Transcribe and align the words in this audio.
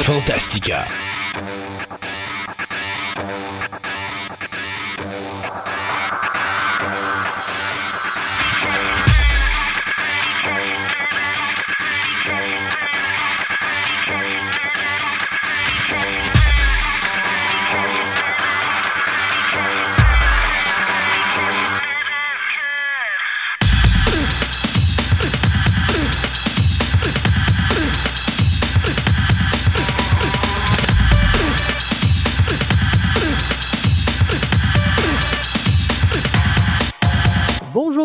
Fantastica. 0.00 0.86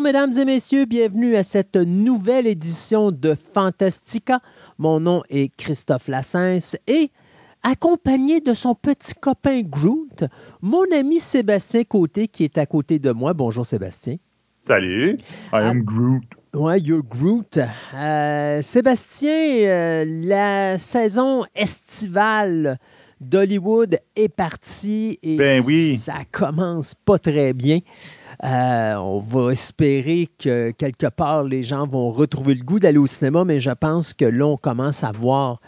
Mesdames 0.08 0.32
et 0.40 0.46
messieurs, 0.46 0.86
bienvenue 0.86 1.36
à 1.36 1.44
cette 1.44 1.76
nouvelle 1.76 2.48
édition 2.48 3.12
de 3.12 3.36
Fantastica. 3.36 4.40
Mon 4.78 5.02
nom 5.02 5.22
est 5.30 5.54
Christophe 5.58 6.08
Lassens 6.08 6.78
et 6.88 7.12
accompagné 7.62 8.40
de 8.40 8.54
son 8.54 8.74
petit 8.74 9.16
copain 9.16 9.64
Groot, 9.64 10.24
mon 10.62 10.86
ami 10.98 11.20
Sébastien 11.20 11.84
Côté 11.84 12.30
qui 12.30 12.46
est 12.46 12.58
à 12.58 12.66
côté 12.66 13.00
de 13.00 13.12
moi. 13.12 13.34
Bonjour 13.34 13.66
Sébastien. 13.66 14.16
Salut, 14.66 15.18
I 15.52 15.58
am 15.58 15.82
ah, 15.82 15.84
Groot. 15.84 16.24
Ouais, 16.54 16.80
you're 16.80 17.04
Groot. 17.04 17.60
Euh, 17.94 18.62
Sébastien, 18.62 19.30
euh, 19.30 20.06
la 20.08 20.80
saison 20.80 21.44
estivale 21.54 22.78
d'Hollywood 23.20 24.00
est 24.16 24.30
partie 24.30 25.20
et 25.22 25.36
ben 25.36 25.62
oui. 25.66 25.98
ça 25.98 26.20
commence 26.32 26.94
pas 26.94 27.20
très 27.20 27.52
bien. 27.52 27.80
Euh, 28.44 28.96
on 28.96 29.20
va 29.20 29.52
espérer 29.52 30.28
que 30.38 30.70
quelque 30.72 31.08
part, 31.08 31.44
les 31.44 31.64
gens 31.64 31.88
vont 31.88 32.12
retrouver 32.12 32.54
le 32.54 32.64
goût 32.64 32.80
d'aller 32.80 33.00
au 33.00 33.08
cinéma, 33.08 33.44
mais 33.44 33.60
je 33.60 33.72
pense 33.72 34.14
que 34.14 34.26
là, 34.26 34.46
on 34.46 34.58
commence 34.58 35.04
à 35.04 35.12
voir 35.12 35.60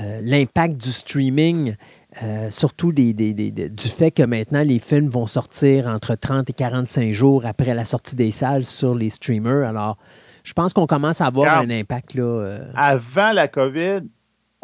euh, 0.00 0.20
l'impact 0.22 0.76
du 0.76 0.90
streaming, 0.90 1.74
euh, 2.22 2.48
surtout 2.48 2.92
du 2.92 3.88
fait 3.94 4.10
que 4.10 4.22
maintenant, 4.22 4.62
les 4.62 4.78
films 4.78 5.08
vont 5.08 5.26
sortir 5.26 5.86
entre 5.86 6.14
30 6.14 6.48
et 6.48 6.54
45 6.54 7.12
jours 7.12 7.44
après 7.44 7.74
la 7.74 7.84
sortie 7.84 8.16
des 8.16 8.30
salles 8.30 8.64
sur 8.64 8.94
les 8.94 9.10
streamers. 9.10 9.68
Alors, 9.68 9.98
je 10.44 10.54
pense 10.54 10.72
qu'on 10.72 10.86
commence 10.86 11.20
à 11.20 11.26
avoir 11.26 11.58
un 11.58 11.70
impact. 11.70 12.14
Là, 12.14 12.58
Avant 12.74 13.32
la 13.32 13.48
COVID, 13.48 14.00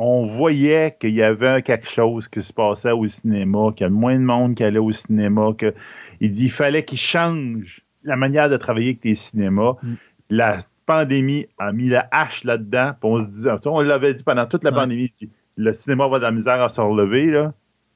on 0.03 0.27
voyait 0.27 0.97
qu'il 0.99 1.13
y 1.13 1.23
avait 1.23 1.61
quelque 1.61 1.87
chose 1.87 2.27
qui 2.27 2.43
se 2.43 2.55
passait 2.55 2.93
au 2.93 3.07
cinéma, 3.07 3.71
qu'il 3.77 3.85
y 3.85 3.87
a 3.87 3.91
moins 3.91 4.15
de 4.15 4.25
monde 4.25 4.55
qui 4.55 4.65
allait 4.65 4.79
au 4.79 4.93
cinéma, 4.93 5.51
que 5.59 5.75
il 6.21 6.31
dit 6.31 6.43
qu'il 6.43 6.53
fallait 6.53 6.85
qu'il 6.85 6.99
change 6.99 7.83
la 8.05 8.17
manière 8.17 8.49
de 8.49 8.57
travailler 8.57 8.91
avec 8.91 9.05
les 9.05 9.15
cinémas. 9.15 9.77
Mm. 9.83 9.95
La 10.31 10.63
pandémie 10.87 11.47
a 11.59 11.73
mis 11.73 11.89
la 11.89 12.09
hache 12.11 12.45
là-dedans. 12.45 12.93
On 13.03 13.21
se 13.21 13.31
disait, 13.31 13.51
on 13.67 13.81
l'avait 13.81 14.15
dit 14.15 14.23
pendant 14.23 14.47
toute 14.47 14.65
la 14.65 14.73
pandémie, 14.73 15.13
le 15.57 15.73
cinéma 15.73 16.09
va 16.09 16.19
de 16.19 16.25
la 16.25 16.31
misère 16.31 16.61
à 16.63 16.69
se 16.69 16.81
relever. 16.81 17.27
Là. 17.27 17.53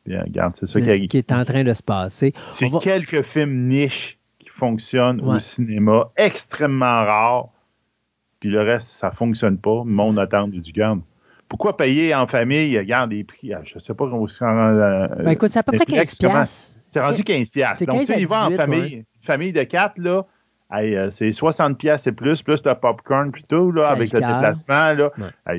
Bien, 0.06 0.22
regarde, 0.22 0.55
c'est 0.56 0.66
ça 0.66 0.81
qui, 0.81 1.08
qui, 1.08 1.16
est 1.16 1.33
en 1.33 1.44
train 1.44 1.64
de 1.64 1.72
se 1.72 1.83
passer. 1.83 2.34
C'est 2.53 2.70
quelques 2.81 3.22
films 3.22 3.69
niches 3.69 4.19
qui 4.38 4.48
fonctionnent 4.48 5.20
au 5.20 5.38
cinéma, 5.38 6.11
extrêmément 6.16 7.05
rares. 7.05 7.48
Puis 8.41 8.50
le 8.50 8.61
reste, 8.61 8.88
ça 8.88 9.09
ne 9.09 9.14
fonctionne 9.14 9.56
pas. 9.56 9.83
Le 9.84 9.91
monde 9.91 10.19
attend 10.19 10.48
du 10.48 10.61
garde. 10.72 11.00
Pourquoi 11.48 11.77
payer 11.77 12.14
en 12.14 12.27
famille, 12.27 12.77
regarde 12.78 13.12
les 13.12 13.25
prix, 13.25 13.53
je 13.64 13.75
ne 13.75 13.81
sais 13.81 13.94
pas 13.94 14.09
comment 14.09 14.27
on 14.27 14.44
euh, 14.44 15.06
ben 15.22 15.31
écoute, 15.31 15.53
c'est 15.53 15.61
à 15.61 15.62
peu 15.62 15.77
près 15.77 15.86
15 15.86 16.78
c'est 16.95 17.00
rendu 17.00 17.25
15 17.25 17.50
pièces. 17.50 17.83
Donc, 17.83 18.06
tu 18.06 18.12
y 18.12 18.25
vas 18.25 18.47
en 18.47 18.50
famille, 18.53 19.05
famille 19.20 19.53
de 19.53 19.64
4, 19.64 19.98
là, 19.98 20.23
euh, 20.73 21.10
c'est 21.10 21.32
60 21.32 21.77
pièces 21.77 22.06
et 22.06 22.12
plus, 22.12 22.43
plus 22.43 22.62
le 22.65 22.75
popcorn 22.75 23.32
plutôt, 23.32 23.72
là, 23.72 23.88
avec 23.88 24.12
le 24.12 24.21
déplacement, 24.21 24.93
là. 24.93 25.10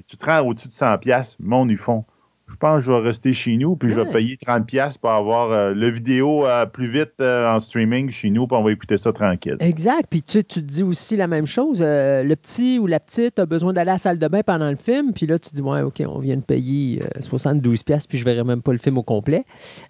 tu 0.07 0.17
te 0.17 0.25
rends 0.25 0.39
au-dessus 0.39 0.69
de 0.69 0.73
100 0.73 0.97
pièces, 0.99 1.35
mon 1.39 1.67
font 1.77 2.05
je 2.47 2.55
pense 2.57 2.79
que 2.79 2.85
je 2.85 2.91
vais 2.91 2.99
rester 2.99 3.33
chez 3.33 3.57
nous, 3.57 3.75
puis 3.75 3.89
je 3.89 3.99
vais 3.99 4.05
payer 4.05 4.37
30$ 4.37 4.99
pour 4.99 5.09
avoir 5.09 5.51
euh, 5.51 5.73
le 5.73 5.89
vidéo 5.89 6.45
euh, 6.45 6.65
plus 6.67 6.87
vite 6.87 7.13
euh, 7.19 7.51
en 7.51 7.59
streaming 7.59 8.11
chez 8.11 8.29
nous, 8.29 8.45
puis 8.45 8.55
on 8.55 8.63
va 8.63 8.71
écouter 8.71 8.97
ça 8.97 9.11
tranquille. 9.11 9.57
Exact. 9.59 10.05
Puis 10.09 10.21
tu, 10.21 10.43
tu 10.43 10.61
te 10.61 10.65
dis 10.65 10.83
aussi 10.83 11.17
la 11.17 11.27
même 11.27 11.47
chose. 11.47 11.81
le 11.81 12.35
petit 12.35 12.77
ou 12.77 12.85
la 12.85 12.99
petite 12.99 13.39
a 13.39 13.45
besoin 13.45 13.73
d'aller 13.73 13.91
à 13.91 13.93
la 13.93 13.99
salle 13.99 14.19
de 14.19 14.27
bain 14.27 14.41
pendant 14.45 14.69
le 14.69 14.75
film, 14.75 15.11
puis 15.13 15.25
là, 15.25 15.39
tu 15.39 15.49
dis, 15.53 15.61
ouais, 15.61 15.81
OK, 15.81 16.03
on 16.07 16.19
vient 16.19 16.37
de 16.37 16.43
payer 16.43 17.01
72$, 17.19 18.07
puis 18.07 18.17
je 18.19 18.25
verrai 18.25 18.43
même 18.43 18.61
pas 18.61 18.71
le 18.73 18.77
film 18.77 18.97
au 18.99 19.03
complet. 19.03 19.43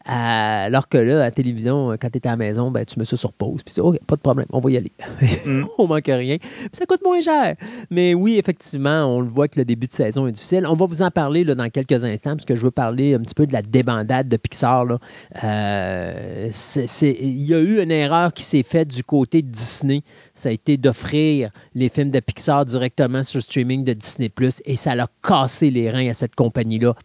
alors 0.05 0.87
que 0.87 0.97
là, 0.97 1.17
à 1.17 1.25
la 1.25 1.31
télévision, 1.31 1.91
quand 1.99 2.09
tu 2.09 2.19
es 2.19 2.27
à 2.27 2.31
la 2.31 2.37
maison, 2.37 2.71
ben, 2.71 2.85
tu 2.85 2.97
mets 2.99 3.05
ça 3.05 3.17
sur 3.17 3.33
pause, 3.33 3.63
puis 3.63 3.79
OK, 3.81 3.99
pas 4.07 4.15
de 4.15 4.21
problème, 4.21 4.47
on 4.51 4.59
va 4.59 4.71
y 4.71 4.77
aller. 4.77 4.91
Mm. 5.45 5.65
on 5.77 5.87
manque 5.87 6.05
rien. 6.05 6.37
Puis 6.37 6.69
ça 6.71 6.85
coûte 6.85 7.01
moins 7.03 7.19
cher. 7.19 7.55
Mais 7.91 8.13
oui, 8.13 8.37
effectivement, 8.37 9.05
on 9.05 9.19
le 9.19 9.27
voit 9.27 9.47
que 9.47 9.59
le 9.59 9.65
début 9.65 9.87
de 9.87 9.93
saison 9.93 10.27
est 10.27 10.31
difficile. 10.31 10.65
On 10.67 10.75
va 10.75 10.85
vous 10.85 11.01
en 11.01 11.11
parler 11.11 11.43
là, 11.43 11.55
dans 11.55 11.69
quelques 11.69 12.03
instants, 12.03 12.35
que 12.45 12.55
je 12.55 12.61
veux 12.61 12.71
parler 12.71 13.15
un 13.15 13.19
petit 13.19 13.35
peu 13.35 13.45
de 13.45 13.53
la 13.53 13.61
débandade 13.61 14.29
de 14.29 14.37
Pixar. 14.37 14.85
Euh, 15.43 16.49
il 17.01 17.43
y 17.43 17.53
a 17.53 17.59
eu 17.59 17.81
une 17.81 17.91
erreur 17.91 18.33
qui 18.33 18.43
s'est 18.43 18.63
faite 18.63 18.87
du 18.89 19.03
côté 19.03 19.41
de 19.41 19.49
Disney. 19.49 20.01
Ça 20.33 20.49
a 20.49 20.51
été 20.51 20.77
d'offrir 20.77 21.51
les 21.73 21.89
films 21.89 22.11
de 22.11 22.19
Pixar 22.19 22.65
directement 22.65 23.23
sur 23.23 23.41
streaming 23.41 23.83
de 23.83 23.93
Disney⁇ 23.93 24.29
et 24.65 24.75
ça 24.75 24.91
a 24.91 25.07
cassé 25.21 25.69
les 25.69 25.89
reins 25.89 26.09
à 26.09 26.13
cette 26.13 26.35
compagnie-là 26.35 26.95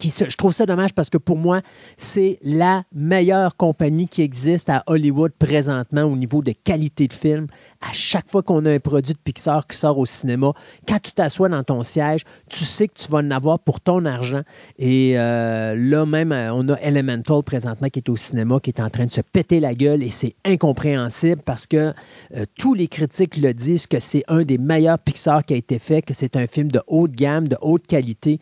je 0.00 0.36
trouve 0.36 0.52
ça 0.52 0.66
dommage 0.66 0.92
parce 0.94 1.10
que 1.10 1.18
pour 1.18 1.36
moi, 1.36 1.60
c'est 1.96 2.38
la 2.42 2.84
meilleure 2.94 3.56
compagnie 3.56 4.08
qui 4.08 4.22
existe 4.22 4.68
à 4.70 4.82
Hollywood 4.86 5.32
présentement 5.38 6.02
au 6.02 6.16
niveau 6.16 6.42
de 6.42 6.52
qualité 6.52 7.06
de 7.06 7.12
film. 7.12 7.46
À 7.80 7.92
chaque 7.92 8.30
fois 8.30 8.42
qu'on 8.42 8.64
a 8.64 8.70
un 8.72 8.78
produit 8.78 9.12
de 9.12 9.18
Pixar 9.18 9.66
qui 9.66 9.76
sort 9.76 9.98
au 9.98 10.06
cinéma, 10.06 10.52
quand 10.88 11.00
tu 11.00 11.12
t'assois 11.12 11.48
dans 11.48 11.62
ton 11.62 11.82
siège, 11.82 12.24
tu 12.48 12.64
sais 12.64 12.88
que 12.88 12.94
tu 12.94 13.10
vas 13.10 13.18
en 13.18 13.30
avoir 13.30 13.58
pour 13.58 13.80
ton 13.80 14.04
argent. 14.04 14.42
Et 14.78 15.18
euh, 15.18 15.74
là 15.76 16.06
même, 16.06 16.32
euh, 16.32 16.54
on 16.54 16.68
a 16.68 16.80
Elemental 16.80 17.42
présentement 17.42 17.88
qui 17.88 17.98
est 17.98 18.08
au 18.08 18.16
cinéma, 18.16 18.60
qui 18.60 18.70
est 18.70 18.80
en 18.80 18.90
train 18.90 19.06
de 19.06 19.10
se 19.10 19.20
péter 19.20 19.60
la 19.60 19.74
gueule 19.74 20.02
et 20.02 20.08
c'est 20.08 20.34
incompréhensible 20.44 21.42
parce 21.44 21.66
que 21.66 21.92
euh, 22.36 22.44
tous 22.58 22.74
les 22.74 22.88
critiques 22.88 23.36
le 23.36 23.52
disent 23.52 23.86
que 23.86 24.00
c'est 24.00 24.22
un 24.28 24.42
des 24.42 24.58
meilleurs 24.58 24.98
Pixar 24.98 25.44
qui 25.44 25.54
a 25.54 25.56
été 25.56 25.78
fait, 25.78 26.02
que 26.02 26.14
c'est 26.14 26.36
un 26.36 26.46
film 26.46 26.70
de 26.70 26.80
haute 26.86 27.12
gamme, 27.12 27.48
de 27.48 27.56
haute 27.60 27.86
qualité. 27.86 28.40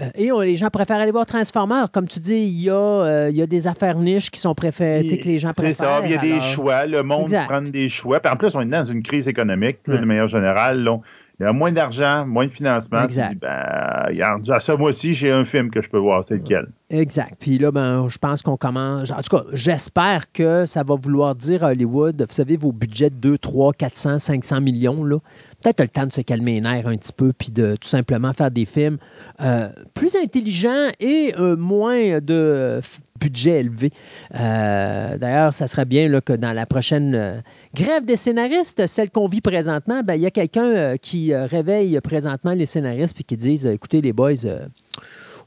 Euh, 0.00 0.06
et 0.14 0.30
les 0.46 0.54
gens 0.54 0.70
préfèrent 0.70 1.00
aller 1.00 1.10
voir 1.10 1.26
Transformers. 1.26 1.90
Comme 1.90 2.06
tu 2.06 2.20
dis, 2.20 2.36
il 2.36 2.60
y, 2.62 2.70
a, 2.70 2.74
euh, 2.74 3.28
il 3.30 3.36
y 3.36 3.42
a 3.42 3.46
des 3.46 3.66
affaires 3.66 3.96
niches 3.96 4.30
qui 4.30 4.38
sont 4.38 4.54
préférées, 4.54 5.04
que 5.04 5.28
les 5.28 5.38
gens 5.38 5.52
préfèrent. 5.52 5.74
C'est 5.74 5.82
ça, 5.82 6.00
il 6.04 6.10
y 6.10 6.14
a 6.14 6.18
des 6.18 6.40
choix. 6.40 6.86
Le 6.86 7.02
monde 7.02 7.32
prend 7.48 7.62
des 7.62 7.88
choix. 7.88 8.20
Puis 8.20 8.32
en 8.32 8.36
plus, 8.36 8.54
on 8.54 8.60
est 8.60 8.66
dans 8.66 8.84
une 8.84 9.02
crise 9.02 9.28
économique, 9.28 9.78
de 9.86 10.04
manière 10.04 10.28
générale. 10.28 10.82
Là, 10.82 10.98
il 11.40 11.44
y 11.44 11.46
a 11.46 11.52
moins 11.52 11.70
d'argent, 11.70 12.26
moins 12.26 12.46
de 12.46 12.52
financement. 12.52 13.04
Exact. 13.04 13.28
Tu 13.28 13.34
dis, 13.34 13.40
ben, 13.40 14.52
à 14.52 14.60
ce 14.60 14.72
mois-ci, 14.72 15.14
j'ai 15.14 15.30
un 15.30 15.44
film 15.44 15.70
que 15.70 15.80
je 15.80 15.88
peux 15.88 15.98
voir, 15.98 16.24
c'est 16.26 16.34
lequel? 16.34 16.66
Exact. 16.90 17.34
Puis 17.38 17.58
là, 17.58 17.70
ben, 17.70 18.08
je 18.08 18.18
pense 18.18 18.42
qu'on 18.42 18.56
commence. 18.56 19.12
En 19.12 19.22
tout 19.22 19.36
cas, 19.36 19.44
j'espère 19.52 20.32
que 20.32 20.66
ça 20.66 20.82
va 20.82 20.96
vouloir 20.96 21.36
dire 21.36 21.62
à 21.62 21.68
Hollywood, 21.68 22.20
vous 22.20 22.34
savez, 22.34 22.56
vos 22.56 22.72
budgets 22.72 23.10
de 23.10 23.14
2, 23.14 23.38
3, 23.38 23.72
400, 23.72 24.18
500 24.18 24.60
millions, 24.60 25.04
là, 25.04 25.18
peut-être 25.62 25.80
le 25.80 25.88
temps 25.88 26.06
de 26.06 26.12
se 26.12 26.20
calmer 26.20 26.54
les 26.54 26.60
nerfs 26.60 26.86
un 26.86 26.96
petit 26.96 27.12
peu, 27.12 27.32
puis 27.32 27.50
de 27.50 27.76
tout 27.76 27.88
simplement 27.88 28.32
faire 28.32 28.50
des 28.50 28.64
films 28.64 28.98
euh, 29.40 29.68
plus 29.94 30.14
intelligents 30.16 30.88
et 31.00 31.34
euh, 31.38 31.56
moins 31.56 32.20
de 32.20 32.80
budget 33.18 33.60
élevé. 33.60 33.90
Euh, 34.38 35.18
d'ailleurs, 35.18 35.52
ça 35.52 35.66
serait 35.66 35.84
bien 35.84 36.20
que 36.20 36.34
dans 36.34 36.52
la 36.52 36.66
prochaine 36.66 37.42
grève 37.74 38.04
des 38.04 38.16
scénaristes, 38.16 38.86
celle 38.86 39.10
qu'on 39.10 39.26
vit 39.26 39.40
présentement, 39.40 40.02
ben, 40.04 40.14
il 40.14 40.22
y 40.22 40.26
a 40.26 40.30
quelqu'un 40.30 40.96
qui 40.98 41.34
réveille 41.34 42.00
présentement 42.00 42.52
les 42.52 42.66
scénaristes 42.66 43.14
puis 43.14 43.24
qui 43.24 43.36
disent 43.36 43.66
Écoutez, 43.66 44.00
les 44.00 44.12
boys, 44.12 44.46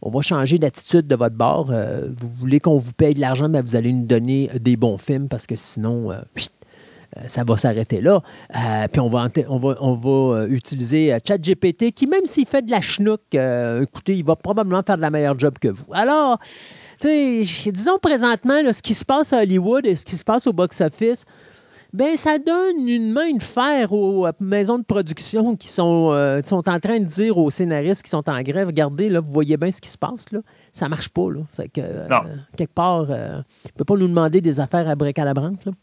on 0.01 0.09
va 0.09 0.22
changer 0.22 0.57
d'attitude 0.57 1.07
de 1.07 1.16
votre 1.16 1.35
bord. 1.35 1.72
vous 1.72 2.31
voulez 2.37 2.59
qu'on 2.59 2.75
vous 2.75 2.91
paye 2.91 3.14
de 3.14 3.22
l'argent, 3.22 3.47
ben, 3.47 3.61
vous 3.61 3.78
allez 3.78 3.93
nous 3.93 4.05
donner 4.05 4.49
des 4.59 4.75
bons 4.75 4.97
films 4.97 5.29
parce 5.29 5.47
que 5.47 5.55
sinon, 5.55 6.11
ça 7.28 7.43
va 7.43 7.58
s'arrêter 7.58 8.02
là. 8.02 8.22
Euh, 8.55 8.87
puis 8.91 8.99
on 8.99 9.09
va, 9.09 9.28
on 9.49 9.58
va, 9.58 9.75
on 9.81 9.93
va 9.93 10.37
euh, 10.37 10.47
utiliser 10.47 11.17
ChatGPT 11.25 11.91
qui, 11.91 12.08
même 12.08 12.25
s'il 12.25 12.47
fait 12.47 12.61
de 12.61 12.72
la 12.72 12.81
chenouk, 12.81 13.22
écoutez, 13.34 14.17
il 14.17 14.23
va 14.23 14.35
probablement 14.35 14.81
faire 14.85 14.97
de 14.97 15.02
la 15.02 15.09
meilleure 15.09 15.37
job 15.37 15.55
que 15.59 15.67
vous. 15.67 15.85
Alors, 15.93 16.40
disons 17.02 17.97
présentement, 18.02 18.59
ce 18.72 18.81
qui 18.81 18.93
se 18.93 19.05
passe 19.05 19.34
à 19.34 19.41
Hollywood 19.41 19.85
et 19.85 19.96
ce 19.96 20.05
qui 20.05 20.16
se 20.16 20.23
passe 20.23 20.47
au 20.47 20.53
box-office, 20.53 21.25
ben 21.93 22.16
ça 22.16 22.40
donne 22.40 22.87
une 22.87 23.11
main 23.11 23.34
de 23.34 23.43
fer 23.43 23.91
aux 23.91 24.25
maisons 24.40 24.78
de 24.78 24.85
production 24.85 25.57
qui 25.57 25.67
sont, 25.67 26.41
sont 26.46 26.69
en 26.69 26.79
train 26.79 26.99
de 26.99 27.05
dire 27.05 27.37
aux 27.37 27.49
scénaristes 27.49 28.03
qui 28.03 28.09
sont 28.09 28.29
en 28.29 28.41
grève, 28.41 28.67
regardez, 28.67 29.09
là, 29.09 29.19
vous 29.19 29.31
voyez 29.34 29.57
bien 29.57 29.72
ce 29.72 29.81
qui 29.81 29.90
se 29.90 29.97
passe, 29.97 30.31
là. 30.31 30.40
Ça 30.72 30.87
marche 30.87 31.09
pas, 31.09 31.29
là. 31.29 31.41
Fait 31.53 31.67
que, 31.67 31.81
quelque 32.55 32.73
part, 32.73 33.09
on 33.09 33.14
ne 33.35 33.72
peut 33.75 33.84
pas 33.84 33.97
nous 33.97 34.07
demander 34.07 34.40
des 34.40 34.61
affaires 34.61 34.87
à 34.87 34.96
bric 34.96 35.19
à 35.19 35.25
la 35.25 35.34
branche, 35.34 35.66
là. 35.66 35.73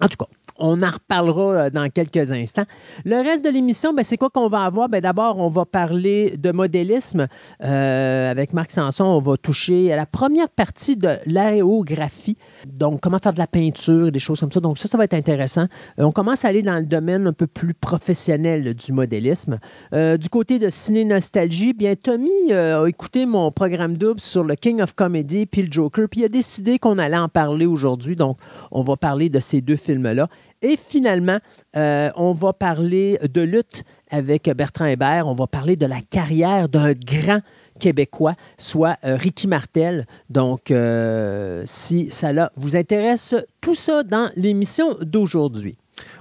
En 0.00 0.08
tout 0.08 0.16
cas, 0.16 0.26
on 0.58 0.82
en 0.82 0.90
reparlera 0.90 1.70
dans 1.70 1.88
quelques 1.88 2.32
instants. 2.32 2.64
Le 3.04 3.16
reste 3.16 3.44
de 3.44 3.50
l'émission, 3.50 3.92
ben, 3.92 4.02
c'est 4.02 4.16
quoi 4.16 4.30
qu'on 4.30 4.48
va 4.48 4.64
avoir? 4.64 4.88
Ben, 4.88 5.00
D'abord, 5.00 5.38
on 5.38 5.48
va 5.48 5.64
parler 5.64 6.36
de 6.36 6.52
modélisme. 6.52 7.26
avec 7.60 8.52
Marc 8.52 8.70
Sanson, 8.70 9.04
on 9.04 9.20
va 9.20 9.36
toucher 9.36 9.92
à 9.92 9.96
la 9.96 10.06
première 10.06 10.48
partie 10.48 10.96
de 10.96 11.16
l'aérographie. 11.26 12.36
Donc, 12.66 13.00
comment 13.00 13.18
faire 13.18 13.32
de 13.32 13.38
la 13.38 13.46
peinture, 13.46 14.10
des 14.10 14.18
choses 14.18 14.40
comme 14.40 14.52
ça. 14.52 14.60
Donc, 14.60 14.78
ça, 14.78 14.88
ça 14.88 14.96
va 14.98 15.04
être 15.04 15.14
intéressant. 15.14 15.66
on 15.98 16.10
commence 16.10 16.44
à 16.44 16.48
aller 16.48 16.62
dans 16.62 16.76
le 16.76 16.86
domaine 16.86 17.26
un 17.26 17.32
peu 17.32 17.46
plus 17.46 17.74
professionnel 17.74 18.74
du 18.74 18.92
modélisme. 18.92 19.58
du 19.92 20.28
côté 20.28 20.58
de 20.58 20.70
Ciné 20.70 21.04
Nostalgie, 21.04 21.72
bien, 21.72 21.94
Tommy 21.94 22.52
a 22.52 22.84
écouté 22.86 23.26
mon 23.26 23.50
programme 23.50 23.96
double 23.96 24.20
sur 24.20 24.44
le 24.44 24.54
King 24.54 24.80
of 24.80 24.94
Comedy 24.94 25.46
puis 25.46 25.62
le 25.62 25.72
Joker, 25.72 26.08
puis 26.08 26.20
il 26.20 26.24
a 26.24 26.28
décidé 26.28 26.78
qu'on 26.78 26.98
allait 26.98 27.16
en 27.16 27.28
parler 27.28 27.66
aujourd'hui. 27.66 28.16
Donc, 28.16 28.38
on 28.70 28.82
va 28.82 28.96
parler 28.96 29.28
de 29.28 29.40
ces 29.40 29.60
deux 29.60 29.76
films-là. 29.76 30.28
Et 30.64 30.78
finalement, 30.78 31.40
euh, 31.76 32.10
on 32.16 32.32
va 32.32 32.54
parler 32.54 33.18
de 33.22 33.42
lutte 33.42 33.84
avec 34.10 34.48
Bertrand 34.48 34.86
Hébert. 34.86 35.28
On 35.28 35.34
va 35.34 35.46
parler 35.46 35.76
de 35.76 35.84
la 35.84 36.00
carrière 36.00 36.70
d'un 36.70 36.94
grand 36.94 37.40
québécois, 37.78 38.34
soit 38.56 38.96
euh, 39.04 39.16
Ricky 39.16 39.46
Martel. 39.46 40.06
Donc, 40.30 40.70
euh, 40.70 41.62
si 41.66 42.10
ça 42.10 42.50
vous 42.56 42.76
intéresse, 42.76 43.34
tout 43.60 43.74
ça 43.74 44.04
dans 44.04 44.30
l'émission 44.36 44.96
d'aujourd'hui. 45.02 45.76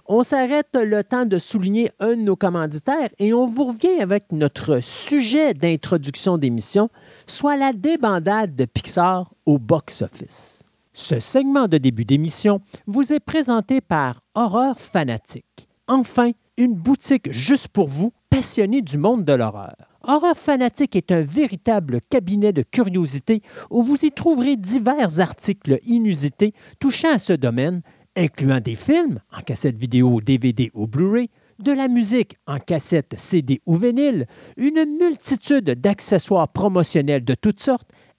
On 0.07 0.23
s'arrête 0.23 0.67
le 0.73 1.05
temps 1.05 1.25
de 1.25 1.37
souligner 1.37 1.89
un 2.01 2.17
de 2.17 2.21
nos 2.23 2.35
commanditaires 2.35 3.09
et 3.19 3.33
on 3.33 3.45
vous 3.45 3.63
revient 3.63 4.01
avec 4.01 4.29
notre 4.33 4.81
sujet 4.81 5.53
d'introduction 5.53 6.37
d'émission, 6.37 6.89
soit 7.27 7.55
la 7.55 7.71
débandade 7.71 8.57
de 8.57 8.65
Pixar 8.65 9.31
au 9.45 9.57
box-office. 9.57 10.62
Ce 10.93 11.19
segment 11.19 11.67
de 11.67 11.79
début 11.79 12.05
d'émission 12.05 12.61
vous 12.85 13.13
est 13.13 13.19
présenté 13.19 13.81
par 13.81 14.21
Horreur 14.35 14.79
Fanatique. 14.79 15.67
Enfin, 15.87 16.31
une 16.57 16.75
boutique 16.75 17.31
juste 17.31 17.67
pour 17.69 17.87
vous, 17.87 18.13
passionnés 18.29 18.83
du 18.83 18.99
monde 18.99 19.25
de 19.25 19.33
l'horreur. 19.33 19.75
Horreur 20.03 20.37
Fanatique 20.37 20.95
est 20.95 21.11
un 21.11 21.21
véritable 21.21 21.99
cabinet 22.09 22.53
de 22.53 22.61
curiosité 22.61 23.41
où 23.71 23.81
vous 23.83 24.05
y 24.05 24.11
trouverez 24.11 24.55
divers 24.55 25.19
articles 25.19 25.79
inusités 25.85 26.53
touchant 26.79 27.13
à 27.13 27.17
ce 27.17 27.33
domaine 27.33 27.81
incluant 28.15 28.59
des 28.59 28.75
films 28.75 29.19
en 29.35 29.41
cassette 29.41 29.77
vidéo, 29.77 30.19
DVD 30.21 30.69
ou 30.73 30.87
Blu-ray, 30.87 31.29
de 31.59 31.71
la 31.71 31.87
musique 31.87 32.35
en 32.47 32.59
cassette, 32.59 33.13
CD 33.17 33.61
ou 33.65 33.75
vinyle, 33.75 34.25
une 34.57 34.85
multitude 34.99 35.71
d'accessoires 35.71 36.49
promotionnels 36.49 37.23
de 37.23 37.35
toutes 37.35 37.61
sortes, 37.61 37.89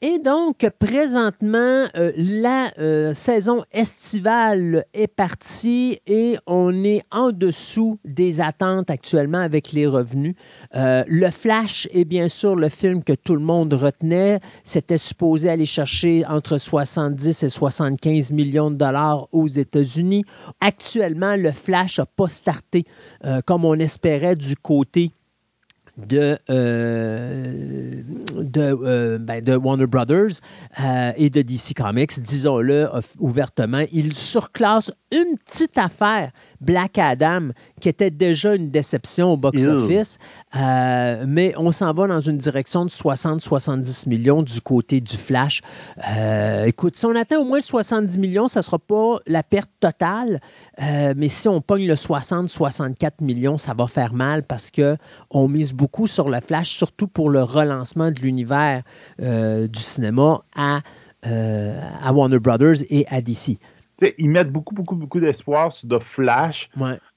Et 0.00 0.20
donc, 0.20 0.64
présentement, 0.78 1.84
euh, 1.96 2.12
la 2.16 2.70
euh, 2.78 3.14
saison 3.14 3.64
estivale 3.72 4.84
est 4.94 5.08
partie 5.08 5.98
et 6.06 6.36
on 6.46 6.84
est 6.84 7.02
en 7.10 7.32
dessous 7.32 7.98
des 8.04 8.40
attentes 8.40 8.90
actuellement 8.90 9.40
avec 9.40 9.72
les 9.72 9.88
revenus. 9.88 10.36
Euh, 10.76 11.02
le 11.08 11.28
Flash 11.32 11.88
est 11.92 12.04
bien 12.04 12.28
sûr 12.28 12.54
le 12.54 12.68
film 12.68 13.02
que 13.02 13.12
tout 13.12 13.34
le 13.34 13.40
monde 13.40 13.72
retenait. 13.74 14.38
C'était 14.62 14.98
supposé 14.98 15.50
aller 15.50 15.66
chercher 15.66 16.24
entre 16.26 16.58
70 16.58 17.42
et 17.42 17.48
75 17.48 18.30
millions 18.30 18.70
de 18.70 18.76
dollars 18.76 19.26
aux 19.32 19.48
États-Unis. 19.48 20.24
Actuellement, 20.60 21.34
le 21.34 21.50
Flash 21.50 21.98
n'a 21.98 22.06
pas 22.06 22.28
starté 22.28 22.84
comme 23.46 23.64
on 23.64 23.74
espérait 23.74 24.36
du 24.36 24.54
côté 24.54 25.10
de, 26.06 26.38
euh, 26.48 28.02
euh, 28.56 29.18
ben, 29.18 29.42
de, 29.42 29.56
Warner 29.56 29.86
Brothers 29.86 30.40
euh, 30.80 31.12
et 31.16 31.28
de 31.28 31.42
DC 31.42 31.74
Comics, 31.76 32.20
disons-le 32.20 32.88
ouvertement. 33.18 33.84
Il 33.92 34.14
surclasse 34.14 34.92
une 35.10 35.36
petite 35.44 35.76
affaire 35.76 36.30
Black 36.60 36.98
Adam, 36.98 37.50
qui 37.80 37.88
était 37.88 38.10
déjà 38.10 38.54
une 38.54 38.70
déception 38.70 39.32
au 39.32 39.36
box-office, 39.36 40.18
euh, 40.56 41.24
mais 41.26 41.54
on 41.56 41.70
s'en 41.72 41.92
va 41.92 42.06
dans 42.06 42.20
une 42.20 42.38
direction 42.38 42.84
de 42.84 42.90
60-70 42.90 44.08
millions 44.08 44.42
du 44.42 44.60
côté 44.60 45.00
du 45.00 45.16
Flash. 45.16 45.62
Euh, 46.08 46.64
écoute, 46.64 46.96
si 46.96 47.06
on 47.06 47.14
atteint 47.14 47.38
au 47.38 47.44
moins 47.44 47.60
70 47.60 48.18
millions, 48.18 48.48
ça 48.48 48.60
ne 48.60 48.64
sera 48.64 48.78
pas 48.78 49.18
la 49.26 49.42
perte 49.42 49.70
totale, 49.80 50.40
euh, 50.82 51.14
mais 51.16 51.28
si 51.28 51.48
on 51.48 51.60
pogne 51.60 51.86
le 51.86 51.94
60-64 51.94 53.22
millions, 53.22 53.58
ça 53.58 53.74
va 53.74 53.86
faire 53.86 54.12
mal 54.12 54.42
parce 54.42 54.70
qu'on 54.70 55.48
mise 55.48 55.72
beaucoup 55.72 56.06
sur 56.06 56.28
le 56.28 56.40
Flash, 56.40 56.70
surtout 56.70 57.06
pour 57.06 57.30
le 57.30 57.42
relancement 57.42 58.10
de 58.10 58.20
l'univers 58.20 58.82
du 59.18 59.80
cinéma 59.80 60.42
à, 60.56 60.80
à 61.22 62.12
Warner 62.12 62.38
Brothers 62.38 62.82
et 62.90 63.06
à 63.08 63.20
DC 63.20 63.58
ils 64.18 64.28
mettent 64.28 64.50
beaucoup, 64.50 64.74
beaucoup, 64.74 64.96
beaucoup 64.96 65.20
d'espoir 65.20 65.72
sur 65.72 65.88
The 65.88 66.02
Flash. 66.02 66.70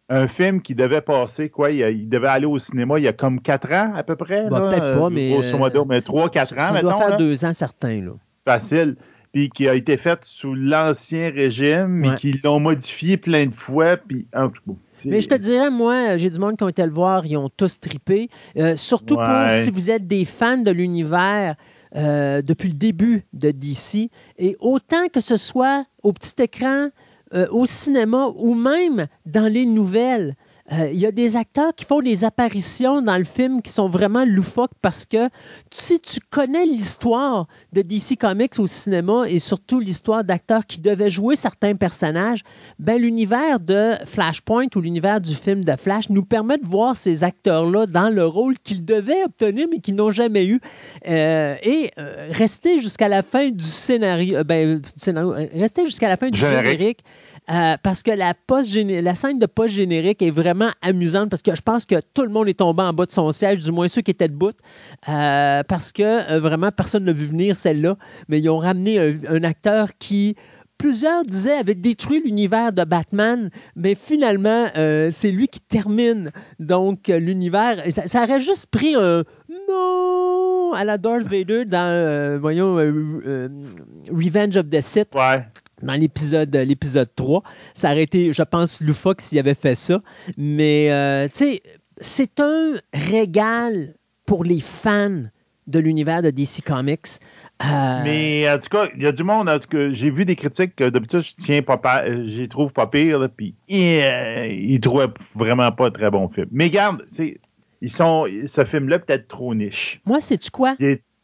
Un 0.09 0.27
film 0.27 0.61
qui 0.61 0.75
devait 0.75 1.01
passer, 1.01 1.49
quoi, 1.49 1.71
il, 1.71 2.09
devait 2.09 2.27
aller 2.27 2.45
au 2.45 2.59
cinéma 2.59 2.99
il 2.99 3.03
y 3.03 3.07
a 3.07 3.13
comme 3.13 3.39
4 3.39 3.71
ans 3.71 3.93
à 3.95 4.03
peu 4.03 4.17
près. 4.17 4.49
Bah, 4.49 4.61
peut-être 4.61 4.99
pas, 4.99 5.09
mais. 5.09 5.31
Grosso 5.31 5.57
modo, 5.57 5.85
mais 5.85 5.99
3-4 5.99 6.53
ans. 6.55 6.73
Ça 6.73 6.81
doit 6.81 6.97
faire 6.97 7.17
2 7.17 7.45
ans 7.45 7.53
certains. 7.53 8.01
Là. 8.01 8.11
Facile. 8.45 8.97
Puis 9.31 9.49
qui 9.49 9.69
a 9.69 9.75
été 9.75 9.95
fait 9.95 10.19
sous 10.25 10.53
l'ancien 10.53 11.31
régime, 11.31 11.87
mais 11.87 12.15
qui 12.15 12.41
l'ont 12.43 12.59
modifié 12.59 13.15
plein 13.15 13.45
de 13.45 13.55
fois. 13.55 13.95
Puis, 13.95 14.27
mais 15.05 15.21
je 15.21 15.29
te 15.29 15.35
dirais, 15.35 15.69
moi, 15.69 16.17
j'ai 16.17 16.29
du 16.29 16.37
monde 16.37 16.57
qui 16.57 16.63
ont 16.63 16.69
été 16.69 16.83
le 16.83 16.91
voir, 16.91 17.25
ils 17.25 17.37
ont 17.37 17.49
tous 17.49 17.79
trippé. 17.79 18.29
Euh, 18.57 18.75
surtout 18.75 19.15
pour 19.15 19.51
si 19.51 19.71
vous 19.71 19.89
êtes 19.89 20.07
des 20.07 20.25
fans 20.25 20.57
de 20.57 20.71
l'univers 20.71 21.55
euh, 21.95 22.41
depuis 22.41 22.69
le 22.69 22.75
début 22.75 23.25
de 23.33 23.51
DC. 23.51 24.09
Et 24.37 24.55
autant 24.59 25.07
que 25.11 25.21
ce 25.21 25.37
soit 25.37 25.85
au 26.03 26.13
petit 26.13 26.41
écran, 26.41 26.89
euh, 27.33 27.47
au 27.51 27.65
cinéma 27.65 28.27
ou 28.35 28.53
même 28.53 29.07
dans 29.25 29.51
les 29.51 29.65
nouvelles, 29.65 30.33
euh, 30.71 30.89
il 30.91 30.99
y 30.99 31.05
a 31.05 31.11
des 31.11 31.35
acteurs 31.35 31.75
qui 31.75 31.85
font 31.85 32.01
des 32.01 32.23
apparitions 32.23 33.01
dans 33.01 33.17
le 33.17 33.23
film 33.23 33.61
qui 33.61 33.71
sont 33.71 33.89
vraiment 33.89 34.23
loufoques 34.25 34.71
parce 34.81 35.05
que 35.05 35.29
si 35.73 35.99
tu 35.99 36.19
connais 36.29 36.65
l'histoire 36.65 37.47
de 37.73 37.81
DC 37.81 38.17
Comics 38.17 38.57
au 38.57 38.67
cinéma 38.67 39.23
et 39.27 39.39
surtout 39.39 39.79
l'histoire 39.79 40.23
d'acteurs 40.23 40.65
qui 40.65 40.79
devaient 40.79 41.09
jouer 41.09 41.35
certains 41.35 41.75
personnages, 41.75 42.43
ben 42.79 43.01
l'univers 43.01 43.59
de 43.59 43.95
Flashpoint 44.05 44.67
ou 44.75 44.81
l'univers 44.81 45.19
du 45.19 45.35
film 45.35 45.63
de 45.63 45.75
Flash 45.75 46.09
nous 46.09 46.23
permet 46.23 46.57
de 46.57 46.65
voir 46.65 46.95
ces 46.95 47.23
acteurs-là 47.23 47.85
dans 47.85 48.09
le 48.09 48.25
rôle 48.25 48.57
qu'ils 48.59 48.85
devaient 48.85 49.23
obtenir 49.25 49.67
mais 49.69 49.79
qu'ils 49.79 49.95
n'ont 49.95 50.11
jamais 50.11 50.45
eu. 50.45 50.61
Euh, 51.07 51.55
et 51.63 51.91
euh, 51.97 52.29
rester 52.31 52.79
jusqu'à 52.79 53.09
la 53.09 53.23
fin 53.23 53.49
du 53.49 53.65
scénario, 53.65 54.43
ben, 54.45 54.81
rester 55.53 55.83
jusqu'à 55.85 56.07
la 56.07 56.15
fin 56.15 56.29
du 56.29 56.39
générique 56.39 56.99
euh, 57.49 57.75
parce 57.81 58.03
que 58.03 58.11
la, 58.11 59.15
scène 59.15 59.39
de 59.39 59.45
post-générique 59.45 60.21
est 60.21 60.29
vraiment 60.29 60.69
amusante 60.81 61.29
parce 61.29 61.41
que 61.41 61.55
je 61.55 61.61
pense 61.61 61.85
que 61.85 61.95
tout 62.13 62.21
le 62.21 62.29
monde 62.29 62.47
est 62.47 62.59
tombé 62.59 62.83
en 62.83 62.93
bas 62.93 63.05
de 63.05 63.11
son 63.11 63.31
siège, 63.31 63.59
du 63.59 63.71
moins 63.71 63.87
ceux 63.87 64.01
qui 64.01 64.11
étaient 64.11 64.27
debout, 64.27 64.51
euh, 65.09 65.63
parce 65.67 65.91
que 65.91 66.31
euh, 66.31 66.39
vraiment 66.39 66.71
personne 66.71 67.03
n'a 67.03 67.13
vu 67.13 67.25
venir 67.25 67.55
celle-là, 67.55 67.97
mais 68.29 68.39
ils 68.39 68.49
ont 68.49 68.59
ramené 68.59 68.99
un, 69.27 69.43
acteur 69.43 69.89
qui 69.97 70.35
plusieurs 70.77 71.23
disaient 71.23 71.57
avait 71.57 71.75
détruit 71.75 72.21
l'univers 72.23 72.71
de 72.71 72.83
Batman, 72.83 73.49
mais 73.75 73.95
finalement, 73.95 74.67
c'est 75.11 75.31
lui 75.31 75.47
qui 75.47 75.59
termine 75.61 76.31
donc 76.59 77.07
l'univers. 77.07 77.83
Ça, 77.91 78.07
ça, 78.07 78.23
aurait 78.23 78.39
juste 78.39 78.67
pris 78.67 78.95
un 78.95 79.23
non 79.67 80.73
à 80.73 80.85
la 80.85 80.97
Darth 80.97 81.23
Vader 81.23 81.65
dans, 81.65 82.39
voyons, 82.39 82.75
Revenge 82.75 84.57
of 84.57 84.69
the 84.69 84.81
Sith. 84.81 85.09
Ouais 85.15 85.43
dans 85.83 85.93
l'épisode 85.93 86.55
l'épisode 86.55 87.09
3. 87.15 87.43
Ça 87.73 87.91
aurait 87.91 88.03
été, 88.03 88.33
je 88.33 88.43
pense, 88.43 88.81
loufoque 88.81 89.21
s'il 89.21 89.39
avait 89.39 89.53
fait 89.53 89.75
ça. 89.75 89.99
Mais, 90.37 90.91
euh, 90.91 91.27
tu 91.27 91.35
sais, 91.35 91.61
c'est 91.97 92.39
un 92.39 92.73
régal 92.93 93.95
pour 94.25 94.43
les 94.43 94.59
fans 94.59 95.23
de 95.67 95.79
l'univers 95.79 96.21
de 96.21 96.29
DC 96.29 96.61
Comics. 96.65 97.19
Euh, 97.63 98.01
Mais 98.03 98.49
en 98.49 98.59
tout 98.59 98.69
cas, 98.69 98.89
il 98.95 99.03
y 99.03 99.05
a 99.05 99.11
du 99.11 99.23
monde. 99.23 99.49
j'ai 99.91 100.09
vu 100.09 100.25
des 100.25 100.35
critiques 100.35 100.75
que 100.75 100.89
d'habitude, 100.89 101.21
je 101.21 101.33
tiens 101.37 101.61
pas, 101.61 102.03
j'y 102.25 102.47
trouve 102.47 102.73
pas 102.73 102.87
pire. 102.87 103.27
Puis 103.35 103.55
euh, 103.71 104.47
ils 104.47 104.79
trouvaient 104.79 105.09
vraiment 105.35 105.71
pas 105.71 105.87
un 105.87 105.91
très 105.91 106.09
bon 106.09 106.27
film. 106.29 106.47
Mais 106.51 106.65
regarde, 106.65 107.05
ils 107.81 107.91
sont, 107.91 108.27
ce 108.45 108.65
film-là 108.65 108.99
peut-être 108.99 109.27
trop 109.27 109.53
niche. 109.53 110.01
Moi, 110.05 110.21
c'est 110.21 110.37
tu 110.37 110.51
quoi? 110.51 110.75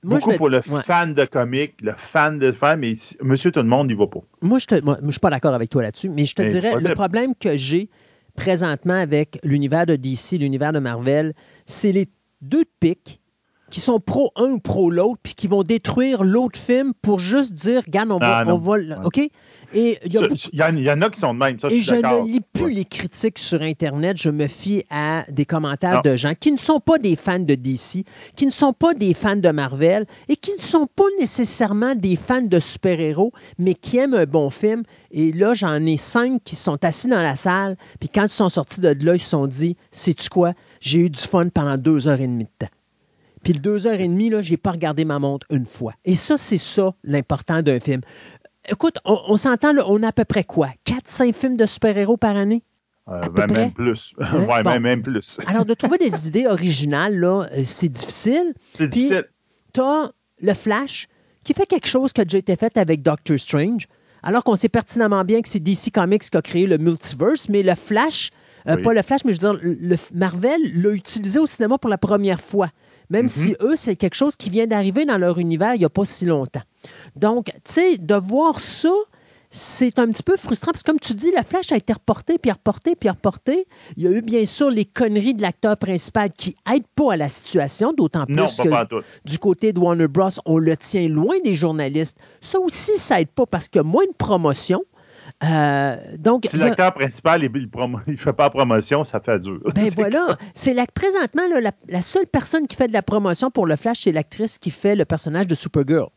Beaucoup 0.03 0.31
pour 0.33 0.49
le 0.49 0.61
fan 0.61 1.13
de 1.13 1.25
comics, 1.25 1.75
le 1.81 1.93
fan 1.97 2.39
de 2.39 2.51
fan, 2.51 2.79
mais 2.79 2.93
monsieur 3.21 3.51
tout 3.51 3.61
le 3.61 3.67
monde 3.67 3.87
n'y 3.87 3.93
va 3.93 4.07
pas. 4.07 4.19
Moi, 4.41 4.59
je 4.59 4.75
ne 4.75 5.11
suis 5.11 5.19
pas 5.19 5.29
d'accord 5.29 5.53
avec 5.53 5.69
toi 5.69 5.83
là-dessus, 5.83 6.09
mais 6.09 6.25
je 6.25 6.35
te 6.35 6.43
dirais, 6.43 6.75
le 6.79 6.93
problème 6.93 7.33
que 7.35 7.57
j'ai, 7.57 7.89
présentement 8.35 8.93
avec 8.93 9.39
l'univers 9.43 9.85
de 9.85 9.95
DC, 9.95 10.33
l'univers 10.33 10.71
de 10.71 10.79
Marvel, 10.79 11.33
c'est 11.65 11.91
les 11.91 12.07
deux 12.41 12.65
pics 12.79 13.19
qui 13.69 13.79
sont 13.81 13.99
pro 13.99 14.31
un 14.35 14.51
ou 14.51 14.59
pro 14.59 14.89
l'autre, 14.89 15.19
puis 15.21 15.33
qui 15.33 15.47
vont 15.47 15.63
détruire 15.63 16.23
l'autre 16.23 16.57
film 16.59 16.93
pour 17.01 17.19
juste 17.19 17.53
dire, 17.53 17.81
regarde, 17.85 18.11
on 18.11 18.17
va, 18.19 18.37
Ah, 18.39 18.45
non. 18.45 18.53
on 18.55 18.57
va, 18.57 18.75
OK? 19.03 19.17
Et 19.73 19.99
il 20.05 20.13
y 20.13 20.17
en- 20.63 20.75
il 20.75 20.81
y 20.83 20.89
en 20.91 21.01
a 21.01 21.09
qui 21.09 21.19
sont 21.19 21.33
de 21.33 21.39
même. 21.39 21.59
Ça, 21.59 21.67
et 21.69 21.81
je 21.81 21.93
ne 21.95 22.25
lis 22.25 22.39
plus 22.53 22.65
Ouais. 22.65 22.71
les 22.71 22.85
critiques 22.85 23.37
sur 23.37 23.61
Internet. 23.61 24.15
Je 24.17 24.29
me 24.29 24.47
fie 24.47 24.83
à 24.89 25.25
des 25.29 25.43
commentaires 25.45 26.01
Non. 26.05 26.11
de 26.11 26.15
gens 26.15 26.33
qui 26.39 26.53
ne 26.53 26.57
sont 26.57 26.79
pas 26.79 26.97
des 26.97 27.17
fans 27.17 27.39
de 27.39 27.55
DC, 27.55 28.05
qui 28.37 28.45
ne 28.45 28.51
sont 28.51 28.71
pas 28.71 28.93
des 28.93 29.13
fans 29.13 29.35
de 29.35 29.49
Marvel 29.49 30.05
et 30.29 30.37
qui 30.37 30.51
ne 30.57 30.61
sont 30.61 30.87
pas 30.95 31.03
nécessairement 31.19 31.95
des 31.95 32.15
fans 32.15 32.41
de 32.41 32.59
super-héros, 32.59 33.33
mais 33.59 33.73
qui 33.73 33.97
aiment 33.97 34.13
un 34.13 34.25
bon 34.25 34.49
film. 34.49 34.83
Et 35.11 35.33
là, 35.33 35.53
j'en 35.53 35.81
ai 35.85 35.97
cinq 35.97 36.41
qui 36.45 36.55
sont 36.55 36.77
assis 36.85 37.07
dans 37.09 37.21
la 37.21 37.35
salle. 37.35 37.75
Puis 37.99 38.07
quand 38.07 38.23
ils 38.23 38.29
sont 38.29 38.49
sortis 38.49 38.79
de 38.79 38.95
là, 39.05 39.15
ils 39.15 39.19
se 39.19 39.29
sont 39.31 39.47
dit 39.47 39.75
Sais-tu 39.91 40.29
quoi? 40.29 40.53
J'ai 40.79 40.99
eu 40.99 41.09
du 41.09 41.19
fun 41.19 41.49
pendant 41.49 41.77
deux 41.77 42.07
heures 42.07 42.21
et 42.21 42.27
demie 42.27 42.45
de 42.45 42.49
temps. 42.65 42.71
Puis 43.47 43.53
le 43.53 43.61
deux 43.61 43.87
heures 43.87 44.01
et 44.01 44.07
demie, 44.09 44.29
là, 44.29 44.41
j'ai 44.41 44.57
pas 44.57 44.71
regardé 44.71 45.05
ma 45.05 45.19
montre 45.19 45.47
une 45.49 45.65
fois. 45.65 45.93
Et 46.03 46.15
ça, 46.17 46.37
c'est 46.37 46.57
ça 46.57 46.93
l'important 47.05 47.61
d'un 47.61 47.79
film. 47.79 48.01
Écoute, 48.67 48.97
on, 49.05 49.17
on 49.29 49.37
s'entend, 49.37 49.71
là, 49.71 49.83
on 49.87 50.03
a 50.03 50.09
à 50.09 50.11
peu 50.11 50.25
près 50.25 50.43
quoi? 50.43 50.67
4-5 50.85 51.31
films 51.33 51.55
de 51.55 51.65
super-héros 51.65 52.17
par 52.17 52.35
année? 52.35 52.61
Euh, 53.07 53.21
ben, 53.29 53.47
près. 53.47 53.47
même 53.61 53.71
plus. 53.71 54.13
Hein? 54.19 54.43
ouais, 54.49 54.63
Bon. 54.63 54.69
même, 54.71 54.83
même 54.83 55.01
plus. 55.01 55.37
Alors, 55.47 55.63
de 55.63 55.73
trouver 55.75 55.97
des 55.97 56.27
idées 56.27 56.45
originales, 56.45 57.17
là, 57.17 57.43
euh, 57.53 57.61
c'est 57.63 57.87
difficile. 57.87 58.53
C'est 58.73 58.89
difficile. 58.89 59.23
Tu 59.73 59.79
as 59.79 60.11
le 60.41 60.53
Flash 60.53 61.07
qui 61.45 61.53
fait 61.53 61.67
quelque 61.67 61.87
chose 61.87 62.11
qui 62.11 62.19
a 62.19 62.25
déjà 62.25 62.39
été 62.39 62.57
fait 62.57 62.75
avec 62.75 63.01
Doctor 63.01 63.39
Strange, 63.39 63.87
alors 64.23 64.43
qu'on 64.43 64.57
sait 64.57 64.67
pertinemment 64.67 65.23
bien 65.23 65.41
que 65.41 65.47
c'est 65.47 65.61
DC 65.61 65.89
Comics 65.93 66.29
qui 66.29 66.35
a 66.35 66.41
créé 66.41 66.67
le 66.67 66.77
multiverse, 66.77 67.47
mais 67.47 67.63
le 67.63 67.75
Flash, 67.75 68.31
euh, 68.67 68.75
Oui. 68.75 68.81
pas 68.81 68.93
le 68.93 69.01
Flash, 69.03 69.23
mais 69.23 69.31
je 69.31 69.39
veux 69.39 69.53
dire, 69.53 69.59
le 69.63 69.95
Marvel 70.13 70.59
l'a 70.81 70.89
utilisé 70.89 71.39
au 71.39 71.45
cinéma 71.45 71.77
pour 71.77 71.89
la 71.89 71.97
première 71.97 72.41
fois. 72.41 72.67
Même 73.09 73.23
Mhm. 73.23 73.27
si 73.27 73.55
eux, 73.61 73.75
c'est 73.75 73.95
quelque 73.95 74.15
chose 74.15 74.35
qui 74.35 74.49
vient 74.49 74.67
d'arriver 74.67 75.05
dans 75.05 75.17
leur 75.17 75.37
univers 75.39 75.75
il 75.75 75.79
n'y 75.79 75.85
a 75.85 75.89
pas 75.89 76.05
si 76.05 76.25
longtemps. 76.25 76.61
Donc, 77.15 77.45
tu 77.63 77.73
sais, 77.73 77.97
de 77.97 78.15
voir 78.15 78.59
ça, 78.59 78.91
c'est 79.49 79.97
un 79.97 80.07
petit 80.07 80.23
peu 80.23 80.35
frustrant 80.35 80.71
parce 80.73 80.83
que, 80.83 80.91
comme 80.91 80.99
tu 80.99 81.13
dis, 81.13 81.31
la 81.31 81.41
Flash 81.43 81.71
a 81.71 81.77
été 81.77 81.93
reportée, 81.93 82.37
puis 82.37 82.51
reportée, 82.51 82.95
puis 82.97 83.09
reportée. 83.09 83.65
Il 83.95 84.03
y 84.03 84.07
a 84.07 84.11
eu 84.11 84.21
bien 84.21 84.45
sûr 84.45 84.69
les 84.69 84.83
conneries 84.83 85.33
de 85.35 85.41
l'acteur 85.41 85.77
principal 85.77 86.31
qui 86.33 86.57
n'aident 86.69 86.83
pas 86.95 87.13
à 87.13 87.17
la 87.17 87.29
situation, 87.29 87.93
d'autant 87.93 88.25
plus 88.25 88.35
que 88.57 88.67
pas 88.69 88.85
du 89.23 89.39
côté 89.39 89.71
de 89.71 89.79
Warner 89.79 90.09
Bros., 90.09 90.29
on 90.45 90.57
le 90.57 90.75
tient 90.75 91.07
loin 91.07 91.35
des 91.45 91.53
journalistes. 91.53 92.17
Ça 92.41 92.59
aussi, 92.59 92.97
ça 92.97 93.21
aide 93.21 93.29
pas 93.29 93.45
parce 93.45 93.69
qu'il 93.69 93.79
y 93.79 93.81
a 93.81 93.83
moins 93.83 94.05
de 94.05 94.13
promotion. 94.17 94.83
Euh, 95.43 95.95
donc, 96.17 96.45
Si 96.49 96.57
l'acteur 96.57 96.93
principal, 96.93 97.43
il 97.43 97.51
ne 97.51 98.15
fait 98.17 98.33
pas 98.33 98.43
la 98.45 98.49
promotion, 98.49 99.03
ça 99.03 99.19
fait 99.19 99.39
dur. 99.39 99.59
ben 99.75 99.83
C'est 99.85 99.95
voilà, 99.95 100.37
c'est 100.53 100.73
la, 100.73 100.85
présentement 100.87 101.43
là, 101.49 101.61
la, 101.61 101.71
la 101.89 102.01
seule 102.01 102.27
personne 102.27 102.67
qui 102.67 102.75
fait 102.75 102.87
de 102.87 102.93
la 102.93 103.01
promotion 103.01 103.51
pour 103.51 103.65
le 103.67 103.75
Flash, 103.75 104.01
c'est 104.03 104.11
l'actrice 104.11 104.57
qui 104.57 104.71
fait 104.71 104.95
le 104.95 105.05
personnage 105.05 105.47
de 105.47 105.55
Supergirl. 105.55 106.09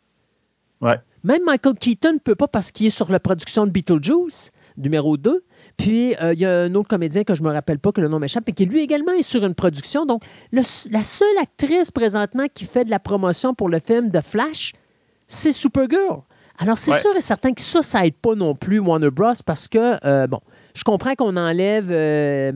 Ouais. 0.80 0.98
Même 1.24 1.42
Michael 1.44 1.74
Keaton 1.76 2.14
ne 2.14 2.18
peut 2.18 2.34
pas 2.34 2.48
parce 2.48 2.70
qu'il 2.72 2.86
est 2.86 2.90
sur 2.90 3.10
la 3.12 3.20
production 3.20 3.66
de 3.66 3.70
Beetlejuice, 3.70 4.52
numéro 4.78 5.16
2. 5.16 5.44
Puis, 5.76 6.14
euh, 6.22 6.32
il 6.32 6.40
y 6.40 6.46
a 6.46 6.60
un 6.62 6.74
autre 6.74 6.88
comédien 6.88 7.24
que 7.24 7.34
je 7.34 7.42
me 7.42 7.50
rappelle 7.52 7.78
pas, 7.78 7.92
que 7.92 8.00
le 8.00 8.08
nom 8.08 8.18
m'échappe, 8.18 8.44
mais 8.46 8.52
qui 8.52 8.64
lui 8.64 8.80
également 8.80 9.12
est 9.12 9.22
sur 9.22 9.44
une 9.44 9.54
production. 9.54 10.06
Donc, 10.06 10.22
le- 10.52 10.62
la 10.90 11.02
seule 11.02 11.38
actrice 11.40 11.90
présentement 11.90 12.46
qui 12.52 12.64
fait 12.64 12.84
de 12.84 12.90
la 12.90 12.98
promotion 12.98 13.54
pour 13.54 13.68
le 13.68 13.78
film 13.80 14.08
de 14.10 14.20
Flash, 14.20 14.72
c'est 15.26 15.52
Supergirl. 15.52 16.22
Alors, 16.60 16.78
c'est 16.78 16.92
Ouais. 16.92 17.00
sûr 17.00 17.16
et 17.16 17.20
certain 17.20 17.52
que 17.52 17.60
ça, 17.60 17.82
ça 17.82 18.06
aide 18.06 18.14
pas 18.14 18.34
non 18.34 18.54
plus 18.54 18.78
Warner 18.78 19.10
Bros. 19.10 19.32
parce 19.44 19.66
que, 19.66 19.96
euh, 20.06 20.26
bon, 20.26 20.40
je 20.74 20.84
comprends 20.84 21.14
qu'on 21.14 21.36
enlève 21.36 21.88
euh, 21.90 22.52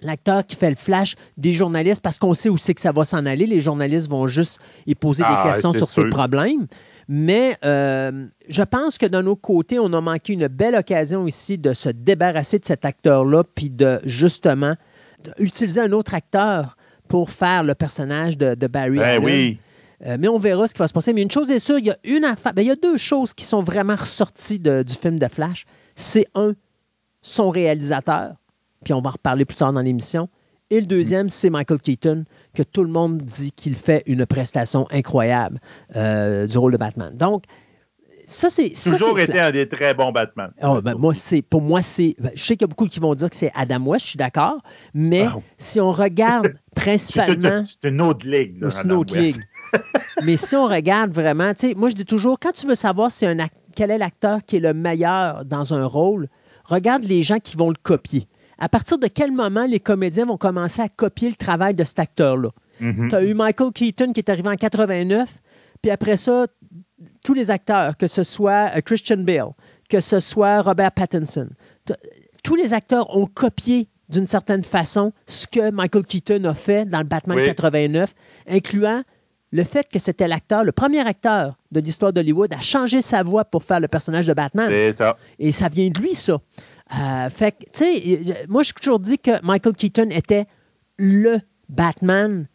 l'acteur 0.00 0.44
qui 0.46 0.56
fait 0.56 0.70
le 0.70 0.76
flash 0.76 1.14
des 1.36 1.52
journalistes 1.52 2.00
parce 2.02 2.18
qu'on 2.18 2.34
sait 2.34 2.48
où 2.48 2.56
c'est 2.56 2.74
que 2.74 2.80
ça 2.80 2.92
va 2.92 3.04
s'en 3.04 3.26
aller. 3.26 3.46
Les 3.46 3.60
journalistes 3.60 4.08
vont 4.10 4.26
juste 4.26 4.60
y 4.86 4.94
poser 4.94 5.22
Ah, 5.26 5.42
des 5.44 5.50
questions 5.50 5.72
c'est 5.72 5.78
sur 5.78 5.88
ses 5.88 6.00
sûr. 6.02 6.10
problèmes. 6.10 6.66
Mais 7.08 7.56
euh, 7.64 8.26
je 8.48 8.62
pense 8.62 8.98
que 8.98 9.06
d'un 9.06 9.26
autre 9.26 9.40
côté, 9.40 9.78
on 9.78 9.92
a 9.94 10.00
manqué 10.00 10.34
une 10.34 10.46
belle 10.48 10.74
occasion 10.74 11.26
ici 11.26 11.56
de 11.58 11.72
se 11.72 11.88
débarrasser 11.88 12.58
de 12.58 12.64
cet 12.66 12.84
acteur-là, 12.84 13.44
puis 13.54 13.70
de 13.70 13.98
justement 14.04 14.74
de 15.24 15.32
utiliser 15.38 15.80
un 15.80 15.92
autre 15.92 16.14
acteur 16.14 16.76
pour 17.08 17.30
faire 17.30 17.62
le 17.64 17.74
personnage 17.74 18.36
de, 18.36 18.54
de 18.54 18.66
Barry 18.66 18.98
Ben 18.98 19.02
Allen. 19.04 19.24
oui. 19.24 19.58
Euh, 20.06 20.16
mais 20.20 20.28
on 20.28 20.38
verra 20.38 20.66
ce 20.66 20.74
qui 20.74 20.78
va 20.78 20.86
se 20.88 20.92
passer. 20.92 21.12
Mais 21.12 21.22
une 21.22 21.30
chose 21.30 21.50
est 21.50 21.58
sûre, 21.58 21.78
il 21.78 21.86
y 21.86 21.90
a 21.90 21.96
une 22.04 22.24
affaire. 22.24 22.54
ben, 22.54 22.62
il 22.62 22.68
y 22.68 22.70
a 22.70 22.76
deux 22.76 22.96
choses 22.96 23.34
qui 23.34 23.44
sont 23.44 23.62
vraiment 23.62 23.96
ressorties 23.96 24.58
de- 24.60 24.82
du 24.82 24.94
film 24.94 25.18
de 25.18 25.26
Flash. 25.28 25.64
C'est 25.96 26.26
un, 26.34 26.52
son 27.22 27.50
réalisateur, 27.50 28.34
puis 28.84 28.92
on 28.94 29.00
va 29.00 29.08
en 29.10 29.12
reparler 29.14 29.44
plus 29.44 29.56
tard 29.56 29.72
dans 29.72 29.82
l'émission. 29.82 30.28
Et 30.70 30.80
le 30.80 30.86
deuxième, 30.86 31.28
c'est 31.30 31.50
Michael 31.50 31.80
Keaton, 31.80 32.24
que 32.54 32.62
tout 32.62 32.84
le 32.84 32.90
monde 32.90 33.16
dit 33.18 33.50
qu'il 33.52 33.74
fait 33.74 34.02
une 34.06 34.24
prestation 34.26 34.86
incroyable 34.90 35.58
euh, 35.96 36.46
du 36.46 36.58
rôle 36.58 36.72
de 36.72 36.76
Batman. 36.76 37.16
Donc, 37.16 37.44
ça, 38.26 38.50
c'est. 38.50 38.68
Toujours 38.74 39.18
été 39.18 39.40
un 39.40 39.50
des 39.50 39.66
très 39.66 39.94
bons 39.94 40.12
Batman. 40.12 40.50
Ah, 40.60 40.82
ben, 40.82 40.94
moi, 40.96 41.14
c'est, 41.14 41.40
pour 41.40 41.62
moi, 41.62 41.80
c'est. 41.80 42.14
ben, 42.18 42.30
Je 42.34 42.42
sais 42.44 42.56
qu'il 42.56 42.60
y 42.60 42.64
a 42.64 42.68
beaucoup 42.68 42.86
qui 42.86 43.00
vont 43.00 43.14
dire 43.14 43.30
que 43.30 43.36
c'est 43.36 43.50
Adam 43.54 43.82
West, 43.86 44.04
je 44.04 44.10
suis 44.10 44.16
d'accord. 44.18 44.58
Mais 44.92 45.22
Ah. 45.22 45.36
si 45.56 45.80
on 45.80 45.90
regarde 45.92 46.52
principalement. 46.76 47.64
c'est 47.66 47.88
une 47.88 48.02
autre 48.02 48.26
ligue. 48.28 48.60
là, 48.60 48.68
C'est 48.70 48.82
une 48.84 48.90
Adam 48.90 49.00
autre 49.00 49.16
West. 49.18 49.36
ligue. 49.38 49.44
Mais 50.24 50.36
si 50.36 50.56
on 50.56 50.66
regarde 50.66 51.12
vraiment, 51.12 51.52
tu 51.54 51.68
sais, 51.68 51.74
moi 51.74 51.88
je 51.88 51.94
dis 51.94 52.04
toujours, 52.04 52.38
quand 52.40 52.52
tu 52.52 52.66
veux 52.66 52.74
savoir 52.74 53.10
si 53.10 53.26
un 53.26 53.36
ac- 53.36 53.50
quel 53.74 53.90
est 53.90 53.98
l'acteur 53.98 54.40
qui 54.44 54.56
est 54.56 54.60
le 54.60 54.74
meilleur 54.74 55.44
dans 55.44 55.72
un 55.74 55.84
rôle, 55.86 56.28
regarde 56.64 57.04
les 57.04 57.22
gens 57.22 57.38
qui 57.38 57.56
vont 57.56 57.68
le 57.70 57.76
copier. 57.82 58.26
À 58.58 58.68
partir 58.68 58.98
de 58.98 59.06
quel 59.06 59.30
moment 59.30 59.66
les 59.66 59.78
comédiens 59.80 60.24
vont 60.26 60.36
commencer 60.36 60.82
à 60.82 60.88
copier 60.88 61.28
le 61.28 61.36
travail 61.36 61.74
de 61.74 61.84
cet 61.84 61.98
acteur-là? 62.00 62.48
Mhm. 62.80 63.08
Tu 63.08 63.14
as 63.14 63.22
eu 63.22 63.34
Michael 63.34 63.72
Keaton 63.72 64.12
qui 64.12 64.20
est 64.20 64.28
arrivé 64.30 64.48
en 64.48 64.56
89, 64.56 65.40
puis 65.82 65.90
après 65.92 66.16
ça, 66.16 66.46
tous 67.24 67.34
les 67.34 67.50
acteurs, 67.50 67.96
que 67.96 68.06
ce 68.08 68.22
soit 68.24 68.70
euh, 68.76 68.80
Christian 68.80 69.18
Bale, 69.18 69.50
que 69.88 70.00
ce 70.00 70.18
soit 70.18 70.60
Robert 70.62 70.90
Pattinson, 70.92 71.48
tous 72.42 72.56
les 72.56 72.72
acteurs 72.72 73.14
ont 73.16 73.26
copié 73.26 73.88
d'une 74.08 74.26
certaine 74.26 74.64
façon 74.64 75.12
ce 75.26 75.46
que 75.46 75.70
Michael 75.70 76.04
Keaton 76.06 76.44
a 76.44 76.54
fait 76.54 76.84
dans 76.88 76.98
le 76.98 77.04
Batman 77.04 77.38
Oui. 77.38 77.44
89, 77.44 78.14
incluant 78.48 79.02
le 79.50 79.64
fait 79.64 79.88
que 79.90 79.98
c'était 79.98 80.28
l'acteur, 80.28 80.64
le 80.64 80.72
premier 80.72 81.00
acteur 81.06 81.56
de 81.72 81.80
l'histoire 81.80 82.12
d'Hollywood 82.12 82.52
à 82.52 82.60
changer 82.60 83.00
sa 83.00 83.22
voix 83.22 83.44
pour 83.44 83.62
faire 83.64 83.80
le 83.80 83.88
personnage 83.88 84.26
de 84.26 84.34
Batman. 84.34 84.68
C'est 84.70 84.92
ça. 84.92 85.16
Et 85.38 85.52
ça 85.52 85.68
vient 85.68 85.88
de 85.88 85.98
lui, 86.00 86.14
ça. 86.14 86.38
Euh, 86.98 87.30
fait 87.30 87.52
que, 87.52 87.64
tu 87.64 88.24
sais, 88.24 88.46
moi, 88.48 88.62
j'ai 88.62 88.72
toujours 88.72 89.00
dit 89.00 89.18
que 89.18 89.42
Michael 89.44 89.74
Keaton 89.74 90.08
était 90.10 90.46
le 90.98 91.38
Batman. 91.68 92.46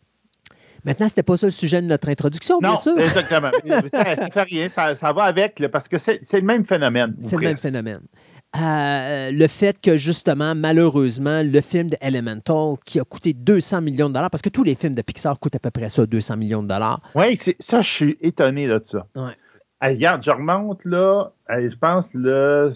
Maintenant, 0.85 1.07
c'était 1.07 1.23
pas 1.23 1.37
ça 1.37 1.47
le 1.47 1.51
sujet 1.51 1.81
de 1.81 1.87
notre 1.87 2.09
introduction, 2.09 2.59
Non, 2.61 2.71
bien 2.73 2.77
sûr. 2.77 2.99
exactement. 2.99 3.49
ça, 3.93 4.15
ça 4.15 4.29
fait 4.29 4.43
rien, 4.43 4.69
ça, 4.69 4.95
ça 4.95 5.13
va 5.13 5.23
avec, 5.23 5.59
là, 5.59 5.69
parce 5.69 5.87
que 5.87 5.97
c'est 5.97 6.19
le 6.33 6.41
même 6.41 6.65
phénomène. 6.65 7.15
C'est 7.23 7.37
le 7.37 7.43
même 7.43 7.57
phénomène. 7.57 8.01
Euh, 8.55 9.31
le 9.31 9.47
fait 9.47 9.81
que, 9.81 9.97
justement, 9.97 10.53
malheureusement, 10.55 11.41
le 11.43 11.59
film 11.61 11.89
de 11.89 11.97
Elemental, 12.01 12.75
qui 12.85 12.99
a 12.99 13.03
coûté 13.03 13.33
200 13.33 13.81
millions 13.81 14.09
de 14.09 14.13
dollars, 14.13 14.29
parce 14.29 14.43
que 14.43 14.49
tous 14.49 14.63
les 14.63 14.75
films 14.75 14.93
de 14.93 15.01
Pixar 15.01 15.39
coûtent 15.39 15.55
à 15.55 15.59
peu 15.59 15.71
près 15.71 15.89
ça, 15.89 16.05
200 16.05 16.37
millions 16.37 16.61
de 16.61 16.67
dollars. 16.67 17.01
Oui, 17.15 17.35
ça, 17.35 17.81
je 17.81 17.89
suis 17.89 18.17
étonné 18.21 18.67
de 18.67 18.79
ça. 18.83 19.07
Ouais. 19.15 19.31
Regarde, 19.81 20.23
je 20.23 20.29
remonte 20.31 20.85
là, 20.85 21.31
je 21.49 21.75
pense 21.75 22.09
le 22.13 22.71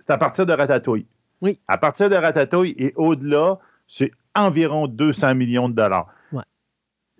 c'est 0.00 0.10
à 0.12 0.18
partir 0.18 0.44
de 0.44 0.52
Ratatouille. 0.52 1.06
Oui. 1.40 1.58
À 1.68 1.78
partir 1.78 2.10
de 2.10 2.16
Ratatouille 2.16 2.74
et 2.76 2.92
au-delà, 2.96 3.58
c'est 3.86 4.10
environ 4.34 4.86
200 4.88 5.34
millions 5.36 5.68
de 5.68 5.74
dollars. 5.74 6.08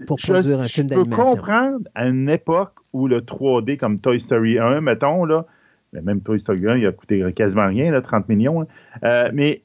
Pour 0.06 0.18
Je- 0.18 0.32
produire 0.32 0.60
un 0.60 0.66
film 0.66 0.88
Je 0.88 0.94
peux 0.94 1.00
d'animation. 1.04 1.34
comprendre 1.34 1.78
à 1.94 2.06
une 2.06 2.28
époque 2.30 2.72
où 2.94 3.06
le 3.06 3.20
3D 3.20 3.76
comme 3.76 4.00
Toy 4.00 4.18
Story 4.18 4.58
1, 4.58 4.80
mettons, 4.80 5.24
là, 5.26 5.44
même 5.92 6.20
Toy 6.20 6.38
Story 6.40 6.66
1, 6.68 6.76
il 6.76 6.86
a 6.86 6.92
coûté 6.92 7.22
quasiment 7.34 7.66
rien, 7.66 7.90
là, 7.90 8.00
30 8.02 8.28
millions. 8.28 8.62
hein. 8.62 8.66
Euh, 9.04 9.30
mais 9.32 9.62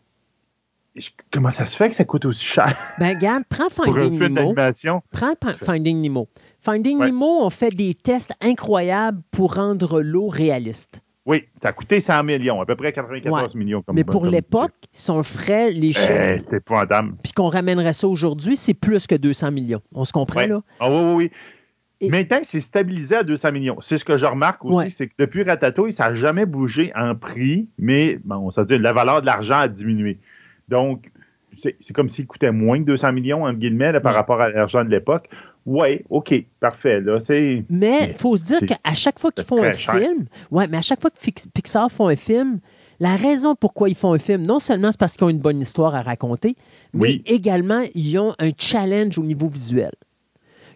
je- 0.95 1.09
comment 1.31 1.51
ça 1.51 1.65
se 1.65 1.75
fait 1.75 1.89
que 1.89 1.95
ça 1.95 2.03
coûte 2.05 2.25
aussi 2.25 2.45
cher? 2.45 2.75
Ben, 2.99 3.15
regarde, 3.15 3.43
prends 3.49 3.69
Finding 4.09 4.11
film 4.11 4.33
Nemo. 4.33 4.35
d'animation? 4.53 5.01
Prends 5.11 5.33
Finding 5.63 6.01
Nemo. 6.01 6.27
Finding 6.61 6.97
Ouais. 6.99 7.07
Nemo, 7.07 7.41
on 7.43 7.49
fait 7.49 7.69
des 7.75 7.93
tests 7.93 8.33
incroyables 8.41 9.21
pour 9.31 9.55
rendre 9.55 10.01
l'eau 10.01 10.27
réaliste. 10.27 11.01
Oui, 11.27 11.43
ça 11.59 11.69
a 11.69 11.73
coûté 11.73 11.99
100 11.99 12.21
millions, 12.23 12.61
à 12.61 12.67
peu 12.67 12.75
près 12.75 12.93
94 12.93 13.55
millions. 13.55 13.81
Comme, 13.81 13.95
Mais 13.95 14.03
pour 14.03 14.27
l'époque, 14.27 14.73
si 14.91 15.09
on 15.09 15.23
ferait 15.23 15.71
les 15.71 15.91
chiffres, 15.91 16.11
Eh, 16.11 16.59
puis 17.23 17.31
qu'on 17.33 17.49
ramènerait 17.49 17.93
ça 17.93 18.07
aujourd'hui, 18.07 18.55
c'est 18.55 18.75
plus 18.75 19.07
que 19.07 19.15
200 19.15 19.51
millions. 19.51 19.81
On 19.91 20.05
se 20.05 20.13
comprend, 20.13 20.41
Ouais. 20.41 20.47
là? 20.47 20.61
Ah 20.79 20.87
oui, 20.87 20.97
oui, 20.97 21.13
oui. 21.15 21.31
Et- 22.05 22.09
Maintenant, 22.09 22.39
c'est 22.43 22.61
stabilisé 22.61 23.15
à 23.15 23.23
200 23.23 23.51
millions. 23.51 23.77
C'est 23.81 23.97
ce 23.97 24.05
que 24.05 24.17
je 24.17 24.25
remarque 24.25 24.63
aussi, 24.65 24.75
Ouais. 24.75 24.89
c'est 24.89 25.07
que 25.07 25.13
depuis 25.17 25.43
Ratatouille, 25.43 25.93
ça 25.93 26.09
n'a 26.09 26.15
jamais 26.15 26.45
bougé 26.45 26.91
en 26.95 27.15
prix, 27.15 27.67
mais 27.77 28.19
bon, 28.23 28.49
on 28.55 28.63
dire 28.63 28.79
la 28.79 28.93
valeur 28.93 29.21
de 29.21 29.25
l'argent 29.25 29.59
a 29.59 29.67
diminué. 29.67 30.17
Donc, 30.69 31.11
c'est 31.57 31.93
comme 31.93 32.09
s'il 32.09 32.27
coûtait 32.27 32.51
moins 32.51 32.79
que 32.79 32.85
200 32.85 33.13
millions, 33.13 33.43
entre 33.43 33.59
guillemets, 33.59 33.91
là, 33.91 34.01
par 34.01 34.11
Ouais. 34.13 34.17
rapport 34.17 34.41
à 34.41 34.49
l'argent 34.49 34.83
de 34.83 34.89
l'époque. 34.89 35.29
Oui, 35.65 36.01
OK, 36.09 36.33
parfait. 36.59 36.99
Là. 37.01 37.17
Mais 37.69 38.09
il 38.09 38.13
faut 38.15 38.35
se 38.37 38.43
dire 38.45 38.59
qu'à 38.59 38.93
chaque 38.93 39.19
fois 39.19 39.31
qu'ils 39.31 39.45
font 39.45 39.63
un 39.63 39.71
cher. 39.71 39.95
film, 39.95 40.25
ouais, 40.51 40.67
mais 40.67 40.77
à 40.77 40.81
chaque 40.81 41.01
fois 41.01 41.09
que 41.09 41.17
Pixar 41.53 41.91
font 41.91 42.07
un 42.07 42.15
film, 42.15 42.59
La 42.97 43.17
raison 43.17 43.55
pourquoi 43.55 43.89
ils 43.89 43.95
font 43.95 44.13
un 44.13 44.17
film, 44.19 44.43
non 44.47 44.59
seulement 44.59 44.89
c'est 44.89 44.97
parce 44.97 45.17
qu'ils 45.17 45.25
ont 45.25 45.29
une 45.29 45.39
bonne 45.39 45.59
histoire 45.59 45.95
à 45.95 46.01
raconter, 46.01 46.55
mais 46.93 47.01
Oui. 47.01 47.23
également 47.25 47.81
ils 47.93 48.17
ont 48.17 48.33
un 48.39 48.51
challenge 48.57 49.19
au 49.19 49.23
niveau 49.23 49.49
visuel. 49.49 49.91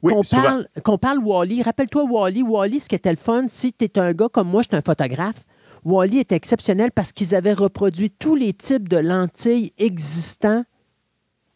Oui, 0.01 0.13
qu'on 0.13 0.21
parle, 0.23 0.67
qu'on 0.83 0.97
parle 0.97 1.19
Wally. 1.19 1.61
Rappelle-toi 1.61 2.03
Wally. 2.09 2.43
Wally, 2.43 2.79
ce 2.79 2.87
qui 2.89 2.95
était 2.95 3.11
le 3.11 3.17
fun, 3.17 3.45
si 3.47 3.73
tu 3.73 3.85
es 3.85 3.99
un 3.99 4.13
gars 4.13 4.29
comme 4.31 4.47
moi, 4.49 4.61
je 4.61 4.67
suis 4.69 4.77
un 4.77 4.81
photographe, 4.81 5.43
Wally 5.85 6.19
était 6.19 6.35
exceptionnel 6.35 6.91
parce 6.91 7.11
qu'ils 7.11 7.35
avaient 7.35 7.53
reproduit 7.53 8.09
tous 8.11 8.35
les 8.35 8.53
types 8.53 8.87
de 8.89 8.97
lentilles 8.97 9.71
existants 9.77 10.63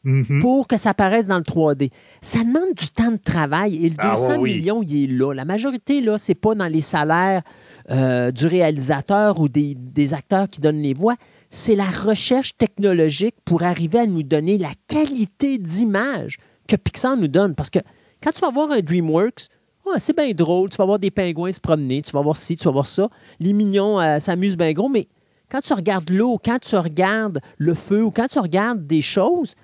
Mhm. 0.06 0.40
pour 0.42 0.68
que 0.68 0.78
ça 0.78 0.90
apparaisse 0.90 1.28
dans 1.28 1.38
le 1.38 1.46
3D. 1.46 1.90
Ça 2.22 2.40
demande 2.40 2.74
du 2.78 2.90
temps 2.90 3.12
de 3.12 3.16
travail 3.18 3.86
et 3.86 3.88
le 3.90 3.96
Ah, 4.00 4.10
200 4.12 4.32
ouais, 4.34 4.38
oui. 4.38 4.54
millions, 4.56 4.84
il 4.84 5.04
est 5.14 5.18
là. 5.18 5.34
La 5.34 5.46
majorité, 5.46 6.02
là, 6.02 6.18
c'est 6.18 6.36
pas 6.36 6.56
dans 6.56 6.68
les 6.68 6.82
salaires 6.82 7.42
euh, 7.90 8.30
du 8.32 8.48
réalisateur 8.48 9.40
ou 9.40 9.48
des, 9.48 9.76
des 9.76 10.14
acteurs 10.14 10.50
qui 10.50 10.60
donnent 10.60 10.82
les 10.82 10.94
voix. 10.94 11.16
C'est 11.50 11.76
la 11.76 11.86
recherche 11.90 12.58
technologique 12.58 13.36
pour 13.46 13.64
arriver 13.64 14.00
à 14.00 14.06
nous 14.06 14.24
donner 14.24 14.58
la 14.58 14.72
qualité 14.88 15.58
d'image 15.58 16.38
que 16.68 16.76
Pixar 16.76 17.16
nous 17.16 17.30
donne. 17.30 17.56
Parce 17.56 17.70
que 17.70 17.80
quand 18.24 18.32
tu 18.32 18.40
vas 18.42 18.52
voir 18.52 18.72
un 18.72 18.80
DreamWorks, 18.80 19.48
ouais, 19.86 20.00
c'est 20.00 20.16
bien 20.16 20.32
drôle, 20.32 20.70
tu 20.70 20.78
vas 20.78 20.86
voir 20.86 21.00
des 21.00 21.12
pingouins 21.12 21.52
se 21.52 21.60
promener, 21.60 22.02
tu 22.02 22.12
vas 22.12 22.22
voir 22.22 22.38
ci, 22.38 22.56
tu 22.58 22.66
vas 22.66 22.72
voir 22.72 22.86
ça. 22.86 23.10
Les 23.40 23.54
mignons 23.54 24.00
euh, 24.00 24.20
s'amusent 24.20 24.58
bien 24.58 24.72
gros, 24.74 24.90
mais 24.90 25.08
quand 25.50 25.62
tu 25.62 25.74
regardes 25.74 26.10
l'eau, 26.10 26.40
quand 26.44 26.60
tu 26.60 26.76
regardes 26.76 27.40
le 27.58 27.74
feu 27.74 28.04
ou 28.04 28.12
quand 28.12 28.28
tu 28.28 28.40
regardes 28.40 28.88
des 28.88 29.02
choses, 29.02 29.56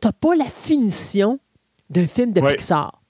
tu 0.00 0.06
n'as 0.06 0.12
pas 0.12 0.34
la 0.34 0.46
finition 0.46 1.38
d'un 1.90 2.06
film 2.06 2.32
de 2.32 2.40
Ouais. 2.40 2.54
Pixar. 2.54 3.02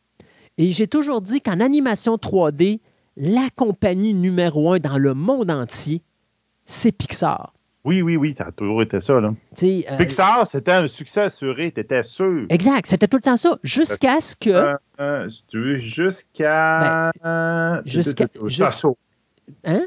Et 0.59 0.73
j'ai 0.73 0.87
toujours 0.87 1.21
dit 1.21 1.41
qu'en 1.41 1.61
animation 1.61 2.17
3D, 2.17 2.81
la 3.17 3.49
compagnie 3.55 4.15
numéro 4.15 4.73
un 4.73 4.79
dans 4.79 4.99
le 4.99 5.15
monde 5.15 5.51
entier, 5.51 6.03
c'est 6.65 6.93
Pixar. 6.93 7.54
Oui, 7.85 8.01
oui, 8.01 8.17
oui, 8.17 8.33
ça 8.33 8.47
a 8.47 8.53
toujours 8.53 8.81
été 8.83 8.99
ça. 9.01 9.21
Là. 9.21 9.31
Euh, 9.63 9.97
Pixar, 9.99 10.47
c'était 10.47 10.73
un 10.73 10.87
succès 10.89 11.21
assuré, 11.23 11.71
t'étais 11.71 12.03
sûr. 12.03 12.47
Exact, 12.49 12.87
c'était 12.87 13.09
tout 13.09 13.19
le 13.19 13.23
temps 13.23 13.37
ça. 13.37 13.59
Jusqu'à 13.63 14.21
ce 14.23 14.35
que. 14.37 14.49
Euh, 14.51 14.75
euh, 15.01 15.29
si 15.29 15.45
tu 15.49 15.61
veux, 15.61 15.79
jusqu'à. 15.81 17.11
Ben, 17.23 17.83
jusqu'à-. 17.85 18.27
Hein? 19.65 19.83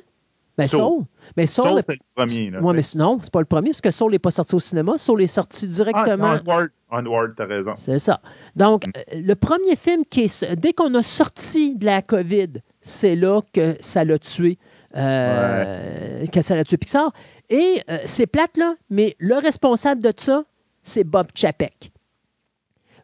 Ben, 0.58 0.68
Soul. 0.68 0.80
Soul. 0.80 1.04
Mais 1.36 1.46
Soul. 1.46 1.66
Soul, 1.66 1.82
c'est 1.86 1.94
le 1.94 2.00
premier. 2.16 2.50
Là, 2.52 2.62
Ouais, 2.62 2.74
mais 2.74 2.82
non, 2.96 3.20
c'est 3.22 3.32
pas 3.32 3.40
le 3.40 3.46
premier, 3.46 3.70
parce 3.70 3.82
que 3.82 3.92
Soul 3.92 4.12
n'est 4.12 4.20
pas 4.20 4.32
sorti 4.32 4.56
au 4.56 4.60
cinéma. 4.60 4.98
Soul 4.98 5.22
est 5.22 5.28
sorti 5.28 5.66
Ah, 5.70 5.74
directement. 5.74 6.34
Onward, 6.46 6.70
Onward, 6.92 7.34
t'as 7.36 7.46
raison. 7.46 7.74
C'est 7.76 8.00
ça. 8.00 8.22
Donc, 8.56 8.86
euh, 8.86 9.02
le 9.14 9.34
premier 9.36 9.76
film 9.76 10.04
qui 10.10 10.22
est. 10.24 10.56
Dès 10.56 10.74
qu'on 10.74 10.94
a 10.96 11.02
sorti 11.04 11.76
de 11.76 11.86
la 11.86 12.02
COVID, 12.02 12.62
c'est 12.82 13.16
là 13.16 13.42
que 13.54 13.76
ça 13.80 14.04
l'a 14.04 14.18
tué. 14.20 14.58
euh, 14.96 16.26
Que 16.32 16.42
ça 16.42 16.56
l'a 16.56 16.64
tué 16.64 16.78
Pixar. 16.78 17.12
Et 17.50 17.82
euh, 17.90 18.00
c'est 18.06 18.28
plate, 18.28 18.58
là, 18.58 18.76
mais 18.90 19.16
le 19.20 19.36
responsable 19.36 20.02
de 20.02 20.14
ça, 20.18 20.44
c'est 20.84 21.04
Bob 21.04 21.28
Chapek. 21.34 21.92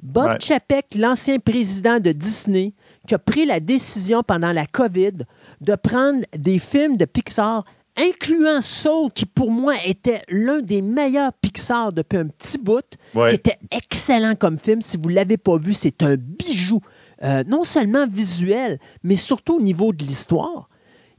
Bob 0.01 0.31
Ouais. 0.31 0.37
Chapek, 0.41 0.95
l'ancien 0.95 1.39
président 1.39 1.99
de 1.99 2.11
Disney, 2.11 2.73
qui 3.07 3.15
a 3.15 3.19
pris 3.19 3.45
la 3.45 3.59
décision 3.61 4.21
pendant 4.21 4.51
la 4.51 4.65
COVID 4.65 5.13
de 5.61 5.75
prendre 5.75 6.21
des 6.37 6.59
films 6.59 6.97
de 6.97 7.05
Pixar, 7.05 7.63
incluant 7.95 8.61
Soul, 8.61 9.11
qui 9.13 9.25
pour 9.25 9.49
moi 9.51 9.75
était 9.85 10.21
l'un 10.27 10.59
des 10.61 10.81
meilleurs 10.81 11.31
Pixar 11.33 11.93
depuis 11.93 12.17
un 12.17 12.27
petit 12.27 12.57
bout, 12.57 12.83
Ouais. 13.15 13.29
qui 13.29 13.35
était 13.35 13.59
excellent 13.71 14.35
comme 14.35 14.57
film. 14.57 14.81
Si 14.81 14.97
vous 14.97 15.09
ne 15.09 15.15
l'avez 15.15 15.37
pas 15.37 15.57
vu, 15.57 15.73
c'est 15.73 16.03
un 16.03 16.15
bijou, 16.17 16.81
euh, 17.23 17.43
non 17.47 17.63
seulement 17.63 18.05
visuel, 18.05 18.79
mais 19.03 19.15
surtout 19.15 19.55
au 19.55 19.61
niveau 19.61 19.93
de 19.93 20.03
l'histoire. 20.03 20.67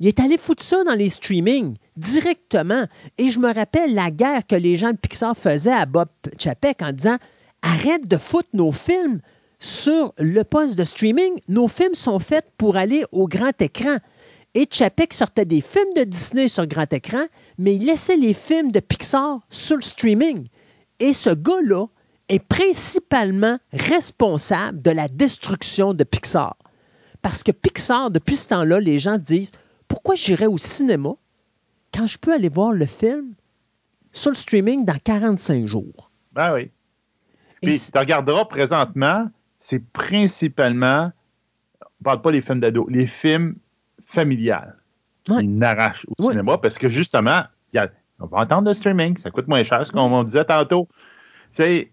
Il 0.05 0.09
est 0.09 0.21
allé 0.21 0.37
foutre 0.37 0.63
ça 0.63 0.85
dans 0.85 0.93
les 0.93 1.09
streamings 1.09 1.77
directement. 1.97 2.85
Et 3.17 3.31
je 3.31 3.41
me 3.41 3.51
rappelle 3.51 3.95
la 3.95 4.11
guerre 4.11 4.47
que 4.47 4.55
les 4.55 4.77
gens 4.77 4.91
de 4.91 4.99
Pixar 4.99 5.35
faisaient 5.35 5.73
à 5.73 5.87
Bob 5.87 6.11
Chapek 6.39 6.83
en 6.83 6.93
disant 6.93 7.17
Arrête 7.63 8.07
de 8.07 8.19
foutre 8.19 8.51
nos 8.53 8.71
films 8.71 9.23
sur 9.59 10.13
le 10.19 10.45
poste 10.45 10.77
de 10.77 10.85
streaming. 10.85 11.41
Nos 11.49 11.69
films 11.69 11.95
sont 11.95 12.19
faits 12.19 12.45
pour 12.59 12.77
aller 12.77 13.07
au 13.13 13.27
grand 13.27 13.59
écran. 13.63 13.97
Et 14.53 14.69
Chapek 14.71 15.15
sortait 15.15 15.47
des 15.47 15.63
films 15.63 15.95
de 15.97 16.05
Disney 16.05 16.49
sur 16.49 16.67
grand 16.67 16.93
écran, 16.93 17.25
mais 17.57 17.75
il 17.75 17.87
laissait 17.87 18.19
les 18.19 18.35
films 18.35 18.73
de 18.73 18.81
Pixar 18.81 19.41
sur 19.49 19.77
le 19.77 19.83
streaming. 19.83 20.49
Et 21.01 21.15
ce 21.15 21.31
gars-là 21.31 21.87
est 22.29 22.47
principalement 22.47 23.57
responsable 23.73 24.83
de 24.83 24.91
la 24.91 25.09
destruction 25.09 25.95
de 25.95 26.05
Pixar. 26.05 26.59
Parce 27.23 27.43
que 27.43 27.53
Pixar, 27.53 28.11
depuis 28.11 28.37
ce 28.37 28.49
temps-là, 28.49 28.81
les 28.81 28.99
gens 28.99 29.17
disent 29.17 29.53
pourquoi 29.89 30.15
j'irais 30.15 30.47
au 30.47 30.57
cinéma 30.57 31.11
quand 31.93 32.07
je 32.07 32.19
peux 32.19 32.33
aller 32.33 32.49
voir 32.49 32.73
le 32.73 32.87
film 32.87 33.35
sur 34.13 34.31
le 34.31 34.37
streaming 34.37 34.85
dans 34.85 34.99
45 35.03 35.67
jours? 35.67 36.11
Ben 36.33 36.53
oui. 36.55 36.71
Puis, 37.63 37.81
tu 37.93 37.99
regarderas 37.99 38.45
présentement, 38.45 39.29
c'est 39.59 39.83
principalement, 39.93 41.11
on 42.01 42.05
parle 42.05 42.21
pas 42.23 42.33
des 42.33 42.43
films 42.43 42.61
d'ado, 42.61 42.87
les 42.91 43.07
films 43.07 43.57
familiales 44.05 44.77
Ouais. 45.29 45.41
qui 45.41 45.49
n'arrachent 45.49 46.05
au 46.19 46.23
Ouais. 46.25 46.33
cinéma 46.33 46.59
parce 46.59 46.77
que 46.77 46.89
justement, 46.91 47.43
y 47.73 47.79
a- 47.79 47.91
on 48.21 48.27
va 48.27 48.39
entendre 48.39 48.69
le 48.69 48.75
streaming, 48.75 49.17
ça 49.17 49.31
coûte 49.31 49.49
moins 49.49 49.63
cher, 49.63 49.87
ce 49.87 49.93
qu'on 49.93 50.01
on 50.13 50.23
disait 50.25 50.45
tantôt. 50.45 50.87
Tu 51.51 51.57
sais, 51.57 51.91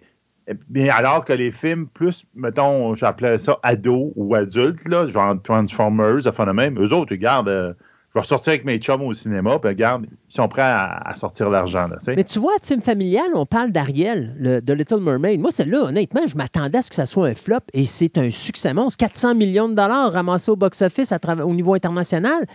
alors 0.90 1.26
que 1.26 1.34
les 1.34 1.52
films 1.52 1.88
plus, 1.88 2.26
mettons, 2.36 2.96
j'appelais 2.96 3.38
ça 3.38 3.58
ados 3.64 4.12
ou 4.16 4.36
adultes, 4.36 4.88
là, 4.88 5.08
genre 5.08 5.36
Transformers, 5.44 6.28
enfin 6.28 6.46
de 6.46 6.52
même, 6.52 6.82
eux 6.82 6.94
autres, 6.94 7.12
regarde, 7.12 7.48
euh, 7.48 7.74
je 8.10 8.20
vais 8.20 8.24
ressortir 8.24 8.52
avec 8.52 8.66
mes 8.66 8.78
chums 8.78 9.04
au 9.04 9.14
cinéma, 9.14 9.58
puis 9.60 9.70
regarde, 9.70 10.06
ils 10.10 10.34
sont 10.34 10.50
prêts 10.50 10.62
à, 10.64 10.98
à 11.06 11.16
sortir 11.16 11.50
l'argent. 11.50 11.88
Mais 12.08 12.26
tu 12.26 12.40
vois, 12.40 12.52
film 12.62 12.82
familial, 12.82 13.28
on 13.36 13.46
parle 13.46 13.72
d'Ariel, 13.72 14.62
de 14.66 14.74
Little 14.74 15.00
Mermaid. 15.00 15.40
Moi, 15.40 15.52
celle-là, 15.52 15.84
honnêtement, 15.84 16.28
je 16.28 16.36
m'attendais 16.36 16.80
à 16.80 16.82
ce 16.82 16.90
que 16.90 16.96
ça 16.96 17.06
soit 17.06 17.28
un 17.28 17.36
flop 17.36 17.62
et 17.74 17.86
c'est 17.86 18.18
un 18.18 18.30
succès 18.30 18.74
monstre. 18.74 18.98
400 18.98 19.36
millions 19.36 19.70
de 19.70 19.76
dollars 19.76 20.12
ramassés 20.12 20.52
au 20.52 20.58
box-office 20.58 21.14
à 21.14 21.20
au 21.46 21.54
niveau 21.54 21.74
international. 21.74 22.48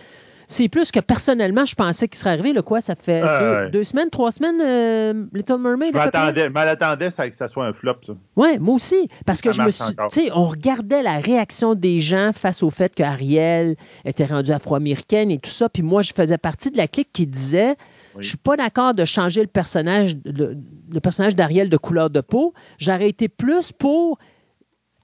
C'est 0.49 0.69
plus 0.69 0.91
que 0.91 1.01
personnellement, 1.01 1.65
je 1.65 1.75
pensais 1.75 2.07
qu'il 2.07 2.17
serait 2.17 2.29
arrivé. 2.31 2.53
Le 2.53 2.61
quoi, 2.61 2.79
ça 2.79 2.95
fait 2.95 3.21
Ouais, 3.21 3.39
deux, 3.39 3.51
ouais. 3.65 3.69
deux 3.69 3.83
semaines, 3.83 4.09
trois 4.09 4.31
semaines, 4.31 4.61
euh, 4.63 5.25
Little 5.33 5.57
Mermaid? 5.59 5.91
Je 5.93 5.97
m'attendais, 5.97 7.09
que 7.29 7.35
ça 7.35 7.49
soit 7.49 7.65
un 7.65 7.73
flop, 7.73 7.97
ça. 8.05 8.13
Oui, 8.37 8.57
moi 8.57 8.75
aussi. 8.75 9.09
Parce 9.25 9.41
que 9.41 9.51
Ça 9.51 9.57
je 9.57 9.65
me 9.65 9.69
suis. 9.69 9.83
Tu 10.09 10.21
sais, 10.21 10.29
on 10.33 10.45
regardait 10.45 11.03
la 11.03 11.17
réaction 11.19 11.75
des 11.75 11.99
gens 11.99 12.31
face 12.33 12.63
au 12.63 12.69
fait 12.69 12.95
qu'Ariel 12.95 13.75
était 14.05 14.25
rendue 14.25 14.51
afro-américaine 14.51 15.31
et 15.31 15.37
tout 15.37 15.49
ça. 15.49 15.67
Puis 15.67 15.83
moi, 15.83 16.01
je 16.01 16.13
faisais 16.13 16.37
partie 16.37 16.71
de 16.71 16.77
la 16.77 16.87
clique 16.87 17.09
qui 17.11 17.27
disait 17.27 17.75
Oui. 18.15 18.23
Je 18.23 18.29
suis 18.29 18.37
pas 18.37 18.55
d'accord 18.55 18.93
de 18.93 19.03
changer 19.03 19.41
le 19.41 19.47
personnage, 19.47 20.15
le, 20.23 20.55
le 20.93 20.99
personnage 21.01 21.35
d'Ariel 21.35 21.69
de 21.69 21.77
couleur 21.77 22.09
de 22.09 22.21
peau. 22.21 22.53
J'aurais 22.77 23.09
été 23.09 23.27
plus 23.27 23.73
pour. 23.73 24.17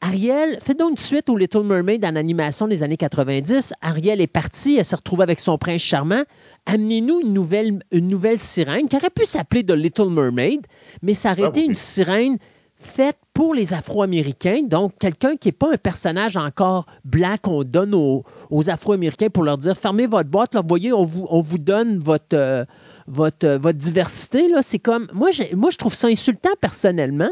Ariel, 0.06 0.58
faites 0.62 0.78
donc 0.78 0.92
une 0.92 0.98
suite 0.98 1.30
au 1.30 1.38
Little 1.38 1.64
Mermaid 1.64 2.04
en 2.04 2.18
animation 2.18 2.68
des 2.68 2.84
années 2.84 2.98
90. 2.98 3.74
Ariel 3.82 4.20
est 4.20 4.28
partie, 4.28 4.76
elle 4.76 4.84
s'est 4.84 4.98
retrouvée 4.98 5.24
avec 5.24 5.40
son 5.40 5.58
prince 5.58 5.82
charmant. 5.82 6.24
Amenez-nous 6.66 7.22
une 7.22 7.32
nouvelle, 7.32 7.80
une 7.92 8.10
nouvelle 8.10 8.38
sirène 8.38 8.90
qui 8.90 8.98
aurait 8.98 9.10
pu 9.10 9.26
s'appeler 9.26 9.66
The 9.66 9.72
Little 9.72 10.10
Mermaid, 10.10 10.60
mais 11.04 11.14
ça 11.14 11.32
aurait 11.32 11.44
Ah 11.46 11.50
été 11.50 11.62
oui. 11.62 11.68
une 11.68 11.76
sirène 11.76 12.38
faite 12.76 13.18
pour 13.34 13.54
les 13.54 13.74
Afro-Américains, 13.74 14.64
donc 14.64 14.92
quelqu'un 15.00 15.38
qui 15.38 15.48
n'est 15.48 15.54
pas 15.54 15.72
un 15.72 15.78
personnage 15.78 16.36
encore 16.36 16.86
blanc 17.06 17.36
qu'on 17.42 17.64
donne 17.64 17.96
aux, 17.96 18.26
aux 18.50 18.70
Afro-Américains 18.70 19.30
pour 19.30 19.44
leur 19.44 19.58
dire 19.58 19.78
fermez 19.78 20.06
votre 20.06 20.30
boîte, 20.30 20.54
là, 20.54 20.62
voyez, 20.68 20.92
on 20.92 21.04
vous, 21.04 21.28
on 21.30 21.40
vous 21.40 21.58
donne 21.60 22.00
votre, 22.00 22.26
euh, 22.34 22.66
votre, 23.08 23.48
euh, 23.48 23.58
votre 23.58 23.78
diversité. 23.78 24.50
Là. 24.50 24.60
C'est 24.64 24.80
comme, 24.80 25.08
moi, 25.14 25.30
moi, 25.56 25.70
je 25.70 25.78
trouve 25.78 25.94
ça 25.94 26.08
insultant 26.08 26.52
personnellement 26.60 27.32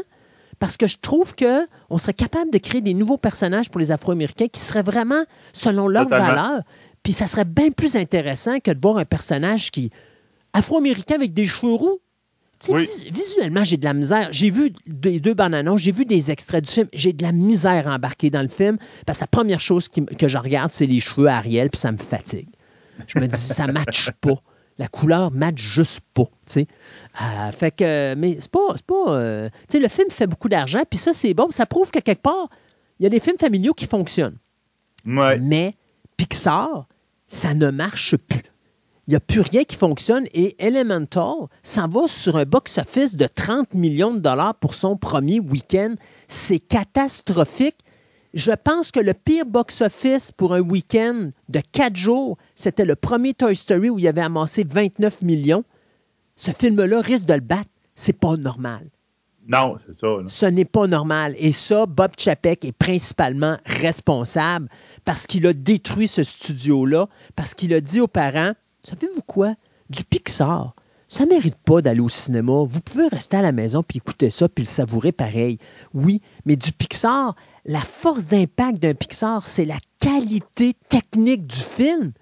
parce 0.62 0.76
que 0.76 0.86
je 0.86 0.96
trouve 0.96 1.34
que 1.34 1.66
on 1.90 1.98
serait 1.98 2.14
capable 2.14 2.52
de 2.52 2.58
créer 2.58 2.80
des 2.80 2.94
nouveaux 2.94 3.16
personnages 3.16 3.68
pour 3.68 3.80
les 3.80 3.90
Afro-Américains 3.90 4.46
qui 4.46 4.60
seraient 4.60 4.84
vraiment 4.84 5.24
selon 5.52 5.88
leurs 5.88 6.04
valeurs. 6.28 6.62
Puis 7.02 7.12
ça 7.12 7.26
serait 7.26 7.44
bien 7.44 7.72
plus 7.72 7.96
intéressant 7.96 8.60
que 8.60 8.70
de 8.70 8.78
voir 8.80 8.96
un 8.98 9.04
personnage 9.04 9.72
qui 9.72 9.90
afro-américain 10.52 11.16
avec 11.16 11.34
des 11.34 11.46
cheveux 11.46 11.72
roux. 11.74 11.98
Oui. 12.68 12.84
vis- 12.84 13.10
visuellement, 13.10 13.64
j'ai 13.64 13.76
de 13.76 13.84
la 13.84 13.92
misère. 13.92 14.28
J'ai 14.30 14.50
vu 14.50 14.72
des 14.86 15.18
deux 15.18 15.34
bandes 15.34 15.54
annonces, 15.54 15.80
j'ai 15.80 15.90
vu 15.90 16.04
des 16.04 16.30
extraits 16.30 16.64
du 16.64 16.70
film. 16.70 16.86
J'ai 16.92 17.12
de 17.12 17.24
la 17.24 17.32
misère 17.32 17.88
à 17.88 17.96
embarquer 17.96 18.30
dans 18.30 18.42
le 18.42 18.46
film 18.48 18.78
parce 19.04 19.18
que 19.18 19.24
la 19.24 19.28
première 19.28 19.58
chose 19.58 19.88
qui 19.88 20.04
que 20.06 20.28
je 20.28 20.38
regarde, 20.38 20.70
c'est 20.70 20.86
les 20.86 21.00
cheveux 21.00 21.26
à 21.26 21.38
Ariel, 21.38 21.70
puis 21.70 21.80
ça 21.80 21.90
me 21.90 21.96
fatigue. 21.98 22.48
Je 23.08 23.18
me 23.18 23.26
dis, 23.26 23.36
ça 23.40 23.66
ne 23.66 23.72
matche 23.72 24.12
pas. 24.20 24.40
La 24.78 24.88
couleur 24.88 25.30
ne 25.30 25.36
matche 25.36 25.60
juste 25.60 26.00
pas. 26.14 26.24
tu 26.24 26.30
sais. 26.46 26.66
Euh, 27.20 27.52
fait 27.52 27.70
que, 27.70 28.14
mais 28.14 28.36
c'est 28.40 28.50
pas. 28.50 28.68
c'est 28.74 28.86
pas 28.86 29.08
euh, 29.08 29.48
tu 29.68 29.76
sais, 29.76 29.78
le 29.78 29.88
film 29.88 30.10
fait 30.10 30.26
beaucoup 30.26 30.48
d'argent, 30.48 30.82
puis 30.88 30.98
ça, 30.98 31.12
c'est 31.12 31.34
bon. 31.34 31.50
Ça 31.50 31.66
prouve 31.66 31.90
que 31.90 31.98
quelque 32.00 32.22
part, 32.22 32.48
il 32.98 33.04
y 33.04 33.06
a 33.06 33.10
des 33.10 33.20
films 33.20 33.38
familiaux 33.38 33.74
qui 33.74 33.86
fonctionnent. 33.86 34.38
Ouais. 35.06 35.38
Mais 35.38 35.74
Pixar, 36.16 36.86
ça 37.28 37.54
ne 37.54 37.70
marche 37.70 38.16
plus. 38.16 38.42
Il 39.08 39.10
n'y 39.10 39.16
a 39.16 39.20
plus 39.20 39.40
rien 39.40 39.64
qui 39.64 39.74
fonctionne 39.74 40.26
et 40.32 40.54
Elemental 40.64 41.48
s'en 41.64 41.88
va 41.88 42.06
sur 42.06 42.36
un 42.36 42.44
box-office 42.44 43.16
de 43.16 43.26
30 43.26 43.74
millions 43.74 44.14
de 44.14 44.20
dollars 44.20 44.54
pour 44.54 44.74
son 44.74 44.96
premier 44.96 45.40
week-end. 45.40 45.96
C'est 46.28 46.60
catastrophique. 46.60 47.78
Je 48.34 48.52
pense 48.52 48.90
que 48.90 49.00
le 49.00 49.12
pire 49.12 49.44
box-office 49.44 50.32
pour 50.32 50.54
un 50.54 50.60
week-end 50.60 51.30
de 51.50 51.60
quatre 51.72 51.96
jours, 51.96 52.38
c'était 52.54 52.86
le 52.86 52.96
premier 52.96 53.34
Toy 53.34 53.54
Story 53.54 53.90
où 53.90 53.98
il 53.98 54.08
avait 54.08 54.22
amassé 54.22 54.64
29 54.64 55.22
millions. 55.22 55.64
ce 56.34 56.50
film-là 56.50 57.00
risque 57.00 57.26
de 57.26 57.34
le 57.34 57.40
battre. 57.40 57.68
C'est 57.94 58.18
pas 58.18 58.36
normal. 58.38 58.88
Non, 59.46 59.76
c'est 59.84 59.94
ça. 59.94 60.06
Ce 60.26 60.46
n'est 60.46 60.64
pas 60.64 60.86
normal. 60.86 61.34
Et 61.36 61.52
ça, 61.52 61.84
Bob 61.84 62.12
Chapek 62.16 62.64
est 62.64 62.72
principalement 62.72 63.58
responsable 63.66 64.68
parce 65.04 65.26
qu'il 65.26 65.46
a 65.46 65.52
détruit 65.52 66.08
ce 66.08 66.22
studio-là, 66.22 67.08
parce 67.36 67.52
qu'il 67.52 67.74
a 67.74 67.80
dit 67.80 68.00
aux 68.00 68.08
parents, 68.08 68.52
savez-vous 68.82 69.22
quoi? 69.22 69.54
Du 69.90 70.04
Pixar, 70.04 70.74
ça 71.12 71.26
mérite 71.26 71.56
pas 71.56 71.82
d'aller 71.82 72.00
au 72.00 72.08
cinéma. 72.08 72.64
Vous 72.64 72.80
pouvez 72.80 73.06
rester 73.06 73.36
à 73.36 73.42
la 73.42 73.52
maison 73.52 73.82
puis 73.82 73.98
écouter 73.98 74.30
ça 74.30 74.48
puis 74.48 74.64
le 74.64 74.68
savourer 74.68 75.12
pareil. 75.12 75.58
Oui, 75.92 76.22
mais 76.46 76.56
du 76.56 76.72
Pixar, 76.72 77.36
la 77.66 77.80
force 77.80 78.28
d'impact 78.28 78.78
d'un 78.78 78.94
Pixar, 78.94 79.46
c'est 79.46 79.66
la 79.66 79.76
qualité 80.00 80.72
technique 80.88 81.46
du 81.46 81.58
film. 81.58 82.12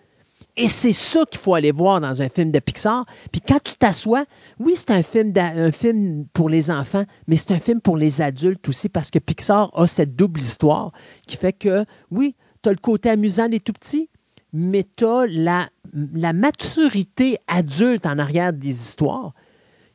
Et 0.56 0.66
c'est 0.66 0.92
ça 0.92 1.24
qu'il 1.30 1.38
faut 1.38 1.54
aller 1.54 1.70
voir 1.70 2.00
dans 2.00 2.20
un 2.20 2.28
film 2.28 2.50
de 2.50 2.58
Pixar. 2.58 3.06
Puis 3.30 3.40
quand 3.40 3.62
tu 3.62 3.74
t'assois, 3.74 4.24
oui, 4.58 4.72
c'est 4.74 4.90
un 4.90 5.04
film, 5.04 5.32
un 5.36 5.70
film 5.70 6.26
pour 6.32 6.48
les 6.48 6.68
enfants, 6.68 7.04
mais 7.28 7.36
c'est 7.36 7.52
un 7.52 7.60
film 7.60 7.80
pour 7.80 7.96
les 7.96 8.20
adultes 8.20 8.68
aussi 8.68 8.88
parce 8.88 9.12
que 9.12 9.20
Pixar 9.20 9.70
a 9.74 9.86
cette 9.86 10.16
double 10.16 10.40
histoire 10.40 10.90
qui 11.28 11.36
fait 11.36 11.52
que, 11.52 11.84
oui, 12.10 12.34
tu 12.64 12.68
as 12.68 12.72
le 12.72 12.78
côté 12.78 13.08
amusant 13.08 13.48
des 13.48 13.60
tout 13.60 13.72
petits, 13.72 14.10
mais 14.52 14.86
tu 14.96 15.04
as 15.04 15.26
la, 15.28 16.32
maturité 16.32 17.38
adulte 17.46 18.06
en 18.06 18.18
arrière 18.18 18.52
des 18.52 18.70
histoires 18.70 19.32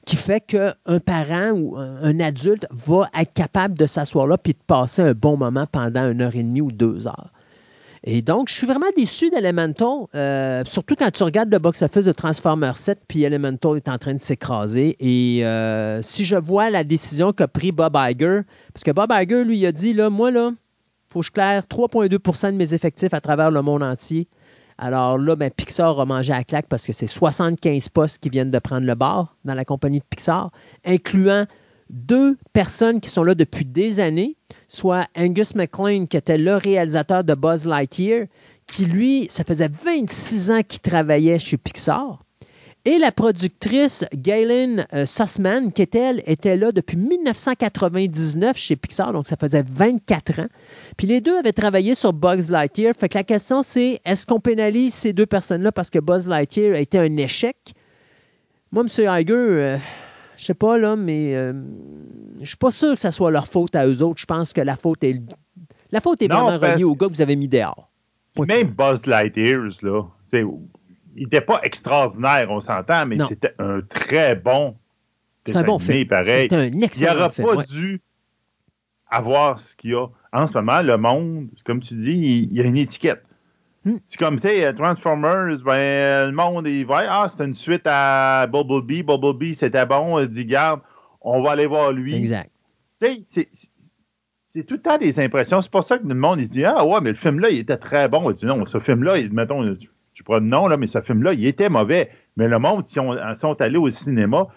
qui 0.06 0.16
fait 0.16 0.40
qu'un 0.40 1.00
parent 1.00 1.52
ou 1.52 1.78
un, 1.78 2.20
adulte 2.20 2.68
va 2.72 3.10
être 3.20 3.34
capable 3.34 3.78
de 3.78 3.88
s'asseoir 3.88 4.28
là 4.28 4.38
puis 4.38 4.54
de 4.54 4.60
passer 4.68 5.02
un 5.02 5.14
bon 5.14 5.36
moment 5.36 5.66
pendant 5.72 6.10
une 6.10 6.22
heure 6.22 6.36
et 6.36 6.44
demie 6.44 6.62
ou 6.62 6.72
deux 6.72 7.08
heures. 7.08 7.32
Et 8.08 8.22
donc, 8.22 8.50
je 8.50 8.54
suis 8.54 8.68
vraiment 8.68 8.86
déçu 8.96 9.32
d'Elemental, 9.32 10.06
euh, 10.14 10.64
surtout 10.66 10.96
quand 10.96 11.10
tu 11.10 11.24
regardes 11.24 11.52
le 11.52 11.58
box-office 11.58 12.06
de 12.06 12.12
Transformers 12.12 12.78
7, 12.78 13.02
puis 13.08 13.24
Elemental 13.24 13.78
est 13.78 13.90
en 13.90 13.98
train 13.98 14.14
de 14.14 14.20
s'écraser. 14.20 14.96
Et 15.00 15.44
euh, 15.44 16.04
si 16.04 16.24
je 16.24 16.36
vois 16.36 16.70
la 16.70 16.84
décision 16.84 17.34
qu'a 17.34 17.48
pris 17.48 17.72
Bob 17.72 17.98
Iger, 17.98 18.42
parce 18.72 18.84
que 18.84 18.92
Bob 18.92 19.12
Iger, 19.12 19.44
lui, 19.44 19.66
a 19.66 19.72
dit, 19.72 19.94
là, 19.94 20.12
moi, 20.12 20.30
là, 20.30 20.52
faut 21.08 21.22
que 21.22 21.26
je 21.26 21.32
claire 21.32 21.64
3,2% 21.64 22.52
de 22.52 22.58
mes 22.58 22.76
effectifs 22.76 23.14
à 23.16 23.22
travers 23.22 23.50
le 23.50 23.64
monde 23.64 23.82
entier. 23.82 24.28
Alors 24.78 25.18
là, 25.18 25.36
ben, 25.36 25.50
Pixar 25.50 26.00
a 26.00 26.06
mangé 26.06 26.34
à 26.34 26.44
claque 26.44 26.68
parce 26.68 26.86
que 26.86 26.94
c'est 26.94 27.08
75 27.08 27.90
postes 27.90 28.20
qui 28.20 28.30
viennent 28.30 28.52
de 28.52 28.60
prendre 28.60 28.86
le 28.86 28.96
bar 28.96 29.36
dans 29.46 29.54
la 29.54 29.64
compagnie 29.64 30.00
de 30.00 30.06
Pixar, 30.10 30.52
incluant 30.84 31.46
deux 31.90 32.38
personnes 32.52 33.00
qui 33.00 33.10
sont 33.10 33.24
là 33.24 33.36
depuis 33.36 33.64
des 33.64 34.00
années, 34.00 34.36
soit 34.68 35.08
Angus 35.16 35.56
MacLean, 35.56 36.08
qui 36.08 36.18
était 36.18 36.38
le 36.38 36.56
réalisateur 36.56 37.24
de 37.24 37.36
Buzz 37.36 37.66
Lightyear, 37.66 38.28
qui 38.68 38.86
lui, 38.86 39.28
ça 39.30 39.44
faisait 39.44 39.70
26 39.70 40.52
ans 40.52 40.62
qu'il 40.68 40.80
travaillait 40.80 41.40
chez 41.40 41.58
Pixar, 41.58 42.25
et 42.86 43.00
la 43.00 43.12
productrice 43.12 44.06
Galen 44.14 44.86
euh, 44.94 45.06
Sussman, 45.08 45.72
qui 45.72 45.82
était, 45.82 46.00
elle, 46.00 46.24
était 46.28 46.56
là 46.56 46.72
depuis 46.72 46.98
1999 46.98 48.56
chez 48.56 48.76
Pixar, 48.76 49.12
donc 49.12 49.26
ça 49.26 49.36
faisait 49.36 49.64
24 49.68 50.42
ans. 50.42 50.48
Puis 50.96 51.08
les 51.08 51.20
deux 51.20 51.36
avaient 51.36 51.52
travaillé 51.52 51.96
sur 51.96 52.14
Buzz 52.14 52.52
Lightyear. 52.52 52.94
Fait 52.96 53.10
que 53.10 53.18
la 53.18 53.24
question, 53.24 53.64
c'est 53.64 54.00
est-ce 54.06 54.28
qu'on 54.28 54.40
pénalise 54.40 54.94
ces 54.94 55.14
deux 55.14 55.26
personnes-là 55.26 55.72
parce 55.72 55.90
que 55.90 55.98
Buzz 55.98 56.28
Lightyear 56.28 56.76
a 56.76 56.80
été 56.80 57.00
un 57.00 57.18
échec? 57.18 57.58
Moi, 58.72 58.84
M. 58.84 58.88
Iger, 58.88 59.34
euh, 59.34 59.78
je 60.38 60.46
sais 60.46 60.54
pas, 60.54 60.78
là, 60.78 60.96
mais 60.96 61.36
euh, 61.36 61.54
je 62.42 62.46
suis 62.46 62.58
pas 62.58 62.72
sûr 62.72 62.94
que 62.94 63.00
ça 63.00 63.12
soit 63.12 63.32
leur 63.32 63.48
faute 63.48 63.76
à 63.76 63.88
eux 63.88 64.04
autres. 64.04 64.20
Je 64.22 64.26
pense 64.26 64.54
que 64.54 64.62
la 64.62 64.76
faute 64.76 65.04
est, 65.04 65.20
la 65.92 66.02
faute 66.02 66.22
est 66.22 66.28
Non, 66.28 66.46
vraiment 66.46 66.74
reliée 66.74 66.84
au 66.84 66.96
gars 66.96 67.08
que 67.08 67.14
vous 67.14 67.22
avez 67.22 67.36
mis 67.36 67.48
dehors. 67.48 67.90
Même 68.38 68.68
Buzz 68.68 69.08
Lightyear, 69.08 69.62
là, 69.82 70.04
il 71.16 71.24
n'était 71.24 71.42
pas 71.42 71.60
extraordinaire, 71.64 72.48
on 72.52 72.60
s'entend, 72.62 73.06
mais 73.06 73.18
c'était 73.28 73.54
un 73.60 73.82
très 73.82 74.36
bon 74.36 74.76
C'est 75.46 75.56
un 75.56 75.62
dessin 75.62 75.66
bon 75.68 75.78
animé, 75.78 76.06
pareil. 76.06 76.48
Un 76.52 76.64
Il 76.66 76.84
excellent 76.84 77.14
n'aurait 77.16 77.30
film. 77.30 77.48
pas 77.48 77.56
ouais. 77.56 77.64
dû 77.66 78.02
avoir 79.10 79.60
ce 79.60 79.76
qu'il 79.76 79.92
y 79.92 79.96
a. 79.96 80.08
En 80.34 80.48
ce 80.48 80.54
moment, 80.54 80.82
le 80.82 80.98
monde, 80.98 81.48
comme 81.64 81.80
tu 81.80 81.96
dis, 81.96 82.12
il, 82.12 82.44
il 82.52 82.54
y 82.58 82.62
a 82.62 82.64
une 82.66 82.78
étiquette. 82.78 83.24
Hmm. 83.86 83.98
C'est 84.08 84.18
comme, 84.20 84.36
tu 84.36 84.42
sais, 84.44 84.74
Transformers, 84.74 85.58
ben, 85.64 86.26
le 86.28 86.32
monde, 86.32 86.68
il 86.68 86.86
va, 86.86 87.04
ah, 87.08 87.30
c'est 87.30 87.44
une 87.46 87.54
suite 87.54 87.84
à 87.86 88.48
Bumblebee. 88.48 89.04
Bumblebee, 89.04 89.54
c'était 89.54 89.86
bon. 89.86 90.20
Il 90.20 90.28
dit, 90.28 90.46
garde, 90.46 90.82
on 91.22 91.42
va 91.44 91.52
aller 91.52 91.68
voir 91.68 91.92
lui. 91.92 92.16
Exact. 92.16 92.50
Tu 93.00 93.26
sais, 93.30 93.48
c'est- 94.48 94.64
tout 94.64 94.76
le 94.76 94.82
temps 94.82 94.98
des 94.98 95.20
impressions. 95.20 95.62
C'est 95.62 95.70
pour 95.70 95.84
ça 95.84 95.98
que 96.00 96.08
le 96.08 96.16
monde, 96.16 96.40
il 96.40 96.48
dit, 96.50 96.64
ah 96.66 96.86
ouais, 96.86 97.00
mais 97.02 97.10
le 97.12 97.16
film-là, 97.18 97.50
il 97.50 97.60
était 97.60 97.78
très 97.78 98.08
bon. 98.08 98.30
Il 98.32 98.34
dit, 98.36 98.46
non, 98.46 98.66
ce 98.66 98.80
film-là, 98.80 99.18
il- 99.18 99.32
mettons, 99.34 99.62
tu, 100.16 100.24
prends 100.24 100.36
le 100.40 100.46
nom, 100.46 100.68
là, 100.68 100.78
mais 100.78 100.88
ce 100.88 101.00
film-là, 101.02 101.34
il 101.34 101.46
était 101.46 101.70
mauvais. 101.70 102.10
Mais 102.38 102.48
le 102.48 102.58
monde, 102.58 102.86
si 102.86 103.00
on 103.00 103.16
sont 103.36 103.62
allés 103.62 103.78
au 103.78 103.90
cinéma 103.92 104.48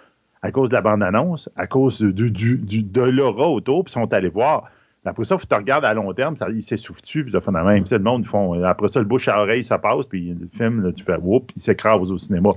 à 0.41 0.51
cause 0.53 0.69
de 0.71 0.75
la 0.75 0.81
bande-annonce, 0.81 1.51
à 1.57 1.67
cause 1.67 2.01
du, 2.01 2.31
du, 2.31 2.57
du- 2.57 2.83
de 2.85 3.03
l'aura 3.03 3.49
autour, 3.49 3.85
puis 3.85 3.93
sont 3.93 4.11
allés 4.15 4.29
voir. 4.31 4.71
Après 5.05 5.25
ça, 5.25 5.37
faut 5.39 5.45
que 5.45 5.49
tu 5.49 5.55
regardes 5.55 5.85
à 5.85 5.95
long 5.95 6.13
terme, 6.13 6.37
ça, 6.37 6.49
il 6.51 6.63
s'essouffle 6.63 7.01
dessus, 7.03 7.23
puis 7.25 7.33
ça 7.33 7.41
fait 7.41 7.51
la 7.51 7.65
même. 7.65 7.83
Tu 7.83 7.89
sais, 7.91 7.99
le 7.99 8.05
monde, 8.05 8.23
ils 8.25 8.29
font, 8.29 8.63
après 8.63 8.89
ça, 8.89 9.01
le 9.01 9.07
bouche 9.07 9.27
à 9.29 9.41
oreille, 9.41 9.65
ça 9.65 9.79
passe, 9.79 10.07
puis 10.07 10.35
le 10.39 10.49
film, 10.53 10.83
là, 10.83 10.93
tu 10.93 11.03
fais 11.03 11.17
whoop, 11.17 11.51
il 11.57 11.63
s'écrase 11.63 12.11
au 12.13 12.19
cinéma. 12.19 12.51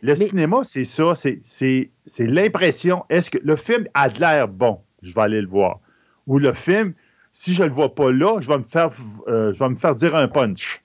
Le 0.00 0.08
Mais- 0.08 0.16
cinéma, 0.16 0.60
c'est 0.64 0.84
ça, 0.84 1.14
c'est- 1.14 1.40
c'est 1.44 1.90
c'est 2.06 2.26
l'impression. 2.26 3.04
Est-ce 3.10 3.30
que 3.30 3.38
le 3.44 3.54
film 3.56 3.86
a 3.94 4.08
de 4.08 4.18
l'air 4.18 4.48
bon? 4.48 4.80
Je 5.02 5.14
vais 5.14 5.20
aller 5.20 5.40
le 5.40 5.46
voir. 5.48 5.78
Ou 6.26 6.38
le 6.38 6.52
film, 6.54 6.94
si 7.32 7.54
je 7.54 7.62
le 7.62 7.70
vois 7.70 7.94
pas 7.94 8.10
là, 8.10 8.40
je 8.40 8.48
vais 8.48 8.58
me 8.58 8.62
faire, 8.64 8.90
euh, 9.28 9.52
je 9.52 9.58
vais 9.58 9.68
me 9.68 9.76
faire 9.76 9.94
dire 9.94 10.16
un 10.16 10.26
punch. 10.28 10.82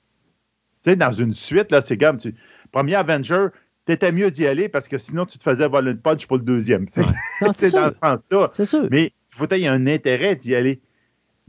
Sais, 0.91 0.95
dans 0.95 1.11
une 1.11 1.33
suite, 1.33 1.71
là, 1.71 1.81
c'est 1.81 1.97
comme, 1.97 2.17
tu, 2.17 2.33
premier 2.71 2.95
Avenger, 2.95 3.47
t'étais 3.85 4.11
mieux 4.11 4.31
d'y 4.31 4.47
aller 4.47 4.69
parce 4.69 4.87
que 4.87 4.97
sinon, 4.97 5.25
tu 5.25 5.37
te 5.37 5.43
faisais 5.43 5.67
voler 5.67 5.91
une 5.91 5.97
punch 5.99 6.25
pour 6.27 6.37
le 6.37 6.43
deuxième. 6.43 6.87
C'est 7.53 7.71
dans 7.73 7.91
ce 7.91 7.97
sens-là. 7.97 8.49
C'est 8.53 8.65
sûr. 8.65 8.87
Mais 8.89 9.11
il 9.33 9.35
faut 9.35 9.53
y 9.53 9.67
un 9.67 9.85
intérêt 9.87 10.35
d'y 10.35 10.55
aller. 10.55 10.79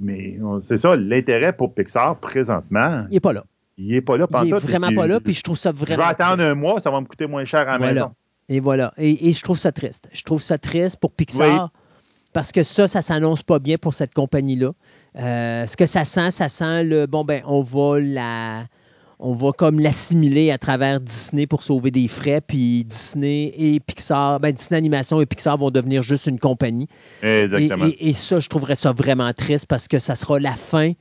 Mais 0.00 0.38
c'est 0.62 0.76
ça, 0.76 0.94
l'intérêt 0.94 1.52
pour 1.52 1.74
Pixar, 1.74 2.16
présentement, 2.20 3.04
Il 3.10 3.14
n'est 3.14 3.20
pas 3.20 3.32
là. 3.32 3.44
il 3.76 3.88
n'est 3.88 4.00
pas 4.00 4.16
là. 4.16 4.26
Il 4.44 4.52
n'est 4.52 4.58
vraiment 4.60 4.92
pas 4.92 5.08
là, 5.08 5.18
puis 5.18 5.32
je 5.32 5.42
trouve 5.42 5.58
ça 5.58 5.72
Je 5.74 5.80
vraiment 5.80 6.04
vais 6.04 6.08
attendre 6.10 6.36
triste. 6.36 6.50
un 6.52 6.54
mois, 6.54 6.80
ça 6.80 6.90
va 6.90 7.00
me 7.00 7.06
coûter 7.06 7.26
moins 7.26 7.44
cher 7.44 7.60
à 7.68 7.72
la 7.72 7.78
Voilà. 7.78 7.92
maison. 7.94 8.14
Et 8.48 8.60
voilà. 8.60 8.92
Et, 8.96 9.28
et 9.28 9.32
je 9.32 9.42
trouve 9.42 9.58
ça 9.58 9.72
triste. 9.72 10.08
Je 10.12 10.22
trouve 10.22 10.40
ça 10.40 10.56
triste 10.56 10.98
pour 11.00 11.12
Pixar 11.12 11.70
parce 12.32 12.52
que 12.52 12.62
ça, 12.62 12.86
ça 12.86 13.02
s'annonce 13.02 13.42
pas 13.42 13.58
bien 13.58 13.76
pour 13.76 13.94
cette 13.94 14.14
compagnie-là. 14.14 14.70
Euh, 15.16 15.66
ce 15.66 15.76
que 15.76 15.86
ça 15.86 16.04
sent, 16.04 16.30
ça 16.30 16.48
sent 16.48 16.84
le 16.84 17.06
bon 17.06 17.24
ben 17.24 17.42
on 17.46 17.62
va 17.62 17.98
la 17.98 18.64
on 19.20 19.34
va 19.34 19.52
comme 19.52 19.80
l'assimiler 19.80 20.50
à 20.50 20.58
travers 20.58 21.00
Disney 21.00 21.46
pour 21.46 21.62
sauver 21.62 21.90
des 21.90 22.06
frais, 22.08 22.40
puis 22.40 22.84
Disney 22.84 23.52
et 23.56 23.80
Pixar, 23.80 24.38
ben 24.40 24.52
Disney 24.52 24.78
Animation 24.78 25.20
et 25.20 25.26
Pixar 25.26 25.58
vont 25.58 25.70
devenir 25.70 26.02
juste 26.02 26.26
une 26.26 26.38
compagnie. 26.38 26.86
Et, 27.22 27.42
Exactement. 27.44 27.86
et- 27.86 28.08
et 28.08 28.12
ça, 28.12 28.38
je 28.38 28.48
trouverais 28.48 28.76
ça 28.76 28.92
vraiment 28.92 29.32
triste 29.32 29.66
parce 29.66 29.88
que 29.88 29.98
ça 29.98 30.14
sera 30.14 30.38
la 30.38 30.52
fin 30.54 30.92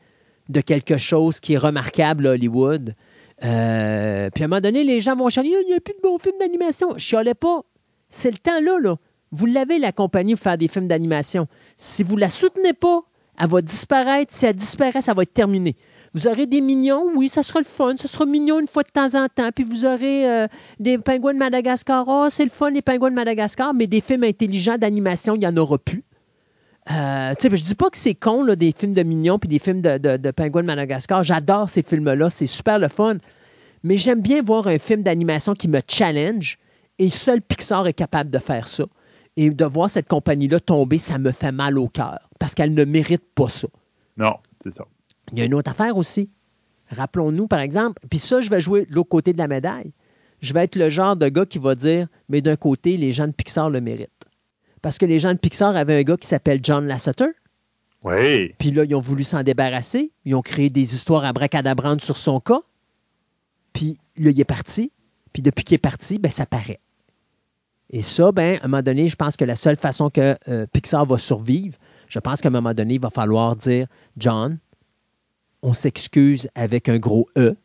de 0.50 0.62
quelque 0.62 0.98
chose 0.98 1.40
qui 1.40 1.54
est 1.54 1.58
remarquable 1.58 2.26
à 2.28 2.32
Hollywood. 2.32 2.96
Euh, 3.44 4.30
puis 4.34 4.44
à 4.44 4.46
un 4.46 4.48
moment 4.48 4.62
donné, 4.62 4.84
les 4.84 5.00
gens 5.00 5.16
vont 5.16 5.30
chialer 5.30 5.50
il 5.50 5.68
n'y 5.68 5.74
a 5.76 5.80
plus 5.80 5.94
de 5.94 6.02
bons 6.02 6.18
films 6.18 6.38
d'animation. 6.40 6.90
Je 6.96 7.04
chialais 7.04 7.34
pas. 7.36 7.62
C'est 8.10 8.32
le 8.32 8.38
temps 8.38 8.60
là, 8.62 8.80
là. 8.82 8.96
Vous 9.32 9.46
l'avez, 9.46 9.78
la 9.78 9.92
compagnie, 9.92 10.34
pour 10.36 10.44
faire 10.44 10.58
des 10.58 10.68
films 10.68 10.88
d'animation. 10.88 11.48
Si 11.76 12.02
vous 12.02 12.16
la 12.18 12.30
soutenez 12.30 12.74
pas, 12.74 13.02
elle 13.40 13.50
va 13.50 13.62
disparaître. 13.62 14.34
Si 14.34 14.46
elle 14.46 14.56
disparaît, 14.56 15.02
ça 15.02 15.14
va 15.14 15.24
être 15.24 15.34
terminé. 15.34 15.76
Vous 16.14 16.28
aurez 16.28 16.46
des 16.46 16.62
mignons, 16.62 17.12
oui, 17.16 17.30
ça 17.30 17.44
sera 17.44 17.60
le 17.60 17.66
fun. 17.66 17.96
Ça 17.96 18.08
sera 18.08 18.26
mignon 18.26 18.60
une 18.60 18.68
fois 18.68 18.84
de 18.84 18.90
temps 18.90 19.16
en 19.22 19.28
temps. 19.28 19.50
Puis 19.54 19.64
vous 19.64 19.86
aurez 19.86 20.30
euh, 20.30 20.48
des 20.80 20.98
pingouins 20.98 21.34
de 21.34 21.40
Madagascar. 21.40 22.06
Oh, 22.08 22.28
c'est 22.32 22.44
le 22.44 22.50
fun, 22.50 22.70
les 22.70 22.82
pingouins 22.82 23.12
de 23.12 23.16
Madagascar. 23.16 23.74
Mais 23.74 23.88
des 23.88 24.02
films 24.02 24.24
intelligents 24.24 24.78
d'animation, 24.78 25.36
il 25.36 25.40
n'y 25.40 25.48
en 25.48 25.58
aura 25.58 25.78
plus. 25.78 26.04
Euh, 26.90 27.34
je 27.40 27.64
dis 27.64 27.76
pas 27.76 27.90
que 27.90 27.98
c'est 27.98 28.16
con, 28.16 28.46
des 28.46 28.72
films 28.72 28.94
de 28.94 29.04
mignons 29.04 29.38
puis 29.38 29.50
des 29.50 29.60
films 29.60 29.82
de, 29.82 29.98
de, 29.98 30.18
de 30.18 30.32
pingouins 30.32 30.62
de 30.62 30.68
Madagascar. 30.68 31.24
J'adore 31.24 31.70
ces 31.70 31.84
films-là. 31.84 32.30
C'est 32.30 32.48
super 32.48 32.80
le 32.80 32.88
fun. 32.88 33.18
Mais 33.84 33.98
j'aime 33.98 34.22
bien 34.22 34.42
voir 34.42 34.68
un 34.68 34.80
film 34.80 35.04
d'animation 35.04 35.54
qui 35.54 35.68
me 35.68 35.82
challenge. 35.88 36.58
Et 37.00 37.10
seul 37.10 37.42
Pixar 37.42 37.86
est 37.88 37.94
capable 37.94 38.30
de 38.30 38.40
faire 38.40 38.68
ça. 38.68 38.86
Et 39.36 39.52
de 39.52 39.66
voir 39.66 39.90
cette 39.90 40.08
compagnie-là 40.08 40.60
tomber, 40.60 40.98
ça 40.98 41.20
me 41.20 41.32
fait 41.32 41.52
mal 41.52 41.78
au 41.78 41.88
cœur. 41.88 42.20
Parce 42.40 42.56
qu'elle 42.56 42.74
ne 42.74 42.86
mérite 42.86 43.24
pas 43.36 43.50
ça. 43.50 43.68
Non, 44.18 44.34
c'est 44.64 44.74
ça. 44.74 44.86
Il 45.32 45.40
y 45.40 45.42
a 45.42 45.46
une 45.46 45.54
autre 45.54 45.72
affaire 45.72 45.98
aussi. 45.98 46.30
Rappelons-nous, 46.90 47.48
par 47.48 47.60
exemple, 47.60 48.02
puis 48.10 48.20
ça, 48.20 48.40
je 48.40 48.50
vais 48.50 48.62
jouer 48.62 48.86
de 48.86 48.94
l'autre 48.96 49.10
côté 49.10 49.34
de 49.34 49.38
la 49.38 49.48
médaille. 49.48 49.92
Je 50.40 50.54
vais 50.54 50.64
être 50.64 50.76
le 50.76 50.90
genre 50.90 51.16
de 51.16 51.28
gars 51.28 51.46
qui 51.46 51.58
va 51.58 51.76
dire, 51.76 52.08
mais 52.30 52.42
d'un 52.42 52.56
côté, 52.56 52.96
les 52.96 53.12
gens 53.12 53.28
de 53.28 53.34
Pixar 53.34 53.70
le 53.70 53.82
méritent. 53.82 54.12
Parce 54.82 54.98
que 54.98 55.06
les 55.06 55.20
gens 55.20 55.34
de 55.34 55.38
Pixar 55.40 55.76
avaient 55.76 56.00
un 56.00 56.04
gars 56.04 56.18
qui 56.18 56.28
s'appelle 56.28 56.60
John 56.64 56.88
Lasseter, 56.88 57.30
Oui. 58.04 58.54
puis 58.58 58.72
là, 58.72 58.86
ils 58.86 58.96
ont 58.96 59.02
voulu 59.02 59.24
s'en 59.24 59.44
débarrasser. 59.44 60.12
Ils 60.24 60.36
ont 60.36 60.42
créé 60.42 60.70
des 60.70 60.94
histoires 60.96 61.26
abracadabrantes 61.26 62.02
sur 62.02 62.16
son 62.16 62.40
cas. 62.40 62.62
Puis 63.74 63.98
là, 64.18 64.30
il 64.30 64.40
est 64.40 64.46
parti. 64.46 64.92
Puis 65.34 65.42
depuis 65.42 65.64
qu'il 65.66 65.76
est 65.76 65.80
parti, 65.80 66.20
ben, 66.20 66.32
ça 66.32 66.46
paraît. 66.46 66.80
Et 67.90 68.02
ça, 68.02 68.32
ben, 68.32 68.58
à 68.62 68.66
un 68.66 68.68
moment 68.68 68.84
donné, 68.84 69.08
je 69.08 69.16
pense 69.16 69.36
que 69.36 69.46
la 69.46 69.56
seule 69.56 69.78
façon 69.78 70.10
que 70.10 70.36
euh, 70.48 70.66
Pixar 70.72 71.06
va 71.06 71.18
survivre, 71.18 71.78
je 72.08 72.20
pense 72.20 72.42
qu'à 72.42 72.50
un 72.50 72.52
moment 72.52 72.74
donné, 72.74 72.96
il 72.96 73.02
va 73.02 73.10
falloir 73.10 73.56
dire 73.56 73.88
John, 74.18 74.58
on 75.64 75.74
s'excuse 75.74 76.50
avec 76.56 76.90
un 76.90 76.98
gros 76.98 77.28
E. 77.38 77.56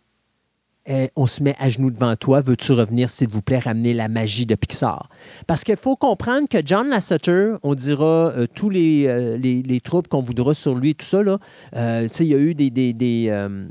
eh, 0.86 1.10
on 1.14 1.28
se 1.28 1.40
met 1.44 1.54
à 1.60 1.68
genoux 1.68 1.92
devant 1.92 2.16
toi. 2.16 2.40
Veux-tu 2.40 2.72
revenir, 2.72 3.08
s'il 3.08 3.28
vous 3.28 3.40
plaît, 3.40 3.60
ramener 3.60 3.92
la 3.92 4.08
magie 4.08 4.46
de 4.46 4.56
Pixar? 4.56 5.08
Parce 5.46 5.62
qu'il 5.62 5.76
faut 5.76 5.94
comprendre 5.94 6.48
que 6.48 6.58
John 6.64 6.88
Lasseter, 6.88 7.52
on 7.62 7.76
dira 7.76 8.32
euh, 8.32 8.46
tous 8.52 8.68
les, 8.68 9.06
euh, 9.06 9.36
les, 9.36 9.62
les 9.62 9.80
troubles 9.80 10.08
qu'on 10.08 10.22
voudra 10.22 10.54
sur 10.54 10.74
lui, 10.74 10.96
tout 10.96 11.06
ça, 11.06 11.22
là, 11.22 11.38
euh, 11.76 12.08
il 12.18 12.26
y 12.26 12.34
a 12.34 12.38
eu 12.38 12.54
des, 12.56 12.70
des, 12.70 12.92
des, 12.92 13.26
euh, 13.28 13.64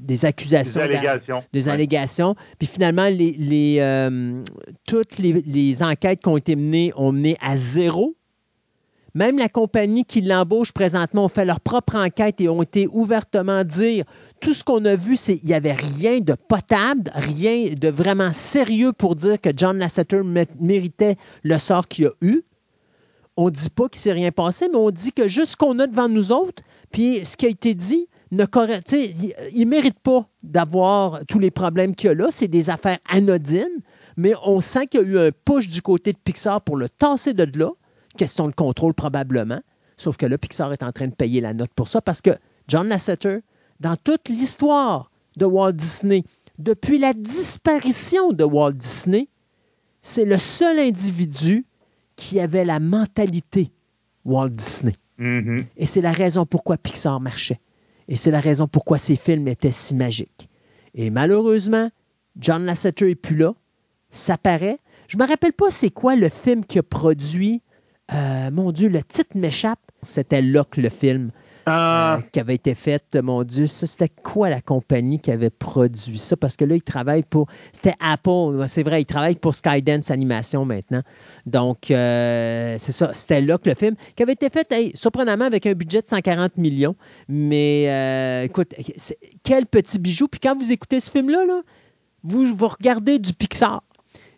des 0.00 0.24
accusations. 0.24 0.80
Des 0.80 0.84
allégations. 0.96 1.44
Des 1.52 1.66
Ouais. 1.66 1.72
allégations. 1.72 2.34
Puis 2.58 2.66
finalement, 2.66 3.06
les, 3.06 3.32
les, 3.38 3.76
euh, 3.78 4.42
toutes 4.88 5.18
les, 5.18 5.32
les 5.42 5.80
enquêtes 5.84 6.22
qui 6.22 6.28
ont 6.28 6.36
été 6.38 6.56
menées 6.56 6.92
ont 6.96 7.12
mené 7.12 7.36
à 7.40 7.56
zéro. 7.56 8.16
Même 9.16 9.38
la 9.38 9.48
compagnie 9.48 10.04
qui 10.04 10.20
l'embauche 10.20 10.72
présentement 10.72 11.24
ont 11.24 11.28
fait 11.28 11.46
leur 11.46 11.58
propre 11.58 11.96
enquête 11.96 12.38
et 12.42 12.50
ont 12.50 12.60
été 12.60 12.86
ouvertement 12.92 13.64
dire 13.64 14.04
tout 14.42 14.52
ce 14.52 14.62
qu'on 14.62 14.84
a 14.84 14.94
vu, 14.94 15.16
c'est 15.16 15.38
qu'il 15.38 15.48
n'y 15.48 15.54
avait 15.54 15.72
rien 15.72 16.20
de 16.20 16.34
potable, 16.34 17.10
rien 17.14 17.72
de 17.74 17.88
vraiment 17.88 18.34
sérieux 18.34 18.92
pour 18.92 19.16
dire 19.16 19.40
que 19.40 19.48
John 19.56 19.78
Lasseter 19.78 20.18
mé- 20.18 20.46
méritait 20.60 21.16
le 21.44 21.56
sort 21.56 21.88
qu'il 21.88 22.08
a 22.08 22.10
eu. 22.20 22.42
On 23.38 23.46
ne 23.46 23.50
dit 23.52 23.70
pas 23.70 23.88
qu'il 23.88 24.02
s'est 24.02 24.12
rien 24.12 24.32
passé, 24.32 24.68
mais 24.70 24.76
on 24.76 24.90
dit 24.90 25.12
que 25.12 25.28
juste 25.28 25.52
ce 25.52 25.56
qu'on 25.56 25.78
a 25.78 25.86
devant 25.86 26.10
nous 26.10 26.30
autres, 26.30 26.62
puis 26.92 27.24
ce 27.24 27.38
qui 27.38 27.46
a 27.46 27.48
été 27.48 27.72
dit, 27.72 28.08
ne 28.32 28.44
il 29.54 29.60
ne 29.60 29.64
mérite 29.64 29.98
pas 30.00 30.28
d'avoir 30.42 31.24
tous 31.24 31.38
les 31.38 31.50
problèmes 31.50 31.94
qu'il 31.94 32.08
y 32.08 32.10
a 32.10 32.14
là. 32.14 32.28
C'est 32.30 32.48
des 32.48 32.68
affaires 32.68 32.98
anodines, 33.08 33.80
mais 34.18 34.34
on 34.44 34.60
sent 34.60 34.88
qu'il 34.88 35.00
y 35.00 35.04
a 35.04 35.06
eu 35.06 35.18
un 35.18 35.30
push 35.46 35.68
du 35.68 35.80
côté 35.80 36.12
de 36.12 36.18
Pixar 36.18 36.60
pour 36.60 36.76
le 36.76 36.90
tasser 36.90 37.32
de 37.32 37.58
là. 37.58 37.70
Question 38.16 38.48
de 38.48 38.54
contrôle 38.54 38.94
probablement. 38.94 39.60
Sauf 39.96 40.16
que 40.16 40.26
là, 40.26 40.38
Pixar 40.38 40.72
est 40.72 40.82
en 40.82 40.92
train 40.92 41.08
de 41.08 41.14
payer 41.14 41.40
la 41.40 41.54
note 41.54 41.70
pour 41.74 41.88
ça 41.88 42.00
parce 42.00 42.20
que 42.20 42.30
John 42.68 42.88
Lasseter, 42.88 43.38
dans 43.80 43.96
toute 43.96 44.28
l'histoire 44.28 45.10
de 45.36 45.44
Walt 45.46 45.72
Disney, 45.72 46.24
depuis 46.58 46.98
la 46.98 47.12
disparition 47.12 48.32
de 48.32 48.44
Walt 48.44 48.72
Disney, 48.72 49.28
c'est 50.00 50.24
le 50.24 50.38
seul 50.38 50.78
individu 50.78 51.66
qui 52.16 52.40
avait 52.40 52.64
la 52.64 52.80
mentalité 52.80 53.72
Walt 54.24 54.50
Disney. 54.50 54.94
Mhm. 55.18 55.66
Et 55.76 55.86
c'est 55.86 56.00
la 56.00 56.12
raison 56.12 56.46
pourquoi 56.46 56.76
Pixar 56.76 57.20
marchait. 57.20 57.60
Et 58.08 58.16
c'est 58.16 58.30
la 58.30 58.40
raison 58.40 58.68
pourquoi 58.68 58.98
ces 58.98 59.16
films 59.16 59.48
étaient 59.48 59.72
si 59.72 59.94
magiques. 59.94 60.48
Et 60.94 61.10
malheureusement, 61.10 61.90
John 62.38 62.64
Lasseter 62.64 63.06
n'est 63.06 63.14
plus 63.14 63.36
là. 63.36 63.54
Ça 64.10 64.38
paraît. 64.38 64.78
Je 65.08 65.18
me 65.18 65.26
rappelle 65.26 65.52
pas 65.52 65.70
c'est 65.70 65.90
quoi 65.90 66.16
le 66.16 66.28
film 66.28 66.64
qu'il 66.64 66.80
a 66.80 66.82
produit. 66.82 67.62
Euh, 68.12 68.50
mon 68.50 68.72
Dieu, 68.72 68.88
le 68.88 69.02
titre 69.02 69.36
m'échappe. 69.36 69.80
C'était 70.02 70.42
Locke, 70.42 70.76
le 70.76 70.88
film 70.88 71.32
Ah, 71.64 72.18
euh, 72.18 72.20
qui 72.30 72.38
avait 72.38 72.54
été 72.54 72.74
fait. 72.76 73.16
Mon 73.16 73.42
Dieu, 73.42 73.66
ça, 73.66 73.86
c'était 73.86 74.08
quoi 74.08 74.48
la 74.48 74.60
compagnie 74.60 75.18
qui 75.18 75.32
avait 75.32 75.50
produit 75.50 76.18
ça? 76.18 76.36
Parce 76.36 76.56
que 76.56 76.64
là, 76.64 76.76
il 76.76 76.82
travaille 76.82 77.24
pour. 77.24 77.48
C'était 77.72 77.94
Apple. 77.98 78.64
C'est 78.68 78.84
vrai, 78.84 79.02
il 79.02 79.06
travaille 79.06 79.34
pour 79.34 79.54
Skydance 79.54 80.10
Animation 80.12 80.64
maintenant. 80.64 81.02
Donc, 81.46 81.90
euh, 81.90 82.76
c'est 82.78 82.92
ça. 82.92 83.10
C'était 83.14 83.40
là 83.40 83.58
que 83.58 83.68
le 83.68 83.74
film, 83.74 83.96
qui 84.14 84.22
avait 84.22 84.34
été 84.34 84.50
fait, 84.50 84.70
hey, 84.70 84.92
surprenamment, 84.94 85.46
avec 85.46 85.66
un 85.66 85.72
budget 85.72 86.02
de 86.02 86.06
140 86.06 86.56
millions. 86.58 86.94
Mais 87.28 87.86
euh, 87.88 88.44
écoute, 88.44 88.74
quel 89.42 89.66
petit 89.66 89.98
bijou. 89.98 90.28
Puis 90.28 90.38
quand 90.40 90.56
vous 90.56 90.70
écoutez 90.70 91.00
ce 91.00 91.10
film-là, 91.10 91.44
là, 91.46 91.62
vous, 92.22 92.54
vous 92.54 92.68
regardez 92.68 93.18
du 93.18 93.32
Pixar. 93.32 93.82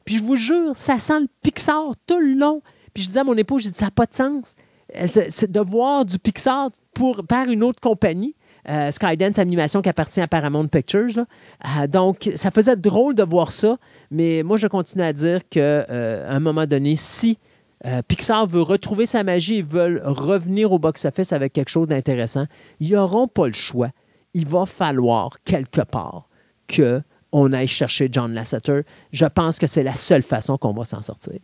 Puis 0.06 0.16
je 0.16 0.24
vous 0.24 0.36
jure, 0.36 0.74
ça 0.74 0.98
sent 0.98 1.20
le 1.20 1.28
Pixar 1.42 1.90
tout 2.06 2.18
le 2.18 2.32
long. 2.32 2.62
Je 2.98 3.06
disais 3.06 3.20
à 3.20 3.24
mon 3.24 3.36
épouse, 3.36 3.62
j'ai 3.62 3.70
dit, 3.70 3.76
ça 3.76 3.86
n'a 3.86 3.90
pas 3.90 4.06
de 4.06 4.14
sens. 4.14 4.54
Euh, 4.96 5.06
C'est 5.28 5.50
de 5.50 5.60
voir 5.60 6.04
du 6.04 6.18
Pixar 6.18 6.70
pour, 6.94 7.24
par 7.26 7.46
une 7.48 7.62
autre 7.62 7.80
compagnie. 7.80 8.34
euh, 8.68 8.90
Skydance 8.90 9.38
Animation 9.38 9.82
qui 9.82 9.88
appartient 9.88 10.20
à 10.20 10.28
Paramount 10.28 10.66
Pictures. 10.68 11.18
Euh, 11.18 11.86
donc, 11.86 12.30
ça 12.34 12.50
faisait 12.50 12.76
drôle 12.76 13.14
de 13.14 13.22
voir 13.22 13.52
ça, 13.52 13.78
mais 14.10 14.42
moi, 14.42 14.56
je 14.56 14.66
continue 14.66 15.04
à 15.04 15.12
dire 15.12 15.40
qu'à 15.48 15.86
un 15.88 16.40
moment 16.40 16.66
donné, 16.66 16.96
si 16.96 17.38
euh, 17.86 18.02
Pixar 18.06 18.46
veut 18.46 18.62
retrouver 18.62 19.06
sa 19.06 19.22
magie 19.24 19.56
et 19.56 19.62
veulent 19.62 20.02
revenir 20.04 20.72
au 20.72 20.78
box-office 20.78 21.32
avec 21.32 21.52
quelque 21.52 21.68
chose 21.70 21.88
d'intéressant, 21.88 22.46
ils 22.80 22.92
n'auront 22.92 23.28
pas 23.28 23.46
le 23.46 23.52
choix. 23.52 23.90
Il 24.34 24.46
va 24.46 24.66
falloir, 24.66 25.42
quelque 25.44 25.82
part, 25.82 26.28
que 26.66 27.00
on 27.32 27.52
aille 27.52 27.68
chercher 27.68 28.08
John 28.10 28.32
Lasseter. 28.32 28.82
Je 29.12 29.26
pense 29.26 29.58
que 29.58 29.66
c'est 29.66 29.82
la 29.82 29.94
seule 29.94 30.22
façon 30.22 30.56
qu'on 30.58 30.72
va 30.72 30.84
s'en 30.84 31.02
sortir. 31.02 31.38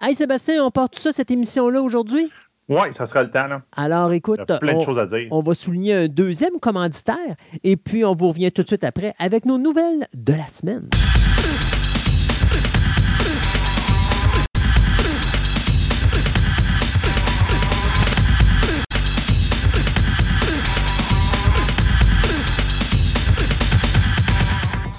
Hey 0.00 0.14
Sébastien, 0.14 0.64
on 0.64 0.70
part 0.70 0.90
tout 0.90 1.00
ça, 1.00 1.12
cette 1.12 1.30
émission-là 1.30 1.80
aujourd'hui? 1.82 2.30
ouais, 2.68 2.92
ça 2.92 3.06
sera 3.06 3.20
le 3.22 3.30
temps, 3.30 3.46
là. 3.46 3.62
Alors 3.76 4.12
écoute, 4.12 4.40
Il 4.48 4.52
y 4.52 4.54
a 4.54 4.58
plein 4.58 4.72
de 4.74 4.78
on, 4.78 4.84
choses 4.84 4.98
à 4.98 5.06
dire. 5.06 5.28
on 5.30 5.42
va 5.42 5.54
souligner 5.54 5.94
un 5.94 6.08
deuxième 6.08 6.58
commanditaire 6.60 7.36
et 7.62 7.76
puis 7.76 8.04
on 8.04 8.14
vous 8.14 8.28
revient 8.28 8.50
tout 8.52 8.62
de 8.62 8.68
suite 8.68 8.84
après 8.84 9.14
avec 9.18 9.44
nos 9.44 9.58
nouvelles 9.58 10.06
de 10.14 10.32
la 10.32 10.48
semaine. 10.48 10.88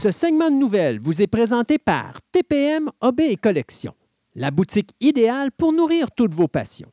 Ce 0.02 0.12
segment 0.12 0.50
de 0.52 0.56
nouvelles 0.56 1.00
vous 1.00 1.22
est 1.22 1.28
présenté 1.28 1.78
par 1.80 2.14
TPM 2.32 2.90
Hobby 3.02 3.24
et 3.24 3.36
Collection, 3.38 3.94
la 4.36 4.52
boutique 4.52 4.92
idéale 5.00 5.52
pour 5.52 5.74
nourrir 5.74 6.12
toutes 6.12 6.36
vos 6.36 6.48
passions. 6.48 6.92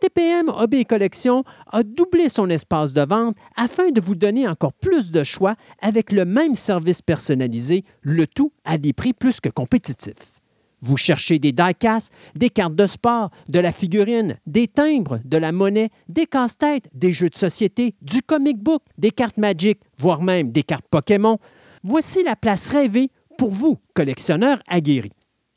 TPM 0.00 0.48
Hobby 0.48 0.84
Collection 0.84 1.44
a 1.70 1.82
doublé 1.82 2.28
son 2.28 2.50
espace 2.50 2.92
de 2.92 3.02
vente 3.02 3.36
afin 3.56 3.90
de 3.90 4.00
vous 4.00 4.14
donner 4.14 4.46
encore 4.48 4.72
plus 4.72 5.10
de 5.10 5.24
choix 5.24 5.54
avec 5.80 6.12
le 6.12 6.24
même 6.24 6.56
service 6.56 7.00
personnalisé, 7.00 7.84
le 8.02 8.26
tout 8.26 8.52
à 8.64 8.76
des 8.76 8.92
prix 8.92 9.12
plus 9.12 9.40
que 9.40 9.48
compétitifs. 9.48 10.40
Vous 10.82 10.98
cherchez 10.98 11.38
des 11.38 11.52
die-casts, 11.52 12.12
des 12.34 12.50
cartes 12.50 12.74
de 12.74 12.84
sport, 12.84 13.30
de 13.48 13.58
la 13.58 13.72
figurine, 13.72 14.36
des 14.46 14.68
timbres, 14.68 15.20
de 15.24 15.38
la 15.38 15.52
monnaie, 15.52 15.88
des 16.08 16.26
casse-têtes, 16.26 16.90
des 16.92 17.12
jeux 17.12 17.30
de 17.30 17.36
société, 17.36 17.94
du 18.02 18.20
comic 18.20 18.58
book, 18.58 18.82
des 18.98 19.10
cartes 19.10 19.38
Magic, 19.38 19.80
voire 19.98 20.20
même 20.20 20.52
des 20.52 20.62
cartes 20.62 20.86
Pokémon. 20.90 21.38
Voici 21.82 22.22
la 22.22 22.36
place 22.36 22.68
rêvée 22.68 23.08
pour 23.38 23.50
vous, 23.50 23.78
collectionneurs 23.94 24.58
aguerris. 24.68 25.12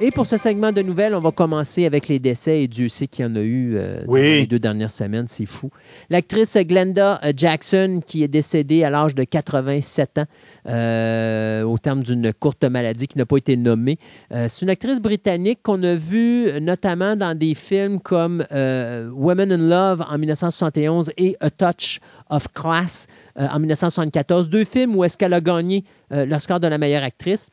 Et 0.00 0.12
pour 0.12 0.26
ce 0.26 0.36
segment 0.36 0.70
de 0.70 0.80
nouvelles, 0.80 1.12
on 1.12 1.18
va 1.18 1.32
commencer 1.32 1.84
avec 1.84 2.06
les 2.06 2.20
décès 2.20 2.62
et 2.62 2.68
Dieu 2.68 2.88
sait 2.88 3.08
qu'il 3.08 3.24
y 3.24 3.28
en 3.28 3.34
a 3.34 3.40
eu 3.40 3.74
euh, 3.76 4.04
dans 4.06 4.14
les 4.14 4.46
deux 4.46 4.60
dernières 4.60 4.92
semaines, 4.92 5.26
c'est 5.26 5.44
fou. 5.44 5.70
L'actrice 6.08 6.56
Glenda 6.56 7.18
euh, 7.24 7.32
Jackson 7.36 8.00
qui 8.06 8.22
est 8.22 8.28
décédée 8.28 8.84
à 8.84 8.90
l'âge 8.90 9.16
de 9.16 9.24
87 9.24 10.18
ans 10.18 10.24
euh, 10.68 11.64
au 11.64 11.78
terme 11.78 12.04
d'une 12.04 12.32
courte 12.32 12.62
maladie 12.62 13.08
qui 13.08 13.18
n'a 13.18 13.26
pas 13.26 13.38
été 13.38 13.56
nommée. 13.56 13.98
Euh, 14.30 14.46
c'est 14.48 14.62
une 14.62 14.70
actrice 14.70 15.00
britannique 15.00 15.58
qu'on 15.64 15.82
a 15.82 15.96
vue 15.96 16.48
notamment 16.60 17.16
dans 17.16 17.36
des 17.36 17.54
films 17.54 17.98
comme 17.98 18.44
Women 18.52 19.50
in 19.50 19.68
Love 19.68 20.04
en 20.08 20.16
1971 20.16 21.10
et 21.16 21.36
A 21.40 21.50
Touch 21.50 21.98
of 22.30 22.46
Class 22.52 23.08
en 23.34 23.58
1974, 23.58 24.48
deux 24.48 24.64
films 24.64 24.94
où 24.94 25.02
est-ce 25.02 25.16
qu'elle 25.16 25.32
a 25.32 25.40
gagné 25.40 25.82
l'Oscar 26.10 26.60
de 26.60 26.68
la 26.68 26.78
meilleure 26.78 27.02
actrice. 27.02 27.50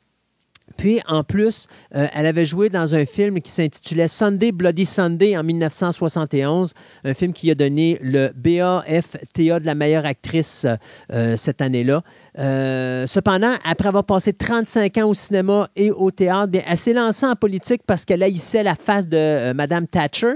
Puis, 0.78 1.00
en 1.08 1.24
plus, 1.24 1.68
euh, 1.96 2.08
elle 2.14 2.26
avait 2.26 2.46
joué 2.46 2.70
dans 2.70 2.96
un 2.96 3.06
film 3.06 3.40
qui 3.40 3.52
s'intitulait 3.52 4.08
Sunday 4.08 4.52
Bloody 4.52 4.86
Sunday 4.86 5.38
en 5.38 5.44
1971, 5.44 6.74
un 7.04 7.14
film 7.14 7.34
qui 7.34 7.52
a 7.52 7.56
donné 7.56 8.00
le 8.02 8.32
BAFTA 8.36 9.60
de 9.60 9.66
la 9.66 9.76
meilleure 9.76 10.06
actrice 10.06 10.66
euh, 11.14 11.38
cette 11.38 11.62
année-là. 11.62 12.02
Euh, 12.40 13.08
cependant, 13.08 13.54
après 13.64 13.88
avoir 13.88 14.04
passé 14.04 14.34
35 14.34 14.98
ans 14.98 15.10
au 15.10 15.14
cinéma 15.14 15.70
et 15.76 15.92
au 15.92 16.12
théâtre, 16.12 16.60
elle 16.66 16.78
s'est 16.78 16.94
lancée 16.94 17.26
en 17.26 17.36
politique 17.36 17.84
parce 17.86 18.04
qu'elle 18.04 18.24
haïssait 18.24 18.64
la 18.64 18.76
face 18.76 19.08
de 19.08 19.54
Madame 19.54 19.88
Thatcher. 19.88 20.34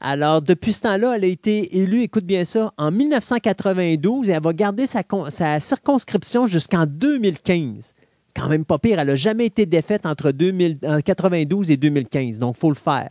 Alors, 0.00 0.42
depuis 0.42 0.72
ce 0.72 0.82
temps-là, 0.82 1.14
elle 1.16 1.24
a 1.24 1.28
été 1.28 1.78
élue, 1.78 2.02
écoute 2.02 2.24
bien 2.24 2.44
ça, 2.44 2.72
en 2.78 2.90
1992 2.90 4.28
et 4.28 4.32
elle 4.32 4.42
va 4.42 4.52
garder 4.52 4.86
sa 4.86 5.60
circonscription 5.60 6.46
jusqu'en 6.46 6.86
2015. 6.86 7.94
Quand 8.34 8.48
même 8.48 8.64
pas 8.64 8.78
pire. 8.78 8.98
Elle 8.98 9.08
n'a 9.08 9.16
jamais 9.16 9.46
été 9.46 9.66
défaite 9.66 10.06
entre 10.06 10.32
1992 10.32 11.70
et 11.70 11.76
2015, 11.76 12.38
donc 12.38 12.56
il 12.56 12.60
faut 12.60 12.70
le 12.70 12.74
faire. 12.74 13.10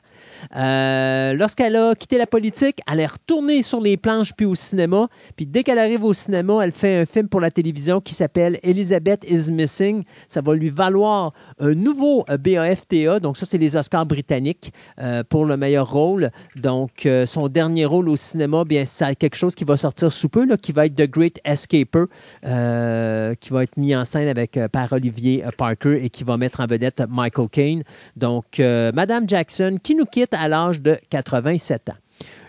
Euh, 0.56 1.34
lorsqu'elle 1.34 1.76
a 1.76 1.96
quitté 1.96 2.18
la 2.18 2.28
politique, 2.28 2.80
elle 2.92 3.00
est 3.00 3.08
retournée 3.08 3.64
sur 3.64 3.82
les 3.82 3.98
planches 3.98 4.34
puis 4.34 4.46
au 4.46 4.56
cinéma. 4.56 5.08
Puis 5.36 5.46
dès 5.46 5.64
qu'elle 5.64 5.80
arrive 5.80 6.04
au 6.04 6.14
cinéma, 6.14 6.64
elle 6.64 6.72
fait 6.72 7.00
un 7.00 7.06
film 7.06 7.28
pour 7.28 7.42
la 7.42 7.52
télévision 7.52 8.02
qui 8.02 8.14
s'appelle 8.14 8.60
Elizabeth 8.64 9.26
is 9.30 9.52
Missing. 9.52 10.04
Ça 10.28 10.42
va 10.42 10.54
lui 10.56 10.70
valoir 10.70 11.34
un 11.60 11.74
nouveau 11.74 12.26
euh, 12.30 12.38
BAFTA. 12.38 13.20
Donc 13.20 13.38
ça, 13.38 13.46
c'est 13.46 13.58
les 13.58 13.76
Oscars 13.76 14.06
britanniques 14.06 14.74
euh, 15.00 15.24
pour 15.28 15.46
le 15.46 15.58
meilleur 15.58 15.90
rôle. 15.90 16.30
Donc 16.56 17.08
son 17.26 17.48
dernier 17.48 17.86
rôle 17.86 18.10
au 18.10 18.16
cinéma, 18.16 18.64
bien, 18.64 18.86
c'est 18.86 19.16
quelque 19.16 19.36
chose 19.36 19.56
qui 19.56 19.64
va 19.64 19.78
sortir 19.78 20.12
sous 20.12 20.30
peu, 20.30 20.46
là, 20.46 20.58
qui 20.58 20.72
va 20.72 20.86
être 20.86 20.96
The 20.96 21.10
Great 21.10 21.40
Escaper, 21.44 22.06
qui 22.44 23.50
va 23.50 23.64
être 23.64 23.78
mis 23.78 23.96
en 23.96 24.06
scène 24.06 24.28
avec 24.28 24.60
par 24.72 24.92
Olivier 24.92 25.44
Parker 25.58 26.00
et 26.04 26.10
qui 26.10 26.24
va 26.24 26.38
mettre 26.38 26.60
en 26.60 26.68
vedette 26.68 27.04
Michael 27.10 27.50
Caine. 27.50 27.84
Donc 28.16 28.60
Madame 28.60 29.28
Jackson, 29.28 29.78
qui 29.82 29.96
nous 29.96 30.06
quitte 30.06 30.31
à 30.34 30.48
l'âge 30.48 30.82
de 30.82 30.98
87 31.10 31.90
ans. 31.90 31.98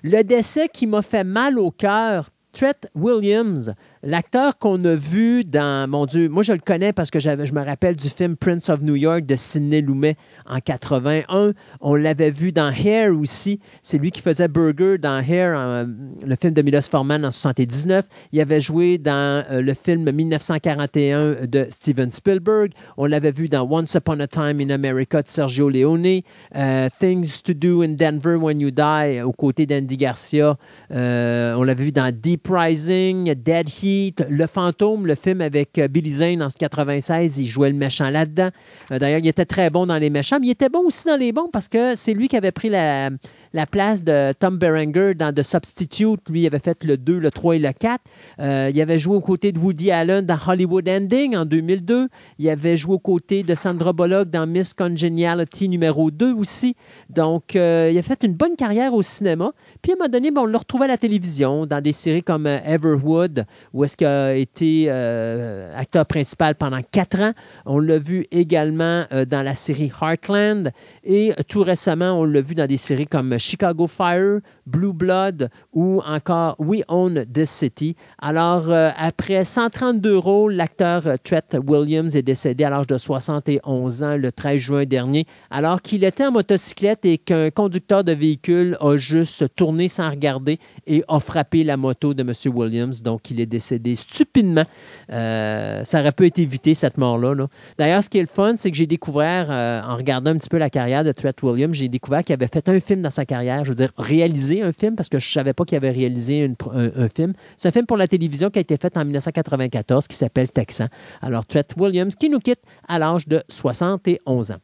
Le 0.02 0.22
décès 0.22 0.68
qui 0.68 0.86
m'a 0.86 1.02
fait 1.02 1.24
mal 1.24 1.58
au 1.58 1.70
cœur, 1.70 2.30
Tret 2.52 2.80
Williams, 2.94 3.74
L'acteur 4.04 4.58
qu'on 4.58 4.84
a 4.84 4.96
vu 4.96 5.44
dans, 5.44 5.88
mon 5.88 6.06
Dieu, 6.06 6.28
moi 6.28 6.42
je 6.42 6.52
le 6.52 6.58
connais 6.58 6.92
parce 6.92 7.08
que 7.08 7.20
je 7.20 7.30
me 7.30 7.64
rappelle 7.64 7.94
du 7.94 8.08
film 8.08 8.34
Prince 8.34 8.68
of 8.68 8.80
New 8.80 8.96
York 8.96 9.26
de 9.26 9.36
Sidney 9.36 9.80
Lumet 9.80 10.16
en 10.44 10.58
81. 10.58 11.52
On 11.80 11.94
l'avait 11.94 12.32
vu 12.32 12.50
dans 12.50 12.72
Hair 12.72 13.16
aussi. 13.16 13.60
C'est 13.80 13.98
lui 13.98 14.10
qui 14.10 14.20
faisait 14.20 14.48
Burger 14.48 14.98
dans 14.98 15.20
Hair, 15.20 15.86
le 16.26 16.34
film 16.34 16.52
de 16.52 16.62
Milos 16.62 16.88
Forman 16.90 17.24
en 17.24 17.30
79. 17.30 18.04
Il 18.32 18.40
avait 18.40 18.60
joué 18.60 18.98
dans 18.98 19.44
euh, 19.48 19.62
le 19.62 19.72
film 19.72 20.10
1941 20.10 21.46
de 21.46 21.68
Steven 21.70 22.10
Spielberg. 22.10 22.72
On 22.96 23.06
l'avait 23.06 23.30
vu 23.30 23.48
dans 23.48 23.68
Once 23.70 23.94
Upon 23.94 24.18
a 24.18 24.26
Time 24.26 24.60
in 24.60 24.70
America 24.70 25.22
de 25.22 25.28
Sergio 25.28 25.68
Leone. 25.68 26.22
Euh, 26.56 26.88
Things 26.98 27.40
to 27.44 27.54
Do 27.54 27.82
in 27.82 27.90
Denver 27.90 28.34
When 28.34 28.60
You 28.60 28.72
Die 28.72 29.22
aux 29.22 29.32
côtés 29.32 29.66
d'Andy 29.66 29.96
Garcia. 29.96 30.58
Euh, 30.90 31.54
on 31.54 31.62
l'avait 31.62 31.84
vu 31.84 31.92
dans 31.92 32.12
Deep 32.12 32.48
Rising, 32.50 33.32
Dead 33.34 33.68
Heat. 33.68 33.91
Le 34.28 34.46
Fantôme, 34.46 35.06
le 35.06 35.14
film 35.14 35.40
avec 35.40 35.78
euh, 35.78 35.88
Billy 35.88 36.10
Zane 36.10 36.42
en 36.42 36.48
96, 36.48 37.38
il 37.38 37.46
jouait 37.46 37.70
le 37.70 37.76
méchant 37.76 38.10
là-dedans. 38.10 38.50
Euh, 38.90 38.98
d'ailleurs, 38.98 39.20
il 39.20 39.28
était 39.28 39.44
très 39.44 39.70
bon 39.70 39.86
dans 39.86 39.98
les 39.98 40.10
méchants, 40.10 40.38
mais 40.40 40.48
il 40.48 40.50
était 40.50 40.68
bon 40.68 40.80
aussi 40.86 41.06
dans 41.06 41.16
les 41.16 41.32
bons 41.32 41.48
parce 41.52 41.68
que 41.68 41.94
c'est 41.94 42.14
lui 42.14 42.28
qui 42.28 42.36
avait 42.36 42.52
pris 42.52 42.68
la, 42.68 43.10
la 43.52 43.66
place 43.66 44.02
de 44.02 44.32
Tom 44.38 44.58
Berenger 44.58 45.14
dans 45.14 45.32
The 45.34 45.42
Substitute. 45.42 46.20
Lui, 46.28 46.42
il 46.42 46.46
avait 46.46 46.58
fait 46.58 46.84
le 46.84 46.96
2, 46.96 47.18
le 47.18 47.30
3 47.30 47.56
et 47.56 47.58
le 47.58 47.72
4. 47.72 48.00
Euh, 48.40 48.70
il 48.72 48.80
avait 48.80 48.98
joué 48.98 49.16
aux 49.16 49.20
côtés 49.20 49.52
de 49.52 49.58
Woody 49.58 49.90
Allen 49.90 50.24
dans 50.24 50.38
Hollywood 50.46 50.88
Ending 50.88 51.36
en 51.36 51.44
2002. 51.44 52.08
Il 52.38 52.48
avait 52.48 52.76
joué 52.76 52.94
aux 52.94 52.98
côtés 52.98 53.42
de 53.42 53.54
Sandra 53.54 53.92
Bullock 53.92 54.30
dans 54.30 54.46
Miss 54.46 54.72
Congeniality 54.74 55.68
numéro 55.68 56.10
2 56.10 56.34
aussi. 56.34 56.74
Donc, 57.10 57.56
euh, 57.56 57.90
il 57.92 57.98
a 57.98 58.02
fait 58.02 58.22
une 58.24 58.34
bonne 58.34 58.56
carrière 58.56 58.94
au 58.94 59.02
cinéma. 59.02 59.52
Puis, 59.82 59.92
à 59.92 59.94
un 59.94 59.98
moment 59.98 60.08
donné, 60.08 60.30
on 60.34 60.46
le 60.46 60.56
retrouvait 60.56 60.84
à 60.86 60.88
la 60.88 60.98
télévision 60.98 61.66
dans 61.66 61.80
des 61.80 61.92
séries 61.92 62.22
comme 62.22 62.46
euh, 62.46 62.58
Everwood, 62.64 63.44
où 63.74 63.84
est-ce 63.84 63.96
qu'il 63.96 64.06
a 64.06 64.34
été 64.34 64.90
acteur 64.90 66.06
principal 66.06 66.54
pendant 66.54 66.80
quatre 66.82 67.20
ans. 67.20 67.32
On 67.66 67.78
l'a 67.78 67.98
vu 67.98 68.26
également 68.30 69.04
dans 69.28 69.42
la 69.42 69.54
série 69.54 69.90
Heartland. 70.00 70.70
Et 71.04 71.32
tout 71.48 71.62
récemment, 71.62 72.12
on 72.12 72.24
l'a 72.24 72.40
vu 72.40 72.54
dans 72.54 72.66
des 72.66 72.76
séries 72.76 73.06
comme 73.06 73.38
Chicago 73.42 73.86
Fire, 73.86 74.40
Blue 74.66 74.92
Blood 74.92 75.50
ou 75.72 76.00
encore 76.06 76.54
We 76.58 76.82
Own 76.88 77.24
This 77.32 77.50
City. 77.50 77.96
Alors, 78.20 78.70
euh, 78.70 78.90
après 78.96 79.44
132 79.44 80.16
rôles, 80.16 80.54
l'acteur 80.54 81.06
euh, 81.06 81.16
Tret 81.22 81.42
Williams 81.66 82.14
est 82.14 82.22
décédé 82.22 82.64
à 82.64 82.70
l'âge 82.70 82.86
de 82.86 82.96
71 82.96 84.02
ans 84.02 84.16
le 84.16 84.30
13 84.30 84.56
juin 84.58 84.84
dernier, 84.84 85.26
alors 85.50 85.82
qu'il 85.82 86.04
était 86.04 86.24
en 86.24 86.30
motocyclette 86.30 87.04
et 87.04 87.18
qu'un 87.18 87.50
conducteur 87.50 88.04
de 88.04 88.12
véhicule 88.12 88.76
a 88.80 88.96
juste 88.96 89.54
tourné 89.56 89.88
sans 89.88 90.10
regarder 90.10 90.58
et 90.86 91.02
a 91.08 91.18
frappé 91.18 91.64
la 91.64 91.76
moto 91.76 92.14
de 92.14 92.22
M. 92.22 92.32
Williams. 92.54 93.02
Donc, 93.02 93.30
il 93.30 93.40
est 93.40 93.46
décédé 93.46 93.96
stupidement. 93.96 94.64
Euh, 95.10 95.84
ça 95.84 96.00
aurait 96.00 96.12
pu 96.12 96.26
être 96.26 96.38
évité, 96.38 96.74
cette 96.74 96.98
mort-là. 96.98 97.34
D'ailleurs, 97.78 98.02
ce 98.02 98.10
qui 98.10 98.18
est 98.18 98.22
le 98.22 98.26
fun, 98.26 98.54
c'est 98.54 98.70
que 98.70 98.76
j'ai 98.76 98.86
découvert, 98.86 99.50
en 99.50 99.96
regardant 99.96 100.30
un 100.30 100.36
petit 100.36 100.48
peu 100.48 100.58
la 100.58 100.70
carrière 100.70 101.04
de 101.04 101.12
Tret 101.12 101.34
Williams, 101.42 101.74
j'ai 101.74 101.88
découvert 101.88 102.22
qu'il 102.22 102.34
avait 102.34 102.46
fait 102.46 102.68
un 102.68 102.78
film 102.78 103.02
dans 103.02 103.10
sa 103.10 103.24
carrière, 103.24 103.31
je 103.32 103.68
veux 103.68 103.74
dire, 103.74 103.92
réaliser 103.96 104.62
un 104.62 104.72
film, 104.72 104.96
parce 104.96 105.08
que 105.08 105.18
je 105.18 105.28
ne 105.28 105.32
savais 105.32 105.52
pas 105.52 105.64
qu'il 105.64 105.76
avait 105.76 105.90
réalisé 105.90 106.44
un, 106.44 107.08
film. 107.08 107.32
C'est 107.56 107.68
un 107.68 107.72
film 107.72 107.86
pour 107.86 107.96
la 107.96 108.06
télévision 108.06 108.50
qui 108.50 108.58
a 108.58 108.62
été 108.62 108.76
fait 108.76 108.96
en 108.96 109.04
1994 109.04 110.06
qui 110.08 110.16
s'appelle 110.16 110.50
Texan. 110.50 110.86
Alors, 111.20 111.46
Tret 111.46 111.66
Williams 111.76 112.14
qui 112.14 112.28
nous 112.28 112.40
quitte 112.40 112.60
à 112.88 112.98
l'âge 112.98 113.26
de 113.28 113.42
71 113.48 114.52
ans. 114.52 114.56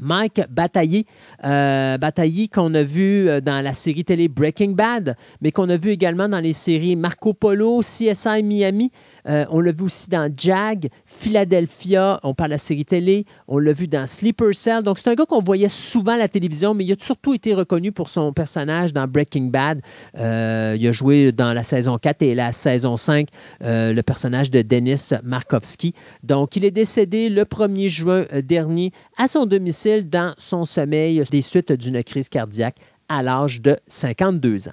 Mike 0.00 0.40
Bataillé, 0.48 1.04
euh, 1.44 1.98
Bataillé 1.98 2.48
qu'on 2.48 2.74
a 2.74 2.82
vu 2.82 3.28
euh, 3.28 3.40
dans 3.40 3.62
la 3.62 3.74
série 3.74 4.04
télé 4.04 4.28
Breaking 4.28 4.70
Bad, 4.70 5.14
mais 5.42 5.52
qu'on 5.52 5.68
a 5.68 5.76
vu 5.76 5.90
également 5.90 6.28
dans 6.28 6.40
les 6.40 6.54
séries 6.54 6.96
Marco 6.96 7.34
Polo, 7.34 7.80
CSI 7.80 8.42
Miami, 8.42 8.90
euh, 9.28 9.44
on 9.50 9.60
l'a 9.60 9.72
vu 9.72 9.84
aussi 9.84 10.08
dans 10.08 10.32
Jag, 10.34 10.88
Philadelphia, 11.04 12.20
on 12.22 12.34
parle 12.34 12.50
de 12.50 12.54
la 12.54 12.58
série 12.58 12.84
télé. 12.84 13.24
On 13.48 13.58
l'a 13.58 13.72
vu 13.72 13.86
dans 13.86 14.06
Sleeper 14.06 14.54
Cell. 14.54 14.82
Donc, 14.82 14.98
c'est 14.98 15.10
un 15.10 15.14
gars 15.14 15.26
qu'on 15.26 15.42
voyait 15.42 15.68
souvent 15.68 16.12
à 16.12 16.18
la 16.18 16.28
télévision, 16.28 16.74
mais 16.74 16.84
il 16.84 16.92
a 16.92 16.96
surtout 16.98 17.34
été 17.34 17.54
reconnu 17.54 17.92
pour 17.92 18.08
son 18.08 18.32
personnage 18.32 18.92
dans 18.92 19.06
Breaking 19.06 19.46
Bad. 19.46 19.80
Euh, 20.18 20.76
il 20.78 20.86
a 20.86 20.92
joué 20.92 21.32
dans 21.32 21.52
la 21.52 21.62
saison 21.62 21.98
4 21.98 22.22
et 22.22 22.34
la 22.34 22.52
saison 22.52 22.96
5 22.96 23.28
euh, 23.62 23.92
le 23.92 24.02
personnage 24.02 24.50
de 24.50 24.62
Dennis 24.62 25.10
Markovski. 25.22 25.94
Donc, 26.22 26.56
il 26.56 26.64
est 26.64 26.70
décédé 26.70 27.28
le 27.28 27.44
1er 27.44 27.88
juin 27.88 28.24
dernier 28.44 28.92
à 29.18 29.28
son 29.28 29.46
domicile 29.46 30.08
dans 30.08 30.34
son 30.38 30.64
sommeil 30.64 31.22
des 31.30 31.42
suites 31.42 31.72
d'une 31.72 32.02
crise 32.02 32.28
cardiaque 32.28 32.76
à 33.08 33.22
l'âge 33.22 33.60
de 33.60 33.76
52 33.86 34.68
ans. 34.68 34.72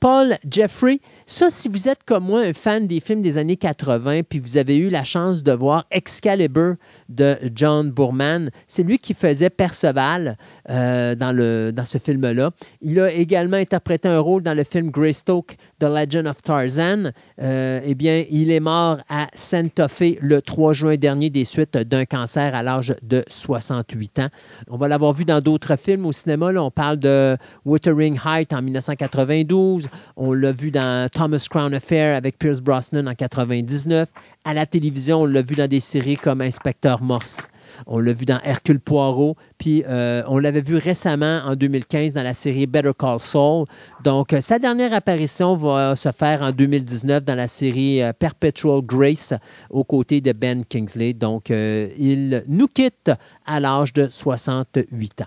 Paul 0.00 0.36
Jeffrey 0.50 1.00
ça, 1.26 1.48
si 1.48 1.70
vous 1.70 1.88
êtes 1.88 2.04
comme 2.04 2.24
moi 2.24 2.40
un 2.40 2.52
fan 2.52 2.86
des 2.86 3.00
films 3.00 3.22
des 3.22 3.38
années 3.38 3.56
80, 3.56 4.22
puis 4.28 4.38
vous 4.40 4.58
avez 4.58 4.76
eu 4.76 4.90
la 4.90 5.04
chance 5.04 5.42
de 5.42 5.52
voir 5.52 5.86
Excalibur 5.90 6.74
de 7.08 7.38
John 7.54 7.90
Boorman, 7.90 8.50
c'est 8.66 8.82
lui 8.82 8.98
qui 8.98 9.14
faisait 9.14 9.48
Perceval 9.48 10.36
euh, 10.68 11.14
dans, 11.14 11.32
le, 11.32 11.72
dans 11.72 11.86
ce 11.86 11.96
film-là. 11.96 12.50
Il 12.82 13.00
a 13.00 13.10
également 13.10 13.56
interprété 13.56 14.06
un 14.06 14.18
rôle 14.18 14.42
dans 14.42 14.52
le 14.52 14.64
film 14.64 14.90
Greystoke, 14.90 15.56
The 15.78 15.84
Legend 15.84 16.26
of 16.26 16.42
Tarzan. 16.42 17.12
Euh, 17.40 17.80
eh 17.82 17.94
bien, 17.94 18.24
il 18.28 18.50
est 18.50 18.60
mort 18.60 18.98
à 19.08 19.28
Santa 19.32 19.88
Fe 19.88 20.18
le 20.20 20.42
3 20.42 20.74
juin 20.74 20.96
dernier 20.96 21.30
des 21.30 21.44
suites 21.44 21.76
d'un 21.76 22.04
cancer 22.04 22.54
à 22.54 22.62
l'âge 22.62 22.94
de 23.02 23.24
68 23.28 24.18
ans. 24.18 24.28
On 24.68 24.76
va 24.76 24.88
l'avoir 24.88 25.14
vu 25.14 25.24
dans 25.24 25.40
d'autres 25.40 25.76
films 25.76 26.04
au 26.04 26.12
cinéma. 26.12 26.52
Là. 26.52 26.62
On 26.62 26.70
parle 26.70 26.98
de 26.98 27.38
Wuthering 27.64 28.18
Height 28.26 28.52
en 28.52 28.60
1992. 28.60 29.88
On 30.16 30.34
l'a 30.34 30.52
vu 30.52 30.70
dans 30.70 31.08
Thomas 31.14 31.46
Crown 31.48 31.72
Affair 31.72 32.16
avec 32.16 32.38
Pierce 32.38 32.60
Brosnan 32.60 33.06
en 33.06 33.14
99. 33.14 34.10
À 34.44 34.52
la 34.52 34.66
télévision, 34.66 35.22
on 35.22 35.26
l'a 35.26 35.42
vu 35.42 35.54
dans 35.54 35.68
des 35.68 35.78
séries 35.78 36.16
comme 36.16 36.40
Inspecteur 36.40 37.00
Morse. 37.02 37.48
On 37.86 38.00
l'a 38.00 38.12
vu 38.12 38.24
dans 38.24 38.40
Hercule 38.42 38.80
Poirot, 38.80 39.36
puis 39.56 39.84
euh, 39.86 40.24
on 40.26 40.38
l'avait 40.38 40.60
vu 40.60 40.76
récemment 40.76 41.40
en 41.44 41.54
2015 41.54 42.14
dans 42.14 42.24
la 42.24 42.34
série 42.34 42.66
Better 42.66 42.90
Call 42.98 43.20
Saul. 43.20 43.66
Donc, 44.02 44.32
euh, 44.32 44.40
sa 44.40 44.58
dernière 44.58 44.92
apparition 44.92 45.54
va 45.54 45.94
se 45.94 46.10
faire 46.10 46.42
en 46.42 46.50
2019 46.50 47.24
dans 47.24 47.36
la 47.36 47.46
série 47.46 48.02
euh, 48.02 48.12
Perpetual 48.12 48.82
Grace 48.82 49.34
aux 49.70 49.84
côtés 49.84 50.20
de 50.20 50.32
Ben 50.32 50.64
Kingsley. 50.64 51.14
Donc, 51.14 51.48
il 51.50 52.44
nous 52.48 52.68
quitte 52.68 53.12
à 53.46 53.60
l'âge 53.60 53.92
de 53.92 54.08
68 54.08 55.22
ans. 55.22 55.26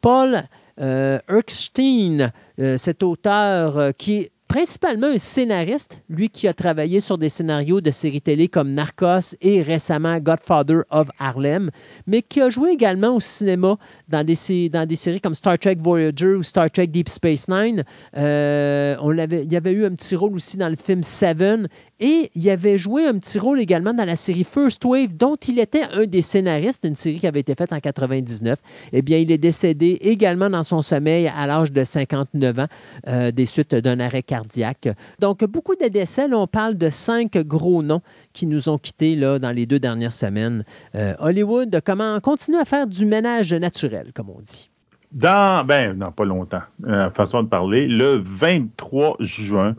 Paul 0.00 0.42
Erkstein, 0.78 2.30
cet 2.76 3.02
auteur 3.02 3.94
qui 3.96 4.28
principalement 4.48 5.08
un 5.08 5.18
scénariste, 5.18 5.98
lui 6.08 6.28
qui 6.28 6.46
a 6.48 6.54
travaillé 6.54 7.00
sur 7.00 7.18
des 7.18 7.28
scénarios 7.28 7.80
de 7.80 7.90
séries 7.90 8.20
télé 8.20 8.48
comme 8.48 8.72
Narcos 8.72 9.34
et 9.40 9.62
récemment 9.62 10.18
Godfather 10.18 10.82
of 10.90 11.08
Harlem, 11.18 11.70
mais 12.06 12.22
qui 12.22 12.40
a 12.40 12.50
joué 12.50 12.70
également 12.70 13.16
au 13.16 13.20
cinéma 13.20 13.76
dans 14.08 14.24
des, 14.24 14.68
dans 14.68 14.86
des 14.86 14.96
séries 14.96 15.20
comme 15.20 15.34
Star 15.34 15.58
Trek 15.58 15.78
Voyager 15.80 16.34
ou 16.34 16.42
Star 16.42 16.70
Trek 16.70 16.88
Deep 16.88 17.08
Space 17.08 17.48
Nine. 17.48 17.84
Euh, 18.16 18.96
on 19.00 19.12
il 19.12 19.52
y 19.52 19.56
avait 19.56 19.72
eu 19.72 19.86
un 19.86 19.94
petit 19.94 20.16
rôle 20.16 20.34
aussi 20.34 20.56
dans 20.56 20.68
le 20.68 20.76
film 20.76 21.02
Seven 21.02 21.68
et 22.04 22.30
il 22.34 22.50
avait 22.50 22.76
joué 22.76 23.06
un 23.06 23.18
petit 23.18 23.38
rôle 23.38 23.58
également 23.58 23.94
dans 23.94 24.04
la 24.04 24.14
série 24.14 24.44
First 24.44 24.84
Wave, 24.84 25.16
dont 25.16 25.36
il 25.36 25.58
était 25.58 25.84
un 25.94 26.04
des 26.04 26.20
scénaristes, 26.20 26.84
une 26.84 26.96
série 26.96 27.18
qui 27.18 27.26
avait 27.26 27.40
été 27.40 27.54
faite 27.54 27.72
en 27.72 27.80
99. 27.80 28.58
Eh 28.92 29.00
bien, 29.00 29.16
il 29.16 29.32
est 29.32 29.38
décédé 29.38 29.96
également 30.02 30.50
dans 30.50 30.62
son 30.62 30.82
sommeil 30.82 31.32
à 31.34 31.46
l'âge 31.46 31.72
de 31.72 31.82
59 31.82 32.58
ans, 32.58 32.66
euh, 33.08 33.30
des 33.30 33.46
suites 33.46 33.74
d'un 33.74 34.00
arrêt 34.00 34.22
cardiaque. 34.22 34.90
Donc, 35.18 35.46
beaucoup 35.46 35.76
de 35.76 35.88
décès. 35.88 36.26
on 36.30 36.46
parle 36.46 36.74
de 36.74 36.90
cinq 36.90 37.38
gros 37.38 37.82
noms 37.82 38.02
qui 38.34 38.44
nous 38.44 38.68
ont 38.68 38.76
quittés 38.76 39.16
là, 39.16 39.38
dans 39.38 39.52
les 39.52 39.64
deux 39.64 39.78
dernières 39.78 40.12
semaines. 40.12 40.62
Euh, 40.94 41.14
Hollywood, 41.20 41.80
comment 41.86 42.20
continuer 42.20 42.58
à 42.58 42.66
faire 42.66 42.86
du 42.86 43.06
ménage 43.06 43.54
naturel, 43.54 44.12
comme 44.12 44.28
on 44.28 44.42
dit? 44.42 44.68
Dans, 45.10 45.64
ben, 45.64 45.96
non, 45.96 46.12
pas 46.12 46.24
longtemps, 46.24 46.62
euh, 46.86 47.08
façon 47.12 47.44
de 47.44 47.48
parler, 47.48 47.86
le 47.86 48.20
23 48.22 49.16
juin, 49.20 49.76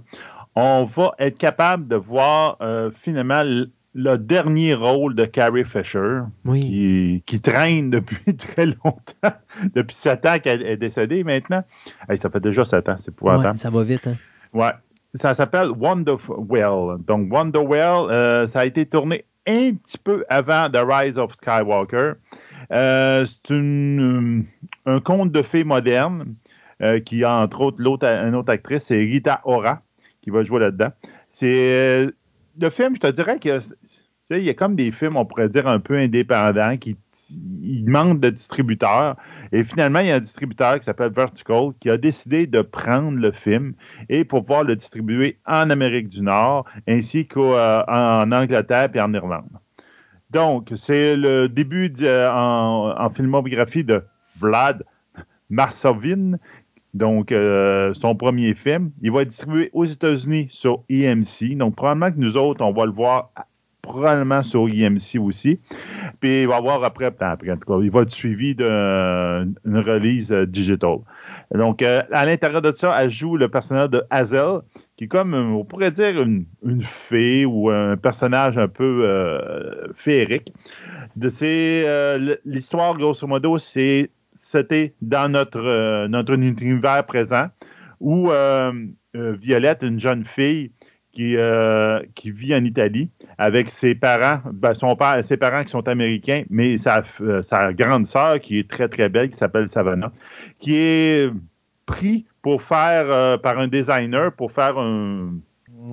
on 0.55 0.85
va 0.85 1.13
être 1.19 1.37
capable 1.37 1.87
de 1.87 1.95
voir 1.95 2.57
euh, 2.61 2.89
finalement 3.01 3.43
le 3.93 4.17
dernier 4.17 4.73
rôle 4.73 5.15
de 5.15 5.25
Carrie 5.25 5.65
Fisher, 5.65 6.21
qui, 6.45 7.41
traîne 7.41 7.89
depuis 7.89 8.35
très 8.37 8.65
longtemps, 8.65 9.35
depuis 9.73 9.95
sept 9.95 10.25
ans 10.25 10.39
qu'elle 10.39 10.65
est 10.65 10.77
décédée 10.77 11.23
maintenant. 11.23 11.63
ça 12.15 12.29
fait 12.29 12.39
déjà 12.39 12.63
sept 12.65 12.89
ans, 12.89 12.95
c'est 12.97 13.13
pour 13.13 13.27
ouais, 13.27 13.55
Ça 13.55 13.69
va 13.69 13.83
vite. 13.83 14.07
Hein? 14.07 14.15
Ouais. 14.53 14.71
Ça 15.13 15.33
s'appelle 15.33 15.69
Wonderwell. 15.71 16.97
Donc, 17.05 17.31
Wonderwell, 17.31 18.11
euh, 18.11 18.47
ça 18.47 18.61
a 18.61 18.65
été 18.65 18.85
tourné 18.85 19.23
un 19.47 19.73
petit 19.73 19.97
peu 19.97 20.25
avant 20.27 20.69
The 20.69 20.79
Rise 20.85 21.17
of 21.17 21.33
Skywalker. 21.33 22.13
Euh, 22.71 23.25
c'est 23.25 23.53
un 24.85 24.99
conte 24.99 25.31
de 25.31 25.41
fées 25.41 25.63
moderne 25.63 26.35
qui 27.05 27.23
a 27.23 27.33
entre 27.33 27.61
autres 27.61 27.81
l'autre, 27.81 28.05
une 28.05 28.35
autre 28.35 28.51
actrice, 28.51 28.83
c'est 28.83 28.97
Rita 28.97 29.39
Ora, 29.45 29.81
qui 30.25 30.31
va 30.31 30.43
jouer 30.43 30.59
là-dedans. 30.59 30.89
C'est 31.29 32.07
le 32.59 32.69
film, 32.69 32.95
je 32.95 32.99
te 32.99 33.11
dirais 33.11 33.39
que 33.39 33.59
il 34.31 34.41
y 34.41 34.49
a 34.49 34.55
comme 34.55 34.75
des 34.75 34.91
films, 34.91 35.17
on 35.17 35.25
pourrait 35.25 35.49
dire, 35.49 35.67
un 35.67 35.79
peu 35.79 35.97
indépendants 35.97 36.77
qui 36.77 36.97
demandent 37.29 38.19
de 38.19 38.31
distributeurs. 38.31 39.15
Et 39.51 39.63
finalement, 39.63 39.99
il 39.99 40.07
y 40.07 40.11
a 40.11 40.15
un 40.15 40.19
distributeur 40.19 40.79
qui 40.79 40.85
s'appelle 40.85 41.11
Vertical 41.11 41.73
qui 41.79 41.91
a 41.91 41.97
décidé 41.97 42.47
de 42.47 42.61
prendre 42.63 43.19
le 43.19 43.31
film 43.31 43.73
et 44.09 44.25
pour 44.25 44.41
pouvoir 44.41 44.63
le 44.63 44.75
distribuer 44.75 45.37
en 45.45 45.69
Amérique 45.69 46.09
du 46.09 46.21
Nord 46.21 46.65
ainsi 46.87 47.27
qu'en 47.27 47.53
euh, 47.53 48.31
Angleterre 48.31 48.89
et 48.95 48.99
en 48.99 49.13
Irlande. 49.13 49.59
Donc, 50.31 50.71
c'est 50.75 51.15
le 51.15 51.47
début 51.47 51.93
en, 52.01 52.95
en, 52.97 53.09
filmographie 53.11 53.83
de 53.83 54.03
Vlad 54.39 54.83
Marsovin, 55.51 56.37
donc, 56.95 57.33
euh, 57.33 57.93
son 57.93 58.15
premier 58.15 58.53
film, 58.53 58.91
il 59.01 59.11
va 59.11 59.23
être 59.23 59.27
distribué 59.27 59.69
aux 59.73 59.83
États-Unis 59.83 60.47
sur 60.49 60.83
EMC. 60.89 61.57
Donc, 61.57 61.75
probablement 61.75 62.09
que 62.09 62.17
nous 62.17 62.37
autres, 62.37 62.63
on 62.63 62.71
va 62.71 62.85
le 62.85 62.93
voir 62.93 63.31
probablement 63.81 64.41
sur 64.43 64.69
EMC 64.69 65.19
aussi. 65.19 65.59
Puis, 66.21 66.43
il 66.43 66.47
va 66.47 66.55
avoir 66.55 66.81
après, 66.85 67.07
après 67.07 67.51
en 67.51 67.57
tout 67.57 67.67
cas, 67.67 67.83
il 67.83 67.91
va 67.91 68.03
être 68.03 68.11
suivi 68.11 68.55
d'une 68.55 69.57
release 69.65 70.31
euh, 70.31 70.45
digital. 70.45 70.99
Donc, 71.53 71.81
euh, 71.81 72.01
à 72.13 72.25
l'intérieur 72.25 72.61
de 72.61 72.71
ça, 72.73 72.95
elle 73.03 73.11
joue 73.11 73.35
le 73.35 73.49
personnage 73.49 73.89
de 73.89 74.01
Hazel, 74.09 74.61
qui 74.95 75.03
est 75.03 75.07
comme, 75.07 75.33
on 75.33 75.65
pourrait 75.65 75.91
dire, 75.91 76.21
une, 76.21 76.45
fée 76.81 77.45
ou 77.45 77.69
un 77.69 77.97
personnage 77.97 78.57
un 78.57 78.69
peu 78.69 79.05
féerique. 79.95 80.53
L'histoire, 81.17 82.97
grosso 82.97 83.27
modo, 83.27 83.57
c'est 83.57 84.09
c'était 84.35 84.93
dans 85.01 85.31
notre, 85.31 85.65
euh, 85.65 86.07
notre 86.07 86.33
univers 86.33 87.05
présent 87.05 87.47
où 87.99 88.29
euh, 88.29 88.71
euh, 89.15 89.35
Violette, 89.39 89.81
une 89.81 89.99
jeune 89.99 90.25
fille 90.25 90.71
qui, 91.13 91.37
qui 92.13 92.31
vit 92.31 92.53
en 92.53 92.65
Italie 92.65 93.09
avec 93.37 93.69
ses 93.69 93.95
parents, 93.95 94.41
ben, 94.51 94.73
son 94.73 94.97
père, 94.97 95.23
ses 95.23 95.37
parents 95.37 95.63
qui 95.63 95.69
sont 95.69 95.87
américains, 95.87 96.43
mais 96.49 96.77
sa, 96.77 97.03
sa 97.41 97.71
grande 97.71 98.05
sœur 98.05 98.41
qui 98.41 98.59
est 98.59 98.69
très 98.69 98.89
très 98.89 99.07
belle, 99.07 99.29
qui 99.29 99.37
s'appelle 99.37 99.69
Savannah, 99.69 100.11
qui 100.59 100.75
est 100.75 101.31
pris 101.85 102.25
pour 102.41 102.61
faire 102.61 103.39
par 103.39 103.59
un 103.59 103.69
designer 103.69 104.33
pour 104.33 104.51
faire 104.51 104.77
un, 104.77 105.35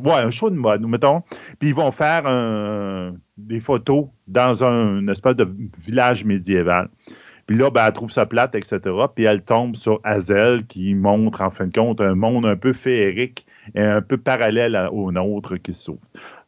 ouais, 0.05 0.15
un 0.15 0.33
show 0.33 0.51
de 0.51 0.57
mode, 0.57 0.85
mettons. 0.89 1.23
Puis 1.61 1.69
ils 1.69 1.75
vont 1.75 1.93
faire 1.93 2.25
des 3.37 3.61
photos 3.61 4.07
dans 4.27 4.65
un 4.65 5.07
espèce 5.07 5.37
de 5.37 5.49
village 5.79 6.25
médiéval. 6.25 6.89
Puis 7.47 7.57
là, 7.57 7.71
ben, 7.71 7.87
elle 7.87 7.93
trouve 7.93 8.11
ça 8.11 8.27
plate, 8.27 8.55
etc. 8.55 8.79
Puis 9.15 9.25
elle 9.25 9.43
tombe 9.43 9.77
sur 9.77 10.01
Hazel 10.05 10.65
qui 10.67 10.95
montre, 10.95 11.43
en 11.43 11.51
fin 11.51 11.67
de 11.67 11.73
compte, 11.73 12.01
un 12.01 12.15
monde 12.15 12.47
un 12.47 12.57
peu 12.57 12.73
féerique 12.73 13.47
et 13.75 13.81
un 13.81 14.03
peu 14.03 14.17
parallèle 14.17 14.89
au 14.93 15.13
nôtre 15.13 15.57
qui 15.57 15.75
s'ouvre. 15.75 16.01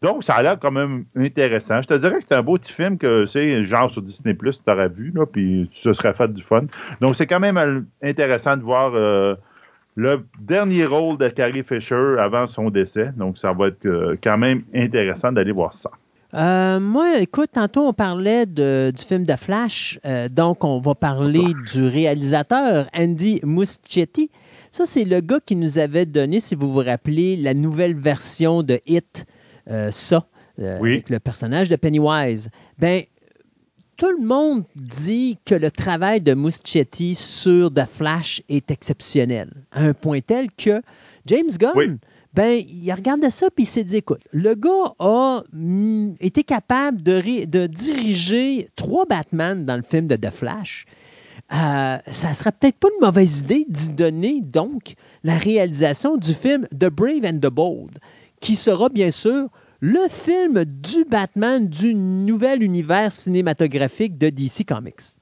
Donc, 0.02 0.24
ça 0.24 0.34
a 0.34 0.42
l'air 0.42 0.58
quand 0.58 0.70
même 0.70 1.04
intéressant. 1.16 1.80
Je 1.82 1.88
te 1.88 1.94
dirais 1.94 2.16
que 2.16 2.24
c'est 2.28 2.34
un 2.34 2.42
beau 2.42 2.58
petit 2.58 2.72
film 2.72 2.98
que, 2.98 3.26
c'est 3.26 3.64
genre 3.64 3.90
sur 3.90 4.02
Disney+, 4.02 4.36
tu 4.36 4.70
aurais 4.70 4.88
vu, 4.88 5.12
là, 5.14 5.26
puis 5.26 5.68
ce 5.72 5.92
serait 5.92 6.14
fait 6.14 6.32
du 6.32 6.42
fun. 6.42 6.64
Donc, 7.00 7.14
c'est 7.14 7.26
quand 7.26 7.40
même 7.40 7.86
intéressant 8.02 8.56
de 8.56 8.62
voir 8.62 8.92
euh, 8.94 9.34
le 9.96 10.24
dernier 10.40 10.84
rôle 10.84 11.18
de 11.18 11.28
Carrie 11.28 11.62
Fisher 11.62 12.16
avant 12.18 12.46
son 12.46 12.70
décès. 12.70 13.10
Donc, 13.16 13.38
ça 13.38 13.52
va 13.52 13.68
être 13.68 13.86
euh, 13.86 14.16
quand 14.22 14.38
même 14.38 14.62
intéressant 14.74 15.32
d'aller 15.32 15.52
voir 15.52 15.72
ça. 15.72 15.90
Euh, 16.34 16.80
moi, 16.80 17.20
écoute, 17.20 17.50
tantôt 17.52 17.86
on 17.86 17.92
parlait 17.92 18.44
du 18.46 19.04
film 19.06 19.24
de 19.24 19.36
Flash, 19.36 20.00
euh, 20.04 20.28
donc 20.28 20.64
on 20.64 20.80
va 20.80 20.94
parler 20.96 21.44
du 21.72 21.86
réalisateur 21.86 22.88
Andy 22.92 23.40
Muschietti. 23.44 24.30
Ça, 24.72 24.84
c'est 24.84 25.04
le 25.04 25.20
gars 25.20 25.38
qui 25.44 25.54
nous 25.54 25.78
avait 25.78 26.06
donné, 26.06 26.40
si 26.40 26.56
vous 26.56 26.72
vous 26.72 26.80
rappelez, 26.80 27.36
la 27.36 27.54
nouvelle 27.54 27.94
version 27.94 28.64
de 28.64 28.80
Hit, 28.86 29.26
euh, 29.70 29.92
ça, 29.92 30.26
avec 30.58 31.08
le 31.08 31.20
personnage 31.20 31.68
de 31.68 31.76
Pennywise. 31.76 32.50
Ben, 32.78 33.02
tout 33.96 34.10
le 34.10 34.26
monde 34.26 34.64
dit 34.74 35.38
que 35.44 35.54
le 35.54 35.70
travail 35.70 36.20
de 36.20 36.34
Muschietti 36.34 37.14
sur 37.14 37.72
The 37.72 37.86
Flash 37.88 38.42
est 38.48 38.72
exceptionnel, 38.72 39.52
à 39.70 39.84
un 39.84 39.92
point 39.92 40.20
tel 40.20 40.48
que 40.50 40.82
James 41.26 41.50
Gunn 41.56 41.98
ben, 42.34 42.60
il 42.68 42.92
regardait 42.92 43.30
ça 43.30 43.48
puis 43.54 43.64
il 43.64 43.68
s'est 43.68 43.84
dit 43.84 43.96
écoute, 43.96 44.22
le 44.32 44.54
gars 44.54 44.94
a 44.98 45.42
mm, 45.52 46.14
été 46.20 46.42
capable 46.42 47.00
de, 47.02 47.66
diriger 47.66 48.68
trois 48.74 49.06
Batman 49.06 49.64
dans 49.64 49.76
le 49.76 49.82
film 49.82 50.06
de 50.06 50.16
The 50.16 50.30
Flash. 50.30 50.86
Euh, 51.52 51.98
ça 52.10 52.34
serait 52.34 52.52
peut-être 52.52 52.78
pas 52.78 52.88
une 52.88 53.06
mauvaise 53.06 53.40
idée 53.40 53.66
d'y 53.68 53.88
donner 53.90 54.40
donc 54.40 54.94
la 55.22 55.36
réalisation 55.36 56.16
du 56.16 56.32
film 56.32 56.66
The 56.72 56.88
Brave 56.88 57.24
and 57.24 57.38
the 57.38 57.52
Bold, 57.52 57.98
qui 58.40 58.56
sera 58.56 58.88
bien 58.88 59.10
sûr 59.10 59.48
le 59.80 60.08
film 60.08 60.64
du 60.64 61.04
Batman 61.04 61.68
du 61.68 61.94
nouvel 61.94 62.62
univers 62.62 63.12
cinématographique 63.12 64.18
de 64.18 64.30
DC 64.30 64.64
Comics. 64.66 65.18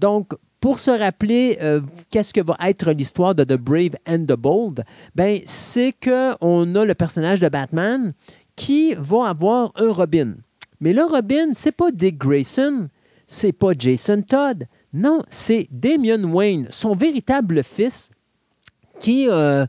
Donc, 0.00 0.32
pour 0.60 0.78
se 0.78 0.90
rappeler 0.90 1.58
euh, 1.62 1.80
qu'est-ce 2.10 2.32
que 2.32 2.40
va 2.40 2.56
être 2.64 2.90
l'histoire 2.92 3.34
de 3.34 3.44
The 3.44 3.56
Brave 3.56 3.96
and 4.06 4.24
the 4.26 4.36
Bold, 4.36 4.84
ben, 5.14 5.40
c'est 5.44 5.94
qu'on 6.02 6.74
a 6.74 6.84
le 6.84 6.94
personnage 6.94 7.40
de 7.40 7.48
Batman 7.48 8.12
qui 8.56 8.94
va 8.94 9.28
avoir 9.28 9.72
un 9.76 9.92
Robin. 9.92 10.34
Mais 10.80 10.92
le 10.94 11.04
Robin, 11.04 11.48
c'est 11.52 11.72
pas 11.72 11.90
Dick 11.90 12.18
Grayson, 12.18 12.88
c'est 13.26 13.52
pas 13.52 13.72
Jason 13.78 14.22
Todd. 14.22 14.64
Non, 14.92 15.20
c'est 15.28 15.68
Damian 15.70 16.24
Wayne, 16.24 16.66
son 16.70 16.94
véritable 16.94 17.62
fils, 17.62 18.10
qui, 19.00 19.28
euh, 19.28 19.66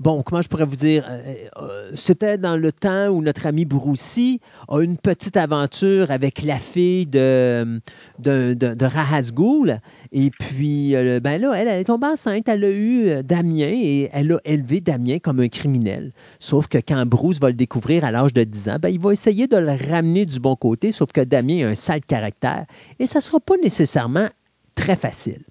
bon, 0.00 0.22
comment 0.22 0.42
je 0.42 0.48
pourrais 0.48 0.64
vous 0.64 0.76
dire, 0.76 1.04
euh, 1.08 1.34
euh, 1.58 1.90
c'était 1.94 2.38
dans 2.38 2.56
le 2.56 2.72
temps 2.72 3.08
où 3.08 3.22
notre 3.22 3.46
ami 3.46 3.64
Broussi 3.64 4.40
a 4.68 4.80
une 4.80 4.96
petite 4.96 5.36
aventure 5.36 6.10
avec 6.10 6.42
la 6.42 6.58
fille 6.58 7.06
de, 7.06 7.80
de, 8.18 8.56
Et 10.12 10.30
puis, 10.30 10.94
ben 11.22 11.40
là, 11.40 11.52
elle, 11.54 11.68
elle, 11.68 11.80
est 11.80 11.84
tombée 11.84 12.08
enceinte, 12.08 12.48
elle 12.48 12.64
a 12.64 12.70
eu 12.70 13.22
Damien 13.22 13.72
et 13.72 14.10
elle 14.12 14.32
a 14.32 14.38
élevé 14.44 14.80
Damien 14.80 15.18
comme 15.18 15.40
un 15.40 15.48
criminel. 15.48 16.12
Sauf 16.38 16.68
que 16.68 16.78
quand 16.78 17.04
Bruce 17.06 17.40
va 17.40 17.48
le 17.48 17.54
découvrir 17.54 18.04
à 18.04 18.10
l'âge 18.10 18.32
de 18.32 18.44
10 18.44 18.68
ans, 18.70 18.76
ben, 18.80 18.88
il 18.88 19.00
va 19.00 19.12
essayer 19.12 19.46
de 19.46 19.56
le 19.56 19.72
ramener 19.90 20.26
du 20.26 20.40
bon 20.40 20.56
côté, 20.56 20.92
sauf 20.92 21.12
que 21.12 21.20
Damien 21.20 21.66
a 21.66 21.70
un 21.70 21.74
sale 21.74 22.00
caractère. 22.00 22.66
Et 22.98 23.06
ça 23.06 23.18
ne 23.18 23.22
sera 23.22 23.40
pas 23.40 23.56
nécessairement 23.62 24.28
très 24.74 24.96
facile. 24.96 25.44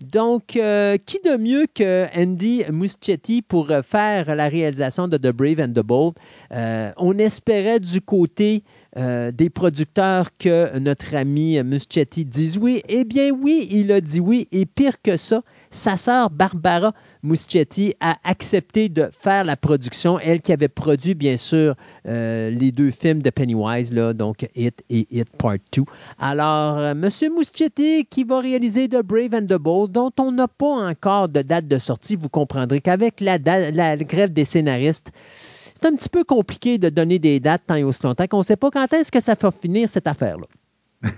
Donc, 0.00 0.56
euh, 0.56 0.96
qui 1.04 1.18
de 1.24 1.36
mieux 1.36 1.66
que 1.72 2.06
Andy 2.16 2.64
Muschietti 2.72 3.42
pour 3.42 3.70
euh, 3.70 3.82
faire 3.82 4.34
la 4.34 4.48
réalisation 4.48 5.08
de 5.08 5.16
The 5.16 5.32
Brave 5.32 5.60
and 5.60 5.72
the 5.72 5.84
Bold? 5.84 6.14
Euh, 6.52 6.90
on 6.96 7.16
espérait 7.18 7.80
du 7.80 8.00
côté 8.00 8.64
des 8.94 9.48
producteurs 9.48 10.28
que 10.38 10.78
notre 10.78 11.14
ami 11.14 11.62
Muschietti 11.62 12.26
dise 12.26 12.58
oui. 12.58 12.82
Eh 12.90 13.04
bien 13.04 13.30
oui, 13.30 13.66
il 13.70 13.90
a 13.90 14.02
dit 14.02 14.20
oui. 14.20 14.48
Et 14.52 14.66
pire 14.66 15.00
que 15.00 15.16
ça, 15.16 15.40
sa 15.72 15.96
sœur 15.96 16.30
Barbara 16.30 16.92
Muschietti 17.22 17.94
a 18.00 18.16
accepté 18.24 18.88
de 18.88 19.08
faire 19.12 19.44
la 19.44 19.56
production, 19.56 20.18
elle 20.18 20.40
qui 20.40 20.52
avait 20.52 20.68
produit 20.68 21.14
bien 21.14 21.36
sûr 21.36 21.74
les 22.04 22.72
deux 22.72 22.90
films 22.90 23.22
de 23.22 23.30
Pennywise, 23.30 23.92
là, 23.92 24.12
donc 24.12 24.48
It 24.54 24.84
et 24.90 25.06
It 25.10 25.30
Part 25.36 25.56
2. 25.72 25.82
Alors, 26.18 26.78
M. 26.80 27.08
Muschietti 27.36 28.06
qui 28.08 28.24
va 28.24 28.40
réaliser 28.40 28.88
The 28.88 29.02
Brave 29.02 29.34
and 29.34 29.46
the 29.46 29.58
Bold, 29.58 29.92
dont 29.92 30.12
on 30.18 30.32
n'a 30.32 30.48
pas 30.48 30.88
encore 30.88 31.28
de 31.28 31.42
date 31.42 31.66
de 31.66 31.78
sortie, 31.78 32.16
vous 32.16 32.28
comprendrez 32.28 32.80
qu'avec 32.80 33.20
la, 33.20 33.38
la, 33.38 33.96
grève 33.96 34.32
des 34.32 34.44
scénaristes, 34.44 35.12
c'est 35.74 35.86
un 35.86 35.94
petit 35.94 36.08
peu 36.08 36.24
compliqué 36.24 36.78
de 36.78 36.88
donner 36.88 37.18
des 37.18 37.40
dates 37.40 37.62
tant 37.66 37.74
et 37.74 37.82
aussi 37.82 38.02
longtemps 38.04 38.26
qu'on 38.26 38.38
ne 38.38 38.44
sait 38.44 38.56
pas 38.56 38.70
quand 38.70 38.92
est-ce 38.92 39.10
que 39.10 39.20
ça 39.20 39.34
va 39.40 39.50
finir 39.50 39.88
cette 39.88 40.06
affaire-là. 40.06 40.46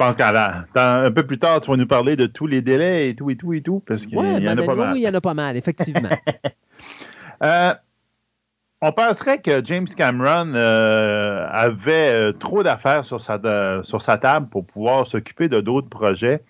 Je 0.00 0.06
pense 0.06 0.16
qu'un 0.16 1.10
peu 1.10 1.26
plus 1.26 1.38
tard, 1.38 1.60
tu 1.60 1.70
vas 1.70 1.76
nous 1.76 1.86
parler 1.86 2.16
de 2.16 2.24
tous 2.24 2.46
les 2.46 2.62
délais 2.62 3.10
et 3.10 3.14
tout 3.14 3.28
et 3.28 3.36
tout 3.36 3.52
et 3.52 3.60
tout, 3.60 3.82
parce 3.86 4.06
qu'il 4.06 4.14
y, 4.14 4.18
en 4.18 4.46
a 4.46 4.54
ben, 4.54 4.64
pas 4.64 4.74
mal. 4.74 4.92
Oui, 4.94 5.00
il 5.00 5.04
y 5.04 5.08
en 5.08 5.12
a 5.12 5.20
pas 5.20 5.34
mal, 5.34 5.56
effectivement. 5.56 6.08
Euh, 7.42 7.72
on 8.82 8.92
penserait 8.92 9.40
que 9.40 9.64
James 9.64 9.86
Cameron 9.86 10.52
euh, 10.54 11.46
avait 11.50 12.10
euh, 12.10 12.32
trop 12.32 12.62
d'affaires 12.62 13.06
sur 13.06 13.22
sa, 13.22 13.40
sur 13.82 14.02
sa 14.02 14.18
table 14.18 14.48
pour 14.50 14.66
pouvoir 14.66 15.06
s'occuper 15.06 15.48
de 15.48 15.62
d'autres 15.62 15.88
projets. 15.88 16.42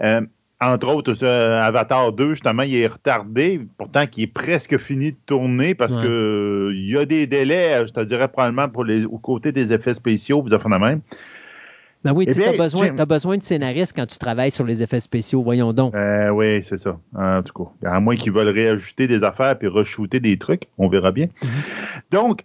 Euh, 0.00 0.22
entre 0.60 0.88
autres, 0.88 1.24
Avatar 1.24 2.12
2, 2.12 2.30
justement, 2.30 2.64
il 2.64 2.74
est 2.74 2.88
retardé, 2.88 3.60
pourtant 3.78 4.08
qui 4.08 4.24
est 4.24 4.26
presque 4.26 4.76
fini 4.78 5.12
de 5.12 5.16
tourner 5.24 5.76
parce 5.76 5.94
Ouais. 5.94 6.02
que 6.02 6.72
il 6.74 6.90
y 6.90 6.98
a 6.98 7.04
des 7.04 7.28
délais, 7.28 7.86
je 7.86 7.92
te 7.92 8.00
dirais 8.00 8.26
probablement 8.26 8.68
pour 8.68 8.84
les, 8.84 9.04
aux 9.04 9.18
côtés 9.18 9.52
des 9.52 9.72
effets 9.72 9.94
spéciaux, 9.94 10.42
vous 10.42 10.48
de 10.48 10.78
même. 10.78 11.00
Ben 12.04 12.12
oui, 12.12 12.26
Eh 12.28 12.32
tu 12.34 12.42
as 12.44 12.50
bien, 12.50 12.58
besoin, 12.62 12.86
Jim- 12.88 12.94
t'as 12.96 13.06
besoin 13.06 13.38
de 13.38 13.42
scénaristes 13.42 13.94
quand 13.96 14.04
tu 14.06 14.18
travailles 14.18 14.50
sur 14.50 14.64
les 14.66 14.82
effets 14.82 15.00
spéciaux, 15.00 15.42
voyons 15.42 15.72
donc. 15.72 15.94
Euh, 15.94 16.28
oui, 16.30 16.62
c'est 16.62 16.76
ça. 16.76 16.98
En 17.16 17.42
tout 17.42 17.64
cas, 17.82 17.90
à 17.90 17.98
moins 18.00 18.14
qu'ils 18.14 18.32
veulent 18.32 18.48
réajuster 18.50 19.06
des 19.06 19.24
affaires 19.24 19.58
puis 19.58 19.68
re-shooter 19.68 20.20
des 20.20 20.36
trucs, 20.36 20.64
on 20.76 20.88
verra 20.88 21.12
bien. 21.12 21.28
Donc, 22.10 22.44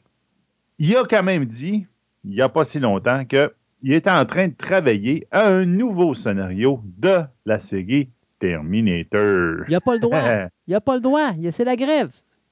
il 0.78 0.96
a 0.96 1.04
quand 1.04 1.24
même 1.24 1.44
dit, 1.46 1.86
il 2.24 2.32
n'y 2.32 2.42
a 2.42 2.48
pas 2.50 2.64
si 2.64 2.80
longtemps, 2.80 3.26
qu'il 3.26 3.50
était 3.94 4.10
en 4.10 4.26
train 4.26 4.48
de 4.48 4.54
travailler 4.56 5.28
à 5.32 5.48
un 5.50 5.66
nouveau 5.66 6.14
scénario 6.16 6.82
de 6.98 7.20
la 7.46 7.60
série 7.60 8.08
Terminator. 8.40 9.66
Il 9.68 9.72
n'a 9.74 9.82
pas 9.82 9.94
le 9.94 10.00
droit. 10.00 10.22
Il 10.68 10.72
n'a 10.72 10.82
pas 10.82 10.96
le 10.96 11.02
droit. 11.02 11.32
Il- 11.38 11.52
C'est 11.52 11.66
la 11.66 11.76
grève. 11.76 12.12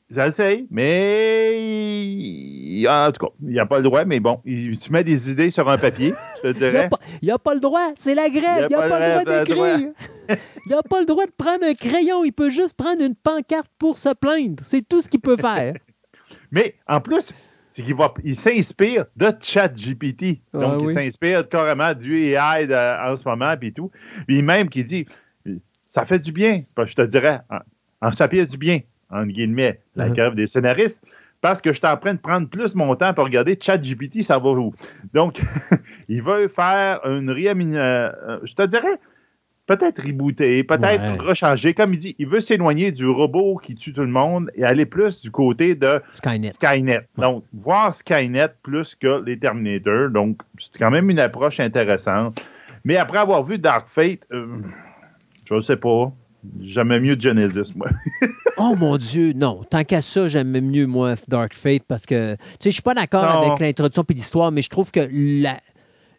Ça 0.10 0.28
essaye, 0.28 0.66
mais 0.72 1.60
il- 1.60 2.88
en 2.88 3.12
tout 3.12 3.26
cas, 3.26 3.34
il 3.46 3.56
n'a 3.56 3.66
pas 3.66 3.78
le 3.78 3.84
droit, 3.84 4.06
mais 4.06 4.22
bon, 4.22 4.40
il 4.46 4.78
se 4.78 4.90
met 4.92 5.04
des 5.04 5.30
idées 5.30 5.50
sur 5.50 5.70
un 5.70 5.78
papier, 5.78 6.14
je 6.44 6.52
te 6.52 6.58
Il 6.58 6.64
n'a 6.64 6.72
dirais. 6.72 6.90
pas, 6.90 7.00
il 7.22 7.32
a 7.32 7.38
pas 7.38 7.54
le 7.54 7.60
droit. 7.60 7.90
C'est 7.96 8.16
la 8.16 8.30
grève. 8.30 8.68
Il 8.70 8.76
n'a 8.78 8.88
pas, 8.88 9.00
le 9.00 9.22
droit 9.22 9.40
d'écrire. 9.44 9.90
il 10.66 10.72
n'a 10.72 10.82
pas 10.84 11.00
le 11.02 11.06
droit 11.06 11.26
de 11.26 11.32
prendre 11.38 11.66
un 11.66 11.74
crayon. 11.74 12.24
Il 12.24 12.32
peut 12.32 12.50
juste 12.50 12.76
prendre 12.78 13.02
une 13.04 13.16
pancarte 13.16 13.70
pour 13.78 13.98
se 13.98 14.14
plaindre. 14.14 14.64
C'est 14.64 14.88
tout 14.88 15.02
ce 15.02 15.10
qu'il 15.10 15.20
peut 15.20 15.36
faire. 15.38 15.74
Mais 16.52 16.76
en 16.88 17.02
plus, 17.02 17.34
c'est 17.68 17.84
qu'il 17.84 17.96
va, 17.96 18.14
il 18.24 18.36
s'inspire 18.36 19.06
de 19.18 19.34
ChatGPT. 19.42 20.40
Ah 20.54 20.60
Donc, 20.60 20.84
oui. 20.84 20.94
il 20.94 20.94
s'inspire 20.94 21.48
carrément 21.50 21.94
du 21.94 22.18
AI 22.34 22.66
de- 22.66 23.10
en 23.12 23.16
ce 23.18 23.28
moment, 23.28 23.54
puis 23.60 23.74
tout. 23.74 23.92
Puis 24.26 24.42
même 24.42 24.70
qui 24.70 24.86
dit, 24.86 25.06
ça 25.86 26.06
fait 26.06 26.20
du 26.20 26.32
bien. 26.32 26.62
Je 26.86 26.94
te 26.94 27.02
dirais, 27.02 27.40
en, 27.50 28.08
en 28.08 28.12
ça 28.14 28.30
fait 28.30 28.46
du 28.46 28.58
bien, 28.58 28.80
entre 29.12 29.28
guillemets, 29.28 29.80
la 29.96 30.08
Mhm. 30.10 30.14
grève 30.14 30.36
des 30.36 30.48
scénaristes, 30.48 31.02
parce 31.42 31.62
que 31.62 31.72
je 31.72 31.78
suis 31.78 31.88
en 31.88 31.98
train 31.98 32.14
de 32.14 32.20
prendre 32.20 32.48
plus 32.50 32.76
mon 32.76 32.96
temps 32.96 33.14
pour 33.14 33.26
regarder 33.26 33.58
ChatGPT, 33.60 34.24
ça 34.24 34.40
va 34.40 34.50
où? 34.52 34.74
Donc, 35.14 35.40
il 36.10 36.22
veut 36.24 36.48
faire 36.48 37.00
une 37.06 37.30
réaménagement. 37.30 38.40
je 38.44 38.54
te 38.56 38.66
dirais, 38.66 38.98
peut-être 39.68 40.02
rebooter, 40.02 40.64
peut-être 40.64 41.02
Ouais. 41.04 41.18
rechanger. 41.20 41.74
Comme 41.74 41.94
il 41.94 42.00
dit, 42.00 42.16
il 42.20 42.28
veut 42.28 42.40
s'éloigner 42.40 42.92
du 42.92 43.06
robot 43.06 43.58
qui 43.58 43.76
tue 43.76 43.92
tout 43.94 44.02
le 44.02 44.08
monde 44.08 44.50
et 44.56 44.64
aller 44.64 44.86
plus 44.86 45.22
du 45.22 45.30
côté 45.30 45.76
de 45.76 46.02
Skynet. 46.12 46.52
Skynet. 46.52 47.02
Donc, 47.18 47.44
voir 47.54 47.94
Skynet 47.94 48.48
plus 48.64 48.96
que 48.96 49.22
les 49.26 49.38
Terminators. 49.38 50.10
Donc, 50.10 50.42
c'est 50.58 50.78
quand 50.78 50.90
même 50.92 51.10
une 51.10 51.20
approche 51.20 51.60
intéressante. 51.60 52.46
Mais 52.86 52.96
après 52.96 53.18
avoir 53.18 53.44
vu 53.44 53.58
Dark 53.60 53.90
Fate, 53.90 54.20
euh, 54.32 54.48
je 55.46 55.54
ne 55.56 55.60
sais 55.62 55.76
pas. 55.78 56.14
J'aimais 56.62 57.00
mieux 57.00 57.16
Genesis, 57.20 57.74
moi. 57.76 57.88
Oh 58.60 58.74
mon 58.76 58.98
Dieu, 58.98 59.34
non. 59.34 59.64
Tant 59.70 59.84
qu'à 59.84 60.02
ça, 60.02 60.28
j'aime 60.28 60.60
mieux, 60.62 60.88
moi, 60.88 61.14
Dark 61.28 61.54
Fate, 61.54 61.84
parce 61.88 62.08
que, 62.08 62.34
tu 62.34 62.40
sais, 62.60 62.70
je 62.72 62.74
suis 62.76 62.82
pas 62.82 62.96
d'accord 62.96 63.24
avec 63.26 63.60
l'introduction 63.60 64.04
et 64.10 64.14
l'histoire, 64.16 64.52
mais 64.52 64.64
je 64.64 64.70
trouve 64.70 64.90
que 64.90 65.08
la, 65.12 65.60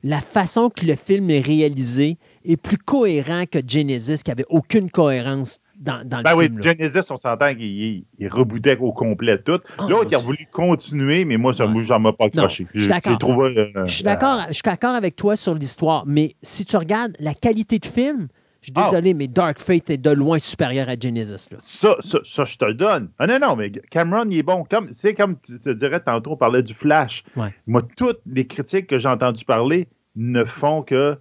la 0.05 0.21
façon 0.21 0.71
que 0.71 0.87
le 0.87 0.95
film 0.95 1.31
est 1.31 1.41
réalisé 1.41 2.17
est 2.45 2.57
plus 2.57 2.79
cohérent 2.79 3.43
que 3.51 3.59
Genesis, 3.67 4.23
qui 4.23 4.31
avait 4.31 4.45
aucune 4.51 4.89
cohérence 4.89 5.59
dans, 5.81 6.07
dans 6.09 6.23
Ben 6.23 6.31
le 6.31 6.37
oui, 6.37 6.45
film. 6.45 6.59
là. 6.59 6.63
Genesis, 6.63 7.11
on 7.11 7.17
s'entend 7.17 7.53
qu'il 7.57 7.63
il, 7.65 8.05
il 8.21 8.29
rebootait 8.29 8.77
au 8.79 8.93
complet 8.93 9.39
tout. 9.43 9.59
Oh, 9.81 9.89
L'autre, 9.89 10.09
il 10.13 10.15
a 10.15 10.19
voulu 10.19 10.47
continuer, 10.53 11.25
mais 11.25 11.39
moi, 11.39 11.53
ça, 11.53 11.67
Ouais. 11.67 11.83
j'en 11.83 11.99
m'a 11.99 12.13
pas 12.13 12.27
accroché. 12.27 12.69
je 12.73 12.83
suis 12.83 12.89
d'accord. 12.89 13.13
j'ai 13.15 13.19
trouvé, 13.19 13.59
euh, 13.59 13.85
Je 13.87 13.93
suis 13.95 14.05
d'accord, 14.05 14.43
je 14.47 14.53
suis 14.55 14.63
d'accord 14.65 14.95
avec 14.95 15.17
toi 15.17 15.35
sur 15.35 15.55
l'histoire, 15.55 16.05
mais 16.07 16.37
si 16.41 16.65
tu 16.65 16.77
regardes 16.77 17.15
la 17.19 17.35
qualité 17.35 17.81
de 17.81 17.87
film, 17.87 18.29
suis 18.69 18.75
Ah. 18.77 18.91
désolé, 18.91 19.15
mais 19.15 19.27
Dark 19.29 19.59
Fate 19.59 19.91
est 19.91 19.97
de 19.99 20.11
loin 20.11 20.39
supérieur 20.39 20.89
à 20.89 20.95
Genesis. 20.99 21.49
Là. 21.51 21.59
Ça, 21.61 21.97
ça, 22.01 22.19
ça, 22.25 22.45
je 22.45 22.57
te 22.57 22.65
le 22.65 22.75
donne. 22.75 23.11
Ah 23.19 23.27
non, 23.27 23.39
non, 23.41 23.57
mais 23.57 23.71
Cameron, 23.91 24.25
il 24.31 24.39
est 24.39 24.43
bon. 24.43 24.65
Comme, 24.71 24.89
c'est 24.93 25.15
comme 25.15 25.37
tu 25.41 25.59
te 25.61 25.71
dirais 25.71 26.01
tantôt, 26.01 26.33
on 26.33 26.37
parlait 26.37 26.63
du 26.63 26.75
Flash. 26.75 27.25
Ouais. 27.37 27.55
Moi, 27.67 27.83
toutes 27.97 28.21
les 28.27 28.47
critiques 28.47 28.87
que 28.87 28.99
j'ai 28.99 29.09
entendues 29.09 29.45
parler 29.45 29.89
ne 30.17 30.45
font 30.45 30.83
que 30.83 31.17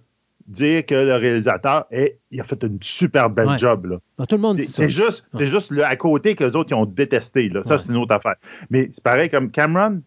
dire 0.46 0.86
que 0.86 0.94
le 0.94 1.14
réalisateur 1.16 1.84
est, 1.90 2.18
il 2.30 2.40
a 2.40 2.44
fait 2.44 2.62
une 2.62 2.78
super 2.80 3.28
belle 3.28 3.48
Ouais. 3.48 3.58
job. 3.58 3.84
Là. 3.84 3.98
Bon, 4.16 4.24
tout 4.24 4.36
le 4.36 4.40
monde 4.42 4.56
C'est, 4.60 4.66
dit 4.66 4.72
ça. 4.72 4.82
c'est 4.84 4.90
juste, 4.90 5.24
Ouais. 5.34 5.40
c'est 5.40 5.46
juste 5.46 5.70
le 5.70 5.84
à 5.84 5.94
côté 5.96 6.34
que 6.34 6.44
les 6.44 6.56
autres 6.56 6.70
ils 6.70 6.74
ont 6.74 6.86
détesté. 6.86 7.50
Là. 7.50 7.62
Ça, 7.64 7.76
c'est 7.78 7.90
une 7.90 7.96
autre 7.98 8.14
affaire. 8.14 8.36
Mais 8.70 8.88
c'est 8.92 9.02
pareil 9.04 9.28
comme 9.28 9.50
Cameron. 9.50 10.00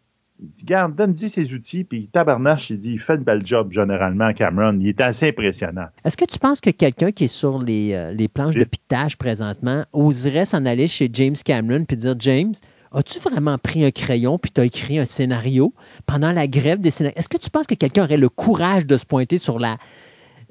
Il 0.44 0.50
dit, 0.50 0.66
garde, 0.66 0.96
donne-y 0.96 1.30
ses 1.30 1.54
outils, 1.54 1.84
puis 1.84 2.10
tabarnache, 2.12 2.72
il 2.72 2.80
dit, 2.80 2.94
il 2.94 3.00
fait 3.00 3.14
une 3.14 3.24
belle 3.24 3.46
job, 3.46 3.72
généralement, 3.72 4.34
Cameron. 4.34 4.76
Il 4.80 4.88
est 4.88 5.00
assez 5.00 5.28
impressionnant. 5.28 5.86
Est-ce 6.04 6.18
que 6.18 6.26
tu 6.26 6.40
penses 6.40 6.60
que 6.60 6.72
quelqu'un 6.72 7.12
qui 7.12 7.26
est 7.26 7.28
sur 7.28 7.60
les, 7.60 7.94
euh, 7.94 8.12
les 8.12 8.28
planches 8.28 8.56
de 8.56 8.64
piquetage 8.64 9.18
présentement 9.18 9.86
oserait 9.94 10.46
s'en 10.46 10.66
aller 10.66 10.88
chez 10.88 11.10
James 11.14 11.36
Cameron 11.46 11.86
puis 11.86 11.96
dire 11.96 12.16
James, 12.18 12.54
as-tu 12.92 13.20
vraiment 13.20 13.60
pris 13.60 13.86
un 13.86 13.92
crayon 13.92 14.40
puis 14.40 14.52
tu 14.52 14.62
as 14.62 14.66
écrit 14.66 14.98
un 14.98 15.06
scénario 15.06 15.76
pendant 16.08 16.32
la 16.32 16.48
grève 16.48 16.82
des 16.82 16.90
scénarios? 16.90 17.20
Est-ce 17.20 17.30
que 17.30 17.38
tu 17.38 17.52
penses 17.52 17.68
que 17.68 17.76
quelqu'un 17.76 18.06
aurait 18.06 18.18
le 18.18 18.30
courage 18.30 18.88
de 18.88 18.98
se 18.98 19.06
pointer 19.06 19.38
sur 19.38 19.60
la, 19.60 19.78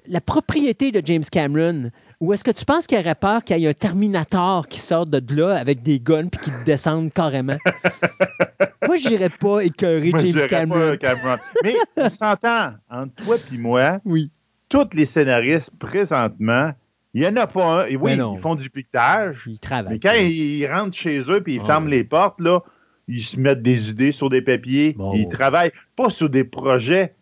la 0.07 0.21
propriété 0.21 0.93
de 0.93 1.03
James 1.05 1.25
Cameron? 1.31 1.91
Ou 2.21 2.35
est-ce 2.35 2.45
que 2.45 2.51
tu 2.51 2.67
penses 2.67 2.87
qu'il 2.87 2.99
aurait 2.99 3.15
peur 3.15 3.43
qu'il 3.43 3.57
y 3.59 3.65
ait 3.65 3.71
un 3.71 3.73
Terminator 3.73 4.67
qui 4.69 4.79
sorte 4.79 5.09
de 5.09 5.35
là 5.35 5.57
avec 5.57 5.81
des 5.83 5.99
guns 5.99 6.29
puis 6.29 6.39
qui 6.41 6.51
descendent 6.67 7.13
carrément? 7.13 7.57
Moi, 8.87 8.97
je 8.99 9.09
n'irais 9.09 9.31
pas 9.31 9.61
écœurer 9.63 10.13
James 10.19 10.47
Cameron. 10.49 10.91
pas 10.91 10.97
Cameron. 10.99 11.37
Mais 11.65 11.75
on 11.97 12.11
s'entend, 12.11 12.73
entre 12.91 13.15
toi 13.25 13.37
et 13.53 13.57
moi, 13.59 13.99
Oui. 14.05 14.31
tous 14.69 14.89
les 14.93 15.07
scénaristes 15.07 15.71
présentement, 15.79 16.73
il 17.15 17.23
n'y 17.23 17.27
en 17.27 17.37
a 17.37 17.47
pas 17.47 17.83
un. 17.83 17.87
Et 17.87 17.97
oui, 17.97 18.13
ils 18.17 18.41
font 18.41 18.55
du 18.55 18.69
piquetage, 18.69 19.43
Il 19.47 19.59
travaille. 19.59 19.95
mais 19.95 19.99
quand 19.99 20.15
ils 20.15 20.67
rentrent 20.67 20.97
chez 20.97 21.21
eux 21.31 21.43
et 21.47 21.53
ils 21.55 21.63
ferment 21.63 21.89
les 21.89 22.05
portes, 22.05 22.41
là, 22.41 22.61
ils 23.09 23.23
se 23.23 23.39
mettent 23.39 23.63
des 23.63 23.91
idées 23.91 24.13
sur 24.13 24.29
des 24.29 24.43
papiers. 24.43 24.95
Bon. 24.97 25.15
Ils 25.15 25.29
travaillent 25.29 25.73
pas 25.97 26.11
sur 26.11 26.29
des 26.29 26.45
projets, 26.45 27.15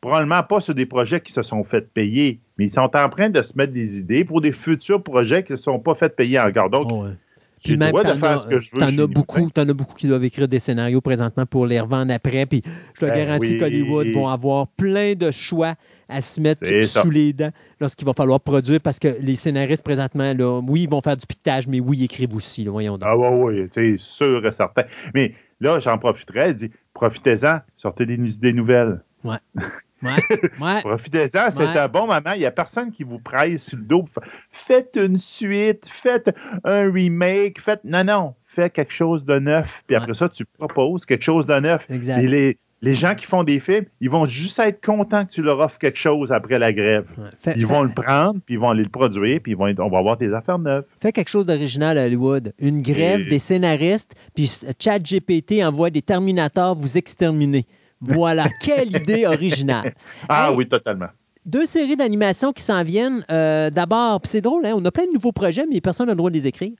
probablement 0.00 0.42
pas 0.42 0.60
sur 0.60 0.74
des 0.74 0.86
projets 0.86 1.20
qui 1.20 1.32
se 1.32 1.42
sont 1.42 1.62
fait 1.64 1.92
payer, 1.92 2.40
mais 2.58 2.66
ils 2.66 2.70
sont 2.70 2.90
en 2.94 3.08
train 3.08 3.30
de 3.30 3.42
se 3.42 3.56
mettre 3.56 3.72
des 3.72 3.98
idées 3.98 4.24
pour 4.24 4.40
des 4.40 4.52
futurs 4.52 5.02
projets 5.02 5.42
qui 5.44 5.52
ne 5.52 5.56
sont 5.56 5.78
pas 5.78 5.94
fait 5.94 6.14
payer 6.14 6.38
encore. 6.40 6.70
Donc, 6.70 6.88
Oh, 6.90 7.04
ouais. 7.04 7.76
même, 7.76 7.92
t'en 7.92 8.22
as- 8.22 8.46
je 8.50 8.70
veux. 8.72 8.78
T'en 8.80 8.98
as 8.98 9.06
beaucoup, 9.06 9.50
t'en 9.50 9.68
as 9.68 9.72
beaucoup 9.72 9.94
qui 9.94 10.06
doivent 10.08 10.24
écrire 10.24 10.46
des 10.48 10.58
scénarios 10.58 11.00
présentement 11.00 11.46
pour 11.46 11.66
les 11.66 11.80
revendre 11.80 12.12
après. 12.12 12.46
Puis 12.46 12.62
je 12.94 13.00
te 13.00 13.06
Ben 13.06 13.14
garantis 13.26 13.52
oui. 13.52 13.58
qu'Hollywood 13.58 14.08
vont 14.12 14.28
avoir 14.28 14.68
plein 14.68 15.14
de 15.14 15.30
choix 15.30 15.74
à 16.08 16.20
se 16.20 16.40
mettre 16.40 16.64
ça. 16.84 17.02
sous 17.02 17.10
les 17.10 17.32
dents 17.32 17.50
lorsqu'il 17.80 18.06
va 18.06 18.12
falloir 18.12 18.40
produire 18.40 18.80
parce 18.80 18.98
que 19.00 19.08
les 19.20 19.34
scénaristes 19.34 19.82
présentement, 19.82 20.32
là, 20.34 20.60
oui, 20.66 20.82
ils 20.82 20.88
vont 20.88 21.00
faire 21.00 21.16
du 21.16 21.26
piquetage, 21.26 21.66
mais 21.66 21.80
oui, 21.80 21.98
ils 21.98 22.04
écrivent 22.04 22.34
aussi. 22.34 22.62
là, 22.64 22.70
voyons 22.70 22.96
donc. 22.96 23.08
Ah 23.10 23.16
ouais, 23.16 23.42
ouais, 23.42 23.68
c'est 23.72 23.98
sûr 23.98 24.46
et 24.46 24.52
certain. 24.52 24.84
Mais 25.14 25.34
là, 25.60 25.80
j'en 25.80 25.98
profiterai. 25.98 26.40
Elle 26.40 26.54
dit, 26.54 26.70
profitez-en, 26.94 27.58
sortez 27.74 28.06
des 28.06 28.14
idées 28.36 28.52
nouvelles. 28.52 29.02
Ouais. 29.24 29.36
Ouais. 30.02 30.80
Profitez-en, 30.82 31.50
c'est 31.50 31.58
Ouais. 31.58 31.78
un 31.78 31.88
bon 31.88 32.06
moment. 32.06 32.32
Il 32.34 32.40
n'y 32.40 32.46
a 32.46 32.50
personne 32.50 32.90
qui 32.90 33.02
vous 33.02 33.18
presse 33.18 33.64
sur 33.68 33.78
le 33.78 33.84
dos. 33.84 34.04
Faites 34.50 34.96
une 35.00 35.18
suite, 35.18 35.86
faites 35.90 36.34
un 36.64 36.90
remake, 36.92 37.60
faites. 37.60 37.84
Non, 37.84 38.04
non, 38.04 38.34
fais 38.46 38.70
quelque 38.70 38.92
chose 38.92 39.24
de 39.24 39.38
neuf. 39.38 39.82
Puis 39.86 39.96
après 39.96 40.14
ça, 40.14 40.28
tu 40.28 40.44
proposes 40.44 41.06
quelque 41.06 41.24
chose 41.24 41.46
de 41.46 41.58
neuf. 41.60 41.90
Exact. 41.90 42.22
Et 42.22 42.28
les, 42.28 42.58
les 42.82 42.94
gens 42.94 43.14
qui 43.14 43.24
font 43.24 43.42
des 43.42 43.58
films, 43.58 43.86
ils 44.02 44.10
vont 44.10 44.26
juste 44.26 44.58
être 44.58 44.84
contents 44.84 45.24
que 45.24 45.30
tu 45.32 45.40
leur 45.42 45.58
offres 45.60 45.78
quelque 45.78 45.98
chose 45.98 46.30
après 46.30 46.58
la 46.58 46.72
grève. 46.74 47.06
Ouais. 47.16 47.54
Ils 47.56 47.66
vont 47.66 47.82
le 47.82 47.90
prendre, 47.92 48.38
puis 48.44 48.56
ils 48.56 48.58
vont 48.60 48.68
aller 48.70 48.82
le 48.84 48.90
produire, 48.90 49.40
puis 49.42 49.52
ils 49.52 49.56
vont 49.56 49.66
être- 49.66 49.80
on 49.80 49.88
va 49.88 49.98
avoir 49.98 50.18
des 50.18 50.32
affaires 50.34 50.58
neuves. 50.58 50.84
fais 51.00 51.10
quelque 51.10 51.30
chose 51.30 51.46
d'original 51.46 51.96
à 51.96 52.04
Hollywood. 52.04 52.52
Une 52.60 52.82
grève 52.82 53.20
Et- 53.20 53.30
des 53.30 53.38
scénaristes, 53.38 54.14
puis 54.34 54.50
ChatGPT 54.78 55.64
envoie 55.64 55.88
des 55.90 56.02
Terminators 56.02 56.76
vous 56.76 56.98
exterminer. 56.98 57.64
Voilà, 58.00 58.46
quelle 58.60 58.94
idée 58.96 59.26
originale. 59.26 59.94
Ah 60.28 60.50
Hey, 60.50 60.56
oui, 60.56 60.68
totalement. 60.68 61.06
deux 61.44 61.64
séries 61.66 61.96
d'animation 61.96 62.52
qui 62.52 62.62
s'en 62.62 62.82
viennent. 62.84 63.24
Euh, 63.30 63.70
D'abord, 63.70 64.20
c'est 64.24 64.40
drôle, 64.40 64.66
hein, 64.66 64.72
on 64.74 64.84
a 64.84 64.90
plein 64.90 65.06
de 65.06 65.12
nouveaux 65.12 65.32
projets, 65.32 65.64
mais 65.70 65.80
personne 65.80 66.06
n'a 66.06 66.12
le 66.12 66.16
droit 66.18 66.30
de 66.30 66.34
les 66.36 66.46
écrire. 66.46 66.72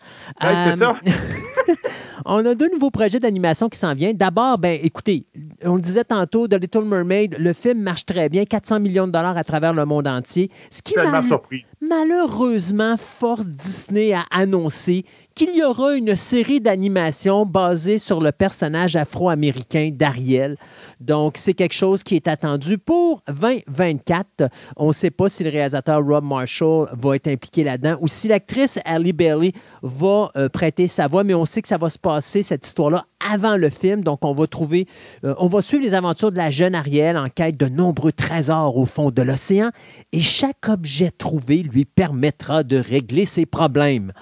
Ouais, 0.42 0.48
c'est 0.72 0.76
ça. 0.76 0.96
on 2.26 2.44
a 2.44 2.54
deux 2.54 2.68
nouveaux 2.70 2.90
projets 2.90 3.18
d'animation 3.18 3.68
qui 3.68 3.78
s'en 3.78 3.94
viennent. 3.94 4.16
D'abord, 4.16 4.58
ben, 4.58 4.78
écoutez, 4.82 5.26
on 5.64 5.76
le 5.76 5.80
disait 5.80 6.04
tantôt, 6.04 6.46
The 6.48 6.54
Little 6.54 6.84
Mermaid, 6.84 7.36
le 7.38 7.52
film 7.52 7.80
marche 7.80 8.04
très 8.06 8.28
bien, 8.28 8.44
400 8.44 8.80
millions 8.80 9.06
de 9.06 9.12
dollars 9.12 9.36
à 9.36 9.44
travers 9.44 9.72
le 9.72 9.84
monde 9.84 10.06
entier. 10.08 10.50
Ce 10.70 10.82
qui 10.82 10.94
mal- 10.96 11.24
surpris. 11.26 11.64
malheureusement 11.80 12.96
force 12.96 13.48
Disney 13.48 14.12
à 14.12 14.22
annoncer 14.30 15.04
qu'il 15.36 15.54
y 15.54 15.62
aura 15.62 15.94
une 15.94 16.16
série 16.16 16.62
d'animation 16.62 17.44
basée 17.44 17.98
sur 17.98 18.22
le 18.22 18.32
personnage 18.32 18.96
afro-américain 18.96 19.90
d'Ariel. 19.92 20.56
Donc, 20.98 21.36
c'est 21.36 21.52
quelque 21.52 21.74
chose 21.74 22.02
qui 22.02 22.16
est 22.16 22.26
attendu 22.26 22.78
pour 22.78 23.22
2024. 23.28 24.50
On 24.78 24.88
ne 24.88 24.92
sait 24.94 25.10
pas 25.10 25.28
si 25.28 25.44
le 25.44 25.50
réalisateur 25.50 26.02
Rob 26.02 26.24
Marshall 26.24 26.88
va 26.96 27.16
être 27.16 27.28
impliqué 27.28 27.64
là-dedans 27.64 27.98
ou 28.00 28.08
si 28.08 28.28
l'actrice 28.28 28.78
Halle 28.86 29.12
Bailey 29.12 29.52
va 29.82 30.30
euh, 30.36 30.48
prêter 30.48 30.86
sa 30.86 31.06
voix, 31.06 31.22
mais 31.22 31.34
on 31.34 31.44
sait 31.44 31.60
que 31.60 31.68
ça 31.68 31.76
va 31.76 31.90
se 31.90 31.98
passer, 31.98 32.42
cette 32.42 32.66
histoire-là, 32.66 33.04
avant 33.30 33.58
le 33.58 33.68
film. 33.68 34.02
Donc, 34.02 34.24
on 34.24 34.32
va 34.32 34.46
trouver, 34.46 34.86
euh, 35.24 35.34
on 35.38 35.48
va 35.48 35.60
suivre 35.60 35.82
les 35.82 35.92
aventures 35.92 36.32
de 36.32 36.38
la 36.38 36.48
jeune 36.48 36.74
Ariel 36.74 37.18
en 37.18 37.28
quête 37.28 37.58
de 37.58 37.66
nombreux 37.66 38.12
trésors 38.12 38.78
au 38.78 38.86
fond 38.86 39.10
de 39.10 39.20
l'océan 39.20 39.68
et 40.12 40.22
chaque 40.22 40.66
objet 40.66 41.10
trouvé 41.10 41.58
lui 41.58 41.84
permettra 41.84 42.62
de 42.62 42.78
régler 42.78 43.26
ses 43.26 43.44
problèmes. 43.44 44.14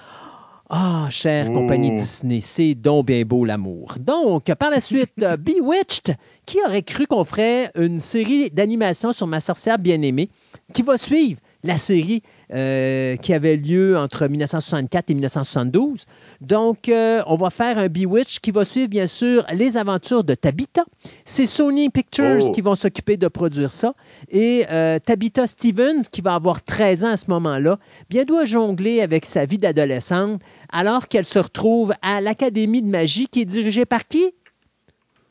Ah, 0.69 1.07
chère 1.11 1.51
compagnie 1.51 1.91
Disney, 1.91 2.39
c'est 2.39 2.73
donc 2.73 3.05
bien 3.05 3.23
beau 3.23 3.45
l'amour. 3.45 3.97
Donc, 3.99 4.51
par 4.55 4.71
la 4.71 4.81
suite, 4.81 5.13
Bewitched, 5.39 6.15
qui 6.47 6.57
aurait 6.65 6.81
cru 6.81 7.05
qu'on 7.05 7.23
ferait 7.23 7.69
une 7.75 7.99
série 7.99 8.49
d'animation 8.49 9.13
sur 9.13 9.27
ma 9.27 9.39
sorcière 9.39 9.77
bien-aimée, 9.77 10.27
qui 10.73 10.81
va 10.81 10.97
suivre 10.97 11.39
la 11.65 11.77
série 11.77 12.21
euh, 12.53 13.15
qui 13.17 13.33
avait 13.33 13.57
lieu 13.57 13.97
entre 13.97 14.27
1964 14.27 15.09
et 15.09 15.13
1972. 15.15 16.05
Donc, 16.41 16.89
euh, 16.89 17.21
on 17.27 17.35
va 17.35 17.49
faire 17.49 17.77
un 17.77 17.87
Bewitch 17.87 18.39
qui 18.39 18.51
va 18.51 18.63
suivre, 18.63 18.87
bien 18.87 19.07
sûr, 19.07 19.43
les 19.51 19.77
aventures 19.77 20.23
de 20.23 20.35
Tabitha. 20.35 20.85
C'est 21.25 21.45
Sony 21.45 21.89
Pictures 21.89 22.41
oh. 22.41 22.51
qui 22.51 22.61
vont 22.61 22.75
s'occuper 22.75 23.17
de 23.17 23.27
produire 23.27 23.71
ça. 23.71 23.93
Et 24.29 24.65
euh, 24.69 24.99
Tabitha 24.99 25.47
Stevens, 25.47 26.03
qui 26.11 26.21
va 26.21 26.35
avoir 26.35 26.61
13 26.61 27.03
ans 27.03 27.11
à 27.11 27.17
ce 27.17 27.29
moment-là, 27.29 27.79
bien 28.09 28.25
doit 28.25 28.45
jongler 28.45 29.01
avec 29.01 29.25
sa 29.25 29.45
vie 29.45 29.57
d'adolescente 29.57 30.41
alors 30.71 31.07
qu'elle 31.07 31.25
se 31.25 31.39
retrouve 31.39 31.93
à 32.01 32.21
l'Académie 32.21 32.81
de 32.81 32.89
magie 32.89 33.27
qui 33.27 33.41
est 33.41 33.45
dirigée 33.45 33.85
par 33.85 34.07
qui? 34.07 34.33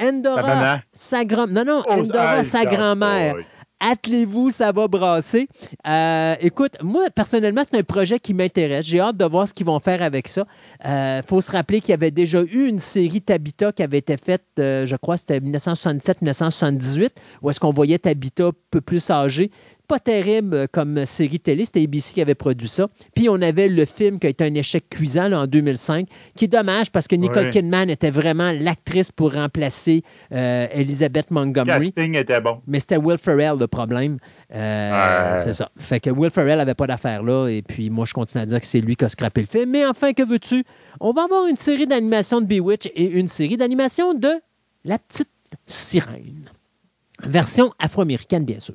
Endora, 0.03 0.81
sa 0.91 1.25
grand 1.25 1.47
Non, 1.47 1.65
non, 1.65 1.83
oh, 1.87 1.93
Endora, 1.93 2.43
sa 2.43 2.65
grand-mère 2.65 3.37
attelez-vous, 3.81 4.51
ça 4.51 4.73
va 4.73 4.89
brasser. 4.89 5.49
Euh, 5.87 6.35
écoute, 6.41 6.73
moi, 6.83 7.05
personnellement, 7.15 7.63
c'est 7.65 7.79
un 7.79 7.83
projet 7.83 8.19
qui 8.19 8.35
m'intéresse. 8.35 8.87
J'ai 8.87 9.01
hâte 9.01 9.17
de 9.17 9.25
voir 9.25 9.47
ce 9.49 9.55
qu'ils 9.55 9.67
vont 9.67 9.79
faire 9.79 10.03
avec 10.03 10.29
ça. 10.29 10.47
Il 10.85 10.91
euh, 10.91 11.23
faut 11.23 11.41
se 11.41 11.51
rappeler 11.51 11.81
qu'il 11.81 11.91
y 11.91 11.95
avait 11.95 12.11
déjà 12.11 12.43
eu 12.43 12.69
une 12.69 12.81
série 12.81 13.21
Tabita 13.21 13.73
qui 13.73 13.83
avait 13.83 13.99
été 13.99 14.17
faite, 14.17 14.45
euh, 14.59 14.87
je 14.87 14.97
crois, 14.97 15.17
c'était 15.17 15.39
1967-1978, 15.41 17.11
où 17.43 17.51
est-ce 17.51 17.61
qu'on 17.61 17.73
voyait 17.73 17.99
Tabita 17.99 18.47
un 18.47 18.53
peu 18.71 18.81
plus 18.81 19.11
âgé 19.11 19.51
pas 19.87 19.99
terrible 19.99 20.69
comme 20.69 21.05
série 21.07 21.41
télé. 21.41 21.65
C'était 21.65 21.83
ABC 21.83 22.15
qui 22.15 22.21
avait 22.23 22.35
produit 22.35 22.69
ça. 22.69 22.89
Puis 23.15 23.29
on 23.29 23.41
avait 23.43 23.69
le 23.69 23.85
film 23.85 24.19
qui 24.19 24.27
a 24.27 24.31
été 24.31 24.45
un 24.45 24.55
échec 24.55 24.89
cuisant 24.89 25.33
en 25.33 25.47
2005, 25.47 26.09
qui 26.37 26.47
est 26.47 26.49
dommage 26.49 26.91
parce 26.91 27.07
que 27.07 27.17
Nicole 27.17 27.51
Kidman 27.51 27.91
était 27.91 28.11
vraiment 28.11 28.53
l'actrice 28.53 29.11
pour 29.11 29.35
remplacer 29.35 30.03
euh, 30.33 30.67
Elizabeth 30.73 31.31
Montgomery. 31.31 31.79
Le 31.79 31.85
casting 31.87 32.15
était 32.17 32.41
bon. 32.41 32.61
Mais 32.67 32.81
c'était 32.81 32.97
Will 32.97 33.19
Ferrell 33.19 33.59
le 33.59 33.67
problème. 33.67 34.19
Euh, 34.55 35.35
c'est 35.37 35.53
ça. 35.53 35.71
Fait 35.79 36.01
que 36.01 36.11
Will 36.11 36.31
Ferrell 36.31 36.59
n'avait 36.59 36.75
pas 36.75 36.87
d'affaire 36.87 37.23
là. 37.23 37.49
Et 37.49 37.63
puis 37.63 37.91
moi, 37.91 38.05
je 38.07 38.15
continue 38.15 38.43
à 38.43 38.47
dire 38.47 38.61
que 38.61 38.67
c'est 38.67 38.81
lui 38.81 38.97
qui 38.97 39.05
a 39.05 39.09
scrappé 39.09 39.43
le 39.43 39.47
film. 39.47 39.71
Mais 39.71 39.87
enfin, 39.87 40.13
que 40.13 40.23
veux-tu? 40.23 40.65
On 41.01 41.13
va 41.13 41.25
avoir 41.25 41.47
une 41.47 41.57
série 41.57 41.87
d'animation 41.87 42.41
de 42.41 42.47
Bewitch 42.47 42.87
et 42.95 43.11
une 43.11 43.29
série 43.29 43.57
d'animation 43.57 44.15
de 44.15 44.31
La 44.85 44.99
Petite 44.99 45.31
Sirène. 45.67 46.51
Version 47.23 47.73
afro-américaine, 47.79 48.45
bien 48.45 48.59
sûr. 48.59 48.75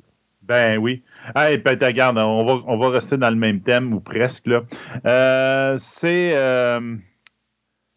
Ben 0.50 0.78
oui. 0.78 1.04
Hey, 1.36 1.58
ben, 1.58 1.78
regarde, 1.80 2.18
on 2.18 2.44
va, 2.44 2.62
on 2.66 2.76
va 2.76 2.90
rester 2.90 3.16
dans 3.16 3.30
le 3.30 3.36
même 3.36 3.60
thème, 3.60 3.94
ou 3.94 4.00
presque. 4.00 4.48
Là. 4.48 4.62
Euh, 5.06 5.76
c'est 5.78 6.32
euh, 6.34 6.96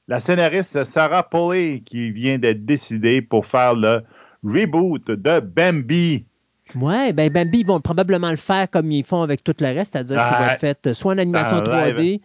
la 0.07 0.19
scénariste 0.19 0.83
Sarah 0.83 1.27
Polley 1.27 1.81
qui 1.83 2.11
vient 2.11 2.37
d'être 2.37 2.63
décidée 2.63 3.23
pour 3.23 3.47
faire 3.47 3.73
le 3.73 4.03
reboot 4.43 5.09
de 5.09 5.39
Bambi. 5.39 6.27
Oui, 6.75 7.13
ben 7.13 7.31
Bambi, 7.31 7.61
ils 7.61 7.65
vont 7.65 7.79
probablement 7.79 8.29
le 8.29 8.37
faire 8.37 8.69
comme 8.69 8.91
ils 8.91 9.03
font 9.03 9.23
avec 9.23 9.43
tout 9.43 9.55
le 9.59 9.73
reste, 9.73 9.93
c'est-à-dire 9.93 10.23
qu'il 10.23 10.37
va 10.37 10.53
être 10.53 10.59
fait 10.59 10.93
soit 10.93 11.15
en 11.15 11.17
animation 11.17 11.59
3D 11.59 12.21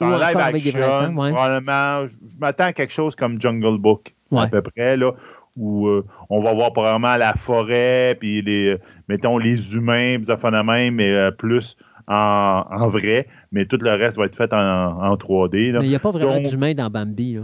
ou 0.00 0.04
encore 0.06 0.42
avec 0.42 0.64
des 0.64 0.72
vrais 0.72 1.06
ouais. 1.06 1.30
Probablement, 1.30 2.06
je 2.08 2.14
m'attends 2.40 2.64
à 2.64 2.72
quelque 2.72 2.92
chose 2.92 3.14
comme 3.14 3.40
Jungle 3.40 3.78
Book, 3.78 4.12
à 4.32 4.48
peu 4.48 4.60
près, 4.60 4.96
là, 4.96 5.12
où 5.56 5.86
euh, 5.86 6.04
on 6.30 6.42
va 6.42 6.52
voir 6.52 6.72
probablement 6.72 7.16
la 7.16 7.34
forêt, 7.34 8.16
puis 8.18 8.42
les, 8.42 8.76
mettons, 9.08 9.38
les 9.38 9.74
humains, 9.74 10.18
fait 10.22 10.50
la 10.50 10.62
même, 10.62 10.96
mais 10.96 11.10
euh, 11.10 11.30
plus 11.30 11.76
en, 12.08 12.88
vrai, 12.88 13.26
mais 13.52 13.66
tout 13.66 13.78
le 13.80 13.90
reste 13.90 14.18
va 14.18 14.26
être 14.26 14.36
fait 14.36 14.52
en, 14.52 15.14
3D. 15.16 15.78
Mais 15.78 15.86
il 15.86 15.88
n'y 15.88 15.94
a 15.94 16.00
pas 16.00 16.10
vraiment 16.10 16.40
d'humains 16.40 16.74
dans 16.74 16.90
Bambi. 16.90 17.34
Là. 17.34 17.42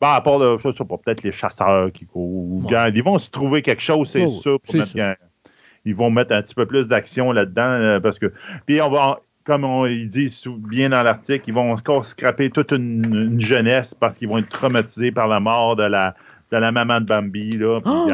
Ben, 0.00 0.12
à 0.12 0.20
part, 0.20 0.58
je 0.58 0.70
sais 0.70 0.84
pas, 0.84 0.96
peut-être 0.98 1.22
les 1.22 1.32
chasseurs 1.32 1.90
qui 1.92 2.06
courent. 2.06 2.70
Ils 2.94 3.02
vont 3.02 3.18
se 3.18 3.30
trouver 3.30 3.62
quelque 3.62 3.82
chose, 3.82 4.08
c'est 4.08 4.24
oh, 4.26 4.58
ça. 4.64 5.14
ils 5.84 5.94
vont 5.94 6.10
mettre 6.10 6.32
un 6.32 6.42
petit 6.42 6.54
peu 6.54 6.66
plus 6.66 6.88
d'action 6.88 7.32
là-dedans, 7.32 8.00
parce 8.02 8.18
que... 8.18 8.32
Puis 8.66 8.80
on 8.80 8.90
va, 8.90 9.20
comme 9.46 9.64
on, 9.64 9.86
ils 9.86 10.08
disent 10.08 10.46
bien 10.46 10.90
dans 10.90 11.02
l'article, 11.02 11.44
ils 11.48 11.54
vont 11.54 11.72
encore 11.72 12.04
scraper 12.04 12.50
toute 12.50 12.72
une 12.72 13.40
jeunesse 13.40 13.94
parce 13.94 14.18
qu'ils 14.18 14.28
vont 14.28 14.38
être 14.38 14.48
traumatisés 14.48 15.12
par 15.12 15.28
la 15.28 15.40
mort 15.40 15.76
de 15.76 15.84
la, 15.84 16.14
de 16.50 16.56
la 16.56 16.72
maman 16.72 17.00
de 17.00 17.06
Bambi, 17.06 17.52
là. 17.52 17.80
Oh! 17.84 18.10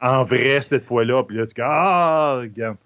En, 0.00 0.24
vrai, 0.24 0.60
cette 0.60 0.84
fois-là. 0.84 1.22
Puis 1.22 1.36
là, 1.36 1.46
tu 1.46 1.54
dis, 1.54 1.60
ah, 1.62 2.38
regarde. 2.40 2.76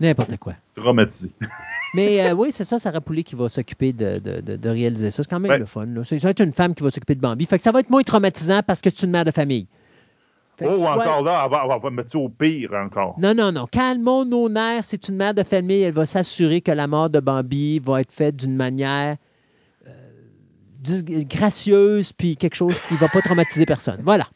N'importe 0.00 0.36
quoi. 0.38 0.54
Traumatisé. 0.74 1.30
Mais 1.94 2.22
euh, 2.22 2.32
oui, 2.32 2.48
c'est 2.50 2.64
ça, 2.64 2.78
Sarah 2.78 3.00
Poulet 3.00 3.22
qui 3.22 3.36
va 3.36 3.48
s'occuper 3.48 3.92
de, 3.92 4.18
de, 4.18 4.56
de, 4.56 4.68
réaliser 4.68 5.10
ça. 5.10 5.22
C'est 5.22 5.28
quand 5.28 5.38
même 5.38 5.60
le 5.60 5.64
fun. 5.64 5.86
Ça 6.02 6.16
va 6.16 6.30
être 6.30 6.42
une 6.42 6.52
femme 6.52 6.74
qui 6.74 6.82
va 6.82 6.90
s'occuper 6.90 7.14
de 7.14 7.20
Bambi. 7.20 7.46
Fait 7.46 7.58
que 7.58 7.62
ça 7.62 7.70
va 7.70 7.80
être 7.80 7.90
moins 7.90 8.02
traumatisant 8.02 8.62
parce 8.66 8.80
que 8.80 8.88
tu 8.88 9.02
es 9.02 9.04
une 9.04 9.12
mère 9.12 9.24
de 9.24 9.30
famille. 9.30 9.68
oh, 10.60 10.66
encore 10.66 11.22
là, 11.22 11.46
on 11.46 11.78
va, 11.78 11.90
mettre 11.90 12.10
ça 12.10 12.18
au 12.18 12.28
pire 12.28 12.72
encore. 12.72 13.14
Non, 13.18 13.34
non, 13.34 13.52
non. 13.52 13.66
Calmons 13.66 14.24
nos 14.24 14.48
nerfs. 14.48 14.86
C'est 14.86 15.08
une 15.08 15.16
mère 15.16 15.34
de 15.34 15.44
famille. 15.44 15.82
Elle 15.82 15.94
va 15.94 16.06
s'assurer 16.06 16.62
que 16.62 16.72
la 16.72 16.86
mort 16.88 17.10
de 17.10 17.20
Bambi 17.20 17.78
va 17.78 18.00
être 18.00 18.12
faite 18.12 18.36
d'une 18.36 18.56
manière 18.56 19.16
gracieuse, 20.82 22.12
puis 22.12 22.36
quelque 22.36 22.54
chose 22.54 22.80
qui 22.80 22.94
ne 22.94 22.98
va 22.98 23.08
pas 23.08 23.20
traumatiser 23.20 23.66
personne. 23.66 24.00
Voilà. 24.02 24.26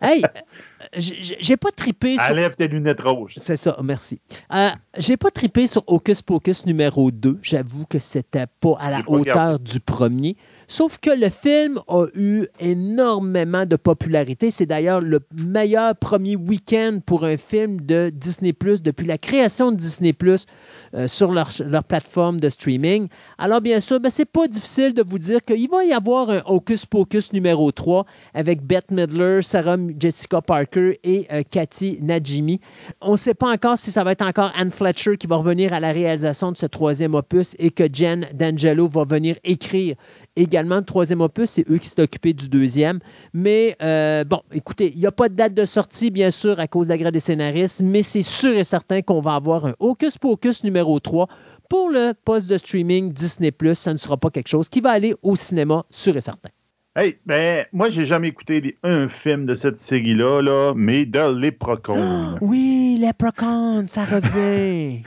Hey, 0.00 0.22
j'ai 0.94 1.56
pas 1.56 1.70
tripé 1.70 2.16
sur. 2.16 2.30
Enlève 2.30 2.54
tes 2.54 2.68
lunettes 2.68 3.00
rouges. 3.00 3.34
C'est 3.38 3.56
ça, 3.56 3.76
merci. 3.82 4.20
Euh, 4.52 4.68
j'ai 4.98 5.16
pas 5.16 5.30
tripé 5.30 5.66
sur 5.66 5.82
Hocus 5.86 6.20
Pocus 6.22 6.66
numéro 6.66 7.10
2. 7.10 7.38
J'avoue 7.40 7.86
que 7.86 7.98
c'était 7.98 8.46
pas 8.60 8.76
à 8.78 8.90
la 8.90 9.02
hauteur 9.06 9.58
du 9.58 9.80
premier. 9.80 10.36
Sauf 10.72 10.96
que 10.96 11.10
le 11.10 11.28
film 11.28 11.78
a 11.86 12.06
eu 12.14 12.46
énormément 12.58 13.66
de 13.66 13.76
popularité. 13.76 14.50
C'est 14.50 14.64
d'ailleurs 14.64 15.02
le 15.02 15.20
meilleur 15.34 15.94
premier 15.94 16.34
week-end 16.34 17.00
pour 17.04 17.26
un 17.26 17.36
film 17.36 17.82
de 17.82 18.08
Disney 18.08 18.54
Plus 18.54 18.80
depuis 18.80 19.06
la 19.06 19.18
création 19.18 19.70
de 19.70 19.76
Disney 19.76 20.14
Plus 20.14 20.46
euh, 20.94 21.08
sur 21.08 21.30
leur, 21.30 21.50
plateforme 21.86 22.40
de 22.40 22.48
streaming. 22.48 23.08
Alors, 23.36 23.60
bien 23.60 23.80
sûr, 23.80 24.00
ben, 24.00 24.08
c'est 24.08 24.24
pas 24.24 24.48
difficile 24.48 24.94
de 24.94 25.02
vous 25.06 25.18
dire 25.18 25.42
qu'il 25.42 25.68
va 25.68 25.84
y 25.84 25.92
avoir 25.92 26.30
un 26.30 26.40
Hocus 26.46 26.86
Pocus 26.86 27.34
numéro 27.34 27.70
3 27.70 28.06
avec 28.32 28.62
Bette 28.62 28.90
Midler, 28.90 29.42
Sarah 29.42 29.76
Jessica 29.98 30.40
Parker 30.40 30.98
et 31.04 31.26
euh, 31.32 31.42
Cathy 31.50 31.98
Najimy. 32.00 32.62
On 33.02 33.12
ne 33.12 33.16
sait 33.16 33.34
pas 33.34 33.52
encore 33.52 33.76
si 33.76 33.90
ça 33.90 34.04
va 34.04 34.12
être 34.12 34.24
encore 34.24 34.50
Anne 34.56 34.70
Fletcher 34.70 35.18
qui 35.18 35.26
va 35.26 35.36
revenir 35.36 35.74
à 35.74 35.80
la 35.80 35.92
réalisation 35.92 36.50
de 36.50 36.56
ce 36.56 36.64
troisième 36.64 37.14
opus 37.14 37.56
et 37.58 37.70
que 37.70 37.84
Jen 37.92 38.26
D'Angelo 38.32 38.88
va 38.88 39.04
venir 39.04 39.36
écrire 39.44 39.96
également 40.36 40.76
le 40.76 40.84
troisième 40.84 41.20
opus. 41.20 41.50
C'est 41.50 41.68
eux 41.70 41.78
qui 41.78 41.88
s'est 41.88 42.02
occupés 42.02 42.32
du 42.32 42.48
deuxième. 42.48 43.00
Mais 43.32 43.76
euh, 43.82 44.24
bon, 44.24 44.42
écoutez, 44.52 44.92
il 44.94 45.00
n'y 45.00 45.06
a 45.06 45.12
pas 45.12 45.28
de 45.28 45.34
date 45.34 45.54
de 45.54 45.64
sortie, 45.64 46.10
bien 46.10 46.30
sûr, 46.30 46.58
à 46.60 46.68
cause 46.68 46.86
de 46.86 46.92
la 46.92 46.98
grève 46.98 47.12
des 47.12 47.20
scénaristes, 47.20 47.82
mais 47.82 48.02
c'est 48.02 48.22
sûr 48.22 48.56
et 48.56 48.64
certain 48.64 49.02
qu'on 49.02 49.20
va 49.20 49.34
avoir 49.34 49.66
un 49.66 49.74
Hocus 49.78 50.18
Pocus 50.18 50.64
numéro 50.64 50.98
3 51.00 51.28
pour 51.68 51.90
le 51.90 52.12
poste 52.24 52.48
de 52.48 52.56
streaming 52.56 53.12
Disney+. 53.12 53.52
Ça 53.74 53.92
ne 53.92 53.98
sera 53.98 54.16
pas 54.16 54.30
quelque 54.30 54.48
chose 54.48 54.68
qui 54.68 54.80
va 54.80 54.90
aller 54.90 55.14
au 55.22 55.36
cinéma, 55.36 55.84
sûr 55.90 56.16
et 56.16 56.20
certain. 56.20 56.50
Hey, 56.94 57.18
ben, 57.24 57.64
moi, 57.72 57.88
j'ai 57.88 58.04
jamais 58.04 58.28
écouté 58.28 58.76
un 58.82 59.08
film 59.08 59.46
de 59.46 59.54
cette 59.54 59.78
série-là, 59.78 60.42
là, 60.42 60.74
mais 60.76 61.06
de 61.06 61.20
Leprechaun. 61.40 62.36
oui, 62.42 62.98
Leprechaun, 63.00 63.88
ça 63.88 64.04
revient. 64.04 65.02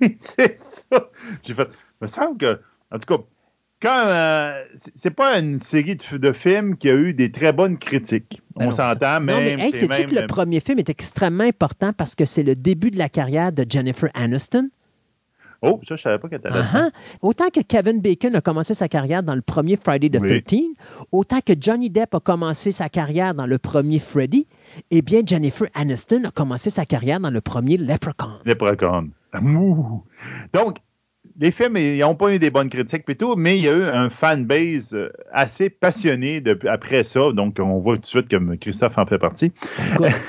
oui, 0.00 0.16
c'est 0.18 0.56
ça. 0.56 1.10
J'ai 1.44 1.54
fait. 1.54 1.68
Il 1.70 2.02
me 2.02 2.06
semble 2.08 2.38
que, 2.38 2.60
en 2.90 2.98
tout 2.98 3.16
cas, 3.16 3.22
quand 3.82 4.04
euh, 4.06 4.64
c'est 4.94 5.10
pas 5.10 5.38
une 5.38 5.58
série 5.58 5.96
de, 5.96 6.32
films 6.32 6.76
qui 6.76 6.88
a 6.88 6.94
eu 6.94 7.12
des 7.12 7.32
très 7.32 7.52
bonnes 7.52 7.76
critiques. 7.76 8.40
Ben 8.56 8.68
on 8.68 8.70
s'entend, 8.70 9.20
mais. 9.20 9.32
Non, 9.32 9.40
mais 9.40 9.66
hey, 9.66 9.72
sais-tu 9.72 10.06
que 10.06 10.14
le 10.14 10.26
premier 10.26 10.60
film 10.60 10.78
est 10.78 10.88
extrêmement 10.88 11.44
important 11.44 11.92
parce 11.92 12.14
que 12.14 12.24
c'est 12.24 12.44
le 12.44 12.54
début 12.54 12.90
de 12.90 12.98
la 12.98 13.08
carrière 13.08 13.52
de 13.52 13.66
Jennifer 13.68 14.08
Aniston? 14.14 14.70
Oh, 15.64 15.80
ça, 15.88 15.94
je 15.96 16.02
savais 16.02 16.18
pas 16.18 16.28
qu'elle 16.28 16.40
était. 16.40 16.48
Uh-huh. 16.48 16.90
Autant 17.22 17.48
que 17.48 17.60
Kevin 17.60 18.00
Bacon 18.00 18.34
a 18.34 18.40
commencé 18.40 18.74
sa 18.74 18.88
carrière 18.88 19.22
dans 19.22 19.36
le 19.36 19.42
premier 19.42 19.76
Friday 19.76 20.10
the 20.10 20.20
13 20.20 20.60
autant 21.12 21.40
que 21.40 21.52
Johnny 21.58 21.88
Depp 21.88 22.14
a 22.16 22.20
commencé 22.20 22.72
sa 22.72 22.88
carrière 22.88 23.32
dans 23.34 23.46
le 23.46 23.58
premier 23.58 24.00
Freddy, 24.00 24.48
eh 24.90 25.02
bien, 25.02 25.22
Jennifer 25.24 25.68
Aniston 25.74 26.24
a 26.24 26.30
commencé 26.32 26.70
sa 26.70 26.84
carrière 26.84 27.20
dans 27.20 27.30
le 27.30 27.40
premier 27.40 27.76
Leprechaun. 27.76 28.38
Leprechaun. 28.44 29.10
Donc, 30.52 30.78
les 31.38 31.50
films, 31.50 31.76
ils 31.76 31.98
n'ont 31.98 32.14
pas 32.14 32.34
eu 32.34 32.38
des 32.38 32.50
bonnes 32.50 32.70
critiques 32.70 33.04
et 33.08 33.16
mais 33.36 33.58
il 33.58 33.64
y 33.64 33.68
a 33.68 33.72
eu 33.72 33.84
un 33.84 34.10
fanbase 34.10 34.94
euh, 34.94 35.10
assez 35.32 35.70
passionné 35.70 36.42
après 36.68 37.04
ça. 37.04 37.32
Donc, 37.32 37.56
on 37.58 37.78
voit 37.78 37.94
tout 37.96 38.02
de 38.02 38.06
suite 38.06 38.28
que 38.28 38.54
Christophe 38.56 38.98
en 38.98 39.06
fait 39.06 39.18
partie. 39.18 39.52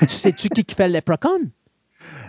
tu 0.00 0.08
sais-tu 0.08 0.48
qui 0.48 0.64
fait 0.74 0.88
le 0.88 0.94
Leprechaun? 0.94 1.50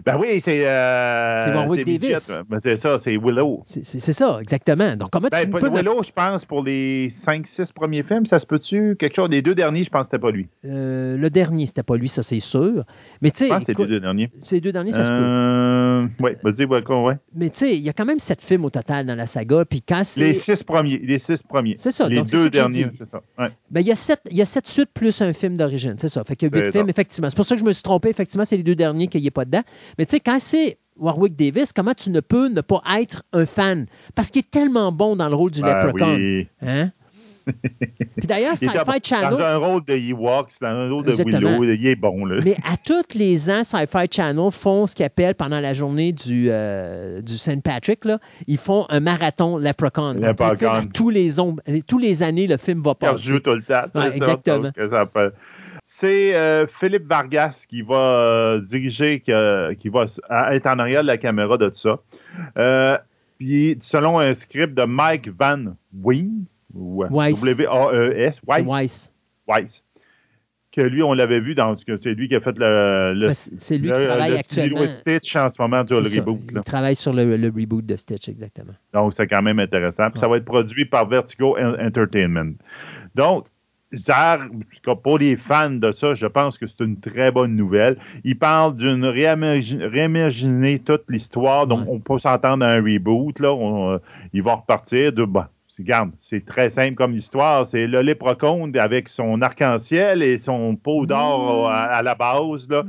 Ben 0.05 0.17
oui, 0.19 0.39
c'est. 0.43 0.67
Euh, 0.67 1.37
c'est 1.43 1.51
Warwick 1.51 1.85
Davis. 1.85 2.31
Ben 2.47 2.59
c'est 2.59 2.75
ça, 2.75 2.99
c'est 2.99 3.17
Willow. 3.17 3.63
C'est 3.65 3.83
ça, 3.83 4.37
exactement. 4.39 4.95
Donc, 4.95 5.09
comment 5.11 5.29
ben, 5.31 5.45
tu 5.45 5.49
peux. 5.49 5.69
Willow, 5.69 6.03
je 6.03 6.11
pense, 6.11 6.45
pour 6.45 6.63
les 6.63 7.09
5-6 7.09 7.73
premiers 7.73 8.03
films, 8.03 8.25
ça 8.25 8.37
se 8.37 8.45
peut-tu? 8.45 8.95
Quelque 8.99 9.15
chose. 9.15 9.29
Les 9.29 9.41
deux 9.41 9.55
derniers, 9.55 9.83
je 9.83 9.89
pense 9.89 10.01
que 10.01 10.05
c'était 10.07 10.21
pas 10.21 10.31
lui. 10.31 10.47
Euh, 10.65 11.17
le 11.17 11.29
dernier, 11.29 11.65
c'était 11.65 11.83
pas 11.83 11.97
lui, 11.97 12.07
ça, 12.07 12.21
c'est 12.21 12.39
sûr. 12.39 12.83
Mais 13.21 13.31
tu 13.31 13.39
sais. 13.39 13.45
Je 13.45 13.49
pense 13.49 13.63
que 13.63 13.73
c'est 13.73 13.79
les 13.79 13.87
deux 13.87 13.99
derniers. 13.99 14.31
C'est 14.43 14.55
les 14.55 14.61
deux 14.61 14.71
derniers, 14.71 14.91
ça 14.91 15.05
se 15.05 15.11
peut. 15.11 15.17
Euh, 15.17 16.05
oui, 16.19 16.31
vas-y, 16.43 16.65
ouais. 16.65 17.15
Mais 17.35 17.49
tu 17.49 17.57
sais, 17.59 17.75
il 17.75 17.81
y 17.81 17.89
a 17.89 17.93
quand 17.93 18.05
même 18.05 18.19
sept 18.19 18.41
films 18.41 18.65
au 18.65 18.69
total 18.69 19.07
dans 19.07 19.15
la 19.15 19.25
saga. 19.25 19.65
Puis 19.65 19.81
quand 19.81 20.03
Les 20.17 20.33
six 20.33 20.63
premiers. 20.63 20.99
Les 20.99 21.17
six 21.17 21.41
premiers. 21.41 21.73
C'est 21.77 21.91
ça. 21.91 22.07
Les 22.07 22.21
deux 22.21 22.49
derniers, 22.51 22.87
c'est 22.95 23.07
ça. 23.07 23.21
Ouais. 23.39 23.49
Ben, 23.71 23.81
il 23.81 23.87
y, 23.87 23.91
a 23.91 23.95
sept, 23.95 24.21
il 24.29 24.37
y 24.37 24.41
a 24.41 24.45
sept 24.45 24.67
suites 24.67 24.91
plus 24.93 25.21
un 25.21 25.33
film 25.33 25.57
d'origine, 25.57 25.95
c'est 25.97 26.09
ça. 26.09 26.23
Fait 26.23 26.35
qu'il 26.35 26.49
y 26.51 26.55
a 26.55 26.63
huit 26.63 26.71
films, 26.71 26.89
effectivement. 26.89 27.29
C'est 27.29 27.35
pour 27.35 27.45
ça 27.45 27.55
que 27.55 27.61
je 27.61 27.65
me 27.65 27.71
suis 27.71 27.83
trompé. 27.83 28.09
Effectivement, 28.09 28.45
c'est 28.45 28.57
les 28.57 28.63
deux 28.63 28.75
derniers 28.75 29.07
qu'il 29.07 29.21
n'y 29.21 29.27
a 29.27 29.31
pas 29.31 29.45
dedans. 29.45 29.63
Mais 29.97 30.05
tu 30.05 30.11
sais, 30.11 30.19
quand 30.19 30.39
c'est 30.39 30.77
Warwick 30.97 31.35
Davis, 31.35 31.73
comment 31.73 31.93
tu 31.93 32.09
ne 32.09 32.19
peux 32.19 32.47
ne 32.47 32.61
pas 32.61 32.81
être 32.99 33.23
un 33.33 33.45
fan? 33.45 33.85
Parce 34.15 34.29
qu'il 34.29 34.39
est 34.39 34.51
tellement 34.51 34.91
bon 34.91 35.15
dans 35.15 35.29
le 35.29 35.35
rôle 35.35 35.51
du 35.51 35.61
ben 35.61 35.73
Leprechaun. 35.73 36.15
Oui. 36.15 36.47
Hein? 36.61 36.91
Puis 38.17 38.27
d'ailleurs, 38.27 38.57
Sci-Fi 38.57 38.99
Channel. 39.03 39.29
Dans 39.29 39.39
un 39.39 39.57
rôle 39.57 39.85
de 39.85 39.93
Ewoks, 39.93 40.53
dans 40.61 40.67
un 40.67 40.89
rôle 40.89 41.05
de 41.05 41.11
Willow, 41.11 41.63
il 41.63 41.87
est 41.87 41.95
bon. 41.95 42.25
Là. 42.25 42.41
Mais 42.43 42.55
à 42.63 42.75
tous 42.77 43.15
les 43.15 43.49
ans, 43.49 43.63
Sci-Fi 43.63 44.07
Channel 44.09 44.51
font 44.51 44.87
ce 44.87 44.95
qu'ils 44.95 45.05
appellent 45.05 45.35
pendant 45.35 45.59
la 45.59 45.73
journée 45.73 46.11
du, 46.11 46.47
euh, 46.49 47.21
du 47.21 47.37
Saint 47.37 47.59
Patrick, 47.59 48.05
là, 48.05 48.19
ils 48.47 48.57
font 48.57 48.85
un 48.89 48.99
marathon 48.99 49.57
Leprechaun. 49.57 50.15
Leprechaun. 50.15 50.85
tous 50.93 51.09
les, 51.09 51.33
tous 51.87 51.99
les 51.99 52.23
années, 52.23 52.47
le 52.47 52.57
film 52.57 52.81
va 52.81 52.95
passer. 52.95 53.23
Il 53.27 53.33
joue 53.33 53.39
tout 53.39 53.51
le 53.53 53.61
temps. 53.61 53.83
exactement. 54.11 54.71
C'est 55.87 56.35
euh, 56.35 56.65
Philippe 56.65 57.07
Vargas 57.07 57.65
qui 57.69 57.83
va 57.83 57.95
euh, 57.95 58.61
diriger, 58.61 59.19
qui, 59.19 59.31
qui, 59.79 59.89
va 59.89 60.05
être 60.51 60.65
en 60.65 60.79
arrière 60.79 61.03
de 61.03 61.07
la 61.07 61.17
caméra 61.17 61.57
de 61.57 61.69
tout 61.69 61.77
ça. 61.77 62.93
puis, 63.37 63.77
selon 63.81 64.17
un 64.19 64.33
script 64.33 64.73
de 64.73 64.83
Mike 64.83 65.29
Van 65.29 65.75
Wing, 65.93 66.45
Weiss. 66.75 67.41
W-A-E-S. 67.41 68.41
Weiss. 68.47 69.11
Weiss. 69.47 69.83
Que 70.71 70.81
lui, 70.81 71.01
on 71.03 71.13
l'avait 71.13 71.39
vu 71.39 71.55
dans. 71.55 71.75
C'est 71.77 72.13
lui 72.13 72.27
qui 72.27 72.35
a 72.35 72.41
fait 72.41 72.57
le. 72.57 73.29
c'est 73.31 73.77
lui 73.77 73.91
qui 73.91 74.01
travaille 74.01 74.31
le 74.31 74.37
actuellement. 74.37 74.87
Stitch 74.87 75.35
en 75.37 75.47
ce 75.47 75.61
moment 75.61 75.85
sur 75.87 76.01
le 76.01 76.09
reboot. 76.09 76.41
Il 76.51 76.61
travaille 76.63 76.97
sur 76.97 77.13
le, 77.13 77.23
reboot 77.23 77.85
de 77.85 77.95
Stitch, 77.95 78.27
exactement. 78.27 78.73
Donc, 78.91 79.13
c'est 79.13 79.27
quand 79.27 79.41
même 79.41 79.59
intéressant. 79.59 80.09
Puis 80.11 80.19
ça 80.19 80.27
va 80.27 80.35
être 80.35 80.45
produit 80.45 80.85
par 80.85 81.07
Vertigo 81.07 81.57
Entertainment. 81.57 82.55
Donc, 83.13 83.45
pour 85.03 85.19
les 85.19 85.35
fans 85.37 85.69
de 85.69 85.91
ça, 85.91 86.13
je 86.13 86.27
pense 86.27 86.57
que 86.57 86.67
c'est 86.67 86.81
une 86.81 86.99
très 86.99 87.31
bonne 87.31 87.55
nouvelle. 87.55 87.97
Il 88.23 88.37
parle 88.37 88.75
d'une 88.75 89.05
réimaginer 89.05 90.79
toute 90.79 91.03
l'histoire. 91.09 91.67
Donc, 91.67 91.87
on 91.87 91.99
peut 91.99 92.19
s'entendre 92.19 92.65
à 92.65 92.69
un 92.69 92.81
reboot. 92.81 93.39
Là. 93.39 93.49
Euh, 93.49 93.99
il 94.33 94.43
va 94.43 94.55
repartir 94.55 95.13
de. 95.13 95.25
Bah, 95.25 95.49
Regarde, 95.77 96.11
c'est 96.19 96.45
très 96.45 96.69
simple 96.69 96.95
comme 96.95 97.13
histoire. 97.13 97.67
C'est 97.67 97.85
le 97.85 97.99
lépreconde 98.01 98.77
avec 98.77 99.09
son 99.09 99.41
arc-en-ciel 99.41 100.23
et 100.23 100.37
son 100.37 100.75
pot 100.75 101.05
d'or 101.05 101.69
à, 101.69 102.01
la 102.01 102.15
base. 102.15 102.69
Là. 102.69 102.83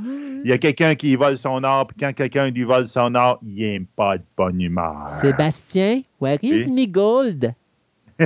Il 0.45 0.49
y 0.49 0.53
a 0.53 0.59
quelqu'un 0.59 0.95
qui 0.95 1.17
vole 1.17 1.37
son 1.37 1.65
or, 1.65 1.89
puis 1.89 1.97
quand 1.99 2.13
quelqu'un 2.13 2.51
lui 2.51 2.63
vole 2.63 2.87
son 2.87 3.15
or, 3.17 3.41
il 3.43 3.57
n'aime 3.57 3.87
pas 3.97 4.19
de 4.19 4.23
bonne 4.37 4.61
humeur. 4.61 5.09
Sébastien, 5.09 6.03
where 6.21 6.39
is 6.43 6.71
me 6.71 6.87
gold? 6.87 7.53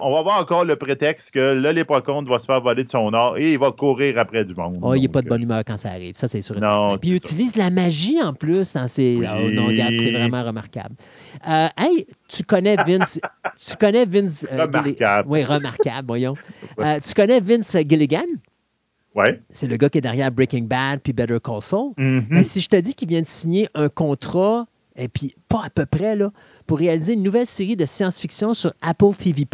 On 0.00 0.12
va 0.12 0.22
voir 0.22 0.40
encore 0.40 0.64
le 0.64 0.76
prétexte 0.76 1.32
que 1.32 1.54
le 1.54 1.70
léprechaun 1.70 2.22
va 2.24 2.38
se 2.38 2.46
faire 2.46 2.60
voler 2.60 2.84
de 2.84 2.90
son 2.90 3.12
or 3.12 3.36
et 3.38 3.52
il 3.52 3.58
va 3.58 3.70
courir 3.72 4.18
après 4.18 4.44
du 4.44 4.54
monde. 4.54 4.78
Oh, 4.82 4.94
il 4.94 5.02
n'est 5.02 5.08
pas 5.08 5.22
de 5.22 5.28
bonne 5.28 5.42
humeur 5.42 5.62
quand 5.66 5.76
ça 5.76 5.90
arrive. 5.90 6.14
Ça, 6.14 6.28
c'est 6.28 6.42
sûr. 6.42 6.58
Non, 6.60 6.98
Puis 6.98 7.10
il 7.10 7.16
utilise 7.16 7.56
la 7.56 7.70
magie 7.70 8.20
en 8.22 8.32
plus 8.32 8.74
dans 8.74 8.88
ses. 8.88 9.18
Oh, 9.20 9.50
non, 9.50 9.66
regarde, 9.66 9.94
c'est 9.96 10.12
vraiment 10.12 10.42
remarquable. 10.42 10.94
Euh, 11.48 11.68
hey, 11.76 12.06
tu 12.28 12.42
connais 12.44 12.76
Vince. 12.76 13.20
tu 13.56 13.76
connais 13.76 14.04
Vince. 14.04 14.46
Euh, 14.52 14.62
remarquable. 14.62 15.28
Oui, 15.28 15.44
remarquable, 15.44 16.06
voyons. 16.06 16.34
Euh, 16.78 16.98
tu 17.00 17.14
connais 17.14 17.38
Vince 17.38 17.76
Gilligan? 17.86 18.24
Oui. 19.14 19.24
C'est 19.50 19.66
le 19.66 19.76
gars 19.76 19.88
qui 19.88 19.98
est 19.98 20.02
derrière 20.02 20.32
Breaking 20.32 20.64
Bad 20.64 21.00
puis 21.00 21.12
Better 21.12 21.38
Call 21.42 21.60
Saul. 21.60 21.92
Mm-hmm. 21.98 22.28
Ben, 22.28 22.42
si 22.42 22.60
je 22.60 22.68
te 22.68 22.76
dis 22.76 22.94
qu'il 22.94 23.08
vient 23.08 23.20
de 23.20 23.28
signer 23.28 23.68
un 23.74 23.88
contrat, 23.88 24.66
et 24.96 25.08
puis 25.08 25.34
pas 25.48 25.62
à 25.66 25.70
peu 25.70 25.86
près, 25.86 26.16
là, 26.16 26.30
pour 26.66 26.78
réaliser 26.78 27.14
une 27.14 27.22
nouvelle 27.22 27.46
série 27.46 27.76
de 27.76 27.86
science-fiction 27.86 28.54
sur 28.54 28.72
Apple 28.82 29.14
TV, 29.18 29.46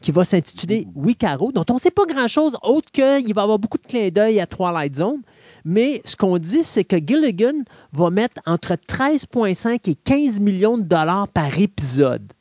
qui 0.00 0.12
va 0.12 0.24
s'intituler 0.24 0.86
Wicaro, 0.94 1.50
dont 1.50 1.64
on 1.70 1.74
ne 1.74 1.78
sait 1.78 1.90
pas 1.90 2.04
grand-chose 2.04 2.56
autre 2.62 2.90
qu'il 2.92 3.32
va 3.34 3.40
y 3.40 3.44
avoir 3.44 3.58
beaucoup 3.58 3.78
de 3.78 3.86
clins 3.86 4.10
d'œil 4.10 4.38
à 4.38 4.46
Twilight 4.46 4.96
Zone. 4.96 5.22
Mais 5.64 6.02
ce 6.04 6.14
qu'on 6.14 6.36
dit, 6.36 6.62
c'est 6.62 6.84
que 6.84 6.96
Gilligan 6.96 7.64
va 7.92 8.10
mettre 8.10 8.40
entre 8.44 8.74
13,5 8.74 9.88
et 9.88 9.94
15 9.94 10.40
millions 10.40 10.76
de 10.76 10.84
dollars 10.84 11.28
par 11.28 11.58
épisode. 11.58 12.32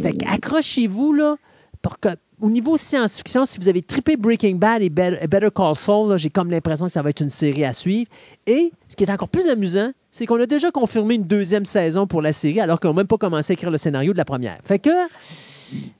Fait 0.00 0.16
accrochez-vous 0.26 1.12
là, 1.12 1.36
pour 1.82 2.00
que, 2.00 2.08
au 2.40 2.50
niveau 2.50 2.76
science-fiction, 2.76 3.44
si 3.44 3.58
vous 3.58 3.68
avez 3.68 3.82
trippé 3.82 4.16
Breaking 4.16 4.56
Bad 4.56 4.82
et 4.82 4.90
Better, 4.90 5.48
Call 5.54 5.74
Saul, 5.76 6.18
j'ai 6.18 6.30
comme 6.30 6.50
l'impression 6.50 6.86
que 6.86 6.92
ça 6.92 7.02
va 7.02 7.10
être 7.10 7.22
une 7.22 7.30
série 7.30 7.64
à 7.64 7.72
suivre. 7.72 8.10
Et 8.46 8.72
ce 8.88 8.96
qui 8.96 9.04
est 9.04 9.10
encore 9.10 9.28
plus 9.28 9.48
amusant, 9.48 9.90
c'est 10.10 10.26
qu'on 10.26 10.40
a 10.40 10.46
déjà 10.46 10.70
confirmé 10.70 11.14
une 11.14 11.24
deuxième 11.24 11.64
saison 11.64 12.06
pour 12.06 12.20
la 12.20 12.32
série 12.32 12.60
alors 12.60 12.78
qu'on 12.78 12.88
n'a 12.88 12.94
même 12.94 13.06
pas 13.06 13.16
commencé 13.16 13.52
à 13.52 13.54
écrire 13.54 13.70
le 13.70 13.78
scénario 13.78 14.12
de 14.12 14.18
la 14.18 14.24
première. 14.24 14.58
Fait 14.64 14.78
que. 14.78 14.90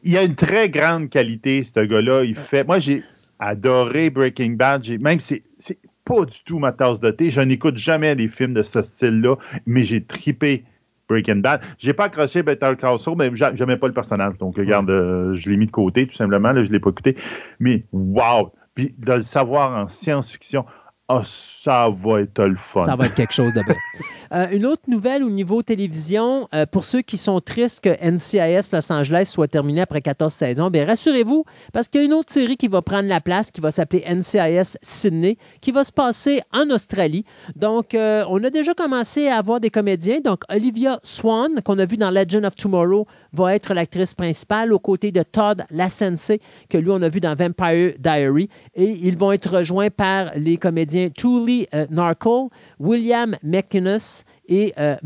Il 0.05 0.17
a 0.17 0.23
une 0.23 0.35
très 0.35 0.69
grande 0.69 1.09
qualité, 1.09 1.63
ce 1.63 1.81
gars-là. 1.81 2.25
Il 2.25 2.37
fait. 2.37 2.65
Moi, 2.65 2.79
j'ai 2.79 3.03
adoré 3.39 4.11
Breaking 4.11 4.53
Bad. 4.53 4.87
Même 5.01 5.21
si 5.21 5.43
c'est 5.59 5.79
pas 6.05 6.25
du 6.25 6.39
tout 6.45 6.59
ma 6.59 6.73
tasse 6.73 7.01
de 7.01 7.11
thé. 7.11 7.31
Je 7.31 7.41
n'écoute 7.41 7.77
jamais 7.77 8.15
des 8.15 8.29
films 8.29 8.55
de 8.55 8.63
ce 8.63 8.83
style-là, 8.83 9.37
mais 9.67 9.85
j'ai 9.85 10.03
tripé 10.03 10.65
Breaking 11.09 11.37
Bad. 11.37 11.61
J'ai 11.79 11.93
pas 11.93 12.05
accroché 12.05 12.43
Better 12.43 12.73
Call 12.79 12.99
Saul, 12.99 13.17
mais 13.17 13.31
j'aimais 13.35 13.77
pas 13.77 13.87
le 13.87 13.93
personnage. 13.93 14.39
Donc, 14.39 14.57
regarde, 14.57 14.91
euh, 14.91 15.35
je 15.35 15.49
l'ai 15.49 15.57
mis 15.57 15.67
de 15.67 15.71
côté, 15.71 16.07
tout 16.07 16.15
simplement. 16.15 16.53
Là, 16.53 16.65
je 16.65 16.71
l'ai 16.71 16.81
pas 16.81 16.91
écouté. 16.91 17.17
Mais, 17.61 17.85
wow! 17.93 18.53
Puis, 18.75 18.95
de 18.99 19.15
le 19.15 19.23
savoir 19.23 19.77
en 19.77 19.89
science-fiction, 19.89 20.65
oh, 21.09 21.21
ça 21.67 21.89
va 21.93 22.21
être 22.21 22.45
le 22.45 22.55
fun. 22.55 22.85
Ça 22.85 22.95
va 22.95 23.07
être 23.07 23.15
quelque 23.15 23.33
chose 23.33 23.53
de 23.53 23.63
bien. 23.63 23.75
Euh, 24.33 24.49
une 24.51 24.67
autre 24.67 24.83
nouvelle 24.89 25.23
au 25.23 25.31
niveau 25.31 25.63
télévision, 25.63 26.49
euh, 26.53 26.67
pour 26.67 26.83
ceux 26.83 27.01
qui 27.01 27.17
sont 27.17 27.39
tristes 27.39 27.81
que 27.81 27.91
NCIS 27.91 28.71
Los 28.73 28.93
Angeles 28.93 29.31
soit 29.33 29.47
terminé 29.47 29.83
après 29.83 30.01
14 30.01 30.33
saisons, 30.33 30.69
bien 30.69 30.85
rassurez-vous, 30.85 31.45
parce 31.73 31.87
qu'il 31.87 32.01
y 32.01 32.03
a 32.03 32.07
une 32.07 32.13
autre 32.13 32.33
série 32.33 32.57
qui 32.57 32.67
va 32.67 32.83
prendre 32.83 33.09
la 33.09 33.21
place, 33.21 33.53
qui 33.53 33.61
va 33.61 33.71
s'appeler 33.71 34.05
NCIS 34.09 34.79
Sydney, 34.83 35.39
qui 35.61 35.71
va 35.71 35.85
se 35.85 35.93
passer 35.93 36.41
en 36.53 36.71
Australie. 36.71 37.25
Donc, 37.55 37.95
euh, 37.95 38.25
on 38.29 38.43
a 38.43 38.51
déjà 38.51 38.75
commencé 38.75 39.29
à 39.29 39.37
avoir 39.37 39.61
des 39.61 39.71
comédiens. 39.71 40.21
Donc, 40.21 40.43
Olivia 40.51 40.99
Swan, 41.05 41.63
qu'on 41.65 41.79
a 41.79 41.85
vu 41.85 41.97
dans 41.97 42.11
Legend 42.11 42.47
of 42.47 42.57
Tomorrow, 42.57 43.07
va 43.33 43.55
être 43.55 43.75
l'actrice 43.75 44.15
principale 44.15 44.73
aux 44.73 44.81
côtés 44.81 45.13
de 45.13 45.23
Todd 45.23 45.65
Lasense, 45.71 46.33
que 46.69 46.79
lui, 46.79 46.91
on 46.91 47.03
a 47.03 47.09
vu 47.09 47.21
dans 47.21 47.35
Vampire 47.35 47.93
Diary. 47.99 48.49
Et 48.75 48.91
ils 48.91 49.17
vont 49.17 49.31
être 49.31 49.57
rejoints 49.59 49.91
par 49.91 50.33
les 50.35 50.57
comédiens 50.57 51.11
Truly 51.65 51.67
Narkle, 51.91 52.49
William 52.79 53.37
McInnes 53.43 54.25
et 54.49 54.73
euh, 54.79 54.97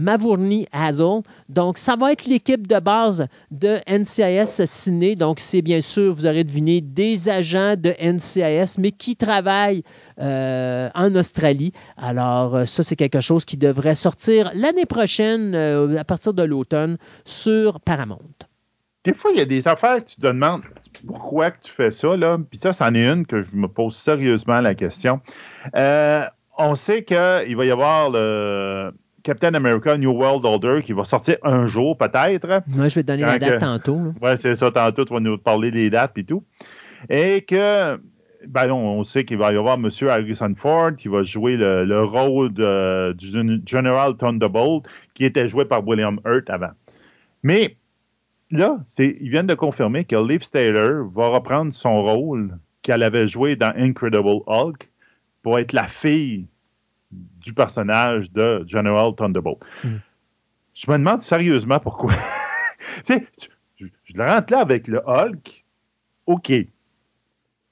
Hazel. 0.72 1.22
Donc, 1.48 1.78
ça 1.78 1.96
va 1.96 2.12
être 2.12 2.26
l'équipe 2.26 2.66
de 2.66 2.78
base 2.78 3.26
de 3.50 3.78
NCIS 3.88 4.66
Ciné. 4.66 5.16
Donc, 5.16 5.40
c'est 5.40 5.62
bien 5.62 5.80
sûr, 5.80 6.14
vous 6.14 6.26
aurez 6.26 6.44
deviné, 6.44 6.80
des 6.80 7.28
agents 7.28 7.74
de 7.76 7.94
NCIS, 8.00 8.78
mais 8.78 8.90
qui 8.90 9.16
travaillent 9.16 9.82
euh, 10.20 10.88
en 10.94 11.14
Australie. 11.14 11.72
Alors, 11.96 12.56
euh, 12.56 12.64
ça, 12.64 12.82
c'est 12.82 12.96
quelque 12.96 13.20
chose 13.20 13.44
qui 13.44 13.56
devrait 13.56 13.94
sortir 13.94 14.50
l'année 14.54 14.86
prochaine, 14.86 15.54
à 15.54 16.04
partir 16.04 16.34
de 16.34 16.42
l'automne, 16.42 16.96
sur 17.24 17.80
Paramount. 17.80 18.18
Des 19.04 19.14
fois, 19.14 19.30
il 19.30 19.38
y 19.38 19.40
a 19.40 19.46
des 19.46 19.66
affaires 19.66 20.04
que 20.04 20.10
tu 20.10 20.16
te 20.16 20.20
demandes 20.20 20.62
pourquoi 21.06 21.50
que 21.52 21.60
tu 21.62 21.72
fais 21.72 21.90
ça, 21.90 22.16
là? 22.18 22.36
Puis 22.50 22.58
ça, 22.58 22.74
c'en 22.74 22.94
est 22.94 23.08
une 23.08 23.24
que 23.24 23.42
je 23.42 23.50
me 23.52 23.66
pose 23.66 23.96
sérieusement 23.96 24.60
la 24.60 24.74
question. 24.74 25.22
On 26.60 26.74
sait 26.74 27.04
qu'il 27.04 27.16
va 27.56 27.64
y 27.64 27.70
avoir 27.70 28.10
le 28.10 28.92
Captain 29.22 29.54
America 29.54 29.96
New 29.96 30.12
World 30.12 30.44
Order 30.44 30.80
qui 30.82 30.92
va 30.92 31.04
sortir 31.04 31.36
un 31.42 31.66
jour 31.66 31.96
peut-être. 31.96 32.62
Moi, 32.68 32.88
je 32.88 32.94
vais 32.94 33.02
te 33.02 33.08
donner 33.08 33.22
la 33.22 33.38
date 33.38 33.60
tantôt. 33.60 33.98
Oui, 34.20 34.30
c'est 34.36 34.54
ça, 34.54 34.70
tantôt, 34.70 35.04
tu 35.04 35.12
vas 35.12 35.20
nous 35.20 35.38
parler 35.38 35.70
des 35.70 35.90
dates 35.90 36.16
et 36.16 36.24
tout. 36.24 36.44
Et 37.08 37.42
que, 37.42 38.00
ben 38.46 38.70
on 38.70 39.04
sait 39.04 39.24
qu'il 39.24 39.38
va 39.38 39.52
y 39.52 39.56
avoir 39.56 39.76
M. 39.76 39.88
Harrison 40.08 40.54
Ford 40.56 40.94
qui 40.96 41.08
va 41.08 41.22
jouer 41.22 41.56
le, 41.56 42.02
rôle 42.04 42.52
de, 42.52 43.12
du 43.12 43.62
General 43.66 44.16
Thunderbolt 44.16 44.84
qui 45.14 45.24
était 45.24 45.48
joué 45.48 45.64
par 45.64 45.86
William 45.86 46.20
Hurt 46.24 46.48
avant. 46.50 46.70
Mais 47.42 47.76
là, 48.50 48.78
ils 48.98 49.30
viennent 49.30 49.46
de 49.46 49.54
confirmer 49.54 50.04
que 50.04 50.16
Liv 50.16 50.48
Taylor 50.50 51.08
va 51.14 51.28
reprendre 51.28 51.72
son 51.72 52.02
rôle 52.02 52.58
qu'elle 52.82 53.02
avait 53.02 53.26
joué 53.26 53.56
dans 53.56 53.72
Incredible 53.76 54.40
Hulk 54.46 54.88
pour 55.42 55.58
être 55.58 55.72
la 55.72 55.86
fille 55.86 56.46
du 57.10 57.52
personnage 57.52 58.30
de 58.32 58.64
General 58.66 59.14
Thunderbolt. 59.14 59.58
Hmm. 59.82 59.96
je 60.74 60.90
me 60.90 60.98
demande 60.98 61.22
sérieusement 61.22 61.80
pourquoi. 61.80 62.12
tu 63.04 63.14
sais, 63.14 63.26
je, 63.76 63.86
le 64.14 64.24
rentre 64.24 64.52
là 64.52 64.60
avec 64.60 64.86
le 64.86 65.02
Hulk. 65.06 65.64
OK. 66.26 66.52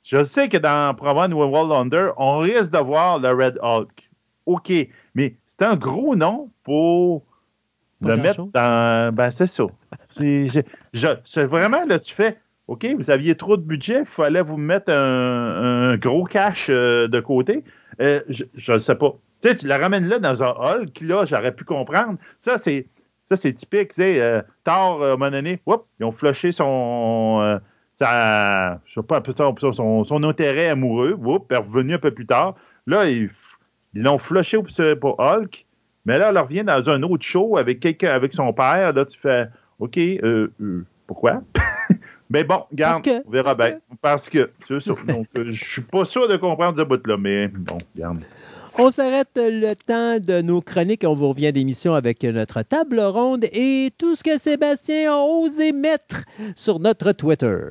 Je 0.02 0.24
sais 0.24 0.48
que 0.48 0.56
dans 0.56 0.94
Provan 0.94 1.32
World 1.32 1.70
Under, 1.70 2.12
on 2.16 2.38
risque 2.38 2.70
de 2.70 2.78
voir 2.78 3.18
le 3.18 3.28
Red 3.28 3.58
Hulk. 3.62 4.08
OK. 4.46 4.72
Mais 5.14 5.36
c'est 5.46 5.62
un 5.62 5.76
gros 5.76 6.16
nom 6.16 6.50
pour 6.64 7.24
le 8.00 8.16
mettre 8.16 8.44
dans. 8.46 9.14
Ben, 9.14 9.30
c'est 9.30 9.46
ça. 9.46 9.64
C'est 10.10 11.46
vraiment, 11.46 11.84
là, 11.84 11.98
tu 11.98 12.14
fais. 12.14 12.38
OK, 12.68 12.86
vous 12.98 13.08
aviez 13.10 13.34
trop 13.34 13.56
de 13.56 13.62
budget, 13.62 14.00
il 14.00 14.06
fallait 14.06 14.42
vous 14.42 14.58
mettre 14.58 14.92
un, 14.92 15.96
gros 15.96 16.24
cash 16.24 16.66
euh, 16.68 17.08
de 17.08 17.18
côté. 17.18 17.64
Euh, 18.00 18.20
je 18.28 18.72
ne 18.72 18.78
sais 18.78 18.94
pas. 18.94 19.16
Tu 19.40 19.48
sais, 19.48 19.56
tu 19.56 19.66
la 19.66 19.78
ramènes 19.78 20.08
là 20.08 20.18
dans 20.18 20.42
un 20.42 20.50
Hulk, 20.50 21.00
là, 21.00 21.24
j'aurais 21.24 21.52
pu 21.52 21.64
comprendre. 21.64 22.18
Ça, 22.40 22.58
c'est. 22.58 22.86
Ça, 23.24 23.36
c'est 23.36 23.52
typique. 23.52 23.90
Tu 23.90 23.96
sais, 23.96 24.20
euh, 24.22 24.40
tard, 24.64 25.02
à 25.02 25.08
un 25.08 25.16
moment 25.16 25.30
donné, 25.30 25.60
ils 26.00 26.04
ont 26.04 26.12
flushé 26.12 26.50
son. 26.50 27.60
Sa, 27.94 28.80
je 28.86 28.94
sais 28.94 29.02
pas, 29.02 29.22
son, 29.36 30.04
son, 30.04 30.22
intérêt 30.22 30.68
amoureux. 30.68 31.12
Whoop, 31.12 31.52
est 31.52 31.56
revenu 31.56 31.94
un 31.94 31.98
peu 31.98 32.10
plus 32.10 32.26
tard. 32.26 32.54
Là, 32.86 33.10
ils 33.10 33.28
l'ont 33.94 34.18
flushé 34.18 34.58
pour 35.00 35.20
Hulk. 35.20 35.66
Mais 36.08 36.18
là, 36.18 36.30
elle 36.30 36.38
revient 36.38 36.64
dans 36.64 36.88
un 36.88 37.02
autre 37.02 37.22
show 37.22 37.58
avec 37.58 37.80
quelqu'un, 37.80 38.12
avec 38.12 38.32
son 38.32 38.50
père. 38.54 38.94
Là, 38.94 39.04
tu 39.04 39.18
fais 39.18 39.46
OK, 39.78 39.98
euh, 39.98 40.50
euh, 40.58 40.86
pourquoi? 41.06 41.42
mais 42.30 42.44
bon, 42.44 42.64
garde, 42.72 43.06
on 43.26 43.30
verra 43.30 43.54
bien. 43.54 43.78
Parce 44.00 44.30
que, 44.30 44.50
c'est 44.66 44.80
ça. 44.80 44.94
Donc, 45.06 45.26
euh, 45.36 45.52
je 45.52 45.64
suis 45.64 45.82
pas 45.82 46.06
sûr 46.06 46.26
de 46.26 46.36
comprendre 46.36 46.78
ce 46.78 46.84
bout-là, 46.84 47.16
mais 47.18 47.48
bon, 47.48 47.76
garde. 47.94 48.24
On 48.80 48.92
s'arrête 48.92 49.30
le 49.34 49.74
temps 49.74 50.20
de 50.20 50.40
nos 50.40 50.60
chroniques 50.60 51.02
on 51.04 51.14
vous 51.14 51.30
revient 51.30 51.52
d'émission 51.52 51.94
avec 51.94 52.22
notre 52.22 52.62
table 52.62 53.00
ronde 53.00 53.44
et 53.52 53.90
tout 53.98 54.14
ce 54.14 54.22
que 54.22 54.38
Sébastien 54.38 55.12
a 55.12 55.16
osé 55.16 55.72
mettre 55.72 56.22
sur 56.54 56.78
notre 56.78 57.10
Twitter. 57.10 57.70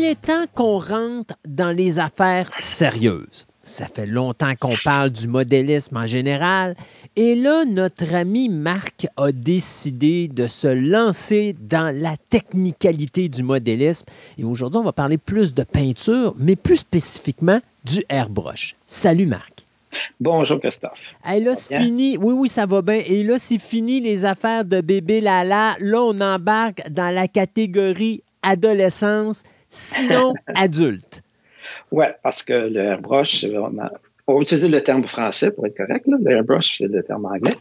Il 0.00 0.06
est 0.06 0.22
temps 0.22 0.46
qu'on 0.54 0.78
rentre 0.78 1.34
dans 1.46 1.76
les 1.76 1.98
affaires 1.98 2.50
sérieuses. 2.58 3.46
Ça 3.62 3.86
fait 3.86 4.06
longtemps 4.06 4.54
qu'on 4.58 4.74
parle 4.82 5.10
du 5.10 5.28
modélisme 5.28 5.98
en 5.98 6.06
général. 6.06 6.74
Et 7.16 7.34
là, 7.34 7.66
notre 7.66 8.14
ami 8.14 8.48
Marc 8.48 9.06
a 9.18 9.30
décidé 9.30 10.26
de 10.28 10.46
se 10.46 10.68
lancer 10.68 11.54
dans 11.68 11.94
la 11.94 12.16
technicalité 12.30 13.28
du 13.28 13.42
modélisme. 13.42 14.06
Et 14.38 14.44
aujourd'hui, 14.44 14.80
on 14.80 14.84
va 14.84 14.94
parler 14.94 15.18
plus 15.18 15.52
de 15.52 15.64
peinture, 15.64 16.34
mais 16.38 16.56
plus 16.56 16.78
spécifiquement 16.78 17.60
du 17.84 18.02
airbrush. 18.08 18.76
Salut 18.86 19.26
Marc. 19.26 19.66
Bonjour 20.18 20.60
Christophe. 20.60 20.98
Et 21.30 21.40
là, 21.40 21.56
c'est 21.56 21.76
fini. 21.76 22.16
Oui, 22.16 22.32
oui, 22.32 22.48
ça 22.48 22.64
va 22.64 22.80
bien. 22.80 23.02
Et 23.06 23.22
là, 23.22 23.38
c'est 23.38 23.58
fini 23.58 24.00
les 24.00 24.24
affaires 24.24 24.64
de 24.64 24.80
bébé 24.80 25.20
Lala. 25.20 25.74
Là, 25.78 26.02
on 26.02 26.18
embarque 26.22 26.88
dans 26.88 27.14
la 27.14 27.28
catégorie 27.28 28.22
adolescence 28.42 29.42
sinon 29.70 30.34
adulte. 30.54 31.22
Oui, 31.90 32.06
parce 32.22 32.42
que 32.42 32.52
le 32.52 32.80
airbrush, 32.80 33.40
c'est 33.40 33.48
vraiment. 33.48 33.88
On 34.26 34.34
va 34.34 34.42
utiliser 34.42 34.68
le 34.68 34.82
terme 34.82 35.04
français 35.06 35.50
pour 35.50 35.66
être 35.66 35.76
correct. 35.76 36.06
Là. 36.06 36.16
Le 36.22 36.30
airbrush, 36.30 36.76
c'est 36.78 36.86
le 36.86 37.02
terme 37.02 37.24
anglais. 37.24 37.56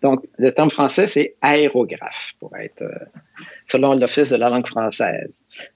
Donc, 0.00 0.24
le 0.38 0.52
terme 0.52 0.70
français, 0.70 1.08
c'est 1.08 1.34
aérographe, 1.42 2.32
pour 2.40 2.56
être 2.56 2.80
euh, 2.82 2.94
selon 3.68 3.94
l'Office 3.94 4.30
de 4.30 4.36
la 4.36 4.48
langue 4.48 4.66
française. 4.66 5.30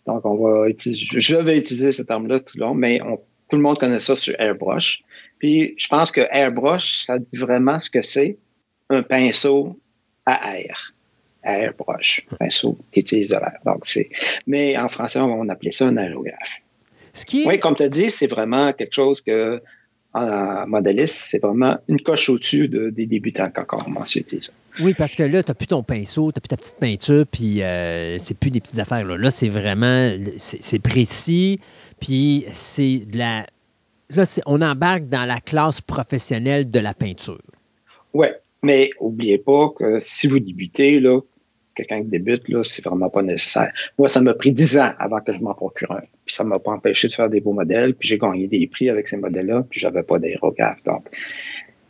Donc, 0.06 0.24
on 0.24 0.36
va 0.36 0.68
utiliser, 0.68 1.06
je 1.12 1.36
vais 1.36 1.58
utiliser 1.58 1.92
ce 1.92 2.02
terme-là 2.02 2.40
tout 2.40 2.56
le 2.56 2.60
long, 2.60 2.74
mais 2.74 2.98
tout 3.50 3.56
le 3.56 3.62
monde 3.62 3.78
connaît 3.78 4.00
ça 4.00 4.16
sur 4.16 4.34
airbrush. 4.38 5.02
Puis, 5.38 5.74
je 5.76 5.86
pense 5.88 6.10
que 6.10 6.22
airbrush, 6.30 7.04
ça 7.04 7.18
dit 7.18 7.38
vraiment 7.38 7.78
ce 7.78 7.90
que 7.90 8.02
c'est 8.02 8.38
un 8.88 9.02
pinceau 9.02 9.78
à 10.24 10.58
air 10.58 10.94
airbrush, 11.42 12.26
pinceau 12.38 12.76
qui 12.92 13.00
utilise 13.00 13.28
de 13.28 13.34
l'air. 13.34 13.58
Donc, 13.64 13.86
c'est, 13.86 14.10
mais 14.46 14.76
en 14.76 14.88
français, 14.88 15.20
on 15.20 15.48
appeler 15.48 15.72
ça 15.72 15.86
un 15.86 15.96
aérographe. 15.96 16.62
Oui, 17.32 17.58
comme 17.58 17.74
tu 17.74 17.82
as 17.82 17.88
dit, 17.88 18.10
c'est 18.10 18.26
vraiment 18.26 18.72
quelque 18.72 18.94
chose 18.94 19.20
que, 19.20 19.60
en 20.14 20.66
modéliste, 20.66 21.16
c'est 21.30 21.42
vraiment 21.42 21.78
une 21.88 22.00
coche 22.00 22.28
au-dessus 22.28 22.68
des 22.68 23.06
débutants 23.06 23.50
quand 23.54 23.64
on 23.72 23.84
commence 23.84 24.16
à 24.16 24.20
utiliser 24.20 24.46
ça. 24.46 24.52
Oui, 24.80 24.94
parce 24.94 25.14
que 25.14 25.24
là, 25.24 25.42
tu 25.42 25.50
n'as 25.50 25.54
plus 25.54 25.66
ton 25.66 25.82
pinceau, 25.82 26.30
tu 26.30 26.36
n'as 26.36 26.40
plus 26.40 26.48
ta 26.48 26.56
petite 26.56 26.76
peinture, 26.76 27.24
puis 27.30 27.62
euh, 27.62 28.16
c'est 28.18 28.38
plus 28.38 28.50
des 28.50 28.60
petites 28.60 28.78
affaires. 28.78 29.04
Là, 29.04 29.16
là 29.16 29.30
c'est 29.30 29.48
vraiment, 29.48 30.10
c'est 30.36 30.78
précis, 30.78 31.60
puis 32.00 32.44
c'est 32.52 33.00
de 33.06 33.18
la... 33.18 33.46
Là, 34.14 34.40
on 34.46 34.62
embarque 34.62 35.08
dans 35.08 35.26
la 35.26 35.40
classe 35.40 35.80
professionnelle 35.80 36.70
de 36.70 36.78
la 36.78 36.94
peinture. 36.94 37.42
Oui, 38.14 38.28
mais 38.62 38.90
n'oubliez 39.00 39.38
pas 39.38 39.70
que 39.76 40.00
si 40.00 40.26
vous 40.26 40.38
débutez, 40.38 41.00
là, 41.00 41.20
quelqu'un 41.74 42.02
qui 42.02 42.08
débute, 42.08 42.48
là, 42.48 42.62
c'est 42.64 42.84
vraiment 42.84 43.08
pas 43.08 43.22
nécessaire. 43.22 43.72
Moi, 43.98 44.08
ça 44.08 44.20
m'a 44.20 44.34
pris 44.34 44.52
dix 44.52 44.76
ans 44.78 44.92
avant 44.98 45.20
que 45.20 45.32
je 45.32 45.38
m'en 45.38 45.54
procure 45.54 45.92
un. 45.92 46.02
Puis 46.24 46.34
ça 46.34 46.44
m'a 46.44 46.58
pas 46.58 46.72
empêché 46.72 47.08
de 47.08 47.14
faire 47.14 47.30
des 47.30 47.40
beaux 47.40 47.52
modèles, 47.52 47.94
puis 47.94 48.08
j'ai 48.08 48.18
gagné 48.18 48.48
des 48.48 48.66
prix 48.66 48.90
avec 48.90 49.08
ces 49.08 49.16
modèles-là, 49.16 49.64
puis 49.70 49.78
j'avais 49.78 50.02
pas 50.02 50.18
d'aérographe. 50.18 50.82
Donc, 50.84 51.06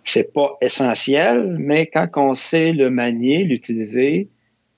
c'est 0.04 0.32
pas 0.32 0.56
essentiel, 0.60 1.56
mais 1.58 1.86
quand 1.86 2.08
on 2.16 2.34
sait 2.34 2.72
le 2.72 2.90
manier, 2.90 3.44
l'utiliser, 3.44 4.28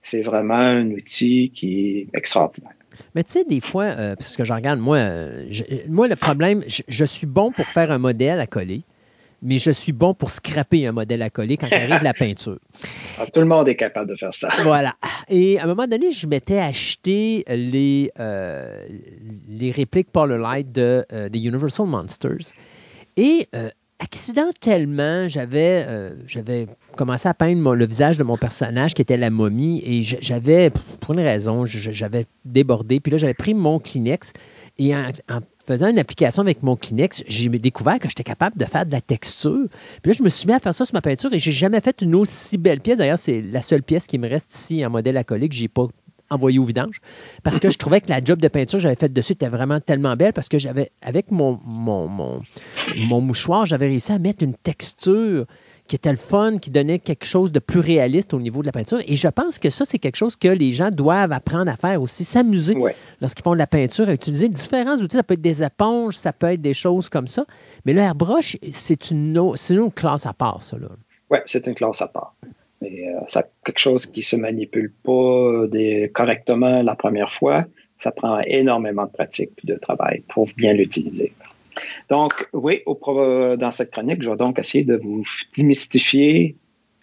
c'est 0.02 0.22
vraiment 0.22 0.54
un 0.54 0.90
outil 0.90 1.52
qui 1.54 1.98
est 1.98 2.16
extraordinaire. 2.16 2.72
Mais 3.14 3.22
tu 3.22 3.32
sais, 3.32 3.44
des 3.44 3.60
fois, 3.60 3.84
euh, 3.84 4.16
parce 4.16 4.36
que 4.36 4.44
je 4.44 4.52
regarde, 4.52 4.80
moi, 4.80 4.96
euh, 4.96 5.44
moi 5.88 6.08
le 6.08 6.16
problème, 6.16 6.62
je, 6.66 7.04
suis 7.04 7.26
bon 7.26 7.52
pour 7.52 7.66
faire 7.66 7.90
un 7.90 7.98
modèle 7.98 8.40
à 8.40 8.46
coller 8.46 8.82
mais 9.42 9.58
je 9.58 9.70
suis 9.70 9.92
bon 9.92 10.14
pour 10.14 10.30
scraper 10.30 10.86
un 10.86 10.92
modèle 10.92 11.22
à 11.22 11.30
coller 11.30 11.56
quand 11.56 11.72
arrive 11.72 12.02
la 12.02 12.14
peinture. 12.14 12.58
Ah, 13.18 13.26
tout 13.26 13.40
le 13.40 13.46
monde 13.46 13.68
est 13.68 13.76
capable 13.76 14.10
de 14.10 14.16
faire 14.16 14.34
ça. 14.34 14.50
Voilà. 14.62 14.94
Et 15.28 15.58
à 15.58 15.64
un 15.64 15.66
moment 15.66 15.86
donné, 15.86 16.10
je 16.12 16.26
m'étais 16.26 16.58
acheté 16.58 17.44
les, 17.48 18.10
euh, 18.18 18.86
les 19.48 19.70
répliques 19.70 20.08
Light 20.14 20.72
de 20.72 21.04
euh, 21.12 21.28
des 21.28 21.38
Universal 21.38 21.86
Monsters. 21.86 22.52
Et 23.16 23.48
euh, 23.54 23.68
accidentellement, 24.00 25.28
j'avais 25.28 25.84
euh, 25.86 26.10
j'avais 26.26 26.66
commencé 26.96 27.28
à 27.28 27.34
peindre 27.34 27.74
le 27.74 27.86
visage 27.86 28.18
de 28.18 28.24
mon 28.24 28.36
personnage 28.36 28.94
qui 28.94 29.02
était 29.02 29.16
la 29.16 29.30
momie 29.30 29.82
et 29.84 30.02
j'avais, 30.02 30.70
pour 31.00 31.14
une 31.14 31.20
raison, 31.20 31.64
j'avais 31.66 32.26
débordé. 32.44 33.00
Puis 33.00 33.12
là, 33.12 33.18
j'avais 33.18 33.34
pris 33.34 33.54
mon 33.54 33.78
Kleenex 33.78 34.32
et 34.78 34.94
en, 34.94 35.10
faisant 35.70 35.88
une 35.88 35.98
application 36.00 36.42
avec 36.42 36.64
mon 36.64 36.74
Kleenex, 36.74 37.22
j'ai 37.28 37.48
découvert 37.48 38.00
que 38.00 38.08
j'étais 38.08 38.24
capable 38.24 38.58
de 38.58 38.64
faire 38.64 38.84
de 38.84 38.90
la 38.90 39.00
texture. 39.00 39.68
Puis 40.02 40.10
là, 40.10 40.16
je 40.18 40.22
me 40.24 40.28
suis 40.28 40.48
mis 40.48 40.52
à 40.52 40.58
faire 40.58 40.74
ça 40.74 40.84
sur 40.84 40.94
ma 40.94 41.00
peinture 41.00 41.32
et 41.32 41.38
j'ai 41.38 41.52
jamais 41.52 41.80
fait 41.80 42.02
une 42.02 42.16
aussi 42.16 42.58
belle 42.58 42.80
pièce. 42.80 42.96
D'ailleurs, 42.96 43.18
c'est 43.20 43.40
la 43.40 43.62
seule 43.62 43.84
pièce 43.84 44.08
qui 44.08 44.18
me 44.18 44.28
reste 44.28 44.52
ici 44.52 44.84
en 44.84 44.90
modèle 44.90 45.16
acrylique 45.16 45.52
que 45.52 45.56
j'ai 45.56 45.68
pas 45.68 45.86
envoyé 46.28 46.58
au 46.58 46.64
vidange 46.64 47.00
parce 47.42 47.58
que 47.58 47.70
je 47.70 47.78
trouvais 47.78 48.00
que 48.00 48.08
la 48.08 48.22
job 48.22 48.40
de 48.40 48.48
peinture 48.48 48.78
que 48.78 48.82
j'avais 48.82 48.94
faite 48.96 49.12
dessus 49.12 49.32
était 49.32 49.48
vraiment 49.48 49.80
tellement 49.80 50.16
belle 50.16 50.32
parce 50.32 50.48
que 50.48 50.58
j'avais, 50.58 50.90
avec 51.02 51.30
mon, 51.30 51.60
mon, 51.64 52.40
mon 52.96 53.20
mouchoir, 53.20 53.66
j'avais 53.66 53.86
réussi 53.86 54.10
à 54.12 54.18
mettre 54.18 54.42
une 54.42 54.54
texture 54.54 55.46
qui 55.90 55.96
était 55.96 56.12
le 56.12 56.16
fun, 56.16 56.58
qui 56.58 56.70
donnait 56.70 57.00
quelque 57.00 57.24
chose 57.24 57.50
de 57.50 57.58
plus 57.58 57.80
réaliste 57.80 58.32
au 58.32 58.38
niveau 58.38 58.60
de 58.60 58.66
la 58.66 58.70
peinture. 58.72 59.00
Et 59.08 59.16
je 59.16 59.26
pense 59.26 59.58
que 59.58 59.70
ça, 59.70 59.84
c'est 59.84 59.98
quelque 59.98 60.14
chose 60.14 60.36
que 60.36 60.46
les 60.46 60.70
gens 60.70 60.92
doivent 60.92 61.32
apprendre 61.32 61.68
à 61.68 61.76
faire 61.76 62.00
aussi, 62.00 62.22
s'amuser 62.22 62.76
lorsqu'ils 63.20 63.42
font 63.42 63.54
de 63.54 63.58
la 63.58 63.66
peinture, 63.66 64.08
à 64.08 64.12
utiliser 64.12 64.48
différents 64.48 64.94
outils. 64.98 65.16
Ça 65.16 65.24
peut 65.24 65.34
être 65.34 65.40
des 65.40 65.64
éponges, 65.64 66.14
ça 66.14 66.32
peut 66.32 66.46
être 66.46 66.60
des 66.60 66.74
choses 66.74 67.08
comme 67.08 67.26
ça. 67.26 67.44
Mais 67.84 67.92
le 67.92 68.02
airbrush, 68.02 68.56
c'est 68.72 69.10
une, 69.10 69.36
une 69.36 69.90
classe 69.90 70.26
à 70.26 70.32
part, 70.32 70.62
ça. 70.62 70.76
Oui, 71.28 71.38
c'est 71.46 71.66
une 71.66 71.74
classe 71.74 72.00
à 72.00 72.06
part. 72.06 72.36
Mais 72.80 73.08
euh, 73.08 73.22
c'est 73.26 73.50
quelque 73.64 73.80
chose 73.80 74.06
qui 74.06 74.22
se 74.22 74.36
manipule 74.36 74.92
pas 75.02 75.66
correctement 76.14 76.82
la 76.82 76.94
première 76.94 77.32
fois. 77.32 77.64
Ça 78.04 78.12
prend 78.12 78.38
énormément 78.46 79.06
de 79.06 79.10
pratique 79.10 79.50
et 79.64 79.66
de 79.66 79.74
travail 79.74 80.22
pour 80.32 80.46
bien 80.56 80.72
l'utiliser. 80.72 81.32
Donc, 82.08 82.48
oui, 82.52 82.82
dans 82.86 83.70
cette 83.70 83.90
chronique, 83.90 84.22
je 84.22 84.30
vais 84.30 84.36
donc 84.36 84.58
essayer 84.58 84.84
de 84.84 84.96
vous 84.96 85.24
démystifier 85.56 86.56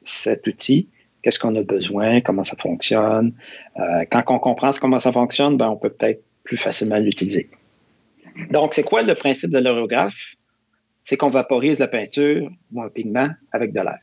cet 0.06 0.48
outil. 0.48 0.88
Qu'est-ce 1.22 1.40
qu'on 1.40 1.56
a 1.56 1.64
besoin, 1.64 2.22
comment 2.22 2.44
ça 2.44 2.56
fonctionne? 2.58 3.34
Euh, 3.80 4.06
quand 4.12 4.24
on 4.28 4.40
comprend 4.40 4.72
comment 4.74 5.00
ça 5.00 5.12
fonctionne, 5.12 5.58
ben, 5.58 5.68
on 5.70 5.76
peut 5.76 5.90
peut-être 5.90 6.24
plus 6.44 6.58
facilement 6.58 7.00
l'utiliser. 7.00 7.50
Donc, 8.52 8.74
c'est 8.74 8.84
quoi 8.84 9.02
le 9.02 9.16
principe 9.16 9.50
de 9.50 9.58
l'aérographe? 9.58 10.36
C'est 11.06 11.18
qu'on 11.18 11.30
vaporise 11.30 11.80
la 11.80 11.88
peinture 11.88 12.50
ou 12.72 12.82
un 12.82 12.90
pigment 12.90 13.30
avec 13.52 13.74
de 13.74 13.82
l'air. 13.82 14.00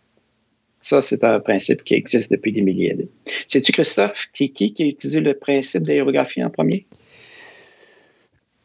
Ça, 0.83 1.01
c'est 1.01 1.25
un 1.25 1.41
principe 1.41 1.83
qui 1.85 1.95
existe 1.95 2.31
depuis 2.31 2.53
des 2.53 2.61
milliers 2.61 2.91
d'années. 2.91 3.09
Sais-tu, 3.51 3.73
Christophe, 3.73 4.27
qui, 4.35 4.53
qui, 4.53 4.75
qui 4.75 4.83
a 4.83 4.87
utilisé 4.87 5.21
le 5.21 5.35
principe 5.35 5.85
d'aérographie 5.85 6.45
en 6.45 6.51
premier? 6.51 6.87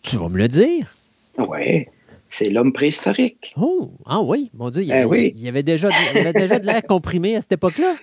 Tu 0.04 0.18
vas 0.18 0.28
me 0.28 0.38
le 0.38 0.48
dire? 0.48 0.94
Oui. 1.38 1.86
C'est 2.32 2.50
l'homme 2.50 2.74
préhistorique. 2.74 3.54
Oh, 3.58 3.92
ah 4.06 4.22
oui, 4.22 4.52
mon 4.54 4.70
Dieu, 4.70 4.84
il 4.84 4.88
y, 4.88 4.92
Ben 4.92 4.98
avait, 4.98 5.06
oui. 5.06 5.64
déjà, 5.64 5.90
de- 5.90 6.66
l'air 6.66 6.84
comprimé 6.84 7.36
à 7.36 7.42
cette 7.42 7.54
époque-là. 7.54 7.96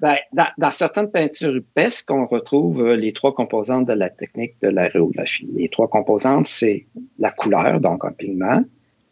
Ben, 0.00 0.16
dans, 0.32 0.46
dans 0.58 0.70
certaines 0.70 1.10
peintures 1.10 1.52
rupestres, 1.52 2.04
on 2.12 2.26
retrouve 2.26 2.82
euh, 2.82 2.96
les 2.96 3.12
trois 3.12 3.34
composantes 3.34 3.86
de 3.86 3.94
la 3.94 4.10
technique 4.10 4.52
de 4.62 4.68
l'aérographie. 4.68 5.48
Les 5.54 5.68
trois 5.68 5.88
composantes, 5.88 6.46
c'est 6.48 6.86
la 7.18 7.30
couleur, 7.30 7.80
donc 7.80 8.04
un 8.04 8.12
pigment. 8.12 8.62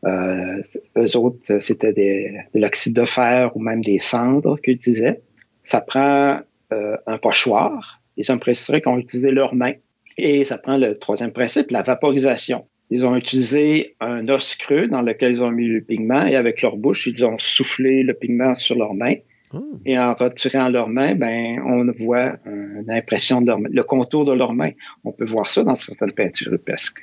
Euh, 0.05 0.63
eux 0.99 1.17
autres, 1.17 1.59
c'était 1.61 1.95
de 1.95 2.59
l'oxyde 2.61 2.95
de 2.95 3.07
fer 3.07 3.57
ou 3.57 3.61
même 3.61 3.83
des 3.83 3.99
cendres 4.01 4.61
qu'ils 4.61 4.75
utilisaient. 4.75 5.23
Ça 5.65 5.81
prend 5.81 6.41
euh, 6.73 6.97
un 7.07 7.17
pochoir. 7.17 8.03
Les 8.19 8.31
hommes 8.31 8.39
préhistoriques 8.41 8.87
ont 8.87 8.99
utilisé 8.99 9.31
leurs 9.31 9.55
mains. 9.55 9.73
Et 10.19 10.45
ça 10.45 10.59
prend 10.59 10.77
le 10.77 10.99
troisième 10.99 11.33
principe, 11.33 11.71
la 11.71 11.83
vaporisation. 11.83 12.67
Ils 12.91 13.05
ont 13.05 13.16
utilisé 13.16 13.97
un 14.01 14.28
os 14.28 14.55
creux 14.57 14.89
dans 14.89 15.03
lequel 15.03 15.32
ils 15.32 15.43
ont 15.43 15.51
mis 15.51 15.66
le 15.66 15.80
pigment 15.80 16.26
et 16.26 16.37
avec 16.37 16.62
leur 16.62 16.76
bouche, 16.76 17.07
ils 17.07 17.24
ont 17.24 17.39
soufflé 17.39 18.03
le 18.03 18.14
pigment 18.14 18.55
sur 18.55 18.76
leurs 18.76 18.95
mains. 18.95 19.16
Oh. 19.53 19.80
Et 19.87 19.99
en 19.99 20.14
retirant 20.14 20.68
leurs 20.68 20.89
mains, 20.89 21.14
ben, 21.14 21.61
on 21.64 21.91
voit 22.05 22.37
une 22.45 22.91
impression 22.91 23.41
de 23.41 23.47
leur 23.47 23.61
main, 23.61 23.68
le 23.72 23.82
contour 23.82 24.24
de 24.24 24.32
leurs 24.32 24.53
mains. 24.53 24.72
On 25.05 25.12
peut 25.12 25.24
voir 25.24 25.47
ça 25.47 25.62
dans 25.62 25.76
certaines 25.76 26.12
peintures 26.12 26.51
rupesques. 26.51 27.03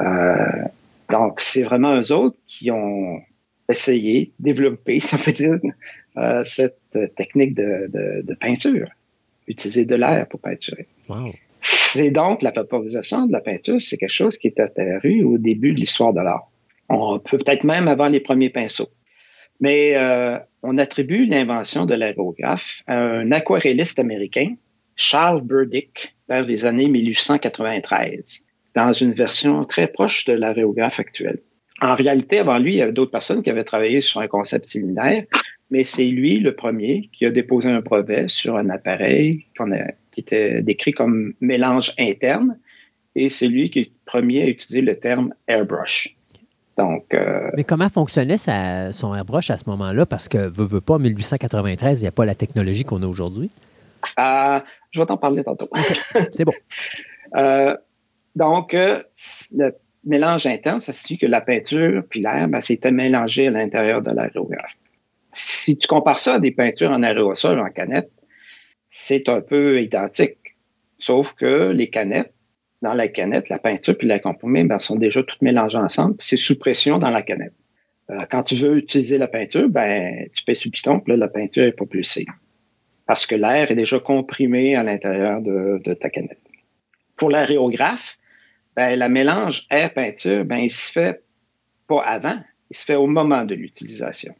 Euh, 0.00 0.34
donc, 1.10 1.40
c'est 1.40 1.62
vraiment 1.62 1.94
eux 2.00 2.10
autres 2.12 2.38
qui 2.48 2.70
ont 2.70 3.20
essayé, 3.68 4.32
développé, 4.38 5.00
ça 5.00 5.18
veut 5.18 5.32
dire, 5.32 5.58
euh, 6.16 6.42
cette 6.44 6.78
technique 7.16 7.54
de, 7.54 7.88
de, 7.92 8.22
de 8.22 8.34
peinture. 8.34 8.88
Utiliser 9.46 9.84
de 9.84 9.94
l'air 9.94 10.26
pour 10.28 10.40
peinturer. 10.40 10.86
Wow. 11.08 11.32
C'est 11.62 12.10
donc 12.10 12.42
la 12.42 12.50
vaporisation 12.50 13.26
de 13.26 13.32
la 13.32 13.40
peinture, 13.40 13.80
c'est 13.80 13.96
quelque 13.96 14.12
chose 14.12 14.36
qui 14.36 14.48
est 14.48 14.60
apparu 14.60 15.24
au 15.24 15.38
début 15.38 15.72
de 15.72 15.80
l'histoire 15.80 16.12
de 16.12 16.20
l'art. 16.20 16.50
On 16.88 17.18
peut 17.18 17.38
peut-être 17.38 17.64
même 17.64 17.88
avant 17.88 18.08
les 18.08 18.20
premiers 18.20 18.50
pinceaux. 18.50 18.88
Mais 19.60 19.94
euh, 19.96 20.38
on 20.62 20.76
attribue 20.78 21.24
l'invention 21.24 21.86
de 21.86 21.94
l'aérographe 21.94 22.82
à 22.86 22.98
un 22.98 23.30
aquarelliste 23.30 23.98
américain, 23.98 24.54
Charles 24.96 25.42
Burdick, 25.42 26.14
vers 26.28 26.42
les 26.42 26.64
années 26.64 26.88
1893, 26.88 28.42
dans 28.74 28.92
une 28.92 29.12
version 29.12 29.64
très 29.64 29.86
proche 29.86 30.24
de 30.24 30.32
l'aérographe 30.32 30.98
actuel. 30.98 31.38
En 31.80 31.94
réalité, 31.94 32.38
avant 32.38 32.58
lui, 32.58 32.74
il 32.74 32.78
y 32.78 32.82
avait 32.82 32.92
d'autres 32.92 33.10
personnes 33.10 33.42
qui 33.42 33.50
avaient 33.50 33.64
travaillé 33.64 34.00
sur 34.00 34.20
un 34.20 34.28
concept 34.28 34.68
similaire, 34.68 35.24
mais 35.70 35.84
c'est 35.84 36.04
lui 36.04 36.40
le 36.40 36.54
premier 36.54 37.08
qui 37.12 37.24
a 37.26 37.30
déposé 37.30 37.68
un 37.68 37.80
brevet 37.80 38.26
sur 38.28 38.56
un 38.56 38.68
appareil 38.68 39.46
qu'on 39.56 39.72
a, 39.72 39.92
qui 40.12 40.20
était 40.20 40.62
décrit 40.62 40.92
comme 40.92 41.34
mélange 41.40 41.92
interne, 41.98 42.58
et 43.14 43.28
c'est 43.30 43.48
lui 43.48 43.70
qui 43.70 43.78
est 43.80 43.84
le 43.84 43.90
premier 44.06 44.42
à 44.42 44.46
utiliser 44.46 44.80
le 44.82 44.98
terme 44.98 45.34
airbrush. 45.48 46.14
Donc, 46.78 47.12
euh, 47.12 47.50
Mais 47.54 47.64
comment 47.64 47.88
fonctionnait 47.90 48.38
sa- 48.38 48.92
son 48.92 49.14
airbrush 49.14 49.50
à 49.50 49.56
ce 49.58 49.64
moment-là? 49.68 50.06
Parce 50.06 50.28
que, 50.28 50.38
veut, 50.38 50.64
veut 50.64 50.80
pas, 50.80 50.98
1893, 50.98 52.00
il 52.00 52.04
n'y 52.04 52.08
a 52.08 52.12
pas 52.12 52.24
la 52.24 52.34
technologie 52.34 52.84
qu'on 52.84 53.02
a 53.02 53.06
aujourd'hui. 53.06 53.50
euh, 54.18 54.60
je 54.90 55.00
vais 55.00 55.06
t'en 55.06 55.16
parler 55.18 55.44
tantôt. 55.44 55.68
C'est 56.32 56.44
bon. 56.44 56.52
Euh, 57.34 57.74
donc, 58.36 58.74
euh, 58.74 59.02
le 59.54 59.74
mélange 60.04 60.44
interne, 60.44 60.82
ça 60.82 60.92
signifie 60.92 61.16
que 61.16 61.24
la 61.26 61.40
peinture 61.40 62.02
puis 62.10 62.20
l'air, 62.20 62.46
ben, 62.46 62.60
c'était 62.60 62.90
mélangé 62.90 63.46
à 63.46 63.50
l'intérieur 63.50 64.02
de 64.02 64.10
l'aérographe. 64.10 64.72
Si 65.32 65.78
tu 65.78 65.88
compares 65.88 66.18
ça 66.18 66.34
à 66.34 66.38
des 66.40 66.50
peintures 66.50 66.90
en 66.90 67.02
aérosol, 67.02 67.58
en 67.58 67.70
canette, 67.70 68.10
c'est 68.92 69.28
un 69.28 69.40
peu 69.40 69.82
identique. 69.82 70.38
Sauf 70.98 71.32
que 71.32 71.72
les 71.72 71.90
canettes, 71.90 72.32
dans 72.82 72.92
la 72.92 73.08
canette, 73.08 73.48
la 73.48 73.58
peinture 73.58 73.96
puis 73.96 74.06
la 74.06 74.18
comprimée 74.18 74.64
ben, 74.64 74.78
sont 74.78 74.96
déjà 74.96 75.22
toutes 75.22 75.42
mélangées 75.42 75.78
ensemble. 75.78 76.16
C'est 76.18 76.36
sous 76.36 76.58
pression 76.58 76.98
dans 76.98 77.10
la 77.10 77.22
canette. 77.22 77.54
Euh, 78.10 78.26
quand 78.30 78.42
tu 78.42 78.56
veux 78.56 78.76
utiliser 78.76 79.18
la 79.18 79.28
peinture, 79.28 79.68
ben, 79.68 80.28
tu 80.34 80.44
pèses 80.44 80.58
sur 80.58 80.70
piton, 80.70 81.00
puis 81.00 81.16
la 81.16 81.28
peinture 81.28 81.64
est 81.64 81.72
propulsée. 81.72 82.26
Parce 83.06 83.26
que 83.26 83.34
l'air 83.34 83.70
est 83.70 83.76
déjà 83.76 83.98
comprimé 83.98 84.76
à 84.76 84.82
l'intérieur 84.82 85.40
de, 85.40 85.80
de 85.84 85.94
ta 85.94 86.10
canette. 86.10 86.40
Pour 87.16 87.30
l'aérographe, 87.30 88.18
ben, 88.76 88.98
le 88.98 89.08
mélange 89.08 89.66
air-peinture, 89.70 90.44
ben, 90.44 90.58
il 90.58 90.72
se 90.72 90.92
fait 90.92 91.22
pas 91.88 92.02
avant, 92.02 92.38
il 92.70 92.76
se 92.76 92.84
fait 92.84 92.96
au 92.96 93.06
moment 93.06 93.44
de 93.44 93.54
l'utilisation. 93.54 94.34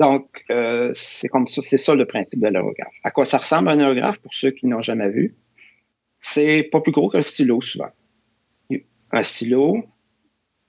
Donc, 0.00 0.44
euh, 0.50 0.92
c'est 0.96 1.28
comme 1.28 1.46
ça, 1.46 1.60
c'est 1.60 1.76
ça 1.76 1.94
le 1.94 2.06
principe 2.06 2.40
de 2.40 2.48
l'aérographe. 2.48 2.94
À 3.04 3.10
quoi 3.10 3.26
ça 3.26 3.36
ressemble 3.36 3.68
un 3.68 3.78
aérographe 3.78 4.18
pour 4.18 4.32
ceux 4.32 4.50
qui 4.50 4.66
n'ont 4.66 4.80
jamais 4.80 5.10
vu? 5.10 5.36
C'est 6.22 6.68
pas 6.72 6.80
plus 6.80 6.90
gros 6.90 7.10
qu'un 7.10 7.22
stylo 7.22 7.60
souvent. 7.60 7.90
Un 9.12 9.22
stylo 9.22 9.84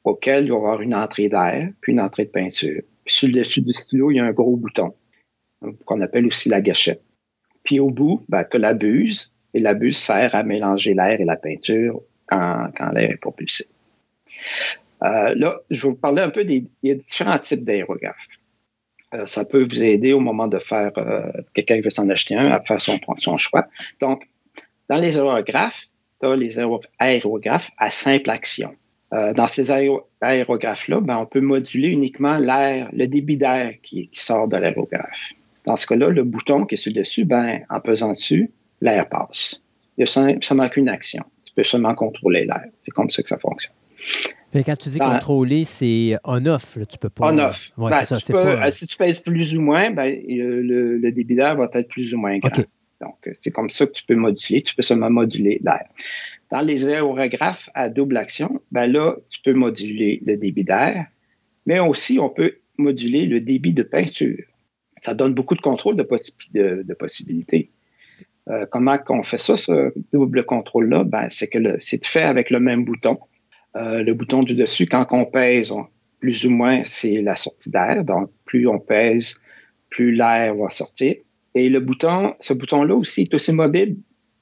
auquel 0.04 0.46
il 0.46 0.50
va 0.50 0.56
y 0.56 0.58
avoir 0.58 0.82
une 0.82 0.96
entrée 0.96 1.30
d'air, 1.30 1.70
puis 1.80 1.94
une 1.94 2.02
entrée 2.02 2.26
de 2.26 2.32
peinture. 2.32 2.82
Puis 3.06 3.14
sur 3.14 3.28
le 3.28 3.36
dessus 3.36 3.62
du 3.62 3.74
stylo, 3.74 4.12
il 4.12 4.16
y 4.16 4.20
a 4.20 4.26
un 4.26 4.32
gros 4.34 4.58
bouton 4.58 4.94
qu'on 5.86 6.02
appelle 6.02 6.26
aussi 6.26 6.50
la 6.50 6.60
gâchette. 6.60 7.04
Puis 7.64 7.80
au 7.80 7.90
bout, 7.90 8.26
ben, 8.28 8.44
que 8.44 8.58
la 8.58 8.74
buse, 8.74 9.32
et 9.54 9.60
la 9.60 9.76
buse 9.76 9.98
sert 9.98 10.36
à 10.36 10.44
mélanger 10.44 10.94
l'air 10.94 11.22
et 11.22 11.26
la 11.26 11.38
peinture 11.38 12.02
quand, 12.26 12.70
quand 12.76 12.92
l'air 12.92 13.12
est 13.12 13.18
propulsé. 13.18 13.68
Euh, 15.04 15.34
là, 15.36 15.62
je 15.70 15.84
vais 15.84 15.90
vous 15.90 15.96
parler 16.00 16.22
un 16.22 16.30
peu 16.32 16.44
des, 16.44 16.66
il 16.84 16.90
y 16.90 16.92
a 16.92 16.96
différents 16.96 17.40
types 17.40 17.64
d'aérographes. 17.64 18.28
Euh, 19.14 19.26
ça 19.26 19.44
peut 19.44 19.64
vous 19.64 19.82
aider 19.82 20.14
au 20.14 20.20
moment 20.20 20.48
de 20.48 20.60
faire, 20.60 20.92
euh, 20.98 21.32
quelqu'un 21.54 21.82
veut 21.82 21.90
s'en 21.90 22.08
acheter 22.10 22.36
un, 22.36 22.50
à 22.52 22.62
faire 22.62 22.82
son, 22.82 22.98
son 23.20 23.38
choix. 23.38 23.68
Donc, 24.00 24.24
dans 24.90 24.96
les 24.98 25.18
aérographes, 25.18 25.84
tu 26.22 26.28
as 26.28 26.36
les 26.36 26.58
aéro- 26.58 26.82
aérographes 27.00 27.70
à 27.78 27.92
simple 27.92 28.30
action. 28.30 28.74
Euh, 29.14 29.34
dans 29.34 29.50
ces 29.50 29.70
aéro- 29.72 30.08
aérographes-là, 30.22 31.02
ben, 31.02 31.18
on 31.18 31.26
peut 31.26 31.42
moduler 31.42 31.90
uniquement 31.90 32.38
l'air, 32.38 32.90
le 32.94 33.08
débit 33.08 33.36
d'air 33.36 33.74
qui, 33.84 34.10
sort 34.14 34.48
de 34.48 34.56
l'aérographe. 34.56 35.34
Dans 35.66 35.76
ce 35.76 35.86
cas-là, 35.88 36.08
le 36.10 36.24
bouton 36.24 36.66
qui 36.66 36.76
est 36.76 36.78
sur 36.78 36.92
le 36.94 37.02
dessus, 37.02 37.26
ben, 37.26 37.62
en 37.70 37.82
pesant 37.82 38.14
dessus, 38.14 38.50
l'air 38.80 39.10
passe. 39.10 39.62
Il 39.98 40.02
y 40.02 40.04
a 40.04 40.08
seulement 40.42 40.70
qu'une 40.70 40.88
action. 40.88 41.24
Tu 41.46 41.54
peux 41.54 41.64
seulement 41.66 41.94
contrôler 41.96 42.46
l'air. 42.46 42.64
C'est 42.86 42.92
comme 42.92 43.10
ça 43.10 43.22
que 43.22 43.30
ça 43.30 43.38
fonctionne. 43.38 43.74
Fait 44.52 44.64
quand 44.64 44.76
tu 44.76 44.90
dis 44.90 45.00
Ben- 45.00 45.14
contrôler, 45.14 45.64
c'est 45.64 46.18
on-off. 46.26 46.78
Tu 46.90 46.98
peux 46.98 47.10
pas. 47.10 47.32
On-off. 47.34 47.72
Ouais, 47.78 47.92
Ben, 47.92 48.04
peux- 48.28 48.34
pas. 48.34 48.68
euh, 48.68 48.72
Si 48.72 48.86
tu 48.88 48.98
pèses 48.98 49.20
plus 49.20 49.56
ou 49.56 49.62
moins, 49.62 49.92
ben, 49.92 50.14
le, 50.28 50.98
le 50.98 51.12
débit 51.12 51.36
d'air 51.36 51.56
va 51.56 51.70
être 51.74 51.88
plus 51.88 52.14
ou 52.14 52.18
moins 52.18 52.38
grand. 52.38 52.52
Donc, 53.00 53.16
euh, 53.28 53.32
c'est 53.42 53.52
comme 53.52 53.70
ça 53.70 53.88
que 53.88 53.94
tu 53.94 54.04
peux 54.06 54.16
moduler. 54.16 54.62
Tu 54.62 54.76
peux 54.76 54.84
seulement 54.84 55.10
moduler 55.10 55.60
l'air. 55.64 55.86
Dans 56.52 56.62
les 56.62 56.86
aérographes 56.86 57.70
à 57.74 57.88
double 57.88 58.18
action, 58.18 58.62
ben 58.72 58.86
là, 58.88 59.16
tu 59.30 59.40
peux 59.44 59.54
moduler 59.54 60.22
le 60.26 60.36
débit 60.36 60.66
d'air, 60.66 61.06
mais 61.66 61.80
aussi 61.80 62.20
on 62.20 62.30
peut 62.30 62.56
moduler 62.78 63.26
le 63.26 63.40
débit 63.40 63.72
de 63.74 63.84
peinture. 63.84 64.44
Ça 65.02 65.14
donne 65.16 65.34
beaucoup 65.34 65.56
de 65.56 65.62
contrôle 65.62 65.96
de, 65.96 66.04
possi- 66.04 66.34
de- 66.54 66.84
de 66.86 66.94
possibilités. 66.94 67.72
Euh, 68.50 68.66
comment 68.70 68.98
qu'on 68.98 69.24
fait 69.24 69.38
ça, 69.38 69.56
ce 69.56 69.94
double 70.12 70.44
contrôle-là? 70.44 71.06
Ben, 71.06 71.30
c'est 71.32 71.48
que 71.48 71.78
c'est 71.80 72.06
fait 72.06 72.24
avec 72.24 72.50
le 72.50 72.60
même 72.60 72.84
bouton. 72.84 73.18
Euh, 73.76 74.04
le 74.04 74.14
bouton 74.14 74.44
du 74.44 74.54
dessus, 74.54 74.86
quand 74.86 75.06
on 75.12 75.26
pèse, 75.26 75.72
plus 76.20 76.46
ou 76.46 76.50
moins, 76.50 76.84
c'est 76.86 77.22
la 77.22 77.36
sortie 77.36 77.70
d'air. 77.70 78.04
Donc, 78.04 78.30
plus 78.46 78.68
on 78.68 78.80
pèse, 78.80 79.36
plus 79.90 80.14
l'air 80.14 80.56
va 80.56 80.70
sortir. 80.70 81.16
Et 81.56 81.70
le 81.70 81.80
bouton, 81.80 82.36
ce 82.40 82.54
bouton-là 82.54 82.96
aussi 82.96 83.22
est 83.22 83.34
aussi 83.34 83.52
mobile 83.52 83.98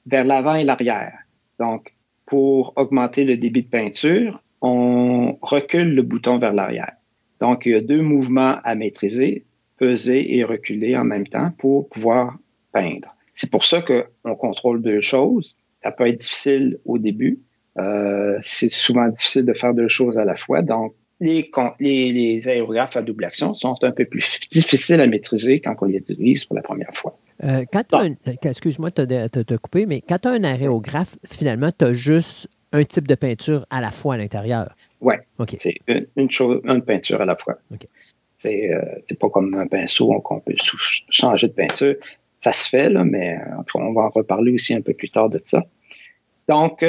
vers 0.06 0.24
l'avant 0.24 0.54
et 0.54 0.64
l'arrière. 0.64 1.18
Donc, 1.58 1.92
pour 2.26 2.72
augmenter 2.76 3.24
le 3.24 3.36
débit 3.36 3.62
de 3.62 3.68
peinture, 3.68 4.42
on 4.60 5.36
recule 5.42 5.94
le 5.94 6.02
bouton 6.02 6.38
vers 6.38 6.52
l'arrière. 6.52 6.92
Donc, 7.40 7.66
il 7.66 7.72
y 7.72 7.74
a 7.74 7.80
deux 7.80 8.02
mouvements 8.02 8.58
à 8.62 8.74
maîtriser, 8.74 9.44
peser 9.78 10.36
et 10.36 10.44
reculer 10.44 10.96
en 10.96 11.04
même 11.04 11.26
temps 11.26 11.50
pour 11.58 11.88
pouvoir 11.88 12.36
peindre. 12.72 13.14
C'est 13.34 13.50
pour 13.50 13.64
ça 13.64 13.82
qu'on 13.82 14.36
contrôle 14.36 14.82
deux 14.82 15.00
choses. 15.00 15.56
Ça 15.82 15.90
peut 15.90 16.06
être 16.06 16.20
difficile 16.20 16.78
au 16.84 16.98
début. 16.98 17.40
Euh, 17.78 18.38
c'est 18.44 18.70
souvent 18.70 19.08
difficile 19.08 19.44
de 19.44 19.52
faire 19.52 19.74
deux 19.74 19.88
choses 19.88 20.18
à 20.18 20.24
la 20.24 20.36
fois. 20.36 20.62
Donc, 20.62 20.94
les, 21.20 21.50
con- 21.50 21.72
les, 21.78 22.12
les 22.12 22.48
aérographes 22.48 22.96
à 22.96 23.02
double 23.02 23.24
action 23.24 23.54
sont 23.54 23.76
un 23.82 23.92
peu 23.92 24.04
plus 24.06 24.40
difficiles 24.52 25.00
à 25.00 25.06
maîtriser 25.06 25.60
quand 25.60 25.76
on 25.80 25.84
les 25.86 25.98
utilise 25.98 26.44
pour 26.44 26.56
la 26.56 26.62
première 26.62 26.92
fois. 26.94 27.18
Euh, 27.44 27.64
quand 27.72 27.84
euh, 27.94 28.08
excuse-moi 28.42 28.90
de 28.90 29.28
te, 29.28 29.56
couper, 29.56 29.86
mais 29.86 30.00
quand 30.00 30.18
tu 30.18 30.28
as 30.28 30.32
un 30.32 30.44
aérographe, 30.44 31.16
finalement, 31.26 31.70
tu 31.76 31.84
as 31.84 31.94
juste 31.94 32.48
un 32.72 32.84
type 32.84 33.06
de 33.08 33.14
peinture 33.14 33.66
à 33.70 33.80
la 33.80 33.90
fois 33.90 34.14
à 34.14 34.16
l'intérieur. 34.18 34.74
Ouais. 35.00 35.20
OK. 35.38 35.56
C'est 35.60 35.76
une, 35.88 36.06
une 36.16 36.30
chose, 36.30 36.60
une 36.64 36.82
peinture 36.82 37.20
à 37.20 37.24
la 37.24 37.36
fois. 37.36 37.58
OK. 37.72 37.86
C'est 38.42 38.72
euh, 38.72 39.14
pas 39.18 39.28
comme 39.30 39.54
un 39.54 39.66
pinceau 39.66 40.12
on- 40.12 40.20
qu'on 40.20 40.40
peut 40.40 40.54
changer 41.10 41.48
de 41.48 41.52
peinture. 41.52 41.94
Ça 42.42 42.52
se 42.52 42.68
fait, 42.68 42.88
là, 42.88 43.04
mais 43.04 43.38
on 43.74 43.92
va 43.92 44.02
en 44.02 44.10
reparler 44.10 44.52
aussi 44.52 44.72
un 44.72 44.80
peu 44.80 44.94
plus 44.94 45.10
tard 45.10 45.28
de 45.28 45.42
ça. 45.46 45.62
Donc, 46.48 46.82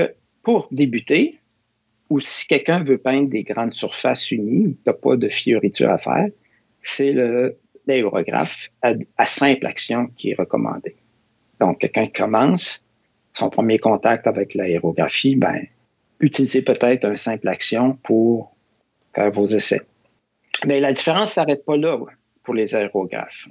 pour 0.43 0.67
débuter, 0.71 1.39
ou 2.09 2.19
si 2.19 2.47
quelqu'un 2.47 2.83
veut 2.83 2.97
peindre 2.97 3.29
des 3.29 3.43
grandes 3.43 3.73
surfaces 3.73 4.31
unies, 4.31 4.75
tu 4.75 4.81
n'as 4.85 4.93
pas 4.93 5.15
de 5.15 5.29
fioriture 5.29 5.89
à 5.89 5.97
faire, 5.97 6.27
c'est 6.83 7.13
l'aérographe 7.87 8.69
à, 8.81 9.25
simple 9.25 9.65
action 9.65 10.07
qui 10.17 10.31
est 10.31 10.35
recommandé. 10.35 10.95
Donc, 11.59 11.79
quelqu'un 11.79 12.07
commence, 12.07 12.83
son 13.35 13.49
premier 13.49 13.79
contact 13.79 14.27
avec 14.27 14.55
l'aérographie, 14.55 15.35
ben, 15.35 15.67
utiliser 16.19 16.61
peut-être 16.61 17.05
un 17.05 17.15
simple 17.15 17.47
action 17.47 17.97
pour 18.03 18.55
faire 19.15 19.31
vos 19.31 19.47
essais. 19.47 19.81
Mais 20.65 20.79
la 20.79 20.91
différence 20.91 21.29
ne 21.29 21.33
s'arrête 21.33 21.65
pas 21.65 21.77
là 21.77 21.97
pour 22.43 22.53
les 22.53 22.75
aérographes. 22.75 23.47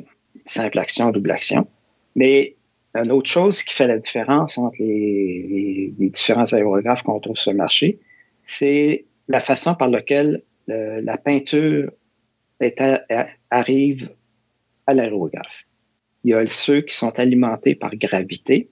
Simple 0.47 0.79
action, 0.79 1.11
double 1.11 1.31
action. 1.31 1.67
Mais 2.15 2.57
une 2.95 3.13
autre 3.13 3.31
chose 3.31 3.63
qui 3.63 3.75
fait 3.75 3.87
la 3.87 3.99
différence 3.99 4.59
entre 4.59 4.77
les, 4.79 5.93
différents 5.97 6.53
aérographes 6.53 7.03
qu'on 7.03 7.21
trouve 7.21 7.37
sur 7.37 7.53
le 7.53 7.59
marché, 7.59 8.01
c'est 8.47 9.05
la 9.29 9.41
façon 9.41 9.75
par 9.75 9.89
laquelle 9.89 10.43
euh, 10.69 11.01
la 11.03 11.17
peinture 11.17 11.93
arrive 13.51 14.11
à 14.87 14.95
l'aérographe. 14.95 15.65
Il 16.25 16.31
y 16.31 16.35
a 16.35 16.47
ceux 16.47 16.83
qui 16.83 16.95
sont 16.95 17.19
alimentés 17.19 17.75
par 17.75 17.95
gravité 17.97 18.69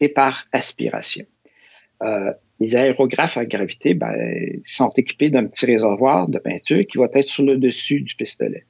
et 0.00 0.08
par 0.08 0.46
aspiration. 0.52 1.24
Euh, 2.02 2.32
les 2.60 2.76
aérographes 2.76 3.36
à 3.36 3.44
gravité 3.44 3.94
ben, 3.94 4.14
sont 4.66 4.90
équipés 4.96 5.30
d'un 5.30 5.46
petit 5.46 5.66
réservoir 5.66 6.28
de 6.28 6.38
peinture 6.38 6.84
qui 6.86 6.98
va 6.98 7.08
être 7.14 7.28
sur 7.28 7.44
le 7.44 7.56
dessus 7.56 8.00
du 8.02 8.14
pistolet. 8.14 8.64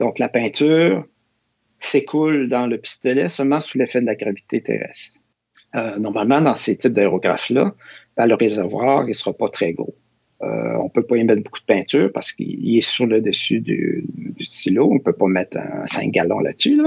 Donc 0.00 0.18
la 0.18 0.28
peinture 0.28 1.06
s'écoule 1.80 2.48
dans 2.48 2.66
le 2.66 2.78
pistolet 2.78 3.28
seulement 3.28 3.60
sous 3.60 3.78
l'effet 3.78 4.00
de 4.00 4.06
la 4.06 4.14
gravité 4.14 4.62
terrestre. 4.62 5.18
Euh, 5.74 5.98
normalement, 5.98 6.40
dans 6.40 6.54
ces 6.54 6.76
types 6.76 6.92
d'aérographes-là, 6.92 7.74
ben, 8.16 8.26
le 8.26 8.34
réservoir 8.34 9.06
ne 9.06 9.12
sera 9.12 9.32
pas 9.32 9.48
très 9.48 9.72
gros. 9.72 9.94
Euh, 10.42 10.76
on 10.80 10.88
peut 10.88 11.02
pas 11.02 11.16
y 11.16 11.24
mettre 11.24 11.42
beaucoup 11.42 11.58
de 11.58 11.64
peinture 11.64 12.12
parce 12.12 12.32
qu'il 12.32 12.76
est 12.76 12.80
sur 12.80 13.06
le 13.06 13.20
dessus 13.20 13.60
du, 13.60 14.04
du 14.14 14.44
stylo. 14.44 14.88
On 14.90 14.98
peut 15.00 15.12
pas 15.12 15.26
mettre 15.26 15.58
un 15.58 15.86
5 15.86 16.10
gallons 16.10 16.38
là-dessus. 16.38 16.80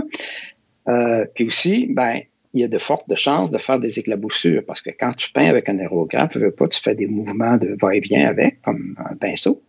Euh, 0.87 1.25
puis 1.35 1.45
aussi, 1.45 1.87
ben, 1.89 2.21
il 2.53 2.61
y 2.61 2.63
a 2.63 2.67
de 2.67 2.77
fortes 2.77 3.13
chances 3.15 3.51
de 3.51 3.57
faire 3.57 3.79
des 3.79 3.99
éclaboussures 3.99 4.63
parce 4.65 4.81
que 4.81 4.89
quand 4.89 5.13
tu 5.13 5.31
peins 5.31 5.47
avec 5.47 5.69
un 5.69 5.79
aérographe, 5.79 6.31
tu 6.31 6.39
veux 6.39 6.51
pas, 6.51 6.67
tu 6.67 6.81
fais 6.81 6.95
des 6.95 7.07
mouvements 7.07 7.57
de 7.57 7.77
va-et-vient 7.81 8.27
avec, 8.27 8.61
comme 8.61 8.95
un 8.97 9.15
pinceau. 9.15 9.61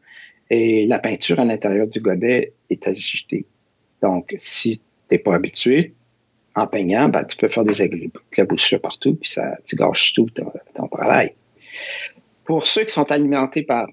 Et 0.51 0.87
la 0.87 0.99
peinture 0.99 1.41
à 1.41 1.45
l'intérieur 1.45 1.87
du 1.87 2.01
godet 2.01 2.55
est 2.71 2.87
agitée. 2.87 3.47
Donc, 4.03 4.37
si 4.41 4.81
tu 5.13 5.19
n'es 5.19 5.23
pas 5.23 5.35
habitué, 5.35 5.93
en 6.55 6.67
peignant, 6.67 7.09
ben, 7.09 7.25
tu 7.25 7.37
peux 7.37 7.49
faire 7.49 7.65
des 7.65 7.83
éclaboussures 7.83 8.81
partout, 8.81 9.15
puis 9.15 9.31
ça, 9.31 9.59
tu 9.67 9.77
gâches 9.77 10.13
tout 10.15 10.29
ton, 10.31 10.51
ton 10.75 10.89
travail. 10.89 11.35
Pour 12.45 12.67
ceux 12.67 12.85
qui 12.85 12.93
sont 12.93 13.11
alimentés 13.11 13.63
par 13.63 13.89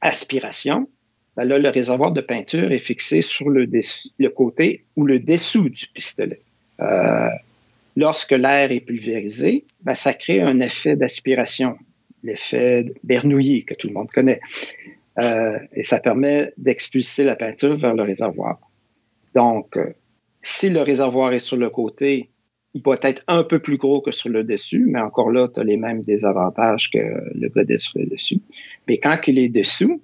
aspiration, 0.00 0.88
ben 1.36 1.44
là, 1.44 1.58
le 1.58 1.68
réservoir 1.68 2.12
de 2.12 2.20
peinture 2.20 2.70
est 2.72 2.78
fixé 2.78 3.22
sur 3.22 3.50
le, 3.50 3.66
le 3.66 4.28
côté 4.28 4.84
ou 4.96 5.04
le 5.04 5.18
dessous 5.18 5.68
du 5.68 5.86
pistolet. 5.88 6.40
Euh, 6.80 7.28
lorsque 7.96 8.32
l'air 8.32 8.70
est 8.70 8.80
pulvérisé, 8.80 9.64
ben, 9.82 9.94
ça 9.94 10.14
crée 10.14 10.40
un 10.40 10.60
effet 10.60 10.96
d'aspiration, 10.96 11.76
l'effet 12.22 12.86
Bernoulli 13.02 13.64
que 13.64 13.74
tout 13.74 13.88
le 13.88 13.94
monde 13.94 14.10
connaît. 14.10 14.40
Euh, 15.18 15.58
et 15.72 15.84
ça 15.84 16.00
permet 16.00 16.52
d'expulser 16.56 17.24
la 17.24 17.36
peinture 17.36 17.76
vers 17.76 17.94
le 17.94 18.02
réservoir. 18.02 18.58
Donc, 19.34 19.76
euh, 19.76 19.92
si 20.44 20.70
le 20.70 20.82
réservoir 20.82 21.32
est 21.32 21.38
sur 21.40 21.56
le 21.56 21.70
côté, 21.70 22.30
il 22.74 22.82
peut 22.82 22.98
être 23.02 23.22
un 23.28 23.44
peu 23.44 23.60
plus 23.60 23.76
gros 23.76 24.00
que 24.00 24.10
sur 24.10 24.28
le 24.28 24.42
dessus, 24.42 24.84
mais 24.86 25.00
encore 25.00 25.30
là, 25.30 25.48
tu 25.48 25.60
as 25.60 25.64
les 25.64 25.76
mêmes 25.76 26.02
désavantages 26.02 26.90
que 26.90 26.98
le 27.34 27.48
godet 27.48 27.78
sur 27.78 27.98
le 28.00 28.06
dessus. 28.06 28.40
Mais 28.88 28.98
quand 28.98 29.16
il 29.28 29.38
est 29.38 29.48
dessous, 29.48 30.02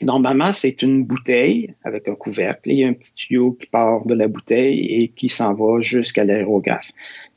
normalement, 0.00 0.52
c'est 0.52 0.82
une 0.82 1.04
bouteille 1.04 1.74
avec 1.84 2.08
un 2.08 2.14
couvercle. 2.14 2.70
Il 2.70 2.78
y 2.78 2.84
a 2.84 2.88
un 2.88 2.94
petit 2.94 3.14
tuyau 3.14 3.52
qui 3.52 3.66
part 3.66 4.06
de 4.06 4.14
la 4.14 4.28
bouteille 4.28 4.86
et 4.86 5.08
qui 5.08 5.28
s'en 5.28 5.52
va 5.52 5.80
jusqu'à 5.80 6.24
l'aérographe. 6.24 6.90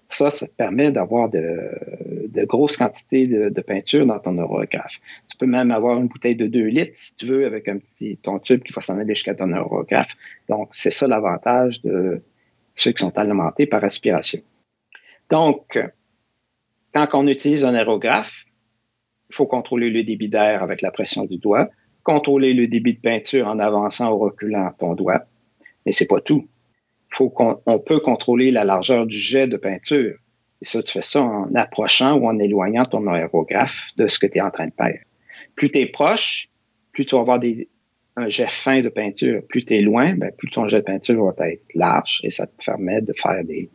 Ça, 0.07 0.31
ça 0.31 0.47
te 0.47 0.53
permet 0.53 0.91
d'avoir 0.91 1.29
de, 1.29 2.45
grosses 2.45 2.77
quantités 2.77 3.27
de, 3.27 3.61
peinture 3.61 4.07
dans 4.07 4.17
ton 4.17 4.37
aérographe. 4.39 4.93
Tu 5.29 5.37
peux 5.37 5.45
même 5.45 5.71
avoir 5.71 5.99
une 5.99 6.07
bouteille 6.07 6.35
de 6.35 6.47
2 6.47 6.65
litres, 6.65 6.97
si 6.97 7.15
tu 7.15 7.25
veux, 7.27 7.45
avec 7.45 7.67
un 7.67 7.77
petit 7.77 8.17
ton 8.17 8.39
tube 8.39 8.63
qui 8.63 8.73
va 8.73 8.81
s'en 8.81 8.97
aller 8.97 9.13
jusqu'à 9.13 9.35
ton 9.35 9.51
aérographe. 9.53 10.09
Donc, 10.47 10.69
c'est 10.71 10.89
ça 10.89 11.05
l'avantage 11.05 11.81
de 11.83 12.23
ceux 12.79 12.91
qui 12.91 13.03
sont 13.03 13.17
alimentés 13.17 13.65
par 13.65 13.83
aspiration. 13.83 14.39
Donc, 15.29 15.79
quand 16.93 17.07
on 17.13 17.27
utilise 17.27 17.63
un 17.63 17.73
aérographe, 17.73 18.45
il 19.29 19.35
faut 19.35 19.45
contrôler 19.45 19.89
le 19.89 20.03
débit 20.03 20.29
d'air 20.29 20.63
avec 20.63 20.81
la 20.81 20.91
pression 20.91 21.25
du 21.25 21.37
doigt, 21.37 21.69
contrôler 22.03 22.53
le 22.53 22.67
débit 22.67 22.95
de 22.95 23.01
peinture 23.01 23.47
en 23.47 23.59
avançant 23.59 24.11
ou 24.11 24.17
reculant 24.17 24.71
ton 24.79 24.95
doigt, 24.95 25.25
mais 25.85 25.91
c'est 25.91 26.07
pas 26.07 26.21
tout. 26.21 26.47
Faut 27.11 27.33
on, 27.65 27.79
peut 27.79 27.99
contrôler 27.99 28.51
la 28.51 28.63
largeur 28.63 29.05
du 29.05 29.17
jet 29.17 29.47
de 29.47 29.57
peinture. 29.57 30.15
Et 30.61 30.65
ça, 30.65 30.81
tu 30.83 30.91
fais 30.91 31.03
ça 31.03 31.21
en 31.21 31.53
approchant 31.55 32.15
ou 32.15 32.27
en 32.27 32.37
éloignant 32.39 32.85
ton 32.85 33.07
aérographe 33.07 33.77
de 33.97 34.07
ce 34.07 34.19
que 34.19 34.27
tu 34.27 34.37
es 34.37 34.41
en 34.41 34.51
train 34.51 34.67
de 34.67 34.73
faire. 34.73 34.99
Plus 35.55 35.71
tu 35.71 35.79
es 35.79 35.85
proche, 35.87 36.49
plus 36.91 37.05
tu 37.05 37.15
vas 37.15 37.21
avoir 37.21 37.39
des, 37.39 37.69
un 38.19 38.29
jet 38.29 38.49
fin 38.49 38.81
de 38.81 38.89
peinture. 38.89 39.41
Plus 39.47 39.65
tu 39.65 39.75
es 39.75 39.81
loin, 39.81 40.13
ben, 40.13 40.31
plus 40.37 40.49
ton 40.49 40.67
jet 40.67 40.77
de 40.77 40.85
peinture 40.85 41.33
va 41.37 41.49
être 41.49 41.63
large 41.73 42.19
et 42.23 42.31
ça 42.31 42.47
te 42.47 42.63
permet 42.63 43.01
de 43.01 43.13
faire 43.13 43.43
des, 43.43 43.69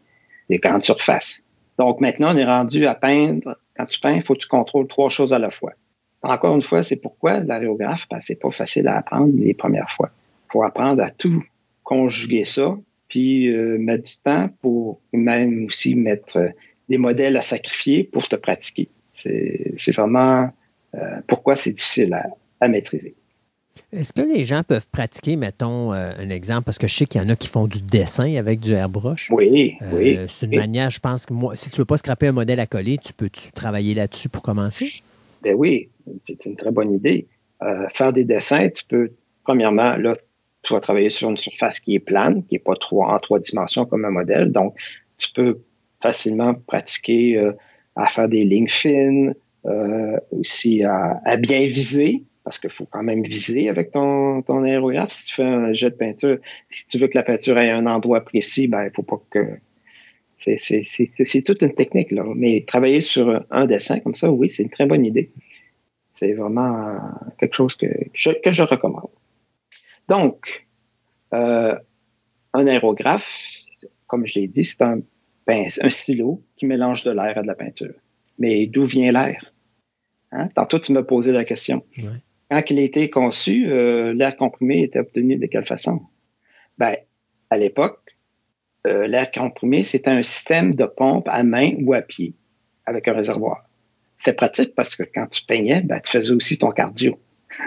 des 0.51 0.59
grandes 0.59 0.82
surfaces. 0.82 1.42
Donc 1.78 2.01
maintenant, 2.01 2.34
on 2.34 2.36
est 2.36 2.45
rendu 2.45 2.86
à 2.86 2.95
peindre. 2.95 3.57
Quand 3.76 3.86
tu 3.86 3.99
peins, 4.01 4.16
il 4.16 4.22
faut 4.22 4.34
que 4.34 4.40
tu 4.40 4.49
contrôles 4.49 4.86
trois 4.86 5.09
choses 5.09 5.32
à 5.32 5.38
la 5.38 5.51
fois. 5.51 5.72
Encore 6.22 6.55
une 6.55 6.62
fois, 6.62 6.84
c'est 6.84 6.97
pourquoi 6.97 7.40
l'aréographe, 7.40 8.07
ben, 8.11 8.20
c'est 8.22 8.40
pas 8.40 8.51
facile 8.51 8.88
à 8.88 8.99
apprendre 8.99 9.32
les 9.36 9.55
premières 9.55 9.90
fois. 9.90 10.11
Il 10.49 10.53
faut 10.53 10.62
apprendre 10.62 11.03
à 11.03 11.11
tout 11.11 11.42
conjuguer 11.82 12.45
ça, 12.45 12.76
puis 13.09 13.49
euh, 13.49 13.78
mettre 13.78 14.05
du 14.05 14.16
temps 14.22 14.49
pour 14.62 15.01
même 15.12 15.66
aussi 15.66 15.95
mettre 15.95 16.36
euh, 16.36 16.49
des 16.88 16.99
modèles 16.99 17.36
à 17.36 17.42
sacrifier 17.42 18.05
pour 18.05 18.28
te 18.28 18.36
pratiquer. 18.36 18.88
C'est 19.22 19.92
vraiment 19.92 20.51
euh, 20.95 21.20
pourquoi 21.26 21.57
c'est 21.57 21.72
difficile 21.72 22.12
à, 22.12 22.26
à 22.61 22.68
maîtriser. 22.68 23.14
Est-ce 23.93 24.12
que 24.12 24.22
les 24.22 24.45
gens 24.45 24.62
peuvent 24.62 24.89
pratiquer, 24.89 25.37
mettons, 25.37 25.93
euh, 25.93 26.12
un 26.18 26.31
exemple, 26.31 26.64
parce 26.64 26.79
que 26.79 26.87
je 26.87 26.95
sais 26.95 27.07
qu'il 27.07 27.20
y 27.20 27.25
en 27.25 27.29
a 27.29 27.37
qui 27.37 27.49
font 27.49 27.66
du 27.66 27.81
dessin 27.81 28.35
avec 28.37 28.61
du 28.61 28.72
airbrush? 28.72 29.31
Oui, 29.31 29.75
euh, 29.83 29.87
oui. 29.93 30.18
C'est 30.29 30.47
une 30.47 30.57
manière, 30.57 30.91
je 30.91 31.01
pense 31.01 31.27
que 31.27 31.33
moi, 31.33 31.57
si 31.57 31.70
tu 31.70 31.77
ne 31.77 31.83
veux 31.83 31.87
pas 31.87 31.97
scraper 31.97 32.29
un 32.29 32.33
modèle 32.33 32.61
à 32.61 32.66
coller, 32.66 32.99
tu 32.99 33.12
peux-tu 33.12 33.53
travailler 33.53 33.95
là-dessus 33.95 34.29
pour 34.29 34.43
commencer? 34.43 35.03
Ben 35.43 35.55
oui, 35.57 35.89
c'est 36.27 36.45
une 36.45 36.57
très 36.57 36.70
bonne 36.70 36.93
idée. 36.93 37.27
Euh, 37.62 37.87
faire 37.95 38.12
des 38.12 38.25
dessins, 38.25 38.68
tu 38.68 38.85
peux, 38.89 39.12
premièrement, 39.45 39.97
là, 39.97 40.16
tu 40.62 40.72
vas 40.72 40.81
travailler 40.81 41.11
sur 41.11 41.31
une 41.31 41.37
surface 41.37 41.79
qui 41.79 41.95
est 41.95 42.01
plane, 42.01 42.45
qui 42.45 42.55
n'est 42.55 42.61
pas 42.61 42.77
trop 42.77 43.05
en 43.05 43.18
trois 43.18 43.39
dimensions 43.39 43.85
comme 43.85 44.05
un 44.05 44.11
modèle. 44.11 44.51
Donc, 44.51 44.75
tu 45.18 45.31
peux 45.33 45.59
facilement 46.03 46.55
pratiquer 46.55 47.53
à 47.97 48.07
faire 48.07 48.29
des 48.29 48.45
lignes 48.45 48.68
fines, 48.68 49.35
aussi 50.31 50.83
à 50.85 51.37
bien 51.37 51.66
viser 51.66 52.22
parce 52.45 52.59
qu'il 52.59 52.70
faut 52.70 52.84
quand 52.84 53.03
même 53.03 53.22
viser 53.22 53.70
avec 53.70 53.90
ton, 53.90 54.42
ton 54.42 54.62
aérographe. 54.62 55.12
Si 55.12 55.24
tu 55.26 55.34
fais 55.36 55.42
un 55.42 55.72
jet 55.72 55.90
de 55.90 55.97
peinture, 55.97 56.38
si 56.70 56.86
tu 56.88 56.99
veux 56.99 57.09
que 57.09 57.16
la 57.16 57.22
peinture 57.22 57.59
ait 57.59 57.70
un 57.70 57.86
endroit 57.86 58.20
précis, 58.20 58.68
ben, 58.68 58.84
il 58.84 58.90
faut 58.95 59.03
pas 59.03 59.20
que. 59.30 59.59
C'est 60.38 61.42
toute 61.42 61.62
une 61.62 61.74
technique, 61.74 62.11
là. 62.11 62.22
Mais 62.36 62.64
travailler 62.66 63.01
sur 63.01 63.47
un 63.51 63.66
dessin 63.66 64.01
comme 64.01 64.14
ça, 64.14 64.30
oui, 64.30 64.53
c'est 64.55 64.62
une 64.62 64.68
très 64.68 64.84
bonne 64.84 65.07
idée. 65.07 65.30
C'est 66.16 66.34
vraiment 66.34 66.99
quelque 67.38 67.55
chose 67.55 67.74
que, 67.76 67.86
je, 68.12 68.30
que 68.30 68.53
je 68.53 68.62
recommande. 68.62 69.09
Donc, 70.07 70.66
euh, 71.32 71.74
un 72.53 72.66
aérographe, 72.66 73.26
comme 74.07 74.26
je 74.26 74.34
l'ai 74.34 74.49
dit, 74.49 74.66
c'est 74.66 74.82
un, 74.82 75.01
un 75.49 75.90
stylo 75.90 76.42
qui 76.57 76.66
mélange 76.66 77.05
de 77.05 77.11
l'air 77.11 77.38
à 77.38 77.42
de 77.42 77.47
la 77.47 77.55
peinture. 77.55 77.95
Mais 78.38 78.66
d'où 78.66 78.84
vient 78.84 79.12
l'air? 79.12 79.51
Hein? 80.30 80.49
Tantôt, 80.55 80.78
tu 80.78 80.92
m'as 80.92 81.05
posé 81.05 81.32
la 81.32 81.47
question. 81.47 81.82
Ouais 81.97 82.20
quand 82.55 82.70
il 82.70 82.78
a 82.78 82.82
été 82.82 83.11
conçu, 83.11 83.66
euh, 83.68 84.12
l'air 84.12 84.36
comprimé 84.36 84.84
était 84.84 85.00
obtenu 85.00 85.36
de 85.36 85.46
quelle 85.46 85.66
façon? 85.66 86.02
Ben, 86.78 86.96
à 87.50 87.59
l'époque, 87.59 88.16
euh, 88.86 89.09
l'air 89.09 89.30
comprimé, 89.32 89.82
c'était 89.82 90.11
un 90.11 90.22
système 90.22 90.74
de 90.74 90.84
pompe 90.84 91.26
à 91.28 91.42
main 91.42 91.72
ou 91.80 91.94
à 91.94 92.00
pied 92.00 92.34
avec 92.86 93.09
un 93.09 93.12
réservoir. 93.12 93.64
C'est 94.24 94.34
pratique 94.34 94.74
parce 94.76 94.94
que 94.94 95.02
quand 95.02 95.26
tu 95.26 95.44
peignais, 95.44 95.80
ben, 95.80 96.00
tu 96.00 96.12
faisais 96.12 96.30
aussi 96.30 96.57
ton 96.57 96.70
cardio. 96.70 97.18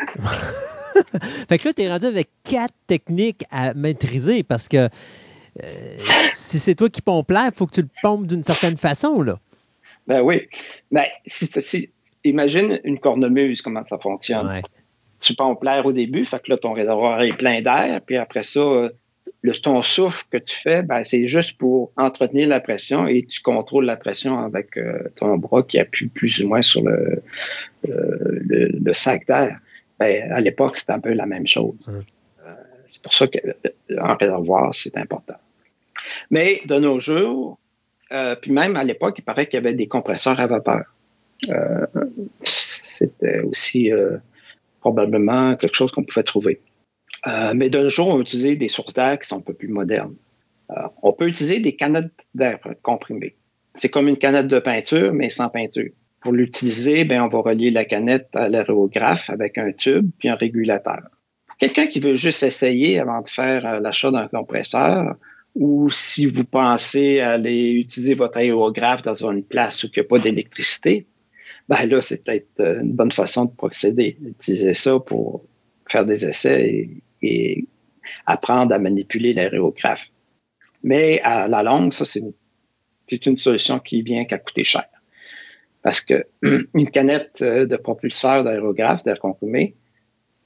fait 1.50 1.58
que 1.58 1.68
là, 1.68 1.74
tu 1.74 1.82
es 1.82 1.92
rendu 1.92 2.06
avec 2.06 2.30
quatre 2.44 2.74
techniques 2.88 3.44
à 3.52 3.74
maîtriser 3.74 4.44
parce 4.44 4.70
que 4.70 4.88
euh, 5.64 5.98
si 6.32 6.60
c'est 6.60 6.76
toi 6.76 6.90
qui 6.90 7.02
pompe 7.02 7.30
l'air, 7.32 7.50
il 7.52 7.58
faut 7.58 7.66
que 7.66 7.76
tu 7.76 7.82
le 7.82 7.90
pompes 8.02 8.26
d'une 8.26 8.44
certaine 8.44 8.78
façon. 8.78 9.22
Là. 9.22 9.38
Ben 10.08 10.22
oui. 10.22 10.48
Ben, 10.92 11.06
si, 11.26 11.50
si, 11.62 11.90
imagine 12.24 12.80
une 12.86 13.00
cornemuse, 13.00 13.62
comment 13.62 13.84
ça 13.90 13.98
fonctionne. 13.98 14.62
Tu 15.28 15.36
pompes 15.36 15.64
l'air 15.64 15.86
au 15.86 15.92
début, 15.92 16.26
fait 16.26 16.42
que 16.42 16.52
là, 16.52 16.58
ton 16.58 16.74
réservoir 16.74 17.22
est 17.22 17.34
plein 17.34 17.62
d'air, 17.62 18.00
puis 18.06 18.16
après 18.16 18.44
ça, 18.44 18.62
le, 19.42 19.54
ton 19.54 19.82
souffle 19.82 20.24
que 20.32 20.38
tu 20.38 20.56
fais, 20.56 20.84
ben, 20.84 21.04
c'est 21.04 21.28
juste 21.28 21.58
pour 21.58 21.92
entretenir 21.98 22.48
la 22.48 22.62
pression 22.62 23.08
et 23.08 23.26
tu 23.26 23.42
contrôles 23.42 23.86
la 23.86 23.98
pression 23.98 24.40
avec 24.40 24.78
euh, 24.78 25.04
ton 25.18 25.38
bras 25.38 25.64
qui 25.64 25.80
appuie 25.80 26.08
plus 26.08 26.40
ou 26.42 26.48
moins 26.48 26.62
sur 26.62 26.82
le, 26.84 27.22
le, 27.84 28.94
sac 28.94 29.28
d'air. 29.28 29.58
Ben, 30.00 30.32
à 30.32 30.40
l'époque, 30.40 30.78
c'était 30.78 30.94
un 30.94 31.00
peu 31.00 31.12
la 31.12 31.26
même 31.26 31.48
chose. 31.48 31.76
Euh, 31.90 32.54
c'est 32.92 33.02
pour 33.02 33.14
ça 33.14 33.28
qu'un 33.28 34.14
réservoir, 34.16 34.74
c'est 34.74 34.98
important. 34.98 35.38
Mais 36.32 36.62
de 36.66 36.76
nos 36.76 37.00
jours, 37.00 37.60
euh, 38.12 38.36
puis 38.36 38.52
même 38.52 38.76
à 38.76 38.84
l'époque, 38.84 39.16
il 39.20 39.24
paraît 39.24 39.48
qu'il 39.48 39.56
y 39.56 39.58
avait 39.58 39.74
des 39.74 39.88
compresseurs 39.88 40.40
à 40.40 40.48
vapeur. 40.48 40.86
Euh, 41.50 41.86
c'était 42.44 43.42
aussi 43.42 43.92
euh, 43.92 44.18
probablement 44.88 45.56
quelque 45.56 45.76
chose 45.76 45.92
qu'on 45.92 46.04
pouvait 46.04 46.24
trouver. 46.24 46.62
Euh, 47.28 47.54
mais 47.56 47.70
de 47.70 47.80
nos 47.80 47.90
jours, 47.90 48.08
on 48.08 48.22
utilise 48.22 48.58
des 48.58 48.70
sources 48.70 48.94
d'air 48.94 49.20
qui 49.20 49.28
sont 49.28 49.38
un 49.38 49.42
peu 49.42 49.54
plus 49.54 49.68
modernes. 49.68 50.16
Euh, 50.72 50.88
on 51.04 51.12
peut 51.14 51.28
utiliser 51.28 51.60
des 51.60 51.76
canettes 51.76 52.12
d'air 52.34 52.60
comprimées. 52.82 53.36
C'est 53.76 53.90
comme 53.90 54.08
une 54.08 54.18
canette 54.18 54.48
de 54.48 54.60
peinture, 54.60 55.14
mais 55.14 55.30
sans 55.30 55.50
peinture. 55.50 55.92
Pour 56.22 56.32
l'utiliser, 56.32 57.04
ben, 57.04 57.22
on 57.22 57.28
va 57.28 57.40
relier 57.40 57.70
la 57.70 57.86
canette 57.86 58.30
à 58.34 58.48
l'aérographe 58.50 59.30
avec 59.30 59.58
un 59.58 59.72
tube 59.72 60.10
puis 60.20 60.30
un 60.30 60.36
régulateur. 60.36 61.02
Quelqu'un 61.60 61.88
qui 61.88 62.00
veut 62.00 62.16
juste 62.16 62.44
essayer 62.44 63.00
avant 63.00 63.22
de 63.22 63.30
faire 63.30 63.66
euh, 63.66 63.80
l'achat 63.80 64.12
d'un 64.12 64.28
compresseur, 64.28 65.16
ou 65.56 65.90
si 65.90 66.28
vous 66.28 66.44
pensez 66.44 67.20
aller 67.20 67.72
utiliser 67.72 68.14
votre 68.14 68.38
aérographe 68.38 69.02
dans 69.02 69.16
une 69.16 69.44
place 69.44 69.84
où 69.84 69.88
il 69.88 70.00
n'y 70.00 70.06
a 70.06 70.08
pas 70.08 70.20
d'électricité, 70.20 71.08
ben 71.70 71.86
là, 71.86 72.02
c'est 72.02 72.24
peut-être 72.24 72.60
une 72.60 72.94
bonne 72.94 73.12
façon 73.12 73.46
de 73.46 73.52
procéder. 73.52 74.18
Utiliser 74.26 74.74
ça 74.74 75.00
pour 75.00 75.44
faire 75.90 76.06
des 76.06 76.24
essais 76.26 76.90
et, 77.22 77.68
apprendre 78.26 78.74
à 78.74 78.80
manipuler 78.80 79.34
l'aérographe. 79.34 80.06
Mais 80.84 81.20
à 81.22 81.48
la 81.48 81.62
longue, 81.64 81.92
ça, 81.92 82.06
c'est 82.06 82.22
une, 83.26 83.38
solution 83.38 83.80
qui 83.80 84.02
vient 84.02 84.24
qu'à 84.24 84.38
coûter 84.38 84.64
cher. 84.64 84.86
Parce 85.82 86.00
que 86.00 86.26
une 86.74 86.90
canette 86.90 87.42
euh, 87.42 87.66
de 87.66 87.76
propulseur 87.76 88.44
d'aérographe, 88.46 89.04
d'air 89.04 89.20
comprimé, 89.20 89.76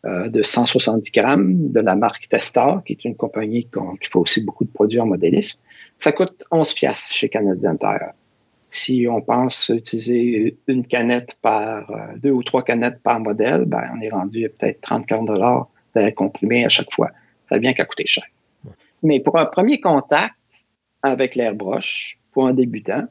euh, 0.05 0.29
de 0.29 0.41
170 0.41 1.11
grammes 1.11 1.71
de 1.71 1.79
la 1.79 1.95
marque 1.95 2.27
Testar, 2.29 2.83
qui 2.83 2.93
est 2.93 3.05
une 3.05 3.15
compagnie 3.15 3.65
qui 3.65 4.09
fait 4.09 4.17
aussi 4.17 4.41
beaucoup 4.41 4.63
de 4.63 4.71
produits 4.71 4.99
en 4.99 5.05
modélisme, 5.05 5.59
ça 5.99 6.11
coûte 6.11 6.43
11 6.49 6.73
piastres 6.73 7.11
chez 7.13 7.29
Canadien 7.29 7.77
Tire. 7.77 8.13
Si 8.71 9.05
on 9.09 9.21
pense 9.21 9.69
utiliser 9.69 10.57
une 10.67 10.87
canette 10.87 11.35
par, 11.41 11.91
euh, 11.91 12.17
deux 12.17 12.31
ou 12.31 12.41
trois 12.41 12.63
canettes 12.63 13.03
par 13.03 13.19
modèle, 13.19 13.65
ben, 13.65 13.83
on 13.93 13.99
est 13.99 14.09
rendu 14.09 14.45
à 14.45 14.49
peut-être 14.49 14.81
30-40 14.81 15.25
dollars 15.25 15.67
d'air 15.93 16.15
comprimé 16.15 16.63
à 16.63 16.69
chaque 16.69 16.91
fois. 16.93 17.11
Ça 17.49 17.57
vient 17.57 17.73
qu'à 17.73 17.85
coûter 17.85 18.07
cher. 18.07 18.23
Mais 19.03 19.19
pour 19.19 19.37
un 19.37 19.45
premier 19.45 19.81
contact 19.81 20.35
avec 21.03 21.35
l'airbrush, 21.35 22.17
pour 22.31 22.47
un 22.47 22.53
débutant, 22.53 23.07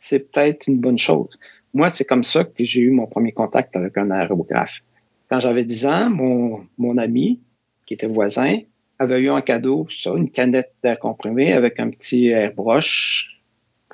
c'est 0.00 0.20
peut-être 0.30 0.66
une 0.68 0.78
bonne 0.78 0.98
chose. 0.98 1.38
Moi, 1.74 1.90
c'est 1.90 2.04
comme 2.04 2.24
ça 2.24 2.44
que 2.44 2.64
j'ai 2.64 2.80
eu 2.80 2.90
mon 2.90 3.06
premier 3.06 3.32
contact 3.32 3.76
avec 3.76 3.98
un 3.98 4.10
aérographe. 4.10 4.80
Quand 5.28 5.40
j'avais 5.40 5.64
10 5.64 5.86
ans, 5.86 6.10
mon, 6.10 6.66
mon 6.78 6.96
ami, 6.96 7.40
qui 7.84 7.94
était 7.94 8.06
voisin, 8.06 8.60
avait 8.98 9.20
eu 9.20 9.30
un 9.30 9.42
cadeau, 9.42 9.86
ça, 10.02 10.10
une 10.10 10.30
canette 10.30 10.72
d'air 10.82 10.98
comprimé 10.98 11.52
avec 11.52 11.80
un 11.80 11.90
petit 11.90 12.28
airbrush 12.28 13.33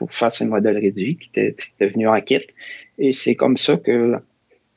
pour 0.00 0.14
faire 0.14 0.34
ces 0.34 0.46
modèles 0.46 0.78
réduits 0.78 1.18
qui 1.18 1.28
étaient, 1.34 1.86
venu 1.86 2.08
en 2.08 2.18
kit. 2.22 2.40
Et 2.96 3.12
c'est 3.12 3.34
comme 3.34 3.58
ça 3.58 3.76
que 3.76 4.16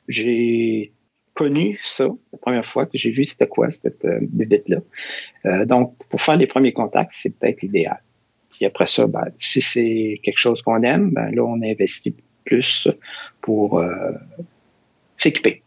j'ai 0.06 0.92
connu 1.32 1.80
ça 1.82 2.08
la 2.30 2.38
première 2.38 2.66
fois 2.66 2.84
que 2.84 2.98
j'ai 2.98 3.10
vu 3.10 3.24
c'était 3.24 3.48
quoi 3.48 3.70
cette 3.70 4.04
euh, 4.04 4.20
là 4.68 4.80
euh, 5.46 5.64
donc, 5.64 5.96
pour 6.10 6.20
faire 6.20 6.36
les 6.36 6.46
premiers 6.46 6.74
contacts, 6.74 7.14
c'est 7.22 7.30
peut-être 7.38 7.62
l'idéal. 7.62 8.02
Puis 8.50 8.66
après 8.66 8.86
ça, 8.86 9.06
ben, 9.06 9.24
si 9.40 9.62
c'est 9.62 10.20
quelque 10.22 10.38
chose 10.38 10.60
qu'on 10.60 10.82
aime, 10.82 11.10
ben, 11.10 11.34
là, 11.34 11.42
on 11.42 11.60
investit 11.62 12.14
plus 12.44 12.86
pour 13.40 13.78
euh, 13.78 14.12
s'équiper. 15.16 15.62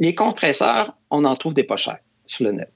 Les 0.00 0.16
compresseurs, 0.16 0.96
on 1.10 1.24
en 1.24 1.36
trouve 1.36 1.54
des 1.54 1.62
pas 1.62 1.76
chers 1.76 2.00
sur 2.26 2.44
le 2.44 2.52
net. 2.52 2.72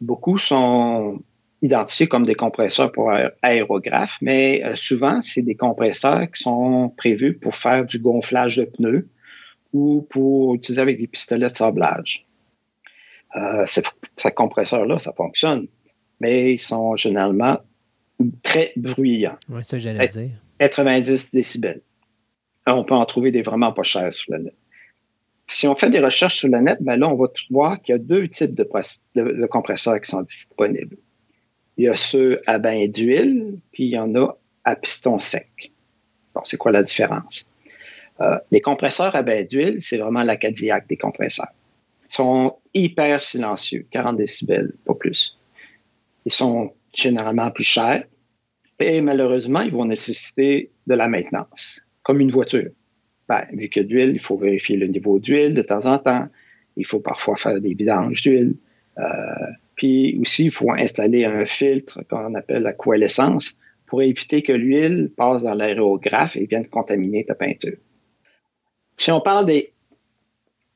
Beaucoup 0.00 0.38
sont 0.38 1.22
identifiés 1.62 2.08
comme 2.08 2.26
des 2.26 2.34
compresseurs 2.34 2.90
pour 2.90 3.12
aérographe, 3.40 4.16
mais 4.20 4.62
euh, 4.64 4.76
souvent, 4.76 5.22
c'est 5.22 5.42
des 5.42 5.54
compresseurs 5.54 6.30
qui 6.30 6.42
sont 6.42 6.92
prévus 6.96 7.34
pour 7.38 7.56
faire 7.56 7.86
du 7.86 8.00
gonflage 8.00 8.56
de 8.56 8.64
pneus 8.64 9.08
ou 9.72 10.06
pour 10.10 10.54
utiliser 10.56 10.82
avec 10.82 10.98
des 10.98 11.06
pistolets 11.06 11.50
de 11.50 11.56
sablage. 11.56 12.26
Euh, 13.36 13.64
ces 13.66 14.30
compresseurs-là, 14.32 14.98
ça 14.98 15.12
fonctionne, 15.12 15.68
mais 16.20 16.54
ils 16.54 16.62
sont 16.62 16.96
généralement 16.96 17.60
très 18.42 18.72
bruyants. 18.76 19.38
Oui, 19.48 19.62
ça, 19.62 19.78
j'allais 19.78 20.06
dire. 20.08 20.30
90 20.58 21.30
décibels. 21.32 21.80
on 22.66 22.84
peut 22.84 22.94
en 22.94 23.06
trouver 23.06 23.30
des 23.30 23.42
vraiment 23.42 23.72
pas 23.72 23.82
chers 23.84 24.12
sur 24.12 24.32
le 24.32 24.38
net. 24.38 24.54
Si 25.48 25.66
on 25.66 25.74
fait 25.74 25.90
des 25.90 26.00
recherches 26.00 26.36
sur 26.36 26.48
le 26.48 26.58
net, 26.60 26.78
ben 26.80 26.96
là, 26.96 27.08
on 27.08 27.16
va 27.16 27.26
voir 27.50 27.80
qu'il 27.80 27.94
y 27.94 27.96
a 27.96 27.98
deux 27.98 28.28
types 28.28 28.54
de 28.54 29.46
compresseurs 29.46 30.00
qui 30.00 30.10
sont 30.10 30.22
disponibles. 30.22 30.96
Il 31.76 31.84
y 31.84 31.88
a 31.88 31.96
ceux 31.96 32.42
à 32.46 32.58
bain 32.58 32.86
d'huile, 32.88 33.58
puis 33.72 33.84
il 33.84 33.90
y 33.90 33.98
en 33.98 34.14
a 34.14 34.36
à 34.64 34.76
piston 34.76 35.18
sec. 35.18 35.72
Bon, 36.34 36.42
c'est 36.44 36.56
quoi 36.56 36.72
la 36.72 36.82
différence? 36.82 37.44
Euh, 38.20 38.38
les 38.50 38.60
compresseurs 38.60 39.16
à 39.16 39.22
bain 39.22 39.44
d'huile, 39.44 39.78
c'est 39.80 39.98
vraiment 39.98 40.22
la 40.22 40.36
Cadillac 40.36 40.86
des 40.86 40.96
compresseurs. 40.96 41.52
Ils 42.10 42.14
sont 42.14 42.56
hyper 42.74 43.22
silencieux, 43.22 43.86
40 43.90 44.16
décibels, 44.16 44.72
pas 44.84 44.94
plus. 44.94 45.36
Ils 46.26 46.32
sont 46.32 46.72
généralement 46.94 47.50
plus 47.50 47.64
chers 47.64 48.04
et 48.82 49.00
malheureusement, 49.00 49.60
ils 49.60 49.70
vont 49.70 49.84
nécessiter 49.84 50.70
de 50.86 50.94
la 50.94 51.08
maintenance, 51.08 51.80
comme 52.02 52.20
une 52.20 52.30
voiture. 52.30 52.70
Ben, 53.28 53.46
vu 53.52 53.68
que 53.68 53.80
d'huile, 53.80 54.10
il 54.10 54.20
faut 54.20 54.36
vérifier 54.36 54.76
le 54.76 54.86
niveau 54.88 55.18
d'huile 55.18 55.54
de 55.54 55.62
temps 55.62 55.86
en 55.86 55.98
temps. 55.98 56.26
Il 56.76 56.86
faut 56.86 57.00
parfois 57.00 57.36
faire 57.36 57.60
des 57.60 57.74
vidanges 57.74 58.22
d'huile. 58.22 58.56
Euh, 58.98 59.02
puis 59.82 60.16
aussi, 60.20 60.44
il 60.44 60.50
faut 60.52 60.70
installer 60.70 61.24
un 61.24 61.44
filtre 61.44 62.04
qu'on 62.08 62.36
appelle 62.36 62.62
la 62.62 62.72
coalescence 62.72 63.56
pour 63.86 64.00
éviter 64.00 64.44
que 64.44 64.52
l'huile 64.52 65.10
passe 65.16 65.42
dans 65.42 65.54
l'aérographe 65.54 66.36
et 66.36 66.46
vienne 66.46 66.68
contaminer 66.68 67.24
ta 67.24 67.34
peinture. 67.34 67.78
Si 68.96 69.10
on 69.10 69.20
parle 69.20 69.46
des 69.46 69.72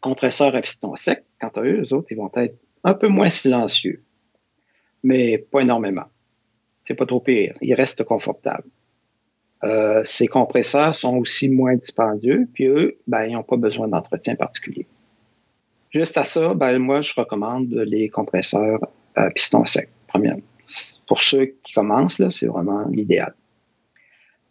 compresseurs 0.00 0.56
à 0.56 0.60
piston 0.60 0.96
sec, 0.96 1.22
quant 1.40 1.52
à 1.54 1.60
eux, 1.60 1.82
les 1.82 1.92
autres, 1.92 2.08
ils 2.10 2.16
vont 2.16 2.32
être 2.34 2.58
un 2.82 2.94
peu 2.94 3.06
moins 3.06 3.30
silencieux, 3.30 4.02
mais 5.04 5.38
pas 5.38 5.60
énormément. 5.60 6.06
C'est 6.88 6.94
pas 6.94 7.06
trop 7.06 7.20
pire. 7.20 7.54
Ils 7.60 7.74
restent 7.74 8.02
confortables. 8.02 8.68
Euh, 9.62 10.02
ces 10.04 10.26
compresseurs 10.26 10.96
sont 10.96 11.16
aussi 11.16 11.48
moins 11.48 11.76
dispendieux, 11.76 12.48
puis 12.52 12.66
eux, 12.66 12.98
ben, 13.06 13.26
ils 13.26 13.34
n'ont 13.34 13.44
pas 13.44 13.56
besoin 13.56 13.86
d'entretien 13.86 14.34
particulier. 14.34 14.88
Juste 15.90 16.18
à 16.18 16.24
ça, 16.24 16.54
ben, 16.54 16.80
moi, 16.80 17.02
je 17.02 17.14
recommande 17.16 17.70
les 17.70 18.08
compresseurs 18.08 18.80
à 19.16 19.30
piston 19.30 19.64
sec, 19.64 19.88
premièrement. 20.06 20.42
Pour 21.06 21.22
ceux 21.22 21.46
qui 21.62 21.72
commencent, 21.72 22.20
c'est 22.30 22.46
vraiment 22.46 22.86
l'idéal. 22.88 23.34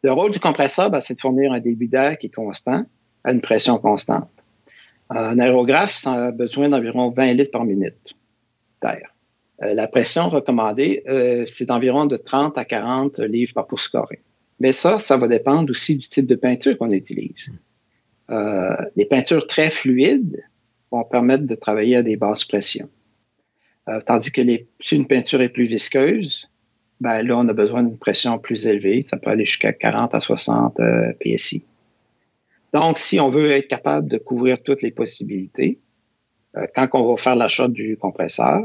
Le 0.04 0.12
rôle 0.12 0.32
du 0.32 0.40
compresseur, 0.40 0.90
ben, 0.90 1.00
c'est 1.00 1.16
de 1.16 1.20
fournir 1.20 1.52
un 1.52 1.60
débit 1.60 1.88
d'air 1.88 2.18
qui 2.18 2.28
est 2.28 2.36
constant 2.36 2.86
à 3.24 3.32
une 3.32 3.42
pression 3.42 3.78
constante. 3.78 4.30
Un 5.10 5.40
aérographe 5.40 5.96
ça 5.96 6.28
a 6.28 6.32
besoin 6.32 6.70
d'environ 6.70 7.10
20 7.10 7.34
litres 7.34 7.52
par 7.52 7.66
minute 7.66 8.16
d'air. 8.82 9.14
Euh, 9.62 9.74
la 9.74 9.88
pression 9.88 10.30
recommandée, 10.30 11.04
euh, 11.08 11.46
c'est 11.54 11.66
d'environ 11.66 12.06
de 12.06 12.18
30 12.18 12.58
à 12.58 12.66
40 12.66 13.20
livres 13.20 13.54
par 13.54 13.68
pouce 13.68 13.88
carré. 13.88 14.22
Mais 14.60 14.74
ça, 14.74 15.00
ça 15.00 15.18
va 15.18 15.28
dépendre 15.28 15.72
aussi 15.72 15.98
du 15.98 16.08
type 16.08 16.28
de 16.28 16.36
peinture 16.36 16.78
qu'on 16.78 16.92
utilise. 16.92 17.50
Euh, 18.30 18.76
les 18.96 19.06
peintures 19.06 19.48
très 19.48 19.70
fluides, 19.70 20.44
vont 20.92 21.04
permettre 21.04 21.46
de 21.46 21.56
travailler 21.56 21.98
à 21.98 22.04
des 22.04 22.16
basses 22.16 22.46
pressions. 22.46 22.90
Euh, 23.88 24.02
tandis 24.06 24.32
que 24.32 24.42
si 24.82 24.96
une 24.96 25.08
peinture 25.08 25.42
est 25.42 25.50
plus 25.50 25.68
visqueuse, 25.68 26.50
ben 27.02 27.22
là, 27.22 27.38
on 27.38 27.48
a 27.48 27.54
besoin 27.54 27.84
d'une 27.84 27.98
pression 27.98 28.40
plus 28.40 28.66
élevée. 28.68 29.06
Ça 29.10 29.18
peut 29.18 29.30
aller 29.30 29.46
jusqu'à 29.46 29.74
40 29.74 30.16
à 30.16 30.22
60 30.22 30.80
euh, 30.80 31.14
PSI. 31.20 31.64
Donc, 32.74 32.98
si 32.98 33.20
on 33.20 33.30
veut 33.30 33.52
être 33.52 33.68
capable 33.68 34.08
de 34.08 34.18
couvrir 34.18 34.62
toutes 34.64 34.82
les 34.82 34.92
possibilités, 34.92 35.80
euh, 36.58 36.68
quand 36.76 36.88
on 36.94 37.08
va 37.08 37.22
faire 37.22 37.36
l'achat 37.36 37.68
du 37.68 37.98
compresseur, 37.98 38.62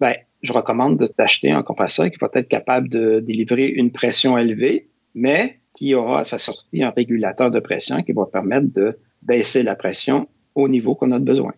ben, 0.00 0.14
je 0.42 0.52
recommande 0.52 0.98
de 0.98 1.06
t'acheter 1.06 1.50
un 1.50 1.62
compresseur 1.62 2.10
qui 2.10 2.18
va 2.18 2.28
être 2.34 2.48
capable 2.48 2.88
de 2.88 3.20
délivrer 3.20 3.68
une 3.68 3.92
pression 3.92 4.38
élevée, 4.38 4.88
mais 5.14 5.58
qui 5.76 5.94
aura 5.94 6.20
à 6.20 6.24
sa 6.24 6.38
sortie 6.38 6.82
un 6.82 6.90
régulateur 6.90 7.50
de 7.50 7.60
pression 7.60 8.02
qui 8.02 8.12
va 8.12 8.26
permettre 8.26 8.72
de 8.72 8.98
baisser 9.22 9.62
la 9.62 9.76
pression 9.76 10.28
au 10.54 10.68
niveau 10.68 10.94
qu'on 10.94 11.10
a 11.12 11.18
besoin. 11.18 11.52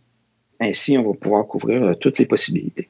Ainsi, 0.62 0.96
on 0.96 1.02
va 1.02 1.14
pouvoir 1.14 1.46
couvrir 1.46 1.82
euh, 1.82 1.94
toutes 1.94 2.18
les 2.20 2.26
possibilités. 2.26 2.88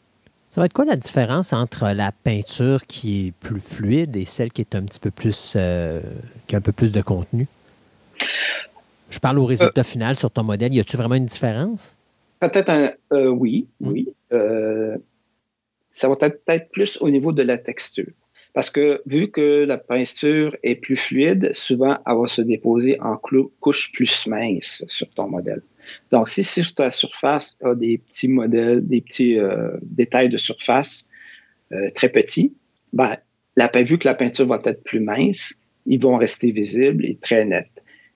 Ça 0.51 0.61
va 0.61 0.67
être 0.67 0.75
quoi 0.75 0.85
la 0.85 0.97
différence 0.97 1.55
entre 1.55 1.89
la 1.95 2.13
peinture 2.13 2.87
qui 2.87 3.29
est 3.29 3.33
plus 3.33 3.61
fluide 3.61 4.15
et 4.17 4.27
celle 4.27 4.53
qui 4.53 4.61
est 4.61 4.75
un 4.75 4.83
petit 4.83 5.01
peu 5.01 5.11
plus, 5.11 5.55
euh, 5.57 6.03
qui 6.47 6.55
a 6.55 6.59
un 6.59 6.61
peu 6.61 6.73
plus 6.73 6.93
de 6.93 7.01
contenu? 7.01 7.47
Je 9.09 9.19
parle 9.19 9.39
au 9.39 9.47
résultat 9.47 9.81
euh. 9.81 9.85
final 9.85 10.17
sur 10.17 10.31
ton 10.31 10.43
modèle. 10.43 10.75
Y 10.75 10.81
a-t-il 10.81 10.99
vraiment 10.99 11.15
une 11.15 11.25
différence? 11.25 11.99
Peut-être 12.41 12.69
un 12.69 12.93
oui, 13.31 13.69
hmm. 13.81 13.89
oui. 13.89 14.09
ça 15.95 16.09
va 16.09 16.17
être 16.21 16.45
peut-être 16.45 16.69
plus 16.71 16.99
au 17.01 17.09
niveau 17.09 17.33
de 17.33 17.43
la 17.43 17.57
texture. 17.57 18.13
Parce 18.53 18.69
que 18.69 19.01
vu 19.07 19.31
que 19.31 19.65
la 19.65 19.79
peinture 19.79 20.55
est 20.63 20.75
plus 20.75 20.99
fluide, 20.99 21.53
souvent 21.55 21.97
elle 22.07 22.17
va 22.17 22.29
se 22.29 22.43
déposer 22.43 23.01
en 23.01 23.17
couche 23.17 23.93
plus 23.93 24.27
mince 24.27 24.85
sur 24.89 25.09
ton 25.09 25.29
modèle. 25.29 25.63
Donc, 26.11 26.29
si 26.29 26.45
sur 26.45 26.75
ta 26.75 26.91
surface 26.91 27.57
a 27.65 27.75
des 27.75 27.99
petits 27.99 28.29
modèles, 28.29 28.87
des 28.87 29.01
petits 29.01 29.39
euh, 29.39 29.77
détails 29.83 30.29
de 30.29 30.39
surface 30.39 31.05
euh, 31.73 31.91
très 31.95 32.09
petits, 32.09 32.55
ben, 32.93 33.17
la, 33.57 33.69
vu 33.83 33.99
que 33.99 34.07
la 34.07 34.15
peinture 34.15 34.47
va 34.47 34.61
être 34.65 34.83
plus 34.85 35.01
mince, 35.01 35.55
ils 35.87 36.01
vont 36.01 36.17
rester 36.17 36.53
visibles 36.53 37.05
et 37.05 37.17
très 37.17 37.45
nets. 37.45 37.69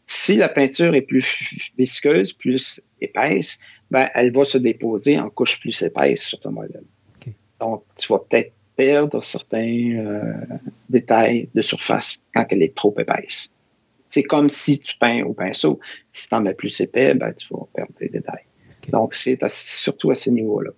Si 0.06 0.36
la 0.36 0.48
peinture 0.48 0.94
est 0.94 1.02
plus 1.02 1.26
visqueuse, 1.76 2.32
plus 2.32 2.80
épaisse, 3.00 3.58
ben, 3.90 4.08
elle 4.14 4.32
va 4.32 4.44
se 4.44 4.58
déposer 4.58 5.18
en 5.18 5.28
couche 5.30 5.58
plus 5.60 5.80
épaisse 5.82 6.22
sur 6.22 6.40
ton 6.40 6.52
modèle. 6.52 6.84
Donc, 7.60 7.84
tu 7.96 8.12
vas 8.12 8.18
peut-être 8.18 8.52
perdre 8.76 9.24
certains 9.24 9.96
euh, 9.96 10.34
détails 10.88 11.48
de 11.54 11.62
surface 11.62 12.22
quand 12.34 12.44
elle 12.50 12.62
est 12.62 12.74
trop 12.74 12.94
épaisse. 12.98 13.50
C'est 14.16 14.22
comme 14.22 14.48
si 14.48 14.78
tu 14.78 14.96
peins 14.96 15.24
au 15.24 15.34
pinceau. 15.34 15.78
Si 16.14 16.26
tu 16.26 16.34
en 16.34 16.40
mets 16.40 16.54
plus 16.54 16.80
épais, 16.80 17.12
ben, 17.12 17.34
tu 17.34 17.48
vas 17.50 17.66
perdre 17.74 17.92
des 18.00 18.08
détails. 18.08 18.46
Donc, 18.90 19.12
c'est 19.12 19.38
surtout 19.82 20.10
à 20.10 20.14
ce 20.14 20.30
niveau-là. 20.30 20.70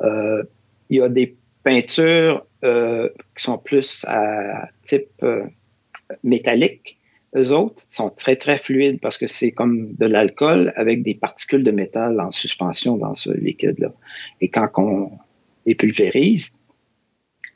Euh, 0.00 0.42
il 0.88 0.96
y 0.96 1.02
a 1.02 1.10
des 1.10 1.36
peintures 1.64 2.46
euh, 2.64 3.10
qui 3.36 3.44
sont 3.44 3.58
plus 3.58 4.02
à 4.08 4.70
type 4.88 5.10
euh, 5.22 5.44
métallique. 6.24 6.98
Eux 7.36 7.52
autres 7.52 7.84
sont 7.90 8.08
très, 8.08 8.36
très 8.36 8.56
fluides 8.56 9.00
parce 9.02 9.18
que 9.18 9.26
c'est 9.26 9.52
comme 9.52 9.92
de 9.96 10.06
l'alcool 10.06 10.72
avec 10.74 11.02
des 11.02 11.14
particules 11.14 11.64
de 11.64 11.72
métal 11.72 12.18
en 12.22 12.30
suspension 12.30 12.96
dans 12.96 13.14
ce 13.14 13.28
liquide-là. 13.28 13.92
Et 14.40 14.48
quand 14.48 14.70
on 14.78 15.10
les 15.66 15.74
pulvérise, 15.74 16.50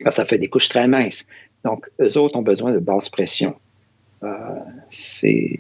ben, 0.05 0.11
ça 0.11 0.27
fait 0.27 0.37
des 0.37 0.49
couches 0.49 0.69
très 0.69 0.89
minces. 0.89 1.25
Donc, 1.65 1.89
eux 2.03 2.19
autres 2.19 2.37
ont 2.37 2.43
besoin 2.43 2.75
de 2.75 2.81
basse 2.81 3.09
pression. 3.09 3.57
Euh, 4.23 4.61
c'est 4.91 5.59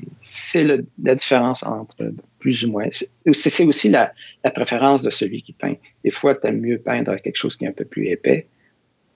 la 0.65 1.15
différence 1.15 1.63
entre 1.63 2.13
plus 2.39 2.65
ou 2.65 2.71
moins. 2.71 2.89
C'est 2.91 3.65
aussi 3.65 3.89
la, 3.91 4.13
préférence 4.55 5.03
de 5.03 5.11
celui 5.11 5.43
qui 5.43 5.53
peint. 5.53 5.75
Des 6.05 6.11
fois, 6.11 6.35
tu 6.35 6.47
aimes 6.47 6.61
mieux 6.61 6.79
peindre 6.79 7.17
quelque 7.17 7.37
chose 7.37 7.57
qui 7.57 7.65
est 7.65 7.69
un 7.69 7.73
peu 7.73 7.85
plus 7.85 8.07
épais. 8.07 8.47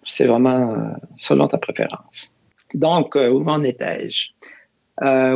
C'est 0.07 0.27
vraiment 0.27 0.75
euh, 0.75 0.93
selon 1.19 1.49
ta 1.49 1.59
préférence. 1.59 2.31
Donc, 2.75 3.17
euh, 3.17 3.31
où 3.31 3.47
en 3.49 3.63
étais-je? 3.63 4.31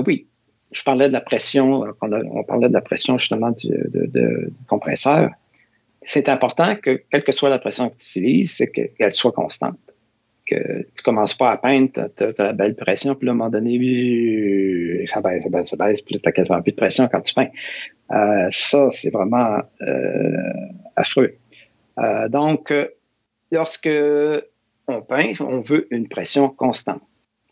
oui, 0.07 0.27
je 0.73 0.83
parlais 0.83 1.09
de 1.09 1.13
la 1.15 1.23
pression, 1.23 1.85
on, 2.03 2.45
parlait 2.45 2.69
de 2.69 2.75
la 2.75 2.83
pression 2.83 3.17
justement 3.17 3.53
du, 3.53 3.71
compresseur. 4.69 5.31
C'est 6.03 6.29
important 6.29 6.77
que, 6.77 7.03
quelle 7.11 7.25
que 7.25 7.33
soit 7.33 7.49
la 7.49 7.59
pression 7.59 7.89
que 7.89 7.97
tu 7.97 8.19
utilises, 8.19 8.63
qu'elle 8.99 9.15
soit 9.15 9.33
constante 9.33 9.79
que 10.47 10.83
tu 10.95 11.03
commences 11.03 11.35
pas 11.35 11.53
à 11.53 11.57
peindre, 11.57 11.89
tu 12.16 12.23
as, 12.25 12.35
la 12.39 12.53
belle 12.53 12.77
pression, 12.77 13.15
puis 13.15 13.29
à 13.29 13.33
un 13.33 13.35
moment 13.35 13.51
donné, 13.51 15.07
ça 15.12 15.21
baisse, 15.21 15.45
ça 15.45 15.51
baisse, 15.51 15.71
ça 15.71 15.77
baisse, 15.77 16.03
puis 16.03 16.21
tu 16.21 16.33
quasiment 16.33 16.62
plus 16.62 16.73
de 16.73 16.77
pression 16.77 17.09
quand 17.11 17.21
tu 17.21 17.35
peins. 17.35 17.49
Euh, 18.12 18.49
ça, 18.53 18.91
c'est 18.93 19.11
vraiment 19.11 19.59
euh, 19.83 20.53
affreux. 20.97 21.35
Euh, 21.99 22.29
donc, 22.29 22.73
lorsque 23.51 23.91
on 24.87 25.01
peint, 25.03 25.33
on 25.41 25.61
veut 25.61 25.87
une 25.91 26.09
pression 26.09 26.49
constante. 26.49 27.03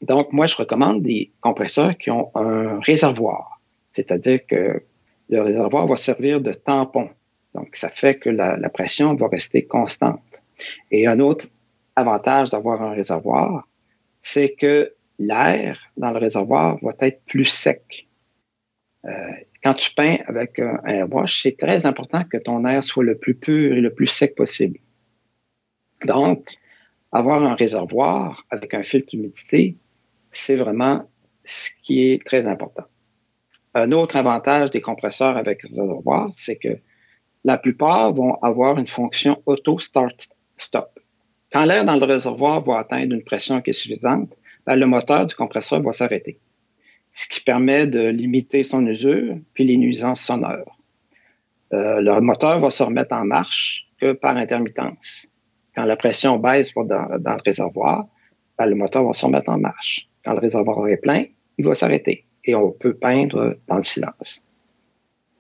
Donc, 0.02 0.32
moi, 0.32 0.46
je 0.46 0.56
recommande 0.56 1.02
des 1.02 1.30
compresseurs 1.40 1.96
qui 1.96 2.10
ont 2.10 2.30
un 2.34 2.80
réservoir, 2.80 3.60
c'est-à-dire 3.94 4.40
que 4.46 4.82
le 5.30 5.40
réservoir 5.40 5.86
va 5.86 5.96
servir 5.96 6.40
de 6.40 6.52
tampon. 6.52 7.08
Donc, 7.54 7.76
ça 7.76 7.88
fait 7.88 8.16
que 8.16 8.28
la, 8.28 8.56
la 8.56 8.68
pression 8.68 9.14
va 9.14 9.28
rester 9.28 9.64
constante. 9.64 10.20
Et 10.90 11.06
un 11.06 11.20
autre 11.20 11.46
avantage 11.96 12.50
d'avoir 12.50 12.82
un 12.82 12.92
réservoir, 12.92 13.68
c'est 14.22 14.54
que 14.54 14.94
l'air 15.18 15.78
dans 15.96 16.10
le 16.10 16.18
réservoir 16.18 16.78
va 16.82 16.94
être 17.00 17.22
plus 17.26 17.46
sec. 17.46 18.08
Euh, 19.04 19.32
quand 19.62 19.74
tu 19.74 19.92
peins 19.94 20.18
avec 20.26 20.58
un 20.58 20.80
airbrush, 20.86 21.42
c'est 21.42 21.56
très 21.56 21.86
important 21.86 22.24
que 22.24 22.36
ton 22.36 22.64
air 22.64 22.84
soit 22.84 23.04
le 23.04 23.16
plus 23.16 23.34
pur 23.34 23.76
et 23.76 23.80
le 23.80 23.92
plus 23.92 24.06
sec 24.06 24.34
possible. 24.34 24.78
Donc, 26.04 26.48
avoir 27.12 27.42
un 27.42 27.54
réservoir 27.54 28.44
avec 28.50 28.74
un 28.74 28.82
filtre 28.82 29.10
d'humidité, 29.10 29.76
c'est 30.32 30.56
vraiment 30.56 31.08
ce 31.44 31.70
qui 31.82 32.08
est 32.08 32.24
très 32.24 32.46
important. 32.46 32.84
Un 33.74 33.92
autre 33.92 34.16
avantage 34.16 34.70
des 34.70 34.80
compresseurs 34.80 35.36
avec 35.36 35.62
réservoir, 35.62 36.32
c'est 36.36 36.56
que 36.56 36.78
la 37.44 37.58
plupart 37.58 38.12
vont 38.12 38.34
avoir 38.42 38.78
une 38.78 38.86
fonction 38.86 39.42
auto-start-stop. 39.46 41.01
Quand 41.52 41.66
l'air 41.66 41.84
dans 41.84 41.96
le 41.96 42.06
réservoir 42.06 42.62
va 42.62 42.78
atteindre 42.78 43.12
une 43.12 43.22
pression 43.22 43.60
qui 43.60 43.70
est 43.70 43.74
suffisante, 43.74 44.30
ben, 44.66 44.74
le 44.74 44.86
moteur 44.86 45.26
du 45.26 45.34
compresseur 45.34 45.82
va 45.82 45.92
s'arrêter, 45.92 46.38
ce 47.14 47.26
qui 47.28 47.42
permet 47.42 47.86
de 47.86 48.08
limiter 48.08 48.64
son 48.64 48.86
usure 48.86 49.36
puis 49.52 49.64
les 49.64 49.76
nuisances 49.76 50.22
sonores. 50.22 50.78
Euh, 51.74 52.00
le 52.00 52.20
moteur 52.20 52.58
va 52.60 52.70
se 52.70 52.82
remettre 52.82 53.14
en 53.14 53.26
marche 53.26 53.86
que 54.00 54.12
par 54.12 54.36
intermittence. 54.36 55.26
Quand 55.74 55.84
la 55.84 55.96
pression 55.96 56.38
baisse 56.38 56.72
dans, 56.74 57.08
le 57.10 57.42
réservoir, 57.44 58.06
ben, 58.58 58.66
le 58.66 58.74
moteur 58.74 59.04
va 59.04 59.12
se 59.12 59.26
remettre 59.26 59.50
en 59.50 59.58
marche. 59.58 60.08
Quand 60.24 60.32
le 60.32 60.40
réservoir 60.40 60.88
est 60.88 60.98
plein, 60.98 61.24
il 61.58 61.66
va 61.66 61.74
s'arrêter 61.74 62.24
et 62.44 62.54
on 62.54 62.70
peut 62.72 62.94
peindre 62.94 63.56
dans 63.68 63.76
le 63.76 63.84
silence. 63.84 64.40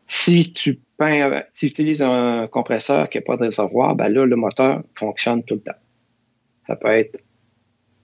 Si 0.08 0.52
tu 0.52 0.78
peins, 0.98 1.42
si 1.54 1.68
utilises 1.68 2.02
un 2.02 2.48
compresseur 2.48 3.08
qui 3.08 3.16
n'a 3.16 3.22
pas 3.22 3.38
de 3.38 3.44
réservoir, 3.44 3.94
ben 3.94 4.08
là, 4.08 4.26
le 4.26 4.36
moteur 4.36 4.82
fonctionne 4.94 5.42
tout 5.44 5.54
le 5.54 5.62
temps 5.62 5.81
ça 6.66 6.76
peut 6.76 6.88
être 6.88 7.18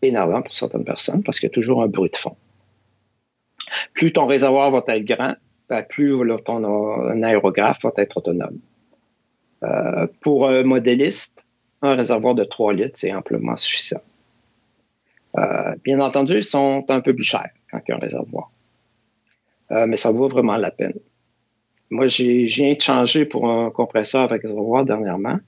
énervant 0.02 0.42
pour 0.42 0.56
certaines 0.56 0.84
personnes 0.84 1.22
parce 1.22 1.38
qu'il 1.38 1.48
y 1.48 1.52
a 1.52 1.54
toujours 1.54 1.82
un 1.82 1.88
bruit 1.88 2.10
de 2.10 2.16
fond. 2.16 2.36
Plus 3.94 4.12
ton 4.12 4.26
réservoir 4.26 4.70
va 4.70 4.82
être 4.88 5.04
grand, 5.04 5.34
ben, 5.68 5.82
plus 5.82 6.16
ton 6.44 7.22
aérographe 7.22 7.82
va 7.82 7.92
être 7.96 8.16
autonome. 8.16 8.58
Euh, 9.64 10.06
pour 10.20 10.48
un 10.48 10.62
modéliste, 10.62 11.34
un 11.82 11.94
réservoir 11.94 12.34
de 12.34 12.44
3 12.44 12.72
litres, 12.72 12.96
c'est 12.98 13.12
amplement 13.12 13.56
suffisant. 13.56 14.02
Euh, 15.36 15.74
bien 15.84 16.00
entendu, 16.00 16.38
ils 16.38 16.44
sont 16.44 16.84
un 16.88 17.00
peu 17.00 17.14
plus 17.14 17.24
chers 17.24 17.50
quand 17.70 17.80
il 17.86 17.90
y 17.90 17.92
a 17.92 17.96
un 17.96 18.00
réservoir. 18.00 18.50
Euh, 19.70 19.86
mais 19.86 19.96
ça 19.96 20.10
vaut 20.10 20.28
vraiment 20.28 20.56
la 20.56 20.70
peine. 20.70 20.98
Moi, 21.90 22.06
j'ai 22.08 22.78
changé 22.80 23.24
pour 23.24 23.50
un 23.50 23.70
compresseur 23.70 24.22
avec 24.22 24.42
réservoir 24.42 24.84
dernièrement. 24.84 25.38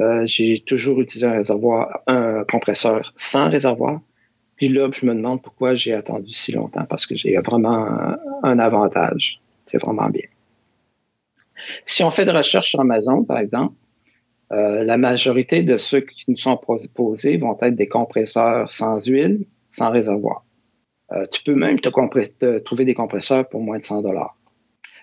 Euh, 0.00 0.26
j'ai 0.26 0.62
toujours 0.66 1.00
utilisé 1.00 1.26
un 1.26 1.34
réservoir, 1.34 2.00
un 2.06 2.44
compresseur 2.44 3.12
sans 3.16 3.50
réservoir. 3.50 4.00
Puis 4.56 4.68
là, 4.68 4.88
je 4.92 5.06
me 5.06 5.14
demande 5.14 5.42
pourquoi 5.42 5.74
j'ai 5.74 5.92
attendu 5.92 6.32
si 6.32 6.52
longtemps, 6.52 6.84
parce 6.84 7.06
que 7.06 7.14
j'ai 7.16 7.34
vraiment 7.36 7.86
un, 8.42 8.58
avantage. 8.58 9.40
C'est 9.70 9.78
vraiment 9.78 10.08
bien. 10.08 10.26
Si 11.86 12.02
on 12.02 12.10
fait 12.10 12.24
de 12.24 12.30
recherche 12.30 12.70
sur 12.70 12.80
Amazon, 12.80 13.24
par 13.24 13.38
exemple, 13.38 13.74
euh, 14.52 14.82
la 14.82 14.96
majorité 14.96 15.62
de 15.62 15.78
ceux 15.78 16.00
qui 16.00 16.24
nous 16.28 16.36
sont 16.36 16.56
proposés 16.56 17.36
vont 17.36 17.56
être 17.60 17.76
des 17.76 17.88
compresseurs 17.88 18.70
sans 18.70 19.04
huile, 19.06 19.46
sans 19.76 19.90
réservoir. 19.90 20.44
Euh, 21.12 21.26
tu 21.30 21.42
peux 21.42 21.54
même 21.54 21.80
te, 21.80 22.58
trouver 22.58 22.84
des 22.84 22.94
compresseurs 22.94 23.48
pour 23.48 23.60
moins 23.60 23.78
de 23.78 23.86
100 23.86 24.02
dollars. 24.02 24.36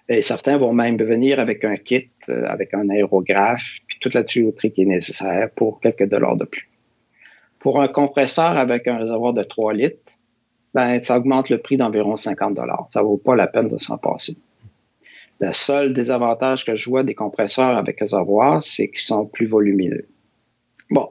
Et 0.10 0.22
certains 0.22 0.58
vont 0.58 0.74
même 0.74 0.98
venir 0.98 1.40
avec 1.40 1.64
un 1.64 1.78
kit, 1.78 2.10
avec 2.30 2.74
un 2.74 2.90
aérographe, 2.90 3.64
toute 4.02 4.14
la 4.14 4.24
tuyauterie 4.24 4.72
qui 4.72 4.84
est 4.84 4.86
nécessaire 4.86 5.50
pour 5.56 5.80
quelques 5.80 6.08
dollars 6.08 6.38
de 6.38 6.46
plus. 6.46 6.70
Pour 7.60 7.82
un 7.82 7.88
compresseur 7.88 8.58
avec 8.58 8.88
un 8.88 8.98
réservoir 8.98 9.34
de 9.34 9.44
3 9.44 9.74
litres, 9.74 9.98
ben, 10.74 11.04
ça 11.04 11.18
augmente 11.18 11.50
le 11.50 11.58
prix 11.58 11.78
d'environ 11.78 12.18
50 12.18 12.54
dollars. 12.54 12.88
Ça 12.92 13.02
vaut 13.02 13.18
pas 13.18 13.36
la 13.36 13.48
peine 13.48 13.68
de 13.68 13.78
s'en 13.78 13.98
passer. 13.98 14.38
Le 15.40 15.54
seul 15.54 15.94
désavantage 15.94 16.66
que 16.66 16.76
je 16.76 16.90
vois 16.90 17.04
des 17.04 17.16
compresseurs 17.16 17.78
avec 17.78 18.00
réservoir, 18.00 18.64
c'est 18.64 18.90
qu'ils 18.90 19.00
sont 19.00 19.26
plus 19.26 19.48
volumineux. 19.48 20.08
Bon, 20.90 21.10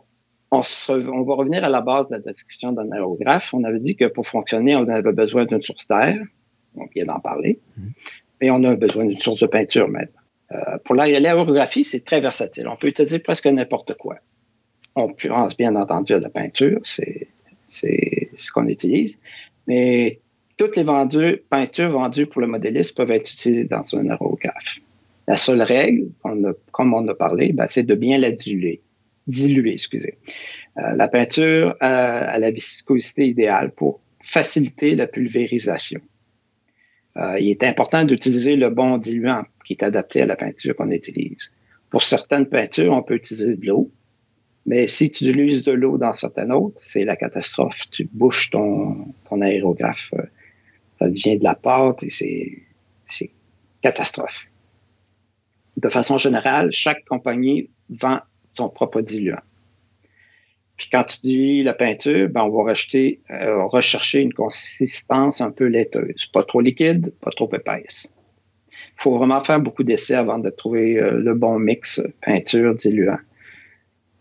on, 0.51 0.61
va 0.61 1.35
revenir 1.35 1.65
à 1.65 1.69
la 1.69 1.81
base 1.81 2.09
de 2.09 2.17
la 2.17 2.33
discussion 2.33 2.73
d'un 2.73 2.91
aérographe. 2.93 3.53
On 3.53 3.65
avait 3.65 3.81
dit 3.81 3.97
que 3.97 4.07
pour 4.07 4.27
fonctionner, 4.27 4.77
on 4.77 4.89
avait 4.89 5.13
besoin 5.13 5.45
d'une 5.45 5.63
source 5.63 5.87
d'air. 5.89 6.19
On 6.77 6.87
vient 6.95 7.07
d'en 7.07 7.21
parler. 7.21 7.61
Mais 8.41 8.51
on 8.51 8.63
a 8.65 8.75
besoin 8.75 9.07
d'une 9.07 9.21
source 9.21 9.41
de 9.41 9.47
peinture 9.47 9.89
maintenant. 9.89 10.21
Euh, 10.53 10.79
pour 10.85 10.95
l'aérographie, 10.95 11.85
c'est 11.85 12.05
très 12.05 12.21
versatile. 12.21 12.69
On 12.69 12.77
peut 12.77 12.89
utiliser 12.89 13.19
presque 13.19 13.47
n'importe 13.47 13.95
quoi. 13.95 14.17
On 14.95 15.13
pense 15.13 15.57
bien 15.57 15.75
entendu 15.77 16.15
à 16.15 16.19
la 16.19 16.31
peinture, 16.31 16.81
c'est 16.85 17.29
ce 17.71 18.53
qu'on 18.53 18.67
utilise. 18.67 19.19
Mais 19.67 20.21
toutes 20.57 20.77
les 20.77 20.85
peintures 21.51 21.91
vendues 21.91 22.27
pour 22.27 22.41
le 22.41 22.47
modéliste 22.47 22.97
peuvent 22.97 23.11
être 23.11 23.31
utilisées 23.31 23.65
dans 23.65 23.85
un 23.93 24.09
aérographe. 24.09 24.79
La 25.29 25.37
seule 25.37 25.63
règle, 25.63 26.09
comme 26.73 26.95
on 26.95 27.09
a 27.09 27.15
parlé, 27.15 27.53
ben, 27.53 27.67
c'est 27.69 27.83
de 27.83 27.95
bien 27.95 28.17
la 28.19 28.31
diluer. 28.31 28.81
Diluer, 29.27 29.73
excusez. 29.73 30.15
Euh, 30.79 30.93
la 30.93 31.09
peinture 31.09 31.75
a, 31.81 32.39
la 32.39 32.51
viscosité 32.51 33.27
idéale 33.27 33.73
pour 33.73 34.01
faciliter 34.23 34.95
la 34.95 35.07
pulvérisation. 35.07 36.01
Euh, 37.17 37.39
il 37.41 37.49
est 37.49 37.63
important 37.65 38.05
d'utiliser 38.05 38.57
le 38.57 38.71
bon 38.71 38.99
diluant 38.99 39.45
qui 39.65 39.73
est 39.75 39.83
adapté 39.83 40.23
à 40.23 40.27
la 40.27 40.37
peinture 40.37 40.77
qu'on 40.77 40.91
utilise. 40.91 41.51
Pour 41.91 42.03
certaines 42.03 42.47
peintures, 42.47 42.93
on 42.93 43.03
peut 43.03 43.15
utiliser 43.15 43.57
de 43.57 43.67
l'eau, 43.67 43.91
mais 44.67 44.89
si 44.89 45.11
tu 45.11 45.25
utilises 45.25 45.65
de 45.65 45.73
l'eau 45.73 45.97
dans 45.97 46.13
certaines 46.13 46.53
autres, 46.53 46.81
c'est 46.83 47.05
la 47.05 47.17
catastrophe. 47.17 47.79
Tu 47.93 48.09
bouches 48.13 48.51
ton, 48.51 49.15
ton 49.29 49.41
aérographe, 49.41 50.13
euh, 50.15 50.23
ça 50.99 51.09
devient 51.09 51.39
de 51.39 51.45
la 51.45 51.55
pâte 51.55 52.03
et 52.03 52.11
c'est 52.11 52.63
catastrophe. 53.83 54.47
De 55.77 55.89
façon 55.91 56.19
générale, 56.19 56.71
chaque 56.73 57.05
compagnie 57.05 57.71
vend 57.89 58.21
son 58.55 58.69
propre 58.69 59.01
diluant. 59.01 59.43
Puis 60.77 60.89
quand 60.93 61.05
tu 61.05 61.19
dis 61.23 61.63
la 61.63 61.73
peinture, 61.73 62.29
ben 62.29 62.43
on 62.43 62.63
va 62.63 62.73
euh, 62.73 63.65
rechercher 63.65 64.21
une 64.21 64.33
consistance 64.33 65.41
un 65.41 65.51
peu 65.51 65.67
laiteuse. 65.67 66.27
Pas 66.33 66.43
trop 66.43 66.61
liquide, 66.61 67.13
pas 67.23 67.31
trop 67.31 67.51
épaisse. 67.55 68.09
Il 68.99 69.03
faut 69.03 69.17
vraiment 69.17 69.43
faire 69.43 69.61
beaucoup 69.61 69.85
d'essais 69.85 70.15
avant 70.15 70.39
de 70.39 70.51
trouver 70.51 70.99
euh, 70.99 71.19
le 71.19 71.35
bon 71.35 71.59
mix 71.59 72.01
peinture 72.25 72.75
diluant. 72.75 73.19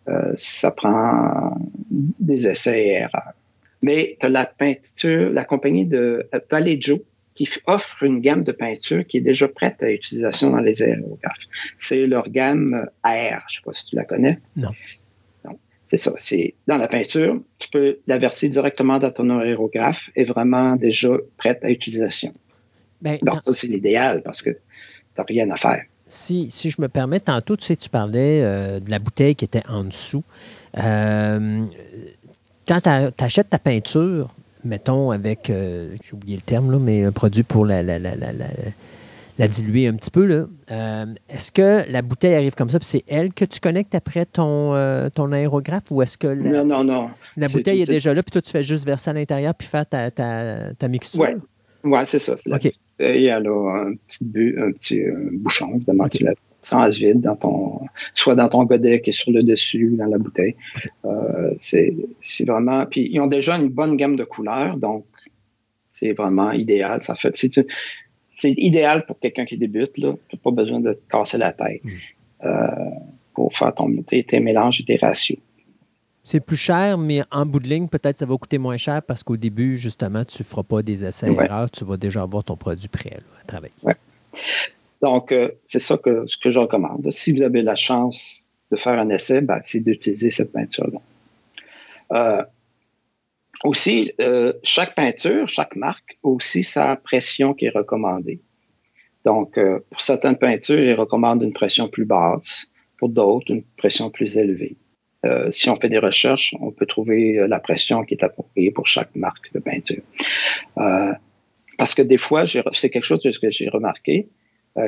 Euh, 0.08 0.34
ça 0.38 0.72
prend 0.72 1.58
des 1.90 2.48
essais 2.48 2.86
et 2.86 2.92
erreurs. 2.94 3.34
Mais 3.82 4.18
tu 4.22 4.30
la 4.30 4.46
peinture, 4.46 5.30
la 5.32 5.44
compagnie 5.44 5.86
de 5.86 6.30
Vallejo 6.50 7.04
qui 7.36 7.50
offre 7.68 8.04
une 8.04 8.22
gamme 8.22 8.44
de 8.46 8.54
peinture 8.54 9.06
qui 9.06 9.18
est 9.18 9.22
déjà 9.22 9.48
prête 9.50 9.84
à 9.84 9.92
utilisation 9.92 10.52
dans 10.52 10.60
les 10.60 10.82
aérographes. 10.82 11.36
C'est 11.82 12.08
leur 12.08 12.30
gamme 12.30 12.90
Air. 13.04 13.46
Je 13.50 13.58
sais 13.58 13.62
pas 13.64 13.74
si 13.74 13.86
tu 13.88 13.96
la 13.96 14.06
connais. 14.06 14.40
Non. 14.56 14.70
C'est 15.92 15.98
ça. 15.98 16.14
C'est 16.18 16.56
dans 16.68 16.78
la 16.78 16.88
peinture, 16.88 17.40
tu 17.60 17.70
peux 17.70 18.00
la 18.08 18.18
verser 18.18 18.50
directement 18.50 19.00
dans 19.00 19.12
ton 19.12 19.30
aérographe 19.40 20.10
et 20.16 20.24
vraiment 20.24 20.76
déjà 20.76 21.10
prête 21.38 21.64
à 21.64 21.70
utilisation. 21.70 22.34
Ben, 23.02 23.20
Donc, 23.22 23.42
ça, 23.44 23.54
c'est 23.54 23.68
l'idéal 23.68 24.22
parce 24.24 24.42
que 24.42 24.50
tu 24.50 24.58
n'as 25.18 25.24
rien 25.24 25.50
à 25.52 25.58
faire. 25.58 25.84
Si, 26.08 26.50
si, 26.50 26.70
je 26.70 26.82
me 26.82 26.88
permets, 26.88 27.20
tantôt, 27.20 27.56
tu 27.56 27.66
sais, 27.66 27.76
tu 27.76 27.90
parlais 27.90 28.42
euh, 28.44 28.80
de 28.80 28.90
la 28.92 29.00
bouteille 29.00 29.36
qui 29.36 29.46
était 29.46 29.66
en 29.68 29.84
dessous. 29.84 30.24
Euh, 30.78 31.66
quand 32.68 32.80
tu 32.82 33.24
achètes 33.24 33.50
ta 33.50 33.60
peinture, 33.60 34.30
mettons 34.64 35.12
avec, 35.12 35.50
euh, 35.50 35.96
j'ai 36.04 36.14
oublié 36.14 36.36
le 36.36 36.42
terme, 36.42 36.72
là, 36.72 36.80
mais 36.80 37.04
un 37.04 37.12
produit 37.12 37.44
pour 37.44 37.66
la, 37.66 37.84
la, 37.84 38.00
la, 38.00 38.16
la 38.16 38.32
diluer 39.38 39.88
un 39.88 39.96
petit 39.96 40.12
peu, 40.12 40.26
là, 40.26 40.46
est-ce 41.30 41.52
que 41.52 41.90
la 41.92 42.02
bouteille 42.02 42.36
arrive 42.36 42.56
comme 42.56 42.70
ça, 42.70 42.80
puis 42.80 42.88
c'est 42.88 43.04
elle 43.08 43.34
que 43.34 43.46
tu 43.46 43.60
connectes 43.60 43.96
après 43.96 44.26
ton, 44.26 44.74
ton 45.14 45.32
aérographe, 45.32 45.92
ou 45.92 46.02
est-ce 46.02 46.18
que 46.18 46.28
la, 46.28 46.64
non, 46.64 46.66
non, 46.66 46.84
non. 46.84 47.10
la 47.38 47.48
bouteille 47.50 47.82
est, 47.82 47.86
déjà 47.86 48.14
là, 48.14 48.24
puis 48.24 48.32
toi, 48.32 48.42
tu 48.42 48.52
fais 48.52 48.64
juste 48.64 48.86
verser 48.86 49.10
à 49.10 49.14
l'intérieur, 49.14 49.54
puis 49.54 49.68
faire 49.68 49.86
ta, 49.86 50.10
ta, 50.12 50.74
ta 50.74 50.88
mixture? 50.88 51.22
Oui, 51.84 51.92
ouais, 51.92 52.06
c'est 52.08 52.20
ça. 52.20 52.36
OK 52.46 52.72
il 53.00 53.22
y 53.22 53.30
a 53.30 53.38
un 53.38 53.42
petit, 53.42 54.18
bu, 54.22 54.56
un 54.62 54.72
petit 54.72 55.02
euh, 55.02 55.30
bouchon, 55.34 55.76
évidemment, 55.76 56.06
okay. 56.06 56.20
qui 56.20 56.24
la 56.24 56.90
vide 56.90 57.22
dans 57.22 57.36
ton, 57.36 57.82
soit 58.16 58.36
dans 58.36 58.50
ton 58.50 58.64
godet 58.64 59.02
qui 59.02 59.12
est 59.12 59.14
sur 59.14 59.32
le 59.32 59.44
dessus, 59.44 59.96
dans 59.98 60.06
la 60.06 60.18
bouteille. 60.18 60.56
Euh, 61.06 61.54
c'est 61.62 61.94
vraiment, 62.46 62.86
puis 62.86 63.08
ils 63.12 63.20
ont 63.20 63.28
déjà 63.28 63.56
une 63.56 63.70
bonne 63.70 63.98
gamme 63.98 64.16
de 64.16 64.24
couleurs, 64.24 64.78
donc 64.78 65.06
c'est 65.94 66.14
vraiment 66.14 66.52
idéal. 66.52 67.04
Ça 67.06 67.16
fait, 67.16 67.34
c'est 67.36 67.56
idéal 68.50 69.06
pour 69.06 69.20
quelqu'un 69.20 69.46
qui 69.46 69.58
débute 69.58 69.98
là. 69.98 70.12
n'as 70.12 70.40
pas 70.44 70.52
besoin 70.52 70.80
de 70.80 70.94
te 70.94 71.10
casser 71.10 71.38
la 71.38 71.54
tête 71.54 71.84
mm. 71.84 71.90
euh, 72.46 72.68
pour 73.34 73.56
faire 73.56 73.74
ton, 73.74 73.92
tes, 74.04 74.24
tes 74.24 74.40
mélanges 74.40 74.82
et 74.82 74.86
tes 74.86 74.98
ratios 74.98 75.40
c'est 76.26 76.40
plus 76.40 76.58
cher, 76.58 76.98
mais 76.98 77.22
en 77.32 77.46
bout 77.46 77.60
de 77.60 77.68
ligne, 77.68 77.88
peut-être 77.88 78.18
ça 78.18 78.26
va 78.26 78.36
coûter 78.36 78.58
moins 78.58 78.78
cher 78.78 79.04
parce 79.04 79.22
qu'au 79.22 79.38
début, 79.38 79.78
justement, 79.78 80.26
tu 80.26 80.42
ne 80.42 80.46
feras 80.46 80.64
pas 80.64 80.82
des 80.82 81.06
essais 81.06 81.32
erreurs, 81.32 81.70
tu 81.70 81.86
vas 81.86 81.98
déjà 81.98 82.24
avoir 82.24 82.44
ton 82.44 82.58
produit 82.58 82.88
prêt 82.88 83.20
à 83.40 83.46
travailler. 83.46 83.74
Donc, 85.04 85.32
euh, 85.32 85.52
c'est 85.70 85.80
ça 85.80 85.98
que, 85.98 86.26
ce 86.28 86.36
que 86.38 86.50
je 86.50 86.58
recommande. 86.58 87.12
Si 87.12 87.32
vous 87.32 87.44
avez 87.44 87.62
la 87.62 87.76
chance 87.76 88.20
de 88.72 88.76
faire 88.76 88.98
un 89.00 89.10
essai, 89.10 89.42
ben, 89.42 89.60
c'est 89.68 89.82
d'utiliser 89.82 90.32
cette 90.32 90.52
peinture-là. 90.52 91.00
Euh, 92.14 92.44
aussi, 93.64 94.12
euh, 94.22 94.54
chaque 94.64 94.96
peinture, 94.96 95.48
chaque 95.50 95.76
marque 95.76 96.18
a 96.24 96.28
aussi 96.28 96.64
sa 96.64 96.96
pression 96.96 97.54
qui 97.54 97.66
est 97.66 97.76
recommandée. 97.76 98.42
Donc, 99.24 99.58
pour 99.90 100.02
certaines 100.02 100.38
peintures, 100.38 100.80
ils 100.80 100.94
recommandent 100.94 101.42
une 101.42 101.54
pression 101.54 101.88
plus 101.88 102.06
basse, 102.06 102.68
pour 103.00 103.10
d'autres, 103.10 103.52
une 103.52 103.64
pression 103.78 104.12
plus 104.12 104.38
élevée. 104.38 104.78
Euh, 105.26 105.52
si 105.52 105.70
on 105.70 105.76
fait 105.76 105.90
des 105.90 105.98
recherches, 105.98 106.56
on 106.60 106.72
peut 106.72 106.86
trouver 106.86 107.40
euh, 107.40 107.48
la 107.48 107.60
pression 107.60 108.04
qui 108.04 108.14
est 108.14 108.24
appropriée 108.24 108.72
pour 108.72 108.86
chaque 108.86 109.16
marque 109.16 109.52
de 109.54 109.60
peinture. 109.60 110.04
Euh, 110.78 111.14
parce 111.78 111.96
que 111.96 112.02
des 112.02 112.18
fois, 112.18 112.46
c'est 112.48 112.90
quelque 112.90 113.06
chose 113.06 113.22
que 113.40 113.52
j'ai 113.52 113.68
remarqué. 113.68 114.30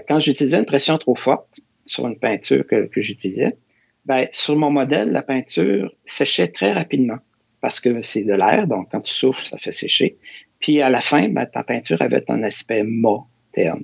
quand 0.07 0.19
j'utilisais 0.19 0.57
une 0.57 0.65
pression 0.65 0.98
trop 0.98 1.15
forte 1.15 1.60
sur 1.85 2.07
une 2.07 2.18
peinture 2.18 2.65
que, 2.65 2.89
j'utilisais, 2.95 3.57
ben, 4.06 4.27
sur 4.31 4.56
mon 4.56 4.72
modèle, 4.72 5.11
la 5.11 5.22
peinture 5.22 5.94
séchait 6.06 6.48
très 6.48 6.72
rapidement 6.72 7.18
parce 7.61 7.79
que 7.79 8.01
c'est 8.03 8.23
de 8.23 8.34
l'air, 8.34 8.67
donc 8.67 8.89
quand 8.91 9.01
tu 9.01 9.13
souffles, 9.13 9.45
ça 9.45 9.57
fait 9.57 9.71
sécher. 9.71 10.17
Puis 10.59 10.81
à 10.81 10.89
la 10.89 11.01
fin, 11.01 11.29
ben, 11.29 11.45
ta 11.45 11.63
peinture 11.63 12.01
avait 12.01 12.23
un 12.29 12.43
aspect 12.43 12.84
mat 12.84 13.25
terne. 13.53 13.84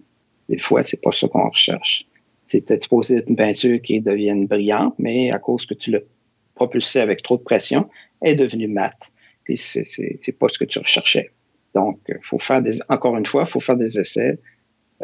Des 0.50 0.60
fois, 0.60 0.84
c'est 0.84 1.02
pas 1.02 1.12
ça 1.12 1.28
qu'on 1.28 1.50
recherche. 1.50 2.06
C'était 2.50 2.80
supposé 2.82 3.18
être 3.18 3.30
une 3.30 3.36
peinture 3.36 3.82
qui 3.82 4.02
devienne 4.02 4.46
brillante, 4.46 4.96
mais 5.00 5.32
à 5.32 5.40
cause 5.40 5.66
que 5.66 5.74
tu 5.74 5.92
l'as 5.92 6.02
propulsé 6.56 7.00
avec 7.00 7.24
trop 7.24 7.38
de 7.38 7.44
pression, 7.44 7.90
est 8.22 8.36
devenu 8.36 8.68
mat. 8.68 8.96
Et 9.48 9.58
c'est, 9.58 9.84
pas 10.40 10.48
ce 10.50 10.58
que 10.58 10.66
tu 10.66 10.80
recherchais. 10.80 11.32
Donc, 11.74 12.00
faut 12.22 12.40
faire 12.40 12.62
des, 12.62 12.80
encore 12.90 13.18
une 13.18 13.26
fois, 13.26 13.46
faut 13.46 13.60
faire 13.60 13.78
des 13.78 13.98
essais 13.98 14.40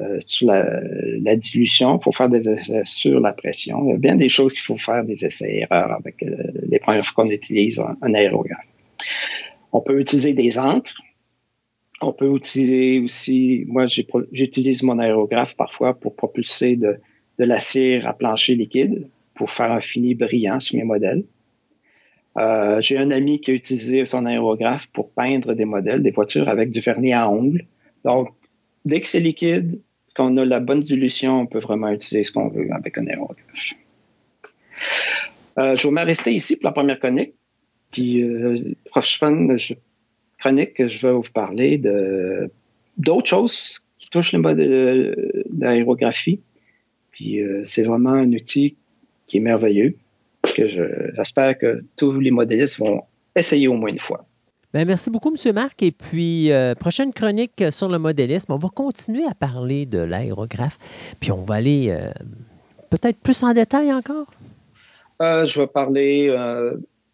euh, 0.02 0.20
sur 0.26 0.48
la, 0.48 1.36
dilution, 1.36 1.98
il 1.98 2.04
faut 2.04 2.12
faire 2.12 2.30
des 2.30 2.48
essais 2.48 2.84
sur 2.86 3.20
la 3.20 3.34
pression. 3.34 3.84
Il 3.86 3.90
y 3.90 3.94
a 3.94 3.98
bien 3.98 4.16
des 4.16 4.30
choses 4.30 4.54
qu'il 4.54 4.62
faut 4.62 4.78
faire 4.78 5.04
des 5.04 5.24
essais 5.26 5.58
erreurs 5.62 5.92
avec 5.92 6.22
euh, 6.24 6.36
les 6.68 6.80
premières 6.80 7.06
fois 7.06 7.24
qu'on 7.24 7.32
utilise 7.32 7.80
un, 8.02 8.14
aérographe. 8.14 8.66
On 9.72 9.82
peut 9.82 10.00
utiliser 10.00 10.34
des 10.34 10.58
encres. 10.58 10.94
On 12.02 12.14
peut 12.14 12.34
utiliser 12.34 13.00
aussi, 13.00 13.66
moi 13.68 13.88
j'utilise 14.32 14.84
mon 14.84 15.00
aérographe 15.00 15.56
parfois 15.56 15.94
pour 16.00 16.16
propulser 16.16 16.78
de, 16.78 16.98
la 17.38 17.60
cire 17.60 18.08
à 18.08 18.14
plancher 18.14 18.56
liquide 18.56 19.10
pour 19.34 19.52
faire 19.52 19.72
un 19.72 19.82
fini 19.82 20.16
brillant 20.16 20.60
sur 20.60 20.78
mes 20.78 20.84
modèles. 20.84 21.24
Euh, 22.38 22.80
j'ai 22.82 22.98
un 22.98 23.12
ami 23.12 23.42
qui 23.42 23.52
a 23.52 23.54
utilisé 23.54 24.06
son 24.06 24.26
aérographe 24.26 24.88
pour 24.94 25.12
peindre 25.12 25.54
des 25.54 25.66
modèles, 25.66 26.04
des 26.04 26.12
voitures 26.12 26.48
avec 26.48 26.72
du 26.72 26.80
vernis 26.80 27.14
à 27.14 27.30
ongles. 27.30 27.66
Donc, 28.06 28.30
dès 28.86 29.02
que 29.02 29.08
c'est 29.08 29.20
liquide, 29.20 29.82
qu'on 30.20 30.36
a 30.36 30.44
la 30.44 30.60
bonne 30.60 30.82
dilution, 30.82 31.40
on 31.40 31.46
peut 31.46 31.60
vraiment 31.60 31.90
utiliser 31.90 32.26
ce 32.26 32.32
qu'on 32.34 32.50
veut 32.50 32.68
avec 32.72 32.98
un 32.98 33.08
aérographe. 33.08 33.74
Euh, 35.58 35.78
je 35.78 35.88
vais 35.88 35.94
m'arrêter 35.94 36.34
ici 36.34 36.58
pour 36.58 36.66
la 36.66 36.74
première 36.74 37.00
chronique. 37.00 37.34
Puis, 37.94 38.22
euh, 38.22 38.76
prochaine 38.86 39.58
chronique, 40.38 40.88
je 40.88 41.08
vais 41.08 41.14
vous 41.14 41.24
parler 41.34 41.82
d'autres 42.98 43.28
choses 43.28 43.80
qui 43.98 44.10
touchent 44.10 44.34
le 44.34 44.40
mode 44.40 44.60
d'aérographie. 45.50 46.42
Puis, 47.12 47.42
euh, 47.42 47.64
c'est 47.66 47.84
vraiment 47.84 48.12
un 48.12 48.32
outil 48.34 48.76
qui 49.28 49.38
est 49.38 49.42
merveilleux 49.42 49.96
que 50.56 50.68
j'espère 50.68 51.58
que 51.58 51.84
tous 51.96 52.20
les 52.20 52.32
modélistes 52.32 52.78
vont 52.78 53.04
essayer 53.36 53.68
au 53.70 53.76
moins 53.76 53.90
une 53.90 54.00
fois. 54.00 54.26
Bien, 54.72 54.86
merci 54.86 55.10
beaucoup, 55.10 55.34
M. 55.34 55.54
Marc. 55.56 55.82
Et 55.82 55.92
puis, 55.92 56.52
euh, 56.52 56.76
prochaine 56.76 57.12
chronique 57.12 57.64
sur 57.72 57.90
le 57.90 57.98
modélisme, 57.98 58.54
on 58.54 58.58
va 58.58 58.70
continuer 58.70 59.26
à 59.26 59.34
parler 59.34 59.88
de 59.88 59.98
l'aérographe, 59.98 60.78
puis 61.20 61.32
on 61.32 61.44
va 61.44 61.56
aller 61.56 61.90
euh, 61.90 62.12
peut-être 62.92 63.18
plus 63.18 63.42
en 63.42 63.52
détail 63.54 63.92
encore. 63.92 64.28
Euh, 65.24 65.48
je 65.48 65.60
vais 65.60 65.66
parler, 65.66 66.32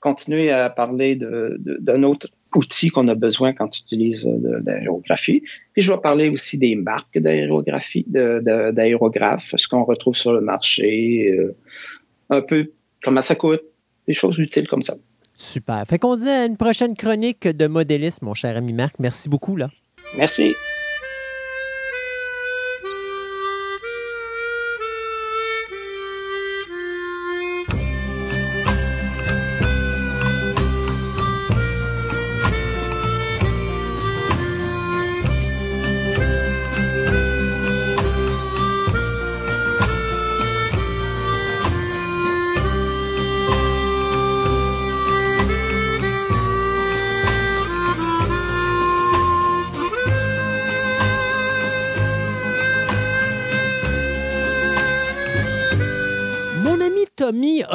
continuer 0.02 0.52
à 0.52 0.70
parler 0.70 1.16
d'un 1.16 2.04
autre 2.04 2.28
outil 2.54 2.90
qu'on 2.90 3.08
a 3.08 3.16
besoin 3.16 3.54
quand 3.54 3.70
tu 3.70 3.82
utilises 3.84 4.28
l'aérographie. 4.66 5.42
Puis 5.72 5.82
je 5.82 5.94
vais 5.94 6.00
parler 6.00 6.28
aussi 6.28 6.58
des 6.58 6.76
marques 6.76 7.18
d'aérographie, 7.18 8.06
d'aérographes, 8.08 9.56
ce 9.56 9.68
qu'on 9.70 9.86
retrouve 9.86 10.16
sur 10.16 10.34
le 10.34 10.42
marché, 10.42 11.40
un 12.30 12.42
peu 12.42 12.70
comment 13.02 13.22
ça 13.22 13.36
coûte, 13.36 13.64
des 14.08 14.14
choses 14.14 14.38
utiles 14.40 14.68
comme 14.68 14.84
ça. 14.84 14.96
Super. 15.38 15.84
Fait 15.86 16.00
qu'on 16.00 16.16
dit 16.16 16.30
à 16.30 16.46
une 16.46 16.58
prochaine 16.58 16.96
chronique 16.96 17.48
de 17.48 17.68
modélisme, 17.68 18.26
mon 18.26 18.34
cher 18.34 18.58
ami 18.58 18.74
Marc. 18.74 18.96
Merci 19.00 19.30
beaucoup. 19.30 19.56
là. 19.56 19.70
Merci. 20.18 20.54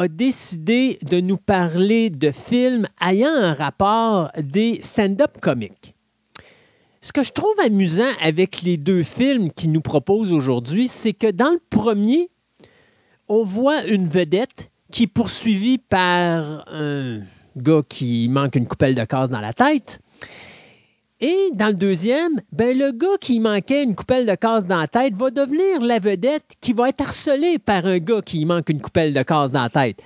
A 0.01 0.07
décidé 0.07 0.97
de 1.03 1.21
nous 1.21 1.37
parler 1.37 2.09
de 2.09 2.31
films 2.31 2.87
ayant 3.07 3.33
un 3.33 3.53
rapport 3.53 4.31
des 4.41 4.81
stand-up 4.81 5.39
comiques. 5.39 5.95
Ce 7.01 7.13
que 7.13 7.21
je 7.21 7.31
trouve 7.31 7.53
amusant 7.63 8.09
avec 8.21 8.63
les 8.63 8.77
deux 8.77 9.03
films 9.03 9.51
qu'il 9.51 9.71
nous 9.71 9.81
propose 9.81 10.33
aujourd'hui, 10.33 10.87
c'est 10.87 11.13
que 11.13 11.29
dans 11.29 11.51
le 11.51 11.61
premier, 11.69 12.29
on 13.27 13.43
voit 13.43 13.85
une 13.85 14.07
vedette 14.07 14.71
qui 14.91 15.03
est 15.03 15.07
poursuivie 15.07 15.77
par 15.77 16.67
un 16.67 17.19
gars 17.55 17.81
qui 17.87 18.27
manque 18.27 18.55
une 18.55 18.67
coupelle 18.67 18.95
de 18.95 19.03
case 19.03 19.29
dans 19.29 19.39
la 19.39 19.53
tête. 19.53 19.99
Et 21.23 21.51
dans 21.53 21.67
le 21.67 21.75
deuxième, 21.75 22.41
ben, 22.51 22.75
le 22.75 22.91
gars 22.91 23.17
qui 23.19 23.39
manquait 23.39 23.83
une 23.83 23.93
coupelle 23.93 24.25
de 24.25 24.33
case 24.33 24.65
dans 24.65 24.79
la 24.79 24.87
tête 24.87 25.13
va 25.13 25.29
devenir 25.29 25.79
la 25.79 25.99
vedette 25.99 26.55
qui 26.59 26.73
va 26.73 26.89
être 26.89 27.01
harcelée 27.01 27.59
par 27.59 27.85
un 27.85 27.99
gars 27.99 28.23
qui 28.23 28.43
manque 28.43 28.69
une 28.69 28.81
coupelle 28.81 29.13
de 29.13 29.21
case 29.21 29.51
dans 29.51 29.61
la 29.61 29.69
tête. 29.69 30.01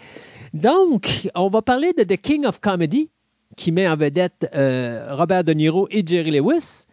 Donc, 0.54 1.30
on 1.34 1.48
va 1.48 1.62
parler 1.62 1.94
de 1.94 2.04
The 2.04 2.18
King 2.18 2.46
of 2.46 2.60
Comedy, 2.60 3.10
qui 3.56 3.72
met 3.72 3.88
en 3.88 3.96
vedette 3.96 4.50
euh, 4.54 5.16
Robert 5.16 5.46
De 5.46 5.54
Niro 5.54 5.88
et 5.90 6.06
Jerry 6.06 6.32
Lewis. 6.32 6.84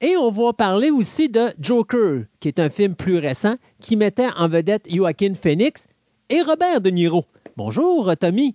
Et 0.00 0.16
on 0.16 0.30
va 0.30 0.52
parler 0.52 0.90
aussi 0.90 1.28
de 1.28 1.48
Joker, 1.60 2.22
qui 2.38 2.46
est 2.46 2.60
un 2.60 2.68
film 2.68 2.94
plus 2.94 3.18
récent, 3.18 3.56
qui 3.80 3.96
mettait 3.96 4.28
en 4.38 4.46
vedette 4.46 4.86
Joaquin 4.88 5.34
Phoenix 5.34 5.88
et 6.28 6.40
Robert 6.42 6.80
De 6.80 6.90
Niro. 6.90 7.24
Bonjour, 7.56 8.12
Tommy. 8.16 8.54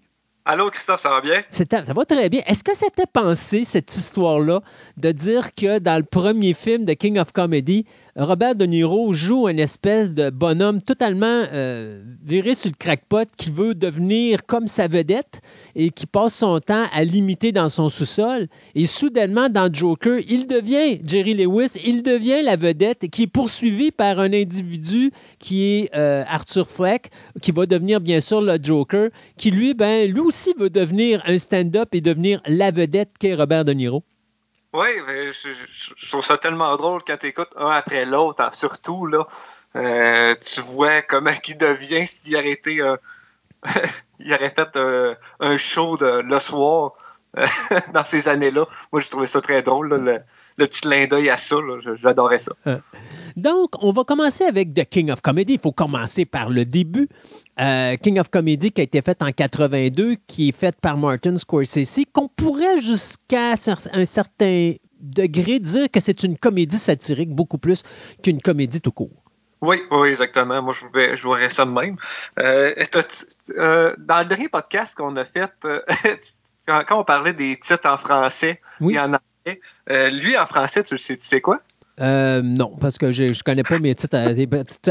Allô, 0.50 0.70
Christophe, 0.70 1.02
ça 1.02 1.10
va 1.10 1.20
bien? 1.20 1.44
Ça 1.50 1.66
va 1.94 2.06
très 2.06 2.30
bien. 2.30 2.42
Est-ce 2.48 2.64
que 2.64 2.74
c'était 2.74 3.06
pensé, 3.06 3.66
cette 3.66 3.94
histoire-là, 3.94 4.62
de 4.96 5.12
dire 5.12 5.54
que 5.54 5.80
dans 5.80 5.98
le 5.98 6.04
premier 6.04 6.54
film 6.54 6.86
de 6.86 6.94
King 6.94 7.20
of 7.20 7.34
Comedy, 7.34 7.86
Robert 8.16 8.56
De 8.56 8.66
Niro 8.66 9.12
joue 9.12 9.50
une 9.50 9.60
espèce 9.60 10.14
de 10.14 10.30
bonhomme 10.30 10.82
totalement 10.82 11.44
euh, 11.52 12.02
viré 12.24 12.56
sur 12.56 12.72
le 12.72 12.78
crackpot 12.78 13.26
qui 13.36 13.52
veut 13.52 13.76
devenir 13.76 14.46
comme 14.46 14.68
sa 14.68 14.88
vedette 14.88 15.42
et 15.78 15.92
qui 15.92 16.08
passe 16.08 16.34
son 16.34 16.60
temps 16.60 16.86
à 16.92 17.04
l'imiter 17.04 17.52
dans 17.52 17.70
son 17.70 17.88
sous-sol. 17.88 18.48
Et 18.74 18.88
soudainement, 18.88 19.48
dans 19.48 19.72
Joker, 19.72 20.20
il 20.28 20.48
devient 20.48 21.00
Jerry 21.06 21.36
Lewis, 21.36 21.80
il 21.86 22.02
devient 22.02 22.42
la 22.44 22.56
vedette 22.56 23.10
qui 23.12 23.24
est 23.24 23.28
poursuivi 23.28 23.92
par 23.92 24.20
un 24.20 24.34
individu 24.34 25.12
qui 25.40 25.64
est 25.64 25.96
euh, 25.96 26.24
Arthur 26.28 26.68
Fleck, 26.68 27.12
qui 27.44 27.52
va 27.52 27.68
devenir 27.68 28.02
bien 28.02 28.20
sûr 28.20 28.42
le 28.42 28.58
Joker, 28.62 29.10
qui 29.38 29.52
lui, 29.52 29.76
ben, 29.76 30.12
lui 30.12 30.20
aussi 30.20 30.54
veut 30.58 30.72
devenir 30.72 31.22
un 31.28 31.38
stand-up 31.38 31.90
et 31.92 32.02
devenir 32.02 32.42
la 32.48 32.72
vedette 32.72 33.12
qu'est 33.20 33.36
Robert 33.36 33.64
De 33.64 33.74
Niro. 33.74 34.04
Oui, 34.74 34.88
je, 35.08 36.08
trouve 36.08 36.24
ça 36.24 36.38
tellement 36.38 36.76
drôle 36.76 37.02
quand 37.06 37.18
tu 37.18 37.28
écoutes 37.28 37.54
un 37.56 37.70
après 37.70 38.06
l'autre, 38.06 38.44
hein. 38.44 38.50
surtout 38.52 39.06
là, 39.06 39.26
euh, 39.76 40.36
tu 40.42 40.62
vois 40.62 41.02
comment 41.04 41.32
il 41.48 41.58
devient 41.58 42.06
s'il 42.06 42.36
arrêtait 42.36 42.82
euh, 42.82 42.98
il 44.20 44.34
aurait 44.34 44.54
fait 44.56 44.76
euh, 44.76 45.16
un 45.40 45.58
show 45.58 45.98
le 46.02 46.40
soir 46.40 46.94
dans 47.94 48.06
ces 48.06 48.28
années-là. 48.28 48.66
Moi, 48.92 49.02
j'ai 49.02 49.10
trouvé 49.10 49.28
ça 49.28 49.42
très 49.42 49.62
drôle, 49.62 49.90
le, 49.90 50.66
petit 50.66 50.82
clin 50.82 51.06
d'œil 51.06 51.30
à 51.30 51.38
ça. 51.38 51.58
J'adorais 51.96 52.40
ça. 52.40 52.52
donc, 53.36 53.72
on 53.84 53.92
va 53.92 54.04
commencer 54.04 54.44
avec 54.46 54.74
The 54.74 54.86
King 54.86 55.12
of 55.12 55.22
Comedy. 55.22 55.54
Il 55.54 55.60
faut 55.60 55.72
commencer 55.72 56.26
par 56.26 56.50
le 56.50 56.66
début. 56.66 57.08
King 57.58 58.20
of 58.20 58.30
Comedy 58.30 58.72
qui 58.72 58.82
a 58.82 58.84
été 58.84 59.02
fait 59.02 59.22
en 59.22 59.32
82, 59.32 60.16
qui 60.26 60.50
est 60.50 60.58
fait 60.58 60.76
par 60.82 60.98
Martin 60.98 61.38
Scorsese, 61.38 62.06
qu'on 62.12 62.28
pourrait 62.28 62.78
jusqu'à 62.78 63.54
un 63.94 64.06
certain 64.06 64.74
degré 65.00 65.60
dire 65.60 65.90
que 65.92 66.00
c'est 66.00 66.24
une 66.24 66.38
comédie 66.38 66.78
satirique 66.78 67.30
beaucoup 67.30 67.58
plus 67.58 67.84
qu'une 68.24 68.42
comédie 68.42 68.82
tout 68.82 68.92
court. 68.92 69.27
Oui, 69.62 69.82
oui, 69.92 70.10
exactement. 70.10 70.62
Moi, 70.62 70.74
je, 70.74 70.86
vais, 70.94 71.18
je 71.18 71.50
ça 71.50 71.66
de 71.66 71.72
même. 71.72 71.98
Euh, 72.40 72.74
euh, 73.58 73.96
dans 73.98 74.20
le 74.20 74.26
dernier 74.26 74.50
podcast 74.50 74.96
qu'on 74.96 75.16
a 75.16 75.26
fait, 75.26 75.52
euh, 75.66 75.82
quand, 76.68 77.00
on 77.00 77.04
parlait 77.04 77.34
des 77.34 77.58
titres 77.58 77.90
en 77.90 77.98
français 77.98 78.62
et 78.82 79.00
en 79.00 79.14
anglais, 79.14 79.62
lui, 80.12 80.38
en 80.38 80.46
français, 80.46 80.84
tu 80.84 80.98
sais, 80.98 81.18
tu 81.18 81.26
sais 81.26 81.42
quoi? 81.42 81.62
non, 82.00 82.76
parce 82.80 83.00
que 83.00 83.12
je 83.12 83.24
ne 83.24 83.44
connais 83.44 83.64
pas 83.64 83.80
mes 83.80 83.96
titres. 83.96 84.18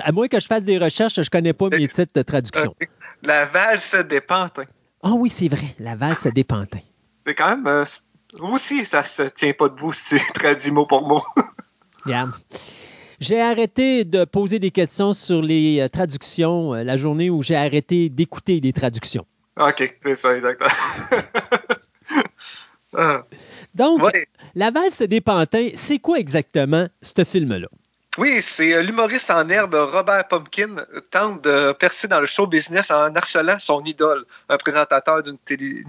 À, 0.03 0.13
moins 0.13 0.27
que 0.27 0.41
je 0.41 0.47
fasse 0.47 0.65
des 0.65 0.79
recherches, 0.79 1.15
je 1.15 1.21
ne 1.21 1.27
connais 1.27 1.53
pas 1.53 1.69
mes 1.69 1.87
titres 1.87 2.13
de 2.15 2.23
traduction. 2.23 2.75
La 3.23 3.45
valse 3.47 3.95
des 3.95 4.21
pantins. 4.21 4.65
Ah 5.03 5.13
oui, 5.13 5.31
c'est 5.31 5.49
vrai, 5.49 5.75
la 5.79 5.95
valse 5.95 6.27
des 6.27 6.45
pantins. 6.45 6.81
C'est 7.25 7.35
quand 7.35 7.57
même. 7.57 7.85
aussi, 8.41 8.85
ça 8.85 9.05
se 9.05 9.23
tient 9.23 9.53
pas 9.53 9.69
debout 9.69 9.93
si 9.93 10.17
tu 10.17 10.33
traduis 10.33 10.73
mot 10.73 10.87
pour 10.87 11.07
mot. 11.07 11.23
yeah. 12.07 12.29
J'ai 13.21 13.41
arrêté 13.41 14.05
de 14.05 14.25
poser 14.25 14.59
des 14.59 14.71
questions 14.71 15.13
sur 15.13 15.41
les 15.41 15.81
euh, 15.81 15.89
traductions 15.89 16.75
euh, 16.75 16.85
la 16.85 16.97
journée 16.97 17.31
où 17.31 17.43
j'ai 17.43 17.57
arrêté 17.57 18.09
d'écouter 18.11 18.61
des 18.61 18.73
traductions. 18.73 19.27
OK, 19.59 19.99
c'est 20.03 20.15
ça, 20.15 20.37
exactement. 20.37 20.71
Ah. 22.99 23.25
Donc, 23.75 24.01
La 24.55 24.71
valse 24.71 25.03
des 25.03 25.21
pantins, 25.21 25.69
c'est 25.75 25.99
quoi 25.99 26.19
exactement 26.19 26.87
ce 27.03 27.25
film-là? 27.25 27.67
Oui, 28.17 28.41
c'est 28.41 28.73
euh, 28.73 28.81
l'humoriste 28.81 29.29
en 29.31 29.47
herbe 29.51 29.75
Robert 29.75 30.27
Pumpkin 30.29 30.77
tente 31.11 31.45
de 31.45 31.73
percer 31.73 32.09
dans 32.09 32.21
le 32.21 32.27
show 32.27 32.47
business 32.47 32.91
en 32.91 33.15
harcelant 33.15 33.59
son 33.59 33.85
idole, 33.85 34.25
un 34.49 34.57
présentateur 34.57 35.23
d'une 35.23 35.37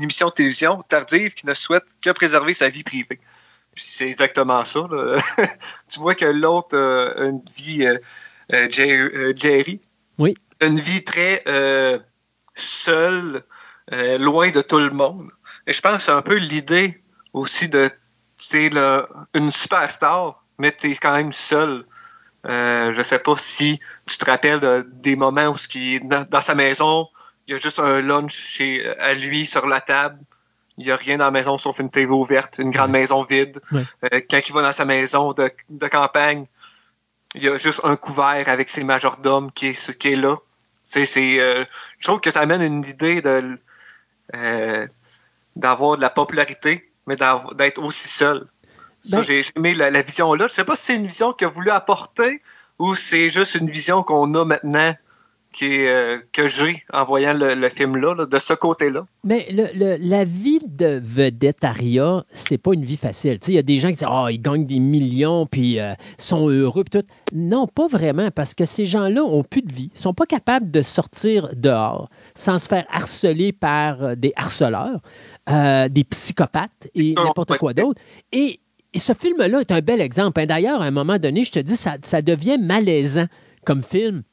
émission 0.01 0.27
de 0.27 0.33
télévision 0.33 0.83
tardive 0.89 1.33
qui 1.33 1.45
ne 1.45 1.53
souhaite 1.53 1.85
que 2.01 2.09
préserver 2.09 2.53
sa 2.53 2.67
vie 2.67 2.83
privée 2.83 3.19
c'est 3.83 4.07
exactement 4.07 4.63
ça. 4.65 4.81
tu 5.89 5.99
vois 5.99 6.15
que 6.15 6.25
l'autre 6.25 6.77
a 6.77 7.25
une 7.25 7.41
vie, 7.55 7.85
euh, 7.85 7.97
euh, 8.53 8.67
euh, 8.79 9.33
Jerry, 9.35 9.81
oui. 10.17 10.33
une 10.61 10.79
vie 10.79 11.03
très 11.03 11.43
seule, 12.55 13.43
loin 13.91 14.49
de 14.49 14.61
tout 14.61 14.79
le 14.79 14.89
monde. 14.89 15.29
Et 15.65 15.73
je 15.73 15.81
pense 15.81 15.97
que 15.97 16.01
c'est 16.01 16.11
un 16.11 16.21
peu 16.21 16.35
l'idée 16.35 17.01
aussi 17.33 17.69
de, 17.69 17.89
tu 18.37 18.71
une 19.33 19.51
superstar, 19.51 20.43
mais 20.57 20.71
tu 20.71 20.91
es 20.91 20.95
quand 20.95 21.13
même 21.13 21.33
seul. 21.33 21.85
Je 22.43 22.93
je 22.95 23.01
sais 23.01 23.19
pas 23.19 23.35
si 23.35 23.79
tu 24.05 24.17
te 24.17 24.25
rappelles 24.25 24.85
des 24.93 25.15
moments 25.15 25.47
où 25.47 25.53
qui, 25.53 25.99
dans, 25.99 26.25
dans, 26.29 26.41
sa 26.41 26.55
maison, 26.55 27.07
il 27.47 27.53
y 27.53 27.57
a 27.57 27.59
juste 27.59 27.79
un 27.79 28.01
lunch 28.01 28.33
chez, 28.33 28.87
à 28.99 29.13
lui 29.13 29.45
sur 29.45 29.67
la 29.67 29.81
table 29.81 30.19
il 30.77 30.85
n'y 30.85 30.91
a 30.91 30.95
rien 30.95 31.17
dans 31.17 31.25
la 31.25 31.31
maison 31.31 31.57
sauf 31.57 31.79
une 31.79 31.89
TV 31.89 32.11
ouverte, 32.11 32.59
une 32.59 32.69
grande 32.69 32.91
maison 32.91 33.23
vide. 33.23 33.59
Euh, 33.73 34.21
quand 34.29 34.39
il 34.47 34.53
va 34.53 34.61
dans 34.61 34.71
sa 34.71 34.85
maison 34.85 35.33
de, 35.33 35.87
campagne, 35.87 36.45
il 37.35 37.43
y 37.43 37.49
a 37.49 37.57
juste 37.57 37.81
un 37.83 37.95
couvert 37.95 38.47
avec 38.47 38.69
ses 38.69 38.83
majordomes 38.83 39.51
qui 39.51 39.67
est, 39.67 39.97
qui 39.97 40.09
est 40.09 40.15
là. 40.15 40.35
C'est, 40.83 41.05
euh, 41.17 41.65
je 41.99 42.07
trouve 42.07 42.21
que 42.21 42.31
ça 42.31 42.41
amène 42.41 42.61
une 42.61 42.85
idée 42.85 43.21
de 43.21 43.59
euh, 44.35 44.87
d'avoir 45.55 45.97
de 45.97 46.01
la 46.01 46.09
popularité, 46.09 46.91
mais 47.07 47.15
d'être 47.55 47.81
aussi 47.81 48.07
seul. 48.07 48.47
Ben 49.09 49.23
j'ai 49.23 49.41
aimé 49.55 49.73
la, 49.73 50.01
vision 50.01 50.33
là. 50.33 50.47
Je 50.47 50.53
sais 50.53 50.65
pas 50.65 50.75
si 50.75 50.85
c'est 50.85 50.95
une 50.95 51.07
vision 51.07 51.33
qu'il 51.33 51.47
a 51.47 51.49
voulu 51.49 51.71
apporter 51.71 52.41
ou 52.77 52.95
c'est 52.95 53.29
juste 53.29 53.55
une 53.55 53.69
vision 53.69 54.03
qu'on 54.03 54.33
a 54.35 54.45
maintenant 54.45 54.93
euh, 55.63 56.19
que 56.31 56.47
j'ai 56.47 56.83
en 56.93 57.05
voyant 57.05 57.33
le, 57.33 57.69
film-là, 57.69 58.25
de 58.25 58.39
ce 58.39 58.53
côté-là. 58.53 59.05
Mais 59.25 59.47
la 59.51 60.23
vie 60.23 60.59
de 60.65 61.01
vedette 61.03 61.63
Aria, 61.63 62.23
c'est 62.31 62.57
pas 62.57 62.73
une 62.73 62.83
vie 62.83 62.97
facile. 62.97 63.39
Il 63.47 63.53
y 63.53 63.57
a 63.57 63.63
des 63.63 63.77
gens 63.79 63.89
qui 63.89 63.95
disent 63.95 64.07
oh, 64.09 64.27
ils 64.29 64.41
gagnent 64.41 64.65
des 64.65 64.79
millions, 64.79 65.45
puis 65.45 65.79
euh, 65.79 65.93
sont 66.17 66.49
heureux, 66.49 66.83
puis 66.83 67.01
tout. 67.01 67.07
Non, 67.33 67.67
pas 67.67 67.87
vraiment, 67.87 68.29
parce 68.31 68.53
que 68.53 68.65
ces 68.65 68.85
gens-là 68.85 69.21
ont 69.23 69.43
plus 69.43 69.61
de 69.61 69.73
vie, 69.73 69.91
sont 69.93 70.13
pas 70.13 70.25
capables 70.25 70.71
de 70.71 70.81
sortir 70.81 71.49
dehors 71.55 72.09
sans 72.35 72.59
se 72.59 72.67
faire 72.67 72.85
harceler 72.89 73.51
par 73.51 74.03
euh, 74.03 74.15
des 74.15 74.33
harceleurs, 74.35 75.01
des 75.47 76.03
psychopathes 76.03 76.89
et 76.93 77.13
n'importe 77.13 77.57
quoi 77.57 77.73
d'autre. 77.73 78.01
Et, 78.31 78.59
ce 78.95 79.13
film-là 79.13 79.59
est 79.59 79.71
un 79.71 79.81
bel 79.81 80.01
exemple. 80.01 80.43
D'ailleurs, 80.47 80.81
à 80.81 80.85
un 80.85 80.91
moment 80.91 81.19
donné, 81.19 81.43
je 81.43 81.51
te 81.51 81.59
dis, 81.59 81.75
ça, 81.75 81.97
ça 82.01 82.23
devient 82.23 82.57
malaisant 82.57 83.27
comme 83.63 83.83
film 83.83 84.23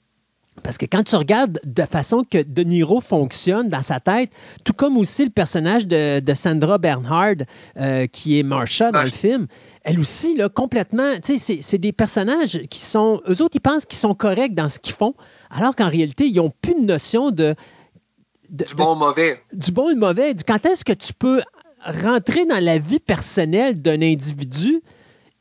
parce 0.64 0.78
que 0.78 0.86
quand 0.86 1.04
tu 1.04 1.14
regardes 1.14 1.60
de 1.64 1.82
façon 1.82 2.24
que 2.24 2.42
De 2.42 2.62
Niro 2.62 3.00
fonctionne 3.00 3.68
dans 3.68 3.82
sa 3.82 4.00
tête, 4.00 4.30
tout 4.64 4.72
comme 4.72 4.96
aussi 4.96 5.24
le 5.24 5.30
personnage 5.30 5.86
de, 5.86 6.34
Sandra 6.34 6.78
Bernhard, 6.78 7.44
euh, 7.76 8.06
qui 8.06 8.40
est 8.40 8.42
Marsha 8.42 8.90
dans 8.90 9.02
le 9.02 9.10
film, 9.10 9.46
elle 9.84 10.00
aussi, 10.00 10.34
là, 10.34 10.48
complètement, 10.48 11.12
tu 11.22 11.38
sais, 11.38 11.58
c'est 11.60 11.78
des 11.78 11.92
personnages 11.92 12.62
qui 12.70 12.80
sont, 12.80 13.20
eux 13.28 13.42
autres, 13.42 13.54
ils 13.54 13.60
pensent 13.60 13.84
qu'ils 13.84 13.98
sont 13.98 14.14
corrects 14.14 14.54
dans 14.54 14.70
ce 14.70 14.78
qu'ils 14.78 14.94
font, 14.94 15.14
alors 15.50 15.76
qu'en 15.76 15.90
réalité, 15.90 16.26
ils 16.26 16.36
n'ont 16.36 16.52
plus 16.62 16.74
de 16.74 16.86
notion 16.86 17.30
de, 17.30 17.54
Du 18.48 18.74
bon 18.74 18.94
et 18.94 18.98
mauvais. 18.98 19.40
Du 19.52 19.70
bon 19.70 19.90
et 19.90 19.94
mauvais. 19.94 20.34
Quand 20.48 20.64
est-ce 20.64 20.84
que 20.84 20.94
tu 20.94 21.12
peux 21.12 21.42
rentrer 21.84 22.46
dans 22.46 22.64
la 22.64 22.78
vie 22.78 23.00
personnelle 23.00 23.82
d'un 23.82 24.00
individu 24.00 24.80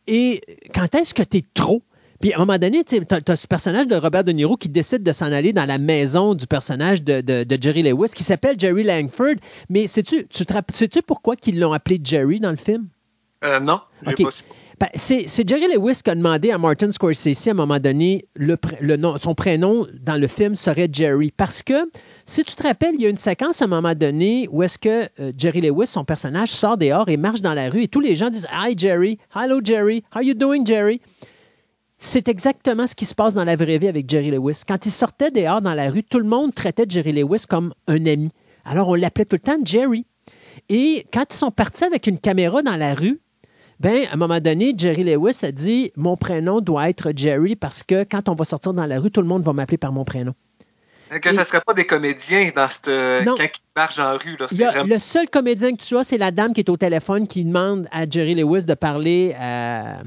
et 0.06 0.42
quand 0.76 0.94
est-ce 0.96 1.14
que 1.14 1.24
tu 1.24 1.38
es 1.38 1.46
trop? 1.54 1.82
Puis 2.24 2.32
à 2.32 2.38
un 2.38 2.46
moment 2.46 2.58
donné, 2.58 2.86
tu 2.86 2.96
as, 2.96 3.36
ce 3.36 3.48
personnage 3.48 3.86
de 3.86 3.98
Robert 3.98 4.24
De 4.24 4.32
Niro 4.32 4.56
qui 4.56 4.70
décide 4.70 5.04
de 5.04 5.12
s'en 5.12 5.26
aller 5.26 5.52
dans 5.52 5.66
la 5.66 5.78
maison 5.78 6.36
du 6.36 6.48
personnage 6.48 7.04
de, 7.04 7.46
Jerry 7.60 7.84
Lewis 7.84 8.12
qui 8.16 8.24
s'appelle 8.24 8.58
Jerry 8.58 8.84
Langford. 8.84 9.36
Mais 9.68 9.88
sais-tu, 9.88 10.26
tu 10.28 10.46
sais-tu 10.74 11.02
pourquoi 11.02 11.36
ils 11.46 11.60
l'ont 11.60 11.74
appelé 11.74 12.00
Jerry 12.02 12.40
dans 12.40 12.52
le 12.52 12.56
film? 12.56 12.88
Euh, 13.44 13.60
non. 13.60 13.82
Ben, 14.06 14.88
c'est 14.96 15.46
Jerry 15.46 15.68
Lewis 15.76 16.00
qui 16.02 16.12
a 16.12 16.16
demandé 16.16 16.52
à 16.52 16.58
Martin 16.58 16.90
Scorsese 16.92 17.50
à 17.50 17.52
un 17.52 17.56
moment 17.56 17.78
donné 17.78 18.26
le, 18.36 18.56
nom, 18.96 19.18
son 19.18 19.36
prénom 19.36 19.86
dans 20.02 20.16
le 20.16 20.28
film 20.28 20.56
serait 20.56 20.88
Jerry. 20.90 21.34
Parce 21.36 21.62
que, 21.62 21.90
si 22.24 22.46
tu 22.46 22.56
te 22.56 22.64
rappelles, 22.64 22.96
il 22.96 23.02
y 23.02 23.06
a 23.06 23.10
une 23.10 23.18
séquence 23.18 23.62
à 23.62 23.66
un 23.66 23.68
moment 23.68 23.96
donné 23.96 24.48
où 24.50 24.64
est-ce 24.64 24.80
que 24.80 25.04
euh, 25.20 25.34
Jerry 25.38 25.60
Lewis, 25.60 25.88
son 25.88 26.06
personnage, 26.06 26.52
sort 26.52 26.78
dehors 26.78 27.10
et 27.10 27.18
marche 27.18 27.42
dans 27.42 27.54
la 27.54 27.70
rue 27.70 27.82
et 27.82 27.88
tous 27.90 28.00
les 28.00 28.16
gens 28.16 28.30
disent 28.30 28.48
Hi 28.50 28.76
Jerry, 28.78 29.20
hello 29.36 29.60
Jerry, 29.62 30.06
how 30.16 30.22
you 30.22 30.34
doing 30.34 30.66
Jerry? 30.66 31.02
C'est 32.06 32.28
exactement 32.28 32.86
ce 32.86 32.96
qui 32.96 33.06
se 33.06 33.16
passe 33.16 33.34
dans 33.36 33.46
la 33.46 33.56
vraie 33.56 33.78
vie 33.78 33.88
avec 33.88 34.10
Jerry 34.10 34.30
Lewis. 34.30 34.64
Quand 34.68 34.86
il 34.86 34.92
sortait 34.92 35.32
dehors 35.32 35.62
dans 35.62 35.74
la 35.74 35.90
rue, 35.90 36.04
tout 36.04 36.20
le 36.20 36.26
monde 36.26 36.54
traitait 36.54 36.86
Jerry 36.88 37.14
Lewis 37.14 37.46
comme 37.48 37.74
un 37.88 38.06
ami. 38.06 38.30
Alors 38.66 38.90
on 38.90 38.96
l'appelait 38.96 39.24
tout 39.24 39.38
le 39.38 39.40
temps 39.40 39.58
Jerry. 39.64 40.06
Et 40.68 41.08
quand 41.14 41.24
ils 41.34 41.38
sont 41.38 41.50
partis 41.50 41.86
avec 41.86 42.06
une 42.06 42.20
caméra 42.20 42.62
dans 42.62 42.76
la 42.76 42.94
rue, 42.94 43.22
ben, 43.80 44.06
à 44.12 44.14
un 44.14 44.18
moment 44.18 44.42
donné, 44.42 44.74
Jerry 44.78 45.06
Lewis 45.06 45.40
a 45.44 45.54
dit 45.54 45.94
Mon 45.96 46.18
prénom 46.18 46.60
doit 46.60 46.90
être 46.90 47.14
Jerry 47.16 47.56
parce 47.56 47.84
que 47.84 48.04
quand 48.04 48.28
on 48.28 48.36
va 48.36 48.44
sortir 48.44 48.74
dans 48.74 48.86
la 48.86 49.00
rue, 49.00 49.10
tout 49.10 49.22
le 49.22 49.28
monde 49.28 49.44
va 49.44 49.54
m'appeler 49.54 49.78
par 49.78 49.94
mon 49.94 50.04
prénom. 50.04 50.34
Que 51.10 51.32
ce 51.32 51.40
ne 51.40 51.44
serait 51.46 51.62
pas 51.66 51.74
des 51.74 51.86
comédiens 51.86 52.50
dans 52.54 52.68
cette... 52.68 52.92
quand 53.26 53.38
ils 53.38 53.50
marchent 53.78 54.00
en 54.00 54.18
rue. 54.18 54.36
Là, 54.60 54.84
Le 54.84 55.00
seul 55.00 55.30
comédien 55.30 55.72
que 55.74 55.82
tu 55.82 55.96
as, 55.96 56.04
c'est 56.04 56.18
la 56.18 56.32
dame 56.32 56.52
qui 56.54 56.60
est 56.60 56.70
au 56.70 56.78
téléphone 56.78 57.28
qui 57.28 57.46
demande 57.46 57.88
à 57.92 58.06
Jerry 58.10 58.36
Lewis 58.36 58.66
de 58.66 58.74
parler 58.74 59.34
à, 59.40 60.04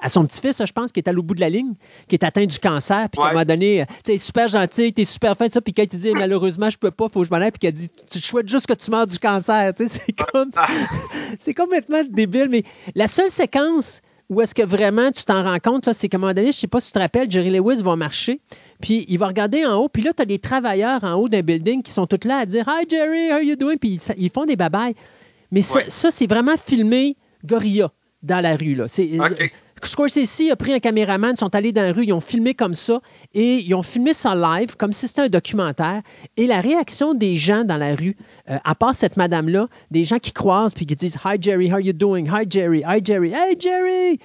à 0.00 0.08
son 0.08 0.24
petit-fils, 0.26 0.62
je 0.64 0.72
pense, 0.72 0.92
qui 0.92 1.00
est 1.00 1.08
à 1.08 1.12
l'autre 1.12 1.26
bout 1.26 1.34
de 1.34 1.40
la 1.40 1.48
ligne, 1.48 1.74
qui 2.08 2.16
est 2.16 2.24
atteint 2.24 2.46
du 2.46 2.58
cancer, 2.58 3.08
puis 3.10 3.20
à 3.22 3.26
un 3.26 3.32
moment 3.32 3.44
donné, 3.44 3.84
tu 4.04 4.12
es 4.12 4.18
super 4.18 4.48
gentil, 4.48 4.92
tu 4.92 5.02
es 5.02 5.04
super 5.04 5.36
fin, 5.36 5.48
ça, 5.48 5.60
puis 5.60 5.72
quand 5.72 5.82
il 5.82 5.98
dit 5.98 6.12
malheureusement, 6.14 6.70
je 6.70 6.78
peux 6.78 6.90
pas, 6.90 7.08
faut 7.08 7.20
que 7.20 7.26
je 7.26 7.30
m'en 7.30 7.36
aille, 7.36 7.52
puis 7.52 7.60
qu'il 7.60 7.72
dit 7.72 7.90
tu 8.10 8.20
souhaites 8.20 8.48
juste 8.48 8.66
que 8.66 8.74
tu 8.74 8.90
meurs 8.90 9.06
du 9.06 9.18
cancer, 9.18 9.74
tu 9.74 9.88
sais, 9.88 10.00
c'est 10.06 10.12
comme. 10.12 10.50
c'est 11.38 11.54
complètement 11.54 12.02
débile, 12.08 12.48
mais 12.50 12.62
la 12.94 13.08
seule 13.08 13.30
séquence 13.30 14.00
où 14.28 14.40
est-ce 14.40 14.54
que 14.54 14.62
vraiment 14.62 15.12
tu 15.12 15.24
t'en 15.24 15.44
rends 15.44 15.58
compte, 15.58 15.92
c'est 15.92 16.08
qu'à 16.08 16.16
un 16.16 16.20
moment 16.20 16.34
donné, 16.34 16.48
je 16.48 16.58
sais 16.58 16.66
pas 16.66 16.80
si 16.80 16.88
tu 16.88 16.94
te 16.94 16.98
rappelles, 16.98 17.30
Jerry 17.30 17.50
Lewis 17.50 17.82
va 17.82 17.94
marcher, 17.94 18.40
puis 18.80 19.04
il 19.08 19.18
va 19.18 19.28
regarder 19.28 19.64
en 19.64 19.74
haut, 19.76 19.88
puis 19.88 20.02
là, 20.02 20.12
tu 20.12 20.22
as 20.22 20.24
des 20.24 20.38
travailleurs 20.38 21.04
en 21.04 21.12
haut 21.12 21.28
d'un 21.28 21.42
building 21.42 21.82
qui 21.82 21.92
sont 21.92 22.06
tous 22.06 22.26
là 22.26 22.38
à 22.38 22.46
dire 22.46 22.64
Hi 22.68 22.84
Jerry, 22.88 23.30
how 23.30 23.34
are 23.34 23.42
you 23.42 23.56
doing? 23.56 23.76
Puis 23.76 24.00
ils, 24.18 24.30
font 24.30 24.44
des 24.44 24.56
babayes. 24.56 24.94
Mais 25.52 25.62
ça, 25.62 26.10
c'est 26.10 26.26
vraiment 26.26 26.56
filmé 26.56 27.16
gorilla 27.44 27.92
dans 28.22 28.40
la 28.40 28.56
rue. 28.56 28.74
Là. 28.74 28.86
C'est, 28.88 29.10
Scorsese 29.82 30.50
a 30.50 30.56
pris 30.56 30.72
un 30.72 30.78
caméraman, 30.78 31.32
ils 31.34 31.38
sont 31.38 31.54
allés 31.54 31.72
dans 31.72 31.82
la 31.82 31.92
rue, 31.92 32.04
ils 32.04 32.12
ont 32.12 32.20
filmé 32.20 32.54
comme 32.54 32.74
ça 32.74 33.00
et 33.34 33.58
ils 33.58 33.74
ont 33.74 33.82
filmé 33.82 34.14
ça 34.14 34.34
live 34.34 34.76
comme 34.76 34.92
si 34.92 35.06
c'était 35.06 35.22
un 35.22 35.28
documentaire. 35.28 36.02
Et 36.36 36.46
la 36.46 36.60
réaction 36.60 37.14
des 37.14 37.36
gens 37.36 37.64
dans 37.64 37.76
la 37.76 37.94
rue, 37.94 38.16
euh, 38.50 38.58
à 38.64 38.74
part 38.74 38.94
cette 38.94 39.16
madame-là, 39.16 39.68
des 39.90 40.04
gens 40.04 40.18
qui 40.18 40.32
croisent 40.32 40.74
puis 40.74 40.86
qui 40.86 40.96
disent 40.96 41.18
Hi 41.24 41.36
Jerry, 41.40 41.72
how 41.72 41.78
you 41.78 41.92
doing? 41.92 42.26
Hi 42.26 42.46
Jerry, 42.48 42.82
hi 42.86 43.00
Jerry, 43.04 43.32
hey 43.32 43.56
Jerry! 43.58 44.18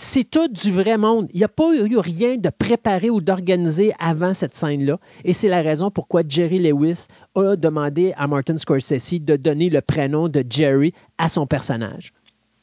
C'est 0.00 0.30
tout 0.30 0.46
du 0.46 0.70
vrai 0.70 0.96
monde. 0.96 1.28
Il 1.34 1.38
n'y 1.38 1.44
a 1.44 1.48
pas 1.48 1.74
eu 1.74 1.96
rien 1.96 2.36
de 2.36 2.50
préparé 2.50 3.10
ou 3.10 3.20
d'organisé 3.20 3.92
avant 3.98 4.32
cette 4.32 4.54
scène-là. 4.54 5.00
Et 5.24 5.32
c'est 5.32 5.48
la 5.48 5.60
raison 5.60 5.90
pourquoi 5.90 6.22
Jerry 6.26 6.60
Lewis 6.60 7.06
a 7.34 7.56
demandé 7.56 8.12
à 8.16 8.28
Martin 8.28 8.56
Scorsese 8.56 9.20
de 9.20 9.34
donner 9.34 9.70
le 9.70 9.80
prénom 9.80 10.28
de 10.28 10.44
Jerry 10.48 10.92
à 11.18 11.28
son 11.28 11.48
personnage. 11.48 12.12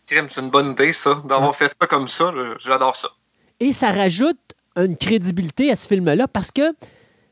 C'est 0.05 0.37
une 0.37 0.49
bonne 0.49 0.71
idée, 0.71 0.93
ça. 0.93 1.21
D'avoir 1.27 1.55
fait 1.55 1.71
ça 1.79 1.87
comme 1.87 2.07
ça, 2.07 2.31
j'adore 2.59 2.95
ça. 2.95 3.09
Et 3.59 3.73
ça 3.73 3.91
rajoute 3.91 4.37
une 4.75 4.97
crédibilité 4.97 5.71
à 5.71 5.75
ce 5.75 5.87
film-là 5.87 6.27
parce 6.27 6.51
que, 6.51 6.73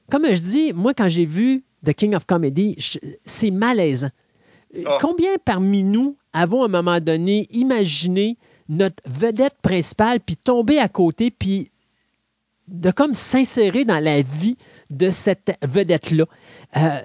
comme 0.09 0.25
je 0.25 0.39
dis, 0.39 0.73
moi, 0.73 0.93
quand 0.93 1.07
j'ai 1.07 1.25
vu 1.25 1.63
The 1.85 1.93
King 1.93 2.15
of 2.15 2.25
Comedy, 2.25 2.77
c'est 3.25 3.51
malaisant. 3.51 4.09
Ah. 4.85 4.97
Combien 4.99 5.35
parmi 5.43 5.83
nous 5.83 6.17
avons 6.31 6.63
à 6.63 6.65
un 6.65 6.69
moment 6.69 6.99
donné 6.99 7.47
imaginé 7.51 8.37
notre 8.69 9.03
vedette 9.05 9.55
principale, 9.61 10.19
puis 10.19 10.35
tomber 10.35 10.79
à 10.79 10.87
côté, 10.87 11.29
puis 11.31 11.69
de 12.69 12.89
comme 12.91 13.13
s'insérer 13.13 13.83
dans 13.83 13.99
la 13.99 14.21
vie 14.21 14.57
de 14.89 15.09
cette 15.09 15.57
vedette-là? 15.61 16.25
Euh, 16.75 16.99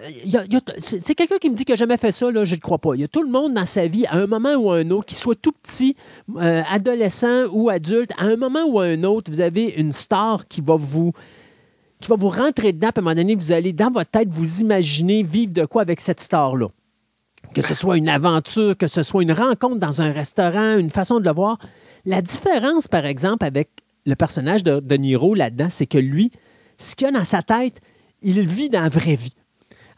c'est 0.79 1.15
quelqu'un 1.15 1.37
qui 1.39 1.51
me 1.51 1.55
dit 1.55 1.65
qu'il 1.65 1.75
n'a 1.75 1.77
jamais 1.77 1.99
fait 1.99 2.13
ça, 2.13 2.31
là, 2.31 2.45
je 2.45 2.55
ne 2.55 2.61
crois 2.61 2.79
pas. 2.79 2.95
Il 2.95 3.01
y 3.01 3.05
a 3.05 3.09
tout 3.09 3.23
le 3.23 3.31
monde 3.31 3.53
dans 3.53 3.67
sa 3.67 3.87
vie, 3.87 4.07
à 4.07 4.17
un 4.17 4.27
moment 4.27 4.55
ou 4.55 4.71
à 4.71 4.77
un 4.77 4.91
autre, 4.91 5.07
qu'il 5.07 5.19
soit 5.19 5.35
tout 5.35 5.53
petit, 5.53 5.95
euh, 6.37 6.63
adolescent 6.71 7.45
ou 7.53 7.69
adulte, 7.69 8.13
à 8.19 8.25
un 8.25 8.37
moment 8.37 8.65
ou 8.67 8.81
à 8.81 8.85
un 8.85 9.03
autre, 9.05 9.31
vous 9.31 9.41
avez 9.41 9.75
une 9.77 9.93
star 9.93 10.49
qui 10.49 10.63
va 10.63 10.77
vous 10.77 11.13
rentrer 12.01 12.73
dedans, 12.73 12.89
puis 12.89 12.99
à 12.99 13.01
un 13.01 13.03
moment 13.03 13.15
donné, 13.15 13.35
vous 13.35 13.53
allez, 13.53 13.75
dans 13.75 13.91
votre 13.91 14.11
tête, 14.11 14.29
vous 14.31 14.61
imaginer 14.61 15.23
vivre 15.23 15.53
de 15.53 15.67
quoi 15.67 15.83
avec 15.83 16.01
cette 16.01 16.21
star-là. 16.21 16.69
Que 17.55 17.63
ce 17.63 17.75
soit 17.75 17.99
une 17.99 18.09
aventure, 18.09 18.77
que 18.77 18.89
ce 18.89 19.03
soit 19.03 19.23
une 19.23 19.33
rencontre 19.33 19.77
dans 19.77 20.01
un 20.01 20.13
restaurant, 20.13 20.79
une 20.79 20.91
façon 20.91 21.21
de 21.21 21.25
le 21.27 21.35
voir. 21.35 21.59
La 22.07 22.23
différence, 22.23 22.89
par 22.89 23.05
exemple, 23.05 23.45
avec 23.45 23.69
le 24.07 24.17
personnage 24.17 24.65
de, 24.65 24.81
de 24.81 24.97
Niro 24.97 25.35
là-dedans, 25.35 25.69
c'est 25.69 25.87
que 25.87 25.99
lui, 25.99 26.33
ce 26.79 26.97
qu'il 26.97 27.07
a 27.07 27.11
dans 27.11 27.25
sa 27.25 27.43
tête, 27.43 27.81
il 28.23 28.41
vit 28.41 28.71
dans 28.71 28.81
la 28.81 28.89
vraie 28.89 29.17
vie. 29.17 29.35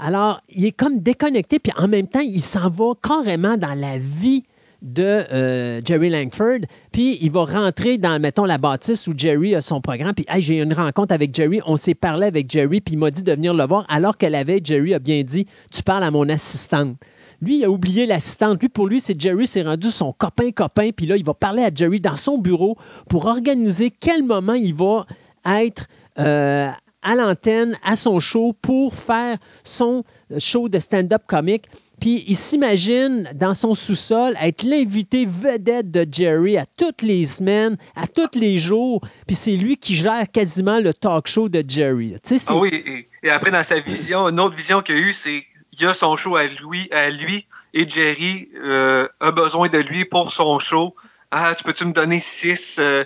Alors, 0.02 0.40
il 0.48 0.64
est 0.64 0.72
comme 0.72 1.00
déconnecté, 1.00 1.58
puis 1.58 1.72
en 1.76 1.86
même 1.86 2.06
temps, 2.06 2.20
il 2.20 2.40
s'en 2.40 2.70
va 2.70 2.92
carrément 3.02 3.58
dans 3.58 3.78
la 3.78 3.98
vie 3.98 4.44
de 4.80 5.02
euh, 5.04 5.82
Jerry 5.84 6.08
Langford, 6.08 6.60
puis 6.90 7.18
il 7.20 7.30
va 7.30 7.44
rentrer 7.44 7.98
dans, 7.98 8.18
mettons, 8.18 8.46
la 8.46 8.56
bâtisse 8.56 9.06
où 9.08 9.12
Jerry 9.14 9.54
a 9.54 9.60
son 9.60 9.82
programme, 9.82 10.14
puis 10.14 10.24
hey, 10.26 10.40
j'ai 10.40 10.56
eu 10.56 10.62
une 10.62 10.72
rencontre 10.72 11.12
avec 11.12 11.34
Jerry, 11.34 11.60
on 11.66 11.76
s'est 11.76 11.94
parlé 11.94 12.26
avec 12.26 12.50
Jerry, 12.50 12.80
puis 12.80 12.94
il 12.94 12.98
m'a 12.98 13.10
dit 13.10 13.22
de 13.22 13.32
venir 13.32 13.52
le 13.52 13.64
voir, 13.66 13.84
alors 13.90 14.16
que 14.16 14.24
la 14.24 14.42
veille, 14.42 14.62
Jerry 14.64 14.94
a 14.94 14.98
bien 14.98 15.22
dit, 15.22 15.46
tu 15.70 15.82
parles 15.82 16.04
à 16.04 16.10
mon 16.10 16.26
assistante. 16.30 16.96
Lui, 17.42 17.58
il 17.58 17.64
a 17.64 17.70
oublié 17.70 18.06
l'assistante. 18.06 18.60
Lui, 18.60 18.68
pour 18.68 18.86
lui, 18.86 19.00
c'est 19.00 19.18
Jerry 19.18 19.46
s'est 19.46 19.62
rendu 19.62 19.90
son 19.90 20.12
copain-copain, 20.12 20.90
puis 20.96 21.06
là, 21.06 21.16
il 21.16 21.24
va 21.24 21.34
parler 21.34 21.62
à 21.62 21.70
Jerry 21.74 22.00
dans 22.00 22.16
son 22.16 22.38
bureau 22.38 22.78
pour 23.08 23.26
organiser 23.26 23.90
quel 23.90 24.22
moment 24.22 24.54
il 24.54 24.74
va 24.74 25.04
être 25.46 25.86
euh, 26.18 26.70
à 27.02 27.14
l'antenne, 27.14 27.76
à 27.82 27.96
son 27.96 28.18
show, 28.18 28.54
pour 28.60 28.94
faire 28.94 29.38
son 29.64 30.04
show 30.38 30.68
de 30.68 30.78
stand-up 30.78 31.22
comique. 31.26 31.66
Puis 32.00 32.24
il 32.26 32.36
s'imagine 32.36 33.28
dans 33.34 33.52
son 33.52 33.74
sous-sol 33.74 34.34
être 34.40 34.62
l'invité 34.62 35.26
vedette 35.26 35.90
de 35.90 36.06
Jerry 36.10 36.56
à 36.56 36.64
toutes 36.76 37.02
les 37.02 37.24
semaines, 37.24 37.76
à 37.94 38.06
tous 38.06 38.38
les 38.38 38.56
jours. 38.56 39.02
Puis 39.26 39.36
c'est 39.36 39.56
lui 39.56 39.76
qui 39.76 39.94
gère 39.94 40.30
quasiment 40.30 40.80
le 40.80 40.94
talk 40.94 41.26
show 41.26 41.48
de 41.48 41.62
Jerry. 41.66 42.16
Ah 42.48 42.56
oui, 42.56 43.06
et, 43.22 43.30
après 43.30 43.50
dans 43.50 43.62
sa 43.62 43.80
vision, 43.80 44.28
une 44.28 44.40
autre 44.40 44.56
vision 44.56 44.80
qu'il 44.80 44.94
a 44.94 44.98
eue, 44.98 45.12
c'est 45.12 45.44
qu'il 45.72 45.86
a 45.86 45.92
son 45.92 46.16
show 46.16 46.36
à 46.36 46.46
lui, 46.46 46.88
à 46.90 47.10
lui 47.10 47.46
et 47.74 47.86
Jerry 47.86 48.48
euh, 48.56 49.06
a 49.20 49.30
besoin 49.30 49.68
de 49.68 49.78
lui 49.78 50.04
pour 50.04 50.32
son 50.32 50.58
show. 50.58 50.94
Ah, 51.30 51.54
tu 51.54 51.62
peux-tu 51.62 51.84
me 51.84 51.92
donner 51.92 52.18
six, 52.18 52.76
euh, 52.78 53.04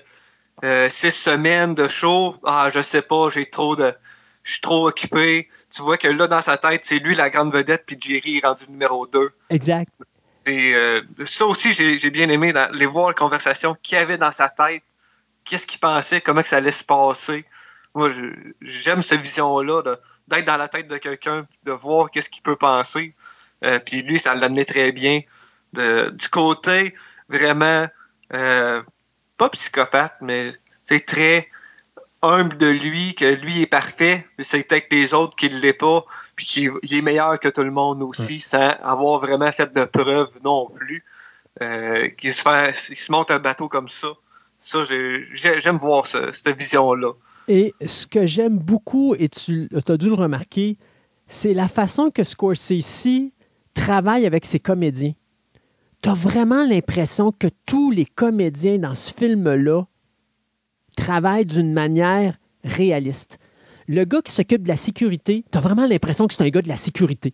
euh, 0.64 0.88
six 0.88 1.10
semaines 1.10 1.74
de 1.74 1.88
show, 1.88 2.36
ah, 2.44 2.70
je 2.72 2.80
sais 2.80 3.02
pas, 3.02 3.28
j'ai 3.28 3.44
trop 3.44 3.76
de. 3.76 3.94
Je 4.44 4.52
suis 4.52 4.60
trop 4.60 4.88
occupé. 4.88 5.48
Tu 5.70 5.82
vois 5.82 5.98
que 5.98 6.08
là, 6.08 6.26
dans 6.26 6.40
sa 6.40 6.56
tête, 6.56 6.84
c'est 6.84 6.98
lui 6.98 7.14
la 7.14 7.28
grande 7.28 7.52
vedette, 7.52 7.84
puis 7.86 7.96
Jerry 8.00 8.38
est 8.38 8.46
rendu 8.46 8.64
numéro 8.68 9.06
2. 9.06 9.30
Exact. 9.50 9.90
Et 10.46 10.74
euh, 10.74 11.02
ça 11.24 11.46
aussi, 11.46 11.72
j'ai 11.72 12.10
bien 12.10 12.28
aimé 12.28 12.52
les 12.72 12.86
voir 12.86 13.08
la 13.08 13.14
conversation 13.14 13.76
qu'il 13.82 13.98
avait 13.98 14.18
dans 14.18 14.32
sa 14.32 14.48
tête. 14.48 14.82
Qu'est-ce 15.44 15.66
qu'il 15.66 15.80
pensait, 15.80 16.20
comment 16.20 16.42
que 16.42 16.48
ça 16.48 16.56
allait 16.56 16.70
se 16.70 16.84
passer? 16.84 17.44
Moi, 17.94 18.10
j'aime 18.60 19.02
cette 19.02 19.20
vision-là, 19.20 19.82
d'être 20.28 20.44
dans 20.44 20.56
la 20.56 20.68
tête 20.68 20.88
de 20.88 20.96
quelqu'un, 20.96 21.46
de 21.64 21.72
voir 21.72 22.10
qu'est-ce 22.10 22.30
qu'il 22.30 22.42
peut 22.42 22.56
penser. 22.56 23.14
Euh, 23.64 23.78
puis 23.78 24.02
lui, 24.02 24.18
ça 24.18 24.34
l'amenait 24.34 24.64
très 24.64 24.92
bien. 24.92 25.20
du 25.72 26.28
côté 26.30 26.94
vraiment 27.28 27.86
pas 29.36 29.48
psychopathe, 29.50 30.16
mais 30.20 30.52
c'est 30.84 31.04
très 31.04 31.48
humble 32.22 32.56
de 32.56 32.68
lui, 32.68 33.14
que 33.14 33.26
lui 33.26 33.60
est 33.60 33.66
parfait, 33.66 34.26
mais 34.38 34.44
c'est 34.44 34.62
peut-être 34.62 34.86
les 34.90 35.12
autres 35.12 35.36
qui 35.36 35.50
ne 35.50 35.58
l'est 35.58 35.74
pas, 35.74 36.04
puis 36.36 36.46
qu'il 36.46 36.94
est 36.94 37.02
meilleur 37.02 37.38
que 37.38 37.48
tout 37.48 37.62
le 37.62 37.70
monde 37.70 38.02
aussi, 38.02 38.40
sans 38.40 38.70
avoir 38.82 39.20
vraiment 39.20 39.52
fait 39.52 39.72
de 39.72 39.84
preuves 39.84 40.30
non 40.42 40.70
plus. 40.70 41.04
Euh, 41.62 42.08
qu'il 42.08 42.32
se, 42.32 42.42
se 42.42 43.12
monte 43.12 43.30
un 43.30 43.38
bateau 43.38 43.68
comme 43.68 43.88
ça. 43.88 44.08
Ça, 44.58 44.82
j'aime 44.82 45.76
voir 45.76 46.06
cette 46.06 46.48
vision-là. 46.58 47.12
Et 47.46 47.74
ce 47.84 48.06
que 48.08 48.26
j'aime 48.26 48.58
beaucoup, 48.58 49.14
et 49.16 49.28
tu 49.28 49.68
as 49.86 49.96
dû 49.96 50.08
le 50.08 50.14
remarquer, 50.14 50.78
c'est 51.28 51.54
la 51.54 51.68
façon 51.68 52.10
que 52.10 52.24
Scorsese 52.24 53.30
travaille 53.74 54.26
avec 54.26 54.44
ses 54.46 54.58
comédiens 54.58 55.12
tu 56.04 56.10
as 56.10 56.14
vraiment 56.14 56.66
l'impression 56.66 57.32
que 57.32 57.46
tous 57.64 57.90
les 57.90 58.04
comédiens 58.04 58.76
dans 58.76 58.94
ce 58.94 59.12
film-là 59.14 59.84
travaillent 60.98 61.46
d'une 61.46 61.72
manière 61.72 62.34
réaliste. 62.62 63.38
Le 63.88 64.04
gars 64.04 64.20
qui 64.20 64.30
s'occupe 64.30 64.64
de 64.64 64.68
la 64.68 64.76
sécurité, 64.76 65.46
tu 65.50 65.56
as 65.56 65.62
vraiment 65.62 65.86
l'impression 65.86 66.26
que 66.26 66.34
c'est 66.34 66.42
un 66.42 66.50
gars 66.50 66.60
de 66.60 66.68
la 66.68 66.76
sécurité. 66.76 67.32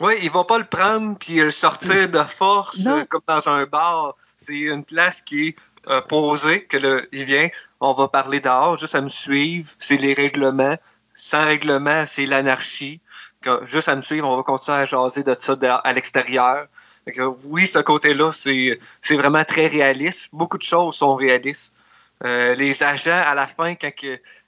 Oui, 0.00 0.14
il 0.20 0.32
va 0.32 0.42
pas 0.42 0.58
le 0.58 0.64
prendre 0.64 1.16
puis 1.16 1.36
le 1.36 1.52
sortir 1.52 2.08
de 2.08 2.18
force 2.24 2.84
euh, 2.84 3.04
comme 3.04 3.22
dans 3.28 3.48
un 3.48 3.66
bar. 3.66 4.16
C'est 4.36 4.58
une 4.58 4.84
place 4.84 5.22
qui 5.22 5.48
est 5.48 5.56
euh, 5.86 6.00
posée, 6.00 6.64
que 6.64 6.78
le, 6.78 7.08
il 7.12 7.22
vient, 7.22 7.50
on 7.78 7.94
va 7.94 8.08
parler 8.08 8.40
dehors, 8.40 8.76
juste 8.78 8.96
à 8.96 9.00
me 9.00 9.10
suivre, 9.10 9.70
c'est 9.78 9.96
les 9.96 10.14
règlements. 10.14 10.76
Sans 11.14 11.44
règlement, 11.44 12.04
c'est 12.08 12.26
l'anarchie. 12.26 13.00
Juste 13.62 13.88
à 13.88 13.94
me 13.94 14.02
suivre, 14.02 14.28
on 14.28 14.36
va 14.36 14.42
continuer 14.42 14.78
à 14.78 14.86
jaser 14.86 15.22
de 15.22 15.36
ça 15.38 15.56
à 15.84 15.92
l'extérieur 15.92 16.66
oui, 17.44 17.66
ce 17.66 17.78
côté-là, 17.78 18.30
c'est 18.32 19.16
vraiment 19.16 19.44
très 19.44 19.66
réaliste. 19.66 20.28
Beaucoup 20.32 20.58
de 20.58 20.62
choses 20.62 20.96
sont 20.96 21.14
réalistes. 21.14 21.72
Euh, 22.24 22.54
les 22.54 22.82
agents, 22.82 23.10
à 23.24 23.34
la 23.34 23.46
fin, 23.46 23.74
quand 23.74 23.90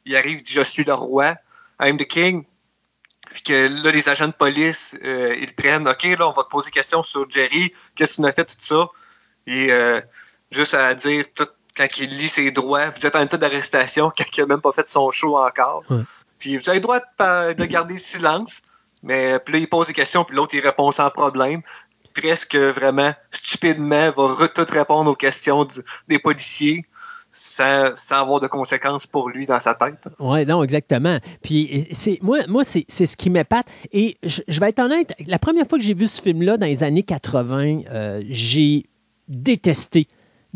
ils 0.05 0.17
arrivent, 0.17 0.39
ils 0.39 0.43
disent 0.43 0.55
Je 0.55 0.63
suis 0.63 0.85
le 0.85 0.95
roi, 0.95 1.37
I'm 1.81 1.99
the 1.99 2.07
king. 2.07 2.45
Puis 3.33 3.43
que 3.43 3.83
là, 3.83 3.91
les 3.91 4.09
agents 4.09 4.29
de 4.29 4.33
police, 4.33 4.97
euh, 5.03 5.35
ils 5.41 5.55
prennent 5.55 5.89
OK, 5.89 6.05
là, 6.05 6.29
on 6.29 6.31
va 6.31 6.45
te 6.45 6.51
poser 6.51 6.67
des 6.67 6.73
questions 6.73 7.03
sur 7.03 7.29
Jerry, 7.29 7.73
qu'est-ce 7.97 8.17
que 8.17 8.23
tu 8.23 8.29
as 8.29 8.33
fait, 8.33 8.45
tout 8.45 8.57
ça. 8.61 8.89
Et 9.47 9.73
euh, 9.73 10.01
juste 10.53 10.75
à 10.75 10.95
dire, 10.95 11.25
tout, 11.35 11.49
quand 11.77 11.87
il 11.99 12.11
lit 12.11 12.29
ses 12.29 12.51
droits, 12.53 12.91
vous 12.91 13.05
êtes 13.05 13.17
en 13.17 13.23
état 13.23 13.37
d'arrestation, 13.37 14.13
quand 14.17 14.25
il 14.37 14.41
n'a 14.41 14.47
même 14.47 14.61
pas 14.61 14.73
fait 14.73 14.89
son 14.89 15.11
show 15.11 15.37
encore. 15.37 15.83
Puis 16.39 16.57
vous 16.57 16.69
avez 16.69 16.79
le 16.79 16.83
droit 16.83 17.01
de, 17.01 17.55
de 17.55 17.65
garder 17.65 17.95
le 17.95 18.01
silence. 18.01 18.61
Mais 19.03 19.39
puis 19.39 19.55
là, 19.55 19.59
il 19.59 19.69
pose 19.69 19.89
des 19.89 19.93
questions, 19.93 20.25
puis 20.25 20.37
l'autre, 20.37 20.55
il 20.55 20.61
répond 20.61 20.91
sans 20.91 21.11
problème. 21.11 21.63
Presque 22.15 22.57
vraiment 22.57 23.13
stupidement 23.31 24.11
va 24.17 24.49
tout 24.49 24.67
répondre 24.71 25.11
aux 25.11 25.17
questions 25.17 25.67
des 26.09 26.19
policiers 26.19 26.87
sans, 27.35 27.93
avoir 28.11 28.41
de 28.41 28.47
conséquences 28.47 29.07
pour 29.07 29.29
lui 29.29 29.45
dans 29.45 29.59
sa 29.59 29.75
tête. 29.75 30.09
Oui, 30.21 30.47
non, 30.47 30.63
exactement. 30.63 31.19
Puis 31.43 31.89
moi 32.23 32.63
c'est 32.65 33.07
ce 33.07 33.17
qui 33.17 33.29
m'épate. 33.29 33.67
Et 33.93 34.17
je, 34.23 34.61
vais 34.61 34.71
être 34.71 34.79
honnête, 34.79 35.15
la 35.27 35.39
première 35.39 35.67
fois 35.67 35.79
que 35.79 35.85
j'ai 35.85 35.95
vu 35.95 36.07
ce 36.07 36.23
film-là 36.23 36.57
dans 36.57 36.67
les 36.67 36.83
années 36.83 37.03
80, 37.03 37.81
euh, 37.91 38.23
j'ai 38.29 38.87
détesté 39.29 40.07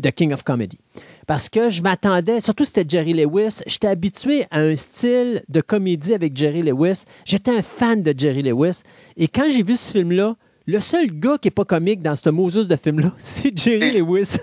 The 0.01 0.11
King 0.11 0.33
of 0.33 0.43
Comedy. 0.43 0.79
Parce 1.27 1.49
que 1.49 1.69
je 1.69 1.81
m'attendais, 1.81 2.39
surtout 2.39 2.65
c'était 2.65 2.85
Jerry 2.87 3.13
Lewis, 3.13 3.61
j'étais 3.67 3.87
habitué 3.87 4.45
à 4.49 4.61
un 4.61 4.75
style 4.75 5.43
de 5.49 5.61
comédie 5.61 6.13
avec 6.13 6.35
Jerry 6.35 6.63
Lewis. 6.63 7.03
J'étais 7.25 7.51
un 7.51 7.61
fan 7.61 8.01
de 8.01 8.13
Jerry 8.17 8.41
Lewis. 8.41 8.81
Et 9.17 9.27
quand 9.27 9.49
j'ai 9.51 9.63
vu 9.63 9.75
ce 9.75 9.91
film-là, 9.91 10.35
le 10.69 10.79
seul 10.79 11.07
gars 11.07 11.37
qui 11.41 11.47
n'est 11.47 11.51
pas 11.51 11.65
comique 11.65 12.01
dans 12.03 12.15
ce 12.15 12.29
Moses 12.29 12.67
de 12.67 12.75
film-là, 12.75 13.11
c'est 13.17 13.57
Jerry 13.57 13.99
Lewis, 13.99 14.37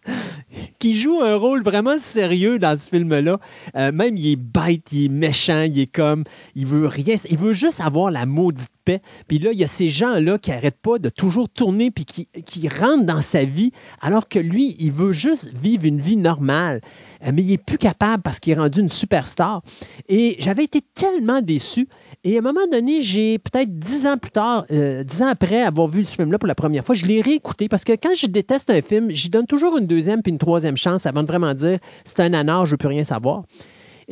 qui 0.80 0.96
joue 0.96 1.20
un 1.22 1.36
rôle 1.36 1.62
vraiment 1.62 1.98
sérieux 1.98 2.58
dans 2.58 2.76
ce 2.76 2.88
film-là. 2.88 3.38
Euh, 3.76 3.92
même, 3.92 4.16
il 4.16 4.32
est 4.32 4.36
bête, 4.36 4.92
il 4.92 5.04
est 5.04 5.08
méchant, 5.08 5.62
il 5.62 5.78
est 5.78 5.86
comme. 5.86 6.24
Il 6.56 6.66
veut 6.66 6.88
rien. 6.88 7.14
Il 7.30 7.38
veut 7.38 7.52
juste 7.52 7.80
avoir 7.80 8.10
la 8.10 8.26
maudite 8.26 8.70
paix. 8.84 9.00
Puis 9.28 9.38
là, 9.38 9.50
il 9.52 9.60
y 9.60 9.64
a 9.64 9.68
ces 9.68 9.88
gens-là 9.88 10.38
qui 10.38 10.50
n'arrêtent 10.50 10.80
pas 10.82 10.98
de 10.98 11.08
toujours 11.08 11.48
tourner 11.48 11.92
puis 11.92 12.04
qui, 12.04 12.26
qui 12.44 12.68
rentrent 12.68 13.06
dans 13.06 13.22
sa 13.22 13.44
vie, 13.44 13.70
alors 14.00 14.28
que 14.28 14.40
lui, 14.40 14.74
il 14.80 14.90
veut 14.90 15.12
juste 15.12 15.50
vivre 15.54 15.84
une 15.84 16.00
vie 16.00 16.16
normale. 16.16 16.80
Euh, 17.24 17.30
mais 17.32 17.42
il 17.42 17.48
n'est 17.50 17.58
plus 17.58 17.78
capable 17.78 18.22
parce 18.22 18.38
qu'il 18.40 18.52
est 18.52 18.56
rendu 18.56 18.80
une 18.80 18.88
superstar. 18.88 19.62
Et 20.08 20.36
j'avais 20.38 20.64
été 20.64 20.80
tellement 20.94 21.40
déçu. 21.40 21.88
Et 22.24 22.36
à 22.36 22.38
un 22.38 22.42
moment 22.42 22.66
donné, 22.70 23.00
j'ai 23.00 23.38
peut-être 23.38 23.78
dix 23.78 24.06
ans 24.06 24.16
plus 24.16 24.30
tard, 24.30 24.64
euh, 24.70 25.02
dix 25.02 25.22
ans 25.22 25.28
après 25.28 25.62
avoir 25.62 25.88
vu 25.88 26.04
ce 26.04 26.14
film-là 26.14 26.38
pour 26.38 26.46
la 26.46 26.54
première 26.54 26.84
fois, 26.84 26.94
je 26.94 27.04
l'ai 27.04 27.20
réécouté 27.20 27.68
parce 27.68 27.84
que 27.84 27.92
quand 27.92 28.14
je 28.14 28.26
déteste 28.28 28.70
un 28.70 28.80
film, 28.80 29.10
j'y 29.10 29.28
donne 29.28 29.46
toujours 29.46 29.76
une 29.76 29.86
deuxième 29.86 30.22
puis 30.22 30.30
une 30.30 30.38
troisième 30.38 30.76
chance 30.76 31.04
avant 31.04 31.22
de 31.22 31.28
vraiment 31.28 31.52
dire 31.54 31.78
c'est 32.04 32.20
un 32.20 32.32
anard, 32.32 32.66
je 32.66 32.70
ne 32.70 32.74
veux 32.74 32.78
plus 32.78 32.88
rien 32.88 33.02
savoir. 33.04 33.42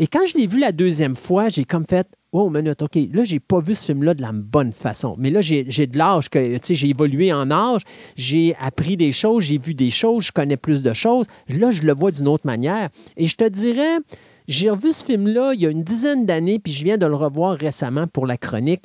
Et 0.02 0.06
quand 0.06 0.24
je 0.24 0.38
l'ai 0.38 0.46
vu 0.46 0.58
la 0.58 0.72
deuxième 0.72 1.14
fois, 1.14 1.50
j'ai 1.50 1.66
comme 1.66 1.84
fait 1.84 2.08
Oh, 2.32 2.48
minute, 2.48 2.80
OK, 2.80 2.96
là, 3.12 3.22
j'ai 3.22 3.38
pas 3.38 3.60
vu 3.60 3.74
ce 3.74 3.84
film-là 3.86 4.14
de 4.14 4.22
la 4.22 4.32
bonne 4.32 4.72
façon. 4.72 5.14
Mais 5.18 5.28
là, 5.28 5.42
j'ai 5.42 5.62
de 5.64 5.98
l'âge, 5.98 6.30
j'ai 6.70 6.88
évolué 6.88 7.34
en 7.34 7.50
âge, 7.50 7.82
j'ai 8.16 8.54
appris 8.60 8.96
des 8.96 9.12
choses, 9.12 9.44
j'ai 9.44 9.58
vu 9.58 9.74
des 9.74 9.90
choses, 9.90 10.24
je 10.24 10.32
connais 10.32 10.56
plus 10.56 10.82
de 10.82 10.94
choses. 10.94 11.26
Là, 11.50 11.70
je 11.70 11.82
le 11.82 11.92
vois 11.92 12.12
d'une 12.12 12.28
autre 12.28 12.46
manière. 12.46 12.88
Et 13.18 13.26
je 13.26 13.36
te 13.36 13.46
dirais, 13.46 13.98
j'ai 14.48 14.70
revu 14.70 14.90
ce 14.92 15.04
film-là 15.04 15.52
il 15.52 15.60
y 15.60 15.66
a 15.66 15.70
une 15.70 15.84
dizaine 15.84 16.24
d'années, 16.24 16.58
puis 16.58 16.72
je 16.72 16.82
viens 16.82 16.96
de 16.96 17.04
le 17.04 17.16
revoir 17.16 17.58
récemment 17.58 18.06
pour 18.06 18.26
la 18.26 18.38
chronique. 18.38 18.84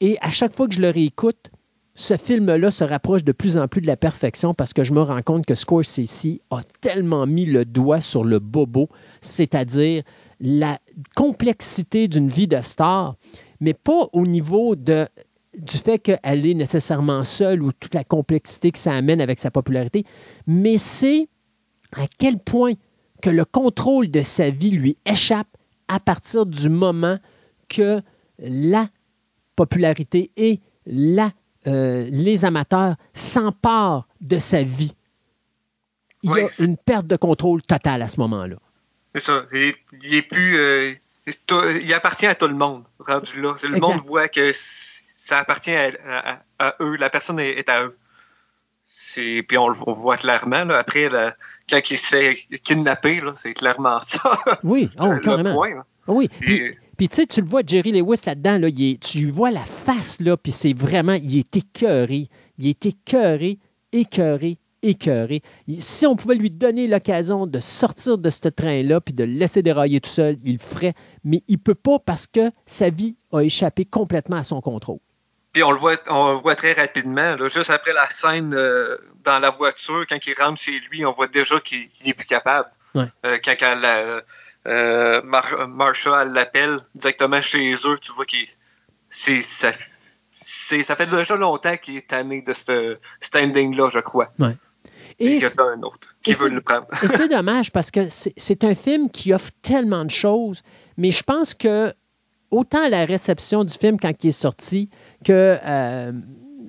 Et 0.00 0.16
à 0.20 0.30
chaque 0.30 0.54
fois 0.54 0.68
que 0.68 0.74
je 0.74 0.80
le 0.80 0.90
réécoute, 0.90 1.50
ce 1.94 2.16
film-là 2.16 2.70
se 2.70 2.84
rapproche 2.84 3.24
de 3.24 3.32
plus 3.32 3.58
en 3.58 3.68
plus 3.68 3.82
de 3.82 3.86
la 3.86 3.96
perfection 3.96 4.54
parce 4.54 4.72
que 4.72 4.82
je 4.82 4.94
me 4.94 5.02
rends 5.02 5.20
compte 5.22 5.44
que 5.44 5.54
Scorsese 5.54 6.38
a 6.50 6.60
tellement 6.80 7.26
mis 7.26 7.44
le 7.46 7.64
doigt 7.64 8.00
sur 8.00 8.24
le 8.24 8.38
bobo, 8.38 8.88
c'est-à-dire 9.20 10.02
la 10.42 10.78
complexité 11.14 12.08
d'une 12.08 12.28
vie 12.28 12.48
de 12.48 12.60
star, 12.60 13.16
mais 13.60 13.74
pas 13.74 14.08
au 14.12 14.26
niveau 14.26 14.74
de, 14.74 15.06
du 15.56 15.78
fait 15.78 16.00
qu'elle 16.00 16.44
est 16.44 16.54
nécessairement 16.54 17.22
seule 17.22 17.62
ou 17.62 17.70
toute 17.72 17.94
la 17.94 18.02
complexité 18.02 18.72
que 18.72 18.78
ça 18.78 18.92
amène 18.92 19.20
avec 19.20 19.38
sa 19.38 19.52
popularité, 19.52 20.04
mais 20.48 20.78
c'est 20.78 21.28
à 21.92 22.06
quel 22.18 22.40
point 22.40 22.72
que 23.22 23.30
le 23.30 23.44
contrôle 23.44 24.10
de 24.10 24.22
sa 24.22 24.50
vie 24.50 24.70
lui 24.70 24.96
échappe 25.06 25.56
à 25.86 26.00
partir 26.00 26.44
du 26.44 26.68
moment 26.68 27.18
que 27.68 28.02
la 28.40 28.88
popularité 29.54 30.32
et 30.36 30.60
la, 30.86 31.30
euh, 31.68 32.08
les 32.10 32.44
amateurs 32.44 32.96
s'emparent 33.14 34.08
de 34.20 34.38
sa 34.38 34.64
vie. 34.64 34.96
Il 36.24 36.30
y 36.30 36.40
a 36.40 36.48
une 36.58 36.76
perte 36.76 37.06
de 37.06 37.16
contrôle 37.16 37.62
totale 37.62 38.02
à 38.02 38.08
ce 38.08 38.18
moment-là. 38.20 38.56
C'est 39.14 39.20
ça. 39.20 39.44
Il, 39.52 40.14
est 40.14 40.22
plus. 40.22 40.58
Euh, 40.58 40.94
il 41.82 41.94
appartient 41.94 42.26
à 42.26 42.34
tout 42.34 42.48
le 42.48 42.54
monde, 42.54 42.84
rendu 42.98 43.40
là. 43.40 43.54
Le 43.62 43.78
monde 43.78 44.00
voit 44.00 44.28
que 44.28 44.50
ça 44.54 45.38
appartient 45.38 45.74
à, 45.74 46.76
eux. 46.80 46.96
La 46.96 47.10
personne 47.10 47.38
est, 47.38 47.68
à 47.68 47.84
eux. 47.84 47.96
Puis 49.14 49.58
on 49.58 49.68
le 49.68 49.74
voit 49.74 50.16
clairement. 50.16 50.68
Après, 50.70 51.08
quand 51.68 51.90
il 51.90 51.98
se 51.98 52.06
fait 52.06 52.36
kidnapper, 52.64 53.22
c'est 53.36 53.54
clairement 53.54 54.00
ça. 54.00 54.38
Oui, 54.62 54.90
oh, 54.98 55.12
carrément. 55.22 55.62
Oui, 56.06 56.28
puis, 56.98 57.08
tu 57.08 57.16
sais, 57.16 57.26
tu 57.26 57.40
le 57.40 57.48
vois, 57.48 57.62
Jerry 57.66 57.92
Lewis 57.92 58.20
là-dedans, 58.26 58.58
là, 58.58 58.68
tu 59.00 59.30
vois 59.30 59.50
la 59.50 59.64
face, 59.64 60.20
là, 60.20 60.36
puis 60.36 60.52
c'est 60.52 60.72
vraiment, 60.72 61.14
il 61.14 61.38
est 61.38 61.56
écœuré. 61.56 62.28
Il 62.58 62.66
est 62.68 62.86
écœuré, 62.86 63.58
écœuré, 63.92 64.58
écœuré. 64.82 65.42
Si 65.78 66.06
on 66.06 66.16
pouvait 66.16 66.34
lui 66.34 66.50
donner 66.50 66.86
l'occasion 66.86 67.46
de 67.46 67.60
sortir 67.60 68.18
de 68.18 68.30
ce 68.30 68.48
train-là 68.48 69.00
puis 69.00 69.14
de 69.14 69.24
le 69.24 69.32
laisser 69.32 69.62
dérailler 69.62 70.00
tout 70.00 70.10
seul, 70.10 70.36
il 70.42 70.54
le 70.54 70.58
ferait. 70.58 70.94
Mais 71.24 71.42
il 71.48 71.56
ne 71.56 71.62
peut 71.62 71.74
pas 71.74 71.98
parce 71.98 72.26
que 72.26 72.50
sa 72.66 72.90
vie 72.90 73.16
a 73.32 73.40
échappé 73.40 73.84
complètement 73.84 74.36
à 74.36 74.44
son 74.44 74.60
contrôle. 74.60 74.98
Puis 75.52 75.62
on 75.62 75.70
le 75.70 75.78
voit, 75.78 75.96
on 76.08 76.34
voit 76.34 76.54
très 76.54 76.72
rapidement. 76.72 77.36
juste 77.48 77.70
après 77.70 77.92
la 77.92 78.08
scène 78.08 78.54
euh, 78.54 78.96
dans 79.22 79.38
la 79.38 79.50
voiture, 79.50 80.06
quand 80.08 80.26
il 80.26 80.34
rentre 80.38 80.60
chez 80.60 80.80
lui, 80.90 81.04
on 81.04 81.12
voit 81.12 81.26
déjà 81.26 81.60
qu'il 81.60 81.88
n'est 82.04 82.14
plus 82.14 82.26
capable. 82.26 82.68
Euh, 82.96 83.38
quand, 83.44 83.56
euh, 84.66 85.22
Marshall 85.22 86.32
l'appelle 86.32 86.78
directement 86.94 87.40
chez 87.40 87.74
eux, 87.84 87.98
tu 88.00 88.12
vois 88.12 88.24
qu'il 88.24 88.46
ça, 89.10 89.72
ça 90.40 90.96
fait 90.96 91.06
déjà 91.06 91.36
longtemps 91.36 91.76
qu'il 91.76 91.96
est 91.96 92.08
tanné 92.08 92.42
de 92.42 92.52
ce 92.52 92.98
standing-là, 93.20 93.90
je 93.90 93.98
crois. 94.00 94.32
Et, 95.22 95.36
il 95.36 95.42
y 95.42 95.44
a 95.44 95.64
un 95.64 95.82
autre 95.82 96.16
qui 96.22 96.32
veut 96.34 96.48
le 96.48 96.60
prendre. 96.60 96.86
et 97.02 97.08
c'est 97.08 97.28
dommage 97.28 97.70
parce 97.70 97.90
que 97.90 98.00
c'est 98.08 98.64
un 98.64 98.74
film 98.74 99.10
qui 99.10 99.32
offre 99.32 99.50
tellement 99.62 100.04
de 100.04 100.10
choses, 100.10 100.62
mais 100.96 101.10
je 101.10 101.22
pense 101.22 101.54
que 101.54 101.92
autant 102.50 102.84
à 102.84 102.88
la 102.88 103.04
réception 103.04 103.64
du 103.64 103.72
film 103.72 103.98
quand 103.98 104.12
il 104.22 104.28
est 104.28 104.32
sorti, 104.32 104.90
que 105.24 105.56
euh, 105.64 106.12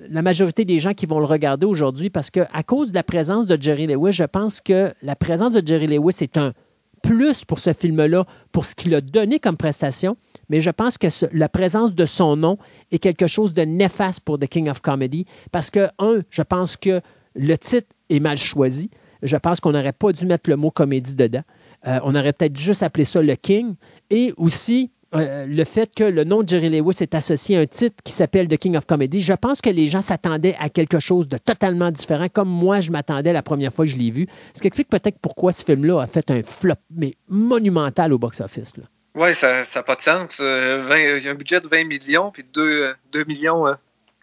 la 0.10 0.22
majorité 0.22 0.66
des 0.66 0.80
gens 0.80 0.94
qui 0.94 1.06
vont 1.06 1.20
le 1.20 1.26
regarder 1.26 1.66
aujourd'hui, 1.66 2.10
parce 2.10 2.30
qu'à 2.30 2.64
cause 2.66 2.90
de 2.90 2.96
la 2.96 3.04
présence 3.04 3.48
de 3.48 3.62
Jerry 3.62 3.88
Lewis, 3.88 4.14
je 4.14 4.24
pense 4.24 4.62
que 4.62 4.94
la 5.02 5.16
présence 5.16 5.54
de 5.54 5.66
Jerry 5.66 5.88
Lewis 5.88 6.18
est 6.22 6.38
un 6.38 6.54
plus 7.02 7.44
pour 7.44 7.60
ce 7.60 7.74
film-là, 7.74 8.26
pour 8.52 8.66
ce 8.66 8.76
qu'il 8.76 8.96
a 8.96 9.02
donné 9.02 9.40
comme 9.40 9.58
prestation, 9.58 10.16
mais 10.50 10.62
je 10.62 10.70
pense 10.70 10.98
que 10.98 11.08
la 11.34 11.50
présence 11.50 11.94
de 11.94 12.06
son 12.06 12.38
nom 12.38 12.58
est 12.92 13.00
quelque 13.00 13.28
chose 13.28 13.54
de 13.54 13.64
néfaste 13.64 14.22
pour 14.22 14.40
The 14.40 14.48
King 14.48 14.70
of 14.70 14.82
Comedy, 14.82 15.26
parce 15.52 15.70
que, 15.70 15.90
un, 16.00 16.22
je 16.30 16.42
pense 16.42 16.78
que 16.78 17.02
le 17.36 17.58
titre 17.58 17.88
est 18.16 18.20
mal 18.20 18.38
choisi. 18.38 18.90
Je 19.22 19.38
pense 19.38 19.60
qu'on 19.60 19.72
n'aurait 19.72 19.94
pas 19.94 20.12
dû 20.12 20.26
mettre 20.26 20.50
le 20.50 20.58
mot 20.58 20.72
comédie 20.72 21.16
dedans. 21.16 21.44
Euh, 21.88 22.00
on 22.04 22.16
aurait 22.16 22.34
peut-être 22.34 22.58
juste 22.58 22.84
appelé 22.84 23.06
ça 23.06 23.22
le 23.22 23.36
King. 23.36 23.76
Et 24.10 24.34
aussi, 24.38 24.92
euh, 25.16 25.46
le 25.46 25.64
fait 25.64 25.94
que 25.94 26.04
le 26.04 26.24
nom 26.24 26.42
de 26.42 26.50
Jerry 26.50 26.70
Lewis 26.70 26.98
est 27.02 27.14
associé 27.14 27.58
à 27.58 27.62
un 27.62 27.66
titre 27.68 27.98
qui 28.04 28.12
s'appelle 28.12 28.48
The 28.48 28.58
King 28.58 28.76
of 28.76 28.86
Comedy, 28.86 29.22
je 29.22 29.34
pense 29.34 29.62
que 29.62 29.70
les 29.70 29.86
gens 29.86 30.02
s'attendaient 30.02 30.56
à 30.60 30.70
quelque 30.70 31.00
chose 31.00 31.28
de 31.28 31.38
totalement 31.38 31.92
différent, 31.92 32.28
comme 32.30 32.50
moi 32.50 32.82
je 32.82 32.92
m'attendais 32.92 33.32
la 33.32 33.44
première 33.44 33.72
fois 33.72 33.86
que 33.86 33.92
je 33.92 33.98
l'ai 33.98 34.10
vu. 34.10 34.28
Ce 34.56 34.62
qui 34.62 34.68
explique 34.68 34.90
peut-être 34.90 35.20
pourquoi 35.22 35.52
ce 35.52 35.64
film-là 35.64 36.02
a 36.02 36.08
fait 36.08 36.32
un 36.32 36.42
flop, 36.42 36.76
mais 36.96 37.16
monumental 37.30 38.12
au 38.12 38.18
box-office. 38.18 38.74
Oui, 39.16 39.36
ça 39.36 39.64
n'a 39.76 39.84
pas 39.84 39.96
de 39.96 40.02
sens. 40.02 40.40
Euh, 40.42 41.18
il 41.18 41.24
y 41.24 41.28
a 41.28 41.32
un 41.32 41.36
budget 41.36 41.60
de 41.60 41.68
20 41.68 41.84
millions, 41.84 42.32
puis 42.32 42.44
2, 42.52 42.96
2 43.12 43.24
millions, 43.26 43.66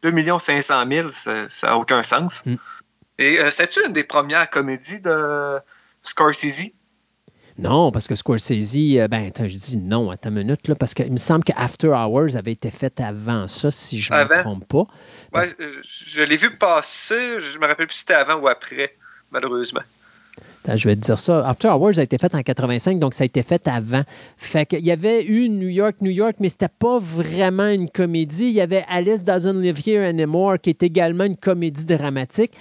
2 0.02 0.10
millions 0.10 0.40
500 0.40 0.84
000, 0.90 1.10
ça 1.10 1.46
n'a 1.62 1.78
aucun 1.78 2.02
sens. 2.02 2.42
Mm. 2.44 2.54
Et 3.20 3.38
euh, 3.38 3.50
c'est-tu 3.50 3.84
une 3.86 3.92
des 3.92 4.02
premières 4.02 4.48
comédies 4.48 4.98
de 4.98 5.58
Scorsese? 6.02 6.70
Non, 7.58 7.92
parce 7.92 8.08
que 8.08 8.14
Scorsese, 8.14 8.96
euh, 8.96 9.08
ben, 9.08 9.26
attends, 9.26 9.46
je 9.46 9.58
dis 9.58 9.76
non, 9.76 10.10
attends 10.10 10.30
une 10.30 10.36
minute, 10.36 10.66
là, 10.66 10.74
parce 10.74 10.94
qu'il 10.94 11.12
me 11.12 11.18
semble 11.18 11.44
que 11.44 11.52
After 11.54 11.88
Hours 11.88 12.34
avait 12.36 12.52
été 12.52 12.70
fait 12.70 12.98
avant 12.98 13.46
ça, 13.46 13.70
si 13.70 14.00
je 14.00 14.10
ne 14.14 14.20
me 14.20 14.40
trompe 14.40 14.66
pas. 14.66 14.86
Ouais, 15.34 15.44
euh, 15.60 15.82
je 15.82 16.22
l'ai 16.22 16.38
vu 16.38 16.56
passer, 16.56 17.40
je 17.40 17.58
me 17.58 17.66
rappelle 17.66 17.86
plus 17.86 17.96
si 17.96 18.00
c'était 18.00 18.14
avant 18.14 18.36
ou 18.36 18.48
après, 18.48 18.96
malheureusement. 19.30 19.82
Attends, 20.64 20.78
je 20.78 20.88
vais 20.88 20.96
te 20.96 21.00
dire 21.00 21.18
ça. 21.18 21.46
After 21.46 21.68
Hours 21.68 21.98
a 21.98 22.02
été 22.02 22.16
fait 22.16 22.34
en 22.34 22.42
85, 22.42 22.98
donc 22.98 23.12
ça 23.12 23.24
a 23.24 23.26
été 23.26 23.42
fait 23.42 23.68
avant. 23.68 24.04
Fait 24.38 24.64
qu'il 24.64 24.80
y 24.80 24.90
avait 24.90 25.24
eu 25.24 25.50
New 25.50 25.68
York, 25.68 25.96
New 26.00 26.10
York, 26.10 26.36
mais 26.40 26.48
c'était 26.48 26.68
pas 26.68 26.98
vraiment 26.98 27.68
une 27.68 27.90
comédie. 27.90 28.46
Il 28.46 28.54
y 28.54 28.62
avait 28.62 28.84
Alice 28.88 29.24
Doesn't 29.24 29.60
Live 29.60 29.86
Here 29.86 30.06
Anymore, 30.06 30.58
qui 30.58 30.70
est 30.70 30.82
également 30.82 31.24
une 31.24 31.36
comédie 31.36 31.84
dramatique. 31.84 32.52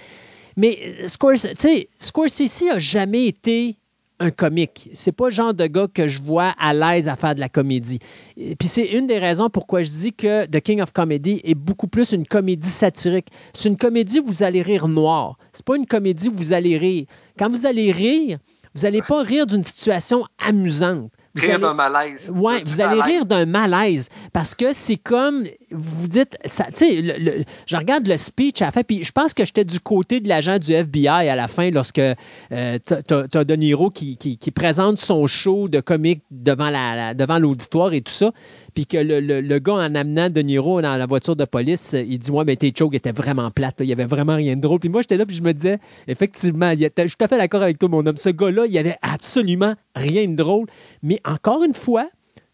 Mais 0.60 0.78
euh, 1.00 1.08
Scorsese, 1.08 1.86
Scorsese 1.98 2.64
a 2.70 2.78
jamais 2.78 3.26
été 3.26 3.76
un 4.18 4.30
comique. 4.30 4.90
C'est 4.92 5.10
pas 5.10 5.24
le 5.24 5.30
genre 5.30 5.54
de 5.54 5.66
gars 5.66 5.88
que 5.92 6.06
je 6.06 6.20
vois 6.20 6.54
à 6.58 6.74
l'aise 6.74 7.08
à 7.08 7.16
faire 7.16 7.34
de 7.34 7.40
la 7.40 7.48
comédie. 7.48 7.98
Puis 8.36 8.68
c'est 8.68 8.84
une 8.84 9.06
des 9.06 9.18
raisons 9.18 9.48
pourquoi 9.48 9.82
je 9.82 9.90
dis 9.90 10.12
que 10.12 10.44
The 10.44 10.60
King 10.60 10.82
of 10.82 10.92
Comedy 10.92 11.40
est 11.44 11.54
beaucoup 11.54 11.88
plus 11.88 12.12
une 12.12 12.26
comédie 12.26 12.68
satirique. 12.68 13.28
C'est 13.54 13.70
une 13.70 13.78
comédie 13.78 14.20
où 14.20 14.26
vous 14.26 14.42
allez 14.42 14.60
rire 14.60 14.86
noir. 14.86 15.38
C'est 15.54 15.64
pas 15.64 15.76
une 15.76 15.86
comédie 15.86 16.28
où 16.28 16.34
vous 16.34 16.52
allez 16.52 16.76
rire. 16.76 17.06
Quand 17.38 17.48
vous 17.48 17.64
allez 17.64 17.90
rire, 17.90 18.36
vous 18.74 18.82
n'allez 18.82 19.00
pas 19.00 19.22
rire 19.22 19.46
d'une 19.46 19.64
situation 19.64 20.26
amusante. 20.38 21.10
rire 21.34 21.58
d'un 21.58 21.72
malaise. 21.72 22.30
Oui, 22.34 22.62
vous 22.66 22.82
allez 22.82 23.00
rire 23.00 23.24
d'un 23.24 23.46
malaise. 23.46 24.10
parce 24.34 24.54
que 24.54 24.74
c'est 24.74 24.98
comme, 24.98 25.44
vous 25.72 26.08
dites, 26.08 26.36
ça, 26.44 26.64
tu 26.64 26.84
sais, 26.86 27.00
le- 27.02 27.44
je 27.66 27.76
regarde 27.76 28.06
le 28.06 28.16
speech 28.16 28.62
à 28.62 28.70
la 28.74 28.84
puis 28.84 29.04
je 29.04 29.12
pense 29.12 29.34
que 29.34 29.44
j'étais 29.44 29.64
du 29.64 29.80
côté 29.80 30.20
de 30.20 30.28
l'agent 30.28 30.58
du 30.58 30.72
FBI 30.72 31.08
à 31.08 31.36
la 31.36 31.48
fin 31.48 31.70
lorsque 31.70 31.98
euh, 32.00 32.78
t'as 32.84 33.02
t'as 33.02 33.44
De 33.44 33.54
Niro 33.54 33.90
qui, 33.90 34.16
présente 34.54 34.98
son 34.98 35.26
show 35.26 35.68
de 35.68 35.80
comique 35.80 36.22
devant 36.30 36.70
la- 36.70 36.96
la- 36.96 37.14
devant 37.14 37.38
l'auditoire 37.38 37.92
et 37.92 38.00
tout 38.00 38.12
ça, 38.12 38.32
puis 38.74 38.86
que 38.86 38.96
le, 38.96 39.20
le- 39.20 39.58
gars 39.58 39.74
en 39.74 39.94
amenant 39.94 40.28
De 40.30 40.40
Niro 40.40 40.80
dans 40.82 40.96
la 40.96 41.06
voiture 41.06 41.36
de 41.36 41.44
police, 41.44 41.94
il 41.94 42.18
dit 42.18 42.30
ouais 42.30 42.44
mais 42.44 42.56
tes 42.56 42.72
jokes 42.74 42.94
étaient 42.94 43.12
vraiment 43.12 43.50
plates, 43.50 43.76
il 43.80 43.86
y 43.86 43.92
avait 43.92 44.04
vraiment 44.06 44.36
rien 44.36 44.56
de 44.56 44.60
drôle. 44.60 44.80
Puis 44.80 44.88
moi 44.88 45.02
j'étais 45.02 45.16
là 45.16 45.26
puis 45.26 45.36
je 45.36 45.42
me 45.42 45.52
disais 45.52 45.78
effectivement, 46.08 46.72
je 46.72 46.78
suis 47.06 47.16
tout 47.16 47.24
à 47.24 47.28
fait 47.28 47.38
d'accord 47.38 47.62
avec 47.62 47.78
toi 47.78 47.88
mon 47.88 48.04
homme, 48.06 48.16
ce 48.16 48.28
gars-là, 48.30 48.66
il 48.66 48.72
y 48.72 48.78
avait 48.78 48.96
absolument 49.02 49.74
rien 49.94 50.26
de 50.28 50.34
drôle. 50.34 50.66
Mais 51.02 51.20
encore 51.24 51.62
une 51.62 51.74
fois, 51.74 52.08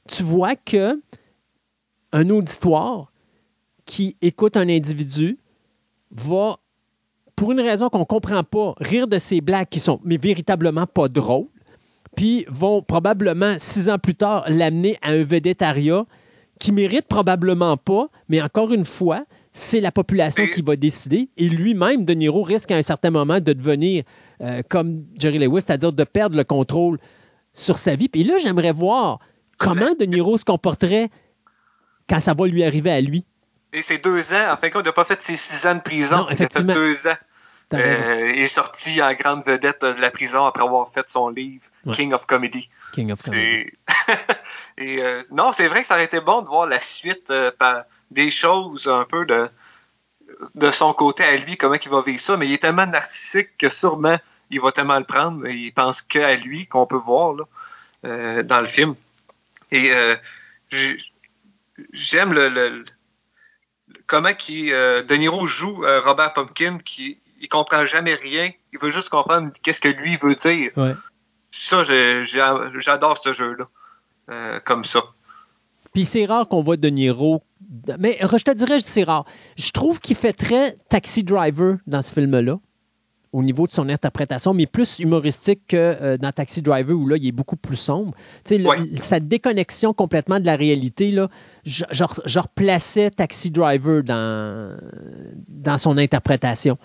tu 0.08 0.22
vois 0.22 0.54
que 0.54 1.00
un 2.16 2.30
auditoire 2.30 3.12
qui 3.84 4.16
écoute 4.22 4.56
un 4.56 4.68
individu 4.68 5.38
va, 6.10 6.56
pour 7.36 7.52
une 7.52 7.60
raison 7.60 7.88
qu'on 7.90 8.00
ne 8.00 8.04
comprend 8.04 8.42
pas, 8.42 8.74
rire 8.78 9.06
de 9.06 9.18
ses 9.18 9.40
blagues 9.40 9.68
qui 9.68 9.80
sont 9.80 10.00
mais 10.02 10.16
véritablement 10.16 10.86
pas 10.86 11.08
drôles, 11.08 11.48
puis 12.16 12.46
vont 12.48 12.80
probablement, 12.80 13.54
six 13.58 13.90
ans 13.90 13.98
plus 13.98 14.14
tard, 14.14 14.44
l'amener 14.48 14.96
à 15.02 15.10
un 15.10 15.22
vedettariat 15.22 16.06
qui 16.58 16.72
mérite 16.72 17.06
probablement 17.06 17.76
pas, 17.76 18.08
mais 18.30 18.40
encore 18.40 18.72
une 18.72 18.86
fois, 18.86 19.24
c'est 19.52 19.80
la 19.80 19.92
population 19.92 20.44
Et- 20.44 20.50
qui 20.50 20.62
va 20.62 20.76
décider. 20.76 21.28
Et 21.36 21.50
lui-même, 21.50 22.06
De 22.06 22.14
Niro, 22.14 22.42
risque 22.42 22.70
à 22.70 22.76
un 22.76 22.82
certain 22.82 23.10
moment 23.10 23.40
de 23.40 23.52
devenir 23.52 24.04
euh, 24.40 24.62
comme 24.68 25.04
Jerry 25.18 25.38
Lewis, 25.38 25.60
c'est-à-dire 25.66 25.92
de 25.92 26.04
perdre 26.04 26.36
le 26.36 26.44
contrôle 26.44 26.98
sur 27.52 27.76
sa 27.76 27.94
vie. 27.94 28.08
Puis 28.08 28.24
là, 28.24 28.38
j'aimerais 28.38 28.72
voir 28.72 29.18
comment 29.58 29.94
De 29.98 30.06
Niro 30.06 30.38
se 30.38 30.44
comporterait 30.44 31.10
quand 32.08 32.20
ça 32.20 32.34
va 32.34 32.46
lui 32.46 32.64
arriver 32.64 32.90
à 32.92 33.00
lui. 33.00 33.24
Et 33.72 33.82
c'est 33.82 33.98
deux 33.98 34.32
ans. 34.32 34.52
En 34.52 34.56
fin 34.56 34.68
de 34.68 34.72
compte, 34.72 34.82
il 34.84 34.88
n'a 34.88 34.92
pas 34.92 35.04
fait 35.04 35.20
ses 35.22 35.36
six 35.36 35.66
ans 35.66 35.74
de 35.74 35.80
prison. 35.80 36.16
Non, 36.18 36.26
il 36.28 36.30
a 36.30 36.32
effectivement. 36.34 36.72
fait 36.72 36.78
deux 36.78 37.06
ans. 37.08 37.16
Euh, 37.74 38.32
il 38.36 38.42
est 38.42 38.46
sorti 38.46 39.02
en 39.02 39.12
grande 39.14 39.44
vedette 39.44 39.82
de 39.82 40.00
la 40.00 40.12
prison 40.12 40.46
après 40.46 40.62
avoir 40.62 40.92
fait 40.92 41.08
son 41.08 41.28
livre 41.30 41.64
Ouais. 41.84 41.94
King 41.94 42.12
of 42.12 42.24
Comedy. 42.26 42.68
King 42.92 43.10
of 43.10 43.20
Comedy. 43.22 43.66
Et, 44.78 45.02
euh, 45.02 45.20
non, 45.32 45.52
c'est 45.52 45.66
vrai 45.66 45.80
que 45.82 45.88
ça 45.88 45.94
aurait 45.94 46.04
été 46.04 46.20
bon 46.20 46.42
de 46.42 46.46
voir 46.48 46.66
la 46.66 46.80
suite 46.80 47.30
euh, 47.30 47.50
par 47.58 47.82
des 48.12 48.30
choses 48.30 48.86
un 48.86 49.04
peu 49.04 49.26
de, 49.26 49.48
de 50.54 50.70
son 50.70 50.92
côté 50.92 51.24
à 51.24 51.36
lui, 51.36 51.56
comment 51.56 51.74
il 51.74 51.90
va 51.90 52.02
vivre 52.02 52.20
ça. 52.20 52.36
Mais 52.36 52.46
il 52.46 52.52
est 52.52 52.58
tellement 52.62 52.86
narcissique 52.86 53.56
que 53.58 53.68
sûrement 53.68 54.16
il 54.50 54.60
va 54.60 54.70
tellement 54.70 54.98
le 55.00 55.04
prendre. 55.04 55.44
et 55.46 55.54
Il 55.54 55.72
pense 55.72 56.02
qu'à 56.02 56.36
lui 56.36 56.68
qu'on 56.68 56.86
peut 56.86 56.96
voir 57.04 57.34
là, 57.34 58.42
dans 58.44 58.60
le 58.60 58.66
film. 58.68 58.94
Et 59.72 59.90
j'aime 61.92 62.32
le, 62.32 62.48
le- 62.48 62.68
le- 62.78 62.84
comment 64.06 64.34
qui 64.34 64.72
euh, 64.72 65.02
De 65.02 65.14
Niro 65.14 65.46
joue 65.46 65.84
euh, 65.84 66.00
Robert 66.00 66.34
Pumpkin 66.34 66.78
qui 66.78 67.18
il 67.40 67.48
comprend 67.48 67.84
jamais 67.86 68.14
rien. 68.14 68.50
Il 68.72 68.78
veut 68.78 68.90
juste 68.90 69.10
comprendre 69.10 69.50
qu'est-ce 69.62 69.80
que 69.80 69.88
lui 69.88 70.16
veut 70.16 70.34
dire. 70.34 70.70
Ouais. 70.76 70.94
Ça, 71.50 71.82
j'adore 71.84 73.18
ce 73.18 73.32
jeu-là. 73.32 73.68
Euh, 74.28 74.58
comme 74.64 74.84
ça. 74.84 75.04
Puis 75.94 76.04
c'est 76.04 76.24
rare 76.24 76.48
qu'on 76.48 76.62
voit 76.62 76.76
De 76.76 76.88
Niro. 76.88 77.42
Mais 77.98 78.18
je 78.20 78.42
te 78.44 78.50
dirais, 78.50 78.80
c'est 78.80 79.04
rare. 79.04 79.24
Je 79.56 79.70
trouve 79.70 80.00
qu'il 80.00 80.16
fait 80.16 80.32
très 80.32 80.72
taxi 80.88 81.22
driver 81.22 81.76
dans 81.86 82.02
ce 82.02 82.12
film-là, 82.12 82.58
au 83.32 83.42
niveau 83.42 83.66
de 83.66 83.72
son 83.72 83.88
interprétation, 83.88 84.54
mais 84.54 84.66
plus 84.66 84.98
humoristique 84.98 85.62
que 85.68 85.76
euh, 85.76 86.16
dans 86.16 86.32
Taxi 86.32 86.62
Driver, 86.62 86.96
où 86.96 87.06
là, 87.06 87.16
il 87.16 87.26
est 87.26 87.32
beaucoup 87.32 87.56
plus 87.56 87.76
sombre. 87.76 88.14
Tu 88.44 88.56
sais, 88.56 88.66
Ouais. 88.66 88.78
sa 89.00 89.20
déconnexion 89.20 89.92
complètement 89.92 90.40
de 90.40 90.46
la 90.46 90.56
réalité, 90.56 91.10
là, 91.10 91.28
je, 91.64 91.84
je, 91.90 92.04
je 92.24 92.38
replaçais 92.38 93.10
Taxi 93.10 93.50
Driver 93.50 94.02
dans, 94.02 94.76
dans 95.48 95.78
son 95.78 95.98
interprétation. 95.98 96.78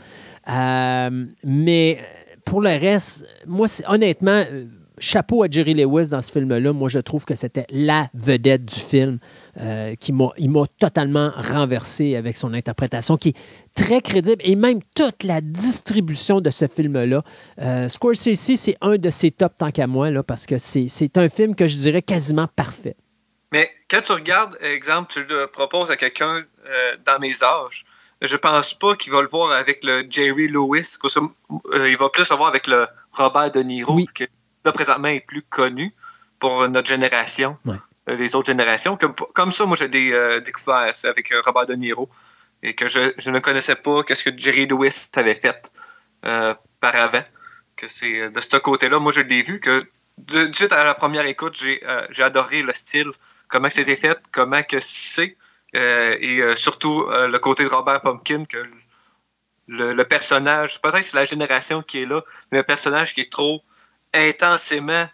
Euh, 0.50 1.26
mais 1.46 2.00
pour 2.46 2.62
le 2.62 2.70
reste, 2.70 3.26
moi, 3.48 3.68
honnêtement, 3.88 4.44
euh, 4.52 4.66
chapeau 5.02 5.44
à 5.44 5.48
Jerry 5.50 5.74
Lewis 5.74 6.08
dans 6.08 6.22
ce 6.22 6.32
film-là. 6.32 6.72
Moi, 6.72 6.90
je 6.90 7.00
trouve 7.00 7.26
que 7.26 7.36
c'était 7.36 7.66
la 7.72 8.08
vedette 8.14 8.66
du 8.66 8.80
film 8.80 9.20
euh, 9.60 9.96
qui 9.96 10.14
m'a, 10.14 10.30
il 10.38 10.50
m'a 10.50 10.64
totalement 10.80 11.32
renversé 11.36 12.16
avec 12.16 12.38
son 12.38 12.54
interprétation, 12.54 13.18
qui 13.18 13.30
est 13.30 13.38
très 13.76 14.02
crédible 14.02 14.42
et 14.46 14.56
même 14.56 14.80
toute 14.96 15.24
la 15.24 15.42
distribution 15.42 16.40
de 16.40 16.50
ce 16.50 16.68
film-là. 16.68 17.24
Euh, 17.60 17.88
Scorsese, 17.90 18.56
c'est 18.56 18.78
un 18.82 18.96
de 18.98 19.10
ses 19.10 19.32
tops 19.32 19.58
tant 19.58 19.72
qu'à 19.72 19.88
moi, 19.88 20.10
là, 20.12 20.24
parce 20.24 20.46
que 20.46 20.58
c'est, 20.58 20.88
c'est 20.88 21.18
un 21.18 21.28
film 21.28 21.56
que 21.56 21.68
je 21.68 21.78
dirais 21.78 22.02
quasiment 22.02 22.48
parfait. 22.56 22.96
Mais 23.52 23.70
quand 23.90 24.02
tu 24.02 24.14
regardes, 24.14 24.58
exemple, 24.62 25.12
tu 25.12 25.26
le 25.26 25.48
proposes 25.48 25.92
à 25.92 25.98
quelqu'un 25.98 26.44
euh, 26.66 26.96
dans 27.06 27.20
mes 27.20 27.44
âges, 27.44 27.86
je 28.22 28.36
pense 28.38 28.74
pas 28.76 28.96
qu'il 28.96 29.12
va 29.12 29.22
le 29.22 29.28
voir 29.28 29.52
avec 29.52 29.84
le 29.84 30.06
Jerry 30.10 30.48
Lewis. 30.48 30.96
que, 31.02 31.08
euh, 31.18 31.90
il 31.90 31.98
va 31.98 32.10
plus 32.10 32.30
le 32.30 32.36
voir 32.36 32.48
avec 32.50 32.68
le 32.68 32.88
Robert 33.14 33.52
De 33.52 33.62
Niro, 33.62 33.96
Oui. 33.96 34.06
qui 34.14 34.28
là 34.66 34.72
présentement 34.72 35.08
est 35.08 35.22
plus 35.26 35.42
connu 35.44 35.94
pour 36.40 36.68
notre 36.70 36.88
génération, 36.88 37.58
Ouais. 37.66 37.76
euh, 38.10 38.16
les 38.16 38.36
autres 38.36 38.48
générations. 38.48 38.98
Comme, 38.98 39.14
comme 39.34 39.52
ça, 39.52 39.66
moi 39.66 39.78
j'ai 39.78 39.90
euh, 40.14 40.40
découvert 40.40 40.96
ça 40.96 41.10
avec 41.10 41.32
euh, 41.32 41.42
Robert 41.46 41.66
De 41.68 41.74
Niro 41.76 42.10
et 42.64 42.76
que 42.76 42.88
je, 42.88 43.14
je 43.18 43.30
ne 43.32 43.40
connaissais 43.40 43.76
pas 43.76 44.04
qu'est-ce 44.04 44.24
que 44.24 44.38
Jerry 44.38 44.66
Lewis 44.68 45.08
avait 45.16 45.36
fait 45.36 45.72
euh, 46.26 46.54
par 46.80 46.96
avant. 46.96 47.24
Que 47.76 47.88
c'est 47.88 48.20
euh, 48.20 48.30
de 48.30 48.40
ce 48.40 48.58
côté-là, 48.58 49.00
moi 49.00 49.12
je 49.12 49.22
l'ai 49.22 49.42
vu 49.44 49.60
que 49.60 49.88
de, 50.18 50.46
de 50.48 50.54
suite 50.56 50.72
à 50.74 50.84
la 50.84 50.94
première 50.94 51.26
écoute, 51.26 51.56
j'ai 51.58 51.82
j'ai 52.12 52.22
adoré 52.24 52.62
le 52.62 52.74
style, 52.74 53.12
comment 53.48 53.70
c'était 53.70 53.96
fait, 53.96 54.20
comment 54.32 54.62
que 54.62 54.80
c'est, 54.80 55.36
et 55.74 56.42
surtout 56.56 57.06
le 57.10 57.38
côté 57.40 57.64
de 57.64 57.70
Robert 57.70 58.02
Pumpkin, 58.02 58.44
que 58.46 58.58
le, 59.68 59.94
le 59.94 60.04
personnage, 60.06 60.82
peut-être 60.82 61.00
que 61.00 61.04
c'est 61.06 61.16
la 61.18 61.26
génération 61.26 61.82
qui 61.82 62.02
est 62.04 62.06
là, 62.06 62.22
mais 62.52 62.60
le 62.60 62.64
personnage 62.64 63.14
qui 63.16 63.22
est 63.22 63.32
trop 63.32 63.64
intensément 64.14 65.08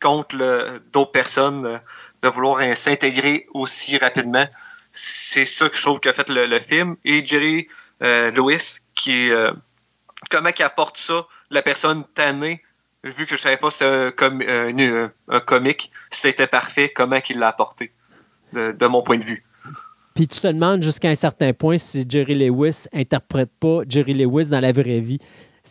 contre 0.00 0.36
d'autres 0.92 1.12
personnes, 1.12 1.66
euh, 1.66 1.78
de 2.22 2.28
vouloir 2.28 2.60
euh, 2.60 2.74
s'intégrer 2.74 3.46
aussi 3.52 3.98
rapidement. 3.98 4.46
C'est 4.92 5.44
ça 5.44 5.68
que 5.68 5.76
je 5.76 5.82
trouve 5.82 6.00
qu'a 6.00 6.12
fait 6.12 6.28
le, 6.28 6.58
film. 6.58 6.96
Et 7.04 7.24
Jerry 7.24 7.68
euh, 8.02 8.30
Lewis, 8.30 8.78
qui 8.94 9.30
comment 10.30 10.50
qu'il 10.50 10.64
apporte 10.64 10.98
ça, 10.98 11.26
la 11.50 11.62
personne 11.62 12.04
tannée, 12.14 12.62
vu 13.04 13.24
que 13.24 13.36
je 13.36 13.40
savais 13.40 13.56
pas 13.56 13.70
si 13.70 13.78
c'était 13.78 14.24
un- 14.24 14.78
un- 14.78 15.12
un 15.28 15.40
comique, 15.40 15.90
c'était 16.10 16.46
parfait, 16.46 16.90
comment 16.94 17.20
qu'il 17.20 17.38
l'a 17.38 17.48
apporté, 17.48 17.92
de, 18.52 18.72
de 18.72 18.86
mon 18.86 19.02
point 19.02 19.18
de 19.18 19.24
vue. 19.24 19.44
Puis 20.14 20.26
tu 20.26 20.40
te 20.40 20.46
demandes 20.48 20.82
jusqu'à 20.82 21.08
un 21.08 21.14
certain 21.14 21.52
point 21.52 21.78
si 21.78 22.04
Jerry 22.08 22.34
Lewis 22.34 22.86
interprète 22.92 23.50
pas 23.60 23.80
Jerry 23.88 24.14
Lewis 24.14 24.46
dans 24.46 24.60
la 24.60 24.72
vraie 24.72 25.00
vie. 25.00 25.18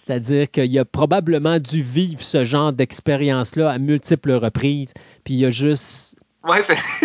C'est-à-dire 0.05 0.49
qu'il 0.49 0.77
a 0.79 0.85
probablement 0.85 1.59
dû 1.59 1.81
vivre 1.83 2.21
ce 2.21 2.43
genre 2.43 2.73
d'expérience-là 2.73 3.69
à 3.69 3.77
multiples 3.77 4.31
reprises. 4.33 4.93
Puis 5.23 5.35
il 5.35 5.45
a 5.45 5.49
juste 5.49 6.15
Ouais, 6.47 6.59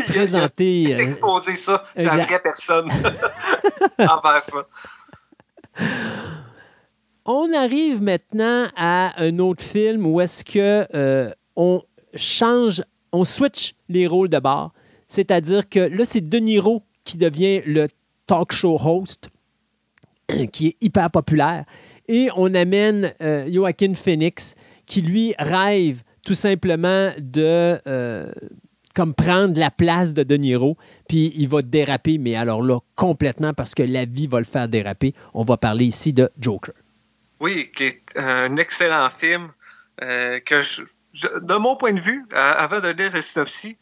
présenté. 0.07 0.83
il 0.83 0.93
a 0.93 0.97
euh, 0.97 1.01
exposé 1.01 1.57
ça, 1.57 1.85
c'est 1.97 2.05
la 2.05 2.19
vraie 2.25 2.39
personne 2.41 2.89
envers 3.99 4.41
ça. 4.41 4.67
On 7.27 7.53
arrive 7.53 8.01
maintenant 8.03 8.67
à 8.77 9.21
un 9.23 9.39
autre 9.39 9.63
film 9.63 10.07
où 10.07 10.21
est-ce 10.21 10.45
que 10.45 10.87
euh, 10.95 11.31
on 11.57 11.83
change, 12.15 12.83
on 13.13 13.25
switch 13.25 13.75
les 13.89 14.07
rôles 14.07 14.29
de 14.29 14.39
bord. 14.39 14.73
C'est-à-dire 15.09 15.69
que 15.69 15.81
là, 15.81 16.05
c'est 16.05 16.21
De 16.21 16.39
Niro 16.39 16.83
qui 17.05 17.17
devient 17.17 17.63
le 17.67 17.89
talk 18.27 18.53
show 18.53 18.79
host, 18.83 19.31
qui 20.53 20.69
est 20.69 20.77
hyper 20.81 21.11
populaire. 21.11 21.65
Et 22.09 22.29
on 22.37 22.53
amène 22.55 23.13
euh, 23.21 23.47
Joaquin 23.51 23.95
Phoenix, 23.95 24.55
qui 24.87 25.01
lui 25.03 25.35
rêve 25.39 26.03
tout 26.25 26.35
simplement 26.35 27.11
de 27.19 27.79
euh, 27.87 28.31
comme 28.95 29.15
prendre 29.15 29.59
la 29.59 29.71
place 29.71 30.15
de 30.15 30.23
De 30.23 30.37
Niro, 30.37 30.77
puis 31.09 31.33
il 31.37 31.49
va 31.49 31.63
déraper, 31.63 32.19
mais 32.19 32.37
alors 32.37 32.63
là, 32.63 32.79
complètement, 32.95 33.53
parce 33.55 33.75
que 33.75 33.83
la 33.83 34.05
vie 34.05 34.27
va 34.27 34.39
le 34.39 34.45
faire 34.45 34.69
déraper. 34.69 35.15
On 35.35 35.43
va 35.45 35.57
parler 35.57 35.85
ici 35.87 36.13
de 36.13 36.31
Joker. 36.39 36.75
Oui, 37.41 37.71
qui 37.75 37.85
est 37.85 38.03
un 38.17 38.57
excellent 38.57 39.09
film 39.11 39.49
euh, 40.03 40.41
que 40.41 40.63
je, 40.63 40.83
je- 41.13 41.39
de 41.41 41.55
mon 41.55 41.77
point 41.77 41.93
de 41.93 42.01
vue, 42.01 42.25
avant 42.33 42.81
de 42.81 42.89
lire 42.89 43.11
le 43.13 43.21
synopsis, 43.21 43.75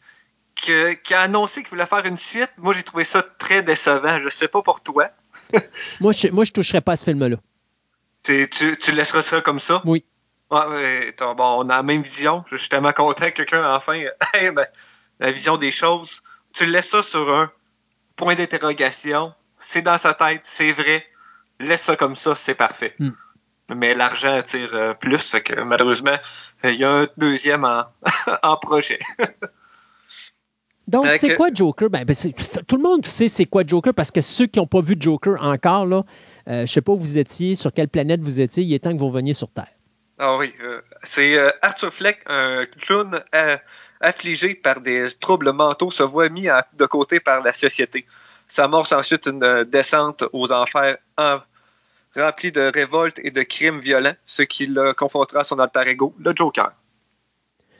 que- 0.65 0.93
qui 0.93 1.13
a 1.13 1.21
annoncé 1.21 1.61
qu'il 1.61 1.69
voulait 1.69 1.85
faire 1.85 2.05
une 2.05 2.17
suite, 2.17 2.49
moi 2.57 2.73
j'ai 2.73 2.83
trouvé 2.83 3.03
ça 3.03 3.23
très 3.37 3.61
décevant. 3.61 4.19
Je 4.21 4.29
sais 4.29 4.47
pas 4.47 4.61
pour 4.61 4.81
toi. 4.81 5.09
Moi, 5.99 6.11
je 6.11 6.27
moi, 6.29 6.43
je 6.43 6.51
toucherais 6.51 6.81
pas 6.81 6.91
à 6.93 6.95
ce 6.95 7.05
film-là. 7.05 7.37
Tu, 8.23 8.47
tu 8.49 8.91
laisseras 8.93 9.21
ça 9.21 9.41
comme 9.41 9.59
ça? 9.59 9.81
Oui. 9.85 10.05
Ouais, 10.49 11.15
bon, 11.19 11.35
on 11.39 11.69
a 11.69 11.77
la 11.77 11.83
même 11.83 12.03
vision. 12.03 12.43
Je 12.51 12.57
suis 12.57 12.69
tellement 12.69 12.93
content 12.93 13.25
que 13.25 13.31
quelqu'un, 13.31 13.73
enfin, 13.73 14.03
ben, 14.33 14.67
la 15.19 15.31
vision 15.31 15.57
des 15.57 15.71
choses. 15.71 16.21
Tu 16.53 16.65
laisses 16.65 16.89
ça 16.89 17.01
sur 17.01 17.33
un 17.33 17.51
point 18.15 18.35
d'interrogation. 18.35 19.33
C'est 19.59 19.81
dans 19.81 19.97
sa 19.97 20.13
tête, 20.13 20.41
c'est 20.43 20.71
vrai. 20.71 21.05
Laisse 21.59 21.81
ça 21.81 21.95
comme 21.95 22.15
ça, 22.15 22.35
c'est 22.35 22.55
parfait. 22.55 22.95
Hmm. 22.99 23.11
Mais 23.73 23.93
l'argent 23.93 24.35
attire 24.35 24.69
euh, 24.73 24.93
plus, 24.93 25.17
fait 25.17 25.41
que 25.41 25.61
malheureusement, 25.61 26.17
il 26.63 26.75
y 26.75 26.83
a 26.83 26.91
un 26.91 27.07
deuxième 27.17 27.63
en, 27.63 27.85
en 28.43 28.57
projet. 28.57 28.99
Donc, 30.87 31.07
c'est 31.17 31.35
quoi 31.35 31.47
Joker? 31.51 31.89
Ben, 31.89 32.03
ben, 32.03 32.15
tout 32.67 32.75
le 32.75 32.83
monde 32.83 33.05
sait 33.05 33.29
c'est 33.29 33.45
quoi 33.45 33.63
Joker 33.65 33.93
parce 33.93 34.11
que 34.11 34.21
ceux 34.21 34.47
qui 34.47 34.59
n'ont 34.59 34.67
pas 34.67 34.81
vu 34.81 34.95
Joker 34.99 35.41
encore, 35.41 35.85
là, 35.85 36.03
euh, 36.47 36.65
je 36.65 36.71
sais 36.71 36.81
pas 36.81 36.91
où 36.93 36.97
vous 36.97 37.17
étiez, 37.17 37.55
sur 37.55 37.71
quelle 37.73 37.87
planète 37.89 38.21
vous 38.21 38.41
étiez, 38.41 38.63
il 38.63 38.73
est 38.73 38.79
temps 38.79 38.93
que 38.93 38.99
vous 38.99 39.07
reveniez 39.07 39.33
sur 39.33 39.49
Terre. 39.49 39.67
Ah 40.19 40.37
oui, 40.37 40.53
euh, 40.61 40.81
c'est 41.03 41.37
euh, 41.37 41.49
Arthur 41.61 41.93
Fleck, 41.93 42.19
un 42.27 42.65
clown 42.79 43.21
affligé 43.99 44.53
par 44.55 44.81
des 44.81 45.07
troubles 45.19 45.51
mentaux, 45.53 45.91
se 45.91 46.03
voit 46.03 46.29
mis 46.29 46.49
à- 46.49 46.67
de 46.73 46.85
côté 46.85 47.19
par 47.19 47.41
la 47.41 47.53
société. 47.53 48.05
S'amorce 48.47 48.91
ensuite 48.91 49.25
une 49.25 49.63
descente 49.63 50.23
aux 50.33 50.51
enfers 50.51 50.97
en- 51.17 51.39
remplie 52.15 52.51
de 52.51 52.69
révoltes 52.73 53.19
et 53.23 53.31
de 53.31 53.41
crimes 53.41 53.79
violents, 53.79 54.15
ce 54.27 54.43
qui 54.43 54.67
le 54.67 54.93
confrontera 54.93 55.41
à 55.41 55.43
son 55.43 55.57
alter 55.59 55.87
ego, 55.87 56.13
le 56.19 56.31
Joker. 56.35 56.71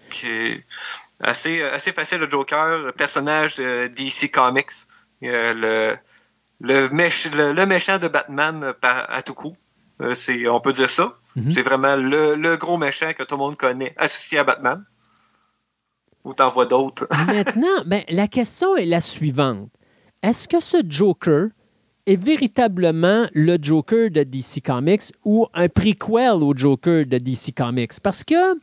Qui 0.10 0.28
est 0.28 0.66
assez, 1.20 1.62
assez 1.62 1.92
facile, 1.92 2.18
le 2.20 2.30
Joker, 2.30 2.80
le 2.80 2.92
personnage 2.94 3.58
euh, 3.60 3.88
DC 3.90 4.32
Comics, 4.32 4.72
euh, 5.24 5.54
le, 5.54 5.98
le, 6.62 6.88
méch- 6.90 7.30
le- 7.36 7.54
le 7.54 7.66
méchant 7.66 7.98
de 8.00 8.08
Batman 8.08 8.64
euh, 8.64 8.74
par- 8.74 9.06
à 9.10 9.22
tout 9.22 9.34
coup. 9.34 9.56
Euh, 10.02 10.14
on 10.50 10.60
peut 10.60 10.72
dire 10.72 10.90
ça. 10.90 11.18
Mhm. 11.36 11.52
C'est 11.52 11.62
vraiment 11.62 11.96
le, 11.96 12.36
le 12.36 12.58
gros 12.58 12.78
méchant 12.78 13.12
que 13.18 13.24
tout 13.24 13.36
le 13.36 13.40
monde 13.40 13.58
connaît, 13.58 13.94
associé 13.98 14.40
à 14.40 14.44
Batman. 14.44 14.84
Ou 16.24 16.34
t'en 16.34 16.50
vois 16.52 16.66
d'autres. 16.66 17.08
Maintenant, 17.28 17.84
ben, 17.86 18.04
la 18.10 18.28
question 18.28 18.76
est 18.76 18.86
la 18.86 19.02
suivante. 19.02 19.70
Est-ce 20.22 20.48
que 20.48 20.60
ce 20.62 20.78
Joker 20.88 21.50
est 22.06 22.22
véritablement 22.22 23.26
le 23.34 23.58
Joker 23.62 24.10
de 24.10 24.24
DC 24.24 24.62
Comics 24.66 25.12
ou 25.26 25.48
un 25.54 25.68
prequel 25.70 26.42
au 26.44 26.54
Joker 26.56 27.06
de 27.06 27.18
DC 27.18 27.54
Comics? 27.56 28.00
Parce 28.02 28.24
que, 28.24 28.58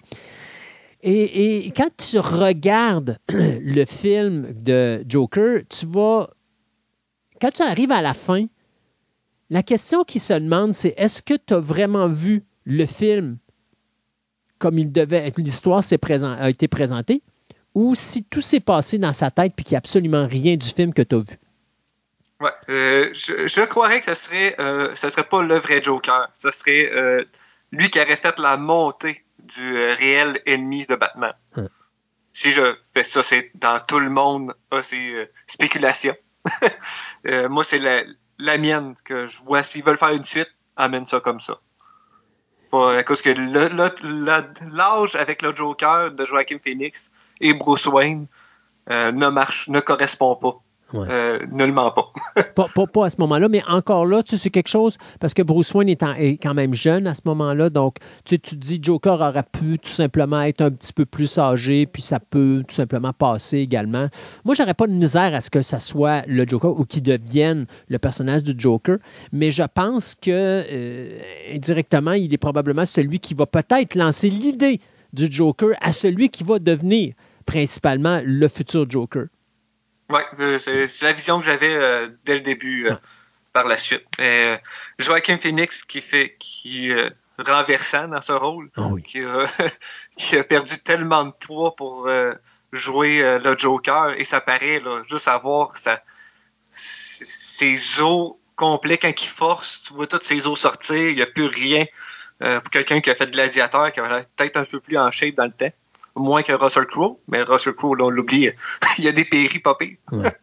et, 1.02 1.66
et 1.66 1.70
quand 1.70 1.90
tu 1.96 2.18
regardes 2.18 3.18
le 3.30 3.84
film 3.84 4.52
de 4.54 5.04
Joker, 5.08 5.60
tu 5.68 5.86
vas, 5.86 6.30
quand 7.40 7.50
tu 7.50 7.62
arrives 7.62 7.92
à 7.92 8.02
la 8.02 8.14
fin, 8.14 8.46
la 9.48 9.62
question 9.62 10.04
qui 10.04 10.18
se 10.18 10.32
demande, 10.32 10.74
c'est 10.74 10.94
est-ce 10.96 11.22
que 11.22 11.34
tu 11.34 11.54
as 11.54 11.58
vraiment 11.58 12.06
vu 12.06 12.44
le 12.64 12.86
film 12.86 13.38
comme 14.58 14.78
il 14.78 14.92
devait 14.92 15.26
être, 15.26 15.38
l'histoire 15.38 15.82
présent- 16.00 16.36
a 16.38 16.50
été 16.50 16.68
présentée, 16.68 17.22
ou 17.74 17.94
si 17.94 18.24
tout 18.24 18.42
s'est 18.42 18.60
passé 18.60 18.98
dans 18.98 19.14
sa 19.14 19.30
tête 19.30 19.54
puis 19.56 19.64
qu'il 19.64 19.72
n'y 19.72 19.76
a 19.76 19.78
absolument 19.78 20.26
rien 20.26 20.56
du 20.56 20.68
film 20.68 20.92
que 20.92 21.02
tu 21.02 21.14
as 21.14 21.18
vu? 21.18 21.38
Ouais, 22.40 22.50
euh, 22.68 23.10
je, 23.12 23.48
je 23.48 23.60
croirais 23.62 24.00
que 24.00 24.14
ce 24.14 24.14
serait, 24.14 24.54
euh, 24.60 24.94
ce 24.94 25.10
serait 25.10 25.24
pas 25.24 25.42
le 25.42 25.56
vrai 25.56 25.82
Joker. 25.82 26.30
Ce 26.38 26.50
serait 26.50 26.90
euh, 26.92 27.24
lui 27.72 27.90
qui 27.90 28.00
aurait 28.00 28.16
fait 28.16 28.38
la 28.38 28.56
montée 28.56 29.24
du 29.38 29.72
réel 29.74 30.40
ennemi 30.46 30.86
de 30.86 30.94
Batman. 30.94 31.32
Hein. 31.56 31.68
Si 32.32 32.52
je 32.52 32.76
fais 32.94 33.04
ça, 33.04 33.22
c'est 33.22 33.50
dans 33.54 33.78
tout 33.80 33.98
le 33.98 34.10
monde, 34.10 34.54
ah, 34.70 34.82
c'est 34.82 35.30
spéculation. 35.46 36.14
Euh, 37.26 37.50
moi, 37.50 37.64
c'est 37.64 37.78
la, 38.38 38.56
mienne 38.56 38.94
que 39.04 39.26
je 39.26 39.42
vois. 39.42 39.62
S'ils 39.62 39.84
veulent 39.84 39.98
faire 39.98 40.08
une 40.08 40.24
suite, 40.24 40.48
amène 40.74 41.06
ça 41.06 41.20
comme 41.20 41.38
ça. 41.38 41.60
Pas, 42.70 42.96
à 42.96 43.02
cause 43.02 43.20
que 43.20 43.28
l'âge 43.28 45.16
avec 45.16 45.42
le 45.42 45.54
Joker 45.54 46.12
de 46.12 46.24
Joaquin 46.24 46.56
Phoenix 46.64 47.10
et 47.42 47.52
Bruce 47.52 47.84
Wayne 47.84 48.26
euh, 48.88 49.12
ne 49.12 49.28
marche, 49.28 49.68
ne 49.68 49.80
correspond 49.80 50.34
pas. 50.36 50.62
Ouais. 50.92 51.06
Euh, 51.08 51.38
nullement 51.52 51.90
pas. 51.92 52.12
Pas, 52.54 52.66
pas- 52.74 52.86
pas 52.86 53.06
à 53.06 53.10
ce 53.10 53.16
moment-là, 53.20 53.48
mais 53.48 53.62
encore 53.68 54.04
là, 54.06 54.22
tu 54.22 54.30
sais, 54.30 54.36
c'est 54.42 54.50
quelque 54.50 54.68
chose, 54.68 54.98
parce 55.20 55.34
que 55.34 55.42
Bruce 55.42 55.72
Wayne 55.72 55.88
est, 55.88 56.02
en- 56.02 56.14
est 56.14 56.36
quand 56.42 56.52
même 56.52 56.74
jeune 56.74 57.06
à 57.06 57.14
ce 57.14 57.20
moment-là, 57.26 57.70
donc 57.70 57.96
tu, 58.24 58.34
sais, 58.34 58.38
tu 58.38 58.56
te 58.58 58.60
dis 58.64 58.80
Joker 58.82 59.20
aurait 59.20 59.44
pu 59.44 59.78
tout 59.78 59.88
simplement 59.90 60.42
être 60.42 60.60
un 60.60 60.70
petit 60.70 60.92
peu 60.92 61.06
plus 61.06 61.38
âgé, 61.38 61.86
puis 61.86 62.02
ça 62.02 62.18
peut 62.18 62.64
tout 62.66 62.74
simplement 62.74 63.12
passer 63.12 63.58
également. 63.58 64.08
Moi, 64.44 64.54
j'aurais 64.56 64.74
pas 64.74 64.86
de 64.88 64.92
misère 64.92 65.34
à 65.34 65.40
ce 65.40 65.48
que 65.50 65.62
ça 65.62 65.78
soit 65.80 66.22
le 66.26 66.44
Joker 66.46 66.78
ou 66.78 66.84
qu'il 66.84 67.02
devienne 67.02 67.66
le 67.88 67.98
personnage 67.98 68.42
du 68.42 68.54
Joker, 68.58 68.98
mais 69.32 69.50
je 69.52 69.62
pense 69.72 70.14
que 70.16 70.30
euh, 70.30 71.18
indirectement, 71.54 72.12
il 72.12 72.34
est 72.34 72.38
probablement 72.38 72.84
celui 72.84 73.20
qui 73.20 73.34
va 73.34 73.46
peut-être 73.46 73.94
lancer 73.94 74.28
l'idée 74.28 74.80
du 75.12 75.30
Joker 75.30 75.70
à 75.80 75.92
celui 75.92 76.28
qui 76.30 76.42
va 76.44 76.58
devenir 76.58 77.14
principalement 77.46 78.20
le 78.24 78.48
futur 78.48 78.88
Joker. 78.90 79.24
Ouais, 80.10 80.24
euh, 80.40 80.58
c'est 80.58 81.02
la 81.02 81.12
vision 81.12 81.38
que 81.40 81.46
j'avais 81.46 81.74
euh, 81.74 82.08
dès 82.24 82.34
le 82.34 82.40
début 82.40 82.88
euh, 82.88 82.96
par 83.52 83.66
la 83.68 83.76
suite. 83.76 84.04
Mais, 84.18 84.54
euh, 84.54 84.58
Joaquin 84.98 85.38
Phoenix 85.38 85.82
qui 85.82 86.00
fait 86.00 86.36
qui 86.38 86.90
euh, 86.92 87.08
renversant 87.38 88.08
dans 88.08 88.20
ce 88.20 88.32
rôle, 88.32 88.70
Ah 88.76 88.88
oui. 88.90 89.02
qui, 89.02 89.20
a- 89.20 89.44
qui 90.16 90.36
a 90.36 90.44
perdu 90.44 90.78
tellement 90.78 91.24
de 91.24 91.30
poids 91.32 91.74
pour 91.76 92.06
euh, 92.08 92.34
jouer 92.72 93.22
euh, 93.22 93.38
le 93.38 93.56
Joker 93.56 94.18
et 94.18 94.24
ça 94.24 94.40
paraît 94.40 94.80
là, 94.80 95.02
juste 95.08 95.28
à 95.28 95.38
voir 95.38 95.76
ça, 95.76 96.02
ses 96.72 98.00
os 98.00 98.32
complets 98.56 98.98
quand 98.98 99.22
il 99.22 99.28
force, 99.28 99.82
tu 99.86 99.94
vois 99.94 100.06
toutes 100.06 100.24
ses 100.24 100.46
os 100.46 100.58
sortir, 100.58 100.96
il 101.08 101.16
n'y 101.16 101.22
a 101.22 101.26
plus 101.26 101.46
rien. 101.46 101.86
Euh, 102.42 102.58
pour 102.60 102.70
quelqu'un 102.70 103.00
qui 103.02 103.10
a 103.10 103.14
fait 103.14 103.26
de 103.26 103.32
gladiateur, 103.32 103.92
qui 103.92 104.00
avait 104.00 104.22
peut-être 104.36 104.56
un 104.56 104.64
peu 104.64 104.80
plus 104.80 104.96
en 104.96 105.10
shape 105.10 105.34
dans 105.34 105.44
le 105.44 105.52
temps. 105.52 105.70
Moins 106.16 106.42
que 106.42 106.52
Russell 106.52 106.86
Crowe, 106.86 107.20
mais 107.28 107.42
Russell 107.42 107.74
Crowe, 107.74 107.94
là, 107.96 108.04
on 108.04 108.10
l'oublie, 108.10 108.50
il 108.98 109.04
y 109.04 109.08
a 109.08 109.12
des 109.12 109.24
péris. 109.24 109.62
Ouais. 110.12 110.36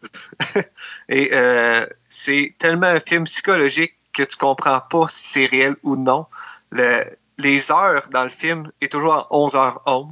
Et 1.10 1.30
euh, 1.34 1.86
c'est 2.10 2.56
tellement 2.58 2.88
un 2.88 3.00
film 3.00 3.26
psychologique 3.26 3.94
que 4.14 4.24
tu 4.24 4.38
comprends 4.38 4.80
pas 4.82 5.08
si 5.10 5.28
c'est 5.30 5.46
réel 5.46 5.76
ou 5.84 5.96
non. 5.96 6.26
Le- 6.72 7.06
les 7.38 7.72
heures 7.72 8.04
dans 8.12 8.24
le 8.24 8.30
film 8.30 8.72
est 8.82 8.92
toujours 8.92 9.14
à 9.14 9.28
11h11. 9.30 10.08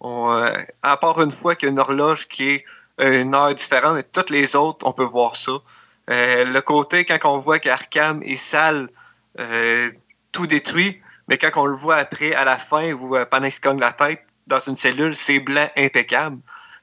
On, 0.00 0.32
euh, 0.32 0.52
à 0.82 0.96
part 0.96 1.20
une 1.20 1.30
fois 1.30 1.54
qu'il 1.56 1.66
y 1.66 1.70
a 1.70 1.72
une 1.72 1.78
horloge 1.78 2.28
qui 2.28 2.50
est 2.50 2.64
une 2.98 3.34
heure 3.34 3.54
différente 3.54 3.98
et 3.98 4.02
toutes 4.04 4.30
les 4.30 4.56
autres, 4.56 4.86
on 4.86 4.92
peut 4.92 5.04
voir 5.04 5.36
ça. 5.36 5.52
Euh, 6.10 6.44
le 6.44 6.60
côté, 6.62 7.04
quand 7.04 7.18
on 7.24 7.38
voit 7.38 7.58
qu'Arkham 7.58 8.22
est 8.22 8.36
sale, 8.36 8.88
tout 10.32 10.46
détruit, 10.46 11.00
mais 11.28 11.36
quand 11.38 11.50
on 11.56 11.66
le 11.66 11.76
voit 11.76 11.96
après, 11.96 12.34
à 12.34 12.44
la 12.44 12.56
fin, 12.56 12.92
ou 12.92 13.14
pendant 13.30 13.44
qu'il 13.44 13.52
se 13.52 13.60
cogne 13.60 13.78
la 13.80 13.92
tête 13.92 14.24
dans 14.48 14.60
une 14.60 14.74
cellule, 14.74 15.14
c'est 15.14 15.38
blanc, 15.40 15.68
impeccable. 15.76 16.38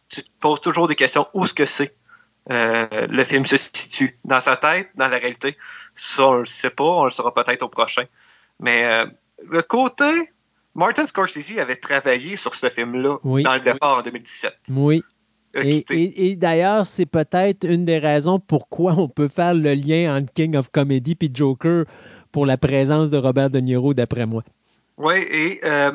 Tu 0.10 0.22
te 0.24 0.30
poses 0.40 0.62
toujours 0.62 0.88
des 0.88 0.96
questions. 0.96 1.28
Où 1.34 1.44
est-ce 1.46 1.54
que 1.54 1.66
c'est? 1.66 1.96
Euh, 2.52 2.86
le 3.10 3.24
film 3.24 3.46
se 3.46 3.58
situe 3.58 4.18
dans 4.24 4.40
sa 4.40 4.56
tête, 4.56 4.90
dans 4.96 5.08
la 5.08 5.18
réalité. 5.18 5.58
Ça, 5.96 6.28
on 6.28 6.34
le 6.38 6.46
sait 6.46 6.70
pas, 6.70 6.84
on 6.84 7.04
le 7.06 7.10
saura 7.10 7.34
peut-être 7.34 7.64
au 7.64 7.70
prochain. 7.70 8.04
Mais 8.60 8.86
euh, 8.86 9.06
le 9.50 9.62
côté, 9.64 10.06
Martin 10.76 11.06
Scorsese 11.06 11.58
avait 11.58 11.76
travaillé 11.78 12.36
sur 12.36 12.54
ce 12.54 12.70
film-là 12.70 13.18
Oui. 13.24 13.44
dans 13.44 13.56
le 13.56 13.62
départ 13.62 13.98
en 13.98 14.02
2017. 14.04 14.54
Oui. 14.70 15.04
Et, 15.56 15.78
et- 15.90 16.28
et 16.32 16.36
d'ailleurs, 16.36 16.86
c'est 16.86 17.06
peut-être 17.06 17.64
une 17.66 17.86
des 17.86 17.98
raisons 17.98 18.40
pourquoi 18.40 18.94
on 18.98 19.08
peut 19.08 19.30
faire 19.30 19.54
le 19.54 19.74
lien 19.74 20.16
entre 20.18 20.32
King 20.34 20.56
of 20.58 20.70
Comedy 20.70 21.18
et 21.22 21.30
Joker 21.34 21.86
pour 22.32 22.46
la 22.46 22.58
présence 22.58 23.10
de 23.10 23.18
Robert 23.18 23.50
De 23.50 23.60
Niro, 23.60 23.94
d'après 23.94 24.26
moi. 24.26 24.44
Oui, 24.98 25.16
et 25.32 25.62
euh, 25.64 25.94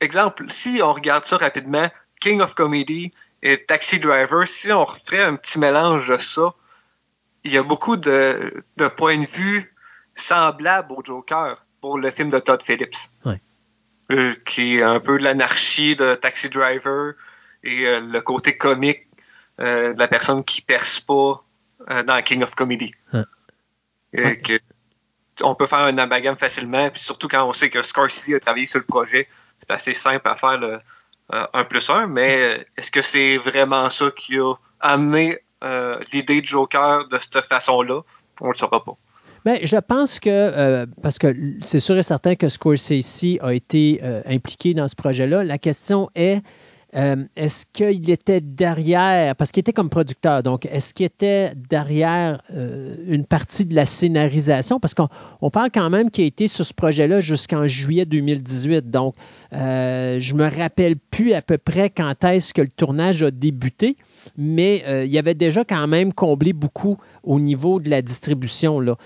exemple, 0.00 0.46
si 0.50 0.80
on 0.82 0.92
regarde 0.92 1.24
ça 1.24 1.36
rapidement, 1.36 1.88
King 2.20 2.40
of 2.40 2.54
Comedy 2.54 3.10
et 3.42 3.64
Taxi 3.64 3.98
Driver, 3.98 4.46
si 4.46 4.70
on 4.72 4.84
referait 4.84 5.22
un 5.22 5.36
petit 5.36 5.58
mélange 5.58 6.08
de 6.08 6.16
ça, 6.16 6.54
il 7.44 7.52
y 7.52 7.58
a 7.58 7.62
beaucoup 7.62 7.96
de, 7.96 8.64
de 8.76 8.88
points 8.88 9.18
de 9.18 9.26
vue 9.26 9.74
semblables 10.14 10.92
au 10.92 11.02
Joker 11.04 11.64
pour 11.80 11.98
le 11.98 12.10
film 12.10 12.30
de 12.30 12.38
Todd 12.38 12.62
Phillips. 12.62 13.10
Ouais. 13.24 13.40
Euh, 14.10 14.34
qui 14.44 14.76
est 14.76 14.82
un 14.82 15.00
peu 15.00 15.16
l'anarchie 15.16 15.96
de 15.96 16.14
Taxi 16.16 16.50
Driver 16.50 17.14
et 17.64 17.86
euh, 17.86 18.00
le 18.00 18.20
côté 18.20 18.56
comique 18.56 19.06
euh, 19.60 19.94
de 19.94 19.98
la 19.98 20.08
personne 20.08 20.44
qui 20.44 20.60
perce 20.60 21.00
pas 21.00 21.42
euh, 21.90 22.02
dans 22.02 22.20
King 22.22 22.42
of 22.42 22.54
Comedy. 22.54 22.92
Ouais. 23.12 23.22
Et 24.12 24.22
Ouais. 24.22 24.36
que 24.38 24.58
on 25.40 25.54
peut 25.54 25.66
faire 25.66 25.78
un 25.78 25.96
amalgame 25.98 26.36
facilement, 26.36 26.90
puis 26.90 27.00
surtout 27.00 27.26
quand 27.26 27.48
on 27.48 27.52
sait 27.54 27.70
que 27.70 27.80
Scorsese 27.80 28.34
a 28.34 28.40
travaillé 28.40 28.66
sur 28.66 28.78
le 28.80 28.84
projet, 28.84 29.26
c'est 29.62 29.72
assez 29.72 29.94
simple 29.94 30.28
à 30.28 30.36
faire 30.36 30.58
le 30.58 30.78
1 31.30 31.64
plus 31.64 31.88
1, 31.88 32.08
mais 32.08 32.66
est-ce 32.76 32.90
que 32.90 33.00
c'est 33.00 33.38
vraiment 33.38 33.88
ça 33.88 34.10
qui 34.16 34.38
a 34.38 34.54
amené 34.80 35.38
euh, 35.64 35.98
l'idée 36.12 36.40
de 36.40 36.46
Joker 36.46 37.08
de 37.08 37.18
cette 37.18 37.40
façon-là? 37.44 38.02
On 38.40 38.48
le 38.48 38.54
saura 38.54 38.84
pas. 38.84 38.96
Ben, 39.44 39.58
je 39.62 39.76
pense 39.76 40.20
que, 40.20 40.30
euh, 40.30 40.86
parce 41.02 41.18
que 41.18 41.34
c'est 41.62 41.80
sûr 41.80 41.96
et 41.96 42.02
certain 42.02 42.36
que 42.36 42.48
Scorsese 42.48 43.38
a 43.40 43.52
été 43.52 44.00
euh, 44.02 44.22
impliqué 44.26 44.72
dans 44.74 44.86
ce 44.86 44.94
projet-là. 44.94 45.42
La 45.42 45.58
question 45.58 46.10
est, 46.14 46.42
euh, 46.94 47.24
est-ce 47.36 47.64
qu'il 47.72 48.10
était 48.10 48.42
derrière, 48.42 49.34
parce 49.36 49.50
qu'il 49.50 49.62
était 49.62 49.72
comme 49.72 49.88
producteur, 49.88 50.42
donc 50.42 50.66
est-ce 50.66 50.92
qu'il 50.92 51.06
était 51.06 51.52
derrière 51.54 52.42
euh, 52.54 52.94
une 53.06 53.24
partie 53.24 53.64
de 53.64 53.74
la 53.74 53.86
scénarisation? 53.86 54.78
Parce 54.78 54.92
qu'on 54.92 55.08
on 55.40 55.48
parle 55.48 55.70
quand 55.72 55.88
même 55.88 56.10
qu'il 56.10 56.24
a 56.24 56.26
été 56.26 56.48
sur 56.48 56.66
ce 56.66 56.74
projet-là 56.74 57.20
jusqu'en 57.20 57.66
juillet 57.66 58.04
2018. 58.04 58.90
Donc, 58.90 59.14
euh, 59.54 60.20
je 60.20 60.34
me 60.34 60.48
rappelle 60.48 60.96
plus 60.96 61.32
à 61.32 61.40
peu 61.40 61.56
près 61.56 61.88
quand 61.88 62.24
est-ce 62.24 62.52
que 62.52 62.60
le 62.60 62.68
tournage 62.68 63.22
a 63.22 63.30
débuté, 63.30 63.96
mais 64.36 64.84
euh, 64.86 65.06
il 65.06 65.10
y 65.10 65.18
avait 65.18 65.34
déjà 65.34 65.64
quand 65.64 65.86
même 65.86 66.12
comblé 66.12 66.52
beaucoup 66.52 66.98
au 67.22 67.40
niveau 67.40 67.80
de 67.80 67.88
la 67.88 68.02
distribution. 68.02 68.80
Là. 68.80 68.96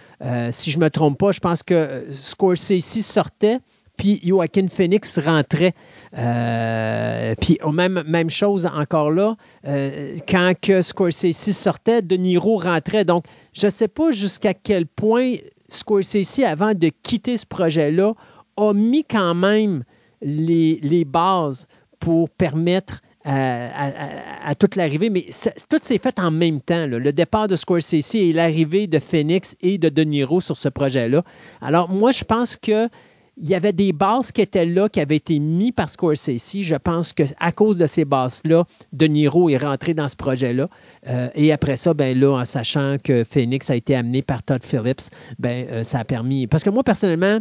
Si 0.50 0.72
je 0.72 0.78
ne 0.78 0.84
me 0.84 0.90
trompe 0.90 1.18
pas, 1.18 1.30
je 1.30 1.40
pense 1.40 1.62
que 1.62 2.04
Scorsese 2.10 3.02
sortait, 3.02 3.58
puis 3.96 4.20
Joaquin 4.22 4.66
Phoenix 4.68 5.18
rentrait. 5.18 5.72
Euh, 6.16 7.34
puis 7.40 7.58
même, 7.72 8.02
même 8.06 8.30
chose 8.30 8.66
encore 8.66 9.10
là, 9.10 9.36
euh, 9.66 10.16
quand 10.28 10.52
que 10.60 10.82
Scorsese 10.82 11.52
sortait, 11.52 12.02
De 12.02 12.16
Niro 12.16 12.58
rentrait. 12.58 13.04
Donc, 13.04 13.24
je 13.52 13.66
ne 13.66 13.70
sais 13.70 13.88
pas 13.88 14.10
jusqu'à 14.10 14.54
quel 14.54 14.86
point 14.86 15.34
Scorsese, 15.68 16.40
avant 16.44 16.74
de 16.74 16.90
quitter 17.02 17.36
ce 17.36 17.46
projet-là, 17.46 18.14
a 18.56 18.72
mis 18.72 19.04
quand 19.04 19.34
même 19.34 19.82
les, 20.22 20.78
les 20.82 21.04
bases 21.04 21.66
pour 21.98 22.30
permettre 22.30 23.02
à, 23.28 24.54
toute 24.54 24.76
l'arrivée, 24.76 25.10
mais 25.10 25.26
tout 25.68 25.78
s'est 25.82 25.98
fait 25.98 26.18
en 26.20 26.30
même 26.30 26.60
temps. 26.60 26.86
Le 26.86 27.12
départ 27.12 27.48
de 27.48 27.56
Scorsese 27.56 28.14
et 28.14 28.32
l'arrivée 28.32 28.86
de 28.86 28.98
Phoenix 28.98 29.56
et 29.60 29.78
de 29.78 29.88
De 29.88 30.02
Niro 30.02 30.40
sur 30.40 30.56
ce 30.56 30.68
projet-là. 30.68 31.24
Alors, 31.60 31.88
moi, 31.88 32.12
je 32.12 32.24
pense 32.24 32.56
que 32.56 32.88
il 33.36 33.48
y 33.48 33.54
avait 33.54 33.72
des 33.72 33.92
bases 33.92 34.32
qui 34.32 34.40
étaient 34.40 34.64
là, 34.64 34.88
qui 34.88 35.00
avaient 35.00 35.16
été 35.16 35.38
mises 35.38 35.72
par 35.72 35.90
Scorsese. 35.90 36.62
Je 36.62 36.76
pense 36.76 37.12
qu'à 37.12 37.52
cause 37.52 37.76
de 37.76 37.86
ces 37.86 38.04
bases-là, 38.04 38.64
De 38.92 39.06
Niro 39.06 39.50
est 39.50 39.58
rentré 39.58 39.92
dans 39.92 40.08
ce 40.08 40.16
projet-là. 40.16 40.68
Euh, 41.08 41.28
et 41.34 41.52
après 41.52 41.76
ça, 41.76 41.92
ben 41.92 42.18
là, 42.18 42.32
en 42.32 42.44
sachant 42.44 42.96
que 43.02 43.24
Phoenix 43.24 43.68
a 43.68 43.76
été 43.76 43.94
amené 43.94 44.22
par 44.22 44.42
Todd 44.42 44.64
Phillips, 44.64 45.10
ben, 45.38 45.66
euh, 45.70 45.82
ça 45.84 45.98
a 45.98 46.04
permis. 46.04 46.46
Parce 46.46 46.64
que 46.64 46.70
moi, 46.70 46.82
personnellement, 46.82 47.40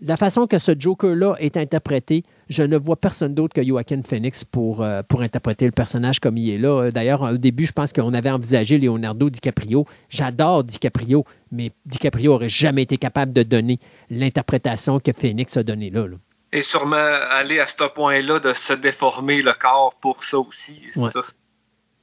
la 0.00 0.16
façon 0.16 0.46
que 0.46 0.58
ce 0.58 0.72
Joker-là 0.78 1.36
est 1.38 1.56
interprété, 1.56 2.24
je 2.48 2.62
ne 2.62 2.76
vois 2.76 2.96
personne 2.96 3.32
d'autre 3.32 3.54
que 3.54 3.64
Joaquin 3.64 4.02
Phoenix 4.02 4.44
pour, 4.44 4.82
euh, 4.82 5.02
pour 5.08 5.22
interpréter 5.22 5.64
le 5.64 5.72
personnage 5.72 6.20
comme 6.20 6.36
il 6.36 6.50
est 6.50 6.58
là. 6.58 6.90
D'ailleurs, 6.90 7.22
au 7.22 7.38
début, 7.38 7.64
je 7.64 7.72
pense 7.72 7.92
qu'on 7.92 8.12
avait 8.12 8.30
envisagé 8.30 8.76
Leonardo 8.78 9.30
DiCaprio. 9.30 9.86
J'adore 10.10 10.64
DiCaprio, 10.64 11.24
mais 11.50 11.70
DiCaprio 11.86 12.32
n'aurait 12.32 12.48
jamais 12.48 12.82
été 12.82 12.98
capable 12.98 13.32
de 13.32 13.42
donner 13.42 13.78
l'interprétation 14.10 15.00
que 15.00 15.12
Phoenix 15.12 15.56
a 15.56 15.62
donnée 15.62 15.90
là, 15.90 16.06
Et 16.52 16.62
sûrement 16.62 16.96
aller 16.96 17.60
à 17.60 17.66
ce 17.66 17.88
point-là 17.88 18.38
de 18.38 18.52
se 18.52 18.72
déformer 18.72 19.42
le 19.42 19.52
corps 19.52 19.94
pour 20.00 20.22
ça 20.24 20.38
aussi. 20.38 20.82
Ça, 20.92 21.20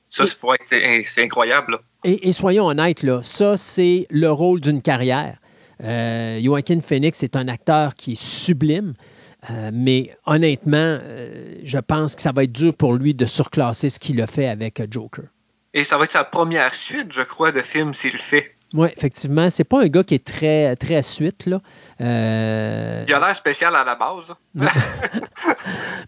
c'est 0.05 1.23
incroyable. 1.23 1.79
Et, 2.03 2.27
et, 2.27 2.33
soyons 2.33 2.67
honnêtes, 2.67 3.01
là, 3.01 3.23
ça, 3.23 3.57
c'est 3.57 4.05
le 4.11 4.29
rôle 4.31 4.61
d'une 4.61 4.81
carrière. 4.81 5.37
Euh, 5.83 6.39
Joaquin 6.41 6.81
Phoenix 6.81 7.23
est 7.23 7.35
un 7.35 7.47
acteur 7.47 7.95
qui 7.95 8.13
est 8.13 8.21
sublime. 8.21 8.93
Euh, 9.49 9.71
mais 9.73 10.15
honnêtement, 10.25 10.77
euh, 11.01 11.55
je 11.63 11.77
pense 11.77 12.15
que 12.15 12.21
ça 12.21 12.31
va 12.31 12.45
être 12.45 12.51
dur 12.51 12.73
pour 12.73 12.93
lui 12.93 13.13
de 13.13 13.25
surclasser 13.25 13.89
ce 13.89 13.99
qu'il 13.99 14.21
a 14.21 14.27
fait 14.27 14.47
avec 14.47 14.81
Joker. 14.89 15.25
Et 15.73 15.83
ça 15.83 15.97
va 15.97 16.05
être 16.05 16.11
sa 16.11 16.23
première 16.23 16.73
suite, 16.73 17.11
je 17.11 17.23
crois, 17.23 17.51
de 17.51 17.61
film 17.61 17.93
s'il 17.93 18.13
le 18.13 18.19
fait. 18.19 18.55
Oui, 18.73 18.89
effectivement. 18.95 19.49
C'est 19.49 19.63
pas 19.63 19.83
un 19.83 19.87
gars 19.87 20.03
qui 20.03 20.15
est 20.15 20.25
très, 20.25 20.75
très 20.75 21.01
suite. 21.01 21.45
Là. 21.45 21.61
Il 21.99 22.05
a 22.05 23.03
l'air 23.05 23.35
spécial 23.35 23.75
à 23.75 23.83
la 23.83 23.95
base. 23.95 24.33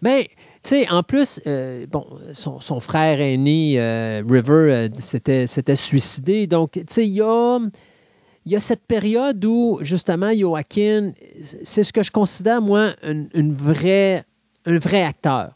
mais, 0.02 0.24
tu 0.62 0.70
sais, 0.70 0.90
en 0.90 1.02
plus, 1.02 1.40
bon, 1.88 2.06
son, 2.32 2.80
frère 2.80 3.20
aîné, 3.20 3.78
River, 4.28 4.88
s'était 4.98 5.76
suicidé. 5.76 6.46
Donc, 6.46 6.72
tu 6.72 6.84
sais, 6.88 7.06
il 7.06 7.14
y 7.14 7.22
a 7.22 7.58
y 8.46 8.56
a 8.56 8.60
cette 8.60 8.86
période 8.86 9.44
où, 9.44 9.78
justement, 9.82 10.32
Joaquin, 10.32 11.12
c'est 11.42 11.82
ce 11.82 11.92
que 11.92 12.02
je 12.02 12.10
considère, 12.10 12.62
moi, 12.62 12.90
une, 13.02 13.52
vraie, 13.52 14.24
un 14.64 14.78
vrai 14.78 15.02
acteur. 15.02 15.52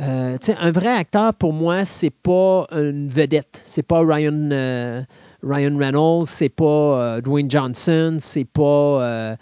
Euh, 0.00 0.38
un 0.58 0.70
vrai 0.70 0.92
acteur, 0.92 1.34
pour 1.34 1.52
moi, 1.52 1.84
c'est 1.84 2.10
pas 2.10 2.66
une 2.70 3.08
vedette. 3.08 3.60
C'est 3.64 3.82
pas 3.82 4.00
Ryan, 4.00 4.50
euh, 4.52 5.02
Ryan 5.46 5.76
Reynolds, 5.78 6.26
c'est 6.26 6.48
pas 6.48 6.64
euh, 6.64 7.20
Dwayne 7.20 7.50
Johnson, 7.50 8.16
c'est 8.20 8.44
pas. 8.44 9.36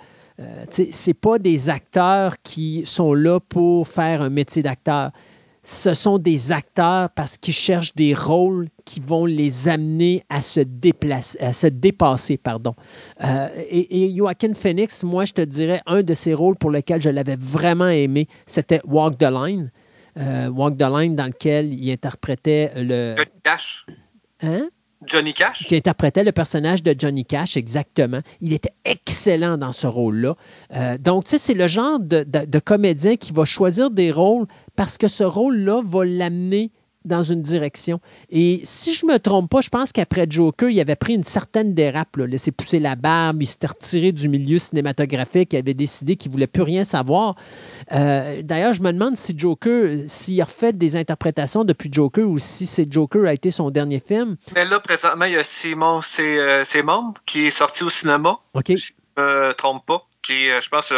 c'est 0.68 1.14
pas 1.14 1.38
des 1.38 1.70
acteurs 1.70 2.34
qui 2.42 2.82
sont 2.84 3.14
là 3.14 3.40
pour 3.40 3.86
faire 3.86 4.20
un 4.20 4.30
métier 4.30 4.62
d'acteur 4.62 5.12
ce 5.64 5.94
sont 5.94 6.18
des 6.18 6.52
acteurs 6.52 7.08
parce 7.10 7.38
qu'ils 7.38 7.54
cherchent 7.54 7.94
des 7.94 8.14
rôles 8.14 8.68
qui 8.84 9.00
vont 9.00 9.24
les 9.24 9.66
amener 9.66 10.22
à 10.28 10.42
se 10.42 10.60
déplacer, 10.60 11.40
à 11.40 11.54
se 11.54 11.66
dépasser, 11.66 12.36
pardon. 12.36 12.74
Euh, 13.24 13.48
et, 13.70 14.14
Joaquin 14.14 14.52
Phoenix, 14.52 15.02
moi, 15.02 15.24
je 15.24 15.32
te 15.32 15.40
dirais, 15.40 15.80
un 15.86 16.02
de 16.02 16.12
ses 16.12 16.34
rôles 16.34 16.56
pour 16.56 16.70
lesquels 16.70 17.00
je 17.00 17.08
l'avais 17.08 17.36
vraiment 17.36 17.88
aimé, 17.88 18.28
c'était 18.44 18.80
Walk 18.84 19.16
the 19.16 19.22
Line. 19.22 19.72
Euh, 20.18 20.48
Walk 20.48 20.76
the 20.76 20.82
Line, 20.82 21.16
dans 21.16 21.26
lequel 21.26 21.72
il 21.72 21.90
interprétait 21.90 22.70
le. 22.76 23.14
Johnny. 23.16 23.86
Hein? 24.42 24.68
Johnny 25.06 25.34
Cash? 25.34 25.64
Qui 25.66 25.76
interprétait 25.76 26.24
le 26.24 26.32
personnage 26.32 26.82
de 26.82 26.94
Johnny 26.96 27.24
Cash, 27.24 27.56
exactement. 27.56 28.20
Il 28.40 28.52
était 28.52 28.74
excellent 28.84 29.58
dans 29.58 29.72
ce 29.72 29.86
rôle-là. 29.86 30.34
Euh, 30.74 30.98
donc, 30.98 31.24
tu 31.24 31.30
sais, 31.30 31.38
c'est 31.38 31.54
le 31.54 31.66
genre 31.66 31.98
de, 32.00 32.24
de, 32.24 32.58
comédien 32.58 33.16
qui 33.16 33.32
va 33.32 33.44
choisir 33.44 33.90
des 33.90 34.10
rôles 34.10 34.46
parce 34.76 34.98
que 34.98 35.08
ce 35.08 35.24
rôle-là 35.24 35.82
va 35.84 36.04
l'amener 36.04 36.70
dans 37.04 37.22
une 37.22 37.40
direction. 37.40 38.00
Et 38.30 38.60
si 38.64 38.94
je 38.94 39.06
ne 39.06 39.12
me 39.12 39.18
trompe 39.18 39.50
pas, 39.50 39.60
je 39.60 39.68
pense 39.68 39.92
qu'après 39.92 40.26
Joker, 40.28 40.70
il 40.70 40.80
avait 40.80 40.96
pris 40.96 41.14
une 41.14 41.24
certaine 41.24 41.74
dérape, 41.74 42.16
là, 42.16 42.26
laissé 42.26 42.50
pousser 42.50 42.78
la 42.78 42.96
barbe, 42.96 43.42
il 43.42 43.46
s'était 43.46 43.66
retiré 43.66 44.12
du 44.12 44.28
milieu 44.28 44.58
cinématographique, 44.58 45.52
il 45.52 45.58
avait 45.58 45.74
décidé 45.74 46.16
qu'il 46.16 46.30
ne 46.30 46.34
voulait 46.34 46.46
plus 46.46 46.62
rien 46.62 46.84
savoir. 46.84 47.36
Euh, 47.92 48.42
d'ailleurs, 48.42 48.72
je 48.72 48.82
me 48.82 48.92
demande 48.92 49.16
si 49.16 49.34
Joker, 49.36 49.98
s'il 50.06 50.40
a 50.40 50.44
refait 50.44 50.72
des 50.72 50.96
interprétations 50.96 51.64
depuis 51.64 51.90
Joker 51.92 52.28
ou 52.28 52.38
si 52.38 52.66
c'est 52.66 52.90
Joker 52.90 53.26
a 53.26 53.32
été 53.32 53.50
son 53.50 53.70
dernier 53.70 54.00
film. 54.00 54.36
Mais 54.54 54.64
là, 54.64 54.80
présentement, 54.80 55.24
il 55.26 55.32
y 55.32 55.36
a 55.36 55.44
Simon 55.44 56.00
C'est 56.00 56.38
euh, 56.38 56.64
qui 57.26 57.46
est 57.46 57.50
sorti 57.50 57.84
au 57.84 57.90
cinéma. 57.90 58.38
OK. 58.54 58.76
Je 58.76 58.92
ne 59.18 59.22
me 59.22 59.52
trompe 59.52 59.84
pas 59.86 60.06
qui 60.22 60.46
est, 60.46 60.52
euh, 60.52 60.60
je 60.60 60.68
pense, 60.68 60.92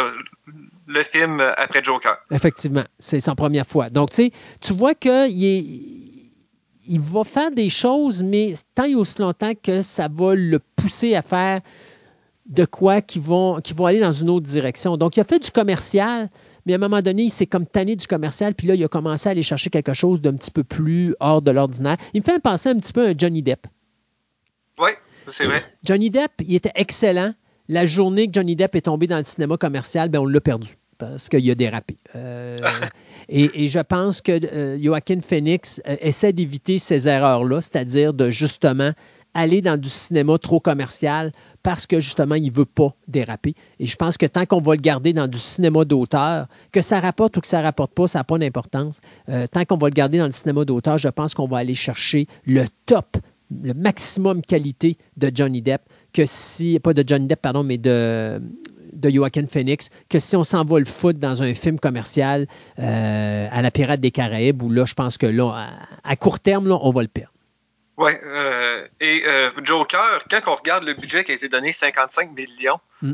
le 0.87 1.03
film 1.03 1.41
après 1.57 1.83
Joker. 1.83 2.17
Effectivement, 2.31 2.85
c'est 2.97 3.19
sa 3.19 3.35
première 3.35 3.67
fois. 3.67 3.89
Donc, 3.89 4.11
tu 4.11 4.15
sais, 4.15 4.31
tu 4.61 4.73
vois 4.73 4.95
qu'il 4.95 5.96
il 6.87 6.99
va 6.99 7.23
faire 7.23 7.51
des 7.51 7.69
choses, 7.69 8.23
mais 8.23 8.53
tant 8.75 8.85
et 8.85 8.95
aussi 8.95 9.21
longtemps 9.21 9.53
que 9.61 9.81
ça 9.81 10.07
va 10.07 10.35
le 10.35 10.59
pousser 10.75 11.15
à 11.15 11.21
faire 11.21 11.61
de 12.45 12.65
quoi 12.65 13.01
qui 13.01 13.19
vont, 13.19 13.59
qui 13.61 13.73
vont 13.73 13.85
aller 13.85 13.99
dans 13.99 14.11
une 14.11 14.29
autre 14.29 14.45
direction. 14.45 14.97
Donc, 14.97 15.17
il 15.17 15.19
a 15.19 15.23
fait 15.23 15.39
du 15.39 15.51
commercial, 15.51 16.29
mais 16.65 16.73
à 16.73 16.75
un 16.77 16.79
moment 16.79 17.01
donné, 17.01 17.23
il 17.23 17.29
s'est 17.29 17.45
comme 17.45 17.65
tanné 17.65 17.95
du 17.95 18.07
commercial, 18.07 18.55
puis 18.55 18.67
là, 18.67 18.75
il 18.75 18.83
a 18.83 18.87
commencé 18.87 19.27
à 19.27 19.31
aller 19.31 19.43
chercher 19.43 19.69
quelque 19.69 19.93
chose 19.93 20.21
d'un 20.21 20.33
petit 20.33 20.51
peu 20.51 20.63
plus 20.63 21.15
hors 21.19 21.41
de 21.41 21.51
l'ordinaire. 21.51 21.97
Il 22.13 22.21
me 22.21 22.25
fait 22.25 22.39
penser 22.39 22.69
un 22.69 22.75
petit 22.75 22.93
peu 22.93 23.07
à 23.07 23.13
Johnny 23.17 23.41
Depp. 23.41 23.67
Oui, 24.79 24.91
c'est 25.27 25.45
vrai. 25.45 25.61
Johnny 25.83 26.09
Depp, 26.09 26.31
il 26.39 26.55
était 26.55 26.71
excellent, 26.75 27.33
la 27.67 27.85
journée 27.85 28.27
que 28.27 28.33
Johnny 28.33 28.55
Depp 28.55 28.75
est 28.75 28.81
tombé 28.81 29.07
dans 29.07 29.17
le 29.17 29.23
cinéma 29.23 29.57
commercial, 29.57 30.09
ben 30.09 30.19
on 30.19 30.25
l'a 30.25 30.39
perdu 30.39 30.77
parce 30.97 31.29
qu'il 31.29 31.49
a 31.49 31.55
dérapé. 31.55 31.97
Euh, 32.15 32.59
et, 33.29 33.67
je 33.67 33.79
pense 33.79 34.21
que 34.21 34.39
euh, 34.53 34.77
Joaquin 34.81 35.19
Phoenix 35.21 35.81
euh, 35.87 35.95
essaie 36.01 36.33
d'éviter 36.33 36.79
ces 36.79 37.07
erreurs-là, 37.07 37.61
c'est-à-dire 37.61 38.13
de 38.13 38.29
justement 38.29 38.91
aller 39.33 39.61
dans 39.61 39.77
du 39.77 39.89
cinéma 39.89 40.37
trop 40.39 40.59
commercial 40.59 41.31
parce 41.61 41.85
que 41.85 41.99
justement, 41.99 42.35
il 42.35 42.51
ne 42.51 42.55
veut 42.55 42.65
pas 42.65 42.95
déraper. 43.07 43.53
Et 43.79 43.85
je 43.85 43.95
pense 43.95 44.17
que 44.17 44.25
tant 44.25 44.45
qu'on 44.45 44.61
va 44.61 44.73
le 44.75 44.81
garder 44.81 45.13
dans 45.13 45.27
du 45.27 45.37
cinéma 45.37 45.85
d'auteur, 45.85 46.47
que 46.71 46.81
ça 46.81 46.99
rapporte 46.99 47.37
ou 47.37 47.41
que 47.41 47.47
ça 47.47 47.59
ne 47.59 47.63
rapporte 47.63 47.93
pas, 47.93 48.07
ça 48.07 48.19
n'a 48.19 48.23
pas 48.23 48.37
d'importance. 48.37 49.01
tant 49.51 49.65
qu'on 49.65 49.77
va 49.77 49.89
le 49.89 49.93
garder 49.93 50.17
dans 50.17 50.25
le 50.25 50.31
cinéma 50.31 50.65
d'auteur, 50.65 50.97
je 50.97 51.09
pense 51.09 51.33
qu'on 51.33 51.47
va 51.47 51.57
aller 51.57 51.75
chercher 51.75 52.25
le 52.45 52.65
top, 52.85 53.17
le 53.51 53.73
maximum 53.73 54.41
qualité 54.41 54.97
de 55.17 55.29
Johnny 55.33 55.61
Depp 55.61 55.81
que 56.13 56.25
si, 56.25 56.79
pas 56.79 56.93
de 56.93 57.03
Johnny 57.05 57.27
Depp, 57.27 57.41
pardon, 57.41 57.63
mais 57.63 57.77
de, 57.77 58.41
de 58.93 59.09
Joaquin 59.09 59.45
Phoenix, 59.47 59.89
que 60.09 60.19
si 60.19 60.35
on 60.35 60.43
s'en 60.43 60.63
va 60.63 60.79
le 60.79 60.85
foot 60.85 61.17
dans 61.17 61.43
un 61.43 61.53
film 61.53 61.79
commercial 61.79 62.47
euh, 62.79 63.47
à 63.51 63.61
la 63.61 63.71
Pirate 63.71 63.99
des 63.99 64.11
Caraïbes, 64.11 64.61
où 64.63 64.69
là, 64.69 64.85
je 64.85 64.93
pense 64.93 65.17
que 65.17 65.25
là, 65.25 65.69
à, 66.03 66.15
court 66.15 66.39
terme, 66.39 66.67
là, 66.67 66.77
on 66.81 66.91
va 66.91 67.01
le 67.01 67.07
perdre. 67.07 67.31
Oui, 67.97 68.11
euh, 68.23 68.87
et 69.01 69.23
euh, 69.27 69.49
Joker, 69.63 70.23
quand 70.29 70.41
on 70.47 70.55
regarde 70.55 70.83
le 70.83 70.93
budget 70.93 71.23
qui 71.23 71.31
a 71.31 71.35
été 71.35 71.47
donné, 71.47 71.73
55 71.73 72.31
millions, 72.35 72.79
mm. 73.01 73.13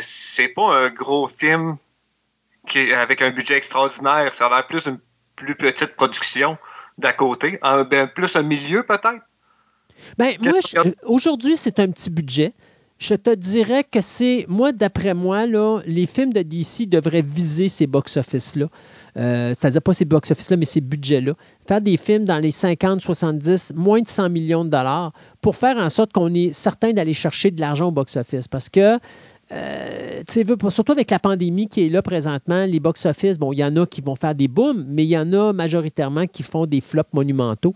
c'est 0.00 0.48
pas 0.48 0.74
un 0.74 0.88
gros 0.88 1.28
film 1.28 1.76
qui 2.66 2.92
avec 2.92 3.20
un 3.20 3.30
budget 3.30 3.56
extraordinaire. 3.56 4.32
Ça 4.34 4.46
a 4.46 4.48
l'air 4.48 4.66
plus 4.66 4.86
une 4.86 4.98
plus 5.36 5.54
petite 5.54 5.94
production 5.94 6.58
d'à 6.98 7.12
côté, 7.12 7.58
un, 7.62 7.84
ben, 7.84 8.08
plus 8.08 8.34
un 8.36 8.42
milieu 8.42 8.82
peut-être? 8.82 9.22
Ben, 10.18 10.36
moi, 10.40 10.58
aujourd'hui, 11.04 11.56
c'est 11.56 11.78
un 11.78 11.90
petit 11.90 12.10
budget. 12.10 12.52
Je 12.98 13.14
te 13.14 13.34
dirais 13.34 13.84
que 13.84 14.00
c'est, 14.00 14.46
moi, 14.48 14.72
d'après 14.72 15.12
moi, 15.12 15.46
là, 15.46 15.80
les 15.86 16.06
films 16.06 16.32
de 16.32 16.40
DC 16.40 16.88
devraient 16.88 17.22
viser 17.22 17.68
ces 17.68 17.86
box-office-là. 17.86 18.68
Euh, 19.18 19.48
c'est-à-dire 19.48 19.82
pas 19.82 19.92
ces 19.92 20.06
box-office-là, 20.06 20.56
mais 20.56 20.64
ces 20.64 20.80
budgets-là. 20.80 21.34
Faire 21.68 21.82
des 21.82 21.98
films 21.98 22.24
dans 22.24 22.38
les 22.38 22.50
50, 22.50 23.00
70, 23.00 23.74
moins 23.76 24.00
de 24.00 24.08
100 24.08 24.30
millions 24.30 24.64
de 24.64 24.70
dollars 24.70 25.12
pour 25.42 25.56
faire 25.56 25.76
en 25.76 25.90
sorte 25.90 26.12
qu'on 26.12 26.32
est 26.32 26.52
certain 26.52 26.92
d'aller 26.94 27.12
chercher 27.12 27.50
de 27.50 27.60
l'argent 27.60 27.88
au 27.88 27.92
box-office. 27.92 28.48
Parce 28.48 28.70
que 28.70 28.98
euh, 29.52 30.22
surtout 30.70 30.92
avec 30.92 31.10
la 31.10 31.20
pandémie 31.20 31.68
qui 31.68 31.86
est 31.86 31.88
là 31.88 32.02
présentement, 32.02 32.64
les 32.64 32.80
box-office, 32.80 33.38
bon, 33.38 33.52
il 33.52 33.58
y 33.58 33.64
en 33.64 33.76
a 33.76 33.86
qui 33.86 34.00
vont 34.00 34.16
faire 34.16 34.34
des 34.34 34.48
booms, 34.48 34.84
mais 34.88 35.04
il 35.04 35.08
y 35.08 35.18
en 35.18 35.32
a 35.32 35.52
majoritairement 35.52 36.26
qui 36.26 36.42
font 36.42 36.66
des 36.66 36.80
flops 36.80 37.12
monumentaux. 37.12 37.74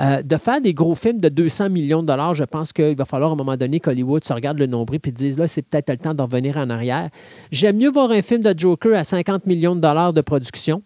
Euh, 0.00 0.22
de 0.22 0.36
faire 0.36 0.60
des 0.60 0.74
gros 0.74 0.96
films 0.96 1.20
de 1.20 1.28
200 1.28 1.70
millions 1.70 2.02
de 2.02 2.08
dollars, 2.08 2.34
je 2.34 2.44
pense 2.44 2.72
qu'il 2.72 2.96
va 2.96 3.04
falloir 3.04 3.30
à 3.30 3.34
un 3.34 3.36
moment 3.36 3.56
donné 3.56 3.78
qu'Hollywood 3.78 4.24
se 4.24 4.32
regarde 4.32 4.58
le 4.58 4.66
nombril 4.66 5.00
et 5.04 5.12
dise 5.12 5.38
là, 5.38 5.46
c'est 5.46 5.62
peut-être 5.62 5.90
le 5.90 5.98
temps 5.98 6.14
de 6.14 6.22
revenir 6.22 6.56
en 6.56 6.70
arrière. 6.70 7.08
J'aime 7.52 7.76
mieux 7.76 7.90
voir 7.90 8.10
un 8.10 8.22
film 8.22 8.42
de 8.42 8.54
Joker 8.56 8.98
à 8.98 9.04
50 9.04 9.46
millions 9.46 9.76
de 9.76 9.80
dollars 9.80 10.12
de 10.12 10.20
production 10.20 10.82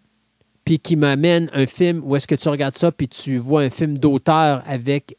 puis 0.65 0.79
qui 0.79 0.97
m'amène 0.97 1.49
un 1.53 1.65
film 1.65 2.01
où 2.03 2.17
est-ce 2.17 2.27
que 2.27 2.35
tu 2.35 2.49
regardes 2.49 2.75
ça, 2.75 2.91
puis 2.91 3.07
tu 3.07 3.37
vois 3.37 3.61
un 3.61 3.69
film 3.69 3.97
d'auteur 3.97 4.61
avec 4.67 5.15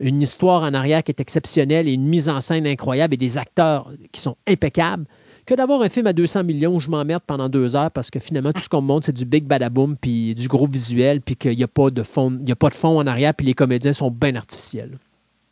une 0.00 0.22
histoire 0.22 0.62
en 0.62 0.74
arrière 0.74 1.04
qui 1.04 1.12
est 1.12 1.20
exceptionnelle 1.20 1.88
et 1.88 1.92
une 1.92 2.06
mise 2.06 2.28
en 2.28 2.40
scène 2.40 2.66
incroyable 2.66 3.14
et 3.14 3.18
des 3.18 3.38
acteurs 3.38 3.90
qui 4.12 4.20
sont 4.20 4.36
impeccables, 4.48 5.04
que 5.46 5.54
d'avoir 5.54 5.82
un 5.82 5.88
film 5.88 6.06
à 6.06 6.12
200 6.12 6.44
millions 6.44 6.74
où 6.74 6.80
je 6.80 6.88
m'emmerde 6.88 7.22
pendant 7.26 7.48
deux 7.48 7.76
heures 7.76 7.90
parce 7.90 8.10
que 8.10 8.18
finalement, 8.18 8.52
tout 8.52 8.60
ce 8.60 8.68
qu'on 8.68 8.80
me 8.80 8.86
montre, 8.86 9.06
c'est 9.06 9.14
du 9.14 9.24
big 9.24 9.44
badaboom, 9.44 9.96
puis 9.96 10.34
du 10.34 10.48
gros 10.48 10.66
visuel, 10.66 11.20
puis 11.20 11.36
qu'il 11.36 11.56
n'y 11.56 11.64
a, 11.64 11.68
pas 11.68 11.90
de 11.90 12.02
fond, 12.02 12.36
il 12.40 12.50
a 12.50 12.56
pas 12.56 12.70
de 12.70 12.74
fond 12.74 12.98
en 12.98 13.06
arrière, 13.06 13.34
puis 13.34 13.46
les 13.46 13.54
comédiens 13.54 13.92
sont 13.92 14.10
bien 14.10 14.36
artificiels. 14.36 14.98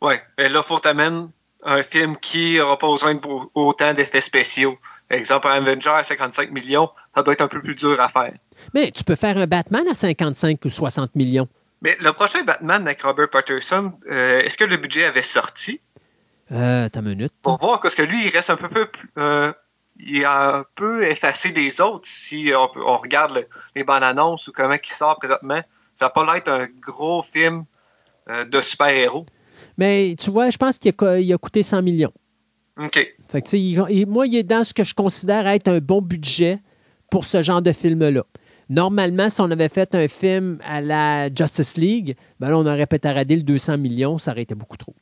Oui, 0.01 0.15
et 0.37 0.49
là, 0.49 0.61
il 0.63 0.67
faut 0.67 0.79
t'amener 0.79 1.27
un 1.65 1.83
film 1.83 2.15
qui 2.17 2.57
n'aura 2.57 2.77
pas 2.77 2.89
besoin 2.89 3.15
de 3.15 3.21
autant 3.53 3.93
d'effets 3.93 4.21
spéciaux. 4.21 4.77
Exemple, 5.09 5.47
un 5.47 5.55
Avenger 5.55 5.89
à 5.89 6.03
55 6.03 6.51
millions, 6.51 6.89
ça 7.15 7.23
doit 7.23 7.33
être 7.33 7.41
un 7.41 7.47
peu 7.47 7.61
plus 7.61 7.75
dur 7.75 7.99
à 7.99 8.09
faire. 8.09 8.33
Mais 8.73 8.91
tu 8.91 9.03
peux 9.03 9.15
faire 9.15 9.37
un 9.37 9.47
Batman 9.47 9.83
à 9.89 9.95
55 9.95 10.63
ou 10.63 10.69
60 10.69 11.15
millions. 11.15 11.47
Mais 11.81 11.97
le 12.01 12.11
prochain 12.11 12.43
Batman 12.43 12.81
avec 12.85 13.01
Robert 13.01 13.29
Patterson, 13.29 13.93
euh, 14.11 14.41
est-ce 14.41 14.57
que 14.57 14.65
le 14.65 14.77
budget 14.77 15.05
avait 15.05 15.21
sorti? 15.21 15.79
Euh, 16.51 16.89
t'as 16.89 17.01
minute. 17.01 17.33
Pour 17.41 17.57
voir, 17.57 17.79
parce 17.79 17.95
que 17.95 18.01
lui, 18.01 18.25
il 18.25 18.29
reste 18.29 18.49
un 18.49 18.55
peu, 18.55 18.87
euh, 19.17 19.53
il 19.99 20.17
est 20.17 20.25
un 20.25 20.65
peu 20.75 21.05
effacé 21.05 21.51
des 21.51 21.79
autres 21.81 22.07
si 22.07 22.51
on, 22.55 22.97
regarde 22.97 23.47
les 23.75 23.83
bandes 23.83 24.03
annonces 24.03 24.47
ou 24.47 24.51
comment 24.51 24.73
il 24.73 24.89
sort 24.89 25.17
présentement. 25.19 25.61
Ça 25.95 26.05
va 26.05 26.09
pas 26.09 26.37
être 26.37 26.49
un 26.49 26.67
gros 26.79 27.21
film 27.21 27.65
euh, 28.29 28.45
de 28.45 28.61
super-héros. 28.61 29.25
Mais 29.77 30.15
tu 30.17 30.31
vois, 30.31 30.49
je 30.49 30.57
pense 30.57 30.79
qu'il 30.79 30.93
a, 30.99 31.37
coûté 31.37 31.61
100 31.61 31.81
millions. 31.81 32.13
OK. 32.77 33.07
Fait 33.29 34.05
moi, 34.07 34.25
il 34.25 34.37
est 34.37 34.43
dans 34.43 34.63
ce 34.63 34.73
que 34.73 34.83
je 34.83 34.93
considère 34.93 35.45
être 35.47 35.67
un 35.67 35.79
bon 35.79 36.01
budget 36.01 36.59
pour 37.11 37.25
ce 37.25 37.41
genre 37.41 37.61
de 37.61 37.71
film-là. 37.71 38.23
Normalement, 38.69 39.29
si 39.29 39.41
on 39.41 39.49
avait 39.49 39.69
fait 39.69 39.95
un 39.95 40.07
film 40.07 40.59
à 40.63 40.79
la 40.81 41.33
Justice 41.33 41.75
League, 41.77 42.15
ben 42.39 42.49
là, 42.49 42.57
on 42.57 42.65
aurait 42.65 42.85
pétaradé 42.85 43.35
le 43.35 43.43
200 43.43 43.79
millions, 43.79 44.17
ça 44.19 44.31
aurait 44.31 44.43
été 44.43 44.55
beaucoup 44.55 44.77
trop. 44.77 44.93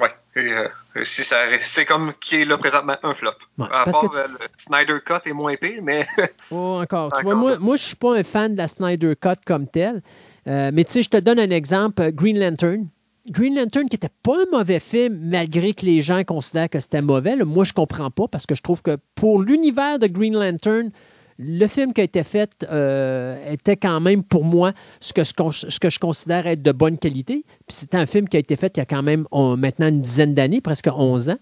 Oui. 0.00 0.08
Euh, 0.36 0.68
c'est 1.04 1.84
comme 1.84 2.12
qui 2.20 2.42
est 2.42 2.44
là 2.44 2.58
présentement 2.58 2.96
un 3.04 3.14
flop. 3.14 3.30
à 3.60 3.84
part 3.84 4.04
euh, 4.16 4.26
le 4.26 4.38
Snyder 4.58 4.98
Cut 5.04 5.28
est 5.28 5.32
moins 5.32 5.54
pire, 5.54 5.80
mais. 5.82 6.04
oh, 6.50 6.80
encore. 6.82 7.12
Tu 7.16 7.22
vois, 7.22 7.36
moi, 7.36 7.56
moi 7.58 7.76
je 7.76 7.82
ne 7.82 7.86
suis 7.86 7.96
pas 7.96 8.16
un 8.16 8.24
fan 8.24 8.52
de 8.52 8.58
la 8.58 8.66
Snyder 8.66 9.14
Cut 9.14 9.40
comme 9.46 9.68
tel. 9.68 10.02
Euh, 10.48 10.70
mais 10.74 10.84
tu 10.84 10.92
sais, 10.92 11.02
je 11.02 11.10
te 11.10 11.16
donne 11.16 11.38
un 11.38 11.50
exemple 11.50 12.10
Green 12.10 12.38
Lantern. 12.38 12.88
Green 13.28 13.54
Lantern, 13.54 13.88
qui 13.88 13.94
n'était 13.94 14.12
pas 14.22 14.34
un 14.34 14.58
mauvais 14.58 14.80
film, 14.80 15.18
malgré 15.22 15.72
que 15.72 15.86
les 15.86 16.02
gens 16.02 16.24
considèrent 16.24 16.68
que 16.68 16.80
c'était 16.80 17.00
mauvais. 17.00 17.36
moi, 17.36 17.64
je 17.64 17.72
comprends 17.72 18.10
pas 18.10 18.28
parce 18.28 18.44
que 18.44 18.54
je 18.54 18.62
trouve 18.62 18.82
que 18.82 18.98
pour 19.14 19.40
l'univers 19.40 19.98
de 19.98 20.06
Green 20.06 20.34
Lantern, 20.34 20.90
le 21.38 21.66
film 21.66 21.92
qui 21.92 22.00
a 22.00 22.04
été 22.04 22.22
fait 22.22 22.66
euh, 22.70 23.52
était 23.52 23.76
quand 23.76 24.00
même 24.00 24.22
pour 24.22 24.44
moi 24.44 24.72
ce 25.00 25.12
que, 25.12 25.22
je 25.22 25.98
considère 25.98 26.46
être 26.46 26.62
de 26.62 26.72
bonne 26.72 26.98
qualité. 26.98 27.44
Puis 27.66 27.76
c'était 27.76 27.96
un 27.96 28.06
film 28.06 28.28
qui 28.28 28.36
a 28.36 28.40
été 28.40 28.56
fait 28.56 28.76
il 28.76 28.80
y 28.80 28.82
a 28.82 28.86
quand 28.86 29.02
même 29.02 29.26
maintenant 29.32 29.88
une 29.88 30.00
dizaine 30.00 30.34
d'années, 30.34 30.60
presque 30.60 30.88
11 30.94 31.30
ans. 31.30 31.38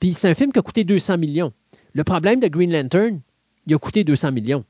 Puis 0.00 0.12
c'est 0.12 0.28
un 0.28 0.34
film 0.34 0.52
qui 0.52 0.58
a 0.58 0.62
coûté 0.62 0.84
200 0.84 1.18
millions. 1.18 1.52
Le 1.92 2.04
problème 2.04 2.40
de 2.40 2.48
Green 2.48 2.72
Lantern, 2.72 3.20
il 3.66 3.74
a 3.74 3.78
coûté 3.78 4.04
200 4.04 4.32
millions. 4.32 4.64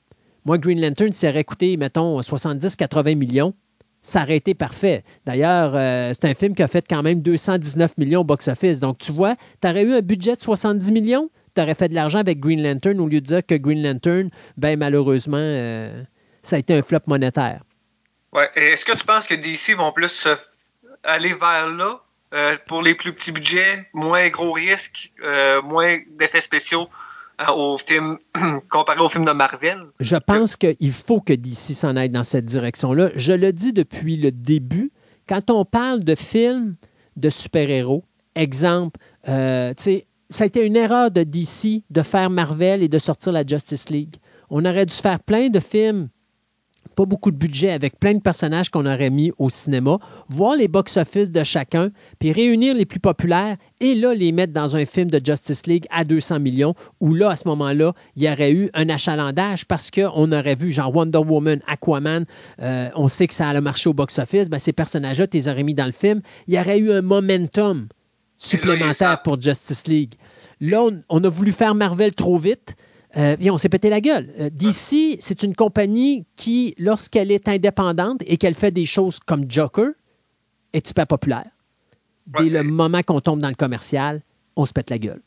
Moi, 0.44 0.58
Green 0.58 0.80
Lantern, 0.80 1.12
s'il 1.12 1.28
aurait 1.28 1.44
coûté, 1.44 1.76
mettons, 1.76 2.20
70-80 2.20 3.16
millions, 3.16 3.54
ça 4.00 4.22
aurait 4.22 4.36
été 4.36 4.54
parfait. 4.54 5.04
D'ailleurs, 5.26 5.72
euh, 5.74 6.12
c'est 6.14 6.28
un 6.28 6.34
film 6.34 6.54
qui 6.54 6.62
a 6.62 6.68
fait 6.68 6.86
quand 6.88 7.02
même 7.02 7.20
219 7.20 7.98
millions 7.98 8.20
au 8.20 8.24
box-office. 8.24 8.80
Donc, 8.80 8.98
tu 8.98 9.12
vois, 9.12 9.34
tu 9.60 9.68
aurais 9.68 9.82
eu 9.82 9.92
un 9.92 10.00
budget 10.00 10.36
de 10.36 10.40
70 10.40 10.92
millions, 10.92 11.28
tu 11.58 11.62
aurais 11.62 11.74
fait 11.74 11.88
de 11.88 11.94
l'argent 11.94 12.20
avec 12.20 12.38
Green 12.38 12.62
Lantern 12.62 13.00
au 13.00 13.08
lieu 13.08 13.20
de 13.20 13.26
dire 13.26 13.44
que 13.44 13.56
Green 13.56 13.82
Lantern, 13.82 14.30
ben 14.56 14.78
malheureusement, 14.78 15.38
euh, 15.40 16.04
ça 16.40 16.54
a 16.54 16.58
été 16.60 16.72
un 16.72 16.82
flop 16.82 17.00
monétaire. 17.08 17.62
Ouais. 18.32 18.48
Est-ce 18.54 18.84
que 18.84 18.96
tu 18.96 19.04
penses 19.04 19.26
que 19.26 19.34
DC 19.34 19.76
vont 19.76 19.90
plus 19.90 20.28
aller 21.02 21.34
vers 21.34 21.68
là 21.68 22.00
euh, 22.34 22.56
pour 22.68 22.82
les 22.82 22.94
plus 22.94 23.12
petits 23.12 23.32
budgets, 23.32 23.88
moins 23.92 24.28
gros 24.28 24.52
risques, 24.52 25.12
euh, 25.24 25.60
moins 25.62 25.98
d'effets 26.16 26.42
spéciaux 26.42 26.88
au 27.48 27.76
film 27.76 28.18
comparé 28.70 29.00
au 29.00 29.08
film 29.08 29.24
de 29.24 29.32
Marvel? 29.32 29.78
Je 29.98 30.16
pense 30.16 30.54
qu'il 30.54 30.92
faut 30.92 31.20
que 31.20 31.32
DC 31.32 31.74
s'en 31.74 31.96
aille 31.96 32.10
dans 32.10 32.24
cette 32.24 32.44
direction-là. 32.44 33.10
Je 33.16 33.32
le 33.32 33.52
dis 33.52 33.72
depuis 33.72 34.16
le 34.16 34.30
début. 34.30 34.92
Quand 35.28 35.50
on 35.50 35.64
parle 35.64 36.04
de 36.04 36.14
films 36.14 36.76
de 37.16 37.30
super-héros, 37.30 38.04
exemple, 38.36 39.00
tu 39.24 39.32
sais, 39.76 40.07
ça 40.30 40.44
a 40.44 40.46
été 40.46 40.64
une 40.64 40.76
erreur 40.76 41.10
de 41.10 41.22
DC 41.22 41.82
de 41.90 42.02
faire 42.02 42.30
Marvel 42.30 42.82
et 42.82 42.88
de 42.88 42.98
sortir 42.98 43.32
la 43.32 43.46
Justice 43.46 43.88
League. 43.88 44.16
On 44.50 44.64
aurait 44.64 44.86
dû 44.86 44.94
faire 44.94 45.20
plein 45.20 45.48
de 45.48 45.60
films, 45.60 46.08
pas 46.94 47.06
beaucoup 47.06 47.30
de 47.30 47.36
budget, 47.36 47.70
avec 47.70 47.98
plein 47.98 48.14
de 48.14 48.20
personnages 48.20 48.70
qu'on 48.70 48.84
aurait 48.84 49.10
mis 49.10 49.30
au 49.38 49.48
cinéma, 49.48 49.98
voir 50.28 50.56
les 50.56 50.68
box-office 50.68 51.30
de 51.30 51.44
chacun, 51.44 51.90
puis 52.18 52.32
réunir 52.32 52.74
les 52.74 52.84
plus 52.84 53.00
populaires 53.00 53.56
et 53.80 53.94
là, 53.94 54.14
les 54.14 54.32
mettre 54.32 54.52
dans 54.52 54.76
un 54.76 54.84
film 54.84 55.10
de 55.10 55.20
Justice 55.24 55.66
League 55.66 55.86
à 55.90 56.04
200 56.04 56.40
millions, 56.40 56.74
où 57.00 57.14
là, 57.14 57.30
à 57.30 57.36
ce 57.36 57.46
moment-là, 57.48 57.92
il 58.16 58.24
y 58.24 58.28
aurait 58.28 58.52
eu 58.52 58.68
un 58.74 58.88
achalandage 58.88 59.64
parce 59.64 59.90
qu'on 59.90 60.32
aurait 60.32 60.56
vu, 60.56 60.72
genre 60.72 60.94
Wonder 60.94 61.18
Woman, 61.18 61.60
Aquaman, 61.66 62.26
euh, 62.60 62.88
on 62.96 63.08
sait 63.08 63.28
que 63.28 63.34
ça 63.34 63.48
allait 63.48 63.60
marcher 63.60 63.88
au 63.88 63.94
box-office, 63.94 64.50
ben, 64.50 64.58
ces 64.58 64.72
personnages-là, 64.72 65.26
tu 65.26 65.36
les 65.36 65.48
aurais 65.48 65.62
mis 65.62 65.74
dans 65.74 65.86
le 65.86 65.92
film, 65.92 66.20
il 66.48 66.54
y 66.54 66.58
aurait 66.58 66.78
eu 66.78 66.90
un 66.92 67.02
momentum 67.02 67.88
supplémentaire 68.38 69.20
pour 69.22 69.40
Justice 69.40 69.86
League. 69.86 70.14
Là, 70.60 70.82
on, 71.08 71.24
a 71.24 71.28
voulu 71.28 71.52
faire 71.52 71.74
Marvel 71.74 72.14
trop 72.14 72.38
vite. 72.38 72.76
Euh, 73.16 73.36
et 73.40 73.50
on 73.50 73.56
s'est 73.56 73.70
pété 73.70 73.88
la 73.88 74.02
gueule. 74.02 74.28
Euh, 74.38 74.50
DC, 74.52 75.16
c'est 75.20 75.42
une 75.42 75.54
compagnie 75.54 76.26
qui, 76.36 76.74
lorsqu'elle 76.78 77.32
est 77.32 77.48
indépendante 77.48 78.22
et 78.26 78.36
qu'elle 78.36 78.54
fait 78.54 78.70
des 78.70 78.84
choses 78.84 79.18
comme 79.18 79.50
Joker, 79.50 79.88
est 80.74 80.90
hyper 80.90 81.06
populaire. 81.06 81.46
Dès 82.26 82.50
le 82.50 82.62
moment 82.62 83.02
qu'on 83.02 83.22
tombe 83.22 83.40
dans 83.40 83.48
le 83.48 83.54
commercial, 83.54 84.20
on 84.56 84.66
se 84.66 84.74
pète 84.74 84.90
la 84.90 84.98
gueule. 84.98 85.22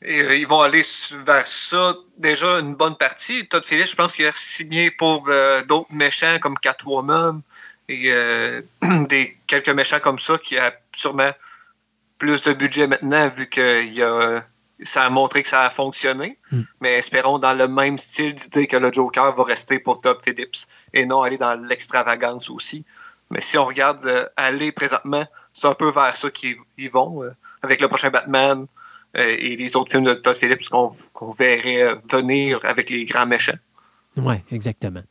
Et, 0.00 0.18
euh, 0.18 0.36
ils 0.36 0.46
vont 0.46 0.62
aller 0.62 0.82
vers 1.26 1.46
ça 1.46 1.94
déjà 2.16 2.58
une 2.60 2.74
bonne 2.74 2.96
partie. 2.96 3.46
Todd 3.48 3.66
Phillips, 3.66 3.90
je 3.90 3.96
pense 3.96 4.16
qu'il 4.16 4.24
a 4.24 4.32
signé 4.34 4.90
pour 4.90 5.28
d'autres 5.68 5.92
méchants 5.92 6.38
comme 6.40 6.56
Catwoman 6.56 7.42
et 7.90 8.10
des 9.10 9.36
quelques 9.46 9.68
méchants 9.68 10.00
comme 10.00 10.18
ça 10.18 10.38
qui 10.38 10.56
a 10.56 10.72
sûrement 10.96 11.32
plus 12.24 12.42
de 12.42 12.54
budget 12.54 12.86
maintenant 12.86 13.28
vu 13.28 13.46
que 13.46 13.84
y 13.84 14.02
a, 14.02 14.42
ça 14.82 15.04
a 15.04 15.10
montré 15.10 15.42
que 15.42 15.48
ça 15.50 15.66
a 15.66 15.68
fonctionné. 15.70 16.38
Hmm. 16.50 16.62
Mais 16.80 16.94
espérons 16.94 17.38
dans 17.38 17.52
le 17.52 17.68
même 17.68 17.98
style 17.98 18.34
d'idée 18.34 18.66
que 18.66 18.78
le 18.78 18.90
Joker 18.90 19.34
va 19.34 19.44
rester 19.44 19.78
pour 19.78 20.00
Top 20.00 20.24
Phillips 20.24 20.66
et 20.94 21.04
non 21.04 21.20
aller 21.20 21.36
dans 21.36 21.54
l'extravagance 21.54 22.48
aussi. 22.48 22.82
Mais 23.30 23.42
si 23.42 23.58
on 23.58 23.66
regarde 23.66 24.06
euh, 24.06 24.24
aller 24.38 24.72
présentement, 24.72 25.26
c'est 25.52 25.66
un 25.66 25.74
peu 25.74 25.90
vers 25.90 26.16
ça 26.16 26.30
qu'ils 26.30 26.90
vont 26.90 27.22
euh, 27.22 27.30
avec 27.62 27.82
le 27.82 27.88
prochain 27.88 28.08
Batman 28.08 28.64
euh, 29.18 29.36
et 29.38 29.56
les 29.56 29.76
autres 29.76 29.90
films 29.90 30.04
de 30.04 30.14
Todd 30.14 30.34
Phillips 30.34 30.70
qu'on 30.70 31.32
verrait 31.32 31.94
venir 32.10 32.60
avec 32.62 32.88
les 32.88 33.04
grands 33.04 33.26
méchants. 33.26 33.58
Oui, 34.16 34.36
exactement. 34.50 35.02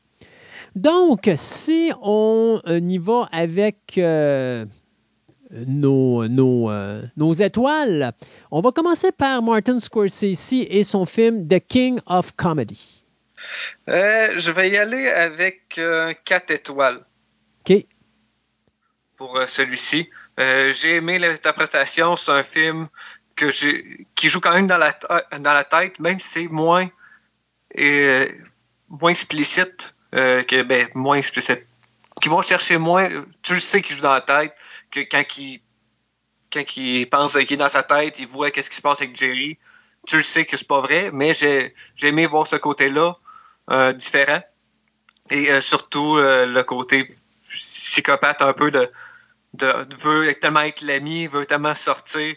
Donc, 0.75 1.29
si 1.35 1.93
on 2.01 2.59
y 2.65 2.97
va 2.97 3.29
avec 3.31 3.99
nos, 5.67 6.27
nos, 6.27 6.69
euh, 6.69 7.01
nos, 7.15 7.33
étoiles. 7.33 8.11
On 8.51 8.61
va 8.61 8.71
commencer 8.71 9.11
par 9.11 9.41
Martin 9.41 9.79
Scorsese 9.79 10.65
et 10.69 10.83
son 10.83 11.05
film 11.05 11.47
The 11.47 11.59
King 11.59 11.99
of 12.07 12.35
Comedy. 12.35 13.03
Euh, 13.89 14.33
je 14.37 14.51
vais 14.51 14.69
y 14.69 14.77
aller 14.77 15.09
avec 15.09 15.67
4 15.69 15.79
euh, 15.79 16.13
étoiles. 16.49 17.05
OK. 17.69 17.85
Pour 19.17 19.39
celui-ci. 19.47 20.09
j'ai 20.37 20.95
aimé 20.95 21.19
l'interprétation. 21.19 22.15
C'est 22.15 22.31
un 22.31 22.43
film 22.43 22.87
que 23.35 23.45
qui 24.15 24.29
joue 24.29 24.39
quand 24.39 24.53
même 24.53 24.67
dans 24.67 24.77
la, 24.77 24.93
dans 25.39 25.53
la 25.53 25.63
tête, 25.63 25.99
même 25.99 26.19
si 26.19 26.27
c'est 26.27 26.47
moins, 26.47 26.89
moins 28.89 29.11
explicite 29.11 29.95
que 30.11 30.63
ben, 30.63 30.87
moins 30.93 31.17
explicite. 31.17 31.65
Qui 32.21 32.29
vont 32.29 32.41
chercher 32.41 32.77
moins. 32.77 33.09
Tu 33.43 33.53
le 33.53 33.59
sais 33.59 33.81
qu'il 33.81 33.95
joue 33.95 34.01
dans 34.01 34.13
la 34.13 34.21
tête 34.21 34.53
que 34.93 35.01
quand 35.01 35.23
il, 35.37 35.61
quand 36.53 36.63
pense 37.09 37.33
qu'il 37.33 37.53
est 37.53 37.57
dans 37.57 37.69
sa 37.69 37.83
tête, 37.83 38.19
il 38.19 38.27
voit 38.27 38.51
qu'est-ce 38.51 38.69
qui 38.69 38.75
se 38.75 38.81
passe 38.81 39.01
avec 39.01 39.15
Jerry, 39.15 39.57
tu 40.07 40.17
le 40.17 40.23
sais 40.23 40.45
que 40.45 40.55
c'est 40.55 40.67
pas 40.67 40.81
vrai, 40.81 41.09
mais 41.11 41.33
j'ai 41.33 41.73
aimé 42.01 42.27
voir 42.27 42.45
ce 42.45 42.55
côté-là 42.55 43.17
euh, 43.71 43.93
différent. 43.93 44.41
Et 45.31 45.49
euh, 45.51 45.61
surtout 45.61 46.17
euh, 46.17 46.45
le 46.45 46.63
côté 46.63 47.15
psychopathe 47.55 48.41
un 48.41 48.53
peu 48.53 48.71
de, 48.71 48.89
de, 49.53 49.87
veut 49.97 50.33
tellement 50.35 50.61
être 50.61 50.81
l'ami, 50.81 51.27
veut 51.27 51.45
tellement 51.45 51.75
sortir 51.75 52.35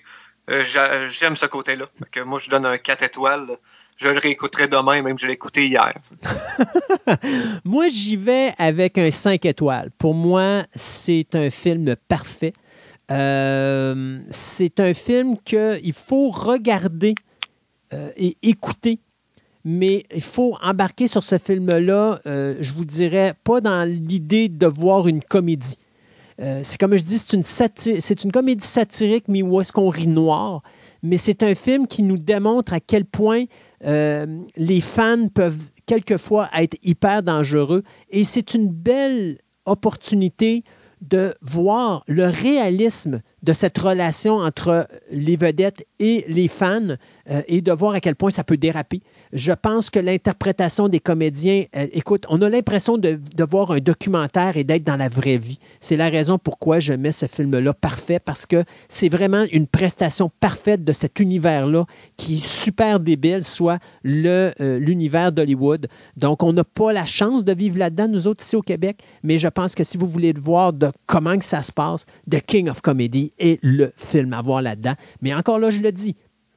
j'aime 0.48 1.34
ce 1.34 1.46
côté-là. 1.46 1.86
Moi, 2.24 2.38
je 2.38 2.48
donne 2.50 2.66
un 2.66 2.78
4 2.78 3.02
étoiles. 3.02 3.58
Je 3.97 4.09
le 4.09 4.18
réécouterai 4.18 4.68
demain, 4.68 5.01
même 5.02 5.16
je 5.16 5.27
l'ai 5.27 5.32
écouté 5.32 5.66
hier. 5.66 5.94
moi, 7.64 7.89
j'y 7.89 8.16
vais 8.16 8.52
avec 8.59 8.98
un 8.98 9.10
5 9.10 9.44
étoiles. 9.47 9.90
Pour 9.97 10.12
moi, 10.12 10.64
c'est 10.74 11.35
un 11.35 11.48
film 11.48 11.97
parfait. 12.09 12.52
Euh, 13.10 14.18
c'est 14.31 14.81
un 14.81 14.93
film 14.93 15.36
qu'il 15.44 15.93
faut 15.93 16.31
regarder 16.31 17.14
euh, 17.94 18.10
et 18.16 18.36
écouter 18.43 18.98
mais 19.68 20.05
il 20.14 20.23
faut 20.23 20.56
embarquer 20.62 21.09
sur 21.09 21.24
ce 21.24 21.39
film-là, 21.39 22.20
euh, 22.27 22.55
je 22.60 22.73
vous 22.73 22.85
dirais, 22.85 23.35
pas 23.43 23.60
dans 23.60 23.82
l'idée 23.82 24.48
de 24.48 24.66
voir 24.66 25.09
une 25.09 25.20
comédie. 25.20 25.77
C'est 26.39 26.78
comme 26.78 26.97
je 26.97 27.02
dis, 27.02 27.18
c'est 27.18 27.32
une, 27.32 27.43
c'est 27.43 28.23
une 28.23 28.31
comédie 28.31 28.64
satirique, 28.64 29.24
mais 29.27 29.43
où 29.43 29.60
est-ce 29.60 29.73
qu'on 29.73 29.89
rit 29.89 30.06
noir? 30.06 30.62
Mais 31.02 31.16
c'est 31.16 31.43
un 31.43 31.56
film 31.56 31.89
qui 31.89 32.05
nous 32.05 32.18
démontre 32.18 32.74
à 32.74 32.78
quel 32.78 33.06
point 33.06 33.44
euh, 33.85 34.27
les 34.57 34.81
fans 34.81 35.28
peuvent 35.28 35.70
quelquefois 35.86 36.48
être 36.57 36.77
hyper 36.82 37.23
dangereux. 37.23 37.82
Et 38.11 38.24
c'est 38.24 38.55
une 38.55 38.69
belle 38.69 39.39
opportunité 39.65 40.65
de 41.03 41.35
voir 41.43 42.03
le 42.07 42.24
réalisme 42.24 43.20
de 43.47 43.52
cette 43.52 43.78
relation 43.78 44.39
entre 44.39 44.89
les 45.12 45.36
vedettes 45.36 45.86
et 46.01 46.24
les 46.27 46.48
fans 46.48 46.97
euh, 47.31 47.43
et 47.47 47.60
de 47.60 47.70
voir 47.70 47.94
à 47.94 48.01
quel 48.01 48.16
point 48.16 48.31
ça 48.31 48.43
peut 48.43 48.56
déraper. 48.56 49.02
Je 49.32 49.52
pense 49.52 49.89
que 49.89 50.01
l'interprétation 50.01 50.89
des 50.89 50.98
comédiens, 50.98 51.64
euh, 51.77 51.86
écoute, 51.93 52.24
on 52.28 52.43
a 52.43 52.51
l'impression 52.51 52.98
de, 52.98 53.20
voir 53.48 53.70
un 53.70 53.78
documentaire 53.78 54.56
et 54.56 54.64
d'être 54.64 54.82
dans 54.82 54.97
la 54.97 55.09
vraie 55.09 55.36
vie. 55.36 55.60
C'est 55.78 55.97
la 55.97 56.09
raison 56.09 56.39
pourquoi 56.39 56.81
je 56.81 56.93
mets 56.93 57.12
ce 57.12 57.27
film-là 57.27 57.73
parfait, 57.73 58.18
parce 58.18 58.47
que 58.47 58.64
c'est 58.89 59.09
vraiment 59.09 59.44
une 59.52 59.68
prestation 59.68 60.31
parfaite 60.40 60.82
de 60.82 60.93
cet 60.93 61.20
univers-là 61.20 61.86
qui 62.16 62.39
est 62.39 62.47
super 62.47 62.98
débile, 62.98 63.44
soit 63.44 63.78
euh, 64.05 64.78
l'univers 64.81 65.31
d'Hollywood. 65.31 65.86
Donc, 66.16 66.43
on 66.43 66.52
n'a 66.52 66.64
pas 66.64 66.93
la 66.93 67.06
chance 67.06 67.44
de 67.44 67.55
vivre 67.55 67.78
là-dedans, 67.78 68.09
nous 68.09 68.27
autres, 68.27 68.43
ici 68.43 68.56
au 68.56 68.62
Québec, 68.62 69.05
mais 69.23 69.39
je 69.39 69.48
pense 69.48 69.77
que 69.77 69.85
si 69.85 69.97
vous 69.97 70.09
voulez 70.09 70.32
voir 70.32 70.73
de 70.73 70.90
comment 71.06 71.39
que 71.39 71.44
ça 71.44 71.62
se 71.62 71.70
passe, 71.70 72.06
The 72.28 72.40
King 72.40 72.68
of 72.68 72.81
Comedy 72.81 73.32
est 73.38 73.58
le 73.62 73.92
film 73.96 74.32
à 74.32 74.42
voir 74.42 74.62
là-dedans. 74.62 74.94
Mais 75.20 75.34
encore 75.34 75.58
là, 75.58 75.70
je 75.70 75.80
le 75.80 75.92
dis, 75.92 76.16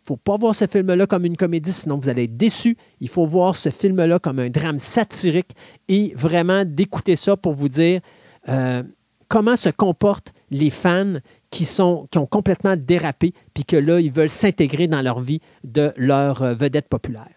faut 0.10 0.18
pas 0.18 0.38
voir 0.38 0.56
ce 0.56 0.65
film-là 0.65 1.06
comme 1.06 1.23
une 1.23 1.38
comédie, 1.38 1.72
sinon 1.72 1.99
vous 1.99 2.10
allez 2.10 2.23
être 2.23 2.35
déçu. 2.35 2.77
Il 2.99 3.10
faut 3.10 3.27
voir 3.27 3.56
ce 3.56 3.69
film-là 3.69 4.18
comme 4.18 4.39
un 4.39 4.49
drame 4.49 4.80
satirique 4.80 5.51
et 5.88 6.14
vraiment 6.15 6.65
d'écouter 6.65 7.15
ça 7.15 7.38
pour 7.38 7.53
vous 7.53 7.69
dire 7.69 8.01
euh, 8.47 8.81
comment 9.27 9.56
se 9.56 9.69
comportent 9.69 10.34
les 10.49 10.72
fans 10.72 11.18
qui, 11.51 11.64
sont, 11.64 12.07
qui 12.10 12.18
ont 12.18 12.26
complètement 12.26 12.76
dérapé, 12.76 13.34
puis 13.53 13.65
que 13.65 13.76
là, 13.76 13.99
ils 13.99 14.11
veulent 14.11 14.31
s'intégrer 14.31 14.88
dans 14.88 15.03
leur 15.03 15.19
vie 15.19 15.41
de 15.64 15.93
leur 15.95 16.41
euh, 16.41 16.56
vedette 16.56 16.88
populaire. 16.88 17.30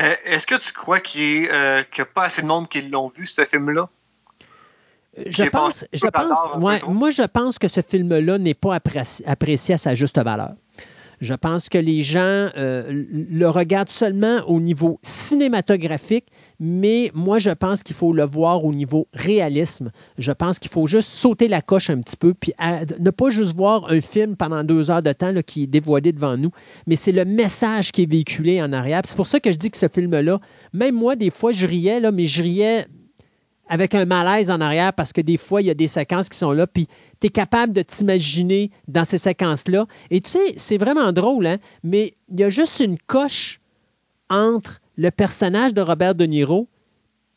Euh, 0.00 0.16
est-ce 0.24 0.48
que 0.48 0.56
tu 0.56 0.72
crois 0.72 0.98
qu'il 0.98 1.42
n'y 1.42 1.48
a 1.48 1.84
pas 2.12 2.24
assez 2.24 2.42
de 2.42 2.48
monde 2.48 2.68
qui 2.68 2.82
l'ont 2.82 3.12
vu, 3.14 3.24
ce 3.26 3.42
film-là? 3.44 3.88
Je 5.26 5.44
pense, 5.44 5.84
je 5.92 6.06
pense, 6.06 6.38
moi, 6.88 7.10
je 7.10 7.22
pense 7.22 7.58
que 7.58 7.68
ce 7.68 7.80
film-là 7.80 8.38
n'est 8.38 8.54
pas 8.54 8.74
apprécié 8.74 9.74
à 9.74 9.78
sa 9.78 9.94
juste 9.94 10.18
valeur. 10.18 10.54
Je 11.20 11.34
pense 11.34 11.68
que 11.68 11.78
les 11.78 12.02
gens 12.02 12.48
euh, 12.56 13.04
le 13.12 13.48
regardent 13.48 13.88
seulement 13.88 14.40
au 14.46 14.60
niveau 14.60 14.98
cinématographique, 15.02 16.26
mais 16.60 17.10
moi, 17.14 17.38
je 17.38 17.50
pense 17.50 17.82
qu'il 17.82 17.96
faut 17.96 18.12
le 18.12 18.24
voir 18.24 18.64
au 18.64 18.72
niveau 18.72 19.06
réalisme. 19.14 19.90
Je 20.18 20.32
pense 20.32 20.58
qu'il 20.58 20.70
faut 20.70 20.86
juste 20.86 21.08
sauter 21.08 21.48
la 21.48 21.62
coche 21.62 21.88
un 21.88 22.00
petit 22.00 22.16
peu, 22.16 22.34
puis 22.34 22.52
ne 22.98 23.10
pas 23.10 23.30
juste 23.30 23.56
voir 23.56 23.90
un 23.90 24.00
film 24.00 24.36
pendant 24.36 24.64
deux 24.64 24.90
heures 24.90 25.02
de 25.02 25.12
temps 25.12 25.32
qui 25.46 25.62
est 25.62 25.66
dévoilé 25.66 26.12
devant 26.12 26.36
nous, 26.36 26.50
mais 26.86 26.96
c'est 26.96 27.12
le 27.12 27.24
message 27.24 27.92
qui 27.92 28.02
est 28.02 28.10
véhiculé 28.10 28.62
en 28.62 28.72
arrière. 28.72 29.02
C'est 29.04 29.16
pour 29.16 29.26
ça 29.26 29.40
que 29.40 29.50
je 29.52 29.56
dis 29.56 29.70
que 29.70 29.78
ce 29.78 29.88
film-là, 29.88 30.40
même 30.72 30.94
moi, 30.94 31.16
des 31.16 31.30
fois, 31.30 31.52
je 31.52 31.66
riais, 31.66 32.00
là, 32.00 32.12
mais 32.12 32.26
je 32.26 32.42
riais 32.42 32.86
avec 33.68 33.94
un 33.94 34.04
malaise 34.04 34.50
en 34.50 34.60
arrière 34.60 34.92
parce 34.92 35.12
que 35.12 35.20
des 35.20 35.36
fois, 35.36 35.62
il 35.62 35.66
y 35.66 35.70
a 35.70 35.74
des 35.74 35.86
séquences 35.86 36.28
qui 36.28 36.38
sont 36.38 36.52
là, 36.52 36.66
puis 36.66 36.86
tu 37.20 37.28
es 37.28 37.30
capable 37.30 37.72
de 37.72 37.82
t'imaginer 37.82 38.70
dans 38.88 39.04
ces 39.04 39.18
séquences-là. 39.18 39.86
Et 40.10 40.20
tu 40.20 40.30
sais, 40.30 40.54
c'est 40.56 40.78
vraiment 40.78 41.12
drôle, 41.12 41.46
hein? 41.46 41.58
mais 41.82 42.14
il 42.30 42.40
y 42.40 42.44
a 42.44 42.48
juste 42.48 42.80
une 42.80 42.98
coche 42.98 43.60
entre 44.28 44.80
le 44.96 45.10
personnage 45.10 45.74
de 45.74 45.80
Robert 45.80 46.14
De 46.14 46.24
Niro 46.24 46.68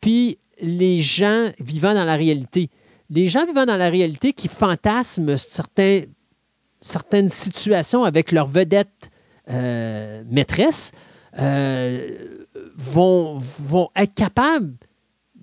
puis 0.02 0.38
les 0.62 1.00
gens 1.00 1.52
vivant 1.60 1.94
dans 1.94 2.06
la 2.06 2.16
réalité. 2.16 2.70
Les 3.10 3.28
gens 3.28 3.46
vivant 3.46 3.66
dans 3.66 3.78
la 3.78 3.90
réalité 3.90 4.34
qui 4.34 4.48
fantasment 4.48 5.38
certains, 5.38 6.02
certaines 6.82 7.30
situations 7.30 8.04
avec 8.04 8.32
leur 8.32 8.48
vedette 8.48 9.12
euh, 9.50 10.24
maîtresse 10.30 10.92
euh, 11.40 12.46
vont, 12.76 13.38
vont 13.38 13.90
être 13.96 14.14
capables 14.14 14.74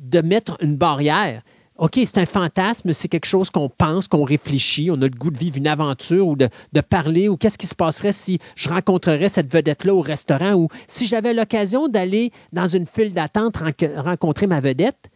de 0.04 0.20
mettre 0.20 0.56
une 0.60 0.76
barrière. 0.76 1.42
OK, 1.76 1.94
c'est 1.96 2.18
un 2.18 2.26
fantasme, 2.26 2.92
c'est 2.92 3.08
quelque 3.08 3.26
chose 3.26 3.50
qu'on 3.50 3.68
pense, 3.68 4.06
qu'on 4.06 4.22
réfléchit, 4.22 4.92
on 4.92 5.02
a 5.02 5.06
le 5.06 5.08
goût 5.08 5.32
de 5.32 5.38
vivre 5.38 5.56
une 5.56 5.66
aventure 5.66 6.28
ou 6.28 6.36
de, 6.36 6.48
parler, 6.88 7.28
ou 7.28 7.36
qu'est-ce 7.36 7.58
qui 7.58 7.66
se 7.66 7.74
passerait 7.74 8.12
si 8.12 8.38
je 8.54 8.68
rencontrerais 8.68 9.28
cette 9.28 9.52
vedette-là 9.52 9.92
au 9.92 10.00
restaurant, 10.00 10.52
ou 10.54 10.68
si 10.86 11.08
j'avais 11.08 11.34
l'occasion 11.34 11.88
d'aller 11.88 12.30
dans 12.52 12.68
une 12.68 12.86
file 12.86 13.12
d'attente 13.12 13.56
rencontrer 13.96 14.46
ma 14.46 14.60
vedette. 14.60 15.10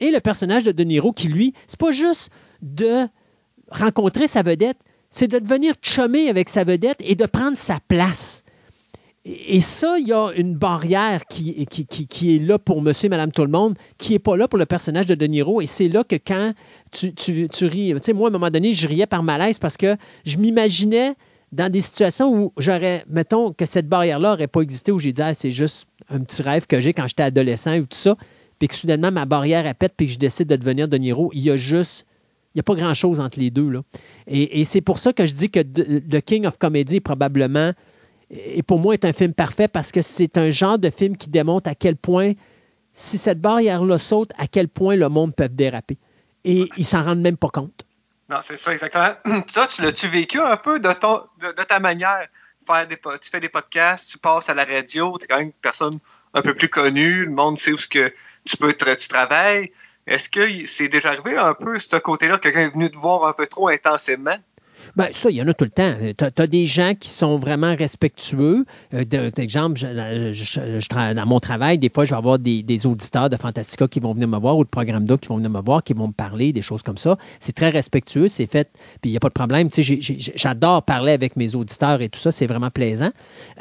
Et 0.00 0.10
le 0.10 0.18
personnage 0.18 0.64
de 0.64 0.72
De 0.72 0.82
Niro, 0.82 1.12
qui 1.12 1.28
lui, 1.28 1.54
c'est 1.68 1.78
pas 1.78 1.92
juste 1.92 2.30
de 2.60 3.06
rencontrer 3.70 4.26
sa 4.26 4.42
vedette, 4.42 4.78
c'est 5.10 5.28
de 5.28 5.38
devenir 5.38 5.74
chummer 5.80 6.28
avec 6.28 6.48
sa 6.48 6.64
vedette 6.64 6.98
et 7.00 7.14
de 7.14 7.26
prendre 7.26 7.56
sa 7.56 7.78
place. 7.86 8.44
Et 9.24 9.60
ça, 9.60 9.98
il 9.98 10.08
y 10.08 10.14
a 10.14 10.30
une 10.34 10.54
barrière 10.54 11.26
qui, 11.26 11.66
qui, 11.66 12.36
est 12.36 12.38
là 12.38 12.58
pour 12.58 12.80
monsieur 12.80 13.06
et 13.06 13.08
madame 13.10 13.30
tout 13.30 13.42
le 13.42 13.50
monde, 13.50 13.76
qui 13.98 14.12
n'est 14.12 14.18
pas 14.18 14.34
là 14.34 14.48
pour 14.48 14.58
le 14.58 14.64
personnage 14.64 15.04
de 15.04 15.14
De 15.14 15.26
Niro. 15.26 15.60
Et 15.60 15.66
c'est 15.66 15.88
là 15.88 16.04
que 16.04 16.16
quand 16.16 16.54
tu, 16.90 17.12
tu, 17.14 17.66
ris, 17.66 17.94
tu 18.02 18.14
moi, 18.14 18.28
à 18.28 18.30
un 18.30 18.32
moment 18.32 18.48
donné, 18.50 18.72
je 18.72 18.88
riais 18.88 19.06
par 19.06 19.22
malaise 19.22 19.58
parce 19.58 19.76
que 19.76 19.96
je 20.24 20.38
m'imaginais 20.38 21.14
dans 21.52 21.70
des 21.70 21.82
situations 21.82 22.34
où 22.34 22.52
j'aurais, 22.56 23.04
mettons, 23.10 23.52
que 23.52 23.66
cette 23.66 23.88
barrière-là 23.88 24.30
n'aurait 24.30 24.46
pas 24.46 24.62
existé, 24.62 24.90
où 24.90 24.98
j'ai 24.98 25.12
dit, 25.12 25.20
ah, 25.20 25.34
c'est 25.34 25.50
juste 25.50 25.86
un 26.08 26.20
petit 26.20 26.40
rêve 26.40 26.66
que 26.66 26.80
j'ai 26.80 26.94
quand 26.94 27.06
j'étais 27.06 27.24
adolescent 27.24 27.76
ou 27.76 27.82
tout 27.82 27.98
ça, 27.98 28.16
puis 28.58 28.68
que 28.68 28.74
soudainement, 28.74 29.12
ma 29.12 29.26
barrière 29.26 29.66
elle 29.66 29.74
pète, 29.74 29.92
puis 29.96 30.06
que 30.06 30.12
je 30.12 30.18
décide 30.18 30.48
de 30.48 30.56
devenir 30.56 30.88
De 30.88 30.96
Niro. 30.96 31.30
Il 31.34 31.42
y 31.42 31.50
a 31.50 31.56
juste 31.56 32.06
il 32.54 32.58
n'y 32.58 32.60
a 32.60 32.64
pas 32.64 32.74
grand-chose 32.74 33.20
entre 33.20 33.38
les 33.38 33.50
deux. 33.50 33.70
Et, 34.26 34.60
et 34.60 34.64
c'est 34.64 34.80
pour 34.80 34.98
ça 34.98 35.12
que 35.12 35.24
je 35.24 35.34
dis 35.34 35.50
que 35.50 35.60
The 35.60 36.20
King 36.20 36.46
of 36.46 36.58
Comedy 36.58 36.96
est 36.96 37.00
probablement 37.00 37.72
et 38.30 38.62
pour 38.62 38.78
moi, 38.78 38.94
est 38.94 39.04
un 39.04 39.12
film 39.12 39.34
parfait 39.34 39.68
parce 39.68 39.90
que 39.90 40.02
c'est 40.02 40.38
un 40.38 40.50
genre 40.50 40.78
de 40.78 40.90
film 40.90 41.16
qui 41.16 41.28
démontre 41.28 41.68
à 41.68 41.74
quel 41.74 41.96
point, 41.96 42.32
si 42.92 43.18
cette 43.18 43.40
barrière-là 43.40 43.98
saute, 43.98 44.30
à 44.38 44.46
quel 44.46 44.68
point 44.68 44.96
le 44.96 45.08
monde 45.08 45.34
peut 45.34 45.48
déraper. 45.48 45.98
Et 46.44 46.68
ils 46.76 46.86
s'en 46.86 47.04
rendent 47.04 47.20
même 47.20 47.36
pas 47.36 47.48
compte. 47.48 47.84
Non, 48.28 48.38
c'est 48.40 48.56
ça, 48.56 48.72
exactement. 48.72 49.14
Toi, 49.52 49.66
tu 49.66 49.82
l'as-tu 49.82 50.06
vécu 50.08 50.38
un 50.38 50.56
peu 50.56 50.78
de, 50.78 50.92
ton, 50.92 51.22
de, 51.40 51.50
ta 51.50 51.80
manière? 51.80 52.28
Faire 52.64 52.86
des, 52.86 52.96
tu 52.96 53.30
fais 53.30 53.40
des 53.40 53.48
podcasts, 53.48 54.10
tu 54.10 54.18
passes 54.18 54.48
à 54.48 54.54
la 54.54 54.64
radio, 54.64 55.16
tu 55.18 55.24
es 55.24 55.26
quand 55.26 55.38
même 55.38 55.46
une 55.46 55.52
personne 55.52 55.98
un 56.34 56.42
peu 56.42 56.54
plus 56.54 56.68
connue, 56.68 57.24
le 57.24 57.32
monde 57.32 57.58
sait 57.58 57.72
où 57.72 57.76
que 57.90 58.12
tu 58.44 58.56
peux 58.56 58.72
tu 58.72 59.08
travailles. 59.08 59.72
Est-ce 60.06 60.28
que 60.28 60.66
c'est 60.66 60.88
déjà 60.88 61.10
arrivé 61.10 61.36
un 61.36 61.54
peu 61.54 61.78
ce 61.78 61.96
côté-là, 61.96 62.38
quelqu'un 62.38 62.60
est 62.60 62.72
venu 62.72 62.90
te 62.90 62.98
voir 62.98 63.26
un 63.26 63.32
peu 63.32 63.46
trop 63.46 63.68
intensément? 63.68 64.36
Bien, 64.96 65.08
ça, 65.12 65.30
il 65.30 65.36
y 65.36 65.42
en 65.42 65.48
a 65.48 65.54
tout 65.54 65.64
le 65.64 65.70
temps. 65.70 65.94
Tu 66.16 66.42
as, 66.42 66.46
des 66.46 66.66
gens 66.66 66.94
qui 66.98 67.10
sont 67.10 67.38
vraiment 67.38 67.74
respectueux. 67.76 68.64
Euh, 68.94 69.04
D'exemple, 69.04 69.80
dans 69.80 71.26
mon 71.26 71.40
travail, 71.40 71.78
des 71.78 71.88
fois, 71.88 72.04
je 72.04 72.10
vais 72.10 72.16
avoir 72.16 72.38
des, 72.38 72.86
auditeurs 72.86 73.28
de 73.28 73.36
Fantastica 73.36 73.86
qui 73.88 74.00
vont 74.00 74.14
venir 74.14 74.28
me 74.28 74.38
voir 74.38 74.56
ou 74.56 74.64
de 74.64 74.68
Programme 74.68 75.04
d'eau 75.04 75.18
qui 75.18 75.28
vont 75.28 75.36
venir 75.36 75.50
me 75.50 75.60
voir, 75.60 75.82
qui 75.82 75.92
vont 75.92 76.08
me 76.08 76.12
parler, 76.12 76.52
des 76.52 76.62
choses 76.62 76.82
comme 76.82 76.98
ça. 76.98 77.16
C'est 77.38 77.52
très 77.54 77.70
respectueux, 77.70 78.28
c'est 78.28 78.46
fait, 78.46 78.70
puis 79.00 79.10
il 79.10 79.12
n'y 79.12 79.16
a 79.16 79.20
pas 79.20 79.28
de 79.28 79.34
problème. 79.34 79.68
J'adore 80.36 80.82
parler 80.82 81.12
avec 81.12 81.36
mes 81.36 81.54
auditeurs 81.54 82.00
et 82.00 82.08
tout 82.08 82.18
ça, 82.18 82.32
c'est 82.32 82.46
vraiment 82.46 82.70
plaisant. 82.70 83.10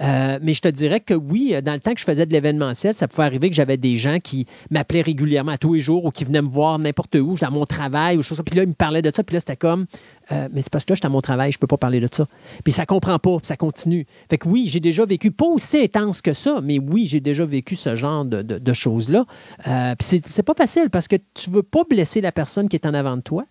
Euh, 0.01 0.39
mais 0.41 0.53
je 0.53 0.61
te 0.61 0.67
dirais 0.67 0.99
que 0.99 1.13
oui, 1.13 1.55
dans 1.63 1.73
le 1.73 1.79
temps 1.79 1.93
que 1.93 1.99
je 1.99 2.05
faisais 2.05 2.25
de 2.25 2.31
l'événementiel, 2.31 2.93
ça 2.93 3.07
pouvait 3.07 3.23
arriver 3.23 3.49
que 3.49 3.55
j'avais 3.55 3.77
des 3.77 3.97
gens 3.97 4.19
qui 4.19 4.45
m'appelaient 4.71 5.01
régulièrement 5.01 5.57
tous 5.57 5.73
les 5.73 5.79
jours 5.79 6.05
ou 6.05 6.11
qui 6.11 6.23
venaient 6.23 6.41
me 6.41 6.49
voir 6.49 6.79
n'importe 6.79 7.15
où, 7.15 7.35
dans 7.39 7.51
mon 7.51 7.65
travail 7.65 8.17
ou 8.17 8.23
choses 8.23 8.41
Puis 8.45 8.55
là, 8.55 8.63
ils 8.63 8.69
me 8.69 8.73
parlaient 8.73 9.01
de 9.01 9.11
ça, 9.13 9.23
puis 9.23 9.35
là, 9.35 9.39
c'était 9.39 9.55
comme, 9.55 9.85
euh, 10.31 10.47
mais 10.51 10.61
c'est 10.61 10.69
parce 10.69 10.85
que 10.85 10.91
là, 10.91 10.95
je 10.95 10.99
suis 10.99 11.07
à 11.07 11.09
mon 11.09 11.21
travail, 11.21 11.51
je 11.51 11.57
ne 11.57 11.59
peux 11.59 11.67
pas 11.67 11.77
parler 11.77 11.99
de 11.99 12.07
ça. 12.11 12.27
Puis 12.63 12.73
ça 12.73 12.83
ne 12.83 12.85
comprend 12.85 13.17
pas, 13.19 13.37
puis 13.37 13.47
ça 13.47 13.57
continue. 13.57 14.05
Fait 14.29 14.37
que 14.37 14.47
oui, 14.47 14.67
j'ai 14.67 14.79
déjà 14.79 15.05
vécu, 15.05 15.31
pas 15.31 15.45
aussi 15.45 15.81
intense 15.81 16.21
que 16.21 16.33
ça, 16.33 16.59
mais 16.63 16.79
oui, 16.79 17.07
j'ai 17.07 17.19
déjà 17.19 17.45
vécu 17.45 17.75
ce 17.75 17.95
genre 17.95 18.25
de, 18.25 18.73
choses-là. 18.73 19.25
Euh, 19.67 19.95
puis 19.95 20.21
c'est 20.29 20.43
pas 20.43 20.53
facile 20.53 20.89
parce 20.89 21.07
que 21.07 21.15
tu 21.33 21.49
ne 21.49 21.55
veux 21.55 21.63
pas 21.63 21.83
blesser 21.89 22.21
la 22.21 22.31
personne 22.31 22.69
qui 22.69 22.75
est 22.75 22.85
en 22.85 22.93
avant 22.93 23.17
de 23.17 23.21
toi. 23.21 23.45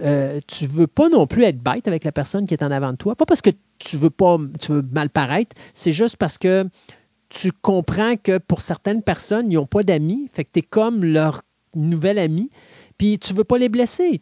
Euh, 0.00 0.40
tu 0.46 0.64
ne 0.64 0.70
veux 0.70 0.86
pas 0.86 1.08
non 1.08 1.26
plus 1.26 1.44
être 1.44 1.62
bête 1.62 1.88
avec 1.88 2.04
la 2.04 2.12
personne 2.12 2.46
qui 2.46 2.54
est 2.54 2.62
en 2.62 2.70
avant 2.70 2.92
de 2.92 2.96
toi. 2.96 3.14
Pas 3.14 3.26
parce 3.26 3.42
que 3.42 3.50
tu 3.78 3.96
veux 3.96 4.10
pas, 4.10 4.38
tu 4.60 4.72
veux 4.72 4.84
mal 4.92 5.10
paraître, 5.10 5.54
c'est 5.74 5.92
juste 5.92 6.16
parce 6.16 6.38
que 6.38 6.66
tu 7.28 7.52
comprends 7.52 8.16
que 8.16 8.38
pour 8.38 8.60
certaines 8.60 9.02
personnes, 9.02 9.50
ils 9.50 9.56
n'ont 9.56 9.66
pas 9.66 9.82
d'amis. 9.82 10.28
Fait 10.32 10.44
que 10.44 10.50
tu 10.52 10.60
es 10.60 10.62
comme 10.62 11.04
leur 11.04 11.42
nouvel 11.74 12.18
ami 12.18 12.50
Puis 12.98 13.18
tu 13.18 13.34
veux 13.34 13.44
pas 13.44 13.58
les 13.58 13.68
blesser. 13.68 14.18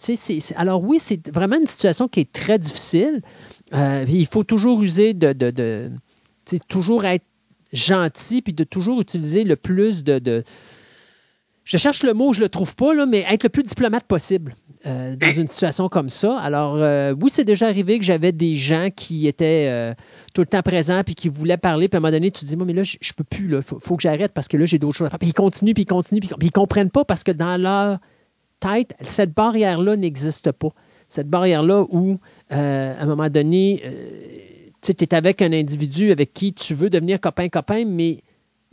alors 0.56 0.82
oui, 0.82 0.98
c'est 1.01 1.28
vraiment 1.28 1.56
une 1.56 1.66
situation 1.66 2.09
qui 2.09 2.20
est 2.20 2.32
très 2.32 2.59
difficile. 2.59 3.22
Euh, 3.72 4.05
il 4.09 4.26
faut 4.26 4.44
toujours 4.44 4.82
user 4.82 5.14
de, 5.14 5.32
de, 5.32 5.90
toujours 6.68 7.05
être 7.05 7.24
gentil, 7.72 8.42
puis 8.42 8.52
de 8.52 8.64
toujours 8.64 9.01
utiliser 9.01 9.44
le 9.44 9.56
plus 9.56 10.02
de, 10.05 10.44
je 11.64 11.78
cherche 11.78 12.02
le 12.02 12.12
mot, 12.12 12.32
je 12.32 12.40
le 12.40 12.48
trouve 12.48 12.74
pas, 12.74 12.94
là, 12.94 13.06
mais 13.06 13.24
être 13.28 13.42
le 13.42 13.48
plus 13.48 13.62
diplomate 13.62 14.05
possible 14.05 14.55
euh, 14.86 15.16
dans 15.16 15.32
une 15.32 15.48
situation 15.48 15.88
comme 15.88 16.10
ça. 16.10 16.38
Alors, 16.38 16.76
euh, 16.76 17.14
oui, 17.18 17.30
c'est 17.30 17.44
déjà 17.44 17.66
arrivé 17.66 17.98
que 17.98 18.05
j'avais 18.05 18.32
des 18.32 18.55
gens 18.55 18.88
qui 18.94 19.26
étaient 19.26 19.68
euh, 19.70 19.94
tout 20.34 20.42
le 20.42 20.46
temps 20.46 20.60
présents 20.60 21.02
puis 21.05 21.14
qui 21.14 21.30
voulaient 21.30 21.56
parler. 21.56 21.88
Puis 21.88 21.96
à 21.96 21.98
un 21.98 22.01
moment 22.01 22.12
donné, 22.12 22.30
tu 22.30 22.40
te 22.40 22.44
dis, 22.44 22.56
moi, 22.56 22.66
mais 22.66 22.74
là, 22.74 22.82
je, 22.82 22.96
ne 22.96 23.12
peux 23.16 23.24
plus, 23.24 23.56
il 23.56 23.62
faut, 23.62 23.96
que 23.96 24.02
j'arrête 24.02 24.32
parce 24.32 24.46
que 24.46 24.59
là, 24.59 24.66
j'ai 24.66 24.78
d'autres 24.78 24.98
choses 24.98 25.06
à 25.06 25.10
faire. 25.10 25.18
Puis 25.18 25.30
ils 25.30 25.34
continuent, 25.34 25.72
puis 25.72 25.84
ils 25.84 25.86
continuent, 25.86 26.20
puis, 26.20 26.30
ils 26.42 26.51
comprennent 26.51 26.90
pas 26.90 27.06
parce 27.06 27.24
que 27.24 27.32
dans 27.32 27.60
leur 27.60 27.98
cette 29.03 29.35
barrière-là 29.35 29.97
n'existe 29.97 30.53
pas. 30.53 30.70
Cette 31.09 31.28
barrière-là 31.28 31.85
où, 31.91 32.19
à 32.51 32.59
un 32.59 33.07
moment 33.07 33.28
donné, 33.28 33.82
tu 34.82 34.93
es 34.93 35.15
avec 35.15 35.43
un 35.43 35.53
individu 35.53 36.11
avec 36.11 36.32
qui 36.32 36.53
tu 36.53 36.74
veux 36.74 36.91
devenir 36.91 37.20
copain-copain, 37.20 37.85
mais 37.86 38.23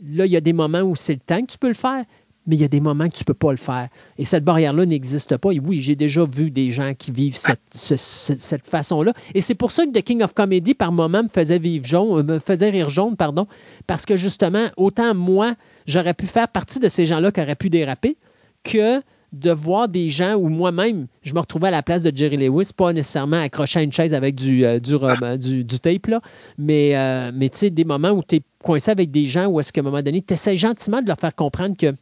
là, 0.00 0.26
il 0.26 0.32
y 0.32 0.36
a 0.36 0.40
des 0.40 0.52
moments 0.52 0.80
où 0.80 0.96
c'est 0.96 1.14
le 1.14 1.20
temps 1.20 1.40
que 1.42 1.52
tu 1.52 1.58
peux 1.58 1.68
le 1.68 1.74
faire 1.74 2.04
mais 2.46 2.56
il 2.56 2.60
y 2.60 2.64
a 2.64 2.68
des 2.68 2.80
moments 2.80 3.08
que 3.08 3.14
tu 3.14 3.22
ne 3.22 3.26
peux 3.26 3.34
pas 3.34 3.50
le 3.50 3.56
faire. 3.56 3.88
Et 4.18 4.24
cette 4.24 4.44
barrière-là 4.44 4.84
n'existe 4.84 5.36
pas. 5.36 5.52
Et 5.52 5.60
oui, 5.60 5.80
j'ai 5.80 5.94
déjà 5.94 6.24
vu 6.24 6.50
des 6.50 6.72
gens 6.72 6.92
qui 6.94 7.12
vivent 7.12 7.36
cette, 7.36 8.66
façon-là. 8.66 9.12
Et 9.34 9.40
c'est 9.40 9.54
pour 9.54 9.70
ça 9.70 9.86
que 9.86 9.90
The 9.90 10.02
King 10.02 10.22
of 10.22 10.34
Comedy, 10.34 10.74
par 10.74 10.92
moments, 10.92 11.22
me 11.22 11.28
faisait 11.28 11.58
vivre 11.58 12.18
euh, 12.18 12.22
me 12.22 12.38
faisait 12.38 12.70
rire 12.70 12.88
jaune, 12.88 13.16
pardon, 13.16 13.46
parce 13.86 14.06
que 14.06 14.16
justement, 14.16 14.66
autant 14.76 15.14
moi, 15.14 15.54
j'aurais 15.86 16.14
pu 16.14 16.26
faire 16.26 16.48
partie 16.48 16.80
de 16.80 16.88
ces 16.88 17.06
gens-là 17.06 17.30
qui 17.30 17.40
auraient 17.40 17.54
pu 17.54 17.70
déraper, 17.70 18.16
que 18.64 19.00
de 19.32 19.50
voir 19.50 19.88
des 19.88 20.08
gens 20.08 20.34
où 20.34 20.48
moi-même, 20.48 21.06
je 21.22 21.32
me 21.34 21.40
retrouvais 21.40 21.68
à 21.68 21.70
la 21.70 21.82
place 21.82 22.02
de 22.02 22.14
Jerry 22.14 22.36
Lewis, 22.36 22.70
pas 22.76 22.92
nécessairement 22.92 23.40
accroché 23.40 23.78
à 23.78 23.82
une 23.82 23.92
chaise 23.92 24.12
avec 24.12 24.34
du, 24.34 24.64
euh, 24.64 24.78
du, 24.78 25.64
du, 25.64 25.80
tape, 25.80 26.06
là, 26.06 26.20
mais, 26.58 26.92
euh, 26.94 27.30
mais 27.34 27.48
tu 27.48 27.58
sais, 27.58 27.70
des 27.70 27.84
moments 27.84 28.10
où 28.10 28.22
tu 28.22 28.36
es 28.36 28.42
coincé 28.62 28.90
avec 28.90 29.10
des 29.10 29.24
gens 29.24 29.46
où 29.46 29.58
est-ce 29.58 29.72
qu'à 29.72 29.80
un 29.80 29.84
moment 29.84 30.02
donné, 30.02 30.20
tu 30.20 30.34
essaies 30.34 30.56
gentiment 30.56 31.00
de 31.00 31.08
leur 31.08 31.18
faire 31.18 31.34
comprendre 31.34 31.76
que 31.76 31.94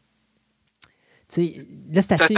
là, 1.93 2.03
c'est 2.03 2.13
assez. 2.13 2.35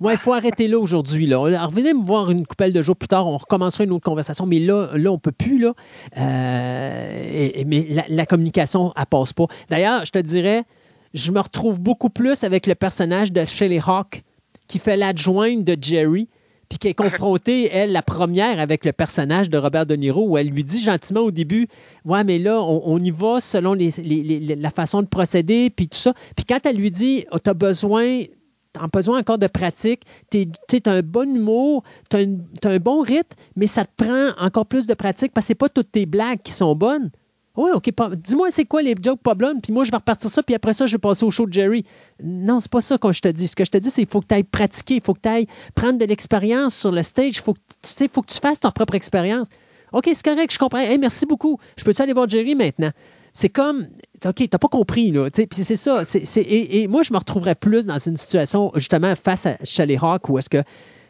Ouais, 0.00 0.14
il 0.14 0.18
faut 0.18 0.32
arrêter 0.32 0.68
là 0.68 0.78
aujourd'hui. 0.78 1.26
Là. 1.26 1.38
revenez 1.38 1.94
me 1.94 2.04
voir 2.04 2.30
une 2.30 2.46
coupelle 2.46 2.72
de 2.72 2.82
jours 2.82 2.96
plus 2.96 3.08
tard, 3.08 3.26
on 3.26 3.36
recommencera 3.36 3.84
une 3.84 3.92
autre 3.92 4.04
conversation, 4.04 4.46
mais 4.46 4.58
là, 4.58 4.90
là 4.94 5.10
on 5.10 5.14
ne 5.14 5.18
peut 5.18 5.32
plus. 5.32 5.58
Là. 5.58 5.74
Euh, 6.18 7.50
mais 7.66 7.86
la, 8.08 8.26
communication, 8.26 8.92
elle 8.96 9.06
passe 9.06 9.32
pas. 9.32 9.46
D'ailleurs, 9.68 10.04
je 10.04 10.12
te 10.12 10.18
dirais, 10.18 10.64
je 11.14 11.32
me 11.32 11.40
retrouve 11.40 11.78
beaucoup 11.78 12.10
plus 12.10 12.44
avec 12.44 12.66
le 12.66 12.74
personnage 12.74 13.32
de 13.32 13.44
Shelley 13.44 13.80
Hawk 13.84 14.22
qui 14.68 14.78
fait 14.78 14.96
l'adjointe 14.96 15.64
de 15.64 15.76
Jerry 15.80 16.28
puis 16.72 16.78
qui 16.78 16.88
est 16.88 16.94
confrontée, 16.94 17.68
elle, 17.72 17.92
la 17.92 18.00
première, 18.00 18.58
avec 18.58 18.86
le 18.86 18.92
personnage 18.92 19.50
de 19.50 19.58
Robert 19.58 19.84
De 19.84 19.94
Niro, 19.94 20.26
où 20.26 20.38
elle 20.38 20.48
lui 20.48 20.64
dit 20.64 20.80
gentiment 20.80 21.20
au 21.20 21.30
début 21.30 21.68
Ouais, 22.06 22.24
mais 22.24 22.38
là, 22.38 22.62
on, 22.62 22.98
y 22.98 23.10
va 23.10 23.40
selon 23.40 23.74
la 23.76 24.70
façon 24.70 25.02
de 25.02 25.06
procéder, 25.06 25.68
puis 25.68 25.86
tout 25.86 25.98
ça. 25.98 26.14
Puis 26.34 26.46
quand 26.46 26.64
elle 26.64 26.76
lui 26.76 26.90
dit 26.90 27.26
oh, 27.30 27.38
Tu 27.38 27.50
as 27.50 27.54
besoin 27.54 29.18
encore 29.18 29.36
de 29.36 29.48
pratique, 29.48 30.04
tu 30.30 30.46
as 30.86 30.90
un 30.90 31.02
bon 31.02 31.36
humour, 31.36 31.84
tu 32.08 32.16
as, 32.16 32.68
un 32.70 32.78
bon 32.78 33.02
rythme, 33.02 33.36
mais 33.54 33.66
ça 33.66 33.84
te 33.84 34.04
prend 34.04 34.30
encore 34.40 34.64
plus 34.64 34.86
de 34.86 34.94
pratique 34.94 35.32
parce 35.34 35.44
que 35.44 35.48
c'est 35.48 35.54
pas 35.54 35.68
toutes 35.68 35.92
tes 35.92 36.06
blagues 36.06 36.40
qui 36.42 36.52
sont 36.52 36.74
bonnes. 36.74 37.10
Oui, 37.56 37.70
OK. 37.74 37.90
Dis-moi, 38.16 38.50
c'est 38.50 38.64
quoi 38.64 38.80
les 38.80 38.94
jokes 39.02 39.20
pas 39.20 39.34
bonnes, 39.34 39.60
puis 39.60 39.72
moi, 39.72 39.84
je 39.84 39.90
vais 39.90 39.98
repartir 39.98 40.30
ça, 40.30 40.42
puis 40.42 40.54
après 40.54 40.72
ça, 40.72 40.86
je 40.86 40.92
vais 40.92 40.98
passer 40.98 41.24
au 41.24 41.30
show 41.30 41.46
de 41.46 41.52
Jerry. 41.52 41.84
Non, 42.22 42.60
c'est 42.60 42.70
pas 42.70 42.80
ça 42.80 42.96
que 42.96 43.12
je 43.12 43.20
te 43.20 43.28
dis. 43.28 43.46
Ce 43.46 43.56
que 43.56 43.64
je 43.64 43.70
te 43.70 43.78
dis, 43.78 43.90
c'est 43.90 44.02
qu'il 44.02 44.10
faut 44.10 44.20
que 44.20 44.26
tu 44.26 44.34
ailles 44.34 44.44
pratiquer, 44.44 44.96
il 44.96 45.02
faut 45.02 45.12
que 45.12 45.20
tu 45.20 45.28
ailles 45.28 45.46
prendre 45.74 45.98
de 45.98 46.04
l'expérience 46.06 46.74
sur 46.74 46.92
le 46.92 47.02
stage, 47.02 47.36
il 47.36 47.40
faut, 47.40 47.52
que, 47.52 47.60
tu 47.82 48.40
fasses 48.40 48.60
ton 48.60 48.70
propre 48.70 48.94
expérience. 48.94 49.48
OK, 49.92 50.08
c'est 50.14 50.24
correct, 50.24 50.50
je 50.52 50.58
comprends. 50.58 50.82
merci 50.98 51.26
beaucoup. 51.26 51.58
Je 51.76 51.84
peux-tu 51.84 52.00
aller 52.00 52.14
voir 52.14 52.26
Jerry 52.26 52.54
maintenant? 52.54 52.90
C'est 53.34 53.50
comme, 53.50 53.86
OK, 54.24 54.48
t'as 54.48 54.58
pas 54.58 54.68
compris, 54.68 55.10
là. 55.10 55.28
Puis 55.30 55.46
c'est 55.50 55.76
ça. 55.76 56.04
et, 56.36 56.86
moi, 56.86 57.02
je 57.02 57.12
me 57.12 57.18
retrouverais 57.18 57.54
plus 57.54 57.84
dans 57.84 57.98
une 57.98 58.16
situation, 58.16 58.72
justement, 58.74 59.14
face 59.16 59.44
à 59.44 59.56
Charlie 59.64 59.98
Hawk, 60.00 60.30
où 60.30 60.38
est-ce 60.38 60.48
que 60.48 60.62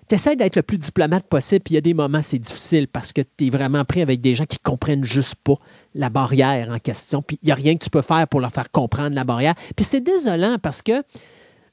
tu 0.09 0.37
d'être 0.37 0.57
le 0.57 0.63
plus 0.63 0.79
diplomate 0.79 1.25
possible, 1.27 1.63
puis 1.63 1.73
il 1.73 1.77
y 1.77 1.79
a 1.79 1.83
des 1.83 1.95
moments, 1.95 2.21
c'est 2.23 2.39
difficile 2.39 2.87
parce 2.87 3.13
que 3.13 3.23
tu 3.23 3.47
es 3.47 3.51
vraiment 3.51 3.85
pris 3.85 4.03
avec 4.03 4.21
des 4.21 4.35
gens 4.35 4.45
qui 4.45 4.59
comprennent 4.59 5.05
juste 5.05 5.37
pas 5.37 5.57
la 5.95 6.11
barrière 6.11 6.71
en 6.71 6.79
question, 6.79 7.23
puis 7.23 7.39
il 7.43 7.47
n'y 7.47 7.53
a 7.53 7.55
rien 7.55 7.77
que 7.77 7.85
tu 7.85 7.91
peux 7.91 8.03
faire 8.03 8.27
pour 8.29 8.41
leur 8.41 8.53
faire 8.53 8.71
comprendre 8.71 9.15
la 9.15 9.25
barrière. 9.25 9.55
Puis 9.77 9.85
c'est 9.85 10.01
désolant 10.01 10.57
parce 10.61 10.83
que 10.83 11.03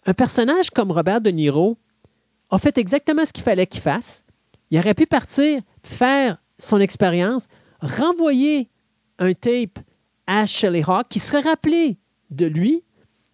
un 0.05 0.13
personnage 0.13 0.69
comme 0.69 0.91
Robert 0.91 1.21
De 1.21 1.29
Niro 1.29 1.77
a 2.49 2.57
fait 2.57 2.77
exactement 2.77 3.25
ce 3.25 3.33
qu'il 3.33 3.43
fallait 3.43 3.67
qu'il 3.67 3.81
fasse. 3.81 4.25
Il 4.71 4.79
aurait 4.79 4.93
pu 4.93 5.05
partir, 5.05 5.61
faire 5.83 6.37
son 6.57 6.79
expérience, 6.79 7.47
renvoyer 7.81 8.69
un 9.19 9.33
tape 9.33 9.79
à 10.27 10.45
Shelley 10.45 10.83
Hawk 10.85 11.07
qui 11.09 11.19
serait 11.19 11.41
rappelé 11.41 11.97
de 12.29 12.45
lui, 12.45 12.83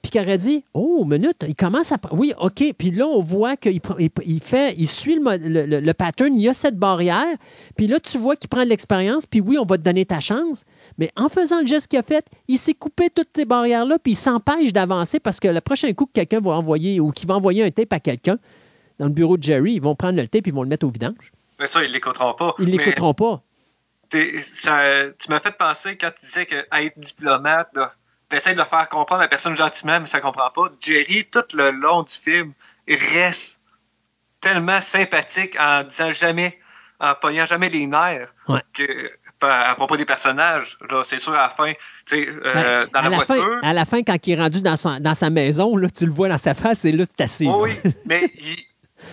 puis 0.02 0.12
qui 0.12 0.20
aurait 0.20 0.38
dit 0.38 0.64
Oh, 0.74 1.04
minute, 1.06 1.44
il 1.48 1.56
commence 1.56 1.92
à. 1.92 1.98
Oui, 2.12 2.34
OK. 2.40 2.64
Puis 2.78 2.92
là, 2.92 3.08
on 3.08 3.22
voit 3.22 3.58
qu'il 3.58 3.82
il, 4.26 4.40
fait, 4.40 4.74
il 4.78 4.88
suit 4.88 5.16
le, 5.16 5.80
le, 5.80 5.94
pattern, 5.94 6.34
il 6.34 6.42
y 6.42 6.50
a 6.50 6.54
cette 6.54 6.78
barrière. 6.78 7.36
Puis 7.76 7.88
là, 7.88 8.00
tu 8.00 8.18
vois 8.18 8.36
qu'il 8.36 8.50
prend 8.50 8.64
de 8.64 8.70
l'expérience, 8.70 9.26
puis 9.26 9.42
oui, 9.42 9.58
on 9.58 9.66
va 9.66 9.78
te 9.78 9.84
donner 9.84 10.06
ta 10.06 10.20
chance. 10.20 10.64
Mais 10.98 11.12
en 11.16 11.30
faisant 11.30 11.62
le 11.62 11.68
geste 11.68 11.88
qu'il 11.88 12.00
a 12.00 12.04
fait, 12.04 12.26
il 12.48 12.58
s'est 12.58 12.74
coupé 12.74 13.10
toutes 13.10 13.30
ces 13.36 13.46
barrières-là, 13.46 14.00
puis 14.00 14.14
il 14.14 14.18
s'empêche 14.18 14.72
d'avancer 14.72 15.20
parce 15.20 15.40
que 15.40 15.48
le 15.48 15.62
prochain 15.62 15.92
coup 15.94 16.06
que 16.06 16.14
quelqu'un 16.14 16.40
va 16.40 16.52
envoyer 16.52 17.00
ou 17.00 17.12
qu'il 17.12 17.28
va 17.28 17.36
envoyer 17.36 17.64
un 17.64 17.72
tape 17.72 17.92
à 17.94 18.00
quelqu'un 18.00 18.38
dans 19.00 19.06
le 19.06 19.12
bureau 19.12 19.38
de 19.38 19.44
Jerry, 19.44 19.74
ils 19.74 19.82
vont 19.82 19.96
prendre 19.96 20.18
le 20.18 20.28
tape 20.28 20.48
et 20.48 20.50
ils 20.50 20.54
vont 20.54 20.64
le 20.64 20.70
mettre 20.70 20.86
au 20.86 20.90
vidange. 20.90 21.34
Mais 21.60 21.68
ça, 21.68 21.84
ils 21.84 21.90
ne 21.90 21.94
l'écouteront 21.94 22.34
pas. 22.34 22.56
Ils 22.60 22.66
ne 22.66 22.78
l'écouteront 22.78 23.14
pas. 23.14 23.42
Ça, 24.42 25.10
tu 25.20 25.30
m'as 25.30 25.40
fait 25.40 25.58
penser 25.58 25.98
quand 25.98 26.12
tu 26.18 26.26
disais 26.26 26.46
qu'être 26.46 27.00
diplomate, 27.00 27.70
tu 28.30 28.36
essaies 28.38 28.56
de 28.56 28.62
faire 28.62 28.88
comprendre 28.88 29.22
la 29.22 29.28
personne 29.28 29.58
gentiment, 29.58 30.00
mais 30.00 30.06
ça 30.06 30.20
ne 30.20 30.24
comprend 30.24 30.50
pas. 30.52 30.72
Jerry, 30.80 31.26
tout 31.26 31.44
le 31.54 31.72
long 31.72 32.04
du 32.04 32.14
film, 32.14 32.54
il 32.88 32.98
reste 32.98 33.60
tellement 34.40 34.80
sympathique 34.80 35.58
en 35.60 35.84
disant 35.84 36.12
jamais, 36.12 36.58
en 37.00 37.16
pognant 37.16 37.46
jamais 37.46 37.68
les 37.70 37.88
nerfs 37.88 38.34
que, 38.74 39.12
à 39.42 39.76
propos 39.76 39.98
des 39.98 40.06
personnages. 40.06 40.78
C'est 41.04 41.20
sûr, 41.20 41.34
à 41.34 41.44
la 41.44 41.50
fin, 41.50 41.74
euh, 42.14 42.86
ben, 42.86 42.90
dans 42.94 43.10
la, 43.10 43.16
voiture. 43.16 43.60
à 43.62 43.74
la 43.74 43.86
fin, 43.86 44.02
quand 44.04 44.16
il 44.28 44.34
est 44.34 44.42
rendu 44.42 44.62
dans, 44.62 44.76
son, 44.76 45.00
dans 45.00 45.16
sa 45.16 45.30
maison, 45.30 45.76
là, 45.78 45.90
tu 45.90 46.06
le 46.06 46.12
vois 46.12 46.30
dans 46.30 46.38
sa 46.38 46.54
face 46.54 46.86
et 46.86 46.92
là, 46.92 47.06
c'est 47.06 47.24
assez. 47.24 47.48
oui, 47.48 47.72
mais 48.06 48.32
il, 48.38 48.58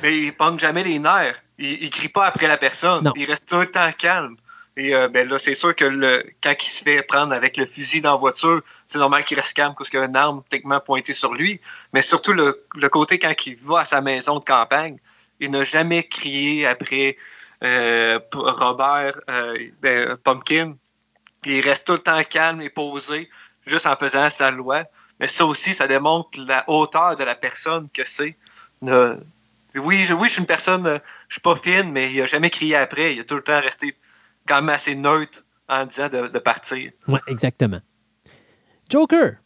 mais 0.02 0.18
il 0.18 0.32
pogne 0.32 0.58
jamais 0.58 0.82
les 0.82 0.98
nerfs. 0.98 1.42
Il, 1.58 1.84
ne 1.84 1.88
crie 1.90 2.08
pas 2.08 2.26
après 2.26 2.48
la 2.48 2.56
personne. 2.56 3.10
Il 3.16 3.24
reste 3.24 3.46
tout 3.46 3.56
le 3.56 3.66
temps 3.66 3.90
calme. 3.96 4.36
Et 4.76 4.94
euh, 4.94 5.08
ben 5.08 5.28
là, 5.28 5.38
c'est 5.38 5.54
sûr 5.54 5.76
que 5.76 5.84
le, 5.84 6.24
quand 6.42 6.54
il 6.58 6.68
se 6.68 6.82
fait 6.82 7.02
prendre 7.02 7.34
avec 7.34 7.56
le 7.58 7.66
fusil 7.66 8.00
dans 8.00 8.12
la 8.12 8.16
voiture, 8.16 8.62
c'est 8.86 8.98
normal 8.98 9.24
qu'il 9.24 9.38
reste 9.38 9.52
calme 9.52 9.74
parce 9.76 9.90
qu'il 9.90 10.00
y 10.00 10.02
a 10.02 10.06
une 10.06 10.16
arme 10.16 10.42
techniquement 10.48 10.80
pointée 10.80 11.12
sur 11.12 11.34
lui. 11.34 11.60
Mais 11.92 12.00
surtout 12.00 12.32
le, 12.32 12.64
côté 12.88 13.18
quand 13.18 13.34
il 13.46 13.56
va 13.56 13.80
à 13.80 13.84
sa 13.84 14.00
maison 14.00 14.38
de 14.38 14.44
campagne, 14.44 14.96
il 15.40 15.50
n'a 15.50 15.64
jamais 15.64 16.04
crié 16.04 16.66
après 16.66 17.16
Robert 17.62 19.20
euh, 19.30 19.58
ben, 19.80 20.16
Pumpkin. 20.16 20.74
Il 21.44 21.60
reste 21.60 21.86
tout 21.86 21.92
le 21.92 21.98
temps 21.98 22.22
calme 22.24 22.60
et 22.60 22.70
posé, 22.70 23.28
juste 23.66 23.86
en 23.86 23.96
faisant 23.96 24.30
sa 24.30 24.50
loi. 24.50 24.84
Mais 25.20 25.28
ça 25.28 25.46
aussi, 25.46 25.74
ça 25.74 25.86
démontre 25.86 26.38
la 26.40 26.64
hauteur 26.68 27.16
de 27.16 27.24
la 27.24 27.34
personne 27.34 27.88
que 27.90 28.02
c'est. 28.04 28.36
oui, 28.82 29.16
oui, 29.76 30.04
je 30.04 30.28
suis 30.28 30.40
une 30.40 30.46
personne, 30.46 31.00
je 31.28 31.34
suis 31.34 31.40
pas 31.40 31.56
fine, 31.56 31.92
mais 31.92 32.12
il 32.12 32.18
n'a 32.18 32.26
jamais 32.26 32.50
crié 32.50 32.76
après. 32.76 33.14
Il 33.14 33.20
a 33.20 33.24
tout 33.24 33.36
le 33.36 33.42
temps 33.42 33.60
resté 33.60 33.96
quand 34.46 34.56
même 34.56 34.68
assez 34.70 34.94
neutre 34.94 35.44
en 35.68 35.86
disant 35.86 36.08
de, 36.08 36.38
partir. 36.38 36.90
Oui, 37.08 37.20
exactement. 37.26 37.80
Joker. 38.90 39.36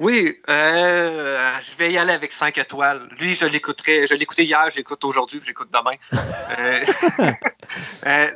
Oui, 0.00 0.40
euh, 0.48 1.52
je 1.60 1.76
vais 1.76 1.92
y 1.92 1.98
aller 1.98 2.12
avec 2.12 2.32
5 2.32 2.58
étoiles. 2.58 3.08
Lui, 3.20 3.36
je 3.36 3.46
l'écouterai. 3.46 4.06
Je 4.08 4.14
l'écoutais 4.14 4.44
hier, 4.44 4.68
je 4.70 4.76
l'écoute 4.76 5.04
aujourd'hui, 5.04 5.40
je 5.42 5.48
l'écoute 5.48 5.70
demain. 5.72 5.96
Euh, 6.58 6.84
euh, 8.06 8.30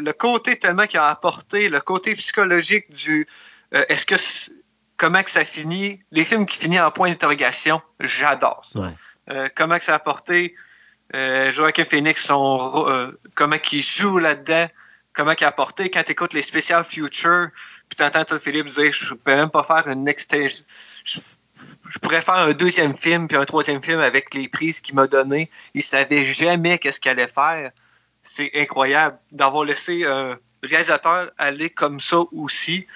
le, 0.00 0.12
côté 0.12 0.58
tellement 0.58 0.86
qu'il 0.86 0.98
a 0.98 1.06
apporté, 1.06 1.68
le 1.68 1.80
côté 1.80 2.14
psychologique 2.14 2.92
du 2.92 3.26
est-ce 3.72 4.04
que 4.04 4.16
comment 4.96 5.22
que 5.22 5.30
ça 5.30 5.44
finit, 5.44 6.00
les 6.10 6.24
films 6.24 6.44
qui 6.44 6.58
finissent 6.58 6.80
en 6.80 6.90
point 6.90 7.08
d'interrogation, 7.08 7.80
j'adore 8.00 8.66
ça. 8.66 9.48
comment 9.54 9.78
que 9.78 9.84
ça 9.84 9.92
a 9.92 9.96
apporté 9.96 10.56
Joaquin 11.14 11.84
Phoenix, 11.84 12.26
son, 12.26 13.14
comment 13.34 13.56
il 13.72 13.82
joue 13.82 14.18
là-dedans, 14.18 14.68
comment 15.14 15.32
il 15.32 15.44
a 15.44 15.48
apporté 15.48 15.90
quand 15.90 16.02
tu 16.02 16.12
écoutes 16.12 16.34
les 16.34 16.42
Special 16.42 16.84
Future, 16.84 17.48
puis 17.88 17.96
tu 17.96 18.02
entends 18.02 18.24
tout 18.24 18.38
Philippe 18.38 18.66
dire 18.66 18.92
je 18.92 19.14
pouvais 19.14 19.36
même 19.36 19.50
pas 19.50 19.64
faire 19.64 19.88
une 19.88 20.04
next 20.04 20.34
je, 21.04 21.98
pourrais 22.00 22.22
faire 22.22 22.34
un 22.34 22.52
deuxième 22.52 22.96
film 22.96 23.28
puis 23.28 23.36
un 23.36 23.44
troisième 23.44 23.82
film 23.82 24.00
avec 24.00 24.32
les 24.34 24.48
prises 24.48 24.80
qu'il 24.80 24.94
m'a 24.94 25.06
données. 25.06 25.50
Il 25.74 25.82
savait 25.82 26.24
jamais 26.24 26.78
qu'est-ce 26.78 27.00
qu'il 27.00 27.10
allait 27.10 27.28
faire. 27.28 27.70
C'est 28.22 28.50
incroyable 28.54 29.18
d'avoir 29.32 29.64
laissé 29.64 30.04
un 30.04 30.38
réalisateur 30.62 31.30
aller 31.38 31.70
comme 31.70 32.00
ça 32.00 32.18
aussi. 32.32 32.86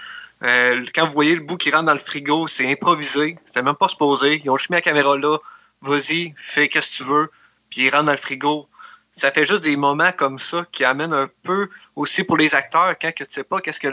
Euh, 0.42 0.84
quand 0.94 1.06
vous 1.06 1.12
voyez 1.12 1.34
le 1.34 1.42
bout 1.42 1.56
qui 1.56 1.70
rentre 1.70 1.86
dans 1.86 1.94
le 1.94 2.00
frigo, 2.00 2.46
c'est 2.46 2.70
improvisé. 2.70 3.38
C'était 3.46 3.62
même 3.62 3.76
pas 3.76 3.88
supposé. 3.88 4.40
Ils 4.44 4.50
ont 4.50 4.56
juste 4.56 4.70
mis 4.70 4.76
la 4.76 4.82
caméra 4.82 5.16
là 5.16 5.38
vas-y, 5.82 6.32
fais 6.36 6.68
qu'est-ce 6.68 6.98
que 6.98 7.04
tu 7.04 7.04
veux, 7.04 7.30
puis 7.68 7.82
il 7.82 7.90
rentre 7.90 8.04
dans 8.04 8.12
le 8.12 8.18
frigo. 8.18 8.68
Ça 9.12 9.30
fait 9.30 9.44
juste 9.44 9.62
des 9.62 9.76
moments 9.76 10.12
comme 10.12 10.38
ça 10.38 10.64
qui 10.72 10.84
amènent 10.84 11.12
un 11.12 11.28
peu 11.42 11.68
aussi 11.96 12.24
pour 12.24 12.38
les 12.38 12.54
acteurs, 12.54 12.98
quand 12.98 13.14
que 13.14 13.24
tu 13.24 13.32
sais 13.32 13.44
pas 13.44 13.60
qu'est-ce 13.60 13.78
que 13.78 13.88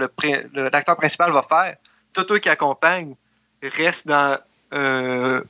l'acteur 0.53 0.95
principal 0.95 1.33
va 1.33 1.43
faire. 1.43 1.75
Tout 2.13 2.25
eux 2.31 2.39
qui 2.39 2.49
accompagnent 2.49 3.15
reste 3.61 4.07
dans 4.07 4.39
euh, 4.73 5.41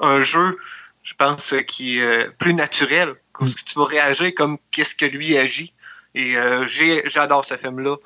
un 0.00 0.20
jeu, 0.20 0.58
je 1.04 1.14
pense, 1.14 1.54
qui 1.68 2.00
est 2.00 2.30
plus 2.36 2.52
naturel. 2.52 3.14
Mm. 3.38 3.46
Tu 3.64 3.78
vas 3.78 3.84
réagir 3.84 4.32
comme 4.34 4.58
qu'est-ce 4.72 4.96
que 4.96 5.06
lui 5.06 5.38
agit. 5.38 5.72
Et 6.14 6.36
euh, 6.36 6.66
j'adore 6.66 7.44
ce 7.44 7.56
film-là. 7.56 7.96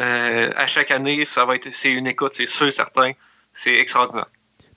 Euh, 0.00 0.52
à 0.56 0.66
chaque 0.66 0.90
année, 0.90 1.24
ça 1.24 1.44
va 1.44 1.56
être, 1.56 1.72
c'est 1.72 1.90
une 1.90 2.06
écoute, 2.06 2.32
c'est 2.34 2.46
sûr, 2.46 2.72
certain. 2.72 3.12
C'est 3.52 3.74
extraordinaire. 3.74 4.28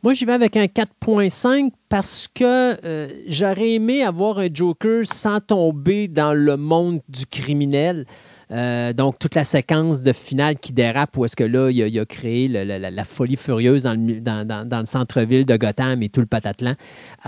Moi, 0.03 0.13
j'y 0.13 0.25
vais 0.25 0.33
avec 0.33 0.57
un 0.57 0.65
4.5 0.65 1.69
parce 1.87 2.27
que 2.27 2.43
euh, 2.43 3.07
j'aurais 3.27 3.73
aimé 3.73 4.01
avoir 4.01 4.39
un 4.39 4.47
Joker 4.51 5.05
sans 5.05 5.39
tomber 5.39 6.07
dans 6.07 6.33
le 6.33 6.57
monde 6.57 7.01
du 7.07 7.27
criminel. 7.27 8.07
Euh, 8.51 8.93
donc, 8.93 9.19
toute 9.19 9.35
la 9.35 9.43
séquence 9.43 10.01
de 10.01 10.11
finale 10.11 10.57
qui 10.57 10.73
dérape, 10.73 11.15
où 11.17 11.23
est-ce 11.23 11.35
que 11.35 11.43
là, 11.43 11.69
il 11.69 11.99
a, 11.99 12.05
créé 12.05 12.47
la, 12.47 13.03
folie 13.03 13.35
furieuse 13.35 13.83
dans 13.83 13.93
le, 13.93 14.19
dans, 14.21 14.79
le 14.79 14.85
centre-ville 14.85 15.45
de 15.45 15.55
Gotham 15.55 16.01
et 16.01 16.09
tout 16.09 16.19
le 16.19 16.25
patatlan. 16.25 16.73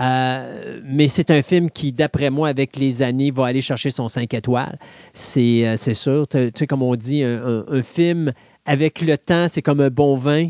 Euh, 0.00 0.80
mais 0.84 1.06
c'est 1.06 1.30
un 1.30 1.42
film 1.42 1.70
qui, 1.70 1.92
d'après 1.92 2.28
moi, 2.28 2.48
avec 2.48 2.74
les 2.74 3.02
années, 3.02 3.30
va 3.30 3.46
aller 3.46 3.62
chercher 3.62 3.90
son 3.90 4.08
5 4.08 4.34
étoiles. 4.34 4.80
C'est 5.12 5.76
sûr. 5.94 6.26
Tu 6.26 6.50
sais, 6.56 6.66
comme 6.66 6.82
on 6.82 6.96
dit, 6.96 7.22
un 7.22 7.82
film 7.82 8.32
avec 8.66 9.00
le 9.00 9.16
temps, 9.16 9.46
c'est 9.48 9.62
comme 9.62 9.80
un 9.80 9.90
bon 9.90 10.16
vin. 10.16 10.48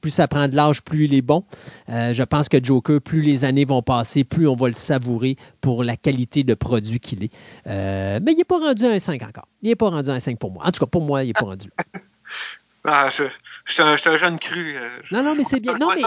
plus 0.00 0.10
ça 0.10 0.28
prend 0.28 0.48
de 0.48 0.56
l'âge, 0.56 0.82
plus 0.82 1.06
il 1.06 1.14
est 1.14 1.22
bon. 1.22 1.44
Euh, 1.88 2.12
je 2.12 2.22
pense 2.22 2.48
que 2.48 2.62
Joker, 2.62 3.00
plus 3.00 3.22
les 3.22 3.44
années 3.44 3.64
vont 3.64 3.82
passer, 3.82 4.24
plus 4.24 4.46
on 4.46 4.54
va 4.54 4.68
le 4.68 4.74
savourer 4.74 5.36
pour 5.60 5.84
la 5.84 5.96
qualité 5.96 6.44
de 6.44 6.54
produit 6.54 7.00
qu'il 7.00 7.24
est. 7.24 7.32
Euh, 7.66 8.20
mais 8.22 8.32
il 8.32 8.36
n'est 8.36 8.44
pas 8.44 8.58
rendu 8.58 8.84
à 8.84 8.90
un 8.90 8.98
5 8.98 9.22
encore. 9.22 9.48
Il 9.62 9.68
n'est 9.68 9.76
pas 9.76 9.88
rendu 9.88 10.10
à 10.10 10.14
un 10.14 10.20
5 10.20 10.38
pour 10.38 10.52
moi. 10.52 10.64
En 10.66 10.70
tout 10.70 10.80
cas, 10.80 10.90
pour 10.90 11.02
moi, 11.02 11.24
il 11.24 11.28
n'est 11.28 11.32
pas 11.32 11.46
rendu. 11.46 11.70
Ah, 12.90 13.08
je, 13.10 13.24
suis 13.66 13.82
un, 13.82 14.16
jeune 14.16 14.38
cru. 14.38 14.74
Euh, 14.76 14.88
non, 15.12 15.22
non, 15.22 15.34
mais 15.36 15.44
c'est 15.44 15.60
bien. 15.60 15.76
Non, 15.78 15.90
mais, 15.94 16.00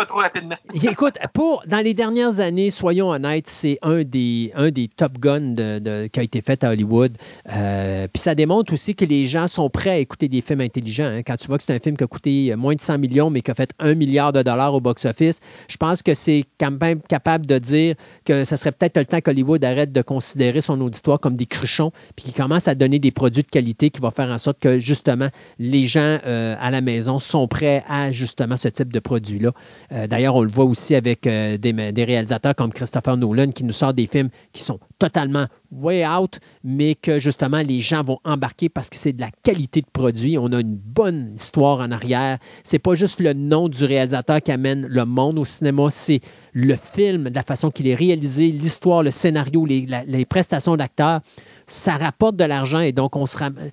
écoute, 0.91 1.15
pour, 1.31 1.61
dans 1.67 1.83
les 1.83 1.93
dernières 1.93 2.39
années, 2.39 2.71
soyons 2.71 3.09
honnêtes, 3.09 3.47
c'est 3.47 3.77
un 3.83 4.03
des, 4.03 4.51
un 4.55 4.71
des 4.71 4.87
top 4.87 5.19
guns 5.19 5.53
de, 5.53 6.07
qui 6.07 6.19
a 6.19 6.23
été 6.23 6.41
fait 6.41 6.63
à 6.63 6.71
Hollywood. 6.71 7.15
Euh, 7.51 8.07
puis 8.11 8.19
ça 8.19 8.33
démontre 8.33 8.73
aussi 8.73 8.95
que 8.95 9.05
les 9.05 9.25
gens 9.25 9.47
sont 9.47 9.69
prêts 9.69 9.91
à 9.91 9.97
écouter 9.97 10.27
des 10.27 10.41
films 10.41 10.61
intelligents. 10.61 11.05
Hein. 11.05 11.21
Quand 11.21 11.37
tu 11.37 11.47
vois 11.47 11.59
que 11.59 11.63
c'est 11.63 11.75
un 11.75 11.79
film 11.79 11.95
qui 11.95 12.03
a 12.03 12.07
coûté 12.07 12.55
moins 12.55 12.73
de 12.73 12.81
100 12.81 12.97
millions, 12.97 13.29
mais 13.29 13.41
qui 13.41 13.51
a 13.51 13.55
fait 13.55 13.71
un 13.77 13.93
milliard 13.93 14.33
de 14.33 14.41
dollars 14.41 14.73
au 14.73 14.81
box-office, 14.81 15.39
je 15.69 15.77
pense 15.77 16.01
que 16.01 16.15
c'est 16.15 16.45
quand 16.59 16.71
même 16.81 17.01
capable 17.01 17.45
de 17.45 17.59
dire 17.59 17.95
que 18.25 18.43
ce 18.43 18.55
serait 18.55 18.71
peut-être 18.71 18.97
le 18.97 19.05
temps 19.05 19.21
qu'Hollywood 19.21 19.63
arrête 19.63 19.91
de 19.91 20.01
considérer 20.01 20.61
son 20.61 20.81
auditoire 20.81 21.19
comme 21.19 21.35
des 21.35 21.45
cruchons, 21.45 21.91
puis 22.15 22.25
qu'il 22.25 22.33
commence 22.33 22.67
à 22.67 22.73
donner 22.73 22.97
des 22.97 23.11
produits 23.11 23.43
de 23.43 23.49
qualité 23.49 23.91
qui 23.91 24.01
vont 24.01 24.09
faire 24.09 24.29
en 24.29 24.39
sorte 24.39 24.57
que, 24.59 24.79
justement, 24.79 25.29
les 25.59 25.85
gens 25.85 26.17
euh, 26.25 26.55
à 26.59 26.70
la 26.71 26.81
maison 26.81 27.19
sont 27.19 27.47
prêts 27.47 27.83
à 27.87 28.11
justement 28.11 28.57
ce 28.57 28.67
type 28.67 28.91
de 28.91 28.99
produit-là. 28.99 29.51
Euh, 29.91 30.07
d'ailleurs, 30.07 30.35
on 30.35 30.43
le 30.43 30.51
voit 30.51 30.65
aussi 30.65 30.95
avec 30.95 31.27
euh, 31.27 31.57
des, 31.57 32.03
réalisateurs 32.03 32.55
comme 32.55 32.73
Christopher 32.73 33.17
Nolan 33.17 33.51
qui 33.51 33.63
nous 33.63 33.71
sort 33.71 33.93
des 33.93 34.07
films 34.07 34.29
qui 34.53 34.63
sont 34.63 34.79
totalement 34.99 35.47
way 35.71 36.05
out, 36.05 36.39
mais 36.63 36.95
que 36.95 37.19
justement 37.19 37.61
les 37.61 37.79
gens 37.79 38.01
vont 38.01 38.19
embarquer 38.23 38.69
parce 38.69 38.89
que 38.89 38.97
c'est 38.97 39.13
de 39.13 39.21
la 39.21 39.29
qualité 39.43 39.81
de 39.81 39.87
produit. 39.91 40.37
On 40.37 40.51
a 40.51 40.59
une 40.59 40.75
bonne 40.75 41.33
histoire 41.35 41.79
en 41.79 41.91
arrière. 41.91 42.37
C'est 42.63 42.79
pas 42.79 42.95
juste 42.95 43.19
le 43.19 43.33
nom 43.33 43.69
du 43.69 43.85
réalisateur 43.85 44.41
qui 44.41 44.51
amène 44.51 44.85
le 44.87 45.05
monde 45.05 45.39
au 45.39 45.45
cinéma, 45.45 45.89
c'est 45.89 46.19
le 46.53 46.75
film, 46.75 47.29
la 47.33 47.43
façon 47.43 47.71
qu'il 47.71 47.87
est 47.87 47.95
réalisé, 47.95 48.51
l'histoire, 48.51 49.03
le 49.03 49.11
scénario, 49.11 49.65
les, 49.65 49.87
les 50.05 50.25
prestations 50.25 50.75
d'acteurs. 50.75 51.21
Ça 51.67 51.97
rapporte 51.97 52.35
de 52.35 52.43
l'argent 52.43 52.81
et 52.81 52.91
donc 52.91 53.15
on 53.15 53.25
se 53.25 53.37
ramène. 53.37 53.71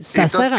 Ça 0.00 0.28
sert 0.28 0.52
à. 0.52 0.58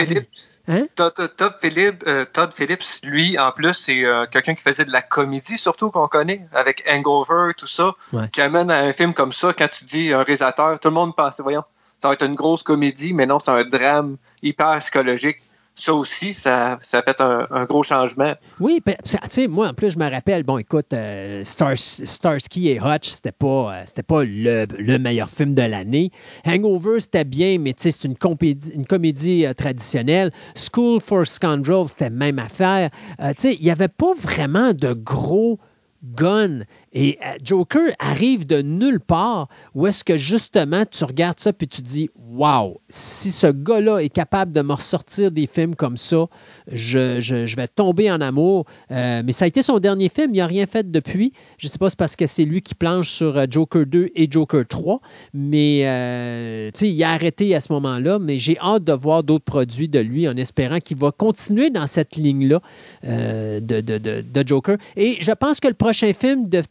Hein? 0.67 0.87
Euh, 0.99 2.25
Todd, 2.25 2.53
Phillips, 2.53 2.83
lui, 3.03 3.37
en 3.37 3.51
plus, 3.51 3.73
c'est 3.73 4.03
euh, 4.03 4.25
quelqu'un 4.29 4.55
qui 4.55 4.63
faisait 4.63 4.85
de 4.85 4.91
la 4.91 5.01
comédie, 5.01 5.57
surtout 5.57 5.91
qu'on 5.91 6.07
connaît, 6.07 6.47
avec 6.53 6.83
Hangover, 6.89 7.53
tout 7.55 7.67
ça, 7.67 7.93
qui 8.31 8.41
amène 8.41 8.71
à 8.71 8.79
un 8.79 8.93
film 8.93 9.13
comme 9.13 9.33
ça, 9.33 9.53
quand 9.53 9.69
tu 9.69 9.85
dis 9.85 10.13
un 10.13 10.23
réalisateur, 10.23 10.79
tout 10.79 10.89
le 10.89 10.95
monde 10.95 11.15
pense, 11.15 11.39
voyons, 11.39 11.63
ça 11.99 12.07
va 12.07 12.13
être 12.13 12.25
une 12.25 12.35
grosse 12.35 12.63
comédie, 12.63 13.13
mais 13.13 13.25
non, 13.25 13.39
c'est 13.39 13.51
un 13.51 13.63
drame 13.63 14.17
hyper 14.41 14.77
psychologique 14.79 15.37
ça 15.75 15.93
aussi, 15.93 16.33
ça, 16.33 16.79
ça 16.81 16.99
a 16.99 17.03
fait 17.03 17.19
un, 17.19 17.65
gros 17.65 17.83
changement. 17.83 18.33
Oui, 18.59 18.81
tu 18.85 18.93
sais, 19.29 19.47
moi, 19.47 19.69
en 19.69 19.73
plus, 19.73 19.91
je 19.91 19.99
me 19.99 20.09
rappelle, 20.09 20.43
bon, 20.43 20.57
écoute, 20.57 20.93
euh, 20.93 21.43
Starsky 21.43 22.69
et 22.69 22.79
Hutch, 22.79 23.09
c'était 23.09 23.33
pas, 23.33 23.73
euh, 23.73 23.83
c'était 23.85 24.03
pas 24.03 24.23
le, 24.23 24.65
le, 24.77 24.97
meilleur 24.97 25.29
film 25.29 25.53
de 25.53 25.61
l'année. 25.61 26.11
Hangover, 26.45 27.01
c'était 27.01 27.25
bien, 27.25 27.57
mais 27.59 27.73
tu 27.73 27.83
sais, 27.83 27.91
c'est 27.91 28.07
une 28.07 28.85
comédie, 28.85 29.45
euh, 29.45 29.53
traditionnelle. 29.53 30.31
School 30.55 31.01
for 31.01 31.27
Scoundrels, 31.27 31.89
c'était 31.89 32.09
même 32.09 32.39
affaire. 32.39 32.89
tu 33.19 33.25
sais, 33.37 33.53
il 33.55 33.63
n'y 33.63 33.71
avait 33.71 33.89
pas 33.89 34.13
vraiment 34.13 34.73
de 34.73 34.93
gros 34.93 35.59
gun. 36.03 36.61
Et 36.97 37.19
euh, 37.21 37.37
Joker 37.43 37.89
arrive 37.99 38.47
de 38.47 38.61
nulle 38.61 39.01
part 39.01 39.49
où 39.75 39.85
est-ce 39.85 40.05
que 40.05 40.15
justement 40.15 40.85
tu 40.89 41.03
regardes 41.03 41.39
ça 41.39 41.51
puis 41.51 41.67
tu 41.67 41.81
dis 41.81 42.09
Waouh, 42.31 42.77
si 42.87 43.31
ce 43.31 43.47
gars-là 43.47 43.99
est 43.99 44.09
capable 44.09 44.53
de 44.53 44.61
me 44.61 44.73
ressortir 44.73 45.29
des 45.29 45.45
films 45.45 45.75
comme 45.75 45.97
ça, 45.97 46.25
je, 46.71 47.55
vais 47.55 47.67
tomber 47.67 48.09
en 48.11 48.19
amour. 48.21 48.65
Euh, 48.91 49.21
mais 49.25 49.31
ça 49.33 49.45
a 49.45 49.47
été 49.47 49.61
son 49.61 49.79
dernier 49.79 50.09
film, 50.09 50.33
il 50.33 50.37
n'a 50.37 50.47
rien 50.47 50.65
fait 50.65 50.89
depuis. 50.89 51.33
Je 51.57 51.67
ne 51.67 51.71
sais 51.71 51.77
pas 51.77 51.89
si 51.89 51.91
c'est 51.91 51.99
parce 51.99 52.15
que 52.15 52.27
c'est 52.27 52.45
lui 52.45 52.61
qui 52.61 52.75
planche 52.75 53.09
sur 53.09 53.37
euh, 53.37 53.45
Joker 53.49 53.85
2 53.85 54.11
et 54.15 54.31
Joker 54.31 54.65
3, 54.65 55.01
mais 55.33 55.79
il 55.79 57.03
a 57.03 57.11
arrêté 57.11 57.55
à 57.55 57.59
ce 57.59 57.71
moment-là. 57.73 58.19
Mais 58.19 58.37
j'ai 58.37 58.57
hâte 58.59 58.85
de 58.85 58.93
voir 58.93 59.23
d'autres 59.23 59.45
produits 59.45 59.89
de 59.89 59.99
lui 59.99 60.27
en 60.27 60.37
espérant 60.37 60.79
qu'il 60.79 60.97
va 60.97 61.11
continuer 61.11 61.69
dans 61.69 61.87
cette 61.87 62.15
ligne-là 62.15 62.61
de, 63.03 64.43
Joker. 64.45 64.77
Et 64.95 65.17
je 65.19 65.31
pense 65.31 65.59
que 65.59 65.67
le 65.67 65.73
prochain 65.73 66.13
film 66.13 66.47
de 66.47 66.61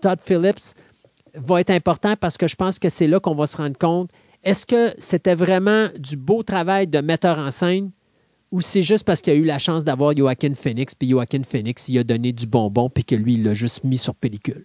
Todd 0.00 0.20
Phillips 0.20 0.74
va 1.34 1.60
être 1.60 1.70
important 1.70 2.16
parce 2.16 2.38
que 2.38 2.46
je 2.46 2.56
pense 2.56 2.78
que 2.78 2.88
c'est 2.88 3.06
là 3.06 3.20
qu'on 3.20 3.34
va 3.34 3.46
se 3.46 3.56
rendre 3.56 3.78
compte. 3.78 4.10
Est-ce 4.42 4.66
que 4.66 4.94
c'était 4.98 5.34
vraiment 5.34 5.88
du 5.98 6.16
beau 6.16 6.42
travail 6.42 6.86
de 6.86 7.00
metteur 7.00 7.38
en 7.38 7.50
scène 7.50 7.90
ou 8.50 8.60
c'est 8.60 8.82
juste 8.82 9.04
parce 9.04 9.20
qu'il 9.20 9.32
a 9.32 9.36
eu 9.36 9.44
la 9.44 9.58
chance 9.58 9.84
d'avoir 9.84 10.16
Joaquin 10.16 10.54
Phoenix, 10.54 10.94
puis 10.94 11.08
Joaquin 11.08 11.42
Phoenix, 11.42 11.88
il 11.88 11.98
a 11.98 12.04
donné 12.04 12.32
du 12.32 12.46
bonbon, 12.46 12.88
puis 12.88 13.04
que 13.04 13.16
lui, 13.16 13.34
il 13.34 13.42
l'a 13.42 13.52
juste 13.52 13.82
mis 13.82 13.98
sur 13.98 14.14
pellicule? 14.14 14.64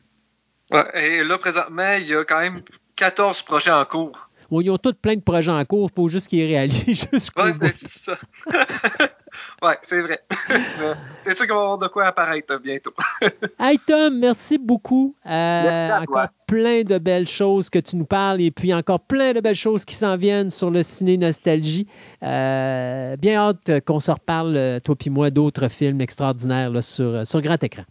et 0.94 1.24
là, 1.24 1.40
présentement, 1.40 1.96
il 2.00 2.08
y 2.08 2.14
a 2.14 2.24
quand 2.24 2.40
même 2.40 2.62
14 2.96 3.42
projets 3.42 3.72
en 3.72 3.84
cours. 3.86 4.30
Oui, 4.52 4.66
ils 4.66 4.70
ont 4.70 4.78
tous 4.78 4.94
plein 4.94 5.16
de 5.16 5.22
projets 5.22 5.52
en 5.52 5.66
cours, 5.66 5.90
il 5.92 5.96
faut 5.96 6.08
juste 6.08 6.28
qu'ils 6.28 6.46
réalisent 6.46 7.08
jusqu'au 7.14 7.46
ouais, 7.46 7.72
c'est 7.76 7.90
ça. 7.90 8.18
Oui, 9.62 9.72
c'est 9.84 10.02
vrai. 10.02 10.20
c'est 11.22 11.36
sûr 11.36 11.48
qu'on 11.48 11.56
va 11.56 11.62
avoir 11.62 11.78
de 11.78 11.88
quoi 11.88 12.06
apparaître 12.06 12.58
bientôt. 12.60 12.94
hey 13.60 13.80
Tom, 13.80 14.20
merci 14.20 14.58
beaucoup. 14.58 15.16
Euh, 15.26 16.00
encore 16.02 16.28
plein 16.48 16.84
de 16.84 16.98
belles 16.98 17.28
choses 17.28 17.70
que 17.70 17.80
tu 17.80 17.96
nous 17.96 18.06
parles 18.06 18.42
et 18.42 18.52
puis 18.52 18.74
encore 18.74 19.02
plein 19.02 19.34
de 19.34 19.40
belles 19.40 19.56
choses 19.56 19.86
qui 19.86 19.96
s'en 19.96 20.18
viennent 20.18 20.50
sur 20.50 20.72
le 20.72 20.84
ciné 20.84 21.18
nostalgie. 21.18 21.88
Euh, 22.24 23.16
bien 23.18 23.40
hâte 23.40 23.86
qu'on 23.86 24.00
se 24.00 24.12
reparle, 24.12 24.80
toi 24.84 24.96
et 25.06 25.10
moi, 25.10 25.30
d'autres 25.30 25.70
films 25.70 26.02
extraordinaires 26.02 26.72
sur, 26.82 27.26
sur 27.26 27.42
grand 27.42 27.64
écran. 27.64 27.84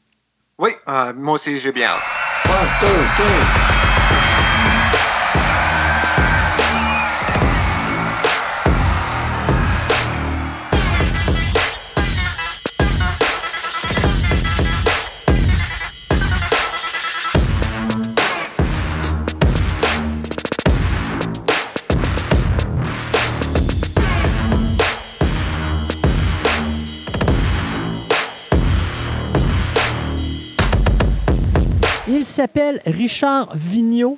Oui, 0.59 0.71
euh, 0.89 1.13
moi 1.15 1.35
aussi, 1.35 1.57
j'ai 1.57 1.71
bien 1.71 1.91
hâte. 1.91 2.03
S'appelle 32.39 32.81
Richard 32.87 33.49
Vigneault. 33.57 34.17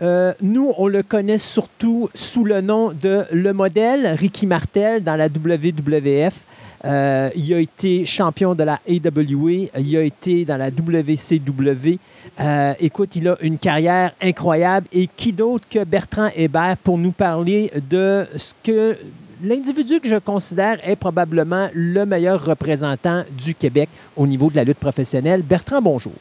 Euh, 0.00 0.32
nous, 0.40 0.72
on 0.78 0.88
le 0.88 1.02
connaît 1.02 1.36
surtout 1.36 2.08
sous 2.14 2.44
le 2.44 2.62
nom 2.62 2.94
de 2.94 3.26
Le 3.30 3.52
Modèle, 3.52 4.06
Ricky 4.18 4.46
Martel, 4.46 5.04
dans 5.04 5.16
la 5.16 5.26
WWF. 5.26 6.46
Euh, 6.86 7.28
il 7.36 7.52
a 7.52 7.58
été 7.58 8.06
champion 8.06 8.54
de 8.54 8.62
la 8.62 8.80
AWA, 8.88 9.68
il 9.78 9.96
a 9.98 10.02
été 10.02 10.46
dans 10.46 10.56
la 10.56 10.70
WCW. 10.70 11.98
Euh, 12.40 12.72
écoute, 12.80 13.16
il 13.16 13.28
a 13.28 13.36
une 13.42 13.58
carrière 13.58 14.12
incroyable. 14.22 14.86
Et 14.90 15.06
qui 15.06 15.34
d'autre 15.34 15.66
que 15.68 15.84
Bertrand 15.84 16.30
Hébert 16.34 16.78
pour 16.82 16.96
nous 16.96 17.12
parler 17.12 17.70
de 17.90 18.24
ce 18.34 18.54
que 18.64 18.96
l'individu 19.42 20.00
que 20.00 20.08
je 20.08 20.16
considère 20.16 20.78
est 20.88 20.96
probablement 20.96 21.68
le 21.74 22.06
meilleur 22.06 22.42
représentant 22.42 23.24
du 23.36 23.54
Québec 23.54 23.90
au 24.16 24.26
niveau 24.26 24.48
de 24.48 24.56
la 24.56 24.64
lutte 24.64 24.78
professionnelle? 24.78 25.42
Bertrand, 25.42 25.82
bonjour. 25.82 26.14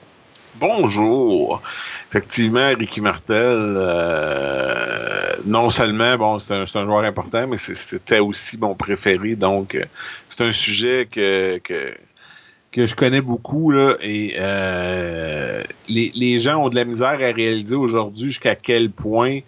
Bonjour. 0.62 1.62
Effectivement, 2.10 2.70
Ricky 2.78 3.02
Martel, 3.02 3.36
euh, 3.38 5.32
non 5.46 5.70
seulement, 5.70 6.18
bon, 6.18 6.40
c'est 6.40 6.54
un, 6.54 6.66
joueur 6.66 7.04
important, 7.04 7.48
mais 7.48 7.58
c'était 7.58 8.20
aussi 8.20 8.58
mon 8.58 8.76
préféré. 8.76 9.36
Donc, 9.36 9.76
euh, 9.76 9.84
c'est 10.30 10.42
un 10.42 10.52
sujet 10.52 11.08
que, 11.12 11.58
que, 11.58 12.86
je 12.86 12.96
connais 12.96 13.22
beaucoup. 13.22 13.74
Et 13.74 14.36
euh, 14.40 15.62
les, 15.90 16.40
gens 16.40 16.64
ont 16.64 16.70
de 16.70 16.76
la 16.76 16.86
misère 16.86 17.10
à 17.10 17.34
réaliser 17.34 17.76
aujourd'hui 17.76 18.28
jusqu'à 18.28 18.56
quel 18.56 18.92
point 18.92 19.40